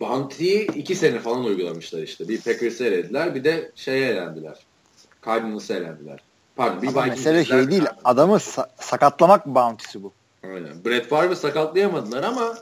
Bounty'yi 0.00 0.66
iki 0.66 0.94
sene 0.94 1.18
falan 1.20 1.44
uygulamışlar 1.44 2.02
işte. 2.02 2.28
Bir 2.28 2.40
Packers'ı 2.40 2.84
elediler 2.84 3.34
bir 3.34 3.44
de 3.44 3.72
şeye 3.74 4.10
elendiler. 4.10 4.56
Cardinals'ı 5.26 5.74
elendiler. 5.74 6.20
Pardon 6.56 6.82
bir 6.82 6.88
Ama 6.88 7.06
mesele 7.06 7.44
şey 7.44 7.70
değil. 7.70 7.84
Adamı 8.04 8.36
sa- 8.36 8.68
sakatlamak 8.80 9.46
bounty'si 9.46 10.02
bu. 10.02 10.12
Aynen. 10.44 10.84
Brett 10.84 11.08
Favre'ı 11.08 11.36
sakatlayamadılar 11.36 12.22
ama 12.22 12.54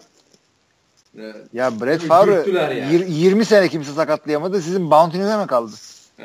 e, 1.18 1.32
Ya 1.52 1.80
Brett 1.80 2.02
Favre 2.02 2.74
yani. 2.74 2.92
yir- 2.94 3.06
20 3.06 3.44
sene 3.44 3.68
kimse 3.68 3.92
sakatlayamadı. 3.92 4.62
Sizin 4.62 4.90
bounty'nize 4.90 5.36
mi 5.36 5.46
kaldı? 5.46 5.72
e, 6.18 6.24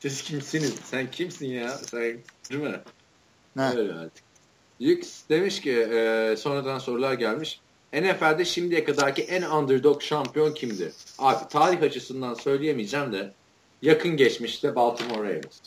siz 0.00 0.22
kimsiniz? 0.22 0.74
Sen 0.84 1.10
kimsin 1.10 1.46
ya? 1.46 1.68
Sen 1.68 2.18
değil 2.50 2.62
mi? 2.62 2.80
Ne? 3.56 3.68
Öyle 3.68 3.94
artık. 3.94 4.24
Yux 4.80 5.22
demiş 5.28 5.60
ki 5.60 5.72
e, 5.72 6.34
sonradan 6.38 6.78
sorular 6.78 7.12
gelmiş. 7.12 7.60
NFL'de 7.92 8.44
şimdiye 8.44 8.84
kadarki 8.84 9.22
en 9.22 9.42
underdog 9.42 10.02
şampiyon 10.02 10.54
kimdi? 10.54 10.92
Abi 11.18 11.48
tarih 11.48 11.82
açısından 11.82 12.34
söyleyemeyeceğim 12.34 13.12
de 13.12 13.32
yakın 13.82 14.16
geçmişte 14.16 14.74
Baltimore 14.74 15.28
Ravens. 15.28 15.60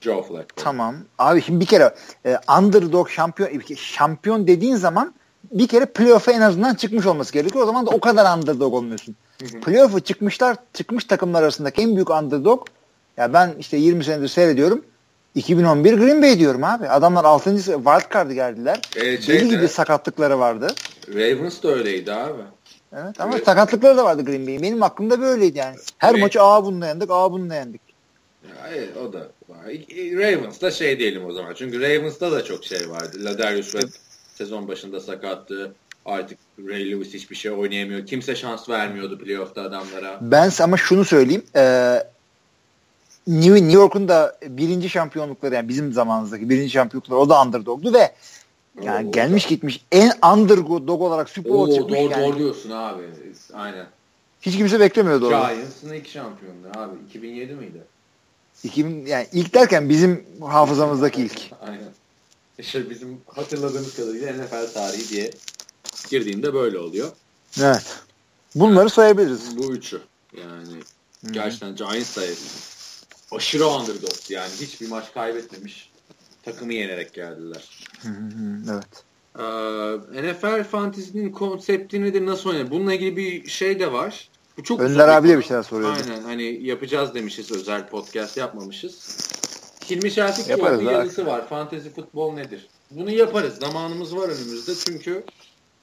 Joe 0.00 0.22
Flacco. 0.22 0.46
Tamam. 0.56 0.96
Abi 1.18 1.42
şimdi 1.42 1.60
bir 1.60 1.66
kere 1.66 1.94
e, 2.26 2.38
underdog 2.58 3.08
şampiyon 3.08 3.62
şampiyon 3.76 4.46
dediğin 4.46 4.76
zaman 4.76 5.14
bir 5.52 5.68
kere 5.68 5.86
playoff'a 5.86 6.32
en 6.32 6.40
azından 6.40 6.74
çıkmış 6.74 7.06
olması 7.06 7.32
gerekiyor. 7.32 7.64
O 7.64 7.66
zaman 7.66 7.86
da 7.86 7.90
o 7.90 8.00
kadar 8.00 8.38
underdog 8.38 8.74
olmuyorsun. 8.74 9.16
Playoff'a 9.64 10.00
çıkmışlar, 10.00 10.56
çıkmış 10.72 11.04
takımlar 11.04 11.42
arasındaki 11.42 11.82
en 11.82 11.94
büyük 11.94 12.10
underdog 12.10 12.66
ya 13.16 13.32
ben 13.32 13.54
işte 13.58 13.76
20 13.76 14.04
senedir 14.04 14.28
seyrediyorum. 14.28 14.84
2011 15.34 15.94
Green 15.94 16.22
Bay 16.22 16.38
diyorum 16.38 16.64
abi. 16.64 16.88
Adamlar 16.88 17.24
6. 17.24 17.56
wild 17.56 18.12
card'ı 18.14 18.32
geldiler. 18.32 18.80
E, 18.96 19.00
Deli 19.00 19.22
şeyde, 19.22 19.44
gibi 19.44 19.68
sakatlıkları 19.68 20.38
vardı. 20.38 20.66
Ravens 21.08 21.62
da 21.62 21.68
öyleydi 21.68 22.12
abi. 22.12 22.42
Evet 22.92 23.20
ama 23.20 23.34
Evet. 23.34 23.44
sakatlıkları 23.44 23.96
da 23.96 24.04
vardı 24.04 24.24
Green 24.24 24.46
Bay'in. 24.46 24.62
Benim 24.62 24.82
aklımda 24.82 25.20
böyleydi 25.20 25.58
yani. 25.58 25.76
Her 25.98 26.20
maçı 26.20 26.42
aa 26.42 26.64
bununla 26.64 26.86
yendik, 26.86 27.10
aa 27.10 27.32
bununla 27.32 27.54
yendik. 27.54 27.80
Hayır 28.62 28.88
o 28.96 29.12
da 29.12 29.18
var. 29.48 29.58
Ravens'da 29.96 30.70
şey 30.70 30.98
diyelim 30.98 31.26
o 31.26 31.32
zaman. 31.32 31.54
Çünkü 31.54 31.80
Ravens'da 31.80 32.32
da 32.32 32.44
çok 32.44 32.64
şey 32.64 32.90
vardı. 32.90 33.24
Ladarius 33.24 33.72
Webb 33.72 33.92
sezon 34.34 34.68
başında 34.68 35.00
sakattı. 35.00 35.74
Artık 36.04 36.38
Ray 36.68 36.90
Lewis 36.90 37.14
hiçbir 37.14 37.36
şey 37.36 37.50
oynayamıyor. 37.50 38.06
Kimse 38.06 38.36
şans 38.36 38.68
vermiyordu 38.68 39.18
playoff'ta 39.18 39.62
adamlara. 39.62 40.18
Ben 40.20 40.50
ama 40.60 40.76
şunu 40.76 41.04
söyleyeyim. 41.04 41.42
Ee, 41.56 42.02
New, 43.26 43.54
New 43.54 43.72
York'un 43.72 44.08
da 44.08 44.38
birinci 44.48 44.90
şampiyonlukları 44.90 45.54
yani 45.54 45.68
bizim 45.68 45.92
zamanımızdaki 45.92 46.50
birinci 46.50 46.70
şampiyonlukları 46.70 47.18
o 47.18 47.28
da 47.28 47.42
underdog'du 47.42 47.92
ve 47.92 48.12
yani 48.82 49.08
Oo, 49.08 49.12
gelmiş 49.12 49.46
gitmiş 49.46 49.84
en 49.92 50.12
underdog 50.32 51.02
olarak 51.02 51.30
Super 51.30 51.52
Bowl 51.52 51.70
doğru, 51.70 51.80
çıkmış 51.80 51.98
yani. 51.98 52.26
doğru 52.26 52.38
diyorsun 52.38 52.70
abi. 52.70 53.02
Aynen. 53.54 53.86
Hiç 54.42 54.56
kimse 54.56 54.80
beklemiyordu 54.80 55.26
onu. 55.26 55.30
Giants'ın 55.30 55.92
ilk 55.92 56.08
şampiyonluğu 56.08 56.68
abi. 56.76 56.96
2007 57.08 57.54
miydi? 57.54 57.82
2000, 58.64 59.06
yani 59.06 59.26
ilk 59.32 59.54
derken 59.54 59.88
bizim 59.88 60.24
hafızamızdaki 60.40 61.22
ilk. 61.22 61.40
Aynen. 61.66 61.88
İşte 62.58 62.90
bizim 62.90 63.20
hatırladığımız 63.26 63.96
kadarıyla 63.96 64.32
NFL 64.32 64.72
tarihi 64.74 65.08
diye 65.08 65.30
girdiğinde 66.10 66.54
böyle 66.54 66.78
oluyor. 66.78 67.08
Evet. 67.60 67.98
Bunları 68.54 68.90
sayabiliriz. 68.90 69.56
Bu 69.56 69.72
üçü. 69.72 70.00
Yani 70.36 70.82
gerçekten 71.30 71.76
Giants 71.76 72.16
da 72.16 72.22
aşırı 73.36 73.68
underdog 73.68 74.12
yani 74.28 74.50
hiçbir 74.60 74.88
maç 74.88 75.12
kaybetmemiş. 75.14 75.92
Takımı 76.42 76.74
yenerek 76.74 77.14
geldiler. 77.14 77.86
Evet. 78.70 79.04
Ee, 79.38 80.22
NFL 80.22 80.64
Fantasy'nin 80.64 81.32
konseptini 81.32 82.14
de 82.14 82.26
nasıl 82.26 82.50
oynanır? 82.50 82.70
Bununla 82.70 82.94
ilgili 82.94 83.16
bir 83.16 83.48
şey 83.48 83.80
de 83.80 83.92
var. 83.92 84.28
Bu 84.58 84.62
çok 84.62 84.80
Önder 84.80 85.08
abi 85.08 85.28
de 85.28 85.38
bir 85.38 85.42
şeyler 85.42 85.62
soruyordu. 85.62 85.96
Aynen 85.96 86.22
hani 86.22 86.66
yapacağız 86.66 87.14
demişiz 87.14 87.52
özel 87.52 87.88
podcast 87.88 88.36
yapmamışız. 88.36 89.18
Hilmi 89.90 90.10
Şertik 90.10 90.48
bir 90.48 90.90
yazısı 90.90 91.26
var. 91.26 91.48
Fantasy 91.48 91.88
futbol 91.88 92.34
nedir? 92.34 92.68
Bunu 92.90 93.10
yaparız. 93.10 93.54
Zamanımız 93.60 94.16
var 94.16 94.28
önümüzde 94.28 94.74
çünkü 94.74 95.24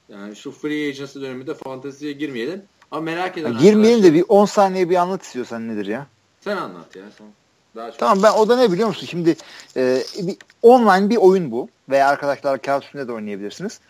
yani 0.08 0.36
şu 0.36 0.50
free 0.50 0.88
agency 0.88 1.20
döneminde 1.20 1.54
fantasy'ye 1.54 2.12
girmeyelim. 2.12 2.62
Ama 2.90 3.00
merak 3.00 3.38
eden 3.38 3.58
Girmeyelim 3.58 4.04
de 4.04 4.14
bir 4.14 4.24
10 4.28 4.44
saniye 4.44 4.90
bir 4.90 4.96
anlat 4.96 5.22
istiyorsan 5.22 5.68
nedir 5.68 5.86
ya? 5.86 6.06
Sen 6.40 6.56
anlat 6.56 6.96
ya. 6.96 7.02
Sen 7.18 7.26
daha. 7.76 7.90
Tamam 7.90 8.22
ben 8.22 8.32
o 8.32 8.48
da 8.48 8.56
ne 8.56 8.72
biliyor 8.72 8.88
musun? 8.88 9.06
Şimdi 9.10 9.36
e, 9.76 10.02
bir, 10.18 10.36
online 10.62 11.10
bir 11.10 11.16
oyun 11.16 11.50
bu. 11.50 11.68
Veya 11.88 12.08
arkadaşlarla 12.08 12.58
kağıt 12.58 12.84
üstünde 12.84 13.08
de 13.08 13.12
oynayabilirsiniz. 13.12 13.80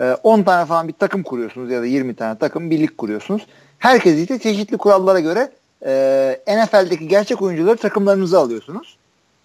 E, 0.00 0.12
10 0.22 0.42
tane 0.42 0.66
falan 0.66 0.88
bir 0.88 0.92
takım 0.92 1.22
kuruyorsunuz 1.22 1.70
ya 1.70 1.80
da 1.82 1.86
20 1.86 2.14
tane 2.14 2.38
takım 2.38 2.70
birlik 2.70 2.98
kuruyorsunuz. 2.98 3.46
Herkes 3.78 4.18
işte 4.18 4.38
çeşitli 4.38 4.76
kurallara 4.76 5.20
göre 5.20 5.50
e, 5.86 6.40
NFL'deki 6.48 7.08
gerçek 7.08 7.42
oyuncuları 7.42 7.76
takımlarınıza 7.76 8.40
alıyorsunuz. 8.40 8.96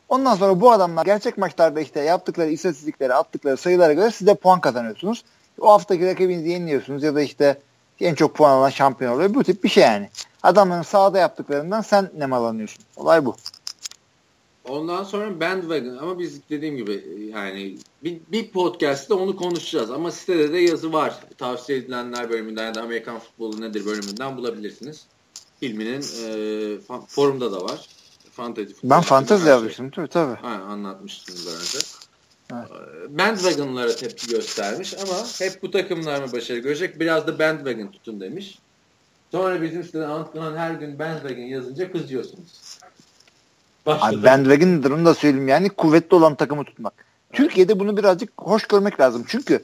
Ondan 0.10 0.36
sonra 0.36 0.62
bu 0.62 0.72
adamlar 0.72 1.06
gerçek 1.06 1.38
maçlarda 1.38 1.80
işte 1.80 2.02
yaptıkları 2.02 2.50
istatistiklere, 2.50 3.14
attıkları 3.14 3.58
sayılara 3.58 3.94
göre 3.94 4.12
size 4.12 4.36
puan 4.36 4.62
kazanıyorsunuz. 4.62 5.24
O 5.62 5.72
haftaki 5.72 6.06
rakibinizi 6.06 6.50
yeniliyorsunuz 6.50 7.04
ya 7.04 7.16
da 7.16 7.22
işte 7.22 7.60
en 8.00 8.16
çok 8.16 8.36
puan 8.36 8.52
alan 8.52 8.70
şampiyon 8.70 9.14
oluyor. 9.14 9.34
Bu 9.34 9.44
tip 9.44 9.64
bir 9.64 9.70
şey 9.70 9.84
yani. 9.84 10.10
Adamların 10.44 10.82
sahada 10.82 11.20
yaptıklarından 11.20 11.82
sen 11.82 12.10
nemalanıyorsun. 12.18 12.84
Olay 12.96 13.26
bu. 13.26 13.36
Ondan 14.70 15.04
sonra 15.04 15.40
bandwagon 15.40 15.98
ama 15.98 16.20
biz 16.20 16.50
dediğim 16.50 16.78
gibi 16.78 17.30
yani 17.34 17.78
bir, 18.04 18.18
bir 18.32 18.48
podcast'te 18.52 19.14
onu 19.14 19.36
konuşacağız 19.36 19.92
ama 19.92 20.12
sitede 20.12 20.54
de 20.54 20.58
yazı 20.58 20.94
var. 20.94 21.20
Tavsiye 21.38 21.78
edilenler 21.78 22.30
bölümünden 22.30 22.66
ya 22.66 22.76
da 22.76 22.82
Amerikan 22.82 23.20
futbolu 23.20 23.62
nedir 23.62 23.86
bölümünden 23.86 24.38
bulabilirsiniz. 24.38 25.06
Hilmi'nin 25.62 26.02
e, 26.02 26.26
fa- 26.88 27.08
forumda 27.08 27.52
da 27.52 27.62
var. 27.64 27.90
Fantasy 28.32 28.74
futbol. 28.74 28.90
Ben 28.90 29.02
fantezi 29.02 29.50
yazmıştım 29.50 29.90
tabii 29.90 30.08
tabii. 30.08 30.36
Ha, 30.36 30.48
anlatmıştınız 30.48 31.48
daha 31.48 31.56
önce. 31.56 31.78
Evet. 32.54 32.66
Ee, 33.12 33.18
Bandwagon'lara 33.18 33.96
tepki 33.96 34.28
göstermiş 34.28 34.94
ama 34.94 35.26
hep 35.40 35.62
bu 35.64 35.72
takımlar 35.72 36.24
mı 36.24 36.32
başarı 36.32 36.60
görecek? 36.60 37.00
Biraz 37.00 37.28
da 37.28 37.40
bandwagon 37.40 37.88
tutun 37.88 38.20
demiş. 38.20 38.60
Sonra 39.32 39.62
bizim 39.62 39.84
siteden 39.84 40.10
Antkan 40.10 40.58
her 40.58 40.72
gün 40.72 41.00
bandwagon 41.00 41.42
yazınca 41.42 41.92
kızıyorsunuz. 41.92 42.78
Başladı. 43.86 44.16
Abi 44.20 44.24
bandwagon 44.24 44.68
nedir 44.68 44.91
onu 44.91 45.06
da 45.06 45.14
söyleyeyim 45.14 45.48
yani 45.48 45.70
kuvvetli 45.70 46.16
olan 46.16 46.36
takımı 46.36 46.64
tutmak. 46.64 46.94
Türkiye'de 47.34 47.80
bunu 47.80 47.98
birazcık 47.98 48.30
hoş 48.38 48.68
görmek 48.68 48.99
lazım. 48.99 49.26
Çünkü 49.28 49.64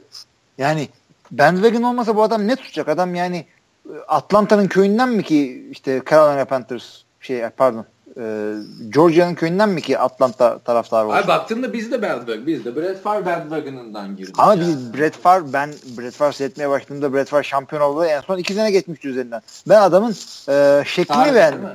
yani 0.58 0.88
bandwagon 1.30 1.82
olmasa 1.82 2.16
bu 2.16 2.22
adam 2.22 2.48
ne 2.48 2.56
tutacak? 2.56 2.88
Adam 2.88 3.14
yani 3.14 3.46
e, 3.86 3.94
Atlanta'nın 4.08 4.68
köyünden 4.68 5.08
mi 5.08 5.22
ki 5.22 5.66
işte 5.70 6.02
Carolina 6.10 6.44
Panthers 6.44 7.02
şey 7.20 7.48
pardon 7.56 7.86
e, 8.18 8.54
Georgia'nın 8.88 9.34
köyünden 9.34 9.68
mi 9.68 9.82
ki 9.82 9.98
Atlanta 9.98 10.58
taraftarı 10.58 11.06
olsun? 11.06 11.16
Abi 11.16 11.28
baktığında 11.28 11.72
biz 11.72 11.92
de 11.92 12.02
bandwagon. 12.02 12.46
Biz 12.46 12.64
de 12.64 12.76
Brett 12.76 13.02
Favre 13.02 13.26
bandwagon'ından 13.26 14.16
girdik. 14.16 14.34
Ama 14.38 14.54
yani. 14.54 14.60
biz 14.60 14.94
Brett 14.94 15.16
Favre 15.16 15.52
ben 15.52 15.70
Brett 15.98 16.14
Favre 16.14 16.32
seyretmeye 16.32 16.70
başladığımda 16.70 17.14
Brett 17.14 17.28
Favre 17.28 17.42
şampiyon 17.42 17.82
oldu 17.82 18.04
en 18.04 18.20
son 18.20 18.38
iki 18.38 18.54
sene 18.54 18.70
geçmişti 18.70 19.08
üzerinden. 19.08 19.42
Ben 19.68 19.80
adamın 19.80 20.16
e, 20.48 20.84
şeklini 20.86 21.34
beğendim. 21.34 21.60
mi? 21.60 21.68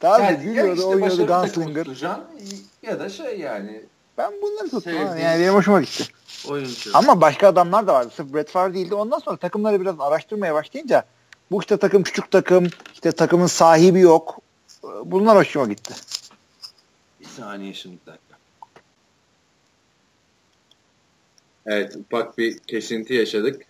Tarzı, 0.00 0.22
Yani 0.22 0.44
gülüyordu, 0.44 0.68
ya 0.68 0.74
işte 0.74 0.84
oynuyordu, 0.86 1.26
gunslinger. 1.26 1.86
Ya 2.82 3.00
da 3.00 3.08
şey 3.08 3.38
yani 3.40 3.82
Ben 4.18 4.32
bunları 4.42 4.64
tuttum. 4.64 4.80
Sevdiğim-. 4.80 5.20
Yani 5.20 5.40
benim 5.40 5.54
hoşuma 5.54 5.80
gitti. 5.80 6.04
oyuncu. 6.48 6.90
Ama 6.94 7.20
başka 7.20 7.48
adamlar 7.48 7.86
da 7.86 7.94
vardı. 7.94 8.12
Sırf 8.16 8.34
Brett 8.34 8.50
Favre 8.50 8.74
değildi. 8.74 8.94
Ondan 8.94 9.18
sonra 9.18 9.36
takımları 9.36 9.80
biraz 9.80 10.00
araştırmaya 10.00 10.54
başlayınca 10.54 11.04
bu 11.50 11.60
işte 11.60 11.76
takım 11.76 12.02
küçük 12.02 12.30
takım, 12.30 12.66
işte 12.94 13.12
takımın 13.12 13.46
sahibi 13.46 14.00
yok. 14.00 14.38
Bunlar 15.04 15.36
hoşuma 15.36 15.66
gitti. 15.66 15.94
Bir 17.20 17.26
saniye 17.26 17.74
şimdi 17.74 17.96
bir 18.06 18.12
dakika. 18.12 18.36
Evet 21.66 21.96
ufak 21.96 22.38
bir 22.38 22.58
kesinti 22.58 23.14
yaşadık. 23.14 23.62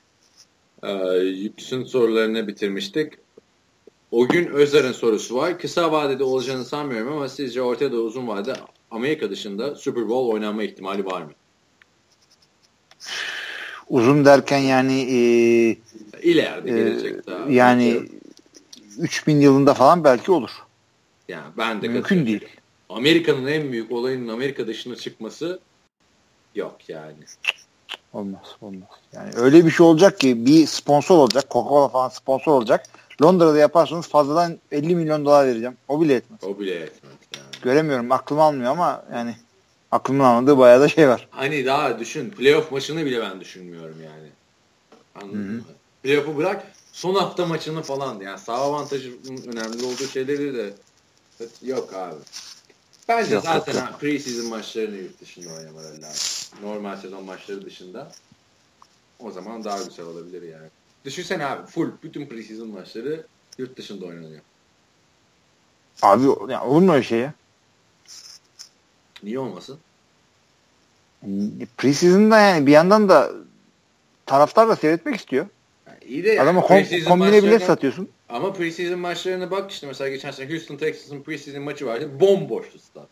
Ee, 0.82 0.92
Yüksün 1.16 1.84
sorularını 1.84 2.48
bitirmiştik. 2.48 3.12
O 4.16 4.28
gün 4.28 4.46
Özer'in 4.46 4.92
sorusu 4.92 5.36
var. 5.36 5.58
Kısa 5.58 5.92
vadede 5.92 6.24
olacağını 6.24 6.64
sanmıyorum 6.64 7.12
ama 7.12 7.28
sizce 7.28 7.62
orta 7.62 7.92
da 7.92 7.96
uzun 7.96 8.28
vadede 8.28 8.54
Amerika 8.90 9.30
dışında 9.30 9.74
Super 9.74 10.08
Bowl 10.08 10.32
oynanma 10.32 10.62
ihtimali 10.62 11.06
var 11.06 11.22
mı? 11.22 11.30
Uzun 13.88 14.24
derken 14.24 14.58
yani 14.58 15.00
e, 15.00 15.16
İleride 16.22 16.70
e, 16.70 16.74
gelecek 16.76 17.26
daha. 17.26 17.50
yani 17.50 18.02
3000 18.98 19.40
yılında 19.40 19.74
falan 19.74 20.04
belki 20.04 20.32
olur. 20.32 20.50
yani 21.28 21.46
ben 21.58 21.82
de 21.82 21.88
Mümkün 21.88 22.26
değil. 22.26 22.46
Amerika'nın 22.88 23.46
en 23.46 23.72
büyük 23.72 23.92
olayının 23.92 24.28
Amerika 24.28 24.66
dışına 24.66 24.96
çıkması 24.96 25.60
yok 26.54 26.88
yani. 26.88 27.24
Olmaz, 28.12 28.56
olmaz. 28.60 28.88
Yani 29.12 29.30
öyle 29.36 29.66
bir 29.66 29.70
şey 29.70 29.86
olacak 29.86 30.20
ki 30.20 30.46
bir 30.46 30.66
sponsor 30.66 31.18
olacak, 31.18 31.44
Coca-Cola 31.50 31.92
falan 31.92 32.08
sponsor 32.08 32.52
olacak. 32.52 32.86
Londra'da 33.22 33.58
yaparsanız 33.58 34.08
fazladan 34.08 34.58
50 34.72 34.96
milyon 34.96 35.24
dolar 35.24 35.46
vereceğim. 35.46 35.76
O 35.88 36.00
bile 36.00 36.14
etmez. 36.14 36.44
O 36.44 36.58
bile 36.58 36.70
yetmez 36.70 37.12
yani. 37.36 37.46
Göremiyorum, 37.62 38.12
aklım 38.12 38.40
almıyor 38.40 38.70
ama 38.70 39.04
yani 39.12 39.36
aklımın 39.92 40.24
almadığı 40.24 40.58
bayağı 40.58 40.80
da 40.80 40.88
şey 40.88 41.08
var. 41.08 41.28
Hani 41.30 41.66
daha 41.66 41.98
düşün. 41.98 42.30
Playoff 42.30 42.72
maçını 42.72 43.04
bile 43.04 43.20
ben 43.20 43.40
düşünmüyorum 43.40 43.96
yani. 44.04 44.28
Anladın 45.14 45.38
mı? 45.38 45.62
Playoff'u 46.02 46.36
bırak 46.36 46.66
son 46.92 47.14
hafta 47.14 47.46
maçını 47.46 47.82
falan. 47.82 48.20
Yani 48.20 48.38
sağ 48.38 48.54
avantajının 48.54 49.42
önemli 49.46 49.84
olduğu 49.84 50.06
şeyleri 50.06 50.54
de 50.54 50.74
yok 51.62 51.94
abi. 51.94 52.20
Bence 53.08 53.34
Yok, 53.34 53.44
zaten 53.44 53.74
yok, 53.74 54.00
pre-season 54.00 54.48
maçlarını 54.48 54.96
yurt 54.96 55.20
dışında 55.20 55.54
oynamaları 55.54 56.02
lazım. 56.02 56.58
Normal 56.62 56.96
sezon 56.96 57.24
maçları 57.24 57.64
dışında. 57.64 58.12
O 59.18 59.30
zaman 59.30 59.64
daha 59.64 59.82
güzel 59.82 60.06
olabilir 60.06 60.42
yani. 60.42 60.68
Düşünsene 61.06 61.46
abi 61.46 61.66
full 61.66 61.88
bütün 62.02 62.26
pre-season 62.26 62.66
maçları 62.66 63.26
yurt 63.58 63.76
dışında 63.78 64.06
oynanıyor. 64.06 64.40
Abi 66.02 66.24
yani 66.52 66.64
olur 66.64 66.82
mu 66.82 66.92
öyle 66.92 67.02
şey 67.02 67.18
ya? 67.18 67.34
Niye 69.22 69.38
olmasın? 69.38 69.78
Preseason'da 71.76 72.40
yani 72.40 72.66
bir 72.66 72.72
yandan 72.72 73.08
da 73.08 73.30
taraftar 74.26 74.68
da 74.68 74.76
seyretmek 74.76 75.16
istiyor. 75.16 75.46
Yani 75.86 75.98
iyi 76.04 76.24
de 76.24 76.28
yani 76.28 76.40
Adama 76.40 76.60
kom, 76.60 76.76
preseason 76.76 77.10
kombine 77.10 77.40
maçlarına- 77.40 77.66
satıyorsun. 77.66 78.08
Ama 78.28 78.52
preseason 78.52 78.98
maçlarına 78.98 79.50
bak 79.50 79.70
işte 79.70 79.86
mesela 79.86 80.10
geçen 80.10 80.30
sene 80.30 80.50
Houston 80.50 80.76
Texas'ın 80.76 81.22
preseason 81.22 81.62
maçı 81.62 81.86
vardı. 81.86 82.20
Bomboştu 82.20 82.78
stat. 82.78 83.08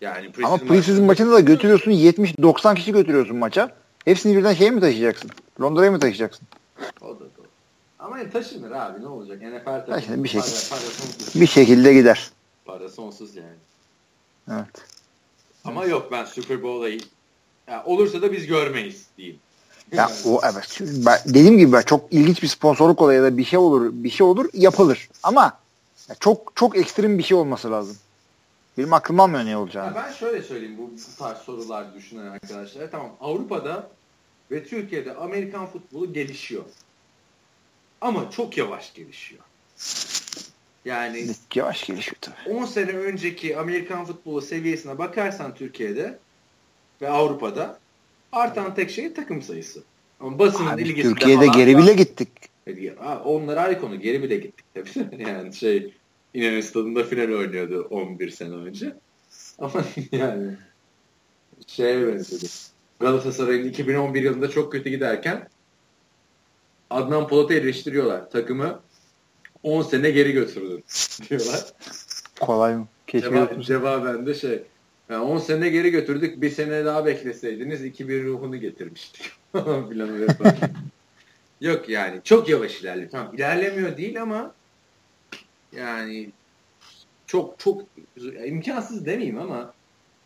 Yani 0.00 0.32
preseason 0.32 0.58
Ama 0.58 0.74
preseason 0.74 1.04
maçında 1.04 1.32
da 1.32 1.40
götürüyorsun 1.40 1.90
70-90 1.90 2.74
kişi 2.74 2.92
götürüyorsun 2.92 3.36
maça. 3.36 3.76
Hepsini 4.04 4.36
birden 4.36 4.54
şeye 4.54 4.70
mi 4.70 4.80
taşıyacaksın? 4.80 5.30
Londra'ya 5.60 5.90
mı 5.90 6.00
taşıyacaksın? 6.00 6.48
Ama 8.02 8.18
yani 8.18 8.30
taşınır 8.30 8.70
abi 8.70 9.02
ne 9.02 9.06
olacak? 9.06 9.42
NFL 9.42 9.86
taşınır. 9.86 10.24
Bir 10.24 10.32
Para, 10.32 10.42
para 10.42 10.80
sonsuz. 10.80 11.40
Bir 11.40 11.46
şekilde 11.46 11.94
gider. 11.94 12.30
Para 12.64 12.88
sonsuz 12.88 13.36
yani. 13.36 13.56
Evet. 14.50 14.84
Ama 15.64 15.84
yok 15.84 16.08
ben 16.12 16.24
Super 16.24 16.62
Bowl'a 16.62 16.88
ya 17.68 17.84
olursa 17.84 18.22
da 18.22 18.32
biz 18.32 18.46
görmeyiz 18.46 19.06
diyeyim. 19.16 19.38
Ya 19.92 20.10
o 20.26 20.40
evet. 20.52 20.78
Ben, 20.80 21.18
dediğim 21.26 21.58
gibi 21.58 21.72
ben 21.72 21.82
çok 21.82 22.12
ilginç 22.12 22.42
bir 22.42 22.48
sponsorluk 22.48 23.02
olayı 23.02 23.22
da 23.22 23.36
bir 23.36 23.44
şey 23.44 23.58
olur, 23.58 23.90
bir 23.92 24.10
şey 24.10 24.26
olur 24.26 24.48
yapılır. 24.52 25.08
Ama 25.22 25.58
ya 26.08 26.14
çok 26.20 26.52
çok 26.54 26.76
ekstrem 26.76 27.18
bir 27.18 27.22
şey 27.22 27.36
olması 27.36 27.70
lazım. 27.70 27.96
Benim 28.78 28.92
aklım 28.92 29.20
almıyor 29.20 29.44
ne 29.44 29.50
Ya 29.50 29.60
olacağını. 29.60 29.94
ben 29.94 30.12
şöyle 30.12 30.42
söyleyeyim 30.42 30.78
bu, 30.78 30.82
bu 30.82 31.18
tarz 31.18 31.38
sorular 31.38 31.94
düşünen 31.94 32.26
arkadaşlar. 32.26 32.90
Tamam 32.90 33.10
Avrupa'da 33.20 33.88
ve 34.50 34.64
Türkiye'de 34.64 35.14
Amerikan 35.14 35.66
futbolu 35.66 36.12
gelişiyor. 36.12 36.62
Ama 38.02 38.30
çok 38.30 38.58
yavaş 38.58 38.94
gelişiyor. 38.94 39.42
Yani 40.84 41.26
Yavaş 41.54 41.86
gelişiyor 41.86 42.16
tabii. 42.20 42.54
10 42.56 42.64
sene 42.64 42.90
önceki 42.90 43.58
Amerikan 43.58 44.04
futbolu 44.04 44.42
seviyesine 44.42 44.98
bakarsan 44.98 45.54
Türkiye'de 45.54 46.18
ve 47.02 47.08
Avrupa'da 47.08 47.78
artan 48.32 48.74
tek 48.74 48.90
şey 48.90 49.14
takım 49.14 49.42
sayısı. 49.42 49.82
Ama 50.20 50.38
basının 50.38 50.70
Abi, 50.70 50.82
ilgisinde 50.82 51.14
Türkiye'de 51.14 51.46
geri 51.46 51.78
bile 51.78 51.94
gittik. 51.94 52.28
Ha, 52.98 53.22
Onlar 53.24 53.56
ayrı 53.56 53.80
konu. 53.80 54.00
Geri 54.00 54.22
bile 54.22 54.36
gittik 54.36 54.64
tabii. 54.74 55.22
yani 55.22 55.54
şey 55.54 55.94
İnönü 56.34 56.62
Stadı'nda 56.62 57.04
final 57.04 57.32
oynuyordu 57.32 57.86
11 57.90 58.30
sene 58.30 58.54
önce. 58.54 58.96
Ama 59.58 59.84
yani 60.12 60.56
şeye 61.66 62.06
benzedi. 62.06 62.46
Galatasaray'ın 63.00 63.68
2011 63.68 64.22
yılında 64.22 64.50
çok 64.50 64.72
kötü 64.72 64.90
giderken 64.90 65.48
Adnan 66.92 67.28
Polat'ı 67.28 67.54
eleştiriyorlar. 67.54 68.30
Takımı 68.30 68.80
10 69.62 69.82
sene 69.82 70.10
geri 70.10 70.32
götürdün 70.32 70.84
diyorlar. 71.30 71.64
Kolay 72.40 72.76
mı? 72.76 72.86
Yokmuş. 73.12 73.66
cevaben 73.66 74.26
de 74.26 74.34
şey 74.34 74.62
yani 75.08 75.24
10 75.24 75.38
sene 75.38 75.68
geri 75.68 75.90
götürdük 75.90 76.42
bir 76.42 76.50
sene 76.50 76.84
daha 76.84 77.06
bekleseydiniz 77.06 77.84
2000 77.84 78.24
ruhunu 78.24 78.56
getirmiştik. 78.56 79.32
Yok 81.60 81.88
yani 81.88 82.20
çok 82.24 82.48
yavaş 82.48 82.80
ilerliyor. 82.80 83.10
Tamam 83.10 83.34
ilerlemiyor 83.34 83.96
değil 83.96 84.22
ama 84.22 84.54
yani 85.76 86.30
çok 87.26 87.58
çok 87.58 87.82
imkansız 88.44 89.06
demeyeyim 89.06 89.38
ama 89.38 89.74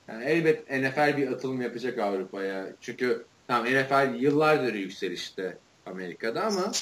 yani 0.09 0.25
elbet 0.25 0.71
NFL 0.71 1.17
bir 1.17 1.33
atılım 1.33 1.63
yapacak 1.63 1.99
Avrupa'ya. 1.99 2.67
Çünkü 2.81 3.25
tamam 3.47 3.67
NFL 3.67 4.15
yıllardır 4.15 4.75
yükselişte 4.75 5.59
Amerika'da 5.87 6.45
ama 6.45 6.73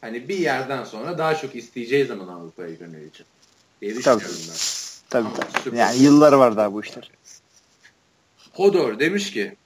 hani 0.00 0.28
bir 0.28 0.38
yerden 0.38 0.84
sonra 0.84 1.18
daha 1.18 1.34
çok 1.34 1.56
isteyeceği 1.56 2.04
zaman 2.04 2.28
Avrupa'ya 2.28 2.68
yönelecek 2.68 3.26
diye 3.80 4.00
Tabii. 4.00 4.22
ben. 4.22 4.56
Tabii 5.10 5.28
Ama 5.28 5.36
tabii. 5.64 5.78
Yani 5.78 6.02
yılları 6.02 6.38
var 6.38 6.56
daha 6.56 6.72
bu 6.72 6.80
işler. 6.80 7.10
Hodor 8.52 8.98
demiş 8.98 9.32
ki 9.32 9.56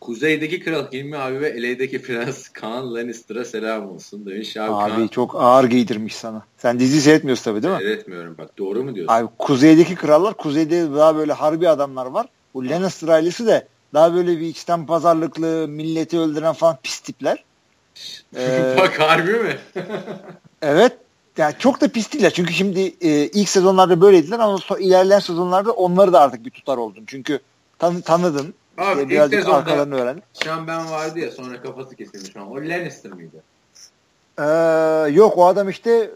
Kuzeydeki 0.00 0.60
Kral 0.60 0.92
Hilmi 0.92 1.18
abi 1.18 1.40
ve 1.40 1.48
Eleydeki 1.48 2.02
Prens 2.02 2.48
Kaan 2.48 2.94
Lannister'a 2.94 3.44
selam 3.44 3.90
olsun 3.90 4.26
demiş. 4.26 4.56
Abi, 4.56 4.72
Abi 4.72 4.90
Kaan, 4.90 5.08
çok 5.08 5.34
ağır 5.34 5.64
giydirmiş 5.64 6.16
sana. 6.16 6.46
Sen 6.56 6.80
dizi 6.80 7.00
seyretmiyorsun 7.00 7.44
tabii 7.44 7.62
değil 7.62 7.74
mi? 7.74 7.80
Seyretmiyorum 7.80 8.38
bak 8.38 8.58
doğru 8.58 8.84
mu 8.84 8.94
diyorsun? 8.94 9.14
Abi 9.14 9.28
kuzeydeki 9.38 9.94
krallar 9.94 10.34
kuzeyde 10.34 10.94
daha 10.94 11.16
böyle 11.16 11.32
harbi 11.32 11.68
adamlar 11.68 12.06
var. 12.06 12.26
Bu 12.54 12.68
Lannister 12.68 13.08
ailesi 13.08 13.46
de 13.46 13.68
daha 13.94 14.14
böyle 14.14 14.40
bir 14.40 14.46
içten 14.46 14.86
pazarlıklı 14.86 15.68
milleti 15.68 16.18
öldüren 16.18 16.52
falan 16.52 16.78
pis 16.82 17.00
tipler. 17.00 17.44
Ee, 18.36 18.74
bak 18.78 19.00
harbi 19.00 19.32
mi? 19.32 19.56
evet. 20.62 20.92
Yani 21.36 21.54
çok 21.58 21.80
da 21.80 21.88
pis 21.88 22.12
değiller. 22.12 22.30
Çünkü 22.30 22.52
şimdi 22.54 22.80
e, 22.80 23.10
ilk 23.10 23.48
sezonlarda 23.48 24.00
böyleydiler 24.00 24.38
ama 24.38 24.56
so- 24.58 24.80
ilerleyen 24.80 25.18
sezonlarda 25.18 25.72
onları 25.72 26.12
da 26.12 26.20
artık 26.20 26.44
bir 26.44 26.50
tutar 26.50 26.76
oldun. 26.76 27.04
Çünkü 27.06 27.40
tan 27.78 28.00
tanıdın. 28.00 28.54
Abi 28.78 28.90
İşte 28.90 29.02
ilk 29.02 29.10
birazcık 29.10 29.38
sezonda 29.40 29.56
arkalarını 29.56 29.94
öğrendin. 29.94 30.22
Sean 30.32 30.66
Ben 30.66 30.90
vardı 30.90 31.18
ya 31.18 31.30
sonra 31.30 31.62
kafası 31.62 31.96
kesilmiş. 31.96 32.36
O 32.36 32.56
Lannister 32.56 33.12
mıydı? 33.12 33.36
Ee, 34.38 34.44
yok 35.12 35.38
o 35.38 35.46
adam 35.46 35.68
işte 35.68 36.10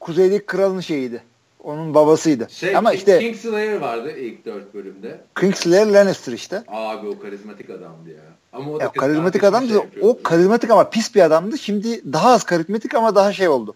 kuzeydeki 0.00 0.46
kralın 0.46 0.80
şeyiydi. 0.80 1.22
Onun 1.64 1.94
babasıydı. 1.94 2.48
Şey, 2.50 2.76
ama 2.76 2.92
King- 2.92 2.96
işte 2.96 3.18
Kingslayer 3.18 3.76
vardı 3.80 4.10
ilk 4.18 4.44
dört 4.44 4.74
bölümde. 4.74 5.20
Kingslayer 5.40 5.86
Lannister 5.86 6.32
işte. 6.32 6.62
Abi 6.68 7.08
o 7.08 7.18
karizmatik 7.18 7.70
adamdı 7.70 8.10
ya. 8.10 8.33
Ama 8.54 8.70
o 8.72 8.80
da 8.80 8.84
Ya, 8.84 8.92
karizmatik 8.92 9.44
adamdı. 9.44 9.68
şey 9.68 9.76
yapıyordu. 9.76 10.08
o 10.08 10.22
karizmatik 10.22 10.70
ama 10.70 10.90
pis 10.90 11.14
bir 11.14 11.20
adamdı. 11.20 11.58
Şimdi 11.58 12.12
daha 12.12 12.30
az 12.32 12.44
karizmatik 12.44 12.94
ama 12.94 13.14
daha 13.14 13.32
şey 13.32 13.48
oldu. 13.48 13.74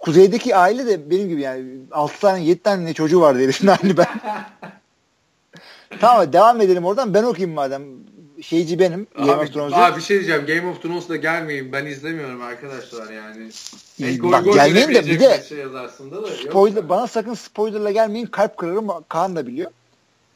Kuzeydeki 0.00 0.56
aile 0.56 0.86
de 0.86 1.10
benim 1.10 1.28
gibi 1.28 1.40
yani 1.40 1.64
6 1.92 2.20
tane 2.20 2.44
7 2.44 2.62
tane 2.62 2.84
ne 2.84 2.94
çocuğu 2.94 3.20
vardı 3.20 3.42
herifin 3.42 3.66
aynı 3.66 3.96
ben. 3.96 4.06
tamam 6.00 6.32
devam 6.32 6.60
edelim 6.60 6.84
oradan. 6.84 7.14
Ben 7.14 7.22
okuyayım 7.22 7.54
madem. 7.54 7.82
Şeyci 8.42 8.78
benim. 8.78 9.06
Game 9.18 9.32
of 9.32 9.40
Abi, 9.40 9.52
Thrones'u. 9.52 9.76
abi 9.76 9.96
bir 9.96 10.02
şey 10.02 10.16
diyeceğim. 10.16 10.46
Game 10.46 10.70
of 10.70 10.82
Thrones'da 10.82 11.16
gelmeyin. 11.16 11.72
Ben 11.72 11.86
izlemiyorum 11.86 12.42
arkadaşlar 12.42 13.10
yani. 13.10 13.50
Goy 14.20 14.32
bak 14.32 14.44
goy 14.44 14.54
gelmeyin 14.54 14.88
de 14.88 15.06
bir 15.06 15.20
de 15.20 15.42
şey 15.48 15.58
da 15.72 15.88
spoiler, 16.48 16.88
bana 16.88 17.06
sakın 17.06 17.34
spoilerla 17.34 17.90
gelmeyin. 17.90 18.26
Kalp 18.26 18.56
kırarım. 18.56 18.88
Kaan 19.08 19.36
da 19.36 19.46
biliyor. 19.46 19.70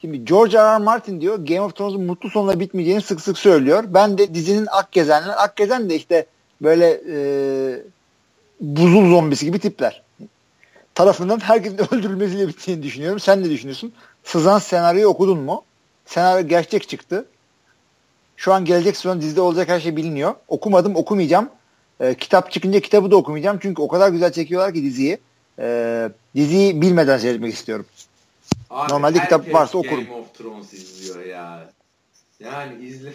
Şimdi 0.01 0.25
George 0.25 0.59
R. 0.59 0.75
R. 0.75 0.79
Martin 0.79 1.21
diyor 1.21 1.47
Game 1.47 1.61
of 1.61 1.77
Thrones'un 1.77 2.03
mutlu 2.03 2.31
sonla 2.31 2.61
bitmeyeceğini 2.61 3.03
sık 3.03 3.21
sık 3.21 3.39
söylüyor. 3.39 3.85
Ben 3.89 4.19
de 4.19 4.35
dizinin 4.35 4.69
ak 4.71 4.93
gezenler. 4.93 5.35
Ak 5.37 5.57
gezen 5.57 5.91
de 5.91 5.95
işte 5.95 6.27
böyle 6.63 7.01
e, 7.11 7.19
buzul 8.61 9.11
zombisi 9.11 9.47
gibi 9.47 9.59
tipler. 9.59 10.03
Tarafından 10.95 11.41
herkesin 11.41 11.79
öldürülmesiyle 11.91 12.49
bittiğini 12.49 12.83
düşünüyorum. 12.83 13.21
Sen 13.21 13.43
ne 13.43 13.51
düşünüyorsun? 13.51 13.93
Sızan 14.25 14.59
senaryoyu 14.59 15.07
okudun 15.07 15.39
mu? 15.39 15.65
Senaryo 16.07 16.49
gerçek 16.49 16.89
çıktı. 16.89 17.27
Şu 18.37 18.53
an 18.53 18.65
gelecek 18.65 18.97
sezon 18.97 19.21
dizide 19.21 19.41
olacak 19.41 19.69
her 19.69 19.81
şey 19.81 19.97
biliniyor. 19.97 20.35
Okumadım, 20.49 20.97
okumayacağım. 20.97 21.49
E, 22.01 22.15
kitap 22.15 22.51
çıkınca 22.53 22.81
kitabı 22.81 23.11
da 23.11 23.17
okumayacağım. 23.17 23.59
Çünkü 23.63 23.83
o 23.83 23.89
kadar 23.89 24.09
güzel 24.09 24.33
çekiyorlar 24.33 24.75
ki 24.75 24.83
diziyi. 24.83 25.19
E, 25.59 26.09
diziyi 26.35 26.83
bilmeden 26.83 27.19
seyretmek 27.19 27.55
istiyorum. 27.55 27.87
Abi 28.71 28.93
Normalde 28.93 29.19
kitap 29.19 29.53
varsa 29.53 29.79
okurum. 29.79 30.05
Game 30.05 30.17
of 30.17 30.35
Thrones 30.35 30.73
izliyor 30.73 31.25
ya. 31.25 31.73
Yani 32.41 32.85
izle. 32.85 33.13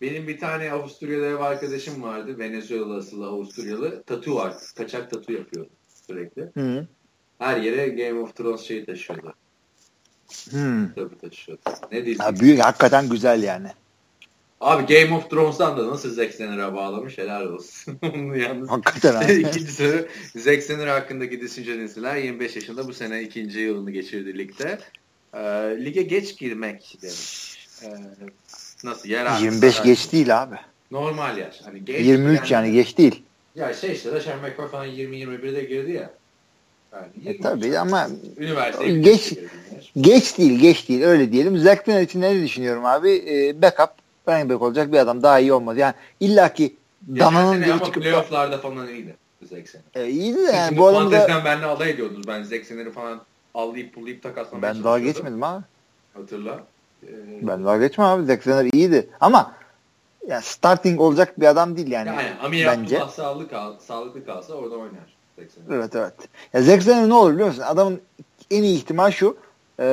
Benim 0.00 0.28
bir 0.28 0.38
tane 0.38 0.72
Avusturyalı 0.72 1.26
ev 1.26 1.40
arkadaşım 1.40 2.02
vardı. 2.02 2.38
Venezuela 2.38 2.96
asıllı 2.96 3.26
Avusturyalı. 3.26 4.02
Tatu 4.02 4.34
var. 4.34 4.54
Kaçak 4.76 5.10
tatu 5.10 5.32
yapıyor 5.32 5.66
sürekli. 6.06 6.50
Hı. 6.54 6.86
Her 7.38 7.56
yere 7.56 7.88
Game 7.88 8.20
of 8.20 8.36
Thrones 8.36 8.60
şeyi 8.60 8.84
taşıyordu. 8.84 9.34
Hmm. 10.50 10.92
Tabii 10.94 11.18
taşıyordu. 11.18 11.62
Ne 11.92 12.04
diyeyim? 12.04 12.22
Ya 12.22 12.40
büyük 12.40 12.64
hakikaten 12.64 13.08
güzel 13.08 13.42
yani. 13.42 13.68
Abi 14.60 14.94
Game 14.94 15.14
of 15.16 15.30
Thrones'tan 15.30 15.78
da 15.78 15.86
nasıl 15.90 16.10
Zack 16.14 16.34
Snyder'a 16.34 16.74
bağlamış 16.74 17.18
helal 17.18 17.46
olsun. 17.46 17.98
Yalnız. 18.36 18.68
Hakikaten 18.70 19.14
abi. 19.14 19.32
İkinci 19.48 19.72
soru. 19.72 20.06
Zack 20.36 20.62
Snyder 20.62 20.86
hakkındaki 20.86 21.40
düşünceler 21.40 22.16
25 22.16 22.56
yaşında 22.56 22.88
bu 22.88 22.94
sene 22.94 23.22
ikinci 23.22 23.58
yılını 23.60 23.90
geçirdi 23.90 24.38
ligde. 24.38 24.78
Ee, 25.34 25.38
lige 25.84 26.02
geç 26.02 26.38
girmek 26.38 26.98
demiş. 27.02 27.56
Ee, 27.82 27.86
nasıl 28.84 29.08
yer 29.08 29.26
artı 29.26 29.44
25 29.44 29.74
kadar- 29.76 29.84
geç 29.86 30.12
değil 30.12 30.42
abi. 30.42 30.54
Normal 30.90 31.38
yaş. 31.38 31.60
Hani 31.64 31.84
geç 31.84 32.06
23 32.06 32.50
yani 32.50 32.72
geç 32.72 32.98
değil. 32.98 33.22
Ya 33.54 33.74
şey 33.74 33.92
işte 33.92 34.12
Rashan 34.12 34.38
McCoy 34.38 34.68
falan 34.68 34.86
20-21'de 34.88 35.64
girdi 35.64 35.92
ya. 35.92 36.10
Yani 36.92 37.06
E 37.24 37.28
23. 37.28 37.42
tabii 37.42 37.78
ama 37.78 38.08
Geç- 39.00 39.32
yaş. 39.32 39.92
geç 40.00 40.38
değil 40.38 40.60
geç 40.60 40.88
değil 40.88 41.02
öyle 41.02 41.32
diyelim. 41.32 41.58
Zack 41.58 41.84
Snyder 41.84 42.02
için 42.02 42.20
ne 42.20 42.42
düşünüyorum 42.42 42.84
abi? 42.84 43.10
Ee, 43.28 43.62
backup 43.62 43.90
running 44.28 44.50
back 44.50 44.62
olacak 44.62 44.92
bir 44.92 44.98
adam 44.98 45.22
daha 45.22 45.38
iyi 45.38 45.52
olmaz. 45.52 45.78
Yani 45.78 45.94
illaki 46.20 46.76
dananın 47.08 47.62
ama 47.62 47.84
çıkıp 47.84 48.02
playoff'larda 48.02 48.58
falan 48.58 48.88
iyiydi 48.88 49.16
Snyder. 49.48 49.80
e, 49.94 50.08
iyiydi 50.08 50.38
de 50.46 50.52
yani 50.52 50.68
şimdi 50.68 50.80
bu 50.80 50.86
adam 50.86 51.12
da 51.12 51.28
benimle 51.44 51.66
alay 51.66 51.90
ediyordunuz. 51.90 52.26
Ben 52.28 52.42
Snyder'ı 52.42 52.90
falan 52.92 53.20
allayıp 53.54 53.94
pullayıp 53.94 54.22
takaslamaya 54.22 54.74
ben 54.74 54.84
daha 54.84 54.98
geçmedim 54.98 55.42
abi. 55.42 55.62
Hatırla. 56.14 56.60
Ee, 57.02 57.08
Ben 57.42 57.64
daha 57.64 57.76
geçmem 57.76 58.06
abi. 58.06 58.24
Zack 58.26 58.42
Snyder 58.42 58.64
iyiydi. 58.72 59.08
Ama 59.20 59.52
ya 60.28 60.40
starting 60.40 61.00
olacak 61.00 61.40
bir 61.40 61.46
adam 61.46 61.76
değil 61.76 61.90
yani. 61.90 62.08
yani 62.08 62.28
Amir 62.42 62.66
bence. 62.66 62.96
Abdullah 62.96 63.10
sağlıklı, 63.10 63.48
kal, 63.50 63.72
sağlıklı 63.78 64.26
kalsa 64.26 64.54
orada 64.54 64.74
oynar. 64.74 65.16
Evet 65.70 65.96
evet. 65.96 66.12
Ya 66.52 66.62
Snyder 66.62 67.08
ne 67.08 67.14
olur 67.14 67.32
biliyor 67.32 67.48
musun? 67.48 67.62
Adamın 67.66 68.00
en 68.50 68.62
iyi 68.62 68.76
ihtimal 68.76 69.10
şu. 69.10 69.36
e, 69.80 69.84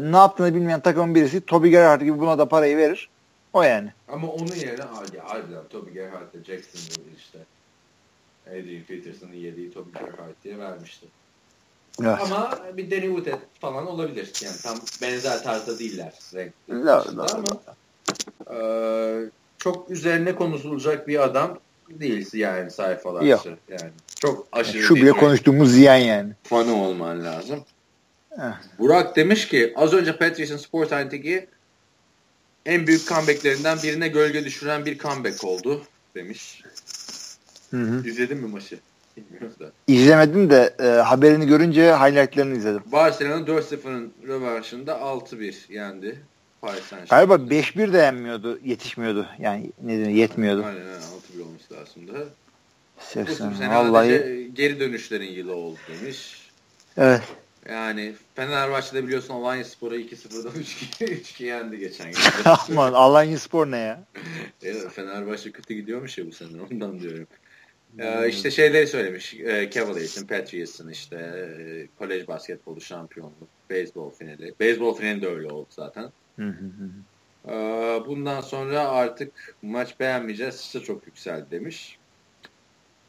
ne 0.00 0.16
yaptığını 0.16 0.54
bilmeyen 0.54 0.80
takımın 0.80 1.14
birisi 1.14 1.40
Toby 1.40 1.70
Gerrard 1.70 2.00
gibi 2.00 2.20
buna 2.20 2.38
da 2.38 2.48
parayı 2.48 2.76
verir. 2.76 3.08
O 3.52 3.62
yani. 3.62 3.92
Ama 4.08 4.28
onun 4.28 4.54
yerine 4.54 4.82
abi 4.84 5.18
harbiden 5.18 5.64
Toby 5.70 5.90
Gerhardt 5.90 6.34
ile 6.34 6.44
Jacksonville 6.44 7.12
işte 7.18 7.38
Adrian 8.46 8.82
Peterson'ın 8.82 9.32
yediği 9.34 9.72
Toby 9.72 9.90
Gerhardt 9.98 10.44
diye 10.44 10.58
vermişti. 10.58 11.06
Evet. 12.02 12.18
Ama 12.20 12.58
bir 12.76 12.90
Danny 12.90 13.06
Woodhead 13.06 13.38
falan 13.60 13.86
olabilir. 13.86 14.32
Yani 14.44 14.56
tam 14.62 14.78
benzer 15.02 15.42
tarzda 15.42 15.78
değiller. 15.78 16.12
Renk 16.34 16.52
La- 16.70 17.16
la- 17.16 17.26
ama 17.34 17.60
eee, 18.50 19.30
çok 19.58 19.90
üzerine 19.90 20.34
konuşulacak 20.34 21.08
bir 21.08 21.22
adam 21.22 21.58
değil 21.90 22.28
yani 22.34 22.70
sayfalarca. 22.70 23.26
Yok. 23.28 23.46
Yani 23.68 23.90
çok 24.20 24.46
aşırı 24.52 24.82
Şu 24.82 24.94
bile 24.94 25.10
konuştuğumuz 25.12 25.72
ziyan 25.72 25.96
yani. 25.96 26.32
fanı 26.42 26.74
olman 26.74 27.24
lazım. 27.24 27.64
Eh. 28.38 28.42
Burak 28.78 29.16
demiş 29.16 29.48
ki 29.48 29.72
az 29.76 29.92
önce 29.92 30.16
Patrice'in 30.16 30.58
spor 30.58 30.86
tarihindeki 30.86 31.48
en 32.66 32.86
büyük 32.86 33.08
comeback'lerinden 33.08 33.78
birine 33.82 34.08
gölge 34.08 34.44
düşüren 34.44 34.86
bir 34.86 34.98
comeback 34.98 35.44
oldu 35.44 35.82
demiş. 36.14 36.62
Hı 37.70 37.76
hı. 37.76 38.08
İzledin 38.08 38.38
mi 38.38 38.48
maçı? 38.48 38.78
Bilmiyoruz 39.16 39.60
da. 39.60 39.72
İzlemedim 39.86 40.50
de 40.50 40.74
e, 40.80 40.84
haberini 40.84 41.46
görünce 41.46 41.94
highlightlarını 41.94 42.56
izledim. 42.56 42.82
Barcelona 42.86 43.46
4-0'ın 43.46 44.12
rövanşında 44.26 44.92
6-1 44.92 45.54
yendi. 45.72 46.18
Paris 46.60 46.84
Saint 46.84 47.08
Galiba 47.08 47.34
5-1 47.34 47.92
de 47.92 47.98
yenmiyordu, 47.98 48.58
yetişmiyordu. 48.64 49.26
Yani 49.38 49.70
ne 49.82 49.92
deniyor, 49.92 50.08
yetmiyordu. 50.10 50.64
Aynen 50.64 50.80
aynen 50.80 51.00
6-1 51.38 51.42
olması 51.42 51.74
lazımdı. 51.74 52.28
Bu 52.98 53.04
Seksen. 53.04 53.52
sene 53.52 53.74
Vallahi... 53.74 54.50
geri 54.54 54.80
dönüşlerin 54.80 55.32
yılı 55.32 55.54
oldu 55.54 55.78
demiş. 55.88 56.50
evet. 56.96 57.22
Yani 57.68 58.14
Fenerbahçe'de 58.34 59.04
biliyorsun 59.04 59.34
Alanya 59.34 59.64
Spor'a 59.64 59.96
2-0'dan 59.96 60.52
3-2 60.52 61.04
3-2 61.04 61.44
yendi 61.44 61.78
geçen 61.78 62.12
gün. 62.12 62.20
Aman 62.70 62.92
Alanya 62.92 63.38
Spor 63.38 63.70
ne 63.70 63.78
ya? 63.78 64.04
Evet, 64.62 64.92
Fenerbahçe 64.92 65.50
kötü 65.50 65.74
gidiyormuş 65.74 66.18
ya 66.18 66.26
bu 66.26 66.32
sene 66.32 66.62
ondan 66.72 67.00
diyorum. 67.00 67.26
Ee, 67.98 68.28
işte 68.28 68.50
şeyleri 68.50 68.86
söylemiş. 68.86 69.34
E, 69.34 69.70
Cavaliers'ın, 69.70 70.26
Patriots'ın 70.26 70.88
işte 70.88 71.16
e, 71.16 71.86
kolej 71.98 72.28
basketbolu 72.28 72.80
şampiyonluğu, 72.80 73.48
beyzbol 73.70 74.10
finali. 74.10 74.54
Beyzbol 74.60 74.94
finali 74.94 75.22
de 75.22 75.28
öyle 75.28 75.46
oldu 75.48 75.68
zaten. 75.70 76.12
Ee, 77.48 77.52
bundan 78.06 78.40
sonra 78.40 78.88
artık 78.88 79.56
maç 79.62 80.00
beğenmeyeceğiz. 80.00 80.60
İşte 80.60 80.80
çok 80.80 81.06
yükseldi 81.06 81.50
demiş. 81.50 81.98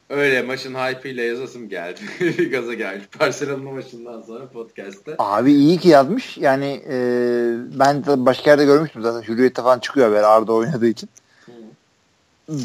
Öyle 0.10 0.42
maçın 0.42 0.76
hype'ıyla 0.76 1.24
yazasım 1.24 1.70
geldi. 1.70 2.00
Gaza 2.52 2.74
gelmiş. 2.74 3.06
Barcelona 3.20 3.72
maçından 3.72 4.22
sonra 4.22 4.48
podcast'te. 4.50 5.16
Abi 5.20 5.54
iyi 5.54 5.78
ki 5.78 5.90
yazmış. 5.90 6.38
Yani 6.38 6.84
e, 6.90 6.98
ben 7.80 8.04
başka 8.06 8.50
yerde 8.50 8.66
görmüştüm 8.66 9.02
zaten. 9.02 9.28
Hürriyet'te 9.28 9.62
falan 9.62 9.80
çıkıyor 9.80 10.08
haber 10.08 10.24
Arda 10.24 10.54
oynadığı 10.54 10.88
için. 10.88 11.10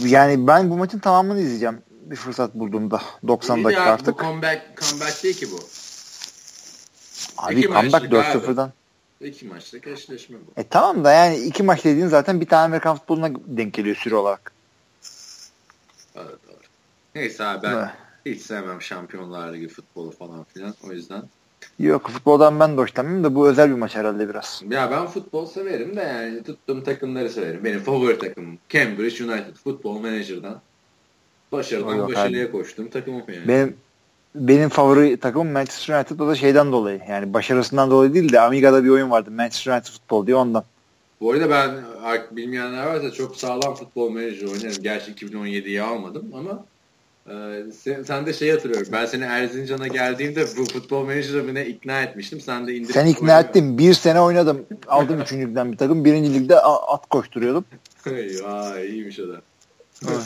Yani 0.05 0.47
ben 0.47 0.71
bu 0.71 0.77
maçın 0.77 0.99
tamamını 0.99 1.41
izleyeceğim. 1.41 1.79
Bir 1.91 2.17
fırsat 2.17 2.55
bulduğumda. 2.55 3.03
90 3.29 3.57
İyi 3.57 3.65
dakika 3.65 3.85
ya, 3.85 3.93
artık. 3.93 4.19
Bu 4.19 4.23
comeback, 4.23 4.63
comeback 4.77 5.25
değil 5.25 5.37
ki 5.37 5.47
bu. 5.53 5.59
Abi 7.39 7.55
iki 7.55 7.67
comeback 7.67 7.93
maçlık 7.93 8.13
abi. 8.13 8.47
4-0'dan. 8.47 8.73
İki 9.21 9.47
maçlık 9.47 9.87
eşleşme 9.87 10.37
bu. 10.47 10.61
E 10.61 10.65
tamam 10.65 11.05
da 11.05 11.13
yani 11.13 11.37
iki 11.37 11.63
maç 11.63 11.85
dediğin 11.85 12.07
zaten 12.07 12.41
bir 12.41 12.47
tane 12.47 12.65
Amerikan 12.65 12.97
futboluna 12.97 13.31
denk 13.47 13.75
geliyor 13.75 13.97
süre 13.97 14.17
olarak. 14.17 14.58
Neyse 17.19 17.45
abi 17.45 17.67
ben 17.67 17.91
hiç 18.27 18.41
sevmem 18.43 18.83
Şampiyonlar 18.83 19.55
Ligi 19.55 19.69
futbolu 19.69 20.11
falan 20.11 20.45
filan. 20.45 20.75
O 20.89 20.93
yüzden. 20.93 21.23
Yok 21.79 22.09
futboldan 22.09 22.61
ben 22.61 22.77
de 22.77 22.81
hoşlanmıyorum 22.81 23.25
da 23.25 23.35
bu 23.35 23.49
özel 23.49 23.71
bir 23.71 23.75
maç 23.75 23.97
herhalde 23.97 24.29
biraz. 24.29 24.63
Ya 24.71 24.91
ben 24.91 25.07
futbol 25.07 25.47
severim 25.47 25.97
de 25.97 26.01
yani 26.01 26.43
tuttuğum 26.43 26.85
takımları 26.85 27.31
severim. 27.31 27.65
Benim 27.65 27.81
favori 27.81 28.19
takımım 28.19 28.59
Cambridge 28.69 29.25
United 29.25 29.55
Futbol 29.65 29.99
Manager'dan. 29.99 30.61
Başarıdan 31.53 31.95
Yok 31.95 32.07
abi. 32.07 32.15
başarıya 32.15 32.53
koştuğum 32.53 32.91
takımım 32.91 33.23
yani. 33.29 33.49
Benim 33.49 33.77
benim 34.35 34.69
favori 34.69 35.17
takımım 35.17 35.53
Manchester 35.53 35.95
United 35.95 36.21
o 36.21 36.29
da 36.29 36.35
şeyden 36.35 36.73
dolayı. 36.73 37.01
Yani 37.09 37.35
başarısından 37.35 37.91
dolayı 37.91 38.15
değil 38.15 38.33
de 38.33 38.41
Amiga'da 38.41 38.85
bir 38.85 38.89
oyun 38.89 39.11
vardı. 39.11 39.31
Manchester 39.31 39.73
United 39.73 39.93
futbol 39.93 40.27
diye 40.27 40.37
ondan. 40.37 40.65
Bu 41.21 41.33
arada 41.33 41.51
ben 41.51 41.71
bilmeyenler 42.37 42.87
varsa 42.87 43.11
çok 43.11 43.37
sağlam 43.37 43.75
futbol 43.75 44.11
manager 44.11 44.47
oynarım. 44.47 44.83
Gerçi 44.83 45.13
2017'yi 45.13 45.83
almadım 45.83 46.31
ama 46.35 46.65
sen, 47.73 48.03
sen 48.03 48.27
de 48.27 48.33
şey 48.33 48.51
hatırlıyorum. 48.51 48.89
Ben 48.93 49.07
seni 49.07 49.25
Erzincan'a 49.25 49.87
geldiğimde 49.87 50.47
bu 50.57 50.65
futbol 50.65 51.05
manager'ı 51.05 51.61
ikna 51.61 52.03
etmiştim. 52.03 52.41
Sen 52.41 52.67
de 52.67 52.75
indirip 52.75 52.93
Sen 52.95 53.07
ikna 53.07 53.23
oynuyordun. 53.23 53.49
ettin. 53.49 53.79
Bir 53.79 53.95
sene 53.95 54.21
oynadım. 54.21 54.67
Aldım 54.87 55.21
üçüncülükten 55.21 55.73
bir 55.73 55.77
takım. 55.77 56.05
Birinci 56.05 56.35
ligde 56.35 56.61
at 56.61 57.09
koşturuyordum. 57.09 57.65
Vay 58.07 58.89
iyiymiş 58.89 59.21
o 59.21 59.29
da. 59.29 59.43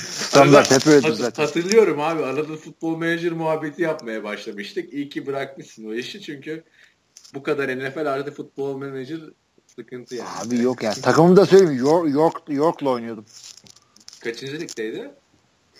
Standart 0.00 0.70
hep 0.70 1.04
Hat- 1.04 1.16
zaten. 1.16 1.42
Hatırlıyorum 1.44 2.00
abi 2.00 2.24
arada 2.24 2.56
futbol 2.56 2.96
menajer 2.96 3.32
muhabbeti 3.32 3.82
yapmaya 3.82 4.24
başlamıştık. 4.24 4.92
İyi 4.92 5.08
ki 5.08 5.26
bırakmışsın 5.26 5.88
o 5.90 5.94
işi 5.94 6.20
çünkü 6.20 6.64
bu 7.34 7.42
kadar 7.42 7.68
NFL 7.78 8.06
artı 8.12 8.30
futbol 8.34 8.76
menajer 8.78 9.20
sıkıntı 9.76 10.14
yani. 10.14 10.28
Abi 10.46 10.58
yok 10.58 10.82
yani. 10.82 10.94
Takımımı 10.94 11.36
da 11.36 11.46
söyleyeyim. 11.46 11.86
York, 11.86 12.14
York, 12.14 12.36
York'la 12.48 12.90
oynuyordum. 12.90 13.24
Kaçıncı 14.24 14.60
ligdeydi? 14.60 15.10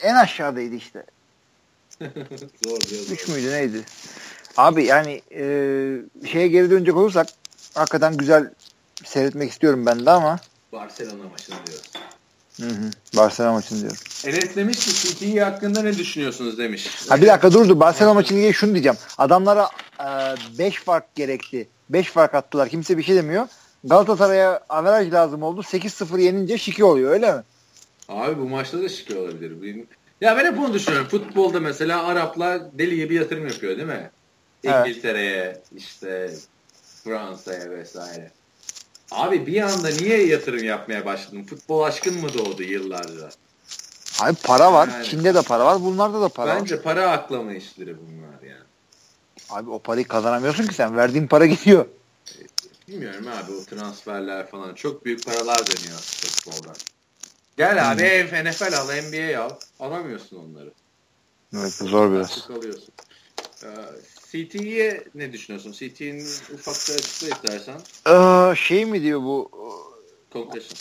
En 0.02 0.14
aşağıdaydı 0.14 0.74
işte. 0.74 1.04
Zor 2.64 2.78
biraz. 2.90 3.10
Üç 3.10 3.28
müydü 3.28 3.50
neydi? 3.50 3.84
Abi 4.56 4.84
yani 4.84 5.22
e, 5.34 5.44
şeye 6.26 6.48
geri 6.48 6.70
dönecek 6.70 6.96
olursak 6.96 7.26
hakikaten 7.74 8.16
güzel 8.16 8.50
seyretmek 9.04 9.50
istiyorum 9.50 9.86
ben 9.86 10.06
de 10.06 10.10
ama 10.10 10.38
Barcelona 10.72 11.28
maçını 11.32 11.56
diyoruz. 11.66 11.90
hı 12.60 12.66
hı, 12.66 12.90
Barcelona 13.16 13.52
maçını 13.52 13.80
diyorum. 13.80 13.96
Enes 14.26 14.56
demiş 14.56 14.78
ki 14.78 14.92
CTE 15.14 15.40
hakkında 15.40 15.82
ne 15.82 15.98
düşünüyorsunuz 15.98 16.58
demiş. 16.58 16.90
Ha 17.08 17.20
bir 17.22 17.26
dakika 17.26 17.52
dur 17.52 17.68
dur. 17.68 17.80
Barcelona 17.80 18.14
maçını 18.14 18.38
ilgili 18.38 18.54
şunu 18.54 18.72
diyeceğim. 18.72 18.98
Adamlara 19.18 19.68
5 20.58 20.74
fark 20.82 21.14
gerekti. 21.14 21.68
5 21.90 22.06
fark 22.10 22.34
attılar. 22.34 22.68
Kimse 22.68 22.98
bir 22.98 23.02
şey 23.02 23.16
demiyor. 23.16 23.46
Galatasaray'a 23.84 24.60
averaj 24.68 25.12
lazım 25.12 25.42
oldu. 25.42 25.60
8-0 25.60 26.20
yenince 26.20 26.58
şiki 26.58 26.84
oluyor 26.84 27.10
öyle 27.10 27.32
mi? 27.32 27.42
Abi 28.08 28.38
bu 28.40 28.48
maçta 28.48 28.82
da 28.82 28.88
şike 28.88 29.18
olabilir. 29.18 29.62
Benim- 29.62 29.86
Ya 30.20 30.36
ben 30.36 30.44
hep 30.44 30.58
bunu 30.58 30.74
düşünüyorum. 30.74 31.08
Futbolda 31.08 31.60
mesela 31.60 32.04
Araplar 32.06 32.78
deli 32.78 32.96
gibi 32.96 33.14
yatırım 33.14 33.46
yapıyor 33.48 33.76
değil 33.76 33.88
mi? 33.88 34.10
Evet. 34.64 34.86
İngiltere'ye, 34.86 35.62
işte 35.76 36.34
Fransa'ya 37.04 37.70
vesaire. 37.70 38.30
Abi 39.10 39.46
bir 39.46 39.62
anda 39.62 39.88
niye 39.88 40.26
yatırım 40.26 40.64
yapmaya 40.64 41.04
başladın? 41.04 41.42
Futbol 41.44 41.82
aşkın 41.82 42.20
mı 42.20 42.34
doğdu 42.34 42.62
yıllarca? 42.62 43.30
Abi 44.20 44.34
para 44.42 44.72
var. 44.72 44.88
Yani. 44.88 45.04
Çin'de 45.04 45.34
de 45.34 45.42
para 45.42 45.64
var. 45.64 45.82
Bunlarda 45.82 46.20
da 46.20 46.28
para 46.28 46.50
var. 46.50 46.60
Bence 46.60 46.82
para 46.82 47.10
aklama 47.10 47.52
işleri 47.52 47.96
bunlar 47.98 48.42
yani. 48.50 48.62
Abi 49.50 49.70
o 49.70 49.78
parayı 49.78 50.08
kazanamıyorsun 50.08 50.66
ki 50.66 50.74
sen. 50.74 50.96
Verdiğin 50.96 51.26
para 51.26 51.46
gidiyor. 51.46 51.86
Bilmiyorum 52.88 53.26
abi 53.28 53.52
o 53.52 53.64
transferler 53.64 54.46
falan. 54.46 54.74
Çok 54.74 55.04
büyük 55.04 55.26
paralar 55.26 55.58
dönüyor 55.58 55.98
futboldan. 55.98 56.74
Gel 57.56 57.92
abi 57.92 58.02
ev 58.02 58.44
NFL 58.44 58.74
al, 58.74 58.88
NBA 58.88 59.42
al. 59.42 59.50
Alamıyorsun 59.80 60.36
onları. 60.36 60.70
Evet 61.56 61.72
zor 61.72 62.12
biraz. 62.12 62.30
Sık 62.30 62.50
alıyorsun. 62.50 62.88
Ee, 63.64 63.68
CT'ye 64.30 65.04
ne 65.14 65.32
düşünüyorsun? 65.32 65.72
CT'nin 65.72 66.26
ufakta 66.54 66.92
açıkla 66.94 67.28
istersen. 67.28 67.80
Ee, 68.08 68.54
şey 68.56 68.84
mi 68.86 69.02
diyor 69.02 69.20
bu 69.20 69.50
Concussion. 70.32 70.78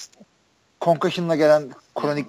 concussion'la 0.82 1.36
gelen 1.36 1.70
kronik 1.96 2.28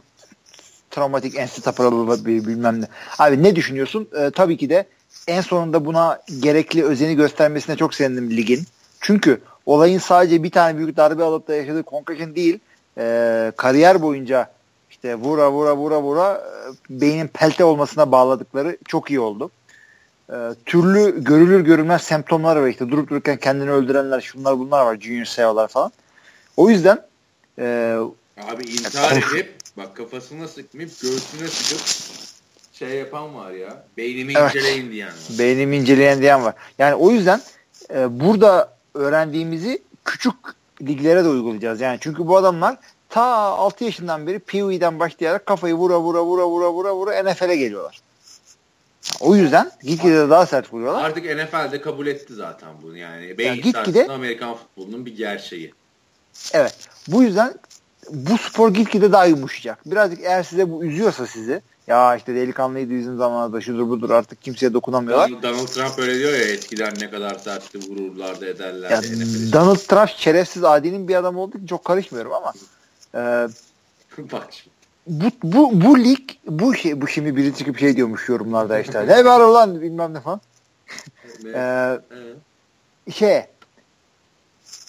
travmatik 0.90 1.34
enstitaparalı 1.34 2.26
bir 2.26 2.46
bilmem 2.46 2.80
ne. 2.80 2.86
Abi 3.18 3.42
ne 3.42 3.56
düşünüyorsun? 3.56 4.08
Ee, 4.18 4.30
tabii 4.30 4.56
ki 4.56 4.70
de 4.70 4.86
en 5.26 5.40
sonunda 5.40 5.84
buna 5.84 6.22
gerekli 6.40 6.84
özeni 6.84 7.16
göstermesine 7.16 7.76
çok 7.76 7.94
sevindim 7.94 8.30
ligin. 8.30 8.66
Çünkü 9.00 9.40
olayın 9.66 9.98
sadece 9.98 10.42
bir 10.42 10.50
tane 10.50 10.78
büyük 10.78 10.96
darbe 10.96 11.24
alıp 11.24 11.48
da 11.48 11.54
yaşadığı 11.54 11.82
concussion 11.82 12.34
değil. 12.34 12.58
Ee, 12.98 13.52
kariyer 13.56 14.02
boyunca 14.02 14.50
işte 14.90 15.14
vura 15.14 15.52
vura 15.52 15.76
vura 15.76 16.02
vura 16.02 16.32
e, 16.34 17.00
beynin 17.00 17.28
pelte 17.28 17.64
olmasına 17.64 18.12
bağladıkları 18.12 18.76
çok 18.88 19.10
iyi 19.10 19.20
oldu. 19.20 19.50
Ee, 20.32 20.34
türlü 20.66 21.24
görülür 21.24 21.60
görülmez 21.60 22.02
semptomlar 22.02 22.56
var 22.56 22.68
işte 22.68 22.88
durup 22.90 23.10
dururken 23.10 23.36
kendini 23.36 23.70
öldürenler 23.70 24.20
şunlar 24.20 24.58
bunlar 24.58 24.86
var 24.86 24.96
Junior 25.00 25.24
Seo'lar 25.24 25.68
falan. 25.68 25.92
O 26.56 26.70
yüzden 26.70 27.02
e, 27.58 27.96
Abi 28.50 28.62
intihar 28.62 29.16
edip 29.16 29.54
bak 29.76 29.96
kafasına 29.96 30.48
sıkmayıp 30.48 31.00
göğsüne 31.02 31.48
sıkıp 31.48 31.86
şey 32.72 32.88
yapan 32.88 33.34
var 33.34 33.50
ya. 33.50 33.84
Beynimi 33.96 34.32
Evet. 34.36 34.54
inceleyin 34.54 34.90
diyen 34.92 35.08
var. 35.08 35.38
beynimi 35.38 35.76
inceleyen 35.76 36.20
diyen 36.20 36.44
var. 36.44 36.54
Yani 36.78 36.94
o 36.94 37.10
yüzden 37.10 37.40
e, 37.94 38.20
burada 38.20 38.76
öğrendiğimizi 38.94 39.82
küçük 40.04 40.34
liglere 40.82 41.24
de 41.24 41.28
uygulayacağız. 41.28 41.80
Yani 41.80 41.98
çünkü 42.00 42.26
bu 42.26 42.36
adamlar 42.36 42.76
ta 43.08 43.22
6 43.24 43.84
yaşından 43.84 44.26
beri 44.26 44.38
PW'den 44.38 45.00
başlayarak 45.00 45.46
kafayı 45.46 45.74
vura 45.74 46.00
vura 46.00 46.24
vura 46.24 46.46
vura 46.46 46.72
vura 46.72 46.94
vura 46.94 47.22
NFL'e 47.22 47.56
geliyorlar. 47.56 48.00
O 49.20 49.36
yüzden 49.36 49.70
gitgide 49.82 50.30
daha 50.30 50.46
sert 50.46 50.72
vuruyorlar. 50.72 51.04
Artık 51.04 51.24
NFL'de 51.24 51.80
kabul 51.80 52.06
etti 52.06 52.34
zaten 52.34 52.68
bunu 52.82 52.96
yani. 52.96 53.38
Beyin 53.38 53.54
gitgide- 53.54 53.72
sarsıntısı 53.72 54.12
Amerikan 54.12 54.54
futbolunun 54.54 55.06
bir 55.06 55.16
gerçeği. 55.16 55.72
Evet. 56.52 56.74
Bu 57.08 57.22
yüzden 57.22 57.54
bu 58.10 58.38
spor 58.38 58.74
gitgide 58.74 59.12
daha 59.12 59.24
yumuşayacak. 59.24 59.90
Birazcık 59.90 60.20
eğer 60.24 60.42
size 60.42 60.70
bu 60.70 60.84
üzüyorsa 60.84 61.26
sizi 61.26 61.62
ya 61.92 62.16
işte 62.16 62.34
delikanlıydı 62.34 62.90
bizim 62.94 63.16
zamanında 63.16 63.60
şudur 63.60 63.88
budur 63.88 64.10
artık 64.10 64.42
kimseye 64.42 64.74
dokunamıyorlar. 64.74 65.42
Donald 65.42 65.66
Trump 65.66 65.98
öyle 65.98 66.18
diyor 66.18 66.32
ya 66.32 66.38
eskiden 66.38 66.92
ne 67.00 67.10
kadar 67.10 67.34
sertti 67.34 67.78
vururlardı 67.78 68.46
ederler. 68.46 68.90
Ya, 68.90 69.02
Donald 69.52 69.76
Trump 69.76 70.08
şerefsiz 70.08 70.64
adinin 70.64 71.08
bir 71.08 71.14
adam 71.14 71.36
olduğu 71.36 71.56
için 71.56 71.66
çok 71.66 71.84
karışmıyorum 71.84 72.32
ama 72.32 72.52
e, 73.14 73.48
Bak 74.32 74.48
bu, 75.06 75.30
bu, 75.42 75.80
bu 75.84 75.98
lig 75.98 76.30
bu 76.46 76.74
şey, 76.74 77.00
bu 77.00 77.08
şimdi 77.08 77.36
biri 77.36 77.54
çıkıp 77.54 77.78
şey 77.78 77.96
diyormuş 77.96 78.28
yorumlarda 78.28 78.78
işte 78.80 79.06
ne 79.06 79.24
var 79.24 79.40
ulan 79.40 79.82
bilmem 79.82 80.14
ne 80.14 80.20
falan. 80.20 80.40
Ee, 81.54 82.00
şey 83.12 83.46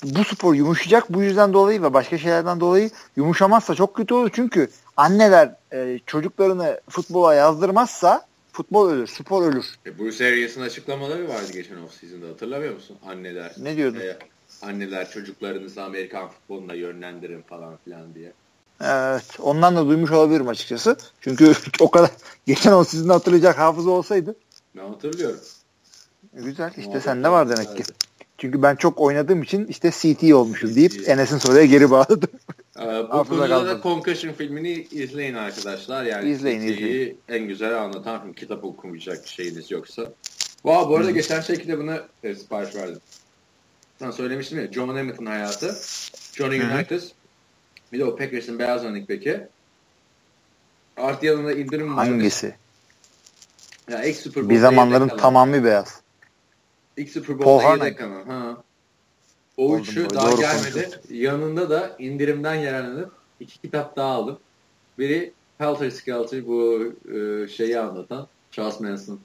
bu 0.04 0.24
spor 0.24 0.54
yumuşayacak 0.54 1.14
bu 1.14 1.24
yüzden 1.24 1.54
dolayı 1.54 1.84
ve 1.84 1.94
başka 1.94 2.18
şeylerden 2.18 2.60
dolayı 2.60 2.90
yumuşamazsa 3.16 3.76
çok 3.76 3.96
kötü 3.96 4.14
olur 4.14 4.30
çünkü 4.34 4.70
anneler 4.98 5.56
e, 5.74 6.00
çocuklarını 6.06 6.82
futbola 6.90 7.34
yazdırmazsa 7.34 8.26
futbol 8.52 8.90
ölür, 8.90 9.08
spor 9.08 9.44
ölür. 9.52 9.66
E, 9.86 10.00
Bruce 10.00 10.28
Arias'ın 10.28 10.62
açıklamaları 10.62 11.30
vardı 11.30 11.52
geçen 11.54 11.76
off-season'da 11.76 12.28
hatırlamıyor 12.30 12.74
musun? 12.74 12.98
Anneler. 13.08 13.54
Ne 13.58 13.76
diyordu? 13.78 13.98
e, 14.00 14.18
anneler 14.62 15.12
çocuklarınızı 15.12 15.84
Amerikan 15.84 16.28
futboluna 16.28 16.74
yönlendirin 16.74 17.42
falan 17.42 17.78
filan 17.86 18.16
diye. 18.16 18.34
Evet, 18.82 19.26
ondan 19.40 19.76
da 19.76 19.88
duymuş 19.88 20.12
olabilirim 20.12 20.48
açıkçası. 20.48 20.98
Çünkü 21.22 21.54
o 21.80 21.92
kadar 21.92 22.10
geçen 22.46 22.72
o 22.72 22.84
sizin 22.84 23.10
hatırlayacak 23.10 23.58
hafıza 23.58 23.90
olsaydı. 23.90 24.36
Ben 24.78 24.88
hatırlıyorum. 24.90 25.40
E, 26.38 26.42
Güzel 26.42 26.72
işte 26.78 27.00
sende 27.00 27.30
var 27.30 27.50
demek 27.50 27.68
ki. 27.68 27.72
vardı. 27.74 27.92
Çünkü 28.44 28.62
ben 28.62 28.76
çok 28.76 29.00
oynadığım 29.00 29.44
için 29.44 29.68
işte 29.68 29.92
CT 29.92 30.34
olmuşum 30.34 30.76
deyip. 30.76 31.10
Enes'in 31.10 31.38
soruya 31.38 31.66
geri 31.66 31.92
bağladım. 31.92 32.30
Ee, 32.80 33.04
bu 33.14 33.24
konuda 33.24 33.68
da 33.68 33.82
Concussion 33.82 34.34
filmini 34.34 34.72
izleyin 34.72 35.34
arkadaşlar. 35.34 36.04
Yani 36.04 36.30
İzleyin, 36.30 36.62
izleyin. 36.62 37.20
en 37.30 37.48
güzel 37.48 37.82
anlatan 37.82 38.22
film. 38.22 38.34
Kitap 38.34 38.64
okumayacak 38.64 39.28
şeyiniz 39.28 39.72
yoksa. 39.72 40.14
Wow, 40.54 40.90
bu 40.90 40.98
arada 40.98 41.12
geçen 41.12 41.42
şey 41.42 41.56
kitabını 41.56 42.02
e, 42.24 42.36
sipariş 42.36 42.76
verdim. 42.76 43.00
Sana 44.00 44.12
söylemiştim 44.12 44.60
ya 44.60 44.72
John 44.72 44.88
Hamilton 44.88 45.26
hayatı. 45.26 45.76
Johnny 46.34 46.60
hı. 46.60 46.76
Unitas. 46.76 47.04
Bir 47.94 48.00
de 48.00 48.06
o 48.06 48.16
Packers'ın 48.16 48.60
beyaz 48.60 48.84
örnek 48.84 49.08
peki. 49.08 49.42
Artı 50.98 51.26
yanında 51.26 51.54
indirim. 51.54 51.94
Hangisi? 51.94 52.56
Ya 53.90 54.04
ilk 54.04 54.18
Super 54.18 54.44
Bowl'da 54.44 54.54
Bir 54.54 54.60
zamanların 54.60 55.18
tamamı 55.18 55.64
beyaz. 55.64 56.03
İlk 56.98 57.10
Super 57.10 57.40
Bowl'da 57.40 57.86
yedek 57.86 57.98
kalan. 57.98 58.26
Ha. 58.26 58.58
O 59.58 59.64
Oldu 59.64 59.82
üçü 59.82 60.04
mu? 60.04 60.10
daha 60.14 60.32
Doğru 60.32 60.42
gelmedi. 60.42 60.64
konuşuyorsun. 60.72 61.02
Yanında 61.16 61.70
da 61.70 61.96
indirimden 62.00 62.56
yararlanıp 62.56 63.12
iki 63.40 63.60
kitap 63.62 63.96
daha 63.96 64.10
aldım. 64.10 64.40
Biri 65.00 65.34
Helter 65.58 65.90
Skelter 65.90 66.48
bu 66.48 66.94
e, 67.16 67.48
şeyi 67.48 67.80
anlatan 67.80 68.28
Charles 68.52 68.80
Manson 68.80 69.20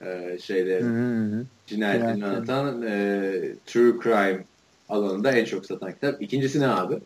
e, 0.00 0.38
cinayetlerini 0.46 1.44
Cinayetleri. 1.66 2.24
anlatan 2.24 2.82
e, 2.82 3.40
True 3.66 3.92
Crime 4.02 4.44
alanında 4.88 5.32
en 5.32 5.44
çok 5.44 5.66
satan 5.66 5.92
kitap. 5.92 6.22
İkincisi 6.22 6.60
ne 6.60 6.68
abi? 6.68 6.98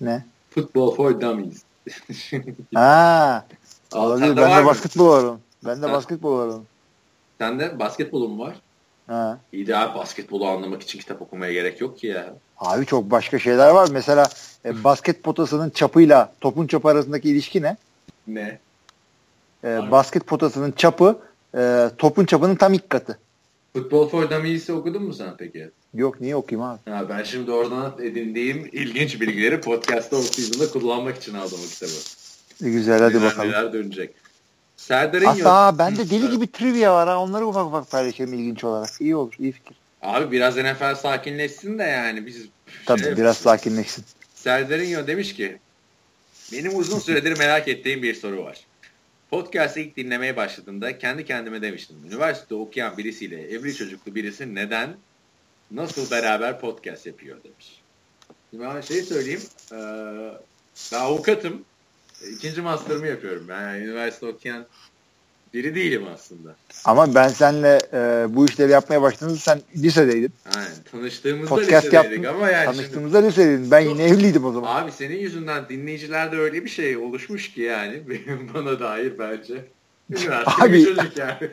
Ne? 0.00 0.24
Football 0.50 0.94
for 0.94 1.20
Dummies. 1.20 1.62
Ha, 2.74 3.46
olabilir. 3.94 4.36
Bende 4.36 4.60
mı? 4.60 4.66
basketbol 4.66 5.08
var 5.08 5.22
onun. 5.24 5.40
Bende 5.66 5.86
Ha. 5.86 5.92
basketbol 5.92 6.38
var 6.38 6.46
onun. 6.46 6.64
Sende 7.38 7.78
basketbolun 7.78 8.38
var. 8.38 8.56
Ha. 9.10 9.38
İyi 9.52 9.66
de 9.66 9.76
abi 9.76 9.98
basketbolu 9.98 10.46
anlamak 10.48 10.82
için 10.82 10.98
kitap 10.98 11.22
okumaya 11.22 11.52
gerek 11.52 11.80
yok 11.80 11.98
ki 11.98 12.06
ya. 12.06 12.34
Abi 12.58 12.86
çok 12.86 13.10
başka 13.10 13.38
şeyler 13.38 13.70
var. 13.70 13.88
Mesela 13.92 14.28
e, 14.64 14.84
basket 14.84 15.22
potasının 15.22 15.70
çapıyla 15.70 16.32
topun 16.40 16.66
çapı 16.66 16.88
arasındaki 16.88 17.30
ilişki 17.30 17.62
ne? 17.62 17.76
Ne? 18.26 18.58
E, 19.64 19.90
basket 19.90 20.26
potasının 20.26 20.72
çapı 20.72 21.18
e, 21.56 21.90
topun 21.98 22.24
çapının 22.24 22.54
tam 22.56 22.74
ilk 22.74 22.90
katı. 22.90 23.18
Football 23.72 24.08
for 24.08 24.30
Dummies'i 24.30 24.72
okudun 24.72 25.02
mu 25.02 25.14
sen 25.14 25.36
peki? 25.38 25.70
Yok 25.94 26.20
niye 26.20 26.36
okuyayım 26.36 26.70
abi? 26.70 26.90
Ha, 26.90 27.08
ben 27.08 27.22
şimdi 27.22 27.50
oradan 27.50 27.94
edindiğim 28.02 28.68
ilginç 28.72 29.20
bilgileri 29.20 29.60
podcast'ta 29.60 30.16
o 30.16 30.20
season'da 30.22 30.70
kullanmak 30.70 31.16
için 31.16 31.34
aldım 31.34 31.58
o 31.66 31.68
kitabı. 31.68 31.90
E, 32.64 32.70
güzel 32.70 33.00
hadi 33.00 33.14
Neler 33.14 33.30
bakalım. 33.30 33.48
Neler 33.48 33.72
dönecek. 33.72 34.19
Serdar'ın 34.80 35.24
Hatta 35.24 35.66
yok. 35.68 35.78
bende 35.78 36.02
Hı, 36.02 36.10
deli 36.10 36.30
gibi 36.30 36.52
trivia 36.52 36.94
var 36.94 37.08
ha. 37.08 37.18
Onları 37.18 37.46
ufak 37.46 37.66
ufak 37.66 37.90
paylaşırım 37.90 38.32
ilginç 38.32 38.64
olarak. 38.64 38.90
İyi 39.00 39.16
olur. 39.16 39.34
iyi 39.38 39.52
fikir. 39.52 39.76
Abi 40.02 40.32
biraz 40.32 40.56
NFL 40.56 40.94
sakinleşsin 40.94 41.78
de 41.78 41.82
yani 41.82 42.26
biz 42.26 42.36
Tabii 42.86 43.02
şey- 43.02 43.16
biraz 43.16 43.36
sakinleşsin. 43.36 44.04
Serdar'ın 44.34 45.06
demiş 45.06 45.34
ki 45.34 45.58
benim 46.52 46.76
uzun 46.78 46.98
süredir 46.98 47.38
merak 47.38 47.68
ettiğim 47.68 48.02
bir 48.02 48.14
soru 48.14 48.44
var. 48.44 48.60
Podcast'ı 49.30 49.80
ilk 49.80 49.96
dinlemeye 49.96 50.36
başladığımda 50.36 50.98
kendi 50.98 51.24
kendime 51.24 51.62
demiştim. 51.62 51.96
Üniversitede 52.06 52.54
okuyan 52.54 52.98
birisiyle 52.98 53.42
evli 53.42 53.74
çocuklu 53.74 54.14
birisi 54.14 54.54
neden 54.54 54.96
nasıl 55.70 56.10
beraber 56.10 56.60
podcast 56.60 57.06
yapıyor 57.06 57.36
demiş. 57.44 57.80
Şimdi 58.50 58.64
ben 58.64 58.80
şey 58.80 59.02
söyleyeyim. 59.02 59.42
Eee 59.72 59.78
ben 60.92 60.98
avukatım. 61.00 61.64
İkinci 62.28 62.62
master'ımı 62.62 63.06
yapıyorum. 63.06 63.44
Ben 63.48 63.60
yani 63.60 63.84
üniversite 63.84 64.26
okuyan 64.26 64.66
biri 65.54 65.74
değilim 65.74 66.02
aslında. 66.14 66.56
Ama 66.84 67.14
ben 67.14 67.28
seninle 67.28 67.78
e, 67.92 68.26
bu 68.28 68.46
işleri 68.46 68.72
yapmaya 68.72 69.02
başladığımda 69.02 69.38
sen 69.38 69.60
lisedeydin. 69.76 70.32
Aynen. 70.56 70.70
Tanıştığımızda 70.92 71.48
Podcast 71.54 71.84
lisedeydik 71.86 72.24
yaptın. 72.24 72.24
ama 72.24 72.50
yani 72.50 72.64
şimdi 72.64 72.76
Tanıştığımızda 72.76 73.18
lisedeydin. 73.18 73.70
Ben 73.70 73.80
yine 73.80 74.04
evliydim 74.04 74.44
o 74.44 74.52
zaman. 74.52 74.82
Abi 74.82 74.92
senin 74.92 75.18
yüzünden 75.18 75.68
dinleyicilerde 75.68 76.36
öyle 76.36 76.64
bir 76.64 76.70
şey 76.70 76.96
oluşmuş 76.96 77.52
ki 77.52 77.60
yani 77.60 78.02
benim 78.08 78.50
bana 78.54 78.80
dair 78.80 79.18
bence. 79.18 79.64
Üniversite 80.10 80.64
Abi, 80.64 80.84
çocuk 80.84 81.16
yani. 81.16 81.50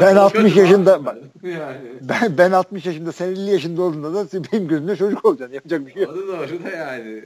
Ben 0.00 0.16
60 0.16 0.40
avukatım 0.42 0.62
yaşında- 0.64 1.16
yani. 1.42 1.78
Ben, 2.00 2.38
ben 2.38 2.52
60 2.52 2.86
yaşında, 2.86 3.12
sen 3.12 3.26
50 3.28 3.50
yaşında 3.50 3.82
olduğunda 3.82 4.14
da 4.14 4.42
benim 4.52 4.68
gözümde 4.68 4.96
çocuk 4.96 5.24
olacaksın. 5.24 5.54
Yapacak 5.54 5.86
bir 5.86 5.92
şey 5.92 6.02
yok. 6.02 6.12
O 6.12 6.16
da 6.16 6.26
doğru 6.26 6.64
da 6.64 6.70
yani. 6.70 7.24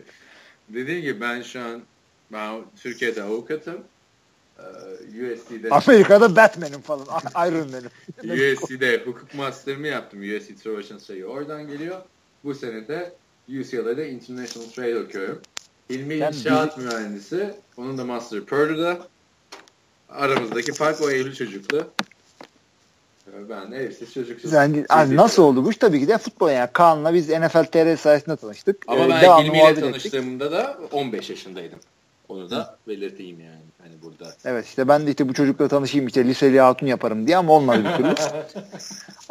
Dediğim 0.68 1.00
gibi 1.00 1.20
ben 1.20 1.42
şu 1.42 1.60
an 1.60 1.82
ben 2.32 2.60
Türkiye'de 2.76 3.22
avukatım. 3.22 3.78
Ee, 4.58 4.62
USC'de 5.32 5.68
Amerika'da 5.70 6.36
Batman'im 6.36 6.80
falan. 6.80 7.06
Iron 7.48 7.70
Man'im. 7.70 7.90
USC'de 8.54 9.02
hukuk 9.04 9.34
master'ımı 9.34 9.86
yaptım. 9.86 10.20
USC 10.20 10.54
Trojan 10.56 10.98
sayı 10.98 11.26
oradan 11.26 11.68
geliyor. 11.68 11.96
Bu 12.44 12.54
sene 12.54 12.88
de 12.88 13.12
UCLA'da 13.48 14.04
International 14.04 14.68
Trade 14.74 14.98
okuyorum. 14.98 15.40
İlmi 15.88 16.18
Sen 16.18 16.32
İnşaat 16.32 16.78
Mühendisi. 16.78 17.54
Onun 17.76 17.98
da 17.98 18.04
master 18.04 18.40
Purdue'da. 18.40 18.98
Aramızdaki 20.08 20.72
fark 20.72 21.00
o 21.02 21.10
Eylül 21.10 21.34
çocuklu. 21.34 21.78
Ee, 23.28 23.48
Ben 23.50 23.72
de 23.72 23.76
evsiz 23.76 24.14
çocuksuz. 24.14 24.52
Yani, 24.52 24.84
hani 24.88 25.16
nasıl 25.16 25.42
oldu 25.42 25.64
bu 25.64 25.70
iş? 25.70 25.76
Tabii 25.76 26.00
ki 26.00 26.08
de 26.08 26.18
futbol 26.18 26.50
yani. 26.50 26.68
Kaan'la 26.72 27.14
biz 27.14 27.28
NFL 27.28 27.64
TR 27.64 27.96
sayesinde 27.96 28.36
tanıştık. 28.36 28.84
Ama 28.86 29.04
Ee, 29.04 29.08
ben 29.08 29.22
devamlı 29.22 29.46
İlmi 29.46 29.58
ile 29.58 29.80
tanıştığımda 29.80 30.52
da 30.52 30.78
15 30.92 31.30
yaşındaydım. 31.30 31.78
Onu 32.28 32.50
da 32.50 32.76
belirteyim 32.88 33.40
yani. 33.40 33.60
Hani 33.82 33.92
burada. 34.02 34.32
Evet 34.44 34.66
işte 34.66 34.88
ben 34.88 35.06
de 35.06 35.10
işte 35.10 35.28
bu 35.28 35.34
çocukla 35.34 35.68
tanışayım 35.68 36.06
işte 36.06 36.24
liseli 36.24 36.60
hatun 36.60 36.86
yaparım 36.86 37.26
diye 37.26 37.36
ama 37.36 37.52
olmadı 37.52 37.84
bir 37.84 37.96
türlü. 37.96 38.14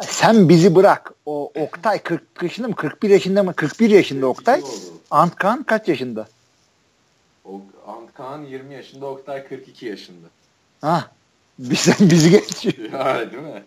Sen 0.00 0.48
bizi 0.48 0.74
bırak. 0.74 1.12
O 1.26 1.52
Oktay 1.54 1.98
40 1.98 2.22
yaşında 2.42 2.68
mı? 2.68 2.74
41 2.74 3.10
yaşında 3.10 3.42
mı? 3.42 3.52
41 3.54 3.90
yaşında 3.90 4.26
Oktay. 4.26 4.62
Antkan 5.10 5.62
kaç 5.62 5.88
yaşında? 5.88 6.28
O, 7.44 7.60
Antkan 7.86 8.42
20 8.44 8.74
yaşında, 8.74 9.06
Oktay 9.06 9.48
42 9.48 9.86
yaşında. 9.86 10.26
Ha. 10.80 11.10
Biz, 11.58 11.88
bizi 12.00 12.30
geç. 12.30 12.64
Ya 12.92 13.30
değil 13.32 13.42
mi? 13.42 13.62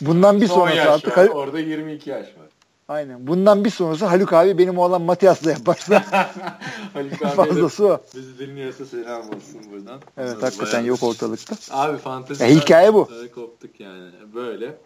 Bundan 0.00 0.40
bir 0.40 0.46
Son 0.46 0.54
sonrası 0.54 0.90
artık. 0.92 1.18
var, 1.18 1.26
orada 1.26 1.60
22 1.60 2.10
yaş 2.10 2.26
var. 2.26 2.45
Aynen. 2.88 3.26
Bundan 3.26 3.64
bir 3.64 3.70
sonrası 3.70 4.06
Haluk 4.06 4.32
abi 4.32 4.58
benim 4.58 4.78
oğlan 4.78 5.02
Matias'la 5.02 5.50
yaparsa 5.50 6.04
Haluk 6.94 7.12
abi 7.22 7.34
fazlası 7.34 7.86
o. 7.86 8.00
bizi 8.14 8.38
dinliyorsa 8.38 8.84
selam 8.86 9.20
olsun 9.20 9.60
buradan. 9.72 10.00
Evet 10.16 10.30
Onları 10.30 10.40
hakikaten 10.40 10.72
bayağı- 10.72 10.86
yok 10.86 11.02
ortalıkta. 11.02 11.56
Abi 11.70 11.98
fantezi. 11.98 12.42
Ya, 12.44 12.50
hikaye 12.50 12.94
bu. 12.94 13.08
Koptuk 13.34 13.80
yani 13.80 14.10
böyle. 14.34 14.76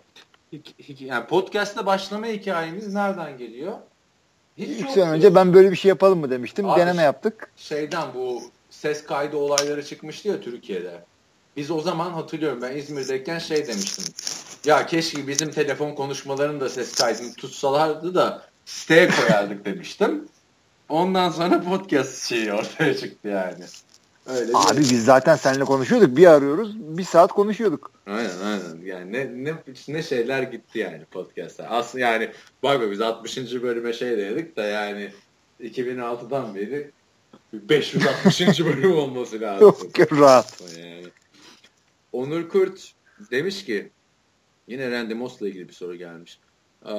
Yani 0.98 1.27
podcast'ta 1.27 1.86
başlama 1.86 2.27
hikayemiz 2.27 2.94
nereden 2.94 3.39
geliyor? 3.39 3.72
Hiç 4.59 4.68
İlk 4.68 4.90
sene 4.90 5.10
önce 5.10 5.35
ben 5.35 5.55
böyle 5.55 5.70
bir 5.70 5.77
şey 5.77 5.89
yapalım 5.89 6.18
mı 6.20 6.31
demiştim. 6.31 6.68
Abi- 6.70 6.81
Deneme 6.81 7.02
yaptık. 7.02 7.51
şeyden 7.56 8.09
bu 8.14 8.43
ses 8.70 9.05
kaydı 9.06 9.36
olayları 9.36 9.85
çıkmıştı 9.85 10.28
ya 10.28 10.40
Türkiye'de. 10.40 11.05
Biz 11.56 11.70
o 11.70 11.81
zaman 11.81 12.10
hatırlıyorum 12.10 12.62
ben 12.62 12.77
İzmir'deyken 12.77 13.39
şey 13.39 13.66
demiştim. 13.66 14.05
Ya 14.64 14.86
keşke 14.86 15.27
bizim 15.28 15.51
telefon 15.51 15.94
konuşmalarının 15.94 16.60
da 16.60 16.68
ses 16.68 16.94
kaydını 16.94 17.35
tutsalardı 17.35 18.14
da 18.14 18.43
siteye 18.64 19.10
koyardık 19.10 19.64
demiştim. 19.64 20.28
Ondan 20.89 21.31
sonra 21.31 21.60
podcast 21.62 22.28
şeyi 22.28 22.52
ortaya 22.52 22.97
çıktı 22.97 23.28
yani. 23.28 23.64
Öyle 24.27 24.48
bir- 24.48 24.70
Abi 24.72 24.78
biz 24.81 25.05
zaten 25.05 25.36
seninle 25.36 25.64
konuşuyorduk. 25.64 26.16
Bir 26.16 26.27
arıyoruz. 26.27 26.72
Bir 26.78 27.05
saat 27.05 27.32
konuşuyorduk. 27.32 27.90
Aynen 28.06 28.39
aynen. 28.44 28.85
Yani 28.85 29.12
ne, 29.12 29.44
ne, 29.44 29.55
ne 29.89 30.02
şeyler 30.02 30.43
gitti 30.43 30.78
yani 30.78 31.05
podcastlar. 31.05 31.66
Aslında 31.70 32.05
yani 32.05 32.31
bak 32.62 32.90
biz 32.90 33.01
60. 33.01 33.36
bölüme 33.62 33.93
şey 33.93 34.18
dedik 34.18 34.56
de 34.56 34.62
yani 34.62 35.12
2006'dan 35.62 36.55
beri 36.55 36.90
560. 37.52 38.40
bölüm 38.60 38.93
olması 38.97 39.40
lazım. 39.40 39.66
Yok 39.66 40.12
rahat. 40.12 40.60
Yani. 40.78 41.05
Onur 42.12 42.49
Kurt 42.49 42.93
demiş 43.31 43.65
ki 43.65 43.91
yine 44.69 44.91
Randy 44.91 45.15
Moss'la 45.15 45.49
ilgili 45.49 45.69
bir 45.69 45.73
soru 45.73 45.97
gelmiş. 45.97 46.39
Ee, 46.87 46.91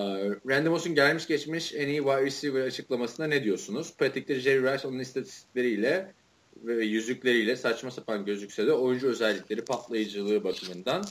Randy 0.49 0.69
Moss'un 0.69 0.95
gelmiş 0.95 1.27
geçmiş 1.27 1.73
en 1.73 1.87
iyi 1.87 1.97
wide 1.97 2.25
receiver 2.25 2.61
açıklamasına 2.61 3.27
ne 3.27 3.43
diyorsunuz? 3.43 3.93
Pratikte 3.97 4.39
Jerry 4.39 4.73
Rice 4.73 4.87
onun 4.87 4.99
istatistikleriyle 4.99 6.13
ve 6.63 6.85
yüzükleriyle 6.85 7.55
saçma 7.55 7.91
sapan 7.91 8.25
gözükse 8.25 8.67
de 8.67 8.73
oyuncu 8.73 9.07
özellikleri 9.07 9.65
patlayıcılığı 9.65 10.43
bakımından 10.43 11.03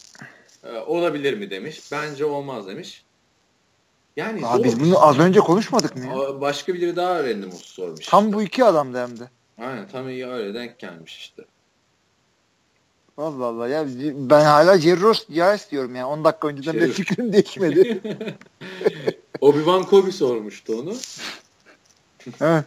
e, 0.64 0.72
olabilir 0.72 1.35
mi 1.35 1.51
demiş. 1.51 1.93
Bence 1.93 2.24
olmaz 2.24 2.66
demiş. 2.66 3.05
Yani 4.16 4.40
zor. 4.40 4.64
biz 4.64 4.81
bunu 4.81 5.06
az 5.06 5.18
önce 5.18 5.40
konuşmadık 5.40 5.97
mı 5.97 6.05
ya? 6.05 6.40
Başka 6.40 6.74
biri 6.74 6.97
daha 6.97 7.24
Randy 7.24 7.47
Moss 7.47 7.64
sormuş. 7.64 8.06
Tam 8.06 8.32
bu 8.32 8.43
iki 8.43 8.64
adamdı 8.64 8.98
hem 8.98 9.18
de. 9.18 9.31
Aynen 9.59 9.89
tam 9.89 10.09
iyi 10.09 10.27
öyle 10.27 10.55
denk 10.55 10.78
gelmiş 10.78 11.16
işte. 11.18 11.44
Allah 13.16 13.45
Allah 13.45 13.69
ya 13.69 13.87
ben 14.15 14.45
hala 14.45 14.78
Jerry 14.78 15.01
Ross 15.01 15.31
Rice 15.31 15.70
diyorum 15.70 15.95
yani 15.95 16.05
10 16.05 16.24
dakika 16.24 16.49
önceden 16.49 16.74
Jerry- 16.74 16.89
de 16.89 16.93
fikrim 16.93 17.32
değişmedi. 17.32 18.01
Obi-Wan 19.41 19.87
Kobe 19.87 20.12
sormuştu 20.12 20.81
onu. 20.81 20.95
evet. 22.41 22.65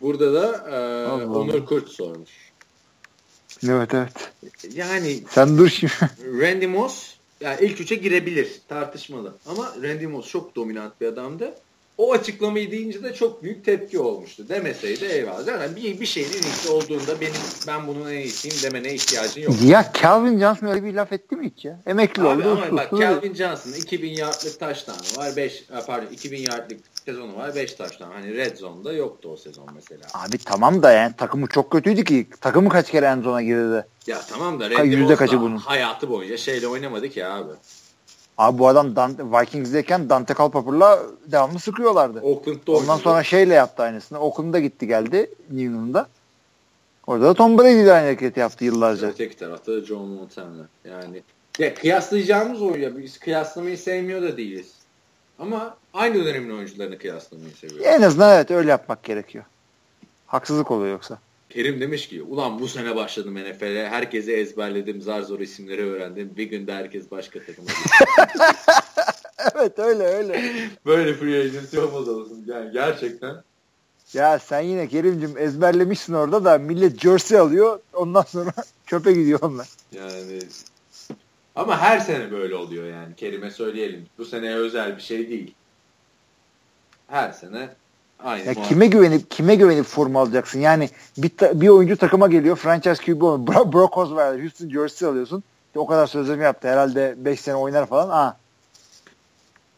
Burada 0.00 0.34
da 0.34 0.70
e, 0.70 1.26
Onur 1.26 1.66
Kurt 1.66 1.88
sormuş. 1.88 2.30
Evet 3.64 3.94
evet. 3.94 4.32
Yani 4.74 5.22
Sen 5.30 5.58
dur 5.58 5.68
şimdi. 5.68 5.92
Randy 6.42 6.66
Moss 6.66 7.14
yani 7.40 7.56
ilk 7.60 7.80
üçe 7.80 7.94
girebilir 7.94 8.60
tartışmalı. 8.68 9.34
Ama 9.46 9.74
Randy 9.82 10.06
Moss 10.06 10.28
çok 10.28 10.56
dominant 10.56 11.00
bir 11.00 11.06
adamdı. 11.06 11.54
O 11.98 12.12
açıklamayı 12.12 12.70
deyince 12.70 13.02
de 13.02 13.14
çok 13.14 13.42
büyük 13.42 13.64
tepki 13.64 13.98
olmuştu. 13.98 14.48
Demeseydi 14.48 15.04
eyvallah. 15.04 15.46
Yani 15.46 15.76
bir, 15.76 16.00
bir 16.00 16.06
şeyin 16.06 16.28
en 16.28 16.42
iyisi 16.42 16.70
olduğunda 16.70 17.20
benim 17.20 17.32
ben 17.66 17.86
bunun 17.86 18.10
en 18.10 18.18
iyisiyim 18.18 18.56
demene 18.62 18.94
ihtiyacın 18.94 19.40
yok. 19.40 19.54
ya 19.64 19.92
Calvin 20.02 20.38
Johnson 20.40 20.66
öyle 20.66 20.84
bir 20.84 20.94
laf 20.94 21.12
etti 21.12 21.36
mi 21.36 21.50
hiç 21.50 21.64
ya? 21.64 21.80
Emekli 21.86 22.22
Abi 22.22 22.28
oldu. 22.28 22.50
ama 22.68 22.76
bak 22.76 22.92
usul. 22.92 23.02
Calvin 23.02 23.34
Johnson'ın 23.34 23.74
2000 23.74 24.10
yardlık 24.10 24.60
taştanı 24.60 24.96
var. 25.16 25.36
5 25.36 25.64
pardon 25.86 26.06
2000 26.12 26.38
yardlık 26.38 26.80
sezonu 27.04 27.36
var. 27.36 27.54
5 27.54 27.72
taştan. 27.72 28.10
Hani 28.10 28.36
Red 28.36 28.56
Zone'da 28.56 28.92
yoktu 28.92 29.28
o 29.32 29.36
sezon 29.36 29.66
mesela. 29.74 30.02
Abi 30.14 30.38
tamam 30.38 30.82
da 30.82 30.92
yani 30.92 31.12
takımı 31.16 31.46
çok 31.46 31.70
kötüydü 31.72 32.04
ki. 32.04 32.26
Takımı 32.40 32.68
kaç 32.68 32.90
kere 32.90 33.06
en 33.06 33.22
zona 33.22 33.42
girdi. 33.42 33.86
Ya 34.06 34.20
tamam 34.30 34.60
da 34.60 34.68
Ka- 34.68 34.86
yüzde 34.86 35.16
kaçı 35.16 35.36
da 35.36 35.40
bunun? 35.40 35.56
hayatı 35.56 36.10
boyunca 36.10 36.36
şeyle 36.36 36.66
oynamadı 36.66 37.08
ki 37.08 37.26
abi. 37.26 37.52
Abi 38.38 38.58
bu 38.58 38.68
adam 38.68 38.96
Dante, 38.96 39.24
Vikings'deyken 39.24 40.08
Dante 40.10 40.34
Culpepper'la 40.34 41.02
devamlı 41.26 41.58
sıkıyorlardı. 41.58 42.20
Oakland'da 42.20 42.72
Ondan 42.72 42.82
oynadı. 42.88 43.02
sonra 43.02 43.22
şeyle 43.22 43.54
yaptı 43.54 43.82
aynısını. 43.82 44.18
Oakland'a 44.20 44.58
gitti 44.58 44.86
geldi 44.86 45.30
New 45.50 45.64
England'da. 45.64 46.06
Orada 47.06 47.24
da 47.24 47.34
Tom 47.34 47.58
Brady 47.58 47.82
ile 47.82 47.92
aynı 47.92 48.04
hareketi 48.04 48.40
yaptı 48.40 48.64
yıllarca. 48.64 49.08
Öteki 49.08 49.36
tarafta 49.36 49.72
da 49.72 49.80
John 49.80 50.08
Montana. 50.08 50.68
Yani 50.84 51.22
ya 51.58 51.74
kıyaslayacağımız 51.74 52.62
oyuncu. 52.62 52.98
Biz 52.98 53.18
kıyaslamayı 53.18 53.78
sevmiyor 53.78 54.22
da 54.22 54.36
değiliz. 54.36 54.72
Ama 55.38 55.76
aynı 55.94 56.24
dönemin 56.24 56.56
oyuncularını 56.56 56.98
kıyaslamayı 56.98 57.54
seviyoruz. 57.54 57.86
En 57.86 58.02
azından 58.02 58.36
evet 58.36 58.50
öyle 58.50 58.70
yapmak 58.70 59.02
gerekiyor. 59.02 59.44
Haksızlık 60.26 60.70
oluyor 60.70 60.92
yoksa. 60.92 61.18
Kerim 61.50 61.80
demiş 61.80 62.08
ki 62.08 62.22
ulan 62.22 62.60
bu 62.60 62.68
sene 62.68 62.96
başladım 62.96 63.34
NFL'e. 63.34 63.88
Herkese 63.88 64.32
ezberledim. 64.32 65.02
Zar 65.02 65.22
zor 65.22 65.40
isimleri 65.40 65.82
öğrendim. 65.82 66.30
Bir 66.36 66.44
günde 66.44 66.74
herkes 66.74 67.10
başka 67.10 67.38
takıma 67.38 67.68
gitti. 67.68 68.04
evet 69.54 69.78
öyle 69.78 70.04
öyle. 70.04 70.42
Böyle 70.86 71.14
free 71.14 71.40
agency 71.40 71.78
olmaz 71.78 72.08
olsun. 72.08 72.44
Yani 72.46 72.72
gerçekten. 72.72 73.42
Ya 74.12 74.38
sen 74.38 74.60
yine 74.60 74.88
Kerim'cim 74.88 75.38
ezberlemişsin 75.38 76.12
orada 76.12 76.44
da 76.44 76.58
millet 76.58 77.00
jersey 77.00 77.38
alıyor. 77.38 77.80
Ondan 77.92 78.22
sonra 78.22 78.52
çöpe 78.86 79.12
gidiyor 79.12 79.38
onlar. 79.42 79.68
Yani 79.92 80.40
ama 81.56 81.80
her 81.80 81.98
sene 81.98 82.30
böyle 82.30 82.54
oluyor 82.54 82.86
yani. 82.86 83.14
Kerim'e 83.16 83.50
söyleyelim. 83.50 84.06
Bu 84.18 84.24
sene 84.24 84.54
özel 84.54 84.96
bir 84.96 85.02
şey 85.02 85.28
değil. 85.28 85.54
Her 87.08 87.32
sene 87.32 87.68
aynı. 88.24 88.46
Ya 88.46 88.54
kime 88.54 88.86
güvenip 88.86 89.30
kime 89.30 89.54
güvenip 89.54 89.84
forma 89.86 90.20
alacaksın? 90.20 90.60
Yani 90.60 90.90
bir, 91.18 91.28
ta- 91.28 91.60
bir 91.60 91.68
oyuncu 91.68 91.96
takıma 91.96 92.28
geliyor. 92.28 92.56
Franchise 92.56 93.04
QB 93.04 93.22
oluyor. 93.22 93.46
Bro, 93.46 93.72
Brock 93.72 93.98
Osweiler, 93.98 94.40
Houston 94.42 94.68
jersey 94.68 95.08
alıyorsun. 95.08 95.42
O 95.76 95.86
kadar 95.86 96.06
sözleşme 96.06 96.44
yaptı. 96.44 96.68
Herhalde 96.68 97.14
5 97.18 97.40
sene 97.40 97.54
oynar 97.56 97.86
falan. 97.86 98.08
Aa, 98.10 98.36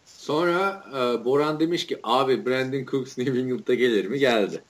Sonra 0.07 0.85
e, 0.95 1.25
Boran 1.25 1.61
demiş 1.61 1.87
ki 1.87 1.99
abi 2.03 2.47
Brandon 2.47 2.85
Cooks 2.91 3.19
New 3.19 3.39
England'da 3.39 3.75
gelir 3.75 4.07
mi? 4.07 4.19
Geldi. 4.19 4.63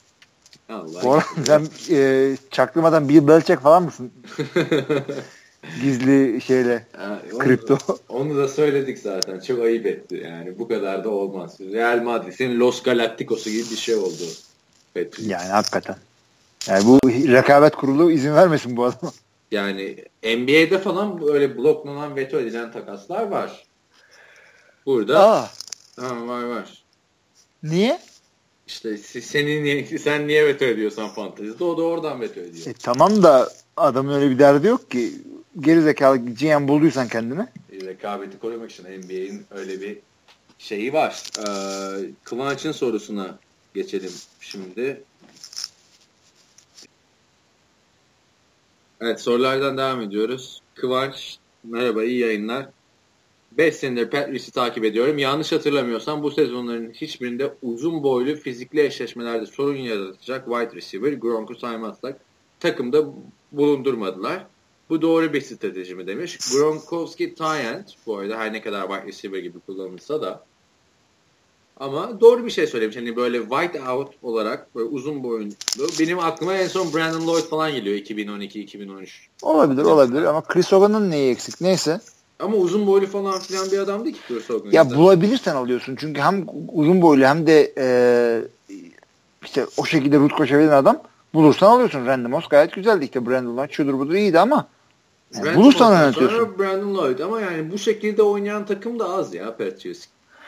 Allah. 0.69 1.01
Orhan 1.03 1.43
sen 1.43 1.67
e, 1.95 2.37
çaktırmadan 2.51 3.09
Bill 3.09 3.27
Belichick 3.27 3.61
falan 3.61 3.83
mısın? 3.83 4.11
Gizli 5.81 6.41
şeyle. 6.41 6.85
Onu, 7.33 7.39
Kripto. 7.39 7.77
Onu 8.09 8.37
da 8.37 8.47
söyledik 8.47 8.99
zaten. 8.99 9.39
Çok 9.39 9.59
ayıp 9.63 9.85
etti. 9.85 10.21
Yani 10.25 10.59
bu 10.59 10.67
kadar 10.67 11.03
da 11.03 11.09
olmaz. 11.09 11.57
Real 11.59 12.01
Madrid'in 12.03 12.59
Los 12.59 12.83
Galacticos'u 12.83 13.49
gibi 13.49 13.63
bir 13.71 13.77
şey 13.77 13.95
oldu. 13.95 14.23
Patriots. 14.93 15.27
Yani 15.27 15.49
hakikaten. 15.49 15.95
Yani 16.67 16.85
bu 16.85 16.99
rekabet 17.07 17.75
kurulu 17.75 18.11
izin 18.11 18.33
vermesin 18.35 18.77
bu 18.77 18.83
adama. 18.85 19.13
Yani 19.51 19.95
NBA'de 20.23 20.79
falan 20.79 21.21
böyle 21.21 21.57
bloklanan 21.57 22.15
veto 22.15 22.39
edilen 22.39 22.71
takaslar 22.71 23.27
var. 23.27 23.63
Burada 24.85 25.19
Aa, 25.29 25.49
ha, 25.99 26.27
var 26.27 26.43
var. 26.43 26.83
niye? 27.63 27.99
İşte 28.67 28.89
se- 28.89 29.21
senin 29.21 29.63
niye, 29.63 29.97
sen 29.99 30.27
niye 30.27 30.45
veto 30.45 30.65
ediyorsan 30.65 31.09
fantezide 31.09 31.63
o 31.63 31.77
da 31.77 31.81
oradan 31.81 32.21
veto 32.21 32.39
ediyor. 32.39 32.67
E, 32.67 32.73
tamam 32.73 33.23
da 33.23 33.49
adamın 33.77 34.13
öyle 34.13 34.29
bir 34.29 34.39
derdi 34.39 34.67
yok 34.67 34.91
ki. 34.91 35.11
Geri 35.59 35.81
zekalı 35.81 36.17
GM 36.17 36.67
bulduysan 36.67 37.07
kendini. 37.07 37.41
E, 37.71 37.85
rekabeti 37.85 38.39
korumak 38.39 38.71
için 38.71 38.83
NBA'in 38.83 39.45
öyle 39.51 39.81
bir 39.81 39.97
şeyi 40.57 40.93
var. 40.93 41.23
Ee, 41.39 42.11
Kıvanç'ın 42.23 42.71
sorusuna 42.71 43.39
geçelim 43.73 44.11
şimdi. 44.39 45.03
Evet 49.01 49.21
sorulardan 49.21 49.77
devam 49.77 50.01
ediyoruz. 50.01 50.61
Kıvanç 50.75 51.37
merhaba 51.63 52.03
iyi 52.03 52.19
yayınlar. 52.19 52.69
5 53.51 53.75
senedir 53.75 54.09
Patriots'ı 54.09 54.51
takip 54.51 54.83
ediyorum. 54.83 55.17
Yanlış 55.17 55.51
hatırlamıyorsam 55.51 56.23
bu 56.23 56.31
sezonların 56.31 56.91
hiçbirinde 56.91 57.53
uzun 57.61 58.03
boylu 58.03 58.35
fizikli 58.35 58.81
eşleşmelerde 58.81 59.45
sorun 59.45 59.75
yaratacak 59.75 60.45
wide 60.45 60.75
receiver 60.75 61.13
Gronk'u 61.13 61.55
saymazsak 61.55 62.19
takımda 62.59 63.05
bulundurmadılar. 63.51 64.45
Bu 64.91 65.01
doğru 65.01 65.33
bir 65.33 65.41
strateji 65.41 65.95
mi 65.95 66.07
demiş. 66.07 66.37
Gronkowski 66.53 67.35
Tyent 67.35 67.85
bu 68.05 68.17
arada 68.17 68.37
her 68.37 68.53
ne 68.53 68.61
kadar 68.61 68.87
wide 68.87 69.07
receiver 69.07 69.39
gibi 69.39 69.59
kullanılsa 69.59 70.21
da 70.21 70.43
ama 71.79 72.21
doğru 72.21 72.45
bir 72.45 72.51
şey 72.51 72.67
söylemiş. 72.67 72.95
Hani 72.95 73.15
böyle 73.15 73.39
white 73.39 73.89
out 73.89 74.13
olarak 74.23 74.75
böyle 74.75 74.89
uzun 74.89 75.23
boyunlu. 75.23 75.53
Benim 75.99 76.19
aklıma 76.19 76.53
en 76.53 76.67
son 76.67 76.93
Brandon 76.93 77.27
Lloyd 77.27 77.43
falan 77.43 77.71
geliyor 77.71 77.97
2012-2013. 77.97 79.07
Olabilir 79.41 79.83
olabilir 79.83 80.23
ama 80.23 80.41
Chris 80.41 80.71
Hogan'ın 80.71 81.11
neyi 81.11 81.31
eksik? 81.31 81.61
Neyse. 81.61 82.01
Ama 82.39 82.57
uzun 82.57 82.87
boylu 82.87 83.07
falan 83.07 83.39
filan 83.39 83.71
bir 83.71 83.77
adam 83.79 84.05
değil 84.05 84.15
ki 84.15 84.21
Chris 84.27 84.49
Hogan. 84.49 84.71
Ya 84.71 84.89
bulabilirsen 84.89 85.55
alıyorsun. 85.55 85.95
Çünkü 85.99 86.21
hem 86.21 86.45
uzun 86.73 87.01
boylu 87.01 87.25
hem 87.25 87.47
de 87.47 87.73
e, 87.77 87.87
işte 89.43 89.65
o 89.77 89.85
şekilde 89.85 90.17
root 90.19 90.33
koşabilen 90.33 90.69
adam 90.69 90.97
bulursan 91.33 91.67
alıyorsun. 91.67 92.05
Randy 92.05 92.27
Moss 92.27 92.47
gayet 92.47 92.73
güzeldi. 92.73 93.05
İşte 93.05 93.25
Brandon 93.25 93.57
Lloyd 93.57 93.69
şudur 93.71 93.99
budur 93.99 94.13
iyiydi 94.13 94.39
ama 94.39 94.67
yani 95.35 95.45
Brandon 95.45 95.63
Lloyd'dan 95.63 95.91
oynatıyorsun. 95.91 96.37
Sonra 96.37 96.59
Brandon 96.59 96.95
Lloyd 96.95 97.19
ama 97.19 97.41
yani 97.41 97.71
bu 97.71 97.77
şekilde 97.77 98.23
oynayan 98.23 98.65
takım 98.65 98.99
da 98.99 99.09
az 99.09 99.33
ya 99.33 99.57
Patriots 99.57 100.05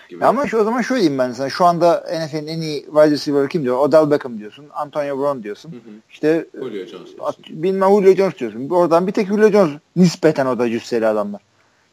gibi. 0.10 0.23
Ya 0.23 0.30
ama 0.30 0.47
şu, 0.47 0.57
o 0.57 0.64
zaman 0.64 0.81
şöyle 0.81 1.01
diyeyim 1.01 1.19
ben 1.19 1.31
sana. 1.31 1.49
Şu 1.49 1.65
anda 1.65 2.03
NFL'in 2.26 2.47
en 2.47 2.61
iyi 2.61 2.85
wide 2.85 3.11
receiver 3.11 3.49
kim 3.49 3.64
diyor? 3.64 3.77
Odell 3.77 4.11
Beckham 4.11 4.39
diyorsun. 4.39 4.65
Antonio 4.73 5.18
Brown 5.18 5.43
diyorsun. 5.43 5.72
Hı 5.72 5.76
hı. 5.76 5.80
İşte 6.10 6.45
Julio 6.53 6.85
Jones. 6.85 7.10
at, 7.19 7.38
bilmem 7.49 7.89
Julio 7.89 8.15
Jones 8.15 8.39
diyorsun. 8.39 8.69
Oradan 8.69 9.07
bir 9.07 9.11
tek 9.11 9.27
Julio 9.27 9.49
Jones 9.49 9.72
nispeten 9.95 10.45
o 10.45 10.60
da 10.60 10.69
cüsseli 10.69 11.07
adamlar. 11.07 11.41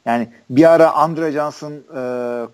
Yani 0.04 0.28
bir 0.50 0.70
ara 0.70 0.92
Andre 0.92 1.32
Johnson, 1.32 1.72
e, 1.72 2.02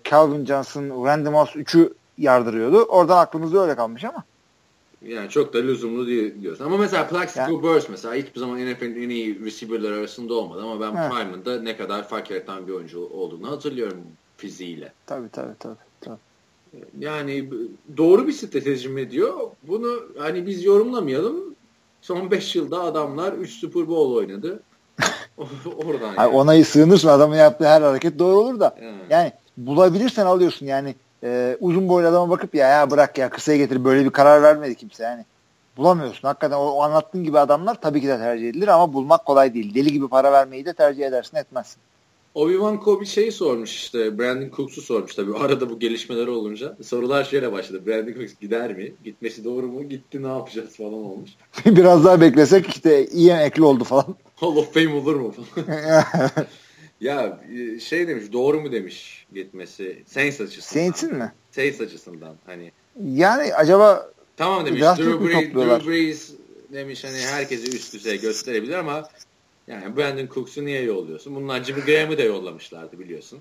Calvin 0.09 0.45
Johnson, 0.45 1.05
Randy 1.05 1.29
Moss 1.29 1.55
üçü 1.55 1.93
yardırıyordu. 2.17 2.83
Oradan 2.83 3.17
aklımızda 3.17 3.61
öyle 3.61 3.75
kalmış 3.75 4.03
ama. 4.03 4.23
Yani 5.05 5.29
çok 5.29 5.53
da 5.53 5.57
lüzumlu 5.57 6.07
değil 6.07 6.41
diyorsun. 6.41 6.65
Ama 6.65 6.77
mesela 6.77 7.07
Plaxico 7.07 7.41
Yani- 7.41 7.63
Burst 7.63 7.89
mesela 7.89 8.13
hiçbir 8.13 8.39
zaman 8.39 8.57
NFL'in 8.65 9.01
en 9.01 9.09
iyi 9.09 9.45
receiver'lar 9.45 9.91
arasında 9.91 10.33
olmadı 10.33 10.61
ama 10.63 10.81
ben 10.81 11.01
Evet. 11.01 11.11
Prime'ında 11.11 11.61
ne 11.61 11.77
kadar 11.77 12.07
fark 12.07 12.31
yaratan 12.31 12.67
bir 12.67 12.73
oyuncu 12.73 12.99
olduğunu 13.05 13.51
hatırlıyorum 13.51 13.97
fiziğiyle. 14.37 14.93
Tabii 15.05 15.29
tabii 15.29 15.53
tabii. 15.59 15.75
tabii. 16.01 16.17
Yani 16.99 17.49
doğru 17.97 18.27
bir 18.27 18.31
strateji 18.33 18.89
mi 18.89 19.11
diyor. 19.11 19.33
Bunu 19.63 19.99
hani 20.17 20.45
biz 20.47 20.63
yorumlamayalım. 20.65 21.55
Son 22.01 22.31
5 22.31 22.55
yılda 22.55 22.81
adamlar 22.83 23.33
3 23.33 23.51
Super 23.51 23.87
Bowl 23.87 24.15
oynadı. 24.15 24.63
Oradan 25.85 26.05
Yani 26.07 26.15
yani. 26.17 26.27
ona 26.35 26.63
sığınırsın 26.63 27.07
adamın 27.07 27.35
yaptığı 27.35 27.65
her 27.67 27.81
hareket 27.81 28.19
doğru 28.19 28.35
olur 28.37 28.59
da. 28.59 28.75
Yani. 28.81 28.97
Yani 29.09 29.31
bulabilirsen 29.57 30.25
alıyorsun 30.25 30.65
yani. 30.65 30.95
E, 31.23 31.57
uzun 31.59 31.89
boylu 31.89 32.07
adama 32.07 32.29
bakıp 32.29 32.55
ya 32.55 32.67
ya 32.67 32.91
bırak 32.91 33.17
ya 33.17 33.29
kısaya 33.29 33.57
getir 33.57 33.85
böyle 33.85 34.05
bir 34.05 34.09
karar 34.09 34.41
vermedi 34.43 34.75
kimse 34.75 35.03
yani. 35.03 35.25
bulamıyorsun. 35.77 36.27
Hakikaten 36.27 36.55
o, 36.55 36.61
o 36.61 36.81
anlattığın 36.81 37.23
gibi 37.23 37.39
adamlar 37.39 37.81
tabii 37.81 38.01
ki 38.01 38.07
de 38.07 38.17
tercih 38.17 38.49
edilir 38.49 38.67
ama 38.67 38.93
bulmak 38.93 39.25
kolay 39.25 39.53
değil. 39.53 39.75
Deli 39.75 39.91
gibi 39.91 40.07
para 40.07 40.31
vermeyi 40.31 40.65
de 40.65 40.73
tercih 40.73 41.05
edersin 41.05 41.37
etmezsin. 41.37 41.81
Obi-Wan 42.35 42.79
Kobe 42.79 43.05
şeyi 43.05 43.31
sormuş 43.31 43.75
işte. 43.75 44.19
Brandon 44.19 44.49
Cooks'u 44.55 44.81
sormuş 44.81 45.15
tabii. 45.15 45.37
Arada 45.37 45.69
bu 45.69 45.79
gelişmeler 45.79 46.27
olunca. 46.27 46.77
Sorular 46.83 47.23
şöyle 47.23 47.51
başladı. 47.51 47.85
Brandon 47.85 48.13
Cooks 48.13 48.33
gider 48.41 48.73
mi? 48.73 48.93
Gitmesi 49.03 49.43
doğru 49.43 49.67
mu? 49.67 49.83
Gitti 49.83 50.23
ne 50.23 50.27
yapacağız 50.27 50.75
falan 50.77 50.93
olmuş. 50.93 51.29
Biraz 51.65 52.05
daha 52.05 52.21
beklesek 52.21 52.67
işte 52.69 53.07
iyi 53.07 53.29
emekli 53.29 53.63
oldu 53.63 53.83
falan. 53.83 54.15
Hall 54.35 54.55
of 54.55 54.73
Fame 54.73 54.93
olur 54.93 55.15
mu 55.15 55.31
falan. 55.31 55.77
ya 57.01 57.39
e, 57.53 57.79
şey 57.79 58.07
demiş 58.07 58.25
doğru 58.33 58.61
mu 58.61 58.71
demiş 58.71 59.27
gitmesi. 59.33 60.03
Saints 60.07 60.41
açısından. 60.41 60.81
Saints'in 60.81 61.15
mi? 61.15 61.33
Saints 61.51 61.81
açısından 61.81 62.35
hani. 62.45 62.71
Yani 63.03 63.53
acaba 63.53 64.11
Tamam 64.37 64.65
demiş. 64.65 64.81
Drew 64.81 65.25
Brees? 65.25 65.53
Drew 65.53 65.91
Brees 65.91 66.31
demiş 66.73 67.03
hani 67.03 67.17
herkesi 67.17 67.75
üst 67.75 67.93
düzey 67.93 68.19
gösterebilir 68.19 68.73
ama 68.73 69.09
yani 69.67 69.97
Brandon 69.97 70.27
Cooks'u 70.33 70.65
niye 70.65 70.81
yolluyorsun? 70.81 71.35
Bunlar 71.35 71.63
Jimmy 71.63 71.81
Graham'ı 71.81 72.17
da 72.17 72.21
yollamışlardı 72.21 72.99
biliyorsun. 72.99 73.39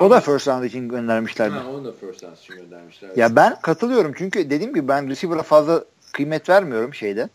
o 0.00 0.10
da 0.10 0.20
first 0.20 0.48
round 0.48 0.64
için 0.64 0.88
göndermişlerdi. 0.88 1.54
Ha, 1.54 1.70
onu 1.70 1.84
da 1.84 1.92
first 1.92 2.24
round 2.24 2.36
için 2.36 2.54
göndermişler. 2.54 3.10
Ya 3.16 3.36
ben 3.36 3.60
katılıyorum 3.60 4.12
çünkü 4.18 4.50
dediğim 4.50 4.74
gibi 4.74 4.88
ben 4.88 5.08
receiver'a 5.08 5.42
fazla 5.42 5.84
kıymet 6.12 6.48
vermiyorum 6.48 6.94
şeyde 6.94 7.28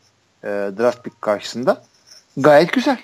e, 0.43 0.47
draft 0.47 1.03
pick 1.03 1.21
karşısında. 1.21 1.83
Gayet 2.37 2.73
güzel. 2.73 2.97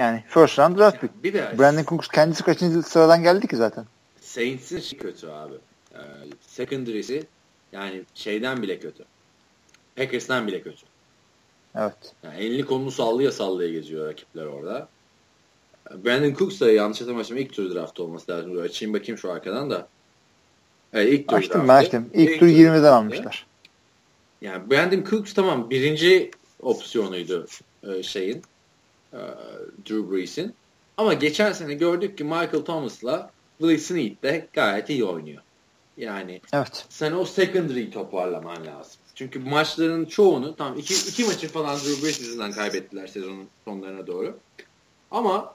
Yani 0.00 0.24
first 0.28 0.58
round 0.58 0.78
draft 0.78 1.00
pick. 1.00 1.24
bir 1.24 1.32
de 1.32 1.54
Brandon 1.58 1.84
Cooks 1.84 2.08
kendisi 2.08 2.44
kaçıncı 2.44 2.82
sıradan 2.82 3.22
geldi 3.22 3.48
ki 3.48 3.56
zaten. 3.56 3.84
Saints'in 4.20 4.80
şey 4.80 4.98
kötü 4.98 5.26
abi. 5.28 5.54
Ee, 5.94 5.98
secondary'si 6.46 7.26
yani 7.72 8.02
şeyden 8.14 8.62
bile 8.62 8.78
kötü. 8.78 9.04
Packers'tan 9.96 10.46
bile 10.46 10.62
kötü. 10.62 10.86
Evet. 11.74 11.94
Yani 12.22 12.36
elini 12.38 12.64
kolunu 12.64 12.90
sallaya 12.90 13.32
sallaya 13.32 13.70
geziyor 13.72 14.06
rakipler 14.08 14.46
orada. 14.46 14.88
Brandon 16.04 16.34
Cooks 16.34 16.60
da 16.60 16.70
yanlış 16.70 17.00
hatırlamıyorsam 17.00 17.36
ilk 17.36 17.52
tur 17.52 17.74
draft 17.74 18.00
olması 18.00 18.32
lazım. 18.32 18.54
Dur, 18.54 18.62
açayım 18.62 18.94
bakayım 18.94 19.18
şu 19.18 19.32
arkadan 19.32 19.70
da. 19.70 19.88
Evet, 20.92 21.12
ilk 21.12 21.28
tur 21.28 21.36
Açtım 21.36 21.60
ben 21.60 21.68
draftı. 21.68 21.86
açtım. 21.86 22.10
İlk 22.14 22.40
tur 22.40 22.46
20'den 22.46 22.72
draftı. 22.72 22.94
almışlar. 22.94 23.46
Yani 24.40 24.70
Brandon 24.70 25.04
Cooks 25.10 25.34
tamam 25.34 25.70
birinci 25.70 26.30
opsiyonuydu 26.62 27.46
e, 27.88 28.02
şeyin 28.02 28.42
e, 29.12 29.18
Drew 29.88 30.10
Brees'in. 30.10 30.54
Ama 30.96 31.14
geçen 31.14 31.52
sene 31.52 31.74
gördük 31.74 32.18
ki 32.18 32.24
Michael 32.24 32.64
Thomas'la 32.64 33.30
Willie 33.58 33.78
Snead 33.78 34.22
de 34.22 34.48
gayet 34.52 34.90
iyi 34.90 35.04
oynuyor. 35.04 35.42
Yani 35.96 36.40
Evet. 36.52 36.86
sen 36.88 37.12
o 37.12 37.24
secondary'i 37.24 37.90
toparlaman 37.90 38.66
lazım. 38.66 39.00
Çünkü 39.14 39.38
maçların 39.38 40.04
çoğunu 40.04 40.56
tam 40.56 40.78
iki, 40.78 40.94
iki 40.94 41.24
maçı 41.24 41.48
falan 41.48 41.76
Drew 41.76 42.04
Brees 42.04 42.20
yüzünden 42.20 42.52
kaybettiler 42.52 43.06
sezonun 43.06 43.48
sonlarına 43.64 44.06
doğru. 44.06 44.38
Ama 45.10 45.54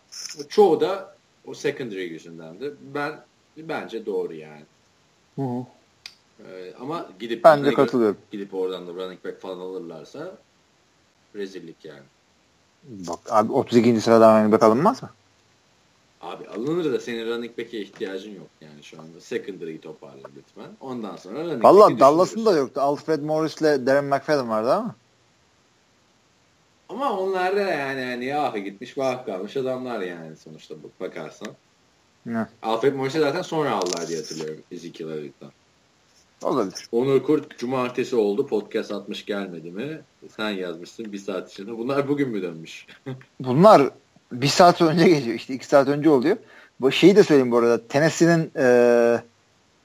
çoğu 0.49 0.81
da 0.81 1.17
o 1.47 1.53
secondary 1.53 2.07
yüzündendi. 2.07 2.73
Ben 2.81 3.25
bence 3.57 4.05
doğru 4.05 4.33
yani. 4.33 4.65
Hı 5.35 5.41
hı. 5.41 5.65
Ee, 6.39 6.73
ama 6.79 7.09
gidip 7.19 7.43
Ben 7.43 7.65
de 7.65 7.73
katılıyorum. 7.73 8.17
Gidip 8.31 8.53
oradan 8.53 8.87
da 8.87 8.93
running 8.93 9.25
back 9.25 9.41
falan 9.41 9.59
alırlarsa 9.59 10.37
rezillik 11.35 11.85
yani. 11.85 12.03
Bak 12.87 13.19
abi 13.29 13.51
32. 13.51 14.01
sıradan 14.01 14.37
running 14.37 14.53
back 14.53 14.63
alınmaz 14.63 15.03
mı? 15.03 15.09
Abi 16.21 16.47
alınır 16.47 16.93
da 16.93 16.99
senin 16.99 17.27
running 17.27 17.57
back'e 17.57 17.79
ihtiyacın 17.79 18.35
yok 18.35 18.47
yani 18.61 18.83
şu 18.83 19.01
anda. 19.01 19.21
Secondary'i 19.21 19.81
toparla 19.81 20.27
lütfen. 20.37 20.71
Ondan 20.81 21.15
sonra 21.15 21.43
running 21.43 21.63
Valla 21.63 21.99
Dallas'ın 21.99 22.45
da 22.45 22.51
yoktu. 22.51 22.81
Alfred 22.81 23.21
Morris'le 23.21 23.61
Darren 23.61 24.05
McFadden 24.05 24.49
vardı 24.49 24.73
ama. 24.73 24.95
Ama 26.89 27.19
onlar 27.19 27.55
da 27.55 27.61
yani 27.61 28.01
hani 28.01 28.35
ah 28.35 28.55
gitmiş 28.55 28.97
vah 28.97 29.25
kalmış 29.25 29.57
adamlar 29.57 30.01
yani 30.01 30.37
sonuçta 30.37 30.75
bak 30.83 30.99
bakarsan. 30.99 31.47
Ne? 32.25 32.47
Alfred 32.61 32.93
Morris'i 32.93 33.19
zaten 33.19 33.41
sonra 33.41 33.71
aldılar 33.71 34.07
diye 34.07 34.19
hatırlıyorum 34.19 34.63
Ezekiel 34.71 35.09
Elliott'tan. 35.09 35.51
Olabilir. 36.45 36.87
Onur 36.91 37.23
Kurt 37.23 37.57
cumartesi 37.57 38.15
oldu 38.15 38.47
podcast 38.47 38.91
atmış 38.91 39.25
gelmedi 39.25 39.71
mi? 39.71 40.01
Sen 40.37 40.49
yazmışsın 40.49 41.11
bir 41.13 41.17
saat 41.17 41.51
içinde. 41.51 41.77
Bunlar 41.77 42.07
bugün 42.07 42.29
mü 42.29 42.41
dönmüş? 42.41 42.85
Bunlar 43.39 43.89
bir 44.31 44.47
saat 44.47 44.81
önce 44.81 45.07
geliyor. 45.09 45.35
işte 45.35 45.53
iki 45.53 45.65
saat 45.65 45.87
önce 45.87 46.09
oluyor. 46.09 46.37
Bu 46.81 46.91
şeyi 46.91 47.15
de 47.15 47.23
söyleyeyim 47.23 47.51
bu 47.51 47.57
arada. 47.57 47.87
Tennessee'nin 47.87 48.51
e, 48.55 48.65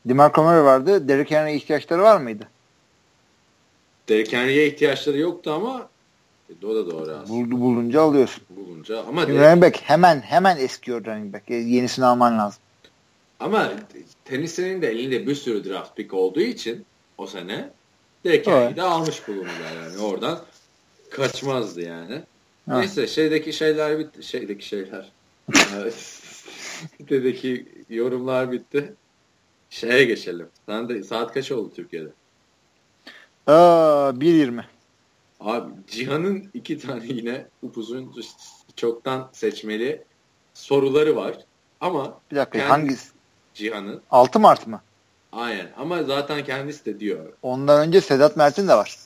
DeMarco 0.06 0.42
Murray 0.42 0.64
vardı. 0.64 1.08
Derrick 1.08 1.36
Henry'e 1.36 1.54
ihtiyaçları 1.56 2.02
var 2.02 2.20
mıydı? 2.20 2.48
Derrick 4.08 4.36
Henry'e 4.36 4.66
ihtiyaçları 4.66 5.18
yoktu 5.18 5.52
ama 5.52 5.88
e, 6.50 6.66
o 6.66 6.74
da 6.74 6.90
doğru 6.90 7.10
aslında. 7.22 7.28
Buldu, 7.28 7.60
bulunca 7.60 8.02
alıyorsun. 8.02 8.42
Bulunca 8.50 9.02
ama 9.08 9.22
Derrick- 9.22 9.38
running 9.50 9.62
back 9.62 9.76
hemen 9.82 10.20
hemen 10.20 10.56
eskiyor 10.56 11.04
running 11.04 11.32
back. 11.34 11.50
Yenisini 11.50 12.04
alman 12.04 12.38
lazım. 12.38 12.60
Ama 13.40 13.70
Tennessee'nin 14.30 14.82
de 14.82 14.90
elinde 14.90 15.26
bir 15.26 15.34
sürü 15.34 15.64
draft 15.64 15.96
pick 15.96 16.14
olduğu 16.14 16.40
için 16.40 16.84
o 17.18 17.26
sene 17.26 17.70
Derrick 18.24 18.50
Evet. 18.50 18.76
De 18.76 18.82
almış 18.82 19.28
bulundular 19.28 19.72
yani. 19.84 19.98
Oradan 19.98 20.40
kaçmazdı 21.10 21.80
yani. 21.80 22.12
Evet. 22.12 22.24
Neyse 22.66 23.06
şeydeki 23.06 23.52
şeyler 23.52 23.98
bitti. 23.98 24.22
Şeydeki 24.22 24.66
şeyler. 24.66 25.12
Sitedeki 26.98 27.66
yorumlar 27.90 28.52
bitti. 28.52 28.94
Şeye 29.70 30.04
geçelim. 30.04 30.48
Sen 30.66 30.88
de 30.88 31.02
saat 31.02 31.34
kaç 31.34 31.52
oldu 31.52 31.72
Türkiye'de? 31.76 32.08
Aa, 33.46 34.10
1.20. 34.10 34.64
Abi 35.40 35.70
Cihan'ın 35.86 36.50
iki 36.54 36.78
tane 36.78 37.06
yine 37.06 37.46
upuzun 37.62 38.14
çoktan 38.76 39.30
seçmeli 39.32 40.02
soruları 40.54 41.16
var. 41.16 41.38
Ama 41.80 42.20
Bir 42.30 42.36
dakika 42.36 42.58
Kendi- 42.58 42.68
hangisi? 42.70 43.19
Cihan'ın 43.60 44.00
6 44.10 44.40
Mart 44.40 44.66
mı? 44.66 44.80
aynen 45.32 45.66
ama 45.76 46.02
zaten 46.02 46.44
kendisi 46.44 46.84
de 46.84 47.00
diyor 47.00 47.32
Ondan 47.42 47.88
önce 47.88 48.00
Sedat 48.00 48.36
Mert'in 48.36 48.68
de 48.68 48.74
var. 48.74 48.96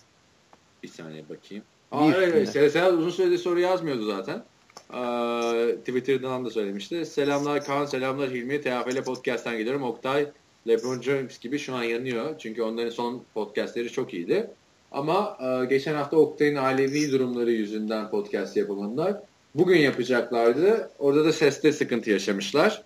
Bir 0.83 0.89
saniye 0.89 1.25
bakayım. 1.29 1.65
Aa, 1.93 2.11
evet. 2.13 2.49
Sedat 2.49 2.93
uzun 2.93 3.11
süredir 3.11 3.39
soru 3.39 3.61
yazmıyordu 3.61 4.07
zaten. 4.07 4.43
Aa, 4.91 5.67
Twitter'dan 5.79 6.45
da 6.45 6.51
söylemişti. 6.51 7.07
Selamlar 7.07 7.65
Kaan, 7.65 7.87
selamlar 7.87 8.31
Hilmi. 8.31 8.61
TFL 8.61 9.03
Podcast'tan 9.05 9.57
geliyorum. 9.57 9.83
Oktay, 9.83 10.27
LeBron 10.69 11.03
James 11.03 11.39
gibi 11.39 11.59
şu 11.59 11.75
an 11.75 11.83
yanıyor. 11.83 12.35
Çünkü 12.39 12.63
onların 12.63 12.91
son 12.91 13.23
podcastleri 13.35 13.93
çok 13.93 14.15
iyiydi. 14.15 14.51
Ama 14.93 15.39
e, 15.41 15.65
geçen 15.65 15.95
hafta 15.95 16.17
Oktay'ın 16.17 16.57
ailevi 16.57 17.13
durumları 17.13 17.51
yüzünden 17.51 18.11
podcast 18.11 18.57
yapamadılar. 18.57 19.17
Bugün 19.55 19.79
yapacaklardı. 19.79 20.91
Orada 20.99 21.25
da 21.25 21.33
seste 21.33 21.73
sıkıntı 21.73 22.11
yaşamışlar. 22.11 22.83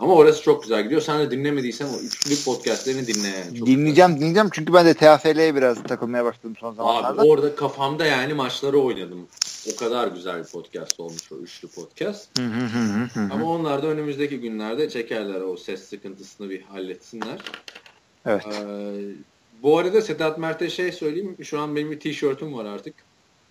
Ama 0.00 0.14
orası 0.14 0.42
çok 0.42 0.62
güzel 0.62 0.82
gidiyor. 0.82 1.00
Sen 1.00 1.20
de 1.20 1.30
dinlemediysen 1.30 1.86
o 1.86 2.00
üçlü 2.00 2.44
podcastlerini 2.44 3.06
dinle. 3.06 3.28
Yani. 3.28 3.58
Çok 3.58 3.66
dinleyeceğim 3.66 4.16
dinleyeceğim 4.16 4.48
çünkü 4.52 4.72
ben 4.72 4.86
de 4.86 4.94
TFL'ye 4.94 5.54
biraz 5.54 5.82
takılmaya 5.82 6.24
başladım 6.24 6.56
son 6.60 6.74
zamanlarda. 6.74 7.22
Abi 7.22 7.28
orada 7.28 7.54
kafamda 7.54 8.06
yani 8.06 8.34
maçları 8.34 8.78
oynadım. 8.78 9.26
O 9.72 9.76
kadar 9.76 10.08
güzel 10.08 10.38
bir 10.38 10.48
podcast 10.48 11.00
olmuş 11.00 11.32
o 11.32 11.34
üçlü 11.34 11.68
podcast. 11.68 12.38
Hı 12.38 12.44
hı 12.44 12.66
hı 12.66 12.78
hı 12.78 13.20
hı. 13.20 13.32
Ama 13.32 13.46
onlar 13.46 13.82
da 13.82 13.86
önümüzdeki 13.86 14.40
günlerde 14.40 14.90
çekerler 14.90 15.40
o 15.40 15.56
ses 15.56 15.82
sıkıntısını 15.82 16.50
bir 16.50 16.62
halletsinler. 16.62 17.38
Evet. 18.26 18.46
Ee, 18.46 18.94
bu 19.62 19.78
arada 19.78 20.02
Sedat 20.02 20.38
Mert'e 20.38 20.70
şey 20.70 20.92
söyleyeyim. 20.92 21.36
Şu 21.42 21.60
an 21.60 21.76
benim 21.76 21.90
bir 21.90 22.00
tişörtüm 22.00 22.54
var 22.54 22.64
artık. 22.64 22.94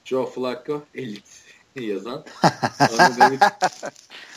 Joe 0.05 0.26
Flacco 0.26 0.81
Elite 0.95 1.30
yazan. 1.76 2.26
Onu 2.80 3.38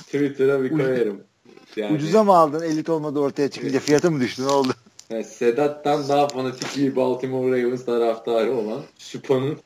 Twitter'a 0.06 0.62
bir 0.62 0.70
koyarım. 0.70 1.31
Yani, 1.76 1.96
Ucuza 1.96 2.24
mı 2.24 2.36
aldın 2.36 2.62
elit 2.62 2.88
olmadı 2.88 3.18
ortaya 3.18 3.50
çıkınca 3.50 3.80
fiyatı 3.80 4.10
mı 4.10 4.20
düştü 4.20 4.42
ne 4.42 4.46
oldu? 4.52 4.72
yani 5.10 5.24
Sedat'tan 5.24 6.08
daha 6.08 6.28
fanatik 6.28 6.76
bir 6.76 6.96
Baltimore 6.96 7.62
Ravens 7.62 7.84
taraftarı 7.84 8.52
olan 8.52 8.82
Supa'nın 8.98 9.58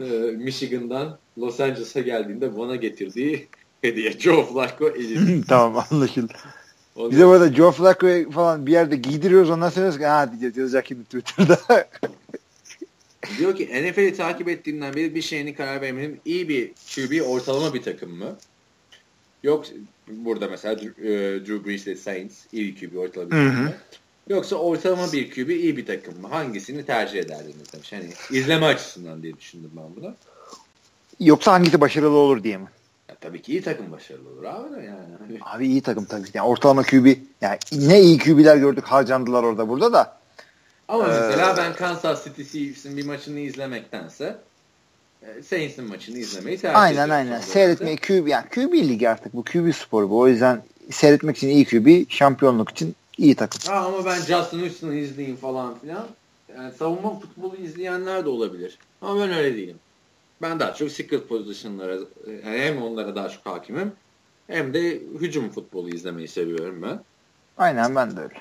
e, 0.00 0.04
Michigan'dan 0.30 1.18
Los 1.38 1.60
Angeles'a 1.60 2.00
geldiğinde 2.00 2.58
bana 2.58 2.76
getirdiği 2.76 3.48
hediye. 3.82 4.12
Joe 4.12 4.44
Flacco 4.46 4.88
Elite. 4.88 5.40
tamam 5.48 5.84
anlaşıldı. 5.90 6.32
Onu- 6.96 7.10
Bize 7.10 7.26
bu 7.26 7.30
arada 7.30 7.52
Joe 7.52 7.72
Flacco'yu 7.72 8.30
falan 8.30 8.66
bir 8.66 8.72
yerde 8.72 8.96
giydiriyoruz 8.96 9.50
ondan 9.50 9.70
sonra 9.70 9.98
ki 9.98 10.06
ha 10.06 10.30
diyeceğiz 10.30 10.56
yazacak 10.56 10.86
şimdi 10.86 11.04
Twitter'da. 11.04 11.58
Diyor 13.38 13.56
ki 13.56 13.66
NFL'i 13.66 14.14
takip 14.16 14.48
ettiğimden 14.48 14.94
beri 14.94 15.14
bir 15.14 15.22
şeyini 15.22 15.54
karar 15.54 15.80
vermenin 15.80 16.20
iyi 16.24 16.48
bir 16.48 16.72
QB 16.94 17.28
ortalama 17.28 17.74
bir 17.74 17.82
takım 17.82 18.10
mı? 18.18 18.36
Yok 19.42 19.64
burada 20.08 20.48
mesela 20.48 20.78
Drew, 20.78 21.08
e, 21.08 21.40
Drew 21.46 21.64
Brees'le 21.64 21.98
Saints 22.02 22.34
iyi 22.52 22.76
bir 22.76 22.90
QB 22.90 22.96
ortalama 22.96 23.30
bir? 23.30 23.74
Yoksa 24.34 24.56
ortalama 24.56 25.12
bir 25.12 25.30
QB 25.30 25.50
iyi 25.50 25.76
bir 25.76 25.86
takım 25.86 26.20
mı? 26.20 26.28
Hangisini 26.28 26.86
tercih 26.86 27.18
ederdiniz 27.18 27.72
demiş. 27.72 27.92
Hani 27.92 28.08
izleme 28.38 28.66
açısından 28.66 29.22
diye 29.22 29.36
düşündüm 29.36 29.70
ben 29.76 29.84
bunu. 29.96 30.14
Yoksa 31.20 31.52
hangisi 31.52 31.80
başarılı 31.80 32.16
olur 32.16 32.42
diye 32.42 32.56
mi? 32.56 32.68
Ya, 33.08 33.14
tabii 33.20 33.42
ki 33.42 33.52
iyi 33.52 33.62
takım 33.62 33.92
başarılı 33.92 34.28
olur 34.28 34.44
abi 34.44 34.76
de 34.76 34.80
yani. 34.80 35.16
Hani, 35.18 35.38
Abi 35.42 35.66
iyi 35.66 35.82
takım 35.82 36.04
tabii. 36.04 36.26
Yani 36.34 36.46
ortalama 36.48 36.82
QB. 36.82 37.06
Yani 37.40 37.58
ne 37.72 38.00
iyi 38.00 38.18
QB'ler 38.18 38.56
gördük 38.56 38.84
harcandılar 38.84 39.42
orada 39.42 39.68
burada 39.68 39.92
da. 39.92 40.20
Ama 40.88 41.04
Ee, 41.04 41.08
mesela 41.08 41.56
ben 41.56 41.74
Kansas 41.74 42.24
City 42.24 42.42
Chiefs'in 42.42 42.96
bir 42.96 43.06
maçını 43.06 43.40
izlemektense 43.40 44.36
Saints'in 45.44 45.84
maçını 45.84 46.18
izlemeyi 46.18 46.58
tercih 46.58 46.80
Aynen 46.80 46.94
ediyorum 46.94 47.14
aynen. 47.14 47.40
son 47.40 47.52
Seyretmeyi 47.52 47.96
QB 47.96 48.28
yani 48.28 48.48
QB 48.48 48.72
ligi 48.72 49.08
artık 49.08 49.34
bu 49.34 49.44
QB 49.44 49.72
sporu 49.74 50.10
bu. 50.10 50.18
O 50.18 50.28
yüzden 50.28 50.62
seyretmek 50.90 51.36
için 51.36 51.48
iyi 51.48 51.64
QB, 51.64 52.10
şampiyonluk 52.10 52.70
için 52.70 52.94
iyi 53.18 53.34
takım. 53.34 53.72
Ha, 53.72 53.78
ama 53.78 54.04
ben 54.04 54.20
Justin 54.20 54.60
Houston'ı 54.60 54.94
izleyeyim 54.94 55.36
falan 55.36 55.78
filan. 55.78 56.06
Yani 56.56 56.72
savunma 56.72 57.20
futbolu 57.20 57.56
izleyenler 57.56 58.24
de 58.24 58.28
olabilir. 58.28 58.78
Ama 59.02 59.20
ben 59.20 59.32
öyle 59.32 59.56
değilim. 59.56 59.76
Ben 60.42 60.60
daha 60.60 60.74
çok 60.74 60.90
skill 60.90 61.20
position'lara 61.20 61.94
yani 62.44 62.58
hem 62.58 62.82
onlara 62.82 63.14
daha 63.14 63.28
çok 63.28 63.46
hakimim 63.46 63.92
hem 64.46 64.74
de 64.74 65.00
hücum 65.20 65.50
futbolu 65.50 65.88
izlemeyi 65.88 66.28
seviyorum 66.28 66.82
ben. 66.82 67.00
Aynen 67.58 67.94
ben 67.94 68.16
de 68.16 68.20
öyle. 68.20 68.34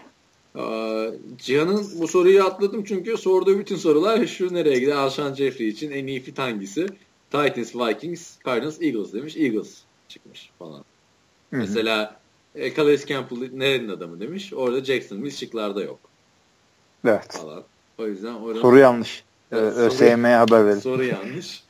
Cihan'ın 1.37 1.87
bu 1.99 2.07
soruyu 2.07 2.43
atladım 2.43 2.83
çünkü 2.83 3.17
sorduğu 3.17 3.59
bütün 3.59 3.75
sorular 3.75 4.27
şu 4.27 4.53
nereye 4.53 4.79
gider? 4.79 4.95
Alshon 4.95 5.33
Jeffrey 5.33 5.67
için 5.67 5.91
en 5.91 6.07
iyi 6.07 6.19
fit 6.19 6.39
hangisi? 6.39 6.87
Titans, 7.31 7.75
Vikings, 7.75 8.37
Cardinals, 8.45 8.81
Eagles 8.81 9.13
demiş. 9.13 9.37
Eagles 9.37 9.77
çıkmış 10.07 10.51
falan. 10.59 10.77
Hı 10.79 11.55
hı. 11.55 11.59
Mesela 11.59 12.19
e, 12.55 12.73
Calais 12.73 13.05
Campbell 13.05 13.49
nerenin 13.53 13.89
adamı 13.89 14.19
demiş. 14.19 14.53
Orada 14.53 14.83
Jacksonville 14.85 15.31
şıklarda 15.31 15.83
yok 15.83 15.99
Evet. 17.05 17.31
falan. 17.31 17.63
O 17.97 18.07
yüzden 18.07 18.33
orada 18.33 18.61
Soru 18.61 18.77
yanlış. 18.77 19.23
Evet, 19.51 19.73
ÖSYM'ye 19.77 20.35
haber 20.35 20.65
verin. 20.65 20.79
soru 20.79 21.03
yanlış. 21.03 21.63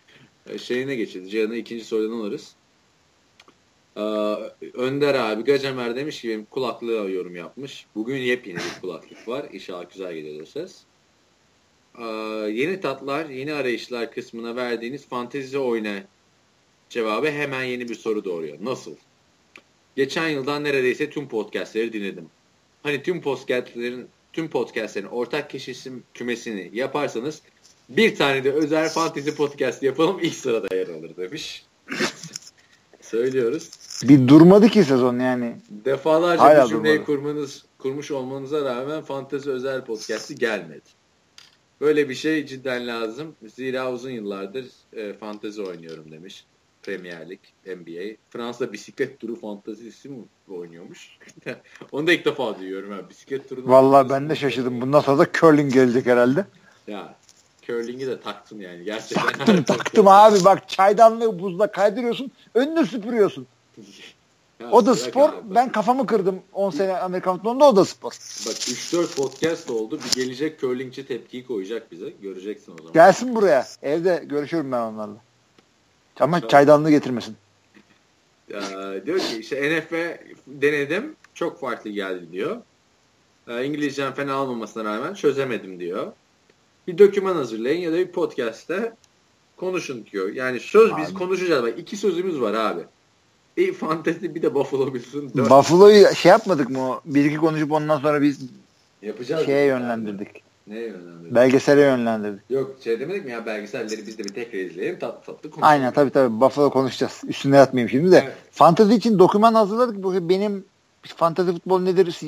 E, 0.50 0.58
Şeyine 0.58 0.96
geçelim. 0.96 1.28
Cihan'a 1.28 1.56
ikinci 1.56 1.86
sorudan 1.86 2.16
alırız. 2.20 2.56
Aa, 3.96 4.36
Önder 4.74 5.16
abi 5.16 5.44
Gacemer 5.44 5.96
demiş 5.96 6.22
ki 6.22 6.30
benim 6.30 6.46
kulaklığa 6.46 7.10
yorum 7.10 7.36
yapmış. 7.36 7.86
Bugün 7.96 8.18
yepyeni 8.18 8.58
bir 8.58 8.82
kulaklık 8.82 9.28
var. 9.28 9.46
İnşallah 9.52 9.90
güzel 9.92 10.14
geliyor 10.14 10.46
ses. 10.48 10.82
Aa, 11.96 12.48
yeni 12.48 12.80
tatlar, 12.82 13.30
yeni 13.30 13.54
arayışlar 13.54 14.12
kısmına 14.12 14.56
verdiğiniz 14.56 15.08
fantezi 15.08 15.58
oyuna 15.58 16.04
cevabı 16.90 17.32
hemen 17.32 17.64
yeni 17.64 17.90
bir 17.90 17.96
soru 17.96 18.26
doğuruyor. 18.26 18.58
Nasıl? 18.62 18.96
Geçen 19.96 20.30
yıldan 20.30 20.64
neredeyse 20.64 21.10
tüm 21.10 21.28
podcastleri 21.28 21.94
dinledim. 21.94 22.30
Hani 22.84 23.04
tüm 23.04 23.22
podcastlerin 23.22 24.08
tüm 24.34 24.50
podcastlerin 24.50 25.08
ortak 25.08 25.50
kişisim 25.50 26.04
kümesini 26.14 26.70
yaparsanız 26.74 27.42
bir 27.90 28.16
tane 28.16 28.44
de 28.44 28.52
özel 28.52 28.90
fantezi 28.90 29.36
podcast 29.36 29.84
yapalım 29.84 30.20
ilk 30.22 30.36
sırada 30.36 30.76
yer 30.76 30.88
alır 30.88 31.18
demiş. 31.18 31.66
Söylüyoruz. 33.10 33.70
Bir 34.04 34.28
durmadı 34.28 34.68
ki 34.68 34.84
sezon 34.84 35.20
yani. 35.20 35.56
Defalarca 35.70 36.44
Hala 36.44 36.66
bu 36.66 36.70
cümleyi 36.70 36.96
durmadı. 36.96 37.06
kurmanız, 37.06 37.66
kurmuş 37.78 38.12
olmanıza 38.12 38.66
rağmen 38.66 39.02
fantezi 39.02 39.50
özel 39.50 39.86
podcast'i 39.86 40.36
gelmedi. 40.36 40.90
Böyle 41.82 42.10
bir 42.10 42.16
şey 42.16 42.46
cidden 42.46 42.88
lazım. 42.88 43.36
Zira 43.48 43.92
uzun 43.92 44.10
yıllardır 44.10 44.66
e, 44.94 45.14
fantezi 45.14 45.62
oynuyorum 45.62 46.12
demiş. 46.12 46.46
Premier 46.84 47.30
Lig, 47.30 47.40
NBA. 47.66 48.16
Fransa 48.30 48.74
bisiklet 48.74 49.20
turu 49.20 49.36
fantezisi 49.36 50.10
mi 50.10 50.24
oynuyormuş? 50.50 51.18
Onu 51.92 52.08
da 52.08 52.14
ilk 52.14 52.26
defa 52.26 52.60
duyuyorum. 52.60 52.92
Ha. 52.92 53.10
Bisiklet 53.10 53.50
turunu 53.50 53.70
Vallahi 53.70 54.10
ben 54.10 54.30
de 54.30 54.36
şaşırdım. 54.36 54.82
Bundan 54.82 55.00
sonra 55.00 55.20
da 55.20 55.28
curling 55.40 55.74
gelecek 55.74 56.06
herhalde. 56.06 56.46
Ya 56.88 57.16
curling'i 57.70 58.08
de 58.08 58.22
taktın 58.22 58.60
yani. 58.60 58.84
Gerçekten. 58.84 59.28
Taktım 59.28 59.64
taktım 59.64 60.08
abi 60.08 60.44
bak 60.46 60.70
çaydanlığı 60.70 61.40
buzla 61.40 61.72
kaydırıyorsun 61.72 62.32
önünü 62.56 62.86
süpürüyorsun. 62.86 63.48
Ya 64.60 64.72
O 64.72 64.86
da 64.86 64.96
spor. 64.96 65.30
abi. 65.30 65.36
Ben 65.56 65.72
kafamı 65.72 66.06
kırdım 66.06 66.42
10 66.54 66.70
sene 66.70 66.98
Amerikan 66.98 67.36
futbolunda 67.36 67.66
o 67.66 67.76
da 67.76 67.86
spor. 67.86 68.12
Bak 68.48 68.54
3-4 68.54 69.16
podcast 69.16 69.70
oldu. 69.70 70.00
Bir 70.06 70.22
gelecek 70.24 70.60
curlingçi 70.60 71.06
tepkiyi 71.08 71.46
koyacak 71.48 71.92
bize. 71.92 72.10
Göreceksin 72.22 72.72
o 72.74 72.78
zaman. 72.78 72.94
Gelsin 72.94 73.36
buraya. 73.36 73.66
Evde 73.82 74.24
görüşürüm 74.26 74.72
ben 74.72 74.82
onlarla. 74.82 75.16
Ama 76.20 76.42
Çok- 76.42 76.50
çaydanlığı 76.50 76.90
getirmesin. 76.92 77.36
Ya, 78.50 78.62
diyor 79.06 79.20
ki 79.20 79.38
işte 79.40 79.80
NFL 79.80 80.18
denedim. 80.48 81.16
Çok 81.34 81.60
farklı 81.60 81.90
geldi 81.90 82.32
diyor. 82.32 82.58
Ee, 83.48 83.66
İngilizcem 83.66 84.14
fena 84.14 84.42
olmamasına 84.44 84.84
rağmen 84.84 85.14
çözemedim 85.14 85.80
diyor. 85.80 86.12
Bir 86.90 86.98
doküman 86.98 87.36
hazırlayın 87.36 87.82
ya 87.82 87.92
da 87.92 87.98
bir 87.98 88.08
podcast'te 88.08 88.94
konuşun 89.58 90.06
diyor. 90.12 90.34
Yani 90.34 90.60
söz 90.60 90.98
biz 90.98 91.08
Abi. 91.08 91.14
konuşacağız. 91.14 91.64
Bak 91.64 91.80
iki 91.80 91.98
sözümüz 91.98 92.42
var 92.42 92.54
abi. 92.54 92.82
Bir 93.58 93.74
fantezi 93.74 94.36
bir 94.36 94.42
de 94.42 94.54
Buffalo 94.56 94.94
Bills'ın. 94.94 95.32
Buffalo'yu 95.36 96.16
şey 96.16 96.30
yapmadık 96.30 96.70
mı? 96.70 97.00
Bir 97.06 97.26
iki 97.26 97.38
konuşup 97.38 97.72
ondan 97.72 98.00
sonra 98.00 98.22
biz 98.22 98.40
Yapacağız. 99.02 99.46
şeye 99.46 99.66
yönlendirdik. 99.66 100.44
Neye 100.68 100.88
yönlendirdik? 100.88 101.36
Belgesele 101.36 101.82
yönlendirdik. 101.82 102.42
Yok 102.50 102.76
şey 102.84 103.00
demedik 103.00 103.26
mi 103.26 103.32
ya 103.32 103.46
belgeselleri 103.46 104.08
biz 104.08 104.18
de 104.18 104.24
bir 104.24 104.34
tekrar 104.34 104.60
izleyelim 104.60 105.00
tatlı 105.00 105.26
tatlı 105.26 105.50
konuşalım. 105.50 105.64
Aynen 105.70 105.94
tabii 105.94 106.10
tabii 106.10 106.42
Buffalo 106.42 106.70
konuşacağız. 106.70 107.22
Üstüne 107.28 107.58
yatmayayım 107.58 107.90
şimdi 107.90 108.12
de. 108.12 108.22
Evet. 108.26 108.36
Fantezi 108.52 108.96
için 108.96 109.20
doküman 109.20 109.54
hazırladık. 109.54 110.04
Bu 110.04 110.30
benim 110.30 110.66
fantezi 111.04 111.54
futbol 111.54 111.80
nedir 111.82 112.20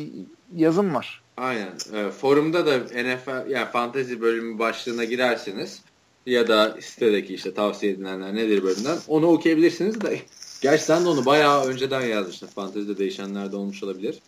yazım 0.55 0.95
var. 0.95 1.20
Aynen. 1.41 1.73
E, 1.93 2.11
forumda 2.11 2.65
da 2.65 2.77
NFL 2.77 3.49
yani 3.49 3.71
fantezi 3.71 4.21
bölümü 4.21 4.59
başlığına 4.59 5.03
girerseniz 5.03 5.81
ya 6.25 6.47
da 6.47 6.77
sitedeki 6.81 7.33
işte 7.33 7.53
tavsiye 7.53 7.91
edilenler 7.91 8.35
nedir 8.35 8.63
bölümünden 8.63 8.97
onu 9.07 9.27
okuyabilirsiniz 9.27 10.01
de 10.01 10.21
gerçi 10.61 10.83
sen 10.83 11.05
de 11.05 11.09
onu 11.09 11.25
bayağı 11.25 11.65
önceden 11.65 12.01
yazmıştın. 12.01 12.47
Fantezide 12.47 12.97
değişenler 12.97 13.51
de 13.51 13.55
olmuş 13.55 13.83
olabilir. 13.83 14.19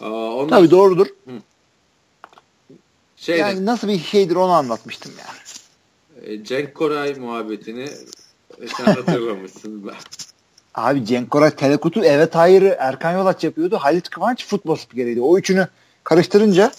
Aa, 0.00 0.34
ondan 0.34 0.58
Tabii 0.58 0.70
doğrudur. 0.70 1.06
şey 3.16 3.38
Yani 3.38 3.66
nasıl 3.66 3.88
bir 3.88 3.98
şeydir 3.98 4.36
onu 4.36 4.52
anlatmıştım 4.52 5.12
yani. 5.18 5.38
e, 6.26 6.44
Cenk 6.44 6.74
Koray 6.74 7.14
muhabbetini 7.14 7.88
sen 8.76 8.84
hatırlamışsın. 8.84 9.92
Abi 10.74 11.04
Cenk 11.04 11.30
Koray 11.30 11.50
Telekutu 11.50 12.04
evet 12.04 12.34
hayırı 12.34 12.76
Erkan 12.78 13.12
Yolaç 13.12 13.44
yapıyordu. 13.44 13.76
Halit 13.76 14.10
Kıvanç 14.10 14.46
futbol 14.46 14.76
spikeriydi. 14.76 15.20
O 15.20 15.38
üçünü 15.38 15.68
karıştırınca 16.04 16.72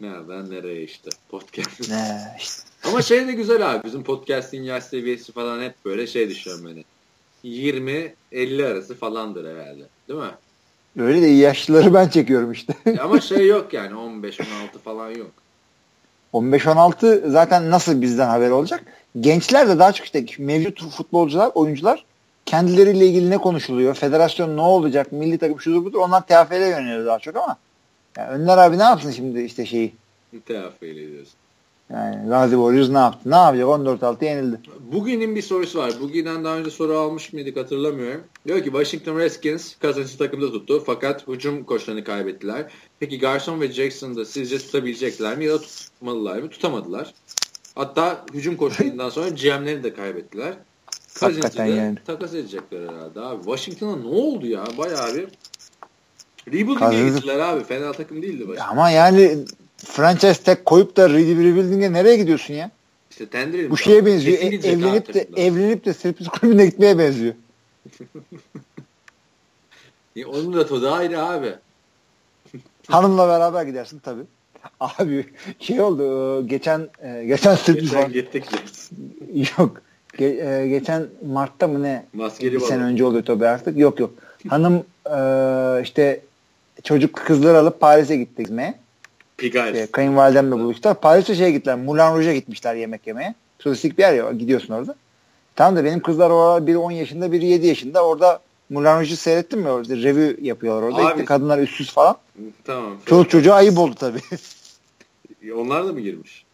Nereden 0.00 0.50
nereye 0.50 0.82
işte 0.82 1.10
podcast. 1.28 1.88
ne 1.90 2.36
işte. 2.40 2.62
Ama 2.84 3.02
şey 3.02 3.26
de 3.28 3.32
güzel 3.32 3.70
abi. 3.74 3.84
Bizim 3.84 4.02
podcast'in 4.04 4.62
yaş 4.62 4.84
seviyesi 4.84 5.32
falan 5.32 5.62
hep 5.62 5.74
böyle 5.84 6.06
şey 6.06 6.28
düşünüyorum 6.28 6.66
beni. 6.66 6.84
20-50 7.44 8.66
arası 8.66 8.94
falandır 8.94 9.44
herhalde. 9.44 9.82
Değil 10.08 10.20
mi? 10.20 10.30
Öyle 10.98 11.22
de 11.22 11.26
yaşlıları 11.26 11.94
ben 11.94 12.08
çekiyorum 12.08 12.52
işte. 12.52 12.74
Ama 13.02 13.20
şey 13.20 13.46
yok 13.46 13.72
yani 13.72 13.92
15-16 13.92 14.42
falan 14.84 15.10
yok. 15.10 15.30
15-16 16.34 17.30
zaten 17.30 17.70
nasıl 17.70 18.02
bizden 18.02 18.28
haber 18.28 18.50
olacak? 18.50 18.84
Gençler 19.20 19.68
de 19.68 19.78
daha 19.78 19.92
çok 19.92 20.06
işte 20.06 20.24
mevcut 20.38 20.90
futbolcular, 20.90 21.50
oyuncular 21.54 22.04
kendileriyle 22.46 23.06
ilgili 23.06 23.30
ne 23.30 23.38
konuşuluyor? 23.38 23.94
Federasyon 23.94 24.56
ne 24.56 24.60
olacak? 24.60 25.12
Milli 25.12 25.38
takım 25.38 25.60
şudur 25.60 25.84
budur. 25.84 25.98
Onlar 25.98 26.26
TFF'ye 26.26 26.68
yöneliyor 26.68 27.06
daha 27.06 27.18
çok 27.18 27.36
ama. 27.36 27.56
Yani 28.16 28.30
Önler 28.30 28.58
abi 28.58 28.78
ne 28.78 28.82
yapsın 28.82 29.10
şimdi 29.10 29.42
işte 29.42 29.66
şeyi? 29.66 29.94
Müteaffiyle 30.32 31.02
ediyorsun. 31.02 31.34
Yani 31.92 32.28
Gazi 32.28 32.54
Warriors 32.54 32.88
ne 32.88 32.98
yaptı? 32.98 33.30
Ne 33.30 33.36
yapacak? 33.36 33.66
14-6 33.66 34.24
yenildi. 34.24 34.60
Bugünün 34.92 35.36
bir 35.36 35.42
sorusu 35.42 35.78
var. 35.78 35.92
Bugünden 36.00 36.44
daha 36.44 36.56
önce 36.56 36.70
soru 36.70 36.98
almış 36.98 37.32
mıydık 37.32 37.56
hatırlamıyorum. 37.56 38.24
Diyor 38.46 38.58
ki 38.58 38.64
Washington 38.64 39.18
Redskins 39.18 39.76
kazançlı 39.76 40.18
takımda 40.18 40.52
tuttu 40.52 40.82
fakat 40.86 41.28
hücum 41.28 41.64
koçlarını 41.64 42.04
kaybettiler. 42.04 42.72
Peki 43.00 43.18
Garson 43.18 43.60
ve 43.60 43.72
Jackson 43.72 44.16
da 44.16 44.24
sizce 44.24 44.58
tutabilecekler 44.58 45.38
mi 45.38 45.44
ya 45.44 45.52
da 45.52 45.60
tutmalılar 45.60 46.38
mı? 46.42 46.50
Tutamadılar. 46.50 47.14
Hatta 47.74 48.24
hücum 48.34 48.56
koçlarından 48.56 49.10
sonra 49.10 49.28
GM'leri 49.28 49.82
de 49.84 49.94
kaybettiler. 49.94 50.54
Hakikaten 51.20 51.66
yani. 51.66 51.98
takas 52.06 52.34
edecekler 52.34 52.80
herhalde 52.80 53.20
abi. 53.20 53.44
Washington'a 53.44 53.96
ne 53.96 54.06
oldu 54.06 54.46
ya? 54.46 54.64
Bayağı 54.78 55.14
bir 55.14 55.28
rebuilding'e 56.46 57.10
gittiler 57.10 57.38
abi. 57.38 57.64
Fena 57.64 57.92
takım 57.92 58.22
değildi 58.22 58.38
Washington. 58.38 58.70
Ama 58.70 58.90
yani 58.90 59.38
franchise 59.76 60.42
tag 60.42 60.58
koyup 60.64 60.96
da 60.96 61.06
re- 61.06 61.50
rebuilding'e 61.50 61.92
nereye 61.92 62.16
gidiyorsun 62.16 62.54
ya? 62.54 62.70
İşte 63.10 63.26
Tender'in 63.26 63.70
Bu 63.70 63.76
şeye 63.76 64.06
benziyor. 64.06 64.38
E- 64.38 64.68
evlenip 64.68 65.14
de 65.14 65.28
evlenip 65.36 65.84
de 65.84 65.94
striptiz 65.94 66.28
kulübüne 66.28 66.66
gitmeye 66.66 66.98
benziyor. 66.98 67.34
Ya 70.16 70.28
Onun 70.28 70.52
da 70.52 70.66
tadı 70.66 70.90
ayrı 70.90 71.22
abi. 71.22 71.54
Hanımla 72.88 73.28
beraber 73.28 73.62
gidersin 73.62 73.98
tabii. 73.98 74.22
Abi 74.80 75.26
şey 75.60 75.80
oldu 75.80 76.38
e, 76.38 76.42
geçen 76.46 76.88
e, 77.02 77.24
geçen 77.24 77.54
striptiz 77.54 77.90
Geçen 77.90 78.12
gittik. 78.12 78.44
Yok. 79.58 79.82
Ge- 80.18 80.62
e, 80.62 80.68
geçen 80.68 81.06
Mart'ta 81.26 81.68
mı 81.68 81.82
ne? 81.82 82.04
Maskeli 82.12 82.52
bir 82.52 82.60
sene 82.60 82.82
önce 82.82 83.04
oluyor 83.04 83.24
tabii 83.24 83.46
artık. 83.46 83.78
Yok 83.78 84.00
yok. 84.00 84.10
Hanım 84.48 84.84
e, 85.06 85.82
işte 85.82 86.20
çocuk 86.84 87.14
kızları 87.16 87.58
alıp 87.58 87.80
Paris'e 87.80 88.16
gitti 88.16 88.42
gezmeye. 88.42 88.74
Pigalle. 89.36 89.80
E, 89.80 89.86
kayınvalidemle 89.86 90.52
buluştular. 90.52 91.00
Paris'e 91.00 91.34
şeye 91.34 91.50
gittiler. 91.50 91.76
Moulin 91.76 92.00
Rouge'a 92.02 92.34
gitmişler 92.34 92.74
yemek 92.74 93.06
yemeye. 93.06 93.34
Turistik 93.58 93.98
bir 93.98 94.02
yer 94.02 94.12
ya. 94.14 94.32
Gidiyorsun 94.32 94.74
orada. 94.74 94.94
Tamam 95.56 95.76
da 95.76 95.84
benim 95.84 96.00
kızlar 96.00 96.30
orada 96.30 96.66
biri 96.66 96.78
10 96.78 96.90
yaşında 96.90 97.32
biri 97.32 97.46
7 97.46 97.66
yaşında. 97.66 98.06
Orada 98.06 98.40
Moulin 98.70 98.86
Rouge'u 98.88 99.16
seyrettin 99.16 99.58
mi? 99.58 99.68
Orada 99.70 99.96
review 99.96 100.46
yapıyorlar 100.46 100.82
orada. 100.82 100.96
Abi- 100.96 101.12
İşte 101.12 101.24
kadınlar 101.24 101.58
üstsüz 101.58 101.90
falan. 101.92 102.16
Tamam. 102.64 102.96
Çoluk 103.06 103.30
çocuğa 103.30 103.54
ayıp 103.54 103.78
oldu 103.78 103.94
tabii. 103.98 104.20
Onlar 105.56 105.88
da 105.88 105.92
mı 105.92 106.00
girmiş? 106.00 106.44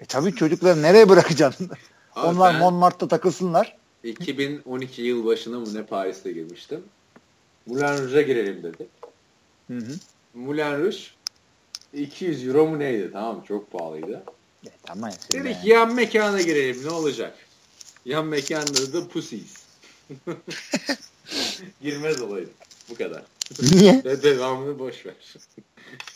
e 0.00 0.04
tabii 0.04 0.34
çocukları 0.34 0.82
nereye 0.82 1.08
bırakacaksın? 1.08 1.70
Abi 2.16 2.26
Onlar 2.26 2.58
Montmartre'da 2.58 3.08
takılsınlar. 3.08 3.76
2012 4.04 5.02
yıl 5.02 5.26
başına 5.26 5.60
mı 5.60 5.74
ne 5.74 5.82
Paris'te 5.82 6.32
girmiştim. 6.32 6.82
Moulin 7.66 7.82
Rouge'a 7.82 8.22
girelim 8.22 8.62
dedi. 8.62 8.86
Hı 9.66 9.76
hı. 9.76 9.94
Moulin 10.34 10.84
Rouge 10.84 10.96
200 11.92 12.48
euro 12.48 12.66
mu 12.66 12.78
neydi 12.78 13.10
tamam 13.12 13.44
çok 13.48 13.72
pahalıydı. 13.72 14.22
E, 14.66 14.70
tamam. 14.82 15.10
Dedik 15.32 15.56
yani. 15.56 15.68
yan 15.68 15.94
mekana 15.94 16.42
girelim 16.42 16.84
ne 16.84 16.90
olacak? 16.90 17.34
Yan 18.04 18.26
mekanda 18.26 18.92
da 18.92 19.08
Pussies. 19.08 19.66
Girmez 21.82 22.20
olaydı. 22.20 22.50
Bu 22.90 22.94
kadar. 22.94 23.22
Niye? 23.72 24.02
Ve 24.04 24.22
devamını 24.22 24.78
boş 24.78 25.06
ver. 25.06 25.14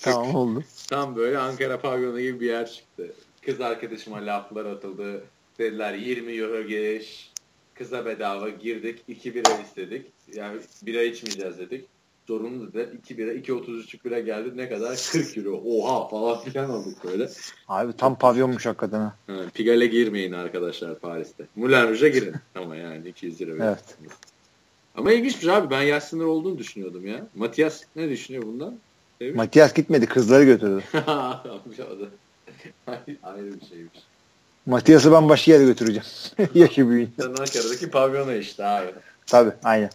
tamam 0.00 0.34
oldu. 0.34 0.64
Tam 0.88 1.16
böyle 1.16 1.38
Ankara 1.38 1.80
pavyonu 1.80 2.20
gibi 2.20 2.40
bir 2.40 2.46
yer 2.46 2.70
çıktı. 2.72 3.12
Kız 3.46 3.60
arkadaşıma 3.60 4.16
laflar 4.16 4.64
atıldı. 4.64 5.24
Dediler 5.60 5.94
20 5.94 6.32
euro 6.32 6.62
giriş. 6.62 7.30
Kıza 7.74 8.06
bedava 8.06 8.48
girdik. 8.48 8.98
2 9.08 9.34
bira 9.34 9.58
istedik. 9.62 10.06
Yani 10.34 10.60
bira 10.82 11.02
içmeyeceğiz 11.02 11.58
dedik. 11.58 11.84
Zorunlu 12.28 12.68
dediler. 12.68 12.88
2 12.98 13.18
bira, 13.18 13.32
2.33 13.32 14.04
bira 14.04 14.20
geldi. 14.20 14.56
Ne 14.56 14.68
kadar? 14.68 15.10
40 15.12 15.38
euro. 15.38 15.62
Oha 15.66 16.08
falan 16.08 16.40
filan 16.40 16.70
olduk 16.70 17.04
böyle. 17.04 17.28
Abi 17.68 17.92
tam 17.92 18.18
pavyonmuş 18.18 18.66
hakikaten 18.66 19.00
ha. 19.00 19.16
Pigalle 19.54 19.86
girmeyin 19.86 20.32
arkadaşlar 20.32 20.98
Paris'te. 20.98 21.46
Moulin 21.56 21.88
Rouge'a 21.88 22.08
girin. 22.08 22.34
Ama 22.54 22.76
yani 22.76 23.08
200 23.08 23.40
lira. 23.40 23.64
Evet. 23.66 23.98
Ama 24.94 25.12
ilginçmiş 25.12 25.46
abi. 25.46 25.70
Ben 25.70 25.82
yaş 25.82 26.04
sınırı 26.04 26.28
olduğunu 26.28 26.58
düşünüyordum 26.58 27.06
ya. 27.06 27.26
Matias 27.34 27.82
ne 27.96 28.10
düşünüyor 28.10 28.42
bundan? 28.42 28.78
Matias 29.34 29.74
gitmedi 29.74 30.06
kızları 30.06 30.44
götürdü. 30.44 30.82
Ayrı 33.22 33.60
bir 33.60 33.66
şeymiş. 33.66 34.09
Matias'ı 34.70 35.12
ben 35.12 35.28
başka 35.28 35.52
yere 35.52 35.64
götüreceğim. 35.64 36.06
Yaşı 36.54 36.88
büyüyünce. 36.88 37.22
Ankara'daki 37.22 37.90
pavyona 37.90 38.34
işte 38.34 38.64
abi. 38.64 38.90
Tabii 39.26 39.52
aynen. 39.64 39.90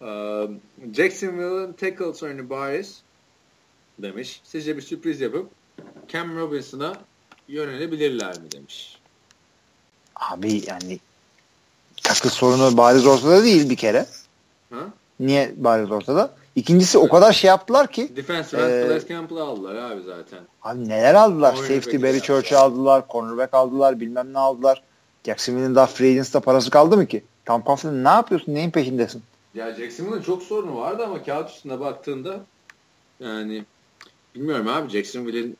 Um, 0.00 0.60
Jacksonville'ın 0.92 1.72
tackle 1.72 2.14
sorunu 2.14 2.50
bariz 2.50 3.02
demiş. 3.98 4.40
Sizce 4.44 4.76
bir 4.76 4.82
sürpriz 4.82 5.20
yapıp 5.20 5.50
Cam 6.08 6.36
Robinson'a 6.36 6.96
yönelebilirler 7.48 8.38
mi 8.40 8.52
demiş. 8.52 8.98
Abi 10.16 10.62
yani 10.66 10.98
takı 12.02 12.30
sorunu 12.30 12.76
bariz 12.76 13.06
ortada 13.06 13.44
değil 13.44 13.70
bir 13.70 13.76
kere. 13.76 14.06
Ha? 14.70 14.80
Niye 15.20 15.52
bariz 15.56 15.90
ortada? 15.90 16.34
İkincisi 16.56 16.98
o 16.98 17.08
kadar 17.08 17.32
şey 17.32 17.48
yaptılar 17.48 17.92
ki 17.92 18.16
Defensive 18.16 18.62
end 18.62 18.70
Ee, 18.70 18.88
Blake 18.88 19.08
Campbell'ı 19.08 19.42
aldılar 19.42 19.74
abi 19.74 20.02
zaten. 20.02 20.38
abi 20.62 20.88
neler 20.88 21.14
aldılar? 21.14 21.54
Cornerback 21.54 21.84
Safety 21.84 22.02
Barry 22.02 22.16
ya. 22.16 22.22
Church'ü 22.22 22.56
aldılar, 22.56 23.04
cornerback 23.10 23.54
aldılar, 23.54 24.00
bilmem 24.00 24.32
ne 24.32 24.38
aldılar. 24.38 24.82
Jacksonville'in 25.26 25.74
daha 25.74 25.86
free 25.86 26.10
agency'da 26.10 26.40
parası 26.40 26.70
kaldı 26.70 26.96
mı 26.96 27.06
ki? 27.06 27.24
Coughlin 27.46 28.04
ne 28.04 28.08
yapıyorsun? 28.08 28.54
Neyin 28.54 28.70
peşindesin? 28.70 29.22
Ya 29.54 29.74
Jacksonville'ın 29.74 30.22
çok 30.22 30.42
sorunu 30.42 30.76
vardı 30.76 31.02
ama 31.04 31.22
kağıt 31.22 31.50
üstünde 31.50 31.80
baktığında 31.80 32.40
yani 33.20 33.64
bilmiyorum 34.34 34.68
abi 34.68 34.90
Jacksonville'in 34.90 35.56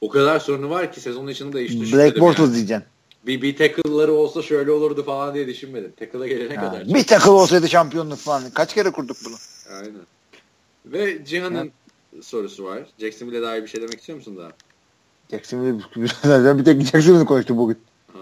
o 0.00 0.08
kadar 0.08 0.38
sorunu 0.40 0.70
var 0.70 0.92
ki 0.92 1.00
sezon 1.00 1.26
içinde 1.28 1.56
de 1.58 1.64
hiç 1.64 1.70
düşünmedim. 1.80 1.98
Black 1.98 2.20
Bortles 2.20 2.46
yani. 2.46 2.54
diyeceksin. 2.54 2.84
Bir, 3.26 3.42
bir 3.42 3.56
tackle'ları 3.56 4.12
olsa 4.12 4.42
şöyle 4.42 4.70
olurdu 4.70 5.02
falan 5.04 5.34
diye 5.34 5.46
düşünmedim. 5.46 5.92
Tackle'a 5.98 6.26
gelene 6.26 6.54
Ha, 6.56 6.70
kadar. 6.70 6.88
bir 6.94 7.04
takıl 7.06 7.32
olsaydı 7.32 7.68
şampiyonluk 7.68 8.18
falan. 8.18 8.42
Kaç 8.54 8.74
kere 8.74 8.90
kurduk 8.90 9.16
bunu? 9.24 9.34
Aynen. 9.76 9.92
Ve 10.92 11.24
Cihan'ın 11.24 11.72
sorusu 12.22 12.64
var. 12.64 12.86
Jacksonville'e 12.98 13.42
dair 13.42 13.62
bir 13.62 13.68
şey 13.68 13.82
demek 13.82 13.98
istiyor 13.98 14.18
musun 14.18 14.36
daha? 14.36 14.52
Jacksonville 15.30 15.78
bir 16.58 16.64
tek 16.64 16.82
Jacksonville 16.82 17.24
konuştu 17.24 17.56
bugün. 17.56 17.78
Ha. 18.12 18.18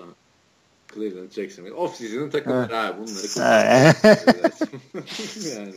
Cleveland, 0.95 1.31
Jacksonville. 1.33 1.75
Off-season'ın 1.75 2.31
takımları 2.31 2.75
ha. 2.75 2.97
Bunları 2.99 3.41
Ha. 3.41 3.95
konuşuyoruz. 4.93 5.47
yani. 5.57 5.75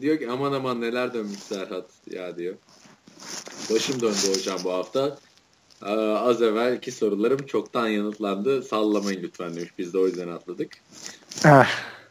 Diyor 0.00 0.18
ki 0.18 0.30
aman 0.30 0.52
aman 0.52 0.80
neler 0.80 1.14
dönmüş 1.14 1.38
Serhat 1.38 1.86
ya 2.10 2.36
diyor. 2.36 2.54
Başım 3.70 4.00
döndü 4.00 4.34
hocam 4.34 4.58
bu 4.64 4.72
hafta. 4.72 5.18
Ee, 5.82 5.90
az 6.00 6.42
evvel 6.42 6.76
iki 6.76 6.92
sorularım 6.92 7.46
çoktan 7.46 7.88
yanıtlandı. 7.88 8.62
Sallamayın 8.62 9.22
lütfen 9.22 9.56
demiş. 9.56 9.70
Biz 9.78 9.92
de 9.92 9.98
o 9.98 10.06
yüzden 10.06 10.28
atladık. 10.28 10.72
Ah, 11.44 11.68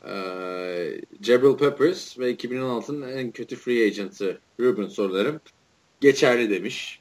Ee, 0.07 1.01
Jabril 1.21 1.57
Peppers 1.57 2.19
ve 2.19 2.33
2016'nın 2.33 3.17
en 3.17 3.31
kötü 3.31 3.55
free 3.55 3.85
agent'ı 3.85 4.39
Ruben 4.59 4.87
sorularım 4.87 5.39
geçerli 6.01 6.49
demiş. 6.49 6.99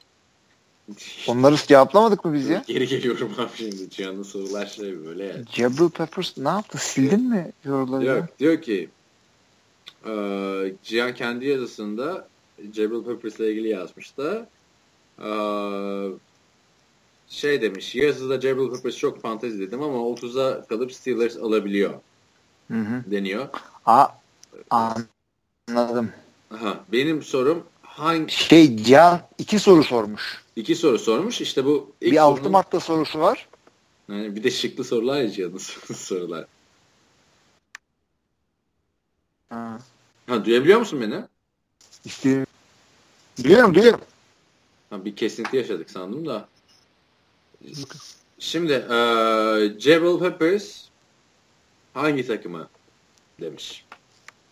Onları 1.27 1.55
cevaplamadık 1.55 2.25
mı 2.25 2.33
biz 2.33 2.49
ya? 2.49 2.63
Geri 2.67 2.87
geliyorum 2.87 3.31
abi 3.37 3.49
şimdi. 3.55 3.89
Cihan'ın 3.89 4.23
sorular 4.23 4.65
şey 4.65 5.05
böyle 5.05 5.25
yani. 5.25 5.43
Jabril 5.51 5.89
Peppers 5.89 6.37
ne 6.37 6.49
yaptı? 6.49 6.77
Sildin 6.77 7.29
mi 7.29 7.51
soruları? 7.63 8.05
ya? 8.05 8.15
Yok, 8.15 8.39
diyor 8.39 8.61
ki 8.61 8.89
e, 10.05 10.11
Cihan 10.83 11.13
kendi 11.13 11.45
yazısında 11.45 12.27
Jabril 12.73 13.03
Peppers 13.03 13.39
ile 13.39 13.51
ilgili 13.51 13.67
yazmış 13.67 14.17
da 14.17 14.49
e, 15.19 15.29
şey 17.29 17.61
demiş 17.61 17.95
yazıda 17.95 18.41
Jabril 18.41 18.71
Peppers 18.71 18.97
çok 18.97 19.21
fantezi 19.21 19.59
dedim 19.59 19.81
ama 19.81 19.97
30'a 19.97 20.65
kalıp 20.67 20.93
Steelers 20.93 21.37
alabiliyor 21.37 21.93
Hı 22.67 22.73
hı. 22.79 23.03
deniyor. 23.11 23.47
Aa, 23.85 24.07
anladım. 24.69 26.11
Aha, 26.53 26.83
benim 26.91 27.23
sorum 27.23 27.63
hangi 27.81 28.33
Şey 28.33 28.83
Can 28.83 29.21
iki 29.37 29.59
soru 29.59 29.83
sormuş. 29.83 30.43
iki 30.55 30.75
soru 30.75 30.99
sormuş 30.99 31.41
işte 31.41 31.65
bu 31.65 31.91
ilk 32.01 32.11
bir 32.11 32.17
altı 32.17 32.41
sorunun- 32.41 32.51
madde 32.51 32.79
sorusu 32.79 33.19
var. 33.19 33.47
Yani 34.09 34.35
bir 34.35 34.43
de 34.43 34.51
şıklı 34.51 34.83
sorular 34.83 35.21
ya 35.21 35.31
Cihan'ın 35.31 35.57
sorular. 35.93 36.45
Ha. 39.49 39.77
Ha 40.27 40.45
duyabiliyor 40.45 40.79
musun 40.79 41.01
beni? 41.01 41.23
İşte, 42.05 42.45
biliyorum 43.37 43.75
biliyorum. 43.75 44.01
Ha, 44.89 45.05
bir 45.05 45.15
kesinti 45.15 45.57
yaşadık 45.57 45.89
sandım 45.91 46.25
da. 46.25 46.47
Şimdi 48.39 48.71
eee 48.73 49.79
Jabril 49.79 50.19
Peppers 50.19 50.84
hangi 51.95 52.27
takımı 52.27 52.67
demiş. 53.41 53.85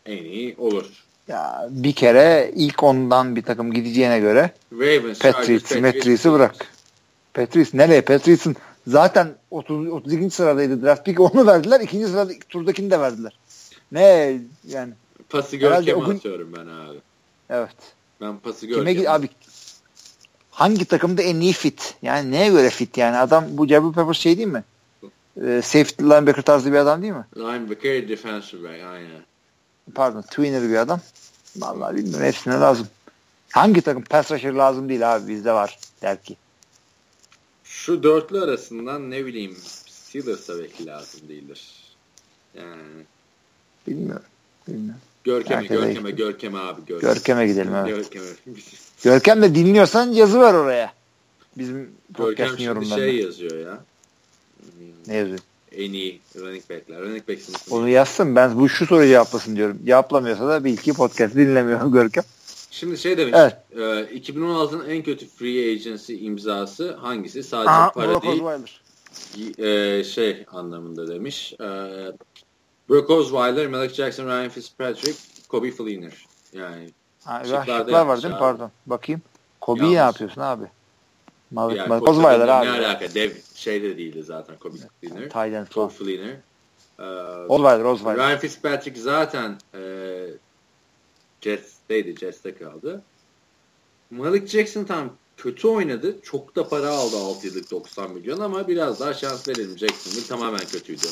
En 0.05 0.23
iyi 0.23 0.55
olur. 0.57 0.85
Ya 1.27 1.67
bir 1.69 1.93
kere 1.93 2.51
ilk 2.55 2.83
ondan 2.83 3.35
bir 3.35 3.41
takım 3.43 3.73
gideceğine 3.73 4.19
göre 4.19 4.51
Ravens, 4.73 5.19
Patriots, 5.19 5.69
Patriots'ı 5.73 6.31
bırak. 6.31 6.55
Patriots 7.33 7.73
nereye? 7.73 8.01
Patriots'ın 8.01 8.55
zaten 8.87 9.35
30, 9.51 9.87
32. 9.87 10.29
sıradaydı 10.29 10.81
draft 10.83 11.05
pick 11.05 11.19
onu 11.19 11.47
verdiler. 11.47 11.79
ikinci 11.81 12.07
sırada 12.07 12.33
turdakini 12.49 12.91
de 12.91 12.99
verdiler. 12.99 13.37
Ne 13.91 14.37
yani 14.67 14.93
Pası 15.29 15.55
görkeme 15.55 16.05
gün- 16.05 16.17
atıyorum 16.17 16.53
ben 16.57 16.65
abi. 16.67 16.97
evet. 17.49 17.75
Ben 18.21 18.37
pası 18.37 18.59
Kime 18.59 18.71
görkeme. 18.71 18.93
gid 18.93 19.05
abi 19.05 19.29
hangi 20.51 20.85
takımda 20.85 21.21
en 21.21 21.39
iyi 21.39 21.53
fit? 21.53 21.95
Yani 22.01 22.31
neye 22.31 22.49
göre 22.49 22.69
fit 22.69 22.97
yani? 22.97 23.17
Adam 23.17 23.45
bu 23.49 23.67
Jabril 23.67 23.93
Peppers 23.93 24.17
şey 24.17 24.37
değil 24.37 24.47
mi? 24.47 24.63
Ee, 25.41 25.61
safety 25.63 26.03
linebacker 26.03 26.41
tarzı 26.41 26.71
bir 26.71 26.77
adam 26.77 27.01
değil 27.01 27.13
mi? 27.13 27.25
Linebacker, 27.37 28.09
defensive 28.09 28.63
back 28.63 28.83
aynen. 28.83 29.21
Pardon, 29.95 30.21
tweener 30.21 30.69
bir 30.69 30.75
adam. 30.75 30.99
Vallahi 31.57 31.95
bilmiyorum 31.95 32.25
hepsine 32.25 32.53
lazım. 32.53 32.87
Hangi 33.51 33.81
takım 33.81 34.03
pass 34.03 34.31
rusher 34.31 34.53
lazım 34.53 34.89
değil 34.89 35.15
abi 35.15 35.27
bizde 35.27 35.51
var 35.53 35.77
der 36.01 36.23
ki. 36.23 36.35
Şu 37.63 38.03
dörtlü 38.03 38.41
arasından 38.41 39.11
ne 39.11 39.25
bileyim 39.25 39.57
Steelers'a 39.87 40.59
belki 40.59 40.85
lazım 40.85 41.21
değildir. 41.29 41.73
Yani 42.57 42.81
Bilmiyorum. 43.87 44.25
Bilmiyorum. 44.67 45.01
Görkeme, 45.23 45.55
Herkese 45.61 45.75
görkeme, 45.75 46.09
gitti. 46.11 46.23
görkeme 46.23 46.59
abi. 46.59 46.81
Görkeme, 46.85 47.13
Görkem'e 47.13 47.47
gidelim 47.47 47.75
evet. 47.75 47.87
Görkeme. 47.87 48.25
Görkem 49.03 49.41
de 49.41 49.55
dinliyorsan 49.55 50.11
yazı 50.11 50.39
ver 50.41 50.53
oraya. 50.53 50.93
Bizim 51.57 51.91
Görkem 52.17 52.47
şimdi 52.47 52.63
yorumlarında. 52.63 52.95
şey 52.95 53.15
yazıyor 53.15 53.57
ya. 53.65 53.79
Ne 55.07 55.15
yazıyor? 55.15 55.39
En 55.71 55.93
iyi 55.93 56.21
running 56.35 56.69
back'ler. 56.69 57.01
Running 57.01 57.29
back. 57.29 57.39
Onu 57.71 57.89
yazsın. 57.89 58.35
Ben 58.35 58.59
bu 58.59 58.69
şu 58.69 58.85
soruyu 58.85 59.07
cevaplasın 59.09 59.55
diyorum. 59.55 59.79
Cevaplamıyorsa 59.85 60.47
da 60.47 60.63
bil 60.63 60.77
ki 60.77 60.93
podcast 60.93 61.35
dinlemiyor 61.35 61.87
Görkem. 61.91 62.23
Şimdi 62.71 62.97
şey 62.97 63.17
demiş. 63.17 63.33
Evet. 63.37 63.57
e, 64.11 64.17
2016'nın 64.19 64.89
en 64.89 65.03
kötü 65.03 65.27
free 65.27 65.71
agency 65.73 66.25
imzası 66.25 66.95
hangisi? 66.95 67.43
Sadece 67.43 67.69
Aha, 67.69 67.91
para 67.91 68.07
Brock 68.07 68.23
değil. 68.23 68.41
Osweiler. 68.43 68.81
e, 69.99 70.03
şey 70.03 70.45
anlamında 70.51 71.07
demiş. 71.07 71.53
E, 71.53 71.65
Brock 72.89 73.09
Osweiler, 73.09 73.67
Malik 73.67 73.93
Jackson, 73.93 74.25
Ryan 74.25 74.49
Fitzpatrick, 74.49 75.19
Kobe 75.47 75.71
Fleener. 75.71 76.25
Yani 76.53 76.89
Ha, 77.23 77.43
şıklar 77.43 78.05
var 78.05 78.21
değil 78.23 78.33
mi? 78.33 78.39
Pardon. 78.39 78.71
Bakayım. 78.85 79.21
Kobe'yi 79.61 79.91
ne 79.91 79.95
yapıyorsun 79.95 80.41
abi? 80.41 80.63
Malik, 81.53 81.77
yani 81.77 82.05
Fleener 82.05 82.47
abi. 82.47 82.65
Ne 82.65 82.71
alaka? 82.71 83.13
Dev 83.13 83.31
şey 83.55 83.83
de 83.83 83.97
değildi 83.97 84.23
zaten 84.23 84.55
Kobe 84.57 84.77
Fleener. 85.01 85.29
Kobe 85.29 85.65
falan. 85.69 85.89
Fleener. 85.89 86.35
Ee, 86.99 87.03
Osweiler, 87.49 87.85
Osweiler. 87.85 88.27
Ryan 88.27 88.39
Fitzpatrick 88.39 89.01
zaten 89.01 89.57
e, 89.73 89.79
Jets'teydi. 91.41 92.15
Jets'te 92.19 92.55
kaldı. 92.55 93.01
Malik 94.11 94.47
Jackson 94.47 94.83
tam 94.83 95.09
kötü 95.37 95.67
oynadı. 95.67 96.15
Çok 96.23 96.55
da 96.55 96.67
para 96.67 96.89
aldı 96.89 97.17
6 97.17 97.47
yıllık 97.47 97.71
90 97.71 98.11
milyon 98.11 98.39
ama 98.39 98.67
biraz 98.67 98.99
daha 98.99 99.13
şans 99.13 99.47
verelim. 99.47 99.77
Jacksonville 99.77 100.27
tamamen 100.27 100.65
kötüydü. 100.71 101.07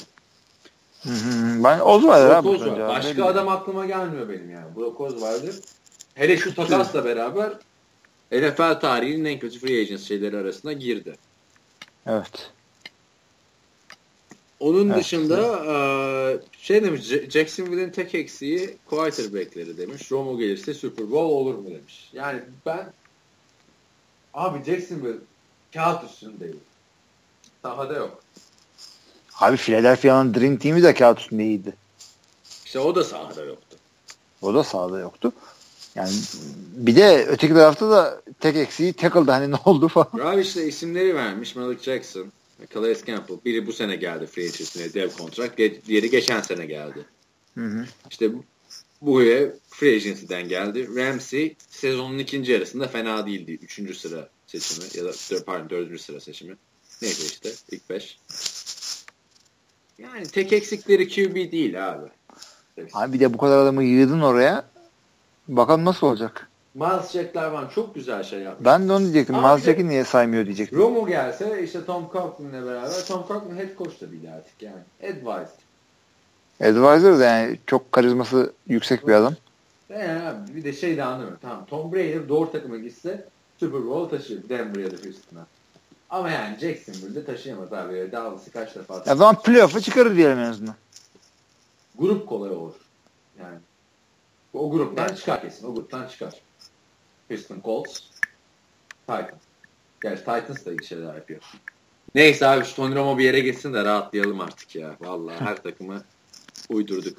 Hı 1.04 1.10
hı. 1.10 1.64
Ben 1.64 1.80
Osweiler 1.80 2.30
abi. 2.30 2.48
Başka 2.80 3.26
adam 3.26 3.48
aklıma 3.48 3.86
gelmiyor 3.86 4.30
benim 4.30 4.50
yani. 4.50 4.76
Brock 4.76 5.02
Osweiler. 5.02 5.56
Hele 6.14 6.38
şu 6.38 6.56
takasla 6.56 7.06
beraber 7.06 7.54
NFL 8.32 8.80
tarihinin 8.80 9.26
en 9.26 9.40
kötü 9.40 9.60
free 9.60 9.82
agent 9.82 10.00
şeyleri 10.02 10.38
arasına 10.38 10.74
girdi. 10.74 11.16
Evet. 12.08 12.52
Onun 14.60 14.90
Evet. 14.90 15.00
dışında 15.00 15.66
eee, 15.66 16.40
şey 16.58 16.84
demiş 16.84 17.02
Jacksonville'in 17.30 17.90
tek 17.90 18.16
eksiği 18.16 18.78
quarterback'leri 18.86 19.78
demiş. 19.78 20.12
Romo 20.12 20.38
gelirse 20.38 20.74
Super 20.74 21.12
Bowl 21.12 21.34
olur 21.34 21.56
mu 21.56 21.66
demiş. 21.70 22.10
Yani 22.14 22.42
ben 22.66 22.94
abi 24.34 24.66
Jacksonville 24.66 25.18
kağıt 25.74 26.04
üstündeyim. 26.12 26.60
Sahada 27.62 27.94
yok. 27.94 28.24
Abi 29.40 29.58
Philadelphia'nın 29.58 30.34
Dream 30.34 30.58
Team'i 30.58 30.84
de 30.84 30.94
kağıt 30.94 31.20
üstünde 31.20 31.44
iyiydi. 31.44 31.74
İşte 32.66 32.80
o 32.80 32.96
da 32.96 33.04
sahada 33.04 33.44
yoktu. 33.46 33.78
O 34.42 34.54
da 34.54 34.64
sahada 34.64 35.00
yoktu. 35.00 35.32
Yani 35.96 36.12
bir 36.76 36.96
de 36.96 37.26
öteki 37.30 37.54
tarafta 37.54 37.92
da 37.92 38.22
tek 38.40 38.56
eksiği 38.56 38.94
tackle'da 38.94 39.34
hani 39.34 39.52
ne 39.52 39.56
oldu 39.66 39.88
falan. 39.88 40.20
Abi 40.22 40.42
işte 40.42 40.68
isimleri 40.68 41.16
vermiş 41.16 41.56
Malik 41.56 41.84
Jackson, 41.84 42.32
Calais 42.74 43.06
Campbell. 43.06 43.38
Biri 43.46 43.68
bu 43.68 43.74
sene 43.74 43.96
geldi 43.96 44.26
free 44.26 44.44
agency'ne 44.44 44.94
dev 44.94 45.10
kontrat. 45.10 45.58
Diğeri 45.58 46.10
geçen 46.10 46.42
sene 46.42 46.66
geldi. 46.66 47.06
Hı 47.56 47.66
hı. 47.66 47.86
İşte 48.10 48.32
buraya 49.02 49.54
free 49.70 49.96
agency'den 49.96 50.48
geldi. 50.48 50.90
Ramsey 50.96 51.56
sezonun 51.70 52.18
ikinci 52.18 52.52
yarısında 52.52 52.88
fena 52.88 53.26
değildi. 53.26 53.60
Üçüncü 53.62 53.96
sıra 53.96 54.30
seçimi 54.48 54.86
ya 54.94 55.06
da 55.06 55.44
pardon 55.46 55.70
dördüncü 55.70 56.00
sıra 56.00 56.20
seçimi. 56.20 56.56
Neyse 57.02 57.26
işte 57.26 57.50
ilk 57.72 57.90
beş. 57.90 58.20
Yani 59.98 60.28
tek 60.28 60.54
eksikleri 60.54 61.10
QB 61.10 61.52
değil 61.52 61.90
abi. 61.90 62.08
Abi 62.94 63.14
bir 63.14 63.20
de 63.20 63.34
bu 63.34 63.38
kadar 63.38 63.58
adamı 63.58 63.84
yığdın 63.84 64.22
oraya. 64.22 64.71
Bakalım 65.48 65.86
nasıl 65.86 66.08
olacak. 66.08 66.48
Miles 66.74 67.12
Jack'ler 67.12 67.48
var. 67.48 67.72
Çok 67.76 67.96
güzel 67.96 68.24
şey 68.24 68.40
yapmış. 68.40 68.66
Ben 68.66 68.90
de 68.90 68.94
onu 68.94 69.04
diyecektim. 69.04 69.36
Abi 69.36 69.48
Miles 69.48 69.66
Jack'i 69.66 69.90
niye 69.90 70.04
saymıyor 70.04 70.46
diyecektim. 70.46 70.80
Romo 70.80 71.08
gelse 71.08 71.64
işte 71.64 71.86
Tom 71.86 72.10
Coughlin'le 72.12 72.66
beraber 72.66 73.06
Tom 73.08 73.28
Coughlin 73.28 73.58
head 73.58 73.78
coach 73.78 74.02
da 74.02 74.12
değil 74.12 74.34
artık 74.34 74.62
yani. 74.62 74.82
Advised. 75.04 75.58
Advisor 76.62 77.20
da 77.20 77.26
yani 77.26 77.60
çok 77.68 77.92
karizması 77.92 78.54
yüksek 78.68 79.08
bir 79.08 79.14
adam. 79.14 79.34
Yani 79.90 80.24
abi 80.24 80.56
bir 80.56 80.64
de 80.64 80.74
şey 80.74 80.98
de 80.98 81.04
anlamıyorum. 81.04 81.38
Tamam 81.42 81.66
Tom 81.66 81.92
Brady 81.92 82.30
doğru 82.30 82.52
takıma 82.52 82.78
gitse 82.78 83.26
Super 83.60 83.86
Bowl 83.86 84.18
taşır 84.18 84.50
Denver 84.50 84.80
ya 84.80 84.92
da 84.92 84.96
Houston'a. 84.96 85.46
Ama 86.10 86.30
yani 86.30 86.58
Jacksonville'de 86.60 87.26
taşıyamaz 87.26 87.74
abi. 87.74 88.10
Dallas'ı 88.12 88.52
kaç 88.52 88.76
defa 88.76 89.04
Ya 89.06 89.16
zaman 89.16 89.42
playoff'a 89.42 89.80
çıkarır 89.80 90.16
diyelim 90.16 90.40
en 90.40 90.50
azından. 90.50 90.76
Grup 91.98 92.28
kolay 92.28 92.52
olur. 92.52 92.74
Yani. 93.40 93.58
O 94.54 94.72
gruptan 94.72 95.16
çıkar 95.16 95.42
kesin. 95.42 95.68
O 95.68 95.76
gruptan 95.76 96.08
çıkar. 96.08 96.42
Houston 97.30 97.62
Colts, 97.64 98.00
Titans. 99.08 99.42
Gerçi 100.04 100.20
Titans 100.20 100.66
da 100.66 100.72
iyi 100.72 100.86
şeyler 100.86 101.16
yapıyor. 101.16 101.42
Neyse 102.16 102.48
abi 102.48 102.66
şu 102.66 102.76
Tony 102.76 102.96
Romo 102.96 103.18
bir 103.18 103.24
yere 103.24 103.40
gitsin 103.40 103.74
de 103.74 103.86
rahatlayalım 103.86 104.42
artık 104.42 104.76
ya. 104.76 104.96
Vallahi 105.02 105.42
her 105.42 105.56
takımı 105.64 106.04
uydurduk. 106.70 107.18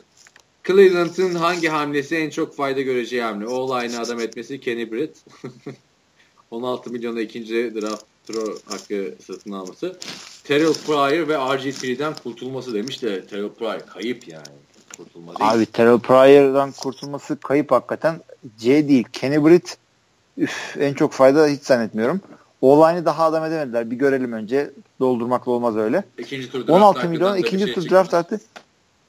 Cleveland'ın 0.67 1.35
hangi 1.35 1.69
hamlesi 1.69 2.17
en 2.17 2.31
çok 2.31 2.57
fayda 2.57 2.81
göreceği 2.81 3.23
hamle? 3.23 3.47
O 3.47 3.73
aynı 3.73 4.01
adam 4.01 4.21
etmesi 4.21 4.61
Kenny 4.61 4.93
Britt. 4.93 5.17
16 6.51 6.91
milyona 6.91 7.21
ikinci 7.21 7.75
draft 7.75 8.05
throw 8.27 8.73
hakkı 8.73 9.15
satın 9.27 9.53
alması. 9.53 9.99
Terrell 10.45 10.73
Pryor 10.73 11.29
ve 11.29 11.35
RG3'den 11.35 12.15
kurtulması 12.15 12.75
demiş 12.75 13.03
de 13.03 13.27
Terrell 13.27 13.49
Pryor 13.49 13.81
kayıp 13.81 14.29
yani. 14.29 14.47
Kurtulma 14.97 15.39
değil. 15.39 15.51
Abi 15.53 15.67
Terrell 15.67 15.99
Pryor'dan 15.99 16.73
kurtulması 16.73 17.41
kayıp 17.41 17.73
hakikaten. 17.73 18.21
C 18.59 18.89
değil. 18.89 19.05
Kenny 19.13 19.45
Britt 19.45 19.77
üf, 20.39 20.77
en 20.81 20.95
çok 20.95 21.13
fayda 21.13 21.47
hiç 21.47 21.63
zannetmiyorum. 21.63 22.21
O-line'ı 22.61 23.05
daha 23.05 23.25
adam 23.25 23.45
edemediler. 23.45 23.91
Bir 23.91 23.97
görelim 23.97 24.33
önce. 24.33 24.71
Doldurmakla 25.01 25.53
olmaz 25.53 25.77
öyle. 25.77 26.05
İkinci 26.19 26.51
tur 26.51 26.59
draft 26.59 26.71
16 26.71 26.85
hakkından 26.85 27.11
milyon 27.11 27.37
ikinci 27.37 27.65
şey 27.65 27.75
tur 27.75 27.83
çıktı. 27.83 27.97
draft 27.97 28.13
hakkı. 28.13 28.39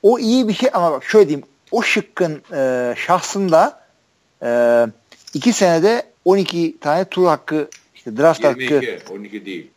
O 0.04 0.20
iyi 0.20 0.48
bir 0.48 0.54
şey 0.54 0.70
ama 0.74 0.92
bak 0.92 1.04
şöyle 1.04 1.28
diyeyim. 1.28 1.48
O 1.72 1.82
şıkkın 1.82 2.42
e, 2.54 2.94
şahsında 2.98 3.80
e, 4.44 4.86
iki 5.34 5.54
senede 5.54 6.04
12 6.26 6.78
tane 6.80 7.06
tur 7.06 7.26
hakkı 7.26 7.70
işte 7.96 8.18
draft 8.18 8.44
hakkı 8.44 8.62
22, 8.62 9.00
12 9.12 9.46
değil. 9.46 9.72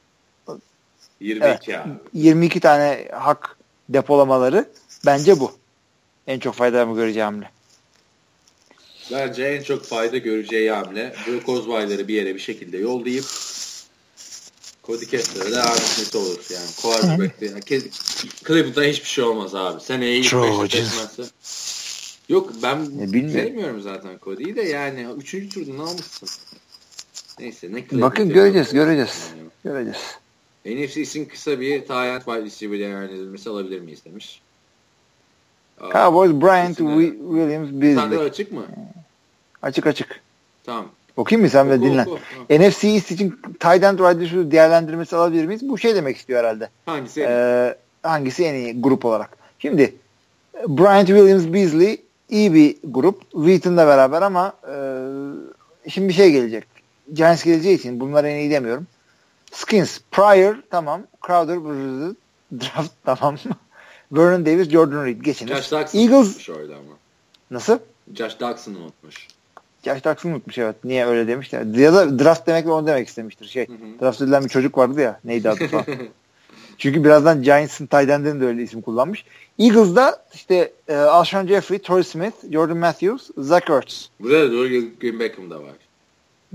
22 1.21 1.79
abi. 1.79 1.89
22 2.15 2.61
tane 2.61 3.09
hak 3.13 3.57
depolamaları 3.89 4.69
bence 5.07 5.41
bu. 5.41 5.53
En 6.27 6.39
çok 6.39 6.55
faydamı 6.55 6.97
göreceğim 6.97 7.27
hamle. 7.27 7.51
Bence 9.13 9.45
en 9.45 9.63
çok 9.63 9.85
fayda 9.85 10.19
göreceği 10.19 10.71
hamle 10.71 11.15
Brock 11.27 11.49
Osweiler'ı 11.49 12.09
bir 12.09 12.15
yere 12.15 12.35
bir 12.35 12.41
şekilde 12.41 12.79
yollayıp 12.79 13.25
Cody 14.85 15.05
Kessler'a 15.07 15.53
da 15.53 15.63
Aaron 15.63 15.75
Smith 15.77 16.17
olur. 16.17 16.39
Yani 16.51 16.67
quarterback'te. 16.83 17.47
Yani 17.47 17.61
Cleveland'da 18.47 18.83
hiçbir 18.83 19.09
şey 19.09 19.25
olmaz 19.25 19.55
abi. 19.55 19.81
Seneye 19.81 20.17
ilk 20.17 20.33
beşte 20.35 20.85
seçmezse. 20.85 21.23
Yok 22.29 22.53
ben 22.63 22.77
E, 23.01 23.31
sevmiyorum 23.31 23.81
zaten 23.81 24.19
Cody'yi 24.25 24.57
de 24.57 24.63
yani. 24.63 25.07
Üçüncü 25.19 25.49
turdan 25.49 25.79
almışsın. 25.79 26.29
Neyse 27.39 27.67
ne 27.73 27.81
Cleveland 27.81 28.03
Bakın 28.03 28.29
göreceğiz, 28.29 28.73
göreceğiz. 28.73 29.31
Göreceğiz. 29.65 29.99
NFC 30.67 31.01
için 31.01 31.25
kısa 31.25 31.61
bir 31.61 31.87
Tayland 31.87 32.23
wide 32.23 32.43
receiver 32.45 32.79
değerlendirilmesi 32.79 33.51
alabilir 33.51 33.81
miyiz 33.81 34.05
demiş. 34.05 34.41
Aa, 35.81 35.91
Cowboys 35.93 36.31
Bryant 36.43 36.79
Wi- 36.81 37.19
Williams 37.19 37.69
Sende 37.71 37.83
Beasley. 37.97 38.19
açık 38.19 38.53
mı? 38.53 38.63
Açık 39.63 39.87
açık. 39.87 40.21
Tamam. 40.65 40.87
Okuyayım 41.17 41.45
mı 41.45 41.51
sen 41.51 41.71
de 41.71 41.75
Oku, 41.75 41.83
dinle. 41.85 42.03
oku. 42.03 42.19
NFC 42.51 42.89
East 42.89 43.11
için 43.11 43.31
tight 43.61 43.85
end 43.85 43.99
wide 43.99 44.21
receiver 44.21 44.51
değerlendirmesi 44.51 45.17
alabilir 45.17 45.45
miyiz? 45.47 45.69
Bu 45.69 45.79
şey 45.79 45.95
demek 45.95 46.17
istiyor 46.17 46.41
herhalde. 46.41 46.69
Hangisi? 46.87 47.21
Ee, 47.29 47.77
hangisi 48.03 48.45
en 48.45 48.55
iyi 48.55 48.83
grup 48.83 49.05
olarak? 49.05 49.31
Şimdi 49.59 49.95
Bryant 50.69 51.07
Williams 51.07 51.47
Beasley 51.47 52.01
iyi 52.31 52.55
bir 52.55 52.77
grup. 52.85 53.31
Wheaton'la 53.33 53.87
beraber 53.87 54.23
ama 54.23 54.53
e, 54.69 54.77
şimdi 55.91 56.09
bir 56.09 56.13
şey 56.15 56.31
gelecek. 56.31 56.65
Giants 57.13 57.45
geleceği 57.45 57.75
için 57.77 58.01
bunları 58.01 58.29
en 58.29 58.37
iyi 58.37 58.51
demiyorum. 58.51 58.87
Skins, 59.53 59.99
Pryor 60.11 60.57
tamam. 60.71 61.03
Crowder, 61.27 61.57
draft 62.61 62.93
tamam. 63.05 63.37
Vernon 64.13 64.47
Davis, 64.47 64.69
Jordan 64.69 65.05
Reed 65.05 65.21
geçiniz. 65.21 65.57
Josh 65.57 65.73
Doxson 65.73 65.99
Eagles 65.99 66.49
orada 66.49 66.73
ama. 66.73 66.97
nasıl? 67.51 67.79
Josh 68.15 68.41
Doxson 68.41 68.75
unutmuş. 68.75 69.29
Josh 69.85 70.05
Doxson 70.05 70.31
unutmuş 70.31 70.59
evet. 70.59 70.77
Niye 70.85 71.07
öyle 71.07 71.29
demişler. 71.29 71.65
Ya 71.65 71.95
da 71.95 72.19
draft 72.19 72.47
demek 72.47 72.67
ve 72.67 72.71
onu 72.71 72.87
demek 72.87 73.09
istemiştir. 73.09 73.47
Şey, 73.47 73.69
Hı 73.69 73.73
hı. 73.73 74.01
draft 74.01 74.23
edilen 74.23 74.45
bir 74.45 74.49
çocuk 74.49 74.79
vardı 74.79 75.01
ya. 75.01 75.21
Neydi 75.25 75.51
adı 75.51 75.67
falan. 75.69 75.85
Çünkü 76.79 77.05
birazdan 77.05 77.43
Giants'ın 77.43 77.89
end'inin 77.93 78.41
de 78.41 78.47
öyle 78.47 78.63
isim 78.63 78.83
kullanmış. 78.83 79.25
Eagles'da 79.59 80.25
işte 80.35 80.73
e, 80.89 80.97
Alshon 80.97 81.47
Jeffrey, 81.47 81.79
Torrey 81.79 82.05
Smith, 82.05 82.53
Jordan 82.53 82.77
Matthews, 82.77 83.31
Zach 83.39 83.71
Ertz. 83.71 84.11
Burada 84.21 84.49
da 84.49 84.53
doğru 84.53 84.69
Green 85.01 85.21
Beckham 85.21 85.51
da 85.51 85.63
var. 85.63 85.73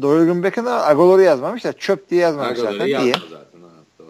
Dorian 0.01 0.43
Beckham'da 0.43 0.87
Agolor'u 0.87 1.21
yazmamışlar. 1.21 1.73
Çöp 1.73 2.09
diye 2.09 2.21
yazmamış 2.21 2.57
zaten. 2.57 2.71
Argaları 2.71 2.87
İyi. 2.87 2.93
yazma 2.93 3.27
zaten. 3.29 3.61
Ha, 3.61 3.69
doğru. 3.99 4.07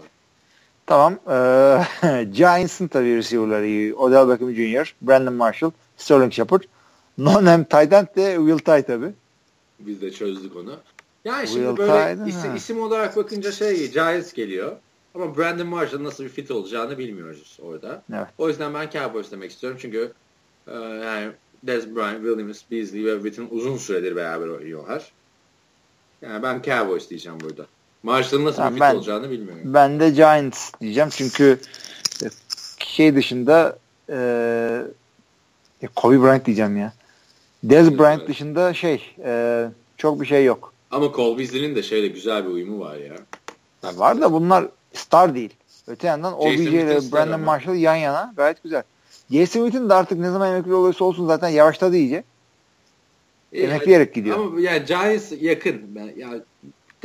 Tamam. 0.91 1.19
E, 1.27 2.23
Giants'ın 2.31 2.87
tabii 2.87 3.15
receiver'ları 3.15 3.67
iyi. 3.67 3.95
Odell 3.95 4.29
Beckham 4.29 4.53
Jr., 4.53 4.95
Brandon 5.01 5.33
Marshall, 5.33 5.71
Sterling 5.97 6.33
Shepard. 6.33 6.63
Non-hem 7.17 7.63
tight 7.63 7.93
end 7.93 8.07
de 8.15 8.35
Will 8.35 8.57
Tye 8.57 8.83
tabii. 8.83 9.11
Biz 9.79 10.01
de 10.01 10.11
çözdük 10.11 10.55
onu. 10.55 10.75
Yani 11.25 11.47
şimdi 11.47 11.67
Will 11.67 11.77
böyle 11.77 12.15
Tide, 12.15 12.29
isim, 12.29 12.49
ha. 12.49 12.55
isim 12.55 12.81
olarak 12.81 13.15
bakınca 13.15 13.51
şey 13.51 13.91
Giants 13.91 14.33
geliyor. 14.33 14.75
Ama 15.15 15.37
Brandon 15.37 15.67
Marshall 15.67 16.03
nasıl 16.03 16.23
bir 16.23 16.29
fit 16.29 16.51
olacağını 16.51 16.97
bilmiyoruz 16.97 17.57
orada. 17.61 18.03
Evet. 18.13 18.27
O 18.37 18.49
yüzden 18.49 18.73
ben 18.73 18.89
Cowboys 18.89 19.31
demek 19.31 19.51
istiyorum. 19.51 19.79
Çünkü 19.81 20.11
e, 20.67 20.73
yani 20.77 21.31
Dez 21.63 21.95
Bryant, 21.95 22.17
Williams, 22.17 22.61
Beasley 22.71 23.05
ve 23.05 23.15
Witten 23.15 23.47
uzun 23.51 23.77
süredir 23.77 24.15
beraber 24.15 24.47
oynuyorlar. 24.47 25.11
Yani 26.21 26.43
ben 26.43 26.61
Cowboys 26.61 27.09
diyeceğim 27.09 27.39
burada. 27.39 27.65
Marshall'ın 28.03 28.45
nasıl 28.45 28.57
Tamam, 28.57 28.75
bir 28.75 28.79
ben- 28.79 28.95
olacağını 28.95 29.31
bilmiyorum. 29.31 29.61
Ben 29.65 29.99
de 29.99 30.09
Giants 30.09 30.71
diyeceğim 30.81 31.09
çünkü 31.11 31.59
e, 32.23 32.27
şey 32.79 33.15
dışında 33.15 33.77
e, 34.09 34.17
e, 35.81 35.87
Kobe 35.95 36.21
Bryant 36.21 36.45
diyeceğim 36.45 36.77
ya. 36.77 36.93
Dez 37.63 37.87
Bryant 37.87 37.99
Bryant. 37.99 38.27
dışında 38.27 38.73
şey 38.73 39.15
e, 39.23 39.65
çok 39.97 40.21
bir 40.21 40.25
şey 40.25 40.45
yok. 40.45 40.73
Ama 40.91 41.11
Cole 41.15 41.39
Beasley'nin 41.39 41.75
de 41.75 41.83
şeyle 41.83 42.07
güzel 42.07 42.45
bir 42.45 42.49
uyumu 42.49 42.79
var 42.79 42.95
ya. 42.95 43.15
Ya 43.83 43.97
var 43.97 44.21
da 44.21 44.33
bunlar 44.33 44.65
star 44.93 45.35
değil. 45.35 45.53
Öte 45.87 46.07
yandan 46.07 46.41
OBJ 46.41 46.59
ile 46.59 46.99
Brandon 47.11 47.33
ama. 47.33 47.45
Marshall 47.45 47.75
yan 47.75 47.95
yana 47.95 48.33
gayet 48.37 48.63
güzel. 48.63 48.83
Jason 49.31 49.65
Witten 49.65 49.89
de 49.89 49.93
artık 49.93 50.19
ne 50.19 50.31
zaman 50.31 50.51
emekli 50.51 50.73
olursa 50.73 51.05
olsun 51.05 51.27
zaten 51.27 51.49
yavaşladı 51.49 51.95
iyice. 51.95 52.23
E, 53.53 53.61
Emekleyerek 53.61 54.13
gidiyor. 54.15 54.37
Ama 54.39 54.61
yani 54.61 54.85
Giants 54.85 55.31
yakın. 55.41 55.81
Ben, 55.95 56.13
ya 56.17 56.29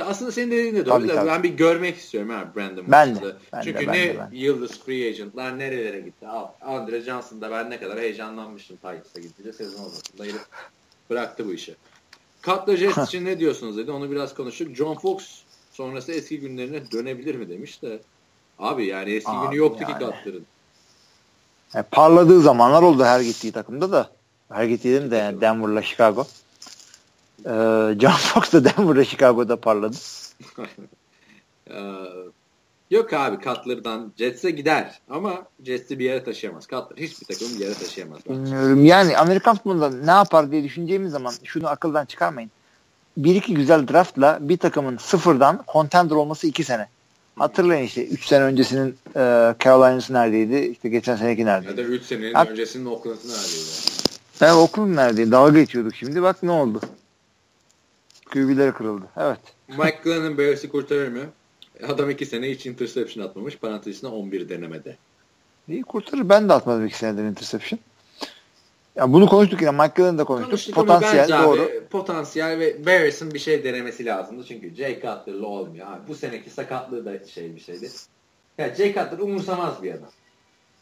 aslında 0.04 0.32
senin 0.32 0.50
dediğin 0.50 0.74
de 0.74 0.86
doğru 0.86 0.98
Tabii, 0.98 1.08
da 1.08 1.14
tabii. 1.14 1.28
ben 1.28 1.42
bir 1.42 1.48
görmek 1.50 1.96
istiyorum 1.96 2.30
ha 2.30 2.52
Brandon 2.56 2.84
Ben 2.88 3.14
de, 3.16 3.20
ben 3.22 3.60
de, 3.60 3.64
Çünkü 3.64 3.86
ben 3.86 3.94
ne 3.94 4.00
de, 4.00 4.16
ben 4.18 4.32
de. 4.32 4.36
yıldız 4.36 4.80
free 4.80 5.08
agentlar 5.08 5.58
nerelere 5.58 6.00
gitti. 6.00 6.26
Al, 6.28 6.48
Andre 6.60 7.00
Johnson'da 7.00 7.50
ben 7.50 7.70
ne 7.70 7.80
kadar 7.80 7.98
heyecanlanmıştım 7.98 8.76
Titans'a 8.76 9.20
gidince 9.20 9.52
sezon 9.52 9.84
ortasında 9.84 10.24
herif 10.24 10.42
bıraktı 11.10 11.46
bu 11.48 11.52
işi. 11.52 11.74
Cutler 12.42 12.76
Jets 12.76 12.98
için 13.08 13.24
ne 13.24 13.38
diyorsunuz 13.38 13.76
dedi. 13.76 13.90
Onu 13.90 14.10
biraz 14.10 14.34
konuştuk. 14.34 14.76
John 14.76 14.94
Fox 14.94 15.24
sonrası 15.72 16.12
eski 16.12 16.40
günlerine 16.40 16.90
dönebilir 16.90 17.34
mi 17.34 17.48
demiş 17.48 17.82
de. 17.82 17.98
Abi 18.58 18.86
yani 18.86 19.10
eski 19.10 19.30
Abi 19.30 19.46
günü 19.46 19.58
yoktu 19.58 19.84
ki 19.86 19.92
yani. 19.92 20.00
Cutler'ın. 20.00 20.46
Yani 21.74 21.84
parladığı 21.90 22.40
zamanlar 22.40 22.82
oldu 22.82 23.04
her 23.04 23.20
gittiği 23.20 23.52
takımda 23.52 23.92
da. 23.92 24.10
Her 24.52 24.64
gittiği 24.64 25.10
de 25.10 25.16
yani 25.16 25.40
Denver'la 25.40 25.82
Chicago. 25.82 26.26
Ee, 27.44 27.50
John 28.00 28.10
Fox 28.10 28.52
da 28.52 28.64
Denver'la 28.64 29.04
Chicago'da 29.04 29.56
parladı. 29.60 29.96
Ee, 31.70 31.74
yok 32.90 33.12
abi 33.12 33.44
Cutler'dan 33.44 34.12
Jets'e 34.18 34.50
gider 34.50 35.00
ama 35.10 35.44
Jets'i 35.64 35.98
bir 35.98 36.04
yere 36.04 36.24
taşıyamaz. 36.24 36.64
Cutler 36.64 36.96
hiçbir 36.96 37.26
takımı 37.34 37.54
bir 37.60 37.64
yere 37.64 37.74
taşıyamaz. 37.74 38.18
Bilmiyorum. 38.28 38.84
Yani 38.84 39.18
Amerikan 39.18 39.56
futbolunda 39.56 39.90
ne 39.90 40.10
yapar 40.10 40.50
diye 40.50 40.64
düşüneceğimiz 40.64 41.12
zaman 41.12 41.32
şunu 41.44 41.68
akıldan 41.68 42.04
çıkarmayın. 42.04 42.50
Bir 43.16 43.34
iki 43.34 43.54
güzel 43.54 43.88
draftla 43.88 44.38
bir 44.40 44.56
takımın 44.56 44.96
sıfırdan 44.96 45.64
contender 45.72 46.14
olması 46.14 46.46
iki 46.46 46.64
sene. 46.64 46.88
Hatırlayın 47.38 47.84
işte 47.84 48.06
3 48.06 48.26
sene 48.26 48.44
öncesinin 48.44 48.96
e, 49.16 49.54
Carolina'sı 49.64 50.12
neredeydi? 50.12 50.56
İşte 50.56 50.88
geçen 50.88 51.16
seneki 51.16 51.40
Ya 51.40 51.46
da 51.46 51.50
neredeydi? 51.60 51.80
3 51.80 52.02
senenin 52.02 52.34
Hat- 52.34 52.50
öncesinin 52.50 52.84
Oakland'ı 52.86 53.28
neredeydi? 53.28 53.70
Ben 54.40 54.54
okulun 54.54 54.96
neredeydi? 54.96 55.30
Dalga 55.32 55.60
geçiyorduk 55.60 55.94
şimdi. 55.94 56.22
Bak 56.22 56.42
ne 56.42 56.50
oldu? 56.50 56.80
QB'leri 58.30 58.72
kırıldı. 58.72 59.04
Evet. 59.16 59.38
Mike 59.68 59.98
Glennon 60.04 60.38
Bears'i 60.38 60.68
kurtarır 60.68 61.08
mı? 61.08 61.24
Adam 61.88 62.10
2 62.10 62.26
sene 62.26 62.50
hiç 62.50 62.66
interception 62.66 63.24
atmamış. 63.24 63.56
Parantezine 63.56 64.10
11 64.10 64.48
denemede. 64.48 64.96
İyi 65.68 65.82
kurtarır. 65.82 66.28
Ben 66.28 66.48
de 66.48 66.52
atmadım 66.52 66.86
iki 66.86 66.98
senedir 66.98 67.24
interception. 67.24 67.80
Ya 68.96 69.12
bunu 69.12 69.26
konuştuk 69.26 69.60
yine. 69.60 69.70
Mike 69.70 69.92
Glennon 69.96 70.18
da 70.18 70.24
konuştuk. 70.24 70.50
Konuştuk 70.50 70.74
Potansiyel 70.74 71.28
doğru. 71.28 71.62
Abi, 71.62 71.80
potansiyel 71.90 72.58
ve 72.58 72.86
Bears'ın 72.86 73.34
bir 73.34 73.38
şey 73.38 73.64
denemesi 73.64 74.04
lazımdı. 74.04 74.44
Çünkü 74.48 74.74
Jay 74.74 74.94
Cutler'la 74.94 75.46
olmuyor. 75.46 75.86
Abi, 75.86 76.08
bu 76.08 76.14
seneki 76.14 76.50
sakatlığı 76.50 77.04
da 77.04 77.26
şey 77.26 77.54
bir 77.54 77.60
şeydi. 77.60 77.90
Ya 78.58 78.74
Jay 78.74 78.94
Cutler 78.94 79.18
umursamaz 79.18 79.82
bir 79.82 79.90
adam. 79.90 80.10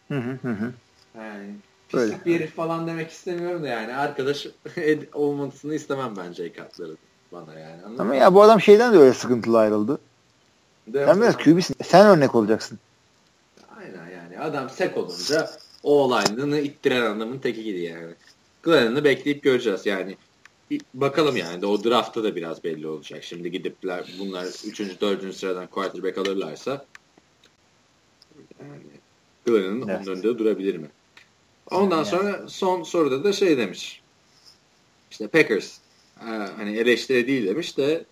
Hı 0.09 0.19
hı 0.19 0.39
hı 0.43 0.53
hı. 0.53 0.73
Yani 1.19 1.55
Öyle. 1.95 2.05
pislik 2.11 2.27
bir 2.27 2.35
herif 2.35 2.55
falan 2.55 2.87
demek 2.87 3.11
istemiyorum 3.11 3.63
da 3.63 3.69
yani 3.69 3.95
arkadaş 3.95 4.47
ed- 4.77 5.13
olmasını 5.13 5.75
istemem 5.75 6.15
ben 6.17 6.33
Jay 6.33 6.53
Cutler'ın 6.53 6.99
bana 7.35 7.59
yani. 7.59 7.83
Anladın 7.85 7.99
Ama 7.99 8.09
mı? 8.09 8.17
ya 8.17 8.35
bu 8.35 8.43
adam 8.43 8.61
şeyden 8.61 8.93
de 8.93 8.99
öyle 8.99 9.15
sıkıntılı 9.15 9.59
ayrıldı. 9.59 9.99
Değil 10.87 11.07
Sen 11.07 11.21
biraz 11.21 11.37
QB'sin. 11.37 11.77
Sen 11.85 12.07
örnek 12.07 12.35
olacaksın. 12.35 12.79
Aynen 13.79 14.11
yani. 14.11 14.39
Adam 14.39 14.71
sek 14.71 14.97
olunca 14.97 15.51
o 15.83 15.99
olayını 16.01 16.59
ittiren 16.59 17.17
adamın 17.17 17.39
tekiydi 17.39 17.79
yani. 17.79 18.15
Glennon'ı 18.63 19.05
bekleyip 19.05 19.43
göreceğiz 19.43 19.87
yani. 19.87 20.17
Bakalım 20.95 21.37
yani 21.37 21.63
de 21.63 21.67
o 21.67 21.85
draftta 21.85 22.25
da 22.25 22.37
biraz 22.37 22.65
belli 22.65 22.87
olacak. 22.87 23.25
Şimdi 23.25 23.51
gidipler 23.51 24.15
bunlar 24.19 24.45
3. 24.45 24.81
4. 25.01 25.35
sıradan 25.37 25.67
quarterback 25.67 26.19
alırlarsa 26.19 26.85
yani 28.61 28.83
Glennon'ın 29.47 29.89
Evet. 29.89 30.01
onun 30.09 30.13
önünde 30.15 30.39
durabilir 30.39 30.77
mi? 30.77 30.89
Ondan 31.71 31.97
Yani. 31.97 32.07
sonra 32.07 32.49
son 32.49 32.83
soruda 32.83 33.25
da 33.25 33.33
şey 33.33 33.59
demiş. 33.59 34.03
İşte 35.11 35.29
Packers 35.29 35.79
hani 36.57 36.77
eleştiri 36.77 37.27
değil 37.27 37.47
demiş 37.47 37.79
de 37.79 38.05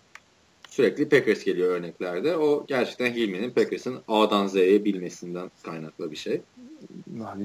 sürekli 0.69 1.09
Packers 1.09 1.43
geliyor 1.43 1.71
örneklerde. 1.71 2.37
O 2.37 2.65
gerçekten 2.67 3.13
Hilmi'nin 3.13 3.51
Packers'ın 3.51 3.99
A'dan 4.07 4.47
Z'ye 4.47 4.85
bilmesinden 4.85 5.51
kaynaklı 5.63 6.11
bir 6.11 6.15
şey. 6.15 6.41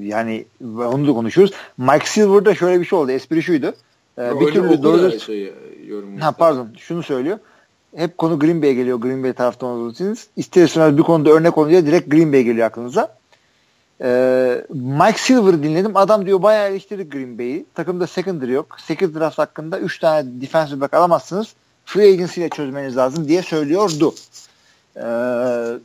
Yani 0.01 0.45
onu 0.65 1.07
da 1.07 1.13
konuşuyoruz. 1.13 1.55
Mike 1.77 2.05
Silver'da 2.05 2.55
şöyle 2.55 2.79
bir 2.79 2.85
şey 2.85 2.99
oldu. 2.99 3.11
Espri 3.11 3.43
şuydu. 3.43 3.73
Ee, 4.17 4.39
bir 4.39 4.45
türlü 4.45 5.19
şeyi, 5.19 5.53
yorumu 5.87 6.21
Ha 6.21 6.31
pardon 6.31 6.69
şunu 6.77 7.03
söylüyor. 7.03 7.39
Hep 7.95 8.17
konu 8.17 8.39
Green 8.39 8.61
Bay'e 8.61 8.73
geliyor. 8.73 8.97
Green 8.97 9.23
Bay 9.23 9.33
taraftan 9.33 9.69
olursanız. 9.69 10.27
İster 10.35 10.63
istemez 10.63 10.97
bir 10.97 11.03
konuda 11.03 11.29
örnek 11.29 11.57
olunca 11.57 11.85
direkt 11.85 12.11
Green 12.11 12.33
Bay 12.33 12.43
geliyor 12.43 12.67
aklınıza. 12.67 13.18
Ee, 14.01 14.65
Mike 14.69 15.17
Silver'ı 15.17 15.63
dinledim. 15.63 15.97
Adam 15.97 16.25
diyor 16.25 16.41
bayağı 16.41 16.69
eleştirdi 16.69 17.09
Green 17.09 17.37
Bay'i. 17.37 17.65
Takımda 17.75 18.07
secondary 18.07 18.51
yok. 18.51 18.77
8 18.79 19.15
draft 19.15 19.37
hakkında 19.37 19.79
3 19.79 19.99
tane 19.99 20.41
defensive 20.41 20.81
back 20.81 20.93
alamazsınız. 20.93 21.53
Free 21.85 22.13
agency 22.13 22.41
ile 22.41 22.49
çözmeniz 22.49 22.97
lazım 22.97 23.27
diye 23.27 23.41
söylüyordu. 23.41 24.13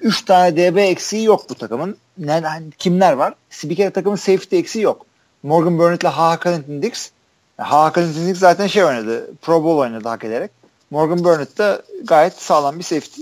3 0.00 0.24
tane 0.24 0.56
DB 0.56 0.76
eksiği 0.76 1.24
yok 1.24 1.50
bu 1.50 1.54
takımın. 1.54 1.96
Ne, 2.18 2.40
hani 2.40 2.70
kimler 2.78 3.12
var? 3.12 3.34
Bir 3.64 3.76
kere 3.76 3.90
takımın 3.90 4.16
safety 4.16 4.58
eksiği 4.58 4.84
yok. 4.84 5.06
Morgan 5.42 5.78
Burnett 5.78 6.02
ile 6.02 6.08
Ha 6.08 6.38
Clinton 6.42 6.82
Dix. 6.82 7.10
Ha 7.56 7.92
Clinton 7.94 8.26
Dix 8.26 8.38
zaten 8.38 8.66
şey 8.66 8.84
oynadı. 8.84 9.30
Pro 9.42 9.64
Bowl 9.64 9.78
oynadı 9.78 10.08
hak 10.08 10.24
ederek. 10.24 10.50
Morgan 10.90 11.24
Burnett 11.24 11.58
de 11.58 11.82
gayet 12.04 12.32
sağlam 12.32 12.78
bir 12.78 12.84
safety. 12.84 13.20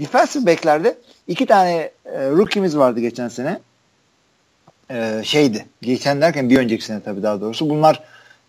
Defensive 0.00 0.46
back'lerde 0.46 0.98
iki 1.26 1.46
tane 1.46 1.90
e, 2.04 2.30
rookie'miz 2.30 2.78
vardı 2.78 3.00
geçen 3.00 3.28
sene. 3.28 3.60
E, 4.90 5.22
şeydi. 5.24 5.66
Geçen 5.82 6.20
derken 6.20 6.50
bir 6.50 6.58
önceki 6.58 6.84
sene 6.84 7.00
tabii 7.00 7.22
daha 7.22 7.40
doğrusu. 7.40 7.70
Bunlar 7.70 8.02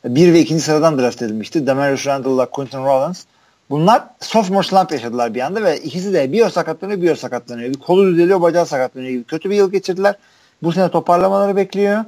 bir 0.05 0.33
ve 0.33 0.39
ikinci 0.39 0.61
sıradan 0.61 0.99
draft 0.99 1.21
edilmişti. 1.21 1.67
Demarius 1.67 2.07
Randall'la 2.07 2.45
Quentin 2.45 2.85
Rollins. 2.85 3.23
Bunlar 3.69 4.03
sophomore 4.19 4.67
slump 4.67 4.91
yaşadılar 4.91 5.33
bir 5.33 5.41
anda 5.41 5.63
ve 5.63 5.77
ikisi 5.77 6.13
de 6.13 6.31
bir 6.31 6.45
o 6.45 6.49
sakatlanıyor 6.49 7.01
bir 7.01 7.11
o 7.11 7.15
sakatlanıyor. 7.15 7.69
Bir 7.69 7.79
kolu 7.79 8.07
düzeliyor 8.07 8.41
bacağı 8.41 8.65
sakatlanıyor 8.65 9.11
gibi. 9.11 9.23
Kötü 9.23 9.49
bir 9.49 9.55
yıl 9.55 9.71
geçirdiler. 9.71 10.15
Bu 10.63 10.71
sene 10.71 10.89
toparlamaları 10.89 11.55
bekliyor. 11.55 12.05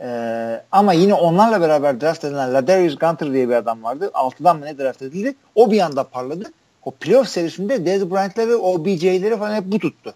Ee, 0.00 0.62
ama 0.72 0.92
yine 0.92 1.14
onlarla 1.14 1.60
beraber 1.60 2.00
draft 2.00 2.24
edilen 2.24 2.54
Ladarius 2.54 2.98
Gunter 2.98 3.32
diye 3.32 3.48
bir 3.48 3.54
adam 3.54 3.82
vardı. 3.82 4.10
Altıdan 4.14 4.58
mı 4.58 4.64
ne 4.64 4.78
draft 4.78 5.02
edildi? 5.02 5.34
O 5.54 5.70
bir 5.70 5.80
anda 5.80 6.04
parladı. 6.04 6.44
O 6.84 6.90
playoff 6.90 7.28
serisinde 7.28 7.86
Dez 7.86 8.10
Bryant'ları, 8.10 8.58
OBJ'leri 8.58 9.36
falan 9.36 9.54
hep 9.54 9.64
bu 9.64 9.78
tuttu. 9.78 10.14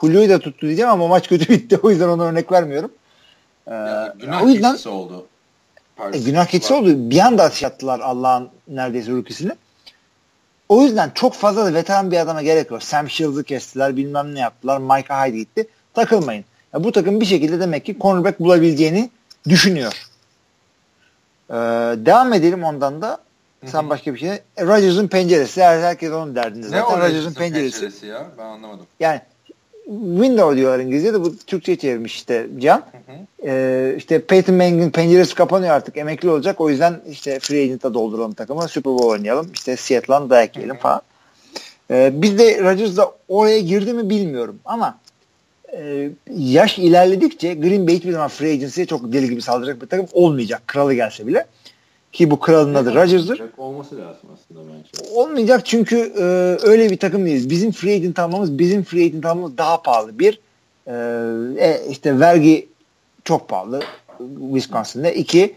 Julio'yu 0.00 0.28
da 0.28 0.38
tuttu 0.38 0.66
diyeceğim 0.66 0.90
ama 0.90 1.08
maç 1.08 1.28
kötü 1.28 1.48
bitti. 1.52 1.78
O 1.82 1.90
yüzden 1.90 2.08
ona 2.08 2.22
örnek 2.24 2.52
vermiyorum. 2.52 2.92
Ee, 3.68 3.70
günah 4.18 4.42
o 4.44 4.48
yüzden 4.48 4.70
keçisi 4.72 4.88
oldu. 4.88 5.26
e, 6.12 6.18
günah 6.18 6.46
keçisi 6.46 6.74
oldu. 6.74 7.10
Bir 7.10 7.18
anda 7.18 7.42
atış 7.42 7.64
attılar 7.64 8.00
Allah'ın 8.00 8.48
neredeyse 8.68 9.12
rookisini. 9.12 9.52
O 10.68 10.82
yüzden 10.82 11.10
çok 11.14 11.34
fazla 11.34 11.66
da 11.66 11.74
veteran 11.74 12.10
bir 12.12 12.16
adama 12.16 12.42
gerek 12.42 12.70
yok. 12.70 12.82
Sam 12.82 13.10
Shields'ı 13.10 13.44
kestiler, 13.44 13.96
bilmem 13.96 14.34
ne 14.34 14.40
yaptılar. 14.40 14.78
Micah 14.78 15.26
Hyde 15.26 15.36
gitti. 15.38 15.68
Takılmayın. 15.94 16.44
Ya 16.74 16.84
bu 16.84 16.92
takım 16.92 17.20
bir 17.20 17.26
şekilde 17.26 17.60
demek 17.60 17.84
ki 17.84 17.96
cornerback 18.00 18.40
bulabileceğini 18.40 19.10
düşünüyor. 19.48 19.92
Ee, 21.50 21.54
devam 22.06 22.32
edelim 22.32 22.64
ondan 22.64 23.02
da. 23.02 23.18
Sen 23.66 23.90
başka 23.90 24.14
bir 24.14 24.18
şey. 24.18 24.30
E, 24.30 24.42
Rodgers'ın 24.60 25.08
penceresi. 25.08 25.62
Her, 25.62 25.80
herkes 25.82 26.10
onun 26.12 26.36
derdinde 26.36 26.66
Ne 26.66 26.70
zaten. 26.70 26.96
o 26.96 27.00
Rodgers'ın 27.00 27.34
penceresi. 27.34 28.06
ya? 28.06 28.26
Ben 28.38 28.44
anlamadım. 28.44 28.86
Yani 29.00 29.20
window 29.86 30.56
diyorlar 30.56 30.78
İngilizce'de. 30.78 31.20
Bu 31.20 31.36
Türkçe'ye 31.36 31.78
çevirmiş 31.78 32.14
işte 32.14 32.46
Can. 32.58 32.82
Ee, 33.46 33.94
işte 33.96 34.20
Peyton 34.20 34.54
Manning'in 34.54 34.90
penceresi 34.90 35.34
kapanıyor 35.34 35.74
artık. 35.74 35.96
Emekli 35.96 36.30
olacak. 36.30 36.60
O 36.60 36.70
yüzden 36.70 37.00
işte 37.10 37.38
free 37.38 37.62
agent'a 37.62 37.94
dolduralım 37.94 38.32
takımı. 38.32 38.68
Super 38.68 38.92
Bowl 38.92 39.06
oynayalım. 39.06 39.50
İşte 39.54 39.76
Seattle'dan 39.76 40.30
dayak 40.30 40.56
yiyelim 40.56 40.76
falan. 40.76 41.02
Ee, 41.90 42.10
biz 42.14 42.38
de 42.38 42.62
Rodgers 42.62 42.96
da 42.96 43.12
oraya 43.28 43.60
girdi 43.60 43.92
mi 43.92 44.10
bilmiyorum. 44.10 44.58
Ama 44.64 44.98
e, 45.72 46.10
yaş 46.36 46.78
ilerledikçe 46.78 47.54
Green 47.54 47.86
Bay 47.86 47.94
hiçbir 47.94 48.12
zaman 48.12 48.28
free 48.28 48.52
agency'ye 48.52 48.86
çok 48.86 49.12
deli 49.12 49.30
gibi 49.30 49.42
saldıracak 49.42 49.82
bir 49.82 49.86
takım 49.86 50.06
olmayacak. 50.12 50.62
Kralı 50.66 50.94
gelse 50.94 51.26
bile. 51.26 51.46
Ki 52.16 52.30
bu 52.30 52.40
kralın 52.40 52.74
adı 52.74 52.94
Rodgers'dır. 52.94 53.42
Olması 53.58 53.98
lazım 53.98 54.28
aslında 54.34 54.60
bence. 54.68 55.14
Olmayacak 55.14 55.66
çünkü 55.66 56.12
e, 56.18 56.22
öyle 56.68 56.90
bir 56.90 56.98
takım 56.98 57.26
değiliz. 57.26 57.50
Bizim 57.50 57.72
free 57.72 57.94
agent 57.94 58.18
almamız, 58.18 58.58
bizim 58.58 58.84
free 58.84 59.04
agent 59.04 59.26
almamız 59.26 59.58
daha 59.58 59.82
pahalı. 59.82 60.18
Bir, 60.18 60.40
e, 60.86 60.92
e, 61.66 61.90
işte 61.90 62.20
vergi 62.20 62.68
çok 63.24 63.48
pahalı 63.48 63.80
Wisconsin'da. 64.52 65.10
İki, 65.10 65.54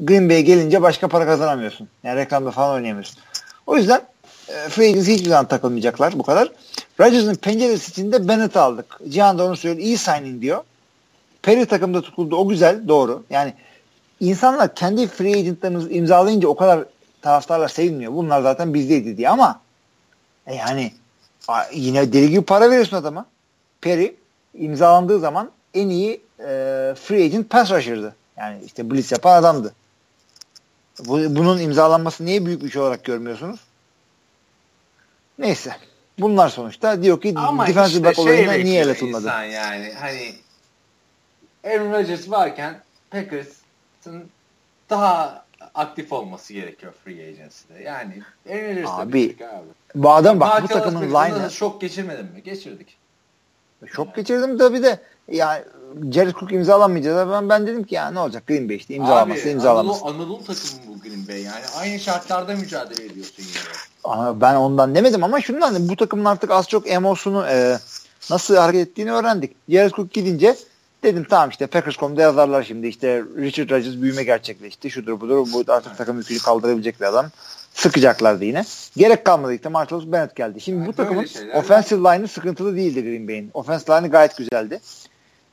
Green 0.00 0.28
Bay'e 0.28 0.40
gelince 0.40 0.82
başka 0.82 1.08
para 1.08 1.26
kazanamıyorsun. 1.26 1.88
Yani 2.04 2.16
reklamda 2.16 2.50
falan 2.50 2.74
oynayamıyorsun. 2.74 3.18
O 3.66 3.76
yüzden 3.76 4.00
e, 4.48 4.68
free 4.68 4.88
agency 4.88 5.12
hiçbir 5.12 5.28
zaman 5.28 5.48
takılmayacaklar 5.48 6.18
bu 6.18 6.22
kadar. 6.22 6.50
Rodgers'ın 7.00 7.34
penceresi 7.34 7.90
içinde 7.90 8.28
Bennett'i 8.28 8.58
aldık. 8.58 9.00
Cihan 9.08 9.38
da 9.38 9.44
onu 9.44 9.56
söylüyor. 9.56 9.86
İyi 9.86 9.98
signing 9.98 10.42
diyor. 10.42 10.62
Perry 11.42 11.66
takımda 11.66 12.02
tutuldu. 12.02 12.36
O 12.36 12.48
güzel. 12.48 12.88
Doğru. 12.88 13.24
Yani 13.30 13.54
insanlar 14.20 14.74
kendi 14.74 15.06
free 15.06 15.34
agentlarınızı 15.34 15.90
imzalayınca 15.90 16.48
o 16.48 16.56
kadar 16.56 16.84
taraftarlar 17.22 17.68
sevinmiyor. 17.68 18.12
Bunlar 18.12 18.42
zaten 18.42 18.74
bizdeydi 18.74 19.16
diye 19.16 19.28
ama 19.28 19.60
e 20.46 20.54
yani 20.54 20.92
yine 21.72 22.12
deli 22.12 22.30
gibi 22.30 22.42
para 22.42 22.70
veriyorsun 22.70 22.96
adama. 22.96 23.26
Perry 23.80 24.16
imzalandığı 24.54 25.18
zaman 25.18 25.50
en 25.74 25.88
iyi 25.88 26.20
e, 26.38 26.44
free 27.02 27.24
agent 27.24 27.50
pass 27.50 27.70
rusher'dı. 27.70 28.14
Yani 28.36 28.64
işte 28.64 28.90
blitz 28.90 29.12
yapan 29.12 29.36
adamdı. 29.36 29.74
Bu, 30.98 31.36
bunun 31.36 31.60
imzalanması 31.60 32.24
niye 32.24 32.46
büyük 32.46 32.64
bir 32.64 32.70
şey 32.70 32.82
olarak 32.82 33.04
görmüyorsunuz? 33.04 33.60
Neyse. 35.38 35.76
Bunlar 36.18 36.48
sonuçta 36.48 37.02
diyor 37.02 37.20
ki 37.20 37.34
Ama 37.36 37.66
defensive 37.66 37.96
işte 37.96 38.04
back 38.04 38.16
şey 38.16 38.24
olayına 38.24 38.52
niye 38.52 38.80
el 38.80 38.88
bekliyor 38.88 38.96
atılmadı? 38.96 39.24
insan 39.26 39.42
yani 39.42 39.92
hani 40.00 40.34
Aaron 41.64 41.92
Rodgers 41.92 42.30
varken 42.30 42.80
Packers'ın 44.06 44.30
daha 44.90 45.44
aktif 45.74 46.12
olması 46.12 46.52
gerekiyor 46.52 46.92
free 47.04 47.28
agency'de. 47.28 47.82
Yani 47.82 48.22
da 48.84 48.92
Abi, 48.92 49.12
büyük 49.12 49.40
abi. 49.40 49.66
Bu 49.94 50.10
adam 50.10 50.40
bak 50.40 50.62
bu 50.62 50.66
takımın 50.66 51.02
line'ı 51.02 51.50
şok 51.50 51.80
geçirmedin 51.80 52.24
mi? 52.24 52.42
Geçirdik. 52.44 52.96
Şok 53.86 54.16
geçirdim 54.16 54.58
tabii 54.58 54.82
de 54.82 55.00
yani 55.28 55.62
Jared 56.12 56.34
Cook 56.34 56.52
imzalanmayacağız. 56.52 57.30
Ben, 57.30 57.48
ben 57.48 57.66
dedim 57.66 57.84
ki 57.84 57.94
ya 57.94 58.10
ne 58.10 58.18
olacak 58.18 58.46
Green 58.46 58.68
Bay 58.68 58.76
işte 58.76 58.94
imzalamazsa 58.94 59.48
imzalamaz. 59.48 60.02
Anadolu, 60.02 60.10
Anadolu 60.10 60.38
takımı 60.38 60.80
bu 60.88 61.02
Green 61.02 61.28
Bay 61.28 61.42
yani. 61.42 61.64
Aynı 61.78 61.98
şartlarda 61.98 62.54
mücadele 62.54 63.04
ediyorsun. 63.04 63.44
Ama 64.04 64.40
ben 64.40 64.54
ondan 64.54 64.94
demedim 64.94 65.24
ama 65.24 65.40
şundan 65.40 65.88
bu 65.88 65.96
takımın 65.96 66.24
artık 66.24 66.50
az 66.50 66.68
çok 66.68 66.90
emosunu 66.90 67.46
e, 67.46 67.78
nasıl 68.30 68.56
hareket 68.56 68.88
ettiğini 68.88 69.12
öğrendik. 69.12 69.56
Jared 69.68 69.90
Cook 69.90 70.12
gidince 70.12 70.56
dedim 71.02 71.26
tamam 71.30 71.50
işte 71.50 71.66
Packers.com'da 71.66 72.22
yazarlar 72.22 72.62
şimdi 72.62 72.86
işte 72.86 73.22
Richard 73.36 73.70
Rodgers 73.70 74.02
büyüme 74.02 74.22
gerçekleşti. 74.24 74.90
Şudur 74.90 75.20
budur 75.20 75.46
bu 75.52 75.72
artık 75.72 75.98
takım 75.98 76.18
yükünü 76.18 76.38
kaldırabilecek 76.38 77.00
bir 77.00 77.06
adam. 77.06 77.26
Sıkacaklardı 77.74 78.44
yine. 78.44 78.64
Gerek 78.96 79.24
kalmadı 79.24 79.54
işte 79.54 79.68
Martellus 79.68 80.06
Bennett 80.06 80.36
geldi. 80.36 80.60
Şimdi 80.60 80.78
Yani 80.78 80.88
bu 80.88 80.92
takımın 80.92 81.26
offensive 81.54 82.00
line'ı 82.00 82.28
sıkıntılı 82.28 82.76
değildi 82.76 83.02
Green 83.02 83.28
Bay'in. 83.28 83.50
Offensive 83.54 83.96
line'ı 83.96 84.10
gayet 84.10 84.36
güzeldi. 84.36 84.80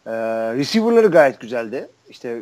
Ee, 0.06 0.12
receiver'ları 0.56 1.08
gayet 1.08 1.40
güzeldi. 1.40 1.90
İşte 2.10 2.42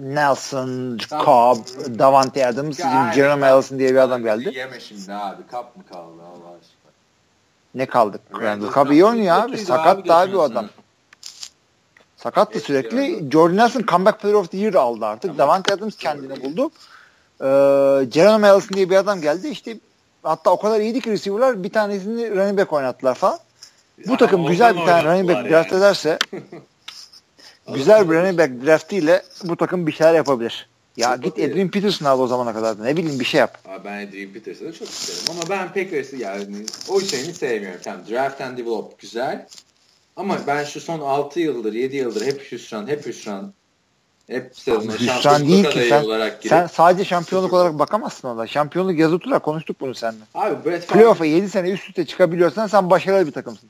Nelson, 0.00 0.98
Cobb, 1.24 1.66
Davante 1.98 2.46
Adams, 2.46 2.80
Jerome 3.14 3.46
Allison 3.46 3.78
diye 3.78 3.90
bir 3.90 3.96
adam 3.96 4.22
geldi. 4.22 4.52
Yeme 4.54 4.80
şimdi 4.80 5.12
abi. 5.12 5.42
Kap 5.50 5.76
mı 5.76 5.82
kaldı 5.92 6.22
Allah 6.22 6.50
aşkına? 6.50 6.92
Ne 7.74 7.86
kaldı? 7.86 8.18
Randall 8.40 8.72
Cobb 8.72 8.90
iyi 8.90 9.04
oynuyor 9.04 9.36
abi. 9.36 9.58
Sakat 9.58 9.86
abi 9.86 10.02
geçen 10.02 10.36
o 10.36 10.40
adam. 10.40 10.68
Sakattı 12.24 12.56
Eski 12.58 12.66
sürekli. 12.66 13.16
adam. 13.16 13.30
Jordan 13.32 13.56
Nelson 13.56 13.82
comeback 13.88 14.20
player 14.20 14.34
of 14.34 14.50
the 14.50 14.56
year 14.58 14.74
aldı 14.74 15.06
artık. 15.06 15.22
Tamam. 15.22 15.38
Davante 15.38 15.74
Adams 15.74 15.96
kendini 15.96 16.42
buldu. 16.42 16.70
Ee, 17.40 17.44
Jerome 18.10 18.48
Allison 18.48 18.76
diye 18.76 18.90
bir 18.90 18.96
adam 18.96 19.20
geldi. 19.20 19.48
İşte 19.48 19.76
hatta 20.22 20.50
o 20.50 20.60
kadar 20.60 20.80
iyiydi 20.80 21.00
ki 21.00 21.10
receiver'lar 21.10 21.62
bir 21.64 21.70
tanesini 21.72 22.30
running 22.36 22.58
back 22.58 22.72
oynattılar 22.72 23.14
falan. 23.14 23.38
Bu 24.06 24.10
Ya 24.12 24.16
takım 24.16 24.46
güzel 24.46 24.76
bir 24.76 24.84
tane 24.86 25.04
running 25.04 25.28
back 25.30 25.50
draft 25.50 25.72
yani. 25.72 25.78
ederse 25.80 26.18
güzel 27.74 28.10
bir 28.10 28.14
running 28.16 28.38
back 28.38 28.66
draftiyle 28.66 29.22
bu 29.44 29.56
takım 29.56 29.86
bir 29.86 29.92
şeyler 29.92 30.14
yapabilir. 30.14 30.68
Ya 30.96 31.14
Çok 31.14 31.24
git 31.24 31.38
iyi. 31.38 31.50
Adrian 31.50 31.68
Peterson 31.70 32.06
al 32.06 32.20
o 32.20 32.26
zamana 32.26 32.52
kadar. 32.52 32.78
da. 32.78 32.82
Ne 32.84 32.96
bileyim 32.96 33.20
bir 33.20 33.24
şey 33.24 33.38
yap. 33.40 33.58
Abi 33.68 33.84
ben 33.84 34.06
Adrian 34.06 34.32
Peterson'ı 34.32 34.72
çok 34.72 34.88
isterim 34.88 35.22
ama 35.30 35.50
ben 35.50 35.68
Packers'ı 35.68 36.16
yani 36.16 36.56
o 36.88 37.00
şeyini 37.00 37.34
sevmiyorum. 37.34 37.80
Tamam 37.84 38.00
draft 38.10 38.40
and 38.40 38.58
develop 38.58 38.98
güzel 38.98 39.46
ama 40.16 40.38
ben 40.46 40.64
şu 40.64 40.80
son 40.80 41.00
6 41.00 41.40
yıldır 41.40 41.72
7 41.72 41.96
yıldır 41.96 42.26
hep 42.26 42.52
hüsran 42.52 42.86
hep 42.86 43.06
hüsran 43.06 43.52
hep 44.26 44.50
sezonda 44.54 44.98
şampiyonluk 44.98 45.48
değil 45.48 45.70
ki 45.70 45.88
sen, 45.88 46.04
olarak 46.04 46.42
girip 46.42 46.50
sen 46.50 46.66
sadece 46.66 47.04
şampiyonluk 47.04 47.52
olarak 47.52 47.78
bakamazsın 47.78 48.28
ona. 48.28 48.46
Şampiyonluk 48.46 48.98
yazı 48.98 49.18
tutar 49.18 49.42
konuştuk 49.42 49.80
bunu 49.80 49.94
seninle. 49.94 50.24
abi 50.34 50.70
Brett 50.70 50.84
Favre, 50.84 50.98
Playoff'a 50.98 51.24
7 51.24 51.48
sene 51.48 51.70
üst 51.70 51.88
üste 51.88 52.06
çıkabiliyorsan 52.06 52.66
sen 52.66 52.90
başarılı 52.90 53.26
bir 53.26 53.32
takımsın. 53.32 53.68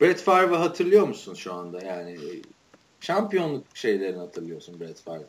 Brett 0.00 0.22
Favre'ı 0.22 0.56
hatırlıyor 0.56 1.08
musun 1.08 1.34
şu 1.34 1.54
anda 1.54 1.84
yani 1.84 2.16
şampiyonluk 3.00 3.64
şeylerini 3.74 4.18
hatırlıyorsun 4.18 4.80
Brett 4.80 5.00
Favre. 5.00 5.24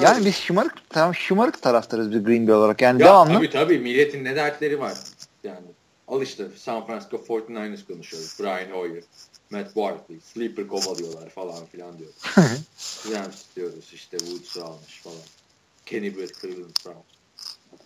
Yani 0.00 0.26
biz 0.26 0.36
şımarık 0.36 0.74
tamam 0.90 1.14
şımarık 1.14 1.62
taraftarız 1.62 2.10
biz 2.10 2.24
Green 2.24 2.46
Bay 2.46 2.54
olarak. 2.54 2.82
Yani 2.82 3.02
Ya 3.02 3.08
devamlı 3.08 3.34
tabii 3.34 3.50
tabii 3.50 3.78
milletin 3.78 4.24
ne 4.24 4.36
dertleri 4.36 4.80
var 4.80 4.92
yani. 5.44 5.66
Al 6.08 6.22
işte 6.22 6.48
San 6.56 6.86
Francisco 6.86 7.16
49ers 7.16 7.86
konuşuyoruz. 7.86 8.36
Brian 8.40 8.70
Hoyer, 8.70 9.02
Matt 9.50 9.76
Barkley, 9.76 10.20
Sleeper 10.20 10.68
kovalıyorlar 10.68 11.30
falan 11.30 11.66
filan 11.66 11.98
diyor. 11.98 12.10
Rams 13.12 13.42
diyoruz 13.56 13.90
işte 13.92 14.18
Woods'u 14.18 14.64
almış 14.64 15.00
falan. 15.02 15.16
Kenny 15.86 16.16
Brett 16.16 16.40
Cleveland 16.40 16.76
Browns. 16.86 17.04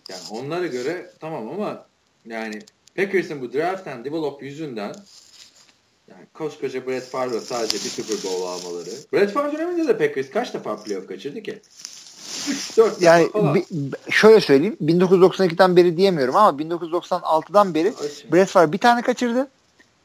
Yani 0.09 0.21
onlara 0.29 0.67
göre 0.67 1.11
tamam 1.19 1.49
ama 1.49 1.85
yani 2.25 2.59
Packers'ın 2.95 3.41
bu 3.41 3.53
draft 3.53 3.87
and 3.87 4.05
develop 4.05 4.43
yüzünden 4.43 4.95
yani 6.07 6.25
koskoca 6.33 6.87
Brett 6.87 7.03
Favre'la 7.03 7.41
sadece 7.41 7.73
bir 7.73 7.89
Super 7.89 8.17
Bowl 8.23 8.43
almaları. 8.43 8.89
Brett 9.13 9.31
Favre 9.31 9.57
döneminde 9.57 9.87
de 9.87 9.97
Packers 9.97 10.29
kaç 10.29 10.53
defa 10.53 10.83
playoff 10.83 11.07
kaçırdı 11.07 11.43
ki? 11.43 11.61
3-4 12.29 13.03
yani 13.03 13.29
bi- 13.33 13.65
şöyle 14.11 14.41
söyleyeyim 14.41 14.77
1992'den 14.85 15.75
beri 15.75 15.97
diyemiyorum 15.97 16.35
ama 16.35 16.59
1996'dan 16.59 17.73
beri 17.75 17.93
Brett 18.31 18.49
Favre 18.49 18.71
bir 18.71 18.77
tane 18.77 19.01
kaçırdı. 19.01 19.47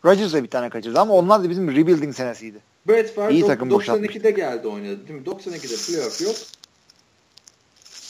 Rodgers 0.05 0.33
da 0.33 0.43
bir 0.45 0.51
tane 0.51 0.71
kaçırdı 0.71 1.01
ama 1.01 1.15
onlar 1.15 1.45
da 1.45 1.51
bizim 1.51 1.71
rebuilding 1.71 2.15
senesiydi. 2.15 2.59
Brett 2.89 3.15
Favre 3.15 3.33
İyi 3.35 3.43
dok- 3.43 3.47
takım 3.47 3.69
92'de 3.71 4.31
geldi 4.31 4.69
oynadı 4.69 5.09
değil 5.09 5.21
mi? 5.21 5.27
92'de 5.27 5.77
playoff 5.93 6.21
yok. 6.21 6.37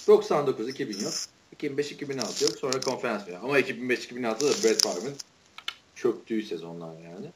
99 0.08 0.68
2000 0.68 1.00
yok. 1.04 1.12
2005 1.52 1.92
2006 1.92 2.44
yok. 2.44 2.52
Sonra 2.60 2.80
konferans 2.80 3.24
final. 3.24 3.38
Ama 3.44 3.58
2005 3.58 4.06
2006'da 4.06 4.40
da 4.48 4.52
Brett 4.64 4.82
Favre'ın 4.82 5.14
çöktüğü 5.94 6.42
sezonlar 6.42 6.88
yani. 7.04 7.26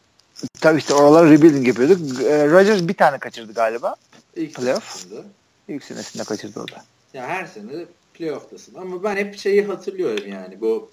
Tabii 0.61 0.79
işte 0.79 0.95
oralara 0.95 1.31
rebuilding 1.31 1.67
yapıyorduk. 1.69 2.23
Ee, 2.23 2.51
Rodgers 2.51 2.89
bir 2.89 2.95
tane 2.95 3.19
kaçırdı 3.19 3.53
galiba. 3.53 3.95
İlk 4.37 4.55
Playoff. 4.55 4.85
senesinde. 4.91 5.23
İlk 5.69 5.85
senesinde 5.85 6.25
kaçırdı 6.25 6.61
o 6.61 6.69
da. 6.69 6.85
Ya 7.15 7.27
her 7.27 7.47
sene 7.47 7.73
de 7.73 7.87
playoff'tasın. 8.15 8.75
Ama 8.75 9.03
ben 9.03 9.17
hep 9.17 9.39
şeyi 9.39 9.65
hatırlıyorum 9.65 10.29
yani 10.29 10.61
bu 10.61 10.91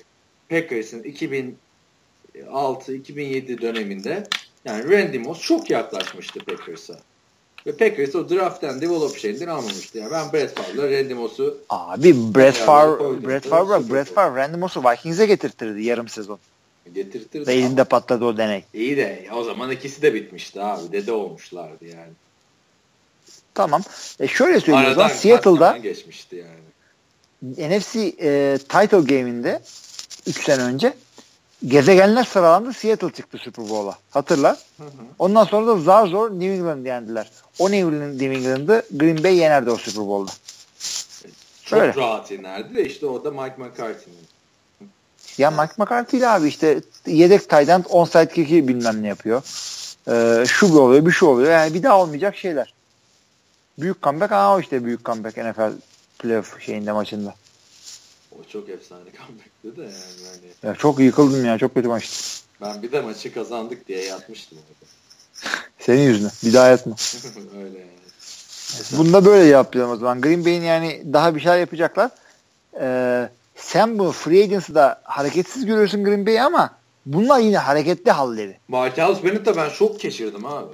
Packers'ın 0.50 1.04
2006-2007 1.04 3.62
döneminde 3.62 4.24
yani 4.66 4.92
Randy 4.92 5.18
Moss 5.18 5.42
çok 5.42 5.70
yaklaşmıştı 5.70 6.40
Packers'a. 6.40 7.00
Ve 7.68 7.72
Packers 7.72 8.16
o 8.16 8.30
draft 8.30 8.64
and 8.64 8.82
develop 8.82 9.18
şeyinden 9.18 9.48
almamıştı. 9.48 9.98
Yani 9.98 10.12
ben 10.12 10.34
Brett 10.34 10.56
Favre'la 10.56 10.92
Randy 10.92 11.14
Moss'u 11.14 11.58
Abi 11.70 12.16
Brett 12.36 12.56
Favre. 12.56 13.28
Brett 13.28 13.48
Favre, 13.48 13.94
Brett. 13.94 14.14
Favre 14.14 14.42
Randy 14.42 14.58
Moss'u 14.58 14.84
Vikings'e 14.84 15.26
getirtirdi 15.26 15.84
yarım 15.84 16.08
sezon. 16.08 16.40
getirtirdi. 16.94 17.48
Ve 17.48 17.54
elinde 17.54 17.84
patladı 17.84 18.26
o 18.26 18.38
deney. 18.38 18.64
İyi 18.74 18.98
de 18.98 19.28
o 19.36 19.44
zaman 19.44 19.72
ikisi 19.72 20.02
de 20.02 20.14
bitmişti 20.14 20.62
abi. 20.62 20.92
Dede 20.92 21.12
olmuşlardı 21.12 21.86
yani. 21.86 22.12
Tamam. 23.56 23.82
E 24.20 24.28
şöyle 24.28 24.60
zaman 24.60 24.96
kaç 24.96 25.12
Seattle'da 25.12 25.78
geçmişti 25.78 26.36
yani. 26.36 26.66
NFC 27.70 28.00
e, 28.00 28.58
title 28.58 29.16
game'inde 29.16 29.62
3 30.28 30.44
sene 30.44 30.62
önce 30.62 30.94
gezegenler 31.68 32.24
sıralandı 32.24 32.74
Seattle 32.74 33.12
çıktı 33.12 33.38
Super 33.38 33.70
Bowl'a. 33.70 33.98
Hatırla. 34.10 34.58
Ondan 35.20 35.44
sonra 35.44 35.68
da 35.68 35.78
zar 35.80 36.08
zor 36.08 36.32
New 36.32 36.54
England 36.54 36.86
yendiler. 36.86 37.32
O 37.60 37.72
New 37.72 37.96
England, 37.96 38.22
New 38.22 38.34
England'ı 38.34 38.86
Green 38.92 39.24
Bay 39.24 39.36
yenerdi 39.36 39.70
o 39.70 39.78
Super 39.78 40.08
Bowl'da. 40.08 40.32
Çok 41.66 41.80
Öyle. 41.80 41.96
rahat 41.96 42.32
inerdi 42.32 42.76
de 42.76 42.86
işte 42.86 43.06
o 43.06 43.24
da 43.24 43.32
Mike 43.32 43.56
McCarthy'nin. 43.58 44.26
Ya 45.38 45.52
Mike 45.52 45.74
McCarthy 45.78 46.18
ile 46.18 46.28
abi 46.28 46.48
işte 46.48 46.82
yedek 47.08 47.50
tight 47.50 47.70
end 47.70 47.86
onside 47.90 48.30
kick'i 48.30 48.68
bilmem 48.68 49.04
ne 49.04 49.08
yapıyor. 49.08 49.42
Ee, 50.08 50.46
şu 50.48 50.74
bir 50.74 50.80
oluyor 50.80 51.06
bir 51.06 51.12
şu 51.12 51.26
oluyor. 51.26 51.52
Yani 51.52 51.74
bir 51.74 51.84
daha 51.84 52.02
olmayacak 52.02 52.38
şeyler. 52.38 52.75
Büyük 53.80 54.04
comeback 54.04 54.32
ama 54.32 54.56
o 54.56 54.60
işte 54.60 54.86
büyük 54.86 55.06
comeback 55.06 55.38
NFL 55.38 55.72
playoff 56.20 56.62
şeyinde 56.62 56.92
maçında. 56.92 57.36
O 58.32 58.36
çok 58.52 58.70
efsane 58.70 59.02
comeback'tı 59.18 59.78
da 59.78 59.84
yani. 59.84 59.94
Hani 60.64 60.70
Ya 60.72 60.76
çok 60.76 61.00
yıkıldım 61.00 61.46
ya 61.46 61.58
çok 61.58 61.74
kötü 61.76 61.88
maçtı. 61.88 62.44
ben 62.62 62.84
bir 62.84 62.92
de 62.92 63.02
maçı 63.02 63.34
kazandık 63.34 63.88
diye 63.88 64.04
yatmıştım. 64.06 64.58
Senin 65.80 66.02
yüzünden. 66.02 66.32
Bir 66.44 66.54
daha 66.54 66.68
yatma. 66.68 66.96
Öyle 67.64 67.80
yani. 67.80 67.90
Bunu 68.98 69.14
da 69.14 69.26
böyle 69.26 69.44
yapacağım 69.46 69.92
o 69.92 69.96
zaman. 69.96 70.22
Green 70.22 70.46
Bay'in 70.46 70.64
yani 70.64 71.04
daha 71.14 71.36
bir 71.36 71.40
şeyler 71.40 71.58
yapacaklar. 71.60 72.12
Ee, 72.80 73.30
sen 73.56 74.00
bu 74.00 74.12
free 74.12 74.44
agency'da 74.44 75.02
hareketsiz 75.04 75.66
görüyorsun 75.66 76.04
Green 76.04 76.26
Bay'i 76.26 76.42
ama 76.42 76.70
bunlar 77.06 77.40
yine 77.40 77.58
hareketli 77.58 78.12
halleri. 78.12 78.58
Martellus 78.68 79.24
Bennett'e 79.24 79.56
ben 79.58 79.70
şok 79.70 80.00
geçirdim 80.00 80.46
abi. 80.46 80.74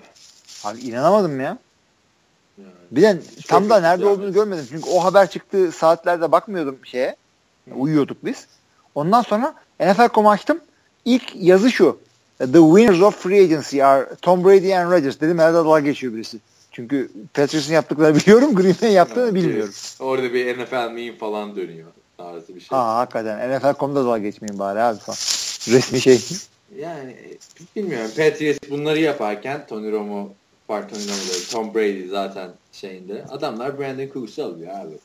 Abi 0.63 0.79
inanamadım 0.79 1.39
ya. 1.41 1.57
Bir 2.91 3.01
de 3.01 3.19
tam 3.47 3.69
da 3.69 3.79
nerede 3.79 4.03
yani. 4.03 4.13
olduğunu 4.13 4.33
görmedim. 4.33 4.65
Çünkü 4.69 4.89
o 4.89 5.03
haber 5.03 5.29
çıktığı 5.29 5.71
saatlerde 5.71 6.31
bakmıyordum 6.31 6.77
şeye. 6.83 7.15
Uyuyorduk 7.75 8.25
biz. 8.25 8.47
Ondan 8.95 9.21
sonra 9.21 9.53
NFL.com'u 9.79 10.29
açtım. 10.29 10.61
İlk 11.05 11.35
yazı 11.35 11.71
şu. 11.71 11.99
The 12.37 12.45
winners 12.45 13.01
of 13.01 13.15
free 13.15 13.43
agency 13.43 13.83
are 13.83 14.15
Tom 14.21 14.45
Brady 14.45 14.75
and 14.75 14.91
Rodgers. 14.91 15.21
Dedim 15.21 15.39
herhalde 15.39 15.57
dalga 15.57 15.79
geçiyor 15.79 16.13
birisi. 16.13 16.37
Çünkü 16.71 17.11
Patriots'ın 17.33 17.73
yaptıklarını 17.73 18.15
biliyorum. 18.19 18.55
Green 18.55 18.75
Bay'in 18.81 18.93
yaptığını 18.93 19.35
bilmiyorum. 19.35 19.73
Orada 19.99 20.33
bir 20.33 20.57
NFL 20.57 20.91
meme 20.91 21.17
falan 21.17 21.55
dönüyor 21.55 21.87
tarzı 22.17 22.55
bir 22.55 22.59
şey. 22.59 22.67
Ha 22.69 22.95
hakikaten. 22.95 23.51
NFL.com'da 23.51 24.05
dalga 24.05 24.17
geçmeyin 24.17 24.59
bari 24.59 24.79
abi 24.79 24.99
falan. 24.99 25.17
Resmi 25.75 26.01
şey. 26.01 26.21
Yani 26.77 27.15
bilmiyorum. 27.75 28.11
Patriots 28.17 28.59
bunları 28.69 28.99
yaparken 28.99 29.65
Tony 29.67 29.91
Romo 29.91 30.29
fark 30.67 30.93
oynamaları. 30.93 31.49
Tom 31.51 31.75
Brady 31.75 32.07
zaten 32.07 32.51
şeyinde. 32.71 33.25
Adamlar 33.29 33.79
Brandon 33.79 34.09
Cooks'u 34.13 34.43
alıyor 34.43 34.79
abi. 34.79 34.97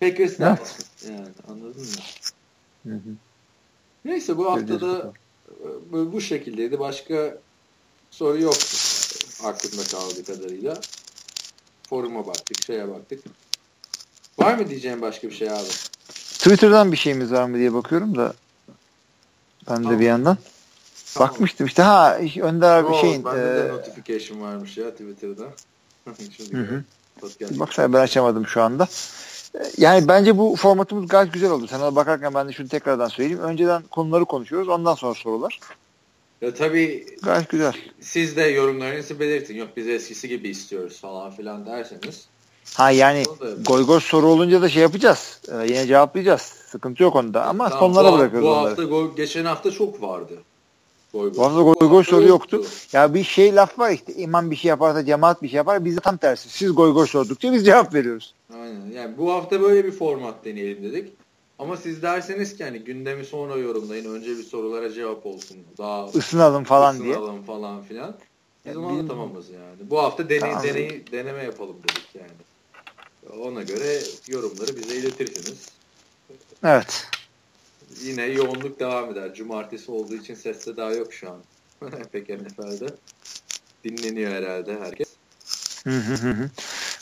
Packers 0.00 0.40
ne? 0.40 0.44
Yani 0.44 1.28
anladın 1.48 1.82
mı? 1.82 1.86
Hı 2.84 2.94
hı. 2.94 3.14
Neyse 4.04 4.36
bu 4.36 4.50
haftada 4.50 4.76
Göreceğiz 4.76 5.14
e, 5.92 6.12
bu, 6.12 6.20
şekildeydi. 6.20 6.78
Başka 6.78 7.38
soru 8.10 8.40
yoktu. 8.40 8.76
Aklımda 9.44 9.84
kaldığı 9.84 10.24
kadarıyla. 10.24 10.80
Foruma 11.88 12.26
baktık, 12.26 12.64
şeye 12.64 12.88
baktık. 12.88 13.24
Var 14.38 14.58
mı 14.58 14.68
diyeceğim 14.68 15.02
başka 15.02 15.28
bir 15.28 15.34
şey 15.34 15.50
abi? 15.50 15.68
Twitter'dan 16.08 16.92
bir 16.92 16.96
şeyimiz 16.96 17.32
var 17.32 17.44
mı 17.44 17.58
diye 17.58 17.74
bakıyorum 17.74 18.16
da 18.16 18.34
ben 19.70 19.78
de 19.78 19.82
Tamam. 19.82 20.00
bir 20.00 20.04
yandan. 20.04 20.38
Bakmıştım 21.20 21.66
işte 21.66 21.82
ha 21.82 22.18
Önder 22.42 22.76
abi 22.78 22.86
Oo, 22.88 23.00
şeyin 23.00 23.24
bende 23.24 23.40
de 23.40 23.68
e, 23.68 23.72
notification 23.72 24.40
varmış 24.40 24.76
ya 24.76 24.90
Twitter'da. 24.90 25.44
Şimdi 26.36 26.56
Hı 26.56 26.62
hı. 26.62 26.82
podcast. 27.20 27.60
baksana 27.60 27.92
ben 27.92 28.00
açamadım 28.00 28.46
şu 28.46 28.62
anda. 28.62 28.88
E, 29.54 29.58
Yani 29.78 30.08
bence 30.08 30.38
bu 30.38 30.56
formatımız 30.56 31.08
gayet 31.08 31.32
güzel 31.32 31.50
oldu. 31.50 31.66
Sen 31.66 31.80
ona 31.80 31.96
bakarken 31.96 32.34
ben 32.34 32.48
de 32.48 32.52
şunu 32.52 32.68
tekrardan 32.68 33.08
söyleyeyim. 33.08 33.40
Önceden 33.42 33.82
konuları 33.82 34.24
konuşuyoruz. 34.24 34.68
Ondan 34.68 34.94
sonra 34.94 35.14
sorular. 35.14 35.60
Ya 36.40 36.54
tabii 36.54 37.06
Gayet 37.22 37.48
güzel. 37.48 37.72
siz 38.00 38.36
de 38.36 38.42
yorumlarınızı 38.42 39.20
belirtin. 39.20 39.54
Yok 39.56 39.68
biz 39.76 39.88
eskisi 39.88 40.28
gibi 40.28 40.48
istiyoruz 40.48 41.00
falan 41.00 41.30
filan 41.30 41.66
derseniz. 41.66 42.26
Ha 42.74 42.90
yani 42.90 43.22
goy 43.66 43.86
goy 43.86 44.00
soru 44.00 44.26
olunca 44.26 44.62
da 44.62 44.68
şey 44.68 44.82
yapacağız. 44.82 45.40
E, 45.48 45.66
yine 45.66 45.86
cevaplayacağız. 45.86 46.40
Sıkıntı 46.42 47.02
yok 47.02 47.16
onda. 47.16 47.44
Ama 47.44 47.68
Tamam, 47.68 47.80
sonlara 47.94 48.12
bu, 48.12 48.18
bırakıyoruz 48.18 48.48
Bu 48.48 48.52
onları. 48.52 48.68
hafta 48.68 49.16
geçen 49.16 49.44
hafta 49.44 49.70
çok 49.70 50.02
vardı. 50.02 50.34
Goy 51.14 51.32
goy 51.32 51.74
goy 51.88 51.98
hafta 51.98 52.10
soru 52.10 52.26
yoktu. 52.26 52.64
Ya 52.92 53.14
bir 53.14 53.24
şey 53.24 53.54
laf 53.54 53.78
var 53.78 53.90
işte. 53.90 54.14
İmam 54.14 54.50
bir 54.50 54.56
şey 54.56 54.68
yaparsa 54.68 55.04
cemaat 55.04 55.42
bir 55.42 55.48
şey 55.48 55.56
yapar. 55.56 55.84
Biz 55.84 55.96
de 55.96 56.00
tam 56.00 56.16
tersi. 56.16 56.48
Siz 56.48 56.74
goy 56.74 56.92
goy 56.92 57.06
sordukça 57.06 57.52
biz 57.52 57.64
cevap 57.64 57.94
veriyoruz. 57.94 58.34
Aynen. 58.54 58.90
Yani 58.94 59.18
bu 59.18 59.32
hafta 59.32 59.60
böyle 59.62 59.84
bir 59.84 59.92
format 59.92 60.44
deneyelim 60.44 60.82
dedik. 60.84 61.12
Ama 61.58 61.76
siz 61.76 62.02
derseniz 62.02 62.56
ki 62.56 62.64
hani 62.64 62.78
gündemi 62.78 63.24
sonra 63.24 63.56
yorumlayın. 63.56 64.14
Önce 64.14 64.30
bir 64.38 64.42
sorulara 64.42 64.92
cevap 64.92 65.26
olsun. 65.26 65.56
Daha 65.78 66.08
Isınalım 66.14 66.64
falan 66.64 67.02
diye. 67.02 67.12
ısınalım 67.12 67.42
falan 67.42 67.82
filan. 67.82 68.14
Biz 68.66 68.74
Ya 68.74 68.80
onu 68.80 68.86
anlatamamız 68.86 69.50
yani. 69.50 69.90
Bu 69.90 69.98
hafta 69.98 70.28
deney, 70.28 70.40
Tamam. 70.40 70.62
deney, 70.64 71.02
deneme 71.12 71.42
yapalım 71.44 71.76
dedik 71.82 72.08
yani. 72.14 73.42
Ona 73.42 73.62
göre 73.62 74.00
yorumları 74.28 74.76
bize 74.76 74.96
iletirsiniz. 74.96 75.68
Evet. 76.64 77.08
Yine 78.02 78.24
yoğunluk 78.24 78.80
devam 78.80 79.10
eder. 79.12 79.34
Cumartesi 79.34 79.90
olduğu 79.90 80.14
için 80.14 80.34
seste 80.34 80.76
daha 80.76 80.90
yok 80.90 81.12
şu 81.12 81.30
an. 81.30 81.36
Pek 82.12 82.28
NFL'de. 82.28 82.86
Dinleniyor 83.84 84.32
herhalde 84.32 84.78
herkes. 84.80 85.08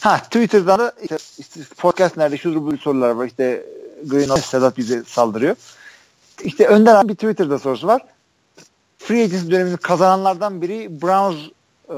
Ha 0.01 0.19
Twitter'dan 0.19 0.79
da 0.79 0.93
işte, 1.03 1.17
işte 1.39 1.61
podcast 1.77 2.17
nerede 2.17 2.39
şudur 2.39 2.63
bu 2.63 2.79
sorular 2.79 3.11
var. 3.11 3.27
İşte 3.27 3.67
Green 4.07 4.37
Sedat 4.37 4.77
bize 4.79 5.05
saldırıyor. 5.07 5.57
İşte 6.45 6.67
Önder 6.67 6.95
abi 6.95 7.09
bir 7.09 7.15
Twitter'da 7.15 7.59
sorusu 7.59 7.87
var. 7.87 8.03
Free 8.99 9.25
Agency 9.25 9.51
dönemini 9.51 9.77
kazananlardan 9.77 10.63
biri 10.63 11.03
Browns 11.03 11.37
e, 11.89 11.97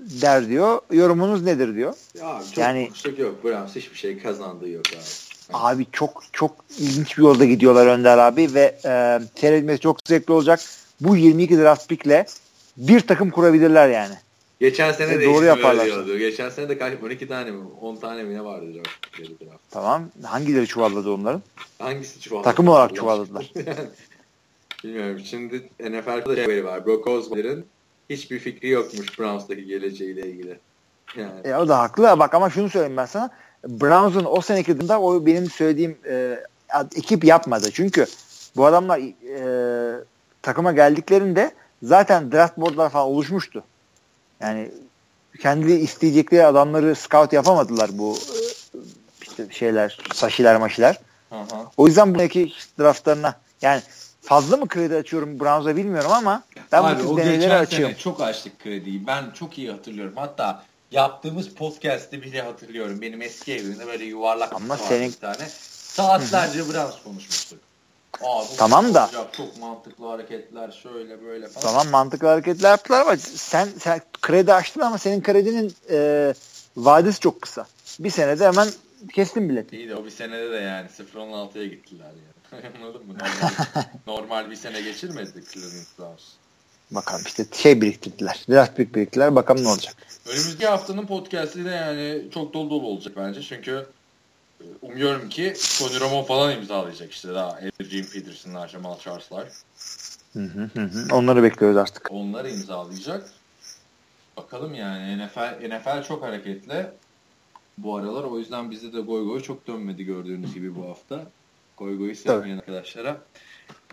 der 0.00 0.48
diyor. 0.48 0.80
Yorumunuz 0.92 1.42
nedir 1.42 1.74
diyor. 1.74 1.94
Ya 2.14 2.42
çok 2.48 2.58
Yani- 2.58 2.86
konuşacak 2.86 3.18
yok. 3.18 3.44
Browns 3.44 3.76
hiçbir 3.76 3.96
şey 3.98 4.18
kazandığı 4.18 4.68
yok 4.68 4.84
abi. 4.92 5.33
Abi 5.52 5.86
çok 5.92 6.22
çok 6.32 6.50
ilginç 6.78 7.18
bir 7.18 7.22
yolda 7.22 7.44
gidiyorlar 7.44 7.86
Önder 7.86 8.18
abi 8.18 8.54
ve 8.54 8.74
e, 8.84 9.20
seyretmesi 9.40 9.80
çok 9.80 9.98
zevkli 10.04 10.32
olacak. 10.32 10.60
Bu 11.00 11.16
22 11.16 11.58
draft 11.58 11.88
pickle 11.88 12.26
bir 12.76 13.00
takım 13.00 13.30
kurabilirler 13.30 13.88
yani. 13.88 14.14
Geçen 14.60 14.92
sene 14.92 15.12
E, 15.14 15.20
de 15.20 15.24
doğru 15.24 15.44
yaparlar. 15.44 15.86
diyordu. 15.86 16.18
Geçen 16.18 16.50
sene 16.50 16.68
de 16.68 16.78
kaç 16.78 16.94
12 17.02 17.28
tane 17.28 17.50
mi 17.50 17.64
10 17.80 17.96
tane 17.96 18.22
mi 18.22 18.34
ne 18.34 18.44
vardı 18.44 18.66
draft. 18.74 18.90
Tamam. 19.70 20.02
Hangileri 20.22 20.66
çuvalladı 20.66 21.10
onların? 21.12 21.42
Hangisi 21.78 22.20
çuvalladı? 22.20 22.44
Takım 22.44 22.68
olarak 22.68 22.94
çuvalladılar. 22.96 23.52
Bilmiyorum. 24.84 25.20
Şimdi 25.24 25.56
NFL'de 25.80 26.34
şey 26.34 26.44
haberi 26.44 26.64
var. 26.64 26.86
Brock 26.86 27.06
Osweiler'ın 27.06 27.64
hiçbir 28.10 28.38
fikri 28.38 28.68
yokmuş 28.68 29.18
Browns'taki 29.18 29.64
geleceğiyle 29.66 30.26
ilgili. 30.30 30.58
Yani 31.16 31.40
E, 31.44 31.54
o 31.54 31.68
da 31.68 31.78
haklı. 31.78 32.18
Bak 32.18 32.34
ama 32.34 32.50
şunu 32.50 32.70
söyleyeyim 32.70 32.96
ben 32.96 33.06
sana. 33.06 33.30
Browns'un 33.68 34.24
o 34.24 34.40
seneki 34.40 34.70
yılında 34.70 35.00
o 35.00 35.26
benim 35.26 35.50
söylediğim 35.50 35.98
e, 36.08 36.38
ekip 36.96 37.24
yapmadı. 37.24 37.70
Çünkü 37.72 38.06
bu 38.56 38.66
adamlar 38.66 38.98
e, 38.98 40.04
takıma 40.42 40.72
geldiklerinde 40.72 41.50
zaten 41.82 42.32
draft 42.32 42.56
boardlar 42.56 42.90
falan 42.90 43.06
oluşmuştu. 43.06 43.64
Yani 44.40 44.70
kendi 45.40 45.72
isteyecekleri 45.72 46.46
adamları 46.46 46.94
scout 46.94 47.32
yapamadılar 47.32 47.90
bu 47.92 48.16
e, 48.16 48.38
işte 49.22 49.46
şeyler, 49.50 49.98
saşiler 50.14 50.56
maşiler. 50.56 50.98
Hı 51.30 51.40
hı. 51.40 51.66
O 51.76 51.86
yüzden 51.86 52.14
buradaki 52.14 52.52
draftlarına 52.78 53.34
yani 53.62 53.82
fazla 54.22 54.56
mı 54.56 54.68
kredi 54.68 54.96
açıyorum 54.96 55.40
Browns'a 55.40 55.76
bilmiyorum 55.76 56.10
ama 56.12 56.42
ben 56.72 56.82
bu 56.82 56.86
Abi 56.86 57.02
o 57.02 57.16
denemeleri 57.16 57.40
geçen 57.40 57.60
açıyorum. 57.60 57.94
çok 57.98 58.20
açtık 58.20 58.58
krediyi. 58.58 59.06
Ben 59.06 59.24
çok 59.34 59.58
iyi 59.58 59.70
hatırlıyorum. 59.70 60.12
Hatta 60.16 60.62
yaptığımız 60.94 61.48
podcast'te 61.48 62.22
bile 62.22 62.42
hatırlıyorum. 62.42 63.00
Benim 63.00 63.22
eski 63.22 63.54
evimde 63.54 63.86
böyle 63.86 64.04
yuvarlak 64.04 64.52
Ama 64.52 64.76
senin- 64.76 65.12
bir 65.12 65.16
tane. 65.16 65.48
Saatlerce 65.48 66.58
Browns 66.58 67.02
konuşmuştuk. 67.04 67.58
Aa, 68.22 68.42
bu 68.42 68.56
Tamam 68.56 68.94
da- 68.94 69.04
olacak, 69.04 69.34
çok 69.34 69.58
mantıklı 69.60 70.06
hareketler 70.06 70.70
şöyle 70.82 71.24
böyle 71.24 71.48
falan. 71.48 71.66
Tamam 71.66 71.88
mantıklı 71.88 72.28
hareketler 72.28 72.70
yaptılar 72.70 73.00
ama 73.00 73.16
sen, 73.16 73.68
sen 73.78 74.00
kredi 74.22 74.52
açtın 74.54 74.80
ama 74.80 74.98
senin 74.98 75.22
kredinin 75.22 75.74
e, 75.90 76.34
vadesi 76.76 77.20
çok 77.20 77.42
kısa. 77.42 77.66
Bir 77.98 78.10
senede 78.10 78.46
hemen 78.46 78.68
kestin 79.14 79.48
bileti. 79.48 79.76
İyi 79.76 79.88
de 79.88 79.96
o 79.96 80.04
bir 80.04 80.10
senede 80.10 80.50
de 80.50 80.56
yani 80.56 80.88
0-16'ya 81.14 81.66
gittiler 81.66 82.04
yani. 82.06 82.64
Anladın 82.82 83.06
mı? 83.06 83.14
Normal, 83.18 83.50
normal 84.06 84.50
bir 84.50 84.56
sene 84.56 84.80
geçirmedi 84.80 85.44
Cleveland 85.52 85.86
Browns. 85.98 86.22
Bakalım 86.90 87.22
işte 87.26 87.46
şey 87.52 87.80
biriktirdiler. 87.80 88.44
Draft 88.50 88.76
pick 88.76 88.94
biriktirdiler. 88.94 89.34
Bakalım 89.34 89.64
ne 89.64 89.68
olacak. 89.68 89.96
Önümüzdeki 90.26 90.66
haftanın 90.66 91.06
podcast'i 91.06 91.64
de 91.64 91.70
yani 91.70 92.30
çok 92.34 92.54
dolu 92.54 92.70
dolu 92.70 92.86
olacak 92.86 93.14
bence. 93.16 93.42
Çünkü 93.42 93.86
e, 94.60 94.64
umuyorum 94.82 95.28
ki 95.28 95.54
Tony 95.78 96.00
Romo 96.00 96.24
falan 96.24 96.56
imzalayacak 96.56 97.12
işte 97.12 97.34
daha 97.34 97.48
Adrian 97.48 98.06
Peterson'lar, 98.06 98.68
Jamal 98.68 98.98
Charles'lar. 98.98 99.48
Hı 100.32 100.40
hı 100.40 100.70
hı 100.74 100.80
hı. 100.80 101.14
Onları 101.14 101.42
bekliyoruz 101.42 101.76
artık. 101.76 102.08
Onları 102.10 102.50
imzalayacak. 102.50 103.30
Bakalım 104.36 104.74
yani 104.74 105.24
NFL, 105.24 105.68
NFL 105.68 106.02
çok 106.02 106.22
hareketli 106.22 106.86
bu 107.78 107.96
aralar. 107.96 108.24
O 108.24 108.38
yüzden 108.38 108.70
bizde 108.70 108.92
de 108.92 109.00
goy 109.00 109.24
goy 109.24 109.42
çok 109.42 109.66
dönmedi 109.66 110.04
gördüğünüz 110.04 110.54
gibi 110.54 110.76
bu 110.76 110.88
hafta. 110.88 111.26
Goy 111.76 111.98
goyu 111.98 112.16
sevmeyen 112.16 112.58
arkadaşlara 112.58 113.16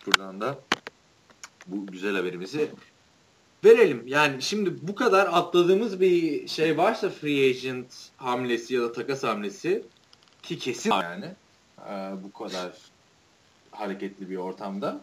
buradan 0.05 0.41
da 0.41 0.55
bu 1.67 1.87
güzel 1.87 2.15
haberimizi 2.15 2.69
verelim. 3.65 4.03
Yani 4.07 4.41
şimdi 4.41 4.87
bu 4.87 4.95
kadar 4.95 5.27
atladığımız 5.27 5.99
bir 6.01 6.47
şey 6.47 6.77
varsa 6.77 7.09
free 7.09 7.49
agent 7.49 7.93
hamlesi 8.17 8.73
ya 8.73 8.81
da 8.81 8.91
takas 8.91 9.23
hamlesi 9.23 9.83
ki 10.43 10.59
kesin 10.59 10.91
yani 10.91 11.25
e, 11.89 11.91
bu 12.23 12.33
kadar 12.33 12.71
hareketli 13.71 14.29
bir 14.29 14.37
ortamda 14.37 15.01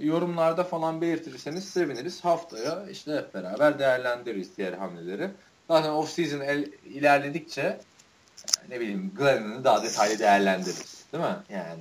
yorumlarda 0.00 0.64
falan 0.64 1.00
belirtirseniz 1.00 1.68
seviniriz. 1.68 2.24
Haftaya 2.24 2.86
işte 2.90 3.12
hep 3.12 3.34
beraber 3.34 3.78
değerlendiririz 3.78 4.56
diğer 4.56 4.72
hamleleri. 4.72 5.30
Zaten 5.68 5.90
off 5.90 6.10
season 6.10 6.40
el, 6.40 6.72
ilerledikçe 6.84 7.80
ne 8.68 8.80
bileyim 8.80 9.12
Glennon'ı 9.16 9.64
daha 9.64 9.82
detaylı 9.82 10.18
değerlendiririz. 10.18 11.04
Değil 11.12 11.24
mi? 11.24 11.36
Yani 11.48 11.80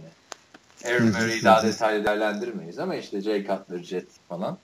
Aaron 0.86 1.08
Murray'i 1.08 1.44
daha 1.44 1.64
detaylı 1.64 2.06
değerlendirmeyiz 2.06 2.80
ama 2.80 2.96
işte 2.96 3.22
Jay 3.22 3.48
Cutler, 3.48 3.84
Jet 3.84 4.08
falan. 4.30 4.58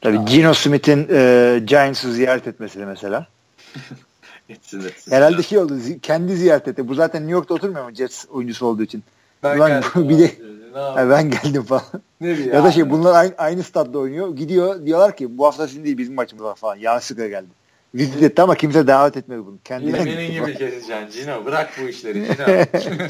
Tabii 0.00 0.24
Gino 0.24 0.54
Smith'in 0.54 1.08
e, 1.10 1.60
Giants'ı 1.64 2.12
ziyaret 2.12 2.46
etmesi 2.46 2.78
de 2.78 2.84
mesela. 2.84 3.26
Etsin 4.48 4.80
etsin. 4.80 5.12
Herhalde 5.12 5.42
şey 5.42 5.58
oldu. 5.58 5.74
kendi 6.02 6.36
ziyaret 6.36 6.68
etti. 6.68 6.88
Bu 6.88 6.94
zaten 6.94 7.22
New 7.22 7.32
York'ta 7.32 7.54
oturmuyor 7.54 7.84
mu 7.84 7.94
Jets 7.94 8.24
oyuncusu 8.30 8.66
olduğu 8.66 8.82
için? 8.82 9.04
Ben 9.42 9.56
Ulan 9.56 9.68
geldim 9.68 9.90
bir 10.08 10.18
de- 10.18 10.22
yapayım? 10.22 11.10
ben 11.10 11.30
geldim 11.30 11.62
falan. 11.62 11.82
Ne 12.20 12.36
diyor 12.36 12.54
ya 12.54 12.64
da 12.64 12.72
şey 12.72 12.90
bunlar 12.90 13.14
aynı, 13.14 13.34
aynı 13.38 13.62
stadda 13.62 13.98
oynuyor. 13.98 14.36
Gidiyor 14.36 14.86
diyorlar 14.86 15.16
ki 15.16 15.38
bu 15.38 15.46
hafta 15.46 15.68
sizin 15.68 15.84
değil 15.84 15.98
bizim 15.98 16.14
maçımız 16.14 16.44
var 16.44 16.54
falan. 16.54 16.76
Yanlışlıkla 16.76 17.28
geldi. 17.28 17.48
Vizit 17.94 18.22
etti 18.22 18.42
ama 18.42 18.54
kimse 18.54 18.86
davet 18.86 19.16
etmedi 19.16 19.46
bunu. 19.46 19.58
Kendi 19.64 19.86
Yine 19.86 20.04
benim 20.04 20.32
gibi 20.32 20.58
keseceksin 20.58 21.10
Cino. 21.10 21.44
Bırak 21.44 21.70
bu 21.82 21.88
işleri 21.88 22.24
Cino. 22.24 23.06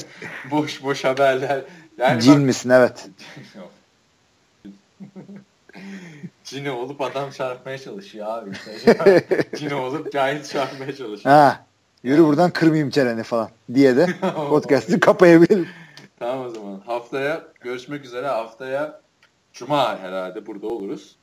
boş 0.50 0.82
boş 0.82 1.04
haberler. 1.04 1.60
Yani 1.98 2.22
Cin 2.22 2.34
bak, 2.34 2.40
misin 2.40 2.70
evet. 2.70 3.08
Cino 6.44 6.74
olup 6.74 7.00
adam 7.00 7.30
çarpmaya 7.30 7.78
çalışıyor 7.78 8.26
abi. 8.28 8.50
İşte. 8.76 9.26
Cino 9.56 9.80
olup 9.80 10.12
Giants 10.12 10.52
çarpmaya 10.52 10.96
çalışıyor. 10.96 11.34
Ha. 11.34 11.66
Yürü 12.02 12.24
buradan 12.24 12.50
kırmayayım 12.50 12.90
çeneni 12.90 13.22
falan 13.22 13.50
diye 13.74 13.96
de 13.96 14.06
podcast'ı 14.48 15.00
kapayabilirim. 15.00 15.68
Tamam 16.18 16.46
o 16.46 16.50
zaman. 16.50 16.82
Haftaya 16.86 17.44
görüşmek 17.60 18.04
üzere. 18.04 18.26
Haftaya 18.26 19.00
Cuma 19.52 19.98
herhalde 19.98 20.46
burada 20.46 20.66
oluruz. 20.66 21.16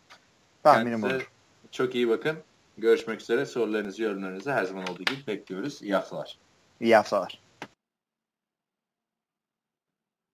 Tahminim 0.63 1.01
Kendinize 1.01 1.15
olur. 1.15 1.31
Çok 1.71 1.95
iyi 1.95 2.09
bakın. 2.09 2.37
Görüşmek 2.77 3.21
üzere. 3.21 3.45
Sorularınızı, 3.45 4.03
yorumlarınızı 4.03 4.53
her 4.53 4.63
zaman 4.63 4.83
olduğu 4.83 5.03
gibi 5.03 5.27
bekliyoruz. 5.27 5.81
İyi 5.81 5.93
haftalar. 5.95 6.37
İyi 6.81 6.95
haftalar. 6.95 7.39